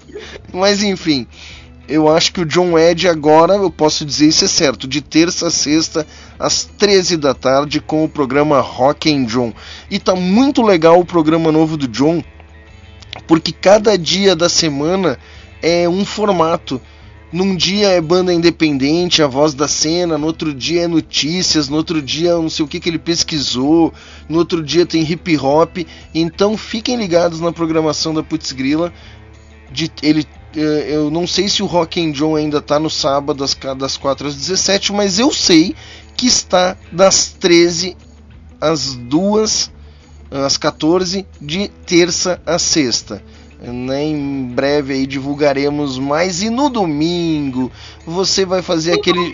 Mas 0.52 0.84
enfim, 0.84 1.26
eu 1.88 2.08
acho 2.08 2.32
que 2.32 2.40
o 2.40 2.46
John 2.46 2.78
Ed 2.78 3.08
agora, 3.08 3.54
eu 3.54 3.70
posso 3.70 4.04
dizer 4.04 4.28
isso 4.28 4.44
é 4.44 4.48
certo, 4.48 4.88
de 4.88 5.00
terça 5.00 5.48
a 5.48 5.50
sexta, 5.50 6.06
às 6.38 6.64
13 6.64 7.16
da 7.16 7.32
tarde, 7.32 7.80
com 7.80 8.04
o 8.04 8.08
programa 8.08 8.60
Rock 8.60 9.12
and 9.12 9.24
John. 9.24 9.52
E 9.90 9.98
tá 9.98 10.14
muito 10.14 10.62
legal 10.62 10.98
o 10.98 11.04
programa 11.04 11.52
novo 11.52 11.76
do 11.76 11.86
John, 11.86 12.22
porque 13.26 13.52
cada 13.52 13.96
dia 13.96 14.34
da 14.34 14.48
semana 14.48 15.18
é 15.62 15.88
um 15.88 16.04
formato. 16.04 16.80
Num 17.32 17.56
dia 17.56 17.88
é 17.88 18.00
banda 18.00 18.32
independente, 18.32 19.22
a 19.22 19.26
voz 19.26 19.52
da 19.52 19.66
cena, 19.66 20.16
no 20.16 20.26
outro 20.26 20.54
dia 20.54 20.82
é 20.82 20.86
notícias, 20.86 21.68
no 21.68 21.76
outro 21.76 22.00
dia 22.00 22.34
não 22.36 22.48
sei 22.48 22.64
o 22.64 22.68
que, 22.68 22.78
que 22.78 22.88
ele 22.88 23.00
pesquisou, 23.00 23.92
no 24.28 24.38
outro 24.38 24.62
dia 24.62 24.86
tem 24.86 25.02
hip 25.02 25.36
hop. 25.36 25.78
Então 26.14 26.56
fiquem 26.56 26.96
ligados 26.96 27.40
na 27.40 27.52
programação 27.52 28.14
da 28.14 28.22
Putz 28.22 28.52
Grila. 28.52 28.92
De, 29.70 29.90
ele, 30.00 30.24
eu 30.60 31.10
não 31.10 31.26
sei 31.26 31.48
se 31.48 31.62
o 31.62 31.66
Rock 31.66 32.00
and 32.00 32.12
John 32.12 32.34
ainda 32.34 32.60
tá 32.62 32.78
no 32.78 32.88
sábado 32.88 33.38
das, 33.38 33.56
das 33.76 33.96
4 33.96 34.28
às 34.28 34.34
17, 34.34 34.92
mas 34.92 35.18
eu 35.18 35.32
sei 35.32 35.74
que 36.16 36.26
está 36.26 36.76
das 36.90 37.28
13 37.38 37.96
às 38.60 38.94
2 38.94 39.70
às 40.30 40.56
14 40.56 41.26
de 41.40 41.68
terça 41.86 42.40
a 42.46 42.58
sexta. 42.58 43.22
Né, 43.58 44.04
Em 44.04 44.44
breve 44.44 44.92
aí 44.92 45.06
divulgaremos 45.06 45.98
mais 45.98 46.42
e 46.42 46.50
no 46.50 46.68
domingo 46.68 47.72
você 48.06 48.44
vai 48.44 48.60
fazer 48.60 48.92
aquele 48.92 49.32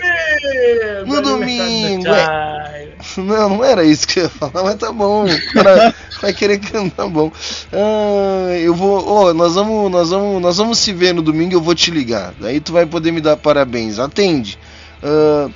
no 1.07 1.21
domingo. 1.21 2.07
é. 2.07 2.89
Não, 3.17 3.49
não 3.49 3.65
era 3.65 3.83
isso 3.85 4.07
que 4.07 4.21
eu 4.21 4.25
ia 4.25 4.29
falar, 4.31 4.63
mas 4.63 4.77
tá 4.77 4.93
bom. 4.93 5.25
O 5.27 5.53
cara 5.53 5.93
vai 6.23 6.33
querer 6.33 6.59
cantar 6.61 7.09
bom. 7.09 7.33
Ah, 7.73 8.57
eu 8.59 8.75
vou, 8.75 9.05
ó, 9.09 9.35
nós 9.35 9.57
vamos, 9.57 9.91
nós 9.91 10.11
vamos, 10.11 10.41
nós 10.41 10.57
vamos 10.57 10.79
se 10.79 10.93
ver 10.93 11.13
no 11.13 11.21
domingo, 11.21 11.53
eu 11.55 11.61
vou 11.61 11.75
te 11.75 11.91
ligar. 11.91 12.33
Daí 12.41 12.61
tu 12.61 12.73
vai 12.73 12.87
poder 12.87 13.11
me 13.11 13.21
dar 13.21 13.37
parabéns. 13.37 13.99
Atende. 13.99 14.57
Ah, 15.03 15.49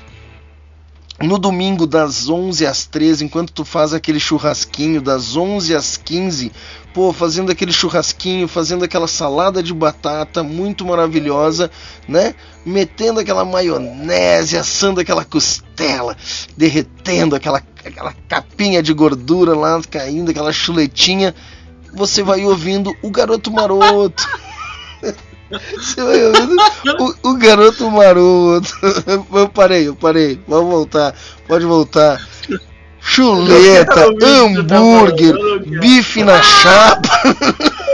no 1.22 1.38
domingo 1.38 1.86
das 1.86 2.28
11 2.28 2.66
às 2.66 2.84
13, 2.84 3.24
enquanto 3.24 3.52
tu 3.52 3.64
faz 3.64 3.94
aquele 3.94 4.20
churrasquinho 4.20 5.00
das 5.00 5.36
11 5.36 5.74
às 5.74 5.96
15, 5.96 6.52
pô, 6.92 7.12
fazendo 7.12 7.50
aquele 7.50 7.72
churrasquinho, 7.72 8.46
fazendo 8.46 8.84
aquela 8.84 9.06
salada 9.06 9.62
de 9.62 9.72
batata 9.72 10.42
muito 10.42 10.84
maravilhosa, 10.84 11.70
né? 12.06 12.34
Metendo 12.64 13.20
aquela 13.20 13.44
maionese, 13.44 14.58
assando 14.58 15.00
aquela 15.00 15.24
costela, 15.24 16.16
derretendo 16.56 17.34
aquela, 17.34 17.62
aquela 17.84 18.14
capinha 18.28 18.82
de 18.82 18.92
gordura 18.92 19.54
lá 19.54 19.80
caindo, 19.90 20.30
aquela 20.30 20.52
chuletinha, 20.52 21.34
você 21.94 22.22
vai 22.22 22.44
ouvindo 22.44 22.94
o 23.02 23.10
garoto 23.10 23.50
maroto. 23.50 24.26
O, 26.98 27.30
o 27.30 27.36
garoto 27.36 27.90
maroto. 27.90 28.68
Eu 29.32 29.48
parei, 29.54 29.88
eu 29.88 29.94
parei. 29.94 30.40
Vamos 30.46 30.70
voltar. 30.70 31.14
Pode 31.46 31.64
voltar. 31.64 32.20
Chuleta, 33.00 33.94
tá 33.94 34.26
hambúrguer, 34.26 35.32
quero. 35.32 35.80
bife 35.80 36.24
na 36.24 36.42
chapa. 36.42 37.08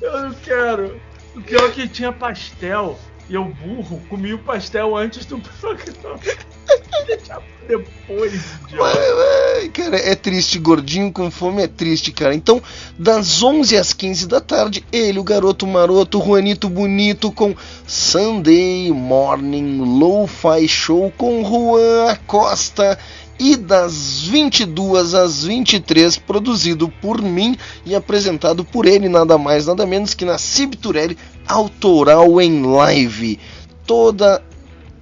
Eu 0.00 0.20
não 0.20 0.34
quero. 0.34 1.00
O 1.34 1.40
pior 1.40 1.64
é 1.64 1.70
que 1.70 1.88
tinha 1.88 2.12
pastel. 2.12 2.96
E 3.28 3.34
eu, 3.34 3.44
burro, 3.44 4.00
comi 4.08 4.34
o 4.34 4.38
pastel 4.38 4.94
antes 4.94 5.24
do 5.24 5.38
programa. 5.38 6.20
Depois, 7.66 8.42
Ai, 9.56 9.68
cara, 9.70 9.96
é 9.96 10.14
triste, 10.14 10.58
gordinho 10.58 11.10
com 11.10 11.30
fome 11.30 11.62
é 11.62 11.66
triste, 11.66 12.12
cara. 12.12 12.34
Então, 12.34 12.62
das 12.98 13.42
11 13.42 13.76
às 13.76 13.92
15 13.92 14.26
da 14.26 14.40
tarde, 14.40 14.84
ele, 14.92 15.18
o 15.18 15.24
garoto 15.24 15.66
maroto, 15.66 16.22
Juanito 16.22 16.68
Bonito 16.68 17.32
com 17.32 17.54
Sunday 17.86 18.90
Morning 18.90 19.98
Lo-Fi 19.98 20.68
Show 20.68 21.12
com 21.16 21.42
Juan 21.42 22.10
Acosta. 22.10 22.98
E 23.36 23.56
das 23.56 24.22
22 24.22 25.12
às 25.12 25.42
23, 25.44 26.18
produzido 26.18 26.88
por 26.88 27.20
mim 27.20 27.56
e 27.84 27.92
apresentado 27.92 28.64
por 28.64 28.86
ele, 28.86 29.08
nada 29.08 29.36
mais, 29.36 29.66
nada 29.66 29.84
menos 29.84 30.14
que 30.14 30.24
na 30.24 30.38
Cibturelli 30.38 31.18
Autoral 31.44 32.40
em 32.40 32.62
Live. 32.62 33.40
Toda 33.84 34.40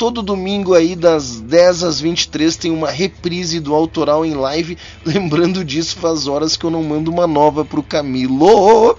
todo 0.03 0.21
domingo 0.21 0.75
aí 0.75 0.97
das 0.97 1.41
10 1.41 1.85
às 1.85 2.01
23 2.01 2.57
tem 2.57 2.73
uma 2.73 2.91
reprise 2.91 3.61
do 3.61 3.73
autoral 3.73 4.27
em 4.27 4.35
live. 4.35 4.77
Lembrando 5.07 5.65
disso, 5.65 5.95
faz 5.95 6.27
horas 6.27 6.57
que 6.57 6.65
eu 6.65 6.71
não 6.73 6.83
mando 6.83 7.09
uma 7.09 7.25
nova 7.25 7.65
pro 7.65 7.85
Camilo. 7.85 8.99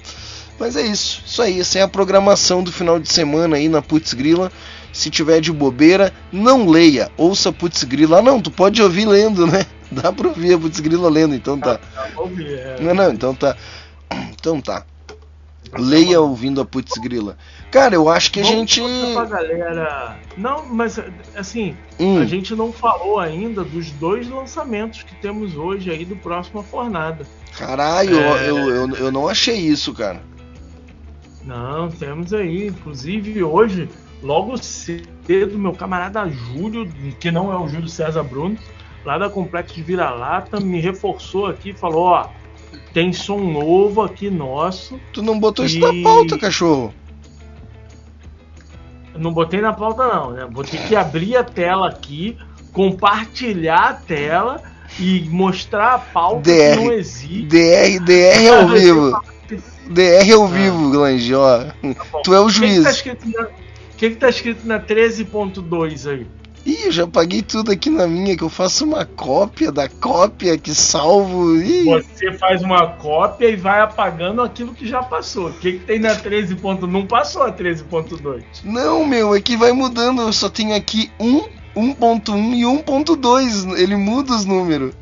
Mas 0.58 0.78
é 0.78 0.82
isso, 0.84 1.22
isso 1.26 1.42
aí, 1.42 1.60
essa 1.60 1.80
é 1.80 1.82
a 1.82 1.90
programação 1.90 2.64
do 2.64 2.72
final 2.72 3.02
de 3.02 3.12
semana 3.12 3.58
aí 3.58 3.68
na 3.68 3.82
Putz 3.82 4.14
Grila. 4.14 4.50
Se 4.94 5.10
tiver 5.10 5.42
de 5.42 5.52
bobeira, 5.52 6.14
não 6.32 6.70
leia, 6.70 7.12
ouça 7.18 7.52
Putz 7.52 7.84
Grila. 7.84 8.20
Ah, 8.20 8.22
não, 8.22 8.40
tu 8.40 8.50
pode 8.50 8.82
ouvir 8.82 9.06
lendo, 9.06 9.46
né? 9.46 9.66
Dá 9.92 10.10
pra 10.10 10.30
ouvir 10.30 10.54
a 10.54 10.58
Putz 10.58 10.80
Grila 10.80 11.10
lendo, 11.10 11.36
então 11.36 11.60
tá. 11.60 11.82
Não, 12.80 12.94
não, 12.94 13.12
então 13.12 13.36
tá. 13.36 13.58
Então 14.32 14.62
tá. 14.62 14.86
Leia 15.78 16.22
ouvindo 16.22 16.62
a 16.62 16.66
Putz 16.66 16.98
Grila. 16.98 17.38
Cara, 17.72 17.96
eu 17.96 18.08
acho 18.10 18.32
que 18.32 18.40
a 18.40 18.44
gente. 18.44 18.82
Pra 19.14 19.26
galera. 19.26 20.18
Não, 20.38 20.66
mas 20.66 21.00
assim, 21.36 21.76
Hum. 22.00 22.20
a 22.20 22.26
gente 22.26 22.56
não 22.56 22.72
falou 22.72 23.20
ainda 23.20 23.64
dos 23.64 23.92
dois 23.92 24.30
lançamentos 24.30 25.04
que 25.04 25.16
temos 25.16 25.56
hoje 25.56 25.90
aí 25.90 26.06
do 26.06 26.16
próxima 26.16 26.62
fornada. 26.64 27.26
Caralho, 27.58 28.18
É. 28.20 28.50
eu, 28.50 28.58
eu, 28.70 28.96
eu 28.96 29.12
não 29.12 29.28
achei 29.28 29.56
isso, 29.58 29.94
cara. 29.94 30.22
Não, 31.44 31.90
temos 31.90 32.34
aí, 32.34 32.68
inclusive 32.68 33.44
hoje, 33.44 33.90
logo 34.22 34.56
cedo, 34.58 35.58
meu 35.60 35.74
camarada 35.74 36.28
Júlio, 36.30 36.88
que 37.20 37.30
não 37.32 37.52
é 37.52 37.58
o 37.58 37.68
Júlio 37.68 37.90
César 37.90 38.24
Bruno, 38.24 38.58
lá 39.04 39.18
da 39.18 39.30
Complexo 39.30 39.76
de 39.76 39.84
Vira-Lata, 39.84 40.60
me 40.62 40.80
reforçou 40.80 41.48
aqui 41.48 41.72
e 41.72 41.74
falou: 41.74 42.06
ó, 42.06 42.30
tem 42.94 43.12
som 43.12 43.40
novo 43.40 44.02
aqui 44.02 44.30
nosso. 44.30 45.00
Tu 45.12 45.22
não 45.24 45.40
botou 45.40 45.66
isso 45.66 45.78
E- 45.78 45.80
na 45.80 46.10
pauta, 46.10 46.38
cachorro. 46.38 46.94
Não 49.16 49.32
botei 49.32 49.62
na 49.62 49.74
pauta, 49.74 50.08
não, 50.08 50.32
né? 50.32 50.48
Vou 50.52 50.64
ter 50.64 50.78
que 50.88 50.96
abrir 50.96 51.38
a 51.38 51.44
tela 51.44 51.88
aqui, 51.88 52.36
compartilhar 52.72 53.90
a 53.90 53.94
tela 53.94 54.62
e 55.00 55.22
mostrar 55.30 55.94
a 55.94 56.00
pauta 56.00 56.50
que 56.50 56.76
não 56.76 56.88
DR, 56.88 56.94
existe. 56.96 57.42
DR, 57.44 58.00
DR 58.00 58.48
ao 58.50 58.68
vivo. 58.74 59.22
DR 59.90 60.32
ao 60.34 60.48
vivo, 60.48 60.90
Glange, 60.92 61.36
ó. 61.36 61.66
Tu 62.24 62.34
é 62.34 62.40
o 62.40 62.46
O 62.46 62.48
que, 62.48 62.54
que 62.54 62.60
tá 62.60 62.68
juiz. 62.68 62.88
escrito 62.88 63.30
na, 63.30 63.44
o 63.44 63.50
que, 63.98 64.10
que 64.10 64.16
tá 64.16 64.30
escrito 64.30 64.66
na 64.68 64.80
13.2 64.80 66.10
aí? 66.10 66.28
Ih, 66.66 66.86
eu 66.86 66.92
já 66.94 67.06
paguei 67.06 67.42
tudo 67.42 67.72
aqui 67.72 67.90
na 67.90 68.08
minha, 68.08 68.38
que 68.38 68.44
eu 68.44 68.48
faço 68.50 68.86
uma 68.86 69.06
cópia 69.06 69.70
da 69.72 69.90
cópia 69.90 70.58
que 70.58 70.74
salvo. 70.74 71.58
Ih, 71.62 71.84
Você 71.84 72.32
faz 72.38 72.62
uma 72.62 72.88
cópia 72.88 73.50
e 73.50 73.56
vai 73.58 73.82
apagando 73.82 74.42
aquilo 74.42 74.74
que 74.74 74.88
já 74.88 75.04
passou. 75.04 75.48
O 75.50 75.54
que, 75.54 75.74
que 75.74 75.80
tem 75.80 76.00
na 76.00 76.16
13. 76.16 76.56
ponto- 76.56 76.88
Não 76.88 77.06
passou 77.06 77.44
a 77.44 77.52
13.2. 77.52 78.44
Não, 78.64 79.06
meu, 79.06 79.36
é 79.36 79.42
que 79.42 79.58
vai 79.58 79.74
mudando. 79.74 80.22
Eu 80.22 80.32
só 80.32 80.48
tenho 80.50 80.74
aqui 80.74 81.12
1, 81.20 81.42
1.1 81.76 82.54
e 82.54 82.64
1.2. 82.66 83.78
Ele 83.78 83.98
muda 83.98 84.34
os 84.34 84.46
números. 84.46 84.94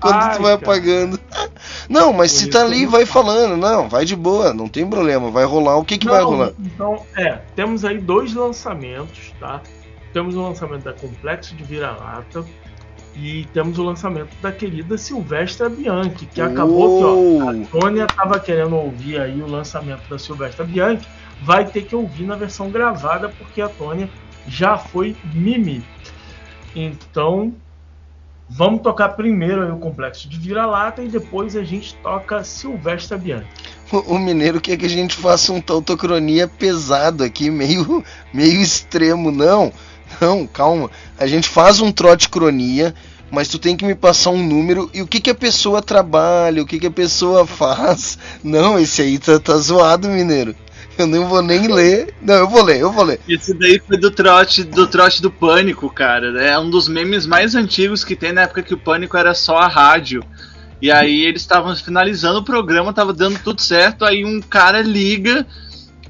Quando 0.00 0.14
Ai, 0.14 0.36
tu 0.36 0.42
vai 0.42 0.52
cara. 0.58 0.72
apagando. 0.72 1.20
Não, 1.90 2.10
mas 2.14 2.32
se 2.32 2.48
tá 2.48 2.62
ali, 2.62 2.86
vai 2.86 3.04
falando. 3.04 3.58
Não, 3.58 3.86
vai 3.90 4.06
de 4.06 4.16
boa, 4.16 4.54
não 4.54 4.66
tem 4.66 4.86
problema. 4.88 5.30
Vai 5.30 5.44
rolar. 5.44 5.76
O 5.76 5.84
que 5.84 5.98
que 5.98 6.06
vai 6.08 6.22
Não, 6.22 6.30
rolar? 6.30 6.52
Então, 6.58 7.02
é, 7.14 7.40
temos 7.54 7.84
aí 7.84 7.98
dois 7.98 8.32
lançamentos, 8.32 9.34
tá? 9.38 9.60
Temos 10.14 10.36
o 10.36 10.42
lançamento 10.42 10.84
da 10.84 10.92
Complexo 10.92 11.56
de 11.56 11.64
Vira-Lata 11.64 12.44
e 13.16 13.46
temos 13.52 13.80
o 13.80 13.82
lançamento 13.82 14.30
da 14.40 14.52
querida 14.52 14.96
Silvestra 14.96 15.68
Bianchi, 15.68 16.26
que 16.26 16.40
acabou 16.40 16.98
que 16.98 17.04
ó, 17.04 17.50
a 17.50 17.80
Tônia 17.80 18.06
tava 18.06 18.38
querendo 18.38 18.76
ouvir 18.76 19.20
aí 19.20 19.42
o 19.42 19.46
lançamento 19.48 20.08
da 20.08 20.16
Silvestra 20.16 20.64
Bianchi, 20.64 21.04
vai 21.42 21.64
ter 21.64 21.82
que 21.82 21.96
ouvir 21.96 22.26
na 22.26 22.36
versão 22.36 22.70
gravada 22.70 23.28
porque 23.28 23.60
a 23.60 23.68
Tônia 23.68 24.08
já 24.46 24.78
foi 24.78 25.16
Mimi. 25.32 25.84
Então, 26.76 27.52
vamos 28.48 28.82
tocar 28.82 29.10
primeiro 29.10 29.62
aí 29.64 29.70
o 29.72 29.78
Complexo 29.78 30.28
de 30.28 30.38
Vira-Lata 30.38 31.02
e 31.02 31.08
depois 31.08 31.56
a 31.56 31.64
gente 31.64 31.92
toca 31.96 32.44
Silvestra 32.44 33.18
Bianchi. 33.18 33.48
O, 33.90 34.14
o 34.14 34.18
mineiro 34.18 34.60
quer 34.60 34.76
que 34.76 34.86
a 34.86 34.88
gente 34.88 35.16
faça 35.16 35.52
um 35.52 35.60
tautocronia 35.60 36.46
pesado 36.46 37.24
aqui, 37.24 37.50
meio, 37.50 38.04
meio 38.32 38.60
extremo. 38.60 39.32
Não, 39.32 39.72
não, 40.20 40.46
calma. 40.46 40.90
A 41.18 41.26
gente 41.26 41.48
faz 41.48 41.80
um 41.80 41.92
trote 41.92 42.28
cronia, 42.28 42.94
mas 43.30 43.48
tu 43.48 43.58
tem 43.58 43.76
que 43.76 43.84
me 43.84 43.94
passar 43.94 44.30
um 44.30 44.46
número 44.46 44.90
e 44.94 45.02
o 45.02 45.06
que, 45.06 45.20
que 45.20 45.30
a 45.30 45.34
pessoa 45.34 45.82
trabalha, 45.82 46.62
o 46.62 46.66
que, 46.66 46.78
que 46.78 46.86
a 46.86 46.90
pessoa 46.90 47.46
faz. 47.46 48.18
Não, 48.42 48.78
esse 48.78 49.02
aí 49.02 49.18
tá, 49.18 49.38
tá 49.38 49.56
zoado, 49.56 50.08
mineiro. 50.08 50.54
Eu 50.96 51.06
não 51.06 51.28
vou 51.28 51.42
nem 51.42 51.66
ler. 51.72 52.14
Não, 52.22 52.34
eu 52.34 52.48
vou 52.48 52.62
ler, 52.62 52.80
eu 52.80 52.92
vou 52.92 53.04
ler. 53.04 53.20
Esse 53.28 53.52
daí 53.54 53.80
foi 53.84 53.98
do 53.98 54.10
trote 54.10 54.62
do 54.62 54.86
trote 54.86 55.20
do 55.20 55.30
Pânico, 55.30 55.90
cara. 55.90 56.40
É 56.42 56.58
um 56.58 56.70
dos 56.70 56.88
memes 56.88 57.26
mais 57.26 57.54
antigos 57.54 58.04
que 58.04 58.14
tem 58.14 58.32
na 58.32 58.42
época 58.42 58.62
que 58.62 58.74
o 58.74 58.78
Pânico 58.78 59.16
era 59.16 59.34
só 59.34 59.58
a 59.58 59.68
rádio. 59.68 60.22
E 60.80 60.90
aí 60.90 61.24
eles 61.24 61.42
estavam 61.42 61.74
finalizando 61.74 62.40
o 62.40 62.44
programa, 62.44 62.92
tava 62.92 63.12
dando 63.12 63.38
tudo 63.42 63.60
certo, 63.62 64.04
aí 64.04 64.24
um 64.24 64.40
cara 64.40 64.82
liga. 64.82 65.46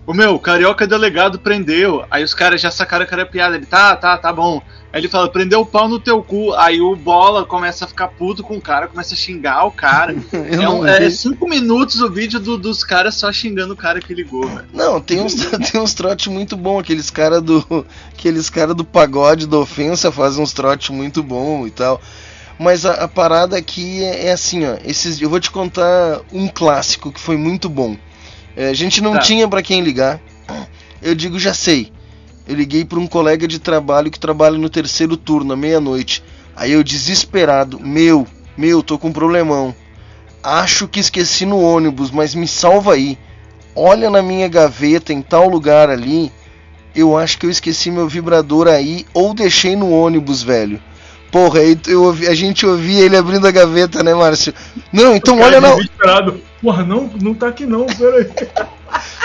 O 0.07 0.13
meu, 0.13 0.39
carioca 0.39 0.87
delegado 0.87 1.39
prendeu. 1.39 2.05
Aí 2.11 2.23
os 2.23 2.35
caras 2.35 2.61
já 2.61 2.71
sacaram 2.71 3.07
que 3.07 3.15
era 3.15 3.25
piada. 3.25 3.57
Ele, 3.57 3.65
tá, 3.65 3.97
tá, 3.97 4.19
tá 4.19 4.33
bom. 4.33 4.61
Aí 4.93 5.01
ele 5.01 5.09
fala, 5.09 5.29
prendeu 5.31 5.61
o 5.61 5.67
pau 5.67 5.89
no 5.89 5.99
teu 5.99 6.23
cu. 6.23 6.53
Aí 6.55 6.81
o 6.81 6.95
bola 6.95 7.45
começa 7.47 7.85
a 7.85 7.89
ficar 7.89 8.09
puto 8.09 8.43
com 8.43 8.57
o 8.57 8.61
cara, 8.61 8.87
começa 8.87 9.15
a 9.15 9.17
xingar 9.17 9.65
o 9.65 9.71
cara. 9.71 10.15
É, 10.33 10.69
um- 10.69 10.87
é 10.87 11.09
cinco 11.11 11.49
minutos 11.49 12.01
o 12.03 12.11
vídeo 12.11 12.39
do- 12.39 12.59
dos 12.59 12.85
caras 12.85 13.15
só 13.15 13.33
xingando 13.33 13.73
o 13.73 13.77
cara 13.77 13.99
que 13.99 14.13
ligou, 14.13 14.47
velho. 14.47 14.67
Não, 14.73 15.01
tem 15.01 15.21
uns, 15.23 15.35
tem 15.73 15.81
uns 15.81 15.95
trotes 15.95 16.27
muito 16.27 16.55
bons, 16.57 16.81
aqueles 16.81 17.11
cara 17.11 17.41
do. 17.41 17.85
Aqueles 18.13 18.51
cara 18.51 18.75
do 18.75 18.85
pagode 18.85 19.47
da 19.47 19.57
ofensa 19.59 20.13
fazem 20.13 20.43
uns 20.43 20.53
trotes 20.53 20.91
muito 20.91 21.23
bons 21.23 21.67
e 21.67 21.71
tal. 21.71 22.01
Mas 22.59 22.85
a, 22.87 22.93
a 23.05 23.09
parada 23.09 23.57
aqui 23.57 24.05
é, 24.05 24.27
é 24.27 24.33
assim, 24.33 24.65
ó. 24.67 24.77
Esses, 24.85 25.21
eu 25.21 25.29
vou 25.31 25.41
te 25.41 25.51
contar 25.51 26.21
um 26.33 26.47
clássico 26.47 27.11
que 27.11 27.21
foi 27.21 27.37
muito 27.37 27.69
bom. 27.69 27.97
É, 28.57 28.69
a 28.69 28.75
gente 28.75 29.01
não 29.01 29.15
Tá. 29.15 29.19
tinha 29.21 29.49
pra 29.49 29.63
quem 29.63 29.83
ligar. 29.83 30.21
Eu 31.03 31.15
digo, 31.15 31.39
já 31.39 31.53
sei. 31.53 31.93
Eu 32.47 32.55
liguei 32.55 32.85
pra 32.85 32.99
um 32.99 33.07
colega 33.07 33.49
de 33.49 33.59
trabalho 33.59 34.11
que 34.11 34.19
trabalha 34.19 34.57
no 34.59 34.69
terceiro 34.69 35.17
turno, 35.17 35.53
à 35.53 35.57
meia-noite. 35.57 36.23
Aí 36.57 36.73
eu 36.73 36.83
desesperado, 36.85 37.81
meu, 37.81 38.27
meu, 38.57 38.83
tô 38.83 38.99
com 38.99 39.09
um 39.09 39.13
problemão. 39.13 39.75
Acho 40.43 40.87
que 40.87 41.01
esqueci 41.01 41.45
no 41.47 41.61
ônibus, 41.61 42.11
mas 42.11 42.35
me 42.35 42.47
salva 42.47 42.95
aí. 42.95 43.19
Olha 43.75 44.09
na 44.11 44.23
minha 44.23 44.47
gaveta 44.47 45.13
em 45.13 45.21
tal 45.23 45.49
lugar 45.49 45.89
ali. 45.91 46.31
Eu 46.95 47.17
acho 47.19 47.39
que 47.39 47.47
eu 47.47 47.51
esqueci 47.51 47.91
meu 47.91 48.07
vibrador 48.07 48.69
aí 48.69 49.05
ou 49.13 49.35
deixei 49.35 49.75
no 49.75 49.91
ônibus, 49.91 50.43
velho. 50.43 50.81
Porra, 51.33 51.59
aí 51.61 51.77
eu 51.89 52.11
a 52.11 52.35
gente 52.35 52.65
ouvia 52.65 53.05
ele 53.05 53.17
abrindo 53.17 53.49
a 53.49 53.51
gaveta, 53.51 54.05
né, 54.05 54.15
Márcio? 54.15 54.55
Não, 54.93 55.17
então 55.17 55.41
olha 55.41 55.61
na. 55.61 55.71
Porra, 56.65 56.83
não, 56.83 57.11
não 57.21 57.35
tá 57.35 57.49
aqui 57.49 57.67
não, 57.67 57.85
peraí. 57.85 58.27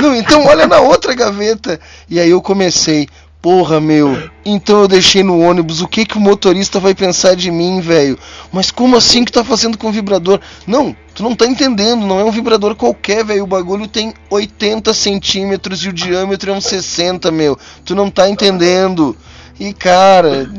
Não, 0.02 0.16
então 0.16 0.46
olha 0.46 0.66
na 0.66 0.80
outra 0.80 1.14
gaveta. 1.14 1.80
E 2.10 2.20
aí 2.20 2.30
eu 2.30 2.42
comecei. 2.42 3.08
Porra, 3.42 3.80
meu. 3.80 4.30
Então 4.44 4.82
eu 4.82 4.88
deixei 4.88 5.24
no 5.24 5.40
ônibus. 5.40 5.82
O 5.82 5.88
que 5.88 6.06
que 6.06 6.18
o 6.18 6.22
motorista 6.22 6.80
vai 6.80 6.94
pensar 6.94 7.36
de 7.36 7.52
mim, 7.52 7.80
velho? 7.80 8.18
Mas 8.52 8.72
como 8.72 8.98
assim 8.98 9.24
que 9.24 9.32
tá 9.32 9.44
fazendo 9.44 9.78
com 9.78 9.92
vibrador? 9.92 10.40
Não, 10.66 10.96
tu 11.14 11.22
não 11.22 11.36
tá 11.36 11.46
entendendo. 11.46 12.06
Não 12.06 12.20
é 12.20 12.24
um 12.24 12.32
vibrador 12.32 12.76
qualquer, 12.76 13.24
velho. 13.24 13.44
O 13.44 13.48
bagulho 13.48 13.88
tem 13.88 14.14
80 14.30 14.94
centímetros 14.94 15.84
e 15.86 15.90
o 15.90 15.94
diâmetro 15.94 16.52
é 16.52 16.54
uns 16.54 16.66
60, 16.66 17.30
meu. 17.32 17.58
Tu 17.86 17.96
não 17.96 18.10
tá 18.10 18.30
entendendo. 18.30 19.16
E 19.60 19.74
cara, 19.74 20.50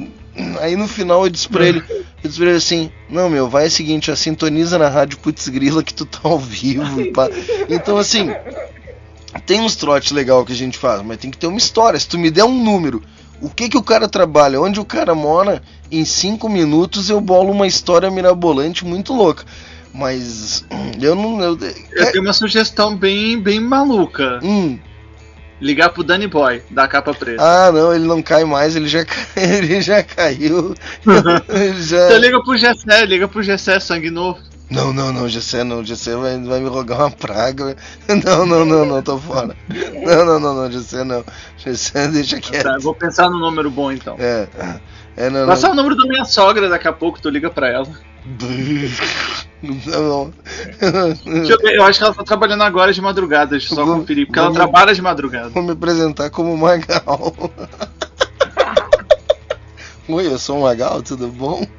aí 0.61 0.77
no 0.77 0.89
final 0.89 1.25
eu 1.25 1.31
disse 1.31 1.49
pra 1.49 1.67
ele, 1.67 1.83
eu 1.89 2.05
disse 2.29 2.39
pra 2.39 2.49
ele 2.49 2.57
assim, 2.59 2.91
não 3.09 3.29
meu, 3.29 3.49
vai 3.49 3.67
o 3.67 3.71
seguinte, 3.71 4.11
ó, 4.11 4.17
sintoniza 4.17 4.79
na 4.79 4.89
rádio 4.89 5.19
Putz 5.19 5.49
Grila 5.49 5.83
que 5.83 5.95
tu 5.95 6.05
tá 6.07 6.21
ao 6.25 6.39
vivo. 6.39 7.13
pá." 7.13 7.29
Então 7.69 7.97
assim, 7.97 8.31
tem 9.47 9.61
uns 9.61 9.77
trotes 9.77 10.13
legal 10.13 10.45
que 10.45 10.53
a 10.53 10.57
gente 10.57 10.77
faz, 10.79 11.03
mas 11.03 11.19
tem 11.19 11.31
que 11.31 11.39
ter 11.39 11.47
uma 11.47 11.59
história. 11.59 11.99
Se 11.99 12.09
tu 12.09 12.19
me 12.19 12.31
der 12.31 12.45
um 12.45 12.63
número, 12.63 13.03
o 13.41 13.49
que 13.49 13.69
que 13.69 13.79
o 13.79 13.83
cara 13.83 14.09
trabalha, 14.09 14.61
onde 14.61 14.81
o 14.81 14.85
cara 14.85 15.15
mora, 15.15 15.63
em 15.91 16.05
cinco 16.05 16.49
minutos 16.49 17.09
eu 17.09 17.21
bolo 17.21 17.51
uma 17.53 17.67
história 17.67 18.11
mirabolante 18.11 18.85
muito 18.85 19.15
louca. 19.15 19.45
Mas 19.93 20.65
eu 21.01 21.15
não. 21.15 21.41
Eu, 21.41 21.59
Eu 21.93 22.13
tenho 22.13 22.25
uma 22.25 22.33
sugestão 22.33 22.97
bem, 22.97 23.41
bem 23.41 23.61
maluca. 23.61 24.39
Hum. 24.43 24.79
Ligar 25.61 25.91
pro 25.91 26.03
Danny 26.03 26.27
Boy, 26.27 26.63
da 26.71 26.89
capa 26.89 27.13
preta. 27.13 27.43
Ah, 27.43 27.71
não, 27.71 27.95
ele 27.95 28.07
não 28.07 28.23
cai 28.23 28.45
mais, 28.45 28.75
ele 28.75 28.89
já, 28.89 29.05
ele 29.37 29.81
já 29.83 30.03
caiu. 30.03 30.75
Ele 31.49 31.83
já... 31.83 32.09
Você 32.09 32.19
liga 32.19 32.43
pro 32.43 32.57
Gessé, 32.57 33.05
liga 33.05 33.29
pro 33.29 33.43
Gessé, 33.43 33.79
sangue 33.79 34.11
novo. 34.11 34.41
Não, 34.71 34.93
não, 34.93 35.13
não, 35.13 35.29
Gessé 35.29 35.65
não, 35.65 35.85
Gessé 35.85 36.15
vai, 36.15 36.41
vai 36.41 36.61
me 36.61 36.69
rogar 36.69 37.01
uma 37.01 37.11
praga. 37.11 37.77
Não, 38.25 38.47
não, 38.47 38.65
não, 38.65 38.87
não, 38.87 39.03
tô 39.03 39.19
fora. 39.19 39.57
Não, 39.69 40.25
não, 40.25 40.39
não, 40.39 40.55
não, 40.55 40.71
Gessé 40.71 41.03
não. 41.03 41.25
Gessé 41.57 42.07
deixa 42.07 42.41
quieto. 42.41 42.63
Tá, 42.63 42.77
vou 42.81 42.95
pensar 42.95 43.29
no 43.29 43.39
número 43.39 43.69
bom 43.69 43.91
então. 43.91 44.17
É, 44.19 44.47
é, 45.17 45.29
não, 45.29 45.47
Passar 45.47 45.69
não. 45.69 45.75
o 45.75 45.77
número 45.77 45.97
da 45.97 46.07
minha 46.07 46.25
sogra 46.25 46.69
daqui 46.69 46.87
a 46.87 46.93
pouco, 46.93 47.21
tu 47.21 47.29
liga 47.29 47.51
pra 47.51 47.69
ela. 47.69 47.89
Não, 49.63 50.03
não. 50.03 50.33
Eu, 51.65 51.85
acho 51.85 51.99
que 51.99 52.05
ela 52.05 52.15
tá 52.15 52.25
trabalhando 52.25 52.63
agora 52.63 52.93
de 52.93 53.01
madrugada, 53.01 53.53
deixa 53.53 53.73
eu 53.73 53.77
só 53.77 53.85
conferir, 53.85 54.27
porque 54.27 54.39
ela 54.39 54.49
vou- 54.49 54.57
trabalha 54.57 54.95
de 54.95 55.03
madrugada. 55.03 55.49
Vou 55.51 55.63
me 55.63 55.73
apresentar 55.73 56.31
como 56.31 56.57
Magal. 56.57 57.35
Oi, 60.09 60.27
eu 60.27 60.39
sou 60.39 60.59
o 60.59 60.63
Magal, 60.63 61.03
tudo 61.03 61.29
bom? 61.29 61.67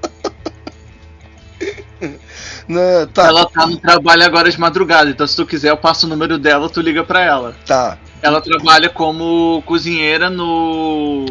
Não, 2.68 3.08
tá. 3.14 3.28
Ela 3.28 3.46
tá 3.46 3.68
no 3.68 3.78
trabalho 3.78 4.24
agora 4.24 4.50
de 4.50 4.60
madrugada, 4.60 5.10
então 5.10 5.28
se 5.28 5.36
tu 5.36 5.46
quiser 5.46 5.70
eu 5.70 5.78
passo 5.78 6.06
o 6.06 6.10
número 6.10 6.38
dela, 6.40 6.70
tu 6.70 6.82
liga 6.82 7.04
pra 7.04 7.22
ela. 7.22 7.56
Tá. 7.66 7.98
Ela 8.22 8.42
trabalha 8.42 8.90
como 8.90 9.62
cozinheira 9.66 10.30
no. 10.30 11.26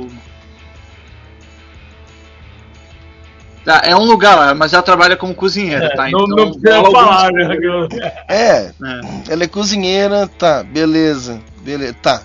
Tá, 3.65 3.83
é 3.85 3.95
um 3.95 4.05
lugar 4.05 4.37
lá, 4.37 4.55
mas 4.55 4.73
ela 4.73 4.83
trabalha 4.83 5.17
como 5.17 5.35
cozinheira, 5.35 5.85
É, 5.87 5.89
tá? 5.97 6.09
não- 6.11 6.25
Então, 6.25 6.27
não 6.29 6.51
precisa 6.53 6.83
falar, 6.91 7.27
alguns- 7.27 7.49
né, 7.49 7.57
eu- 7.63 7.89
É, 8.29 8.73
ela 9.29 9.45
é 9.45 9.47
cozinheira, 9.47 10.27
tá, 10.27 10.63
beleza, 10.63 11.41
beleza, 11.63 11.95
tá. 12.03 12.23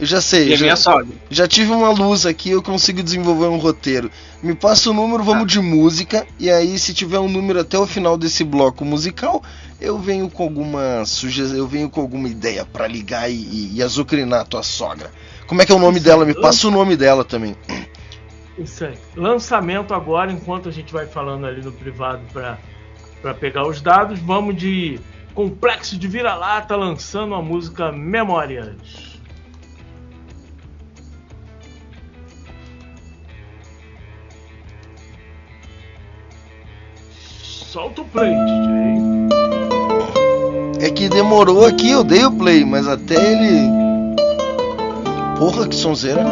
Eu 0.00 0.06
já 0.06 0.20
sei. 0.20 0.48
E 0.48 0.54
a 0.54 0.56
já, 0.56 0.62
minha 0.64 0.74
sogra. 0.76 1.06
já 1.30 1.46
tive 1.46 1.70
uma 1.70 1.90
luz 1.90 2.26
aqui, 2.26 2.50
eu 2.50 2.60
consigo 2.60 3.04
desenvolver 3.04 3.46
um 3.46 3.56
roteiro. 3.58 4.10
Me 4.42 4.52
passa 4.52 4.90
o 4.90 4.92
número, 4.92 5.22
vamos 5.22 5.46
de 5.46 5.60
música, 5.60 6.26
e 6.40 6.50
aí 6.50 6.76
se 6.76 6.92
tiver 6.92 7.20
um 7.20 7.28
número 7.28 7.60
até 7.60 7.78
o 7.78 7.86
final 7.86 8.16
desse 8.18 8.42
bloco 8.42 8.84
musical, 8.84 9.40
eu 9.80 9.96
venho 9.98 10.28
com 10.28 10.42
alguma 10.42 11.04
sugestão, 11.04 11.56
eu 11.56 11.68
venho 11.68 11.88
com 11.88 12.00
alguma 12.00 12.26
ideia 12.28 12.64
pra 12.64 12.88
ligar 12.88 13.30
e, 13.30 13.34
e, 13.34 13.70
e 13.76 13.82
azucrinar 13.82 14.40
a 14.40 14.44
tua 14.44 14.64
sogra. 14.64 15.08
Como 15.46 15.62
é 15.62 15.66
que 15.66 15.70
é 15.70 15.74
o 15.74 15.78
nome 15.78 16.00
dela? 16.00 16.24
Me 16.24 16.34
passa 16.34 16.66
o 16.66 16.70
nome 16.72 16.96
dela 16.96 17.22
também. 17.24 17.54
Isso 18.58 18.84
aí. 18.84 18.98
Lançamento 19.16 19.94
agora, 19.94 20.30
enquanto 20.30 20.68
a 20.68 20.72
gente 20.72 20.92
vai 20.92 21.06
falando 21.06 21.46
ali 21.46 21.62
no 21.62 21.72
privado 21.72 22.22
para 22.32 23.34
pegar 23.34 23.66
os 23.66 23.80
dados, 23.80 24.20
vamos 24.20 24.56
de 24.56 25.00
Complexo 25.34 25.98
de 25.98 26.06
Vira-Lata 26.06 26.76
lançando 26.76 27.34
a 27.34 27.40
música 27.40 27.90
Memórias. 27.90 29.18
Solta 37.42 38.02
o 38.02 38.04
play, 38.04 38.34
DJ. 38.34 39.22
É 40.86 40.90
que 40.90 41.08
demorou 41.08 41.64
aqui, 41.64 41.90
eu 41.90 42.04
dei 42.04 42.22
o 42.26 42.30
play, 42.30 42.66
mas 42.66 42.86
até 42.86 43.14
ele. 43.14 43.70
Porra, 45.38 45.66
que 45.66 45.74
sonzeira. 45.74 46.22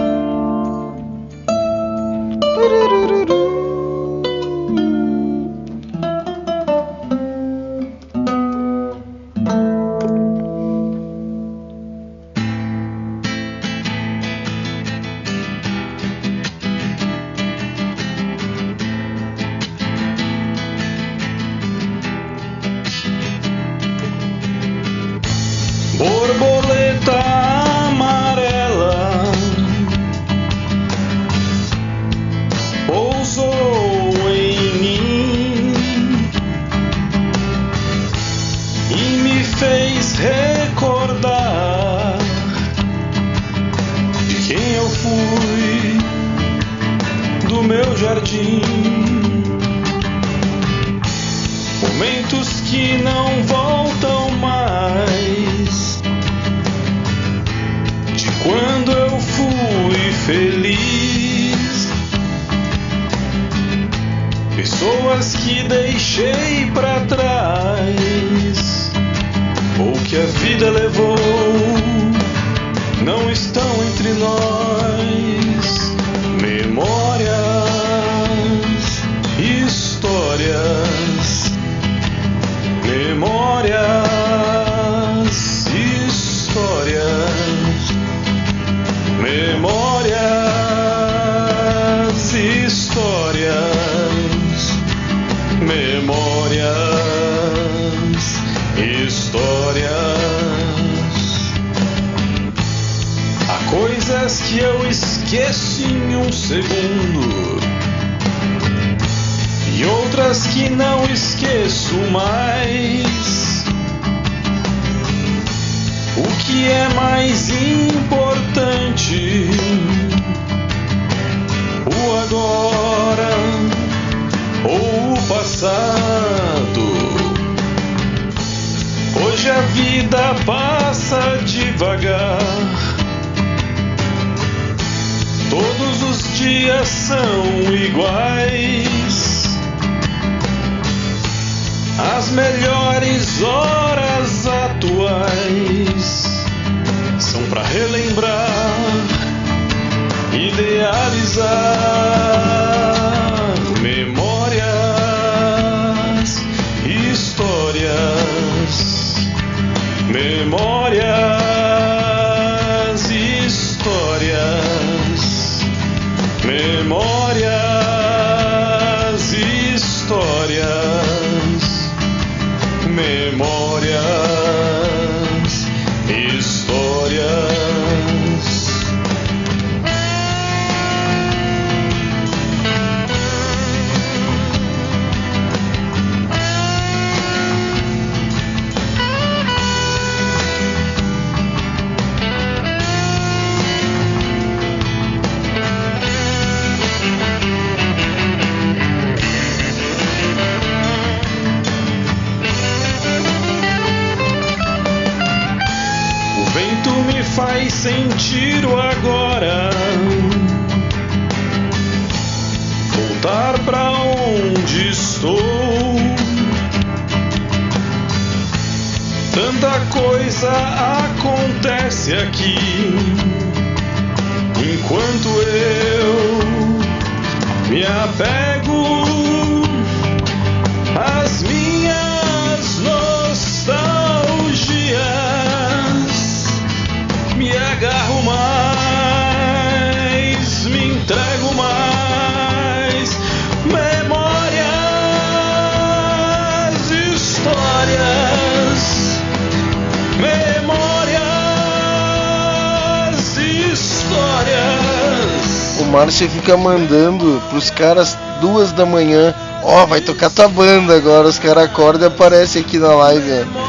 Fica 256.51 256.57
mandando 256.57 257.41
pros 257.49 257.71
caras 257.71 258.19
duas 258.41 258.73
da 258.73 258.85
manhã. 258.85 259.33
Ó, 259.63 259.87
vai 259.87 260.01
tocar 260.01 260.31
tua 260.31 260.49
banda 260.49 260.97
agora. 260.97 261.29
Os 261.29 261.39
caras 261.39 261.65
acordam 261.65 262.09
e 262.09 262.13
aparecem 262.13 262.63
aqui 262.63 262.77
na 262.77 262.93
live. 262.93 263.31
ó. 263.57 263.60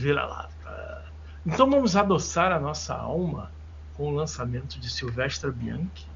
Vira-lata. 0.00 1.04
Então 1.46 1.70
vamos 1.70 1.94
adoçar 1.94 2.52
a 2.52 2.58
nossa 2.58 2.94
alma 2.94 3.50
com 3.94 4.08
o 4.08 4.10
lançamento 4.10 4.80
de 4.80 4.90
Silvestre 4.90 5.50
Bianchi. 5.50 6.08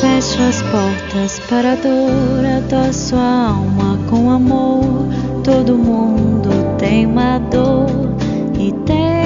Fecho 0.00 0.42
as 0.42 0.62
portas 0.62 1.40
para 1.40 1.72
a 1.72 1.76
dor, 1.76 2.44
adoço 2.58 3.16
a 3.16 3.48
alma 3.50 3.98
com 4.08 4.30
amor. 4.30 5.08
Todo 5.44 5.76
mundo 5.76 6.48
tem 6.78 7.06
uma 7.06 7.38
dor 7.38 7.88
e 8.58 8.72
tem 8.84 9.19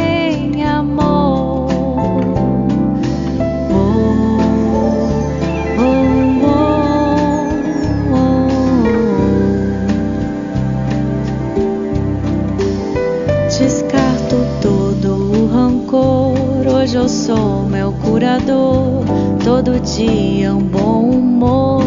eu 17.04 17.08
sou 17.08 17.64
meu 17.64 17.92
curador. 17.92 19.04
Todo 19.44 19.78
dia 19.80 20.54
um 20.54 20.62
bom 20.62 21.10
humor. 21.10 21.84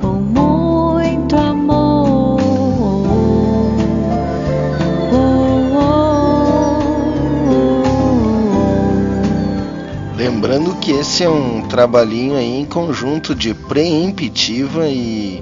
Com 0.00 0.14
muito 0.14 1.36
amor. 1.36 2.40
Lembrando 10.16 10.74
que 10.80 10.90
esse 10.90 11.22
é 11.22 11.30
um 11.30 11.62
trabalhinho 11.68 12.34
aí 12.36 12.60
em 12.60 12.64
conjunto 12.64 13.36
de 13.36 13.54
preemptiva 13.54 14.88
e 14.88 15.40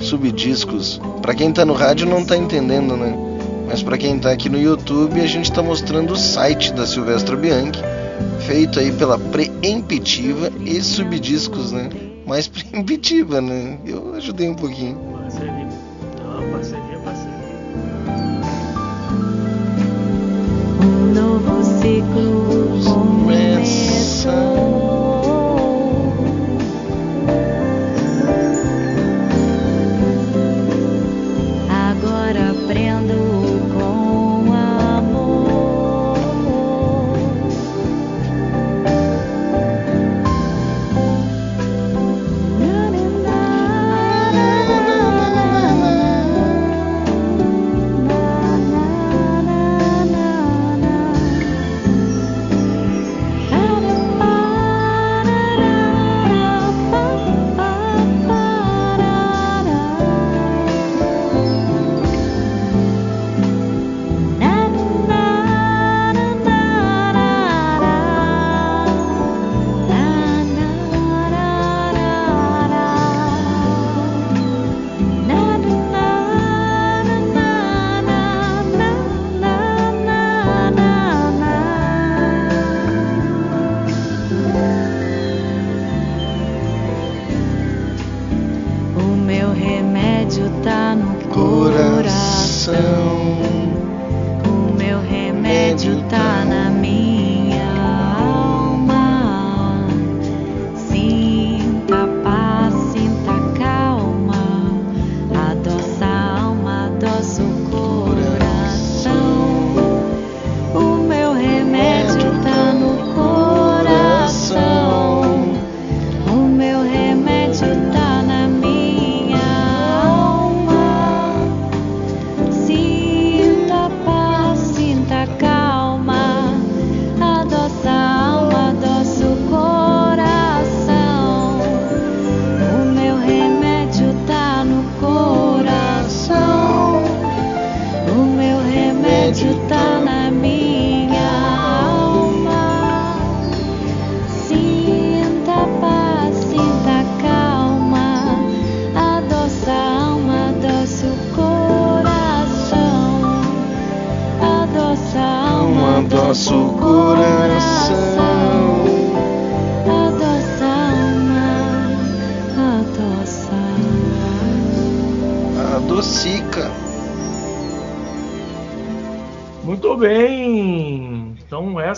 subdiscos. 0.00 1.00
Pra 1.22 1.34
quem 1.34 1.52
tá 1.52 1.64
no 1.64 1.72
rádio 1.72 2.08
não 2.08 2.24
tá 2.24 2.36
entendendo, 2.36 2.96
né? 2.96 3.25
Mas 3.66 3.82
pra 3.82 3.98
quem 3.98 4.18
tá 4.18 4.30
aqui 4.30 4.48
no 4.48 4.58
YouTube, 4.58 5.20
a 5.20 5.26
gente 5.26 5.50
tá 5.52 5.62
mostrando 5.62 6.12
o 6.12 6.16
site 6.16 6.72
da 6.72 6.86
Silvestre 6.86 7.36
Bianchi, 7.36 7.80
feito 8.46 8.78
aí 8.78 8.92
pela 8.92 9.18
preemptiva 9.18 10.50
e 10.64 10.80
subdiscos, 10.80 11.72
né? 11.72 11.90
Mais 12.24 12.46
preemptiva, 12.48 13.40
né? 13.40 13.78
Eu 13.84 14.14
ajudei 14.14 14.48
um 14.48 14.54
pouquinho. 14.54 14.96
Parceria. 15.20 15.68
Parceria, 16.52 16.98
parceria. 17.04 17.36
Um 20.80 21.12
novo 21.12 21.64
ciclo 21.64 22.46
começou. 22.84 24.65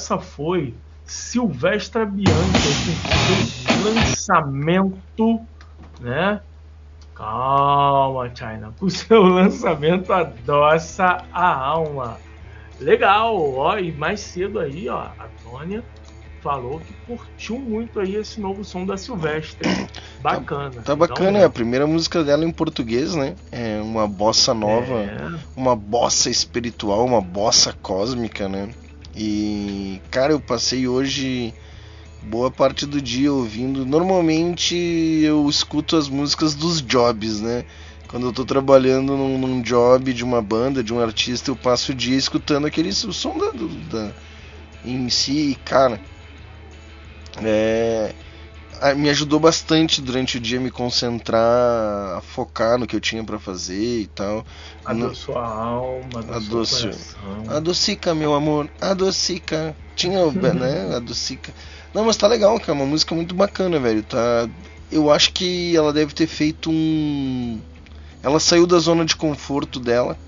Essa 0.09 0.19
foi 0.19 0.75
Silvestra 1.05 2.07
Bianchi 2.07 2.97
com 3.03 3.45
seu 3.45 3.93
lançamento, 3.93 5.41
né? 6.01 6.41
Calma, 7.15 8.31
China. 8.35 8.73
Com 8.79 8.89
seu 8.89 9.23
lançamento 9.23 10.13
adoça 10.13 11.25
a 11.33 11.55
alma. 11.55 12.17
Legal, 12.81 13.55
ó, 13.55 13.77
e 13.77 13.91
mais 13.91 14.21
cedo 14.21 14.61
aí, 14.61 14.89
ó, 14.89 15.09
a 15.19 15.27
Tônia 15.43 15.83
falou 16.41 16.79
que 16.79 16.95
curtiu 17.07 17.59
muito 17.59 17.99
aí 17.99 18.15
esse 18.15 18.41
novo 18.41 18.65
som 18.65 18.87
da 18.87 18.97
Silvestre. 18.97 19.69
Bacana. 20.23 20.71
Tá, 20.71 20.83
tá 20.83 20.97
bacana, 20.97 21.31
então, 21.31 21.43
é 21.43 21.45
a 21.45 21.51
primeira 21.51 21.87
música 21.87 22.23
dela 22.23 22.45
em 22.45 22.53
português, 22.53 23.17
né? 23.17 23.35
É 23.51 23.81
uma 23.83 24.07
bossa 24.07 24.55
nova, 24.55 25.01
é. 25.01 25.39
uma 25.57 25.75
bossa 25.75 26.31
espiritual, 26.31 27.05
uma 27.05 27.21
bossa 27.21 27.75
cósmica, 27.83 28.49
né? 28.49 28.71
E, 29.21 30.01
cara, 30.13 30.33
eu 30.33 30.41
passei 30.41 30.87
hoje 30.87 31.53
boa 32.23 32.53
parte 32.53 32.87
do 32.87 33.03
dia 33.03 33.33
ouvindo. 33.33 33.85
Normalmente 33.85 34.77
eu 34.77 35.49
escuto 35.51 35.97
as 35.97 36.09
músicas 36.09 36.55
dos 36.55 36.81
jobs, 36.81 37.41
né? 37.41 37.65
Quando 38.09 38.29
eu 38.29 38.33
tô 38.33 38.45
trabalhando 38.45 39.17
num, 39.17 39.37
num 39.39 39.61
job 39.63 40.13
de 40.15 40.23
uma 40.23 40.41
banda, 40.41 40.85
de 40.85 40.95
um 40.95 41.01
artista, 41.01 41.51
eu 41.51 41.57
passo 41.57 41.93
o 41.93 41.95
dia 41.97 42.17
escutando 42.17 42.67
aquele 42.67 42.91
o 42.91 43.13
som 43.13 43.37
da, 43.37 43.51
da 43.89 44.15
em 44.85 45.09
si, 45.11 45.59
cara. 45.65 46.01
É, 47.43 48.15
me 48.97 49.11
ajudou 49.11 49.41
bastante 49.41 50.01
durante 50.01 50.37
o 50.37 50.41
dia 50.41 50.59
a 50.59 50.63
me 50.63 50.71
concentrar, 50.71 52.19
a 52.19 52.21
focar 52.21 52.79
no 52.79 52.87
que 52.87 52.97
eu 52.97 53.01
tinha 53.01 53.23
para 53.25 53.39
fazer 53.39 54.01
e 54.01 54.07
tal. 54.09 54.45
Adoçou 54.85 55.37
a 55.37 55.47
alma, 55.47 56.21
adoçou 56.21 56.91
Adocica, 57.49 58.15
meu 58.15 58.35
amor, 58.35 58.69
adocica. 58.81 59.77
Tinha, 59.95 60.25
né, 60.55 60.95
adocica. 60.95 61.53
Não, 61.93 62.05
mas 62.05 62.17
tá 62.17 62.27
legal, 62.27 62.59
cara, 62.61 62.73
uma 62.73 62.87
música 62.87 63.15
muito 63.15 63.35
bacana, 63.35 63.79
velho. 63.81 64.03
Tá, 64.03 64.49
eu 64.91 65.11
acho 65.11 65.33
que 65.33 65.77
ela 65.77 65.93
deve 65.93 66.13
ter 66.13 66.27
feito 66.27 66.71
um 66.71 67.61
ela 68.23 68.41
saiu 68.41 68.67
da 68.67 68.79
zona 68.79 69.05
de 69.05 69.17
conforto 69.17 69.79
dela 69.79 70.19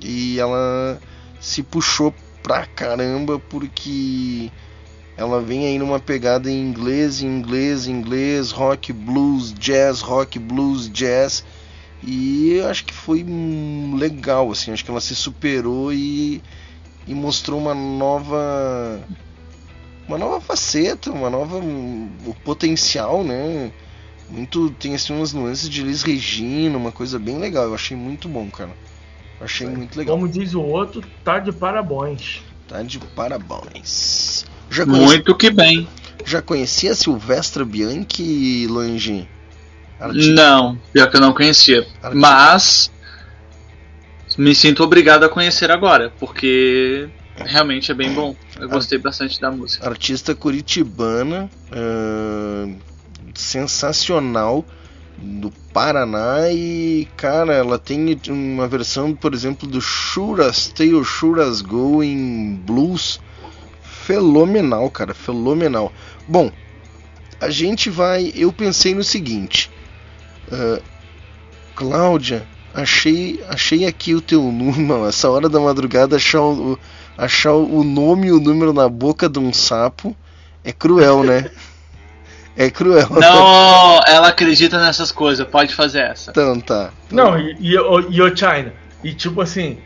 e 0.00 0.38
ela 0.38 1.00
se 1.40 1.62
puxou 1.62 2.14
pra 2.42 2.66
caramba 2.66 3.38
porque 3.38 4.50
ela 5.22 5.40
vem 5.40 5.66
aí 5.66 5.78
numa 5.78 6.00
pegada 6.00 6.50
em 6.50 6.60
inglês, 6.60 7.22
inglês, 7.22 7.86
inglês, 7.86 8.50
rock, 8.50 8.92
blues, 8.92 9.54
jazz, 9.54 10.00
rock, 10.00 10.36
blues, 10.38 10.90
jazz. 10.90 11.44
E 12.02 12.54
eu 12.54 12.68
acho 12.68 12.84
que 12.84 12.92
foi 12.92 13.24
legal, 13.94 14.50
assim, 14.50 14.72
acho 14.72 14.84
que 14.84 14.90
ela 14.90 15.00
se 15.00 15.14
superou 15.14 15.92
e, 15.92 16.42
e 17.06 17.14
mostrou 17.14 17.60
uma 17.60 17.72
nova 17.72 19.00
uma 20.08 20.18
nova 20.18 20.40
faceta, 20.40 21.12
uma 21.12 21.30
nova 21.30 21.58
o 21.58 22.34
potencial, 22.44 23.22
né? 23.22 23.70
Muito 24.28 24.70
tem 24.70 24.94
assim 24.94 25.14
umas 25.14 25.32
nuances 25.32 25.68
de 25.68 25.82
Liz 25.82 26.02
Regina, 26.02 26.76
uma 26.76 26.90
coisa 26.90 27.16
bem 27.16 27.38
legal. 27.38 27.64
Eu 27.64 27.74
achei 27.74 27.96
muito 27.96 28.28
bom, 28.28 28.50
cara. 28.50 28.72
Eu 29.38 29.44
achei 29.44 29.68
muito 29.68 29.96
legal. 29.96 30.16
Como 30.16 30.28
diz 30.28 30.52
o 30.54 30.60
outro, 30.60 31.00
tá 31.22 31.38
de 31.38 31.52
parabéns. 31.52 32.42
Tá 32.66 32.82
de 32.82 32.98
parabéns. 32.98 34.46
Já 34.72 34.86
conheci... 34.86 35.04
Muito 35.04 35.34
que 35.34 35.50
bem. 35.50 35.86
Já 36.24 36.40
conhecia 36.40 36.94
Silvestra 36.94 37.62
Bianchi, 37.62 38.66
Lange? 38.66 39.28
Não, 40.34 40.78
pior 40.92 41.10
que 41.10 41.16
eu 41.16 41.20
não 41.20 41.34
conhecia. 41.34 41.86
Mas 42.14 42.90
me 44.38 44.54
sinto 44.54 44.82
obrigado 44.82 45.24
a 45.24 45.28
conhecer 45.28 45.70
agora, 45.70 46.10
porque 46.18 47.08
realmente 47.36 47.90
é 47.90 47.94
bem 47.94 48.14
bom. 48.14 48.34
Eu 48.58 48.68
gostei 48.68 48.98
bastante 48.98 49.38
da 49.38 49.50
música. 49.50 49.86
Artista 49.86 50.34
curitibana, 50.34 51.50
uh, 51.70 52.74
sensacional 53.34 54.64
do 55.18 55.52
Paraná 55.72 56.50
e 56.50 57.06
cara, 57.16 57.52
ela 57.52 57.78
tem 57.78 58.18
uma 58.28 58.66
versão, 58.66 59.14
por 59.14 59.34
exemplo, 59.34 59.68
do 59.68 59.80
Shuras 59.82 60.68
Tale 60.68 61.04
Shuras 61.04 61.60
Go 61.60 62.02
em 62.02 62.54
blues 62.54 63.20
fenomenal, 64.02 64.90
cara, 64.90 65.14
fenomenal. 65.14 65.92
Bom, 66.26 66.50
a 67.40 67.50
gente 67.50 67.88
vai. 67.88 68.32
Eu 68.34 68.52
pensei 68.52 68.94
no 68.94 69.04
seguinte, 69.04 69.70
uh, 70.48 70.82
Cláudia, 71.74 72.46
achei, 72.74 73.42
achei 73.48 73.86
aqui 73.86 74.14
o 74.14 74.20
teu 74.20 74.42
número. 74.42 75.06
Essa 75.08 75.30
hora 75.30 75.48
da 75.48 75.60
madrugada 75.60 76.16
achar 76.16 76.42
o, 76.42 76.78
achar 77.16 77.54
o 77.54 77.82
nome 77.82 78.28
e 78.28 78.32
o 78.32 78.40
número 78.40 78.72
na 78.72 78.88
boca 78.88 79.28
de 79.28 79.38
um 79.38 79.52
sapo 79.52 80.16
é 80.64 80.72
cruel, 80.72 81.22
né? 81.22 81.50
É 82.56 82.70
cruel. 82.70 83.08
Não, 83.18 84.00
ela 84.06 84.28
acredita 84.28 84.80
nessas 84.80 85.10
coisas, 85.10 85.46
pode 85.46 85.74
fazer 85.74 86.00
essa. 86.00 86.30
Então 86.30 86.60
tá. 86.60 86.90
Não, 87.10 87.38
e, 87.38 87.56
e, 87.60 87.72
e 87.74 88.22
o 88.22 88.36
China, 88.36 88.72
e 89.02 89.14
tipo 89.14 89.40
assim, 89.40 89.78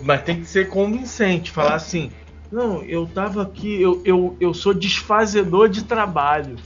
mas 0.00 0.22
tem 0.22 0.40
que 0.40 0.46
ser 0.46 0.68
convincente, 0.68 1.50
falar 1.50 1.74
assim, 1.74 2.10
não, 2.52 2.82
eu 2.82 3.06
tava 3.06 3.42
aqui, 3.42 3.80
eu, 3.80 4.02
eu, 4.04 4.36
eu 4.38 4.52
sou 4.52 4.74
desfazedor 4.74 5.70
de 5.70 5.84
trabalho. 5.84 6.56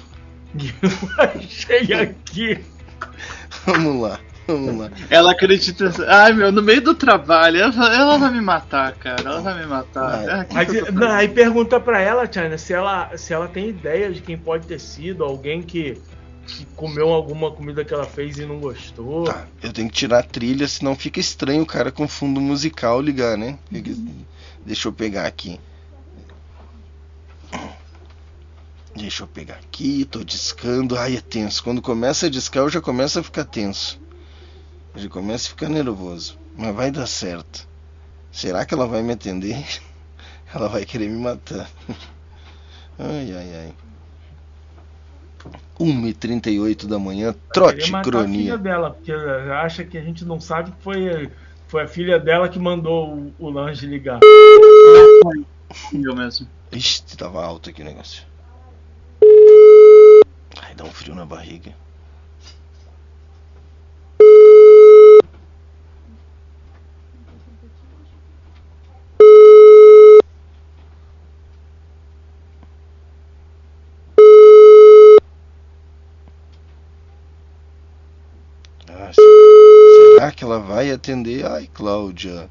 Eu 0.57 0.91
achei 1.23 1.93
aqui. 1.93 2.65
Vamos 3.67 4.01
lá. 4.01 4.19
Vamos 4.47 4.79
lá. 4.79 4.91
Ela 5.11 5.33
acredita. 5.33 5.93
Ai 6.09 6.33
meu, 6.33 6.51
no 6.51 6.63
meio 6.63 6.81
do 6.81 6.95
trabalho, 6.95 7.59
ela, 7.59 7.95
ela 7.95 8.19
vai 8.19 8.33
me 8.33 8.41
matar, 8.41 8.95
cara. 8.95 9.23
Ela 9.23 9.41
vai 9.41 9.61
me 9.61 9.67
matar. 9.67 10.25
É, 10.25 10.47
aí, 10.55 10.93
não, 10.93 11.11
aí 11.11 11.29
pergunta 11.29 11.79
pra 11.79 12.01
ela, 12.01 12.31
China, 12.31 12.57
se 12.57 12.73
ela, 12.73 13.17
se 13.17 13.33
ela 13.33 13.49
tem 13.49 13.69
ideia 13.69 14.11
de 14.11 14.21
quem 14.21 14.39
pode 14.39 14.67
ter 14.67 14.81
sido, 14.81 15.25
alguém 15.25 15.61
que, 15.63 16.01
que 16.47 16.65
comeu 16.77 17.09
alguma 17.11 17.51
comida 17.51 17.85
que 17.85 17.93
ela 17.93 18.07
fez 18.07 18.39
e 18.39 18.47
não 18.47 18.59
gostou. 18.59 19.25
Tá, 19.25 19.47
eu 19.63 19.73
tenho 19.73 19.89
que 19.89 19.95
tirar 19.95 20.21
a 20.21 20.23
trilha, 20.23 20.67
senão 20.67 20.97
fica 20.97 21.21
estranho 21.21 21.63
o 21.63 21.67
cara 21.67 21.93
com 21.93 22.09
fundo 22.09 22.41
musical 22.41 23.01
ligar, 23.01 23.37
né? 23.37 23.59
Deixa 24.65 24.89
eu 24.89 24.93
pegar 24.93 25.27
aqui. 25.27 25.61
Deixa 28.97 29.25
eu 29.25 29.27
pegar 29.27 29.57
aqui, 29.57 30.07
tô 30.07 30.25
discando. 30.25 30.97
Ai, 30.97 31.17
é 31.17 31.21
tenso. 31.21 31.63
Quando 31.63 31.83
começa 31.83 32.27
a 32.27 32.31
discar, 32.31 32.63
eu 32.63 32.71
já 32.71 32.81
começo 32.81 33.19
a 33.19 33.23
ficar 33.23 33.45
tenso. 33.45 34.01
Já 34.95 35.09
começa 35.09 35.47
a 35.47 35.51
ficar 35.51 35.69
nervoso. 35.69 36.39
Mas 36.57 36.75
vai 36.75 36.91
dar 36.91 37.07
certo. 37.07 37.69
Será 38.33 38.65
que 38.65 38.73
ela 38.73 38.87
vai 38.87 39.03
me 39.03 39.13
atender? 39.13 39.63
Ela 40.55 40.69
vai 40.69 40.85
querer 40.85 41.09
me 41.09 41.19
matar. 41.19 41.69
Ai, 42.99 43.33
ai, 43.33 43.55
ai. 43.57 43.75
1h38 45.79 46.87
da 46.87 46.99
manhã, 46.99 47.35
trote 47.53 47.93
cronia. 48.03 48.55
A 48.55 48.57
filha 48.57 48.59
dela, 48.59 48.91
porque 48.91 49.13
acha 49.13 49.85
que 49.85 49.99
a 49.99 50.03
gente 50.03 50.25
não 50.25 50.41
sabe 50.41 50.71
que 50.71 50.83
foi, 50.83 51.31
foi 51.69 51.83
a 51.83 51.89
filha 51.89 52.19
dela 52.19 52.49
que 52.49 52.59
mandou 52.59 53.15
o, 53.15 53.35
o 53.39 53.51
Lange 53.51 53.87
ligar. 53.87 54.21
Eu 55.93 56.15
mesmo. 56.15 56.49
Ixi, 56.73 57.17
tava 57.17 57.45
alto 57.45 57.71
aqui 57.71 57.83
o 57.83 57.85
negócio. 57.85 58.25
Ai, 60.61 60.75
dá 60.75 60.85
um 60.85 60.91
frio 60.91 61.15
na 61.15 61.25
barriga. 61.25 61.75
Será 79.15 80.33
que 80.33 80.45
ela 80.45 80.59
vai 80.59 80.91
atender? 80.91 81.47
Ai, 81.47 81.69
Cláudia. 81.73 82.51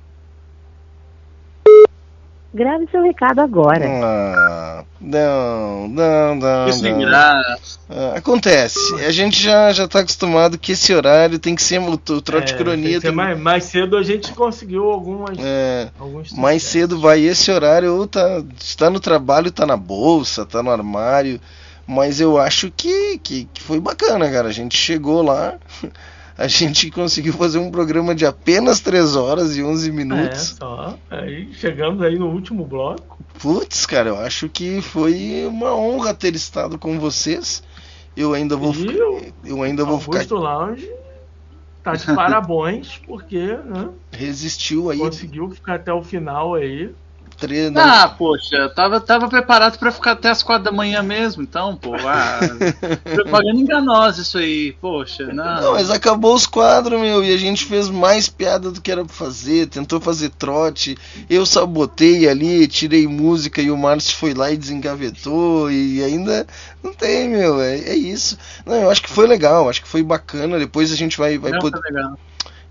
Grave 2.55 2.87
seu 2.89 3.03
recado 3.03 3.41
agora. 3.41 3.85
Ah, 3.85 4.85
não, 5.01 5.89
não, 5.89 6.35
não. 6.35 6.69
Isso 6.69 6.81
não. 6.81 6.99
graça. 6.99 7.79
Ah, 7.89 8.13
acontece. 8.15 8.79
A 9.05 9.11
gente 9.11 9.43
já, 9.43 9.73
já 9.73 9.85
tá 9.89 9.99
acostumado 9.99 10.57
que 10.57 10.71
esse 10.71 10.93
horário 10.93 11.37
tem 11.37 11.53
que 11.53 11.61
ser 11.61 11.81
o, 11.81 11.91
o 11.91 11.97
trote 11.97 12.53
é, 12.53 12.57
cronia. 12.57 13.01
Tem 13.01 13.11
mais, 13.11 13.37
mais 13.37 13.65
cedo 13.65 13.97
a 13.97 14.03
gente 14.03 14.31
conseguiu 14.31 14.89
algumas. 14.89 15.37
É, 15.37 15.89
mais 16.37 16.63
cedo 16.63 16.97
vai 16.97 17.19
esse 17.19 17.51
horário, 17.51 17.93
ou 17.93 18.07
tá, 18.07 18.41
está 18.57 18.89
no 18.89 19.01
trabalho, 19.01 19.51
tá 19.51 19.65
na 19.65 19.75
bolsa, 19.75 20.45
tá 20.45 20.63
no 20.63 20.71
armário. 20.71 21.41
Mas 21.85 22.21
eu 22.21 22.37
acho 22.37 22.71
que, 22.71 23.19
que, 23.19 23.49
que 23.53 23.61
foi 23.61 23.81
bacana, 23.81 24.31
cara. 24.31 24.47
A 24.47 24.53
gente 24.53 24.77
chegou 24.77 25.21
lá. 25.21 25.55
A 26.37 26.47
gente 26.47 26.89
conseguiu 26.91 27.33
fazer 27.33 27.59
um 27.59 27.71
programa 27.71 28.13
de 28.13 28.25
apenas 28.25 28.79
3 28.79 29.15
horas 29.15 29.55
e 29.55 29.63
11 29.63 29.91
minutos. 29.91 30.51
É, 30.51 30.55
só. 30.55 30.97
Aí 31.09 31.53
chegamos 31.53 32.01
aí 32.01 32.17
no 32.17 32.29
último 32.29 32.65
bloco. 32.65 33.23
Putz, 33.39 33.85
cara, 33.85 34.09
eu 34.09 34.19
acho 34.19 34.49
que 34.49 34.81
foi 34.81 35.45
uma 35.47 35.75
honra 35.75 36.13
ter 36.13 36.35
estado 36.35 36.77
com 36.77 36.99
vocês. 36.99 37.63
Eu 38.15 38.33
ainda 38.33 38.55
vou 38.55 38.73
ficar. 38.73 38.93
Eu 39.43 39.61
ainda 39.61 39.83
vou 39.83 39.99
ficar. 39.99 40.25
Lounge 40.29 40.89
tá 41.83 41.93
de 41.93 42.05
parabéns, 42.15 42.99
porque, 43.05 43.45
né? 43.45 43.89
Resistiu 44.11 44.89
aí. 44.89 44.97
Conseguiu 44.97 45.49
ficar 45.51 45.75
até 45.75 45.93
o 45.93 46.01
final 46.01 46.55
aí. 46.55 46.93
Três. 47.35 47.75
Ah, 47.75 48.07
poxa, 48.07 48.69
tava, 48.75 48.99
tava 48.99 49.27
preparado 49.27 49.77
para 49.77 49.91
ficar 49.91 50.11
até 50.11 50.29
as 50.29 50.41
quatro 50.41 50.65
da 50.65 50.71
manhã 50.71 51.03
mesmo, 51.03 51.43
então, 51.43 51.75
pô. 51.75 51.93
Ah, 51.95 52.39
propaganda 53.13 53.59
enganosa 53.59 54.21
isso 54.21 54.37
aí, 54.37 54.71
poxa, 54.81 55.25
não. 55.27 55.61
Não, 55.61 55.73
mas 55.73 55.89
acabou 55.89 56.33
os 56.33 56.45
quadros, 56.45 56.99
meu, 56.99 57.23
e 57.23 57.33
a 57.33 57.37
gente 57.37 57.65
fez 57.65 57.89
mais 57.89 58.29
piada 58.29 58.71
do 58.71 58.81
que 58.81 58.91
era 58.91 59.03
pra 59.03 59.13
fazer, 59.13 59.67
tentou 59.67 59.99
fazer 59.99 60.29
trote. 60.29 60.97
Eu 61.29 61.45
sabotei 61.45 62.27
ali, 62.27 62.67
tirei 62.67 63.07
música 63.07 63.61
e 63.61 63.69
o 63.69 63.77
Márcio 63.77 64.15
foi 64.15 64.33
lá 64.33 64.51
e 64.51 64.57
desengavetou, 64.57 65.69
e 65.71 66.03
ainda 66.03 66.47
não 66.83 66.93
tem, 66.93 67.29
meu, 67.29 67.61
é, 67.61 67.77
é 67.77 67.95
isso. 67.95 68.37
Não, 68.65 68.75
eu 68.75 68.89
acho 68.89 69.01
que 69.01 69.09
foi 69.09 69.27
legal, 69.27 69.69
acho 69.69 69.81
que 69.81 69.87
foi 69.87 70.03
bacana. 70.03 70.57
Depois 70.59 70.91
a 70.91 70.95
gente 70.95 71.17
vai, 71.17 71.37
vai 71.37 71.51
Não, 71.51 71.59
poder. 71.59 71.79
tá 71.79 71.87
legal. 71.87 72.17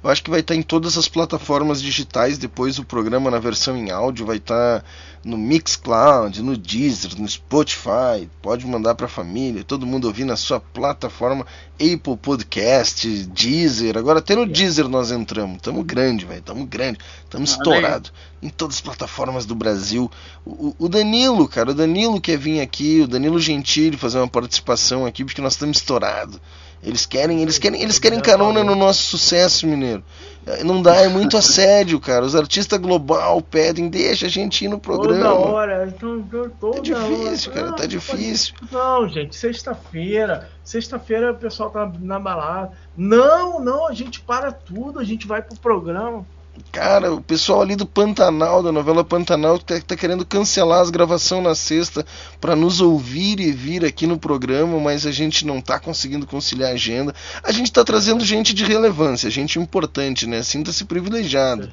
Eu 0.04 0.10
acho 0.10 0.22
que 0.22 0.28
vai 0.30 0.40
estar 0.40 0.54
em 0.54 0.60
todas 0.62 0.98
as 0.98 1.08
plataformas 1.08 1.80
digitais 1.80 2.36
depois 2.36 2.78
o 2.78 2.84
programa 2.84 3.30
na 3.30 3.38
versão 3.38 3.74
em 3.74 3.90
áudio 3.90 4.26
vai 4.26 4.36
estar 4.36 4.84
no 5.24 5.38
Mixcloud, 5.38 6.42
no 6.42 6.58
Deezer, 6.58 7.18
no 7.18 7.26
Spotify. 7.26 8.28
Pode 8.42 8.66
mandar 8.66 8.94
para 8.94 9.06
a 9.06 9.08
família, 9.08 9.64
todo 9.64 9.86
mundo 9.86 10.04
ouvir 10.06 10.24
na 10.26 10.36
sua 10.36 10.60
plataforma 10.60 11.46
Apple 11.76 12.18
Podcast, 12.20 13.08
Deezer. 13.28 13.96
Agora 13.96 14.18
até 14.18 14.36
no 14.36 14.44
Deezer 14.46 14.86
nós 14.90 15.10
entramos. 15.10 15.62
Tamo 15.62 15.82
grande, 15.82 16.26
velho. 16.26 16.42
Tamo 16.42 16.66
grande. 16.66 16.98
Tamo 17.30 17.44
estourado 17.44 18.10
em 18.42 18.50
todas 18.50 18.76
as 18.76 18.82
plataformas 18.82 19.46
do 19.46 19.54
Brasil. 19.54 20.10
O, 20.44 20.50
o- 20.68 20.76
o 20.80 20.88
Danilo, 20.90 21.48
cara, 21.48 21.70
o 21.70 21.74
Danilo 21.74 22.20
quer 22.20 22.36
vir 22.36 22.60
aqui, 22.60 23.00
o 23.00 23.08
Danilo 23.08 23.40
Gentili 23.40 23.96
fazer 23.96 24.18
uma 24.18 24.28
participação 24.28 25.06
aqui 25.06 25.24
porque 25.24 25.40
nós 25.40 25.54
estamos 25.54 25.78
estourados. 25.78 26.38
Eles 26.84 27.06
querem, 27.06 27.40
eles 27.42 27.58
querem, 27.58 27.80
eles 27.80 27.98
querem 27.98 28.20
carona 28.20 28.62
no 28.62 28.74
nosso 28.74 29.02
sucesso, 29.04 29.66
mineiro. 29.66 30.04
Eh, 30.46 30.62
Não 30.62 30.82
dá, 30.82 30.96
é 30.96 31.08
muito 31.08 31.36
assédio, 31.36 31.98
cara. 31.98 32.24
Os 32.24 32.36
artistas 32.36 32.78
global 32.78 33.40
pedem, 33.40 33.88
deixa 33.88 34.26
a 34.26 34.28
gente 34.28 34.64
ir 34.64 34.68
no 34.68 34.78
Toda 34.78 34.98
programa. 34.98 35.34
hora, 35.34 35.86
então, 35.88 36.22
to- 36.22 36.50
toda 36.60 36.76
Tá 36.76 36.80
difícil, 36.82 37.52
hora. 37.52 37.62
cara, 37.62 37.72
tá 37.76 37.86
difícil. 37.86 38.54
Não, 38.70 39.08
gente, 39.08 39.34
sexta-feira. 39.34 40.48
Sexta-feira 40.62 41.32
o 41.32 41.36
pessoal 41.36 41.70
tá 41.70 41.90
na 42.00 42.18
balada. 42.20 42.72
Não, 42.96 43.58
não, 43.60 43.88
a 43.88 43.92
gente 43.94 44.20
para 44.20 44.52
tudo, 44.52 44.98
a 44.98 45.04
gente 45.04 45.26
vai 45.26 45.40
pro 45.40 45.58
programa. 45.58 46.26
Cara, 46.70 47.12
o 47.12 47.20
pessoal 47.20 47.62
ali 47.62 47.74
do 47.74 47.86
Pantanal, 47.86 48.62
da 48.62 48.70
novela 48.70 49.04
Pantanal, 49.04 49.58
tá, 49.58 49.80
tá 49.80 49.96
querendo 49.96 50.24
cancelar 50.24 50.80
as 50.80 50.90
gravações 50.90 51.42
na 51.42 51.54
sexta 51.54 52.04
pra 52.40 52.54
nos 52.54 52.80
ouvir 52.80 53.40
e 53.40 53.50
vir 53.50 53.84
aqui 53.84 54.06
no 54.06 54.18
programa, 54.18 54.78
mas 54.78 55.06
a 55.06 55.10
gente 55.10 55.46
não 55.46 55.60
tá 55.60 55.80
conseguindo 55.80 56.26
conciliar 56.26 56.70
a 56.70 56.74
agenda. 56.74 57.14
A 57.42 57.50
gente 57.50 57.72
tá 57.72 57.84
trazendo 57.84 58.24
gente 58.24 58.54
de 58.54 58.64
relevância, 58.64 59.30
gente 59.30 59.58
importante, 59.58 60.26
né? 60.26 60.42
Sinta-se 60.42 60.84
privilegiado. 60.84 61.72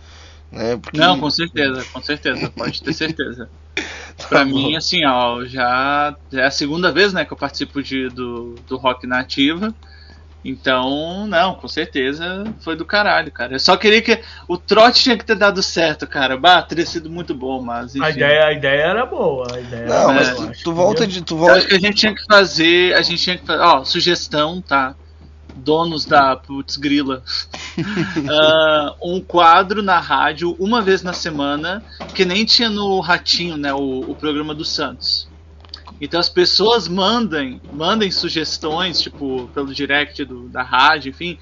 Né? 0.52 0.78
Porque... 0.78 1.00
Não, 1.00 1.20
com 1.20 1.30
certeza, 1.30 1.86
com 1.94 2.02
certeza, 2.02 2.50
pode 2.50 2.82
ter 2.82 2.94
certeza. 2.94 3.50
Pra 4.30 4.44
mim, 4.44 4.76
assim, 4.76 5.06
ó, 5.06 5.46
já 5.46 6.16
já 6.32 6.42
é 6.42 6.46
a 6.46 6.52
segunda 6.52 6.92
vez, 6.92 7.14
né, 7.14 7.24
que 7.24 7.34
eu 7.34 7.38
participo 7.38 7.82
de, 7.82 8.10
do, 8.10 8.56
do 8.68 8.78
Rock 8.78 9.08
Nativa. 9.08 9.74
Então, 10.44 11.28
não, 11.28 11.54
com 11.54 11.68
certeza 11.68 12.44
foi 12.62 12.76
do 12.76 12.84
caralho, 12.84 13.32
cara. 13.32 13.54
Eu 13.54 13.60
só 13.60 13.78
queria 13.78 14.02
que 14.02 14.20
o 14.48 14.58
trote 14.58 15.04
tinha 15.04 15.18
que 15.18 15.24
ter 15.24 15.36
dado 15.36 15.62
certo, 15.62 16.08
cara. 16.08 16.36
Bah, 16.36 16.64
teria 16.64 16.86
sido 16.86 17.10
muito 17.10 17.36
bom, 17.36 17.62
mas 17.62 17.96
enfim. 17.96 18.06
A 18.06 18.10
ideia, 18.10 18.46
a 18.46 18.54
ideia 18.54 18.82
era 18.82 19.06
boa. 19.06 19.48
A 19.54 19.60
ideia 19.60 19.86
Não, 19.86 20.10
era 20.10 20.14
mas 20.14 20.30
boa, 20.32 20.48
tu, 20.48 20.64
tu 20.64 20.74
volta 20.74 21.06
de. 21.06 21.22
Tu 21.22 21.36
Eu 21.36 21.38
volta... 21.38 21.58
acho 21.58 21.68
que 21.68 21.76
a 21.76 21.80
gente 21.80 21.96
tinha 21.96 22.16
que 22.16 22.26
fazer, 22.26 22.96
a 22.96 23.02
gente 23.04 23.22
tinha 23.22 23.38
que 23.38 23.46
fazer, 23.46 23.62
ó, 23.62 23.84
sugestão, 23.84 24.62
tá? 24.62 24.96
Donos 25.56 26.06
da 26.06 26.36
Putz 26.36 26.78
Grila. 26.78 27.24
Ah, 28.30 28.96
um 29.02 29.22
quadro 29.22 29.82
na 29.82 29.98
rádio 29.98 30.56
uma 30.60 30.82
vez 30.82 31.02
na 31.02 31.14
semana, 31.14 31.82
que 32.14 32.26
nem 32.26 32.44
tinha 32.44 32.70
no 32.70 33.00
Ratinho, 33.00 33.56
né? 33.56 33.74
O, 33.74 34.12
o 34.12 34.16
programa 34.16 34.54
do 34.54 34.66
Santos. 34.66 35.31
Então 36.02 36.20
as 36.20 36.28
pessoas 36.28 36.88
mandem, 36.88 37.62
mandem 37.72 38.10
sugestões, 38.10 39.00
tipo, 39.00 39.48
pelo 39.54 39.72
direct 39.72 40.26
do, 40.26 40.50
da 40.50 40.64
rádio, 40.64 41.12
enfim. 41.12 41.38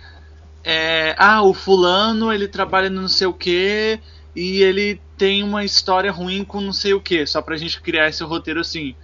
É, 0.62 1.16
ah, 1.18 1.42
o 1.42 1.54
fulano 1.54 2.34
ele 2.34 2.46
trabalha 2.46 2.90
no 2.90 3.02
não 3.02 3.08
sei 3.08 3.26
o 3.26 3.34
que 3.34 3.98
e 4.36 4.62
ele 4.62 5.00
tem 5.18 5.44
uma 5.44 5.64
história 5.64 6.12
ruim 6.12 6.44
com 6.44 6.60
não 6.60 6.74
sei 6.74 6.94
o 6.94 7.00
que, 7.00 7.26
só 7.26 7.42
pra 7.42 7.56
gente 7.56 7.82
criar 7.82 8.10
esse 8.10 8.22
roteiro 8.22 8.60
assim. 8.60 8.96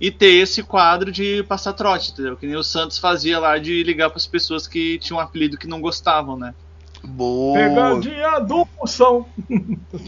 E 0.00 0.12
ter 0.12 0.30
esse 0.34 0.62
quadro 0.62 1.10
de 1.10 1.42
passar 1.42 1.72
trote, 1.72 2.12
entendeu? 2.12 2.36
Que 2.36 2.46
nem 2.46 2.56
o 2.56 2.62
Santos 2.62 2.96
fazia 2.96 3.38
lá 3.40 3.58
de 3.58 3.82
ligar 3.82 4.10
pras 4.10 4.26
pessoas 4.26 4.68
que 4.68 4.96
tinham 4.98 5.18
um 5.18 5.20
apelido 5.20 5.58
que 5.58 5.66
não 5.66 5.80
gostavam, 5.80 6.38
né? 6.38 6.54
Boa. 7.02 7.58
Pegadinha 7.58 8.38
do 8.40 8.66
Moção. 8.78 9.26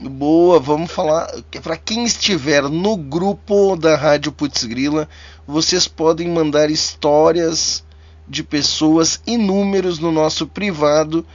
Boa, 0.03 0.61
vamos 0.61 0.91
falar. 0.91 1.31
Para 1.63 1.77
quem 1.77 2.05
estiver 2.05 2.63
no 2.65 2.97
grupo 2.97 3.77
da 3.77 3.97
Rádio 3.97 4.33
Putz 4.33 4.65
Grila, 4.65 5.09
vocês 5.47 5.89
podem 5.89 6.29
mandar 6.29 6.71
histórias 6.71 7.85
de 8.29 8.43
pessoas 8.43 9.21
e 9.27 9.37
números 9.37 9.99
no 9.99 10.13
nosso 10.13 10.47
privado 10.47 11.27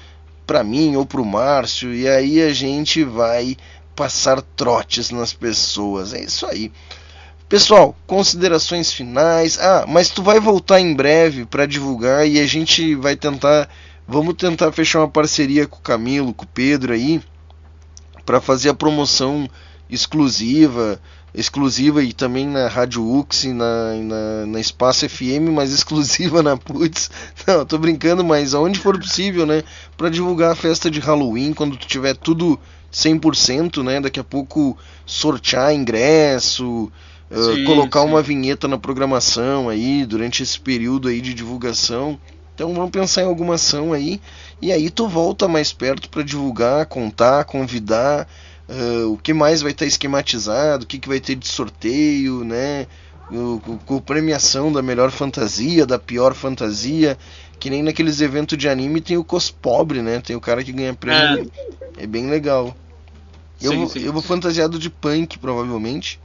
para 0.46 0.64
mim 0.64 0.96
ou 0.96 1.06
para 1.06 1.22
o 1.22 1.26
Márcio 1.26 1.94
e 1.94 2.08
aí 2.08 2.42
a 2.42 2.54
gente 2.54 3.04
vai 3.04 3.58
passar 3.96 4.42
trotes 4.42 5.10
nas 5.10 5.34
pessoas. 5.34 6.14
É 6.14 6.22
isso 6.22 6.46
aí. 6.46 6.72
Pessoal, 7.50 7.96
considerações 8.06 8.92
finais. 8.92 9.58
Ah, 9.60 9.86
mas 9.88 10.10
tu 10.10 10.22
vai 10.22 10.40
voltar 10.40 10.80
em 10.80 10.94
breve 10.94 11.46
para 11.46 11.66
divulgar 11.66 12.28
e 12.28 12.40
a 12.40 12.46
gente 12.46 12.94
vai 12.96 13.16
tentar, 13.16 13.70
vamos 14.08 14.36
tentar 14.36 14.72
fechar 14.72 15.00
uma 15.00 15.10
parceria 15.10 15.68
com 15.68 15.78
o 15.78 15.82
Camilo, 15.82 16.34
com 16.34 16.46
o 16.46 16.48
Pedro 16.48 16.94
aí 16.94 17.22
para 18.26 18.42
fazer 18.42 18.70
a 18.70 18.74
promoção 18.74 19.50
exclusiva, 19.90 21.00
exclusiva 21.34 22.04
e 22.04 22.12
também 22.12 22.46
na 22.46 22.68
Rádio 22.68 23.06
Ux 23.08 23.46
e 23.46 23.54
na, 23.54 23.94
na, 23.96 24.46
na 24.46 24.60
Espaço 24.60 25.08
FM, 25.08 25.50
mas 25.54 25.72
exclusiva 25.74 26.44
na 26.44 26.58
Putz. 26.58 27.10
Não, 27.48 27.66
tô 27.66 27.78
brincando, 27.78 28.24
mas 28.24 28.54
aonde 28.54 28.80
for 28.80 29.00
possível, 29.00 29.46
né? 29.46 29.64
Para 29.96 30.10
divulgar 30.10 30.52
a 30.52 30.56
festa 30.56 30.92
de 30.92 31.00
Halloween, 31.00 31.54
quando 31.54 31.78
tu 31.78 31.88
tiver 31.88 32.16
tudo 32.16 32.60
100%, 32.92 33.84
né? 33.84 34.02
Daqui 34.02 34.20
a 34.20 34.24
pouco 34.24 34.78
sortear 35.06 35.74
ingresso, 35.74 36.92
uh, 37.32 37.56
Sim, 37.56 37.64
colocar 37.64 38.02
sim. 38.02 38.08
uma 38.08 38.22
vinheta 38.22 38.68
na 38.68 38.78
programação 38.78 39.70
aí 39.70 40.06
durante 40.06 40.44
esse 40.44 40.60
período 40.60 41.08
aí 41.08 41.22
de 41.22 41.34
divulgação. 41.34 42.20
Então 42.58 42.74
vamos 42.74 42.90
pensar 42.90 43.22
em 43.22 43.28
alguma 43.28 43.54
ação 43.54 43.94
aí 43.94 44.20
e 44.60 44.72
aí 44.72 44.90
tu 44.90 45.08
volta 45.08 45.48
mais 45.48 45.72
perto 45.72 46.10
para 46.10 46.24
divulgar, 46.24 46.88
contar, 46.88 47.46
convidar 47.46 48.28
uh, 48.68 49.14
o 49.14 49.18
que 49.20 49.32
mais 49.32 49.62
vai 49.62 49.74
estar 49.74 49.86
esquematizado, 49.86 50.84
o 50.84 50.88
que, 50.88 50.98
que 50.98 51.08
vai 51.08 51.20
ter 51.20 51.36
de 51.36 51.48
sorteio, 51.48 52.44
né? 52.44 52.88
Com 53.86 54.00
premiação 54.00 54.72
da 54.72 54.82
melhor 54.82 55.12
fantasia, 55.12 55.86
da 55.86 56.00
pior 56.00 56.34
fantasia, 56.34 57.16
que 57.60 57.70
nem 57.70 57.84
naqueles 57.84 58.22
eventos 58.22 58.58
de 58.58 58.68
anime 58.68 59.02
tem 59.02 59.18
o 59.18 59.24
cospobre, 59.24 60.02
né? 60.02 60.20
Tem 60.20 60.36
o 60.36 60.42
cara 60.42 60.64
que 60.64 60.72
ganha 60.72 60.96
prêmio. 60.96 61.52
É, 61.96 62.08
bem 62.08 62.28
legal. 62.28 62.76
Eu, 63.62 63.72
Sim, 63.72 63.88
sim. 63.88 64.00
eu 64.00 64.12
vou 64.12 64.24
fantasiado 64.24 64.80
de 64.80 64.90
punk, 64.90 65.38
provavelmente. 65.38 66.20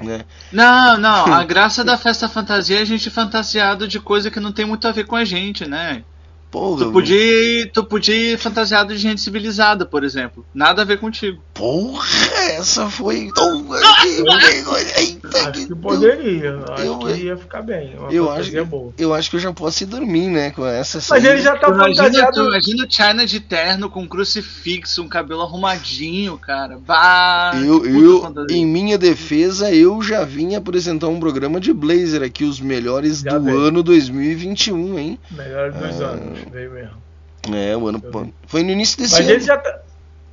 Né? 0.00 0.24
Não, 0.52 0.98
não, 0.98 1.32
a 1.32 1.44
graça 1.44 1.82
da 1.82 1.96
festa 1.96 2.28
fantasia 2.28 2.78
é 2.78 2.82
a 2.82 2.84
gente 2.84 3.10
fantasiado 3.10 3.88
de 3.88 3.98
coisa 3.98 4.30
que 4.30 4.40
não 4.40 4.52
tem 4.52 4.66
muito 4.66 4.86
a 4.86 4.92
ver 4.92 5.06
com 5.06 5.16
a 5.16 5.24
gente, 5.24 5.66
né? 5.66 6.04
Porra, 6.50 6.84
Tu 6.84 6.92
podia, 6.92 7.70
tu 7.72 7.84
podia 7.84 8.32
ir 8.32 8.38
fantasiado 8.38 8.94
de 8.94 8.98
gente 9.00 9.20
civilizada, 9.20 9.84
por 9.84 10.04
exemplo. 10.04 10.44
Nada 10.54 10.82
a 10.82 10.84
ver 10.84 10.98
contigo. 10.98 11.42
Porra, 11.56 12.06
essa 12.52 12.88
foi. 12.90 13.30
Que. 13.32 15.00
Eita, 15.00 15.48
Acho 15.50 15.66
que 15.66 15.74
poderia. 15.74 16.58
Acho 16.70 16.82
Eu- 16.82 16.98
que 16.98 17.12
ia 17.14 17.36
ficar 17.36 17.62
bem. 17.62 17.94
Eu 18.10 18.24
acho, 18.30 18.36
fantasia 18.50 18.64
boa. 18.64 18.92
eu 18.98 19.14
acho 19.14 19.30
que 19.30 19.36
eu 19.36 19.40
já 19.40 19.52
posso 19.52 19.82
ir 19.82 19.86
dormir, 19.86 20.28
né? 20.28 20.50
Com 20.50 20.66
essa 20.66 20.98
Mas 21.10 21.24
ele 21.24 21.40
já 21.40 21.56
tá 21.56 21.68
Imagina, 21.68 22.04
fantasiado. 22.04 22.32
tu, 22.32 22.48
imagina 22.48 22.84
o 22.86 22.90
China 22.92 23.26
de 23.26 23.40
terno 23.40 23.88
com 23.90 24.06
crucifixo, 24.06 25.02
um 25.02 25.08
cabelo 25.08 25.42
arrumadinho, 25.42 26.36
cara. 26.38 26.78
Bah, 26.78 27.52
Eu, 27.56 27.84
eu, 27.86 28.34
em 28.50 28.66
minha 28.66 28.98
defesa, 28.98 29.72
eu 29.72 30.02
já 30.02 30.24
vim 30.24 30.54
apresentar 30.54 31.08
um 31.08 31.18
programa 31.20 31.58
de 31.60 31.72
Blazer 31.72 32.22
aqui, 32.22 32.44
os 32.44 32.60
melhores 32.60 33.20
Já 33.20 33.38
do 33.38 33.44
veio. 33.44 33.58
ano 33.58 33.82
2021, 33.82 34.98
hein? 34.98 35.18
Melhor 35.30 35.72
dois 35.72 36.00
Ah. 36.00 36.06
anos, 36.06 36.38
veio 36.52 36.70
mesmo. 36.72 37.06
É, 37.54 37.76
o 37.76 37.86
ano 37.86 38.02
foi 38.46 38.62
no 38.64 38.70
início 38.70 38.98
desse 38.98 39.12
Mas 39.14 39.20
ano. 39.20 39.30
ele 39.30 39.40
já 39.40 39.56
tá, 39.56 39.78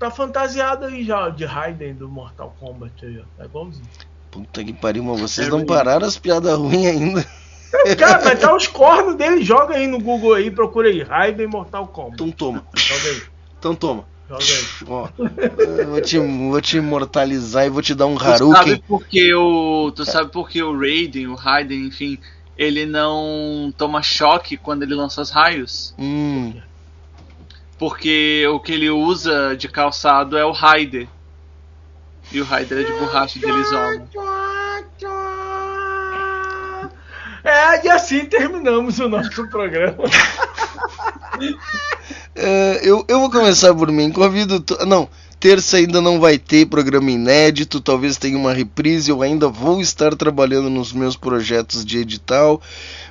tá 0.03 0.11
fantasiado 0.11 0.85
aí 0.85 1.03
já 1.03 1.29
de 1.29 1.45
Raiden 1.45 1.93
do 1.93 2.09
Mortal 2.09 2.55
Kombat 2.59 3.05
aí, 3.05 3.19
ó. 3.19 3.41
É 3.41 3.45
igualzinho. 3.45 3.85
Puta 4.31 4.63
que 4.63 4.73
pariu, 4.73 5.03
mas 5.03 5.19
vocês 5.21 5.47
É 5.47 5.51
não 5.51 5.65
pararam 5.65 6.07
as 6.07 6.17
piadas 6.17 6.57
ruins 6.57 6.87
ainda. 6.87 7.25
Cara, 7.97 8.23
mas 8.23 8.39
tá 8.39 8.55
os 8.55 8.67
cornos 8.67 9.15
dele, 9.15 9.43
joga 9.43 9.75
aí 9.75 9.87
no 9.87 9.99
Google 9.99 10.33
aí, 10.33 10.51
procura 10.51 10.89
aí, 10.89 11.01
Raiden 11.01 11.47
Mortal 11.47 11.87
Kombat. 11.87 12.13
Então 12.15 12.31
toma. 12.31 12.63
Joga 12.75 13.09
aí, 13.09 13.21
Então 13.59 13.75
toma. 13.75 14.05
joga 14.29 14.43
aí. 14.43 14.87
Ó, 14.87 15.07
eu 15.79 15.87
vou 15.89 16.01
te, 16.01 16.19
vou 16.19 16.61
te 16.61 16.77
imortalizar 16.77 17.65
e 17.65 17.69
vou 17.69 17.81
te 17.81 17.95
dar 17.95 18.05
um 18.05 18.15
Tu 18.15 18.23
sabe 18.23 18.33
Haruken. 18.53 18.77
por 18.87 19.05
que 19.05 19.33
o. 19.33 19.91
Tu 19.95 20.05
sabe 20.05 20.31
por 20.31 20.49
que 20.49 20.61
o 20.61 20.77
Raiden, 20.77 21.27
o 21.27 21.35
Raiden, 21.35 21.87
enfim, 21.87 22.17
ele 22.57 22.85
não 22.85 23.73
toma 23.77 24.01
choque 24.03 24.55
quando 24.57 24.83
ele 24.83 24.93
lança 24.95 25.21
os 25.21 25.31
raios? 25.31 25.95
Hum, 25.97 26.53
Porque 27.77 28.45
o 28.47 28.59
que 28.59 28.71
ele 28.71 28.89
usa 28.89 29.55
de 29.55 29.67
calçado 29.67 30.37
é 30.37 30.45
o 30.45 30.51
Raider. 30.51 31.07
E 32.31 32.39
o 32.39 32.43
Raider 32.43 32.79
é 32.79 32.83
de 32.83 32.93
borracha 32.93 33.39
de 33.39 33.45
Elizola. 33.45 34.07
É, 37.43 37.85
e 37.85 37.89
assim 37.89 38.25
terminamos 38.25 38.99
o 38.99 39.09
nosso 39.09 39.47
programa. 39.49 40.03
É, 42.35 42.79
eu, 42.81 43.05
eu 43.07 43.19
vou 43.19 43.29
começar 43.29 43.73
por 43.75 43.91
mim. 43.91 44.11
Convido. 44.11 44.59
To... 44.59 44.85
Não, 44.85 45.07
terça 45.39 45.77
ainda 45.77 46.01
não 46.01 46.19
vai 46.19 46.39
ter 46.39 46.65
programa 46.65 47.11
inédito. 47.11 47.81
Talvez 47.81 48.17
tenha 48.17 48.37
uma 48.37 48.53
reprise. 48.53 49.11
Eu 49.11 49.21
ainda 49.21 49.47
vou 49.47 49.81
estar 49.81 50.15
trabalhando 50.15 50.69
nos 50.69 50.93
meus 50.93 51.15
projetos 51.15 51.85
de 51.85 51.99
edital. 51.99 52.61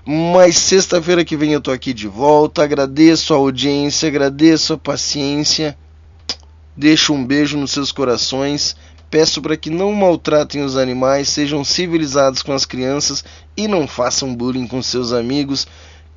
Mas 0.05 0.58
sexta-feira 0.58 1.24
que 1.24 1.36
vem 1.36 1.52
eu 1.52 1.60
tô 1.60 1.70
aqui 1.70 1.92
de 1.94 2.08
volta. 2.08 2.64
Agradeço 2.64 3.32
a 3.32 3.36
audiência, 3.36 4.08
agradeço 4.08 4.72
a 4.72 4.78
paciência. 4.78 5.78
Deixo 6.76 7.12
um 7.12 7.24
beijo 7.24 7.56
nos 7.56 7.70
seus 7.70 7.92
corações. 7.92 8.74
Peço 9.08 9.40
para 9.40 9.56
que 9.56 9.70
não 9.70 9.92
maltratem 9.92 10.64
os 10.64 10.76
animais, 10.76 11.28
sejam 11.28 11.62
civilizados 11.62 12.42
com 12.42 12.52
as 12.52 12.64
crianças 12.64 13.22
e 13.56 13.68
não 13.68 13.86
façam 13.86 14.34
bullying 14.34 14.66
com 14.66 14.82
seus 14.82 15.12
amigos. 15.12 15.68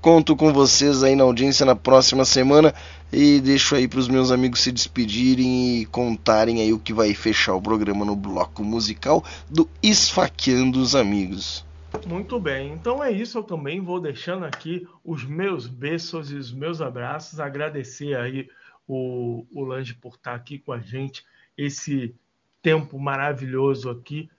Conto 0.02 0.36
com 0.36 0.52
vocês 0.52 1.04
aí 1.04 1.16
na 1.16 1.24
audiência 1.24 1.66
na 1.66 1.76
próxima 1.76 2.26
semana 2.26 2.74
e 3.12 3.40
deixo 3.40 3.76
aí 3.76 3.88
para 3.88 4.00
os 4.00 4.08
meus 4.08 4.32
amigos 4.32 4.62
se 4.62 4.72
despedirem 4.72 5.82
e 5.82 5.86
contarem 5.86 6.62
aí 6.62 6.74
o 6.74 6.80
que 6.80 6.94
vai 6.94 7.14
fechar 7.14 7.54
o 7.54 7.62
programa 7.62 8.04
no 8.04 8.16
bloco 8.16 8.64
musical 8.64 9.24
do 9.50 9.70
Esfaqueando 9.84 10.80
os 10.80 10.96
Amigos. 10.96 11.66
Muito 12.08 12.40
bem, 12.40 12.74
então 12.74 13.04
é 13.04 13.12
isso. 13.12 13.38
Eu 13.38 13.44
também 13.44 13.80
vou 13.80 14.00
deixando 14.00 14.46
aqui 14.46 14.88
os 15.04 15.24
meus 15.24 15.68
beijos 15.68 16.32
e 16.32 16.36
os 16.36 16.52
meus 16.52 16.82
abraços. 16.82 17.40
Agradecer 17.40 18.16
aí 18.16 18.50
o, 18.88 19.46
o 19.52 19.64
Lange 19.64 19.94
por 19.94 20.16
estar 20.16 20.36
aqui 20.36 20.60
com 20.60 20.72
a 20.72 20.80
gente 20.80 21.26
esse 21.58 22.16
tempo 22.62 23.00
maravilhoso 23.00 23.90
aqui, 23.90 24.30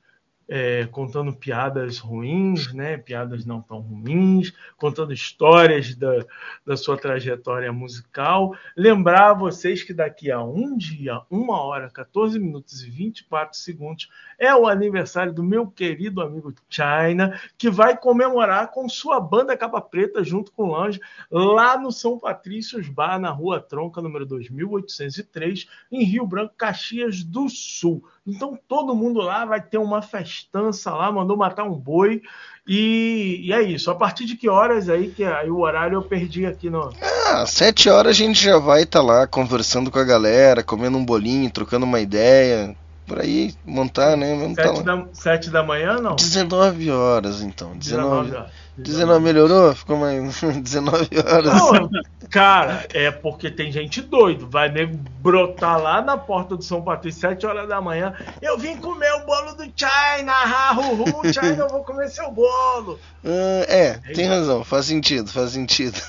é, 0.48 0.86
contando 0.86 1.32
piadas 1.32 1.98
ruins, 1.98 2.72
né? 2.72 2.96
piadas 2.96 3.44
não 3.44 3.60
tão 3.60 3.80
ruins, 3.80 4.52
contando 4.76 5.12
histórias 5.12 5.94
da, 5.94 6.24
da 6.64 6.76
sua 6.76 6.96
trajetória 6.96 7.72
musical. 7.72 8.54
Lembrar 8.76 9.30
a 9.30 9.34
vocês 9.34 9.82
que 9.82 9.92
daqui 9.92 10.30
a 10.30 10.42
um 10.42 10.76
dia, 10.76 11.20
uma 11.30 11.60
hora, 11.60 11.90
14 11.90 12.38
minutos 12.38 12.82
e 12.82 12.90
24 12.90 13.58
segundos, 13.58 14.08
é 14.38 14.54
o 14.54 14.66
aniversário 14.66 15.32
do 15.32 15.42
meu 15.42 15.66
querido 15.66 16.20
amigo 16.20 16.54
China, 16.68 17.40
que 17.58 17.68
vai 17.68 17.96
comemorar 17.96 18.70
com 18.70 18.88
sua 18.88 19.20
banda 19.20 19.56
Capa 19.56 19.80
Preta, 19.80 20.22
junto 20.22 20.52
com 20.52 20.64
o 20.64 20.72
Lange, 20.72 21.00
lá 21.30 21.78
no 21.78 21.90
São 21.90 22.18
Patrícios 22.18 22.88
Bar, 22.88 23.18
na 23.18 23.30
Rua 23.30 23.60
Tronca, 23.60 24.00
número 24.00 24.26
2803, 24.26 25.66
em 25.90 26.04
Rio 26.04 26.26
Branco, 26.26 26.54
Caxias 26.56 27.24
do 27.24 27.48
Sul. 27.48 28.04
Então 28.26 28.58
todo 28.68 28.94
mundo 28.94 29.20
lá 29.20 29.44
vai 29.44 29.60
ter 29.60 29.78
uma 29.78 30.02
festança 30.02 30.90
lá, 30.90 31.12
mandou 31.12 31.36
matar 31.36 31.64
um 31.64 31.74
boi. 31.74 32.22
E, 32.66 33.42
e, 33.44 33.52
é 33.52 33.62
isso. 33.62 33.90
A 33.90 33.94
partir 33.94 34.24
de 34.24 34.34
que 34.36 34.48
horas 34.48 34.88
aí, 34.88 35.08
que 35.08 35.22
aí 35.22 35.48
o 35.48 35.60
horário 35.60 35.96
eu 35.96 36.02
perdi 36.02 36.44
aqui 36.44 36.68
no. 36.68 36.92
Ah, 37.00 37.46
sete 37.46 37.88
horas 37.88 38.10
a 38.10 38.14
gente 38.14 38.42
já 38.42 38.58
vai 38.58 38.82
estar 38.82 39.00
tá 39.00 39.06
lá 39.06 39.26
conversando 39.26 39.90
com 39.90 40.00
a 40.00 40.04
galera, 40.04 40.64
comendo 40.64 40.98
um 40.98 41.04
bolinho, 41.04 41.50
trocando 41.50 41.86
uma 41.86 42.00
ideia 42.00 42.76
por 43.06 43.20
aí 43.20 43.54
montar, 43.64 44.16
né? 44.16 44.34
Vamos 44.34 44.56
sete, 44.56 44.82
tá 44.82 44.96
da, 44.96 45.06
sete 45.12 45.50
da 45.50 45.62
manhã, 45.62 46.00
não? 46.00 46.16
19 46.16 46.90
horas, 46.90 47.40
então. 47.40 47.76
19, 47.76 48.30
19 48.30 48.36
horas. 48.36 48.50
19 48.76 49.20
melhorou? 49.20 49.74
Ficou 49.74 49.96
mais 49.96 50.40
19 50.62 51.08
horas. 51.18 51.54
Não, 51.54 51.90
cara, 52.30 52.86
é 52.92 53.10
porque 53.10 53.50
tem 53.50 53.72
gente 53.72 54.02
doido. 54.02 54.48
Vai 54.48 54.70
nego 54.70 54.96
brotar 55.20 55.80
lá 55.80 56.02
na 56.02 56.16
porta 56.16 56.56
do 56.56 56.62
São 56.62 56.82
Patrício, 56.82 57.20
7 57.22 57.46
horas 57.46 57.68
da 57.68 57.80
manhã. 57.80 58.14
Eu 58.42 58.58
vim 58.58 58.76
comer 58.76 59.12
o 59.14 59.26
bolo 59.26 59.54
do 59.54 59.64
China, 59.64 60.32
Rahuhu, 60.32 61.32
China, 61.32 61.64
eu 61.64 61.68
vou 61.68 61.82
comer 61.84 62.08
seu 62.10 62.30
bolo. 62.30 62.98
Uh, 63.24 63.64
é, 63.66 63.94
tem 64.14 64.26
razão, 64.26 64.62
faz 64.62 64.86
sentido, 64.86 65.30
faz 65.30 65.50
sentido. 65.50 66.00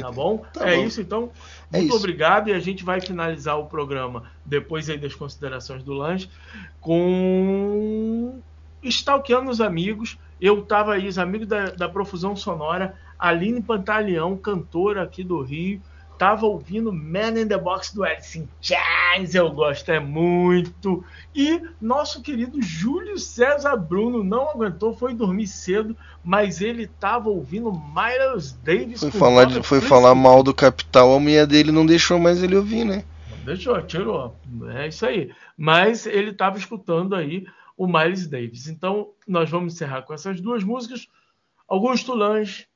Tá 0.00 0.10
bom? 0.10 0.38
Tá 0.52 0.68
é 0.68 0.76
bom. 0.76 0.84
isso, 0.84 1.00
então. 1.00 1.30
É 1.72 1.78
muito 1.78 1.90
isso. 1.90 1.98
obrigado 1.98 2.48
e 2.48 2.52
a 2.52 2.58
gente 2.58 2.84
vai 2.84 3.00
finalizar 3.00 3.58
o 3.58 3.66
programa 3.66 4.24
depois 4.44 4.90
aí 4.90 4.98
das 4.98 5.14
considerações 5.14 5.82
do 5.82 5.94
lanche 5.94 6.28
com 6.80 8.40
stalkeando 8.82 9.50
os 9.50 9.60
amigos 9.60 10.18
eu 10.42 10.58
estava 10.58 10.94
aí, 10.94 11.06
os 11.06 11.18
amigos 11.18 11.46
da, 11.46 11.66
da 11.66 11.88
Profusão 11.88 12.34
Sonora, 12.34 12.96
Aline 13.16 13.62
Pantaleão, 13.62 14.36
cantora 14.36 15.04
aqui 15.04 15.22
do 15.22 15.40
Rio, 15.40 15.80
estava 16.12 16.46
ouvindo 16.46 16.92
Man 16.92 17.40
in 17.40 17.46
the 17.46 17.56
Box 17.56 17.94
do 17.94 18.02
Alice 18.02 18.44
Chains, 18.60 19.36
eu 19.36 19.50
gosto 19.52 19.90
é 19.92 20.00
muito. 20.00 21.04
E 21.32 21.62
nosso 21.80 22.20
querido 22.22 22.60
Júlio 22.60 23.18
César 23.18 23.76
Bruno 23.76 24.24
não 24.24 24.50
aguentou, 24.50 24.96
foi 24.96 25.14
dormir 25.14 25.46
cedo, 25.46 25.96
mas 26.24 26.60
ele 26.60 26.84
estava 26.84 27.28
ouvindo 27.28 27.72
Miles 27.72 28.52
Davis. 28.64 28.98
Foi, 28.98 29.12
falar, 29.12 29.44
de, 29.44 29.62
foi 29.62 29.80
falar 29.80 30.14
mal 30.16 30.42
do 30.42 30.52
Capital, 30.52 31.14
a 31.14 31.20
mulher 31.20 31.46
dele 31.46 31.70
não 31.70 31.86
deixou 31.86 32.18
mais 32.18 32.42
ele 32.42 32.56
ouvir, 32.56 32.84
né? 32.84 33.04
deixou, 33.44 33.80
tirou. 33.82 34.36
É 34.74 34.88
isso 34.88 35.04
aí. 35.04 35.30
Mas 35.56 36.06
ele 36.06 36.30
estava 36.30 36.58
escutando 36.58 37.14
aí 37.14 37.46
o 37.82 37.86
Miles 37.88 38.28
Davis. 38.28 38.68
Então, 38.68 39.10
nós 39.26 39.50
vamos 39.50 39.74
encerrar 39.74 40.02
com 40.02 40.14
essas 40.14 40.40
duas 40.40 40.62
músicas. 40.62 41.08
Augusto 41.66 42.14
Lange, 42.14 42.68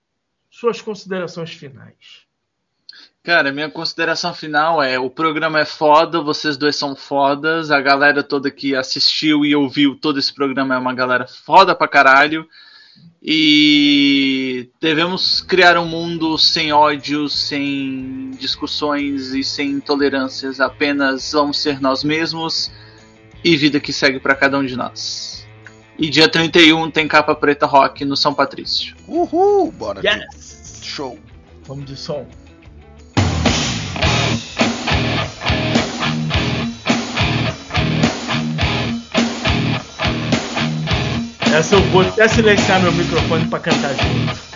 suas 0.51 0.81
considerações 0.83 1.53
finais. 1.53 2.27
Cara, 3.23 3.53
minha 3.53 3.71
consideração 3.71 4.35
final 4.35 4.83
é: 4.83 4.99
o 4.99 5.09
programa 5.09 5.61
é 5.61 5.65
foda, 5.65 6.21
vocês 6.21 6.57
dois 6.57 6.75
são 6.75 6.97
fodas, 6.97 7.71
a 7.71 7.81
galera 7.81 8.21
toda 8.21 8.51
que 8.51 8.75
assistiu 8.75 9.45
e 9.45 9.55
ouviu 9.55 9.95
todo 9.95 10.19
esse 10.19 10.35
programa 10.35 10.75
é 10.75 10.79
uma 10.79 10.95
galera 10.95 11.29
foda 11.29 11.73
pra 11.73 11.87
caralho. 11.87 12.45
E 13.23 14.71
devemos 14.81 15.41
criar 15.41 15.79
um 15.79 15.87
mundo 15.87 16.37
sem 16.37 16.73
ódio, 16.73 17.29
sem 17.29 18.33
discussões 18.41 19.33
e 19.33 19.45
sem 19.45 19.71
intolerâncias. 19.71 20.61
Apenas 20.61 21.31
vamos 21.31 21.61
ser 21.61 21.81
nós 21.81 22.03
mesmos 22.03 22.73
e 23.45 23.57
vida 23.57 23.81
que 23.81 23.93
segue 23.93 24.19
para 24.19 24.35
cada 24.35 24.59
um 24.59 24.65
de 24.65 24.77
nós. 24.77 25.47
E 25.99 26.11
dia 26.11 26.29
31 26.29 26.91
tem 26.91 27.09
capa 27.09 27.35
preta 27.35 27.65
rock 27.65 28.05
no 28.05 28.17
São 28.17 28.35
Patrício. 28.35 28.95
Uhul, 29.09 29.73
bora. 29.73 30.01
Yes. 30.05 30.81
Show. 30.83 31.19
Vamos 31.65 31.87
de 31.87 31.97
som. 31.97 32.27
Essa 41.57 41.75
eu 41.77 41.83
vou 41.85 42.03
até 42.03 42.29
silenciar 42.29 42.83
meu 42.83 42.93
microfone 42.93 43.47
para 43.47 43.61
cantar 43.61 43.95
junto. 43.95 44.47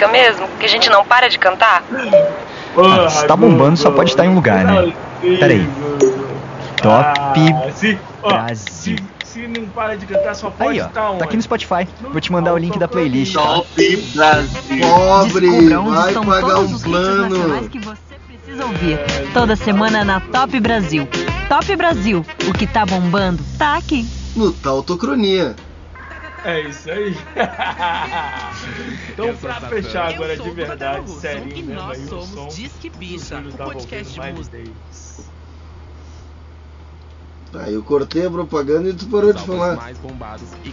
Música 0.00 0.08
mesmo? 0.08 0.48
Que 0.58 0.66
a 0.66 0.68
gente 0.68 0.88
não 0.88 1.04
para 1.04 1.28
de 1.28 1.38
cantar? 1.38 1.82
Ah, 2.76 3.08
se 3.08 3.26
tá 3.26 3.36
bombando, 3.36 3.76
só 3.76 3.90
pode 3.90 4.10
estar 4.10 4.24
em 4.24 4.28
um 4.28 4.34
lugar, 4.34 4.64
né? 4.64 4.92
Peraí. 5.38 5.68
Top 6.82 7.04
Ah, 7.20 7.70
se, 7.74 7.98
ó, 8.22 8.28
Brasil. 8.32 8.66
se, 8.70 8.96
se 9.24 9.46
não 9.46 9.66
para 9.66 9.96
de 9.96 10.06
cantar, 10.06 10.34
só 10.34 10.48
pode 10.50 10.70
Aí, 10.70 10.80
ó. 10.80 10.86
estar 10.86 11.10
onde? 11.10 11.18
Tá 11.18 11.24
aqui 11.26 11.36
no 11.36 11.42
Spotify. 11.42 11.86
Vou 12.10 12.20
te 12.20 12.32
mandar 12.32 12.54
o 12.54 12.58
link 12.58 12.78
da 12.78 12.88
playlist. 12.88 13.34
tá? 13.34 13.42
Top 13.42 13.96
Brasil. 14.14 14.80
Pobre, 14.80 15.68
vai 15.68 16.14
pagar 16.14 16.40
todos 16.54 16.72
um 16.72 16.74
os 16.76 16.82
hits 16.82 16.90
nacionais 16.90 17.28
plano. 17.44 17.68
que 17.68 17.78
você 17.80 18.14
precisa 18.26 18.64
ouvir. 18.64 18.98
Toda 19.34 19.56
semana 19.56 20.04
na 20.04 20.20
Top 20.20 20.58
Brasil. 20.58 21.06
Top 21.48 21.76
Brasil. 21.76 22.24
O 22.48 22.52
que 22.54 22.66
tá 22.66 22.86
bombando 22.86 23.42
tá 23.58 23.76
aqui. 23.76 24.08
No 24.34 24.52
Tautocronia. 24.52 25.54
É 26.44 26.60
isso 26.62 26.90
aí. 26.90 27.14
então, 29.10 29.36
pra 29.36 29.60
fechar 29.60 30.14
agora 30.14 30.36
de 30.36 30.50
verdade, 30.50 31.10
sério 31.20 31.48
e 31.54 31.62
mesmo 31.62 31.74
nós 31.74 31.98
somos 32.08 32.28
som. 32.30 32.48
Disque 32.48 32.90
Bicha, 32.90 33.40
o 33.40 33.56
podcast 33.56 34.20
de 34.20 34.32
música. 34.32 34.58
Tá, 37.50 37.68
eu 37.68 37.82
cortei 37.82 38.26
a 38.26 38.30
propaganda 38.30 38.88
e 38.88 38.94
tu 38.94 39.08
parou 39.08 39.32
de 39.32 39.44
falar. 39.44 39.76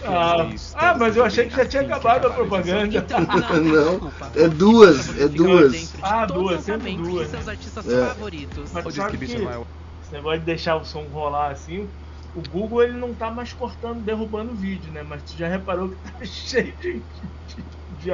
Ah, 0.04 0.48
ah, 0.74 0.96
mas 0.96 1.16
eu 1.16 1.24
achei 1.24 1.48
que 1.48 1.56
já 1.56 1.66
tinha 1.66 1.82
acabado 1.82 2.28
a 2.28 2.30
propaganda. 2.30 3.04
Não, 3.60 4.12
é 4.36 4.48
duas, 4.48 5.18
é 5.18 5.28
duas. 5.28 5.92
Ah, 6.00 6.24
duas, 6.24 6.62
sempre 6.62 6.96
duas. 6.96 7.30
seus 7.30 7.48
artistas 7.48 7.88
É. 7.88 8.06
favoritos. 8.06 8.70
Mas 8.72 8.94
sabe 8.94 9.18
que 9.18 9.24
esse 9.24 10.12
negócio 10.12 10.38
de 10.38 10.46
deixar 10.46 10.76
o 10.76 10.84
som 10.84 11.08
rolar 11.08 11.50
assim, 11.50 11.90
o 12.38 12.50
Google 12.50 12.82
ele 12.82 12.92
não 12.92 13.12
tá 13.14 13.30
mais 13.30 13.52
cortando, 13.52 14.02
derrubando 14.02 14.52
o 14.52 14.56
vídeo, 14.56 14.92
né? 14.92 15.02
Mas 15.02 15.24
tu 15.24 15.36
já 15.36 15.48
reparou 15.48 15.90
que 15.90 15.96
tá 15.96 16.12
cheio 16.24 16.72
de, 16.78 17.02
de, 17.90 18.12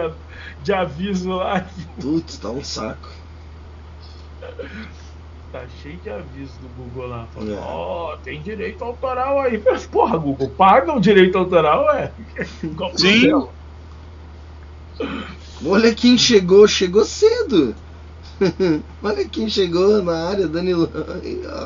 de, 0.62 0.72
aviso 0.72 1.30
lá. 1.30 1.66
Putz, 2.00 2.38
tá 2.38 2.50
um 2.50 2.64
saco. 2.64 3.08
Tá 5.52 5.68
cheio 5.68 5.98
de 5.98 6.10
aviso 6.10 6.58
do 6.60 6.68
Google 6.68 7.06
lá. 7.06 7.28
É. 7.36 7.52
ó, 7.60 8.16
tem 8.16 8.40
direito 8.42 8.82
autoral 8.82 9.40
aí. 9.40 9.62
Mas, 9.64 9.86
porra, 9.86 10.16
Google, 10.16 10.48
paga 10.50 10.92
o 10.94 11.00
direito 11.00 11.36
autoral, 11.36 11.88
é? 11.90 12.12
Sim. 12.96 13.30
Olha 15.64 15.94
quem 15.94 16.16
chegou, 16.16 16.66
chegou 16.66 17.04
cedo. 17.04 17.74
Olha 19.02 19.28
quem 19.28 19.48
chegou 19.48 20.02
na 20.02 20.28
área, 20.28 20.48
Danilo. 20.48 20.90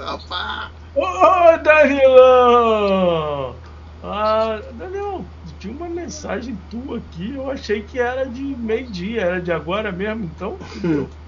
Rapaz. 0.05 0.73
Ô, 0.95 1.59
Danilão! 1.63 3.57
Ah, 4.03 4.61
Danilão, 4.75 5.27
tinha 5.59 5.75
uma 5.75 5.89
mensagem 5.89 6.57
tua 6.71 6.99
aqui, 6.99 7.35
eu 7.35 7.51
achei 7.51 7.83
que 7.83 7.99
era 7.99 8.25
de 8.25 8.57
meio-dia, 8.57 9.23
era 9.23 9.41
de 9.41 9.51
agora 9.53 9.91
mesmo, 9.91 10.25
então. 10.25 10.59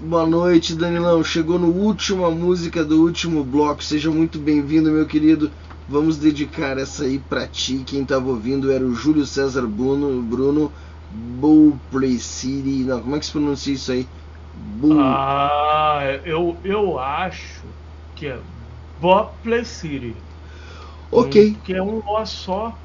Boa 0.00 0.26
noite, 0.26 0.74
Danilão. 0.74 1.22
Chegou 1.24 1.58
no 1.58 1.72
última 1.72 2.30
música 2.30 2.84
do 2.84 3.02
último 3.02 3.44
bloco. 3.44 3.82
Seja 3.82 4.10
muito 4.10 4.38
bem-vindo, 4.38 4.90
meu 4.90 5.06
querido. 5.06 5.50
Vamos 5.88 6.18
dedicar 6.18 6.78
essa 6.78 7.04
aí 7.04 7.18
pra 7.18 7.46
ti. 7.46 7.82
Quem 7.86 8.04
tava 8.04 8.28
ouvindo 8.28 8.70
era 8.70 8.84
o 8.84 8.94
Júlio 8.94 9.26
César 9.26 9.66
Bruno, 9.66 10.22
Bruno 10.22 10.72
City. 12.20 12.84
Não, 12.84 13.00
como 13.00 13.16
é 13.16 13.18
que 13.18 13.26
se 13.26 13.32
pronuncia 13.32 13.74
isso 13.74 13.92
aí? 13.92 14.06
Bull. 14.54 15.00
Ah, 15.00 16.00
eu, 16.24 16.56
eu 16.64 16.98
acho 16.98 17.62
que 18.14 18.26
é 18.26 18.38
Bopley 19.00 19.64
City. 19.64 20.14
Ok. 21.10 21.56
Que 21.64 21.74
é 21.74 21.82
um 21.82 22.02
ó 22.06 22.24
só. 22.24 22.76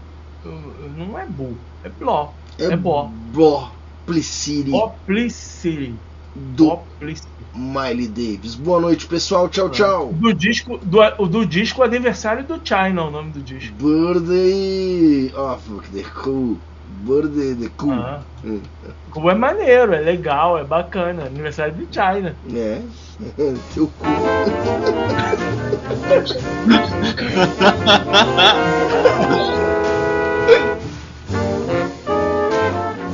Não 0.98 1.18
é 1.18 1.26
Bull, 1.26 1.58
é 1.84 1.90
Bló. 1.90 2.30
É, 2.60 2.76
Bó. 2.76 3.10
Bopley 3.32 3.74
Bopley 4.06 5.30
City. 5.30 5.96
do 6.36 6.66
Bopley 6.68 7.16
City. 7.16 7.30
Miley 7.56 8.08
Davis. 8.08 8.56
Boa 8.56 8.82
noite, 8.82 9.06
pessoal. 9.06 9.48
Tchau, 9.48 9.70
tchau. 9.70 10.12
Do 10.14 10.34
disco, 10.34 10.78
do, 10.78 11.00
o 11.20 11.28
do 11.28 11.46
disco 11.46 11.84
aniversário 11.84 12.46
do 12.46 12.60
China, 12.64 13.06
o 13.06 13.12
nome 13.12 13.32
do 13.32 13.42
disco. 13.42 13.76
Birthday 13.76 15.32
of 15.36 15.64
the 15.92 16.04
Cool. 16.04 16.58
Birthday 17.02 17.56
the 17.56 17.70
Cool. 17.78 17.94
Ah. 17.94 18.22
Como 19.12 19.30
é 19.30 19.36
maneiro, 19.36 19.94
é 19.94 20.00
legal, 20.00 20.58
é 20.58 20.64
bacana. 20.64 21.26
Aniversário 21.26 21.74
do 21.74 21.88
China. 21.92 22.36
É. 22.54 22.82
Teu 23.74 23.88
cu. 23.88 24.06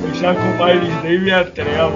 Puxar 0.01 0.35
com 0.35 0.41
o 0.41 0.65
Miles 0.65 0.95
Davis 1.01 1.27
e 1.27 1.31
a 1.31 1.43
treva. 1.45 1.91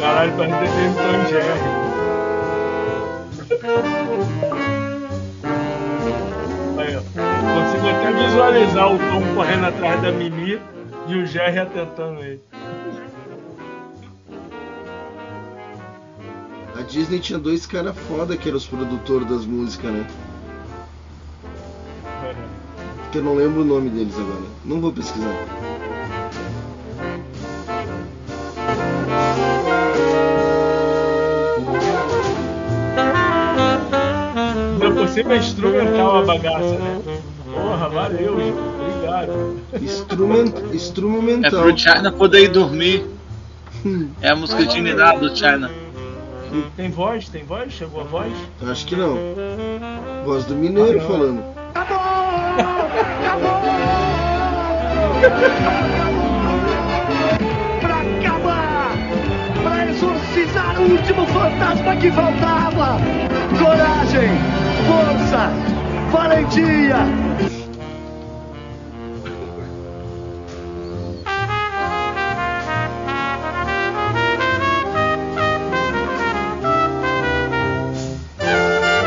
Caralho, 0.00 0.32
parece 0.36 0.72
que 0.72 0.88
Tom 0.94 1.20
Jerry. 1.28 1.88
Visualizar 8.16 8.94
o 8.94 8.98
Tom 8.98 9.34
correndo 9.34 9.66
atrás 9.66 10.00
da 10.02 10.10
Mini 10.10 10.60
e 11.06 11.14
o 11.14 11.26
Jerry 11.26 11.58
atentando 11.58 12.20
ele. 12.20 12.40
A 16.78 16.82
Disney 16.82 17.18
tinha 17.18 17.38
dois 17.38 17.66
caras 17.66 17.96
foda 18.08 18.36
que 18.36 18.48
eram 18.48 18.58
os 18.58 18.66
produtores 18.66 19.28
das 19.28 19.44
músicas, 19.44 19.92
né? 19.92 20.06
Que 23.12 23.18
eu 23.18 23.22
não 23.22 23.34
lembro 23.34 23.62
o 23.62 23.64
nome 23.64 23.90
deles 23.90 24.14
agora. 24.18 24.46
Não 24.64 24.80
vou 24.80 24.92
pesquisar. 24.92 25.34
Cima 35.08 35.34
é 35.34 35.38
instrumental 35.38 36.18
a 36.18 36.22
bagaça, 36.24 36.78
né? 36.78 37.17
Porra, 37.68 37.88
valeu. 37.88 38.32
Obrigado. 38.34 39.60
Instrument, 39.80 40.52
É 40.72 40.74
instrumental. 40.74 41.62
pro 41.62 41.76
China 41.78 42.10
poder 42.12 42.44
ir 42.44 42.48
dormir. 42.48 43.06
É 44.22 44.30
a 44.30 44.36
música 44.36 44.64
de 44.66 44.80
Nidado 44.80 45.20
do 45.28 45.36
China. 45.36 45.70
Tem 46.76 46.90
voz? 46.90 47.28
Tem 47.28 47.44
voz? 47.44 47.72
Chegou 47.72 48.00
a 48.00 48.04
voz? 48.04 48.32
Acho 48.66 48.86
que 48.86 48.96
não. 48.96 49.16
Voz 50.24 50.44
do 50.46 50.54
Mineiro 50.54 51.00
falando. 51.02 51.42
pra 57.80 58.00
acabar, 58.00 58.92
pra 59.62 59.86
exorcizar 59.90 60.80
o 60.80 60.92
último 60.92 61.26
fantasma 61.26 61.96
que 61.96 62.10
faltava. 62.10 62.98
Coragem, 63.58 64.30
força, 64.86 65.50
valentia. 66.10 66.96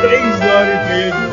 Três 0.01 0.41
horas 0.41 0.89
e 0.89 0.93
meia 0.93 1.30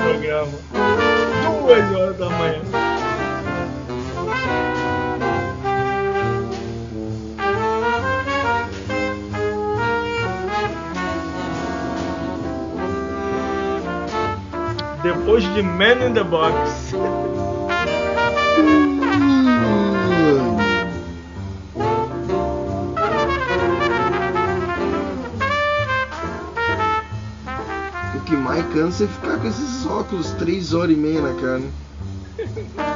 Depois 15.39 15.55
de 15.55 15.63
Man 15.63 16.05
in 16.05 16.15
the 16.15 16.25
Box. 16.25 16.93
O 28.17 28.21
que 28.25 28.35
mais 28.35 28.67
cansa 28.73 29.05
é 29.05 29.07
ficar 29.07 29.39
com 29.39 29.47
esses 29.47 29.87
óculos 29.87 30.33
três 30.33 30.75
horas 30.75 30.97
e 30.97 30.99
meia 30.99 31.23
na 31.23 31.35
cara. 31.41 31.63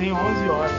tem 0.00 0.12
11 0.14 0.48
horas. 0.48 0.72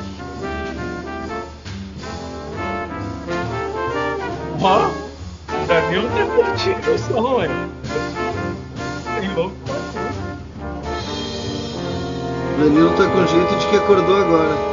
Ó, 4.64 4.90
Danilo 5.68 6.10
tá 6.10 6.26
curtindo 6.36 6.92
o 6.92 6.98
som, 6.98 7.44
hein? 7.44 7.52
Tem 9.20 9.34
louco 9.36 9.56
pra 9.64 9.76
Danilo 12.58 12.98
tá 12.98 13.08
com 13.10 13.28
jeito 13.28 13.56
de 13.58 13.68
que 13.68 13.76
acordou 13.76 14.18
agora. 14.18 14.71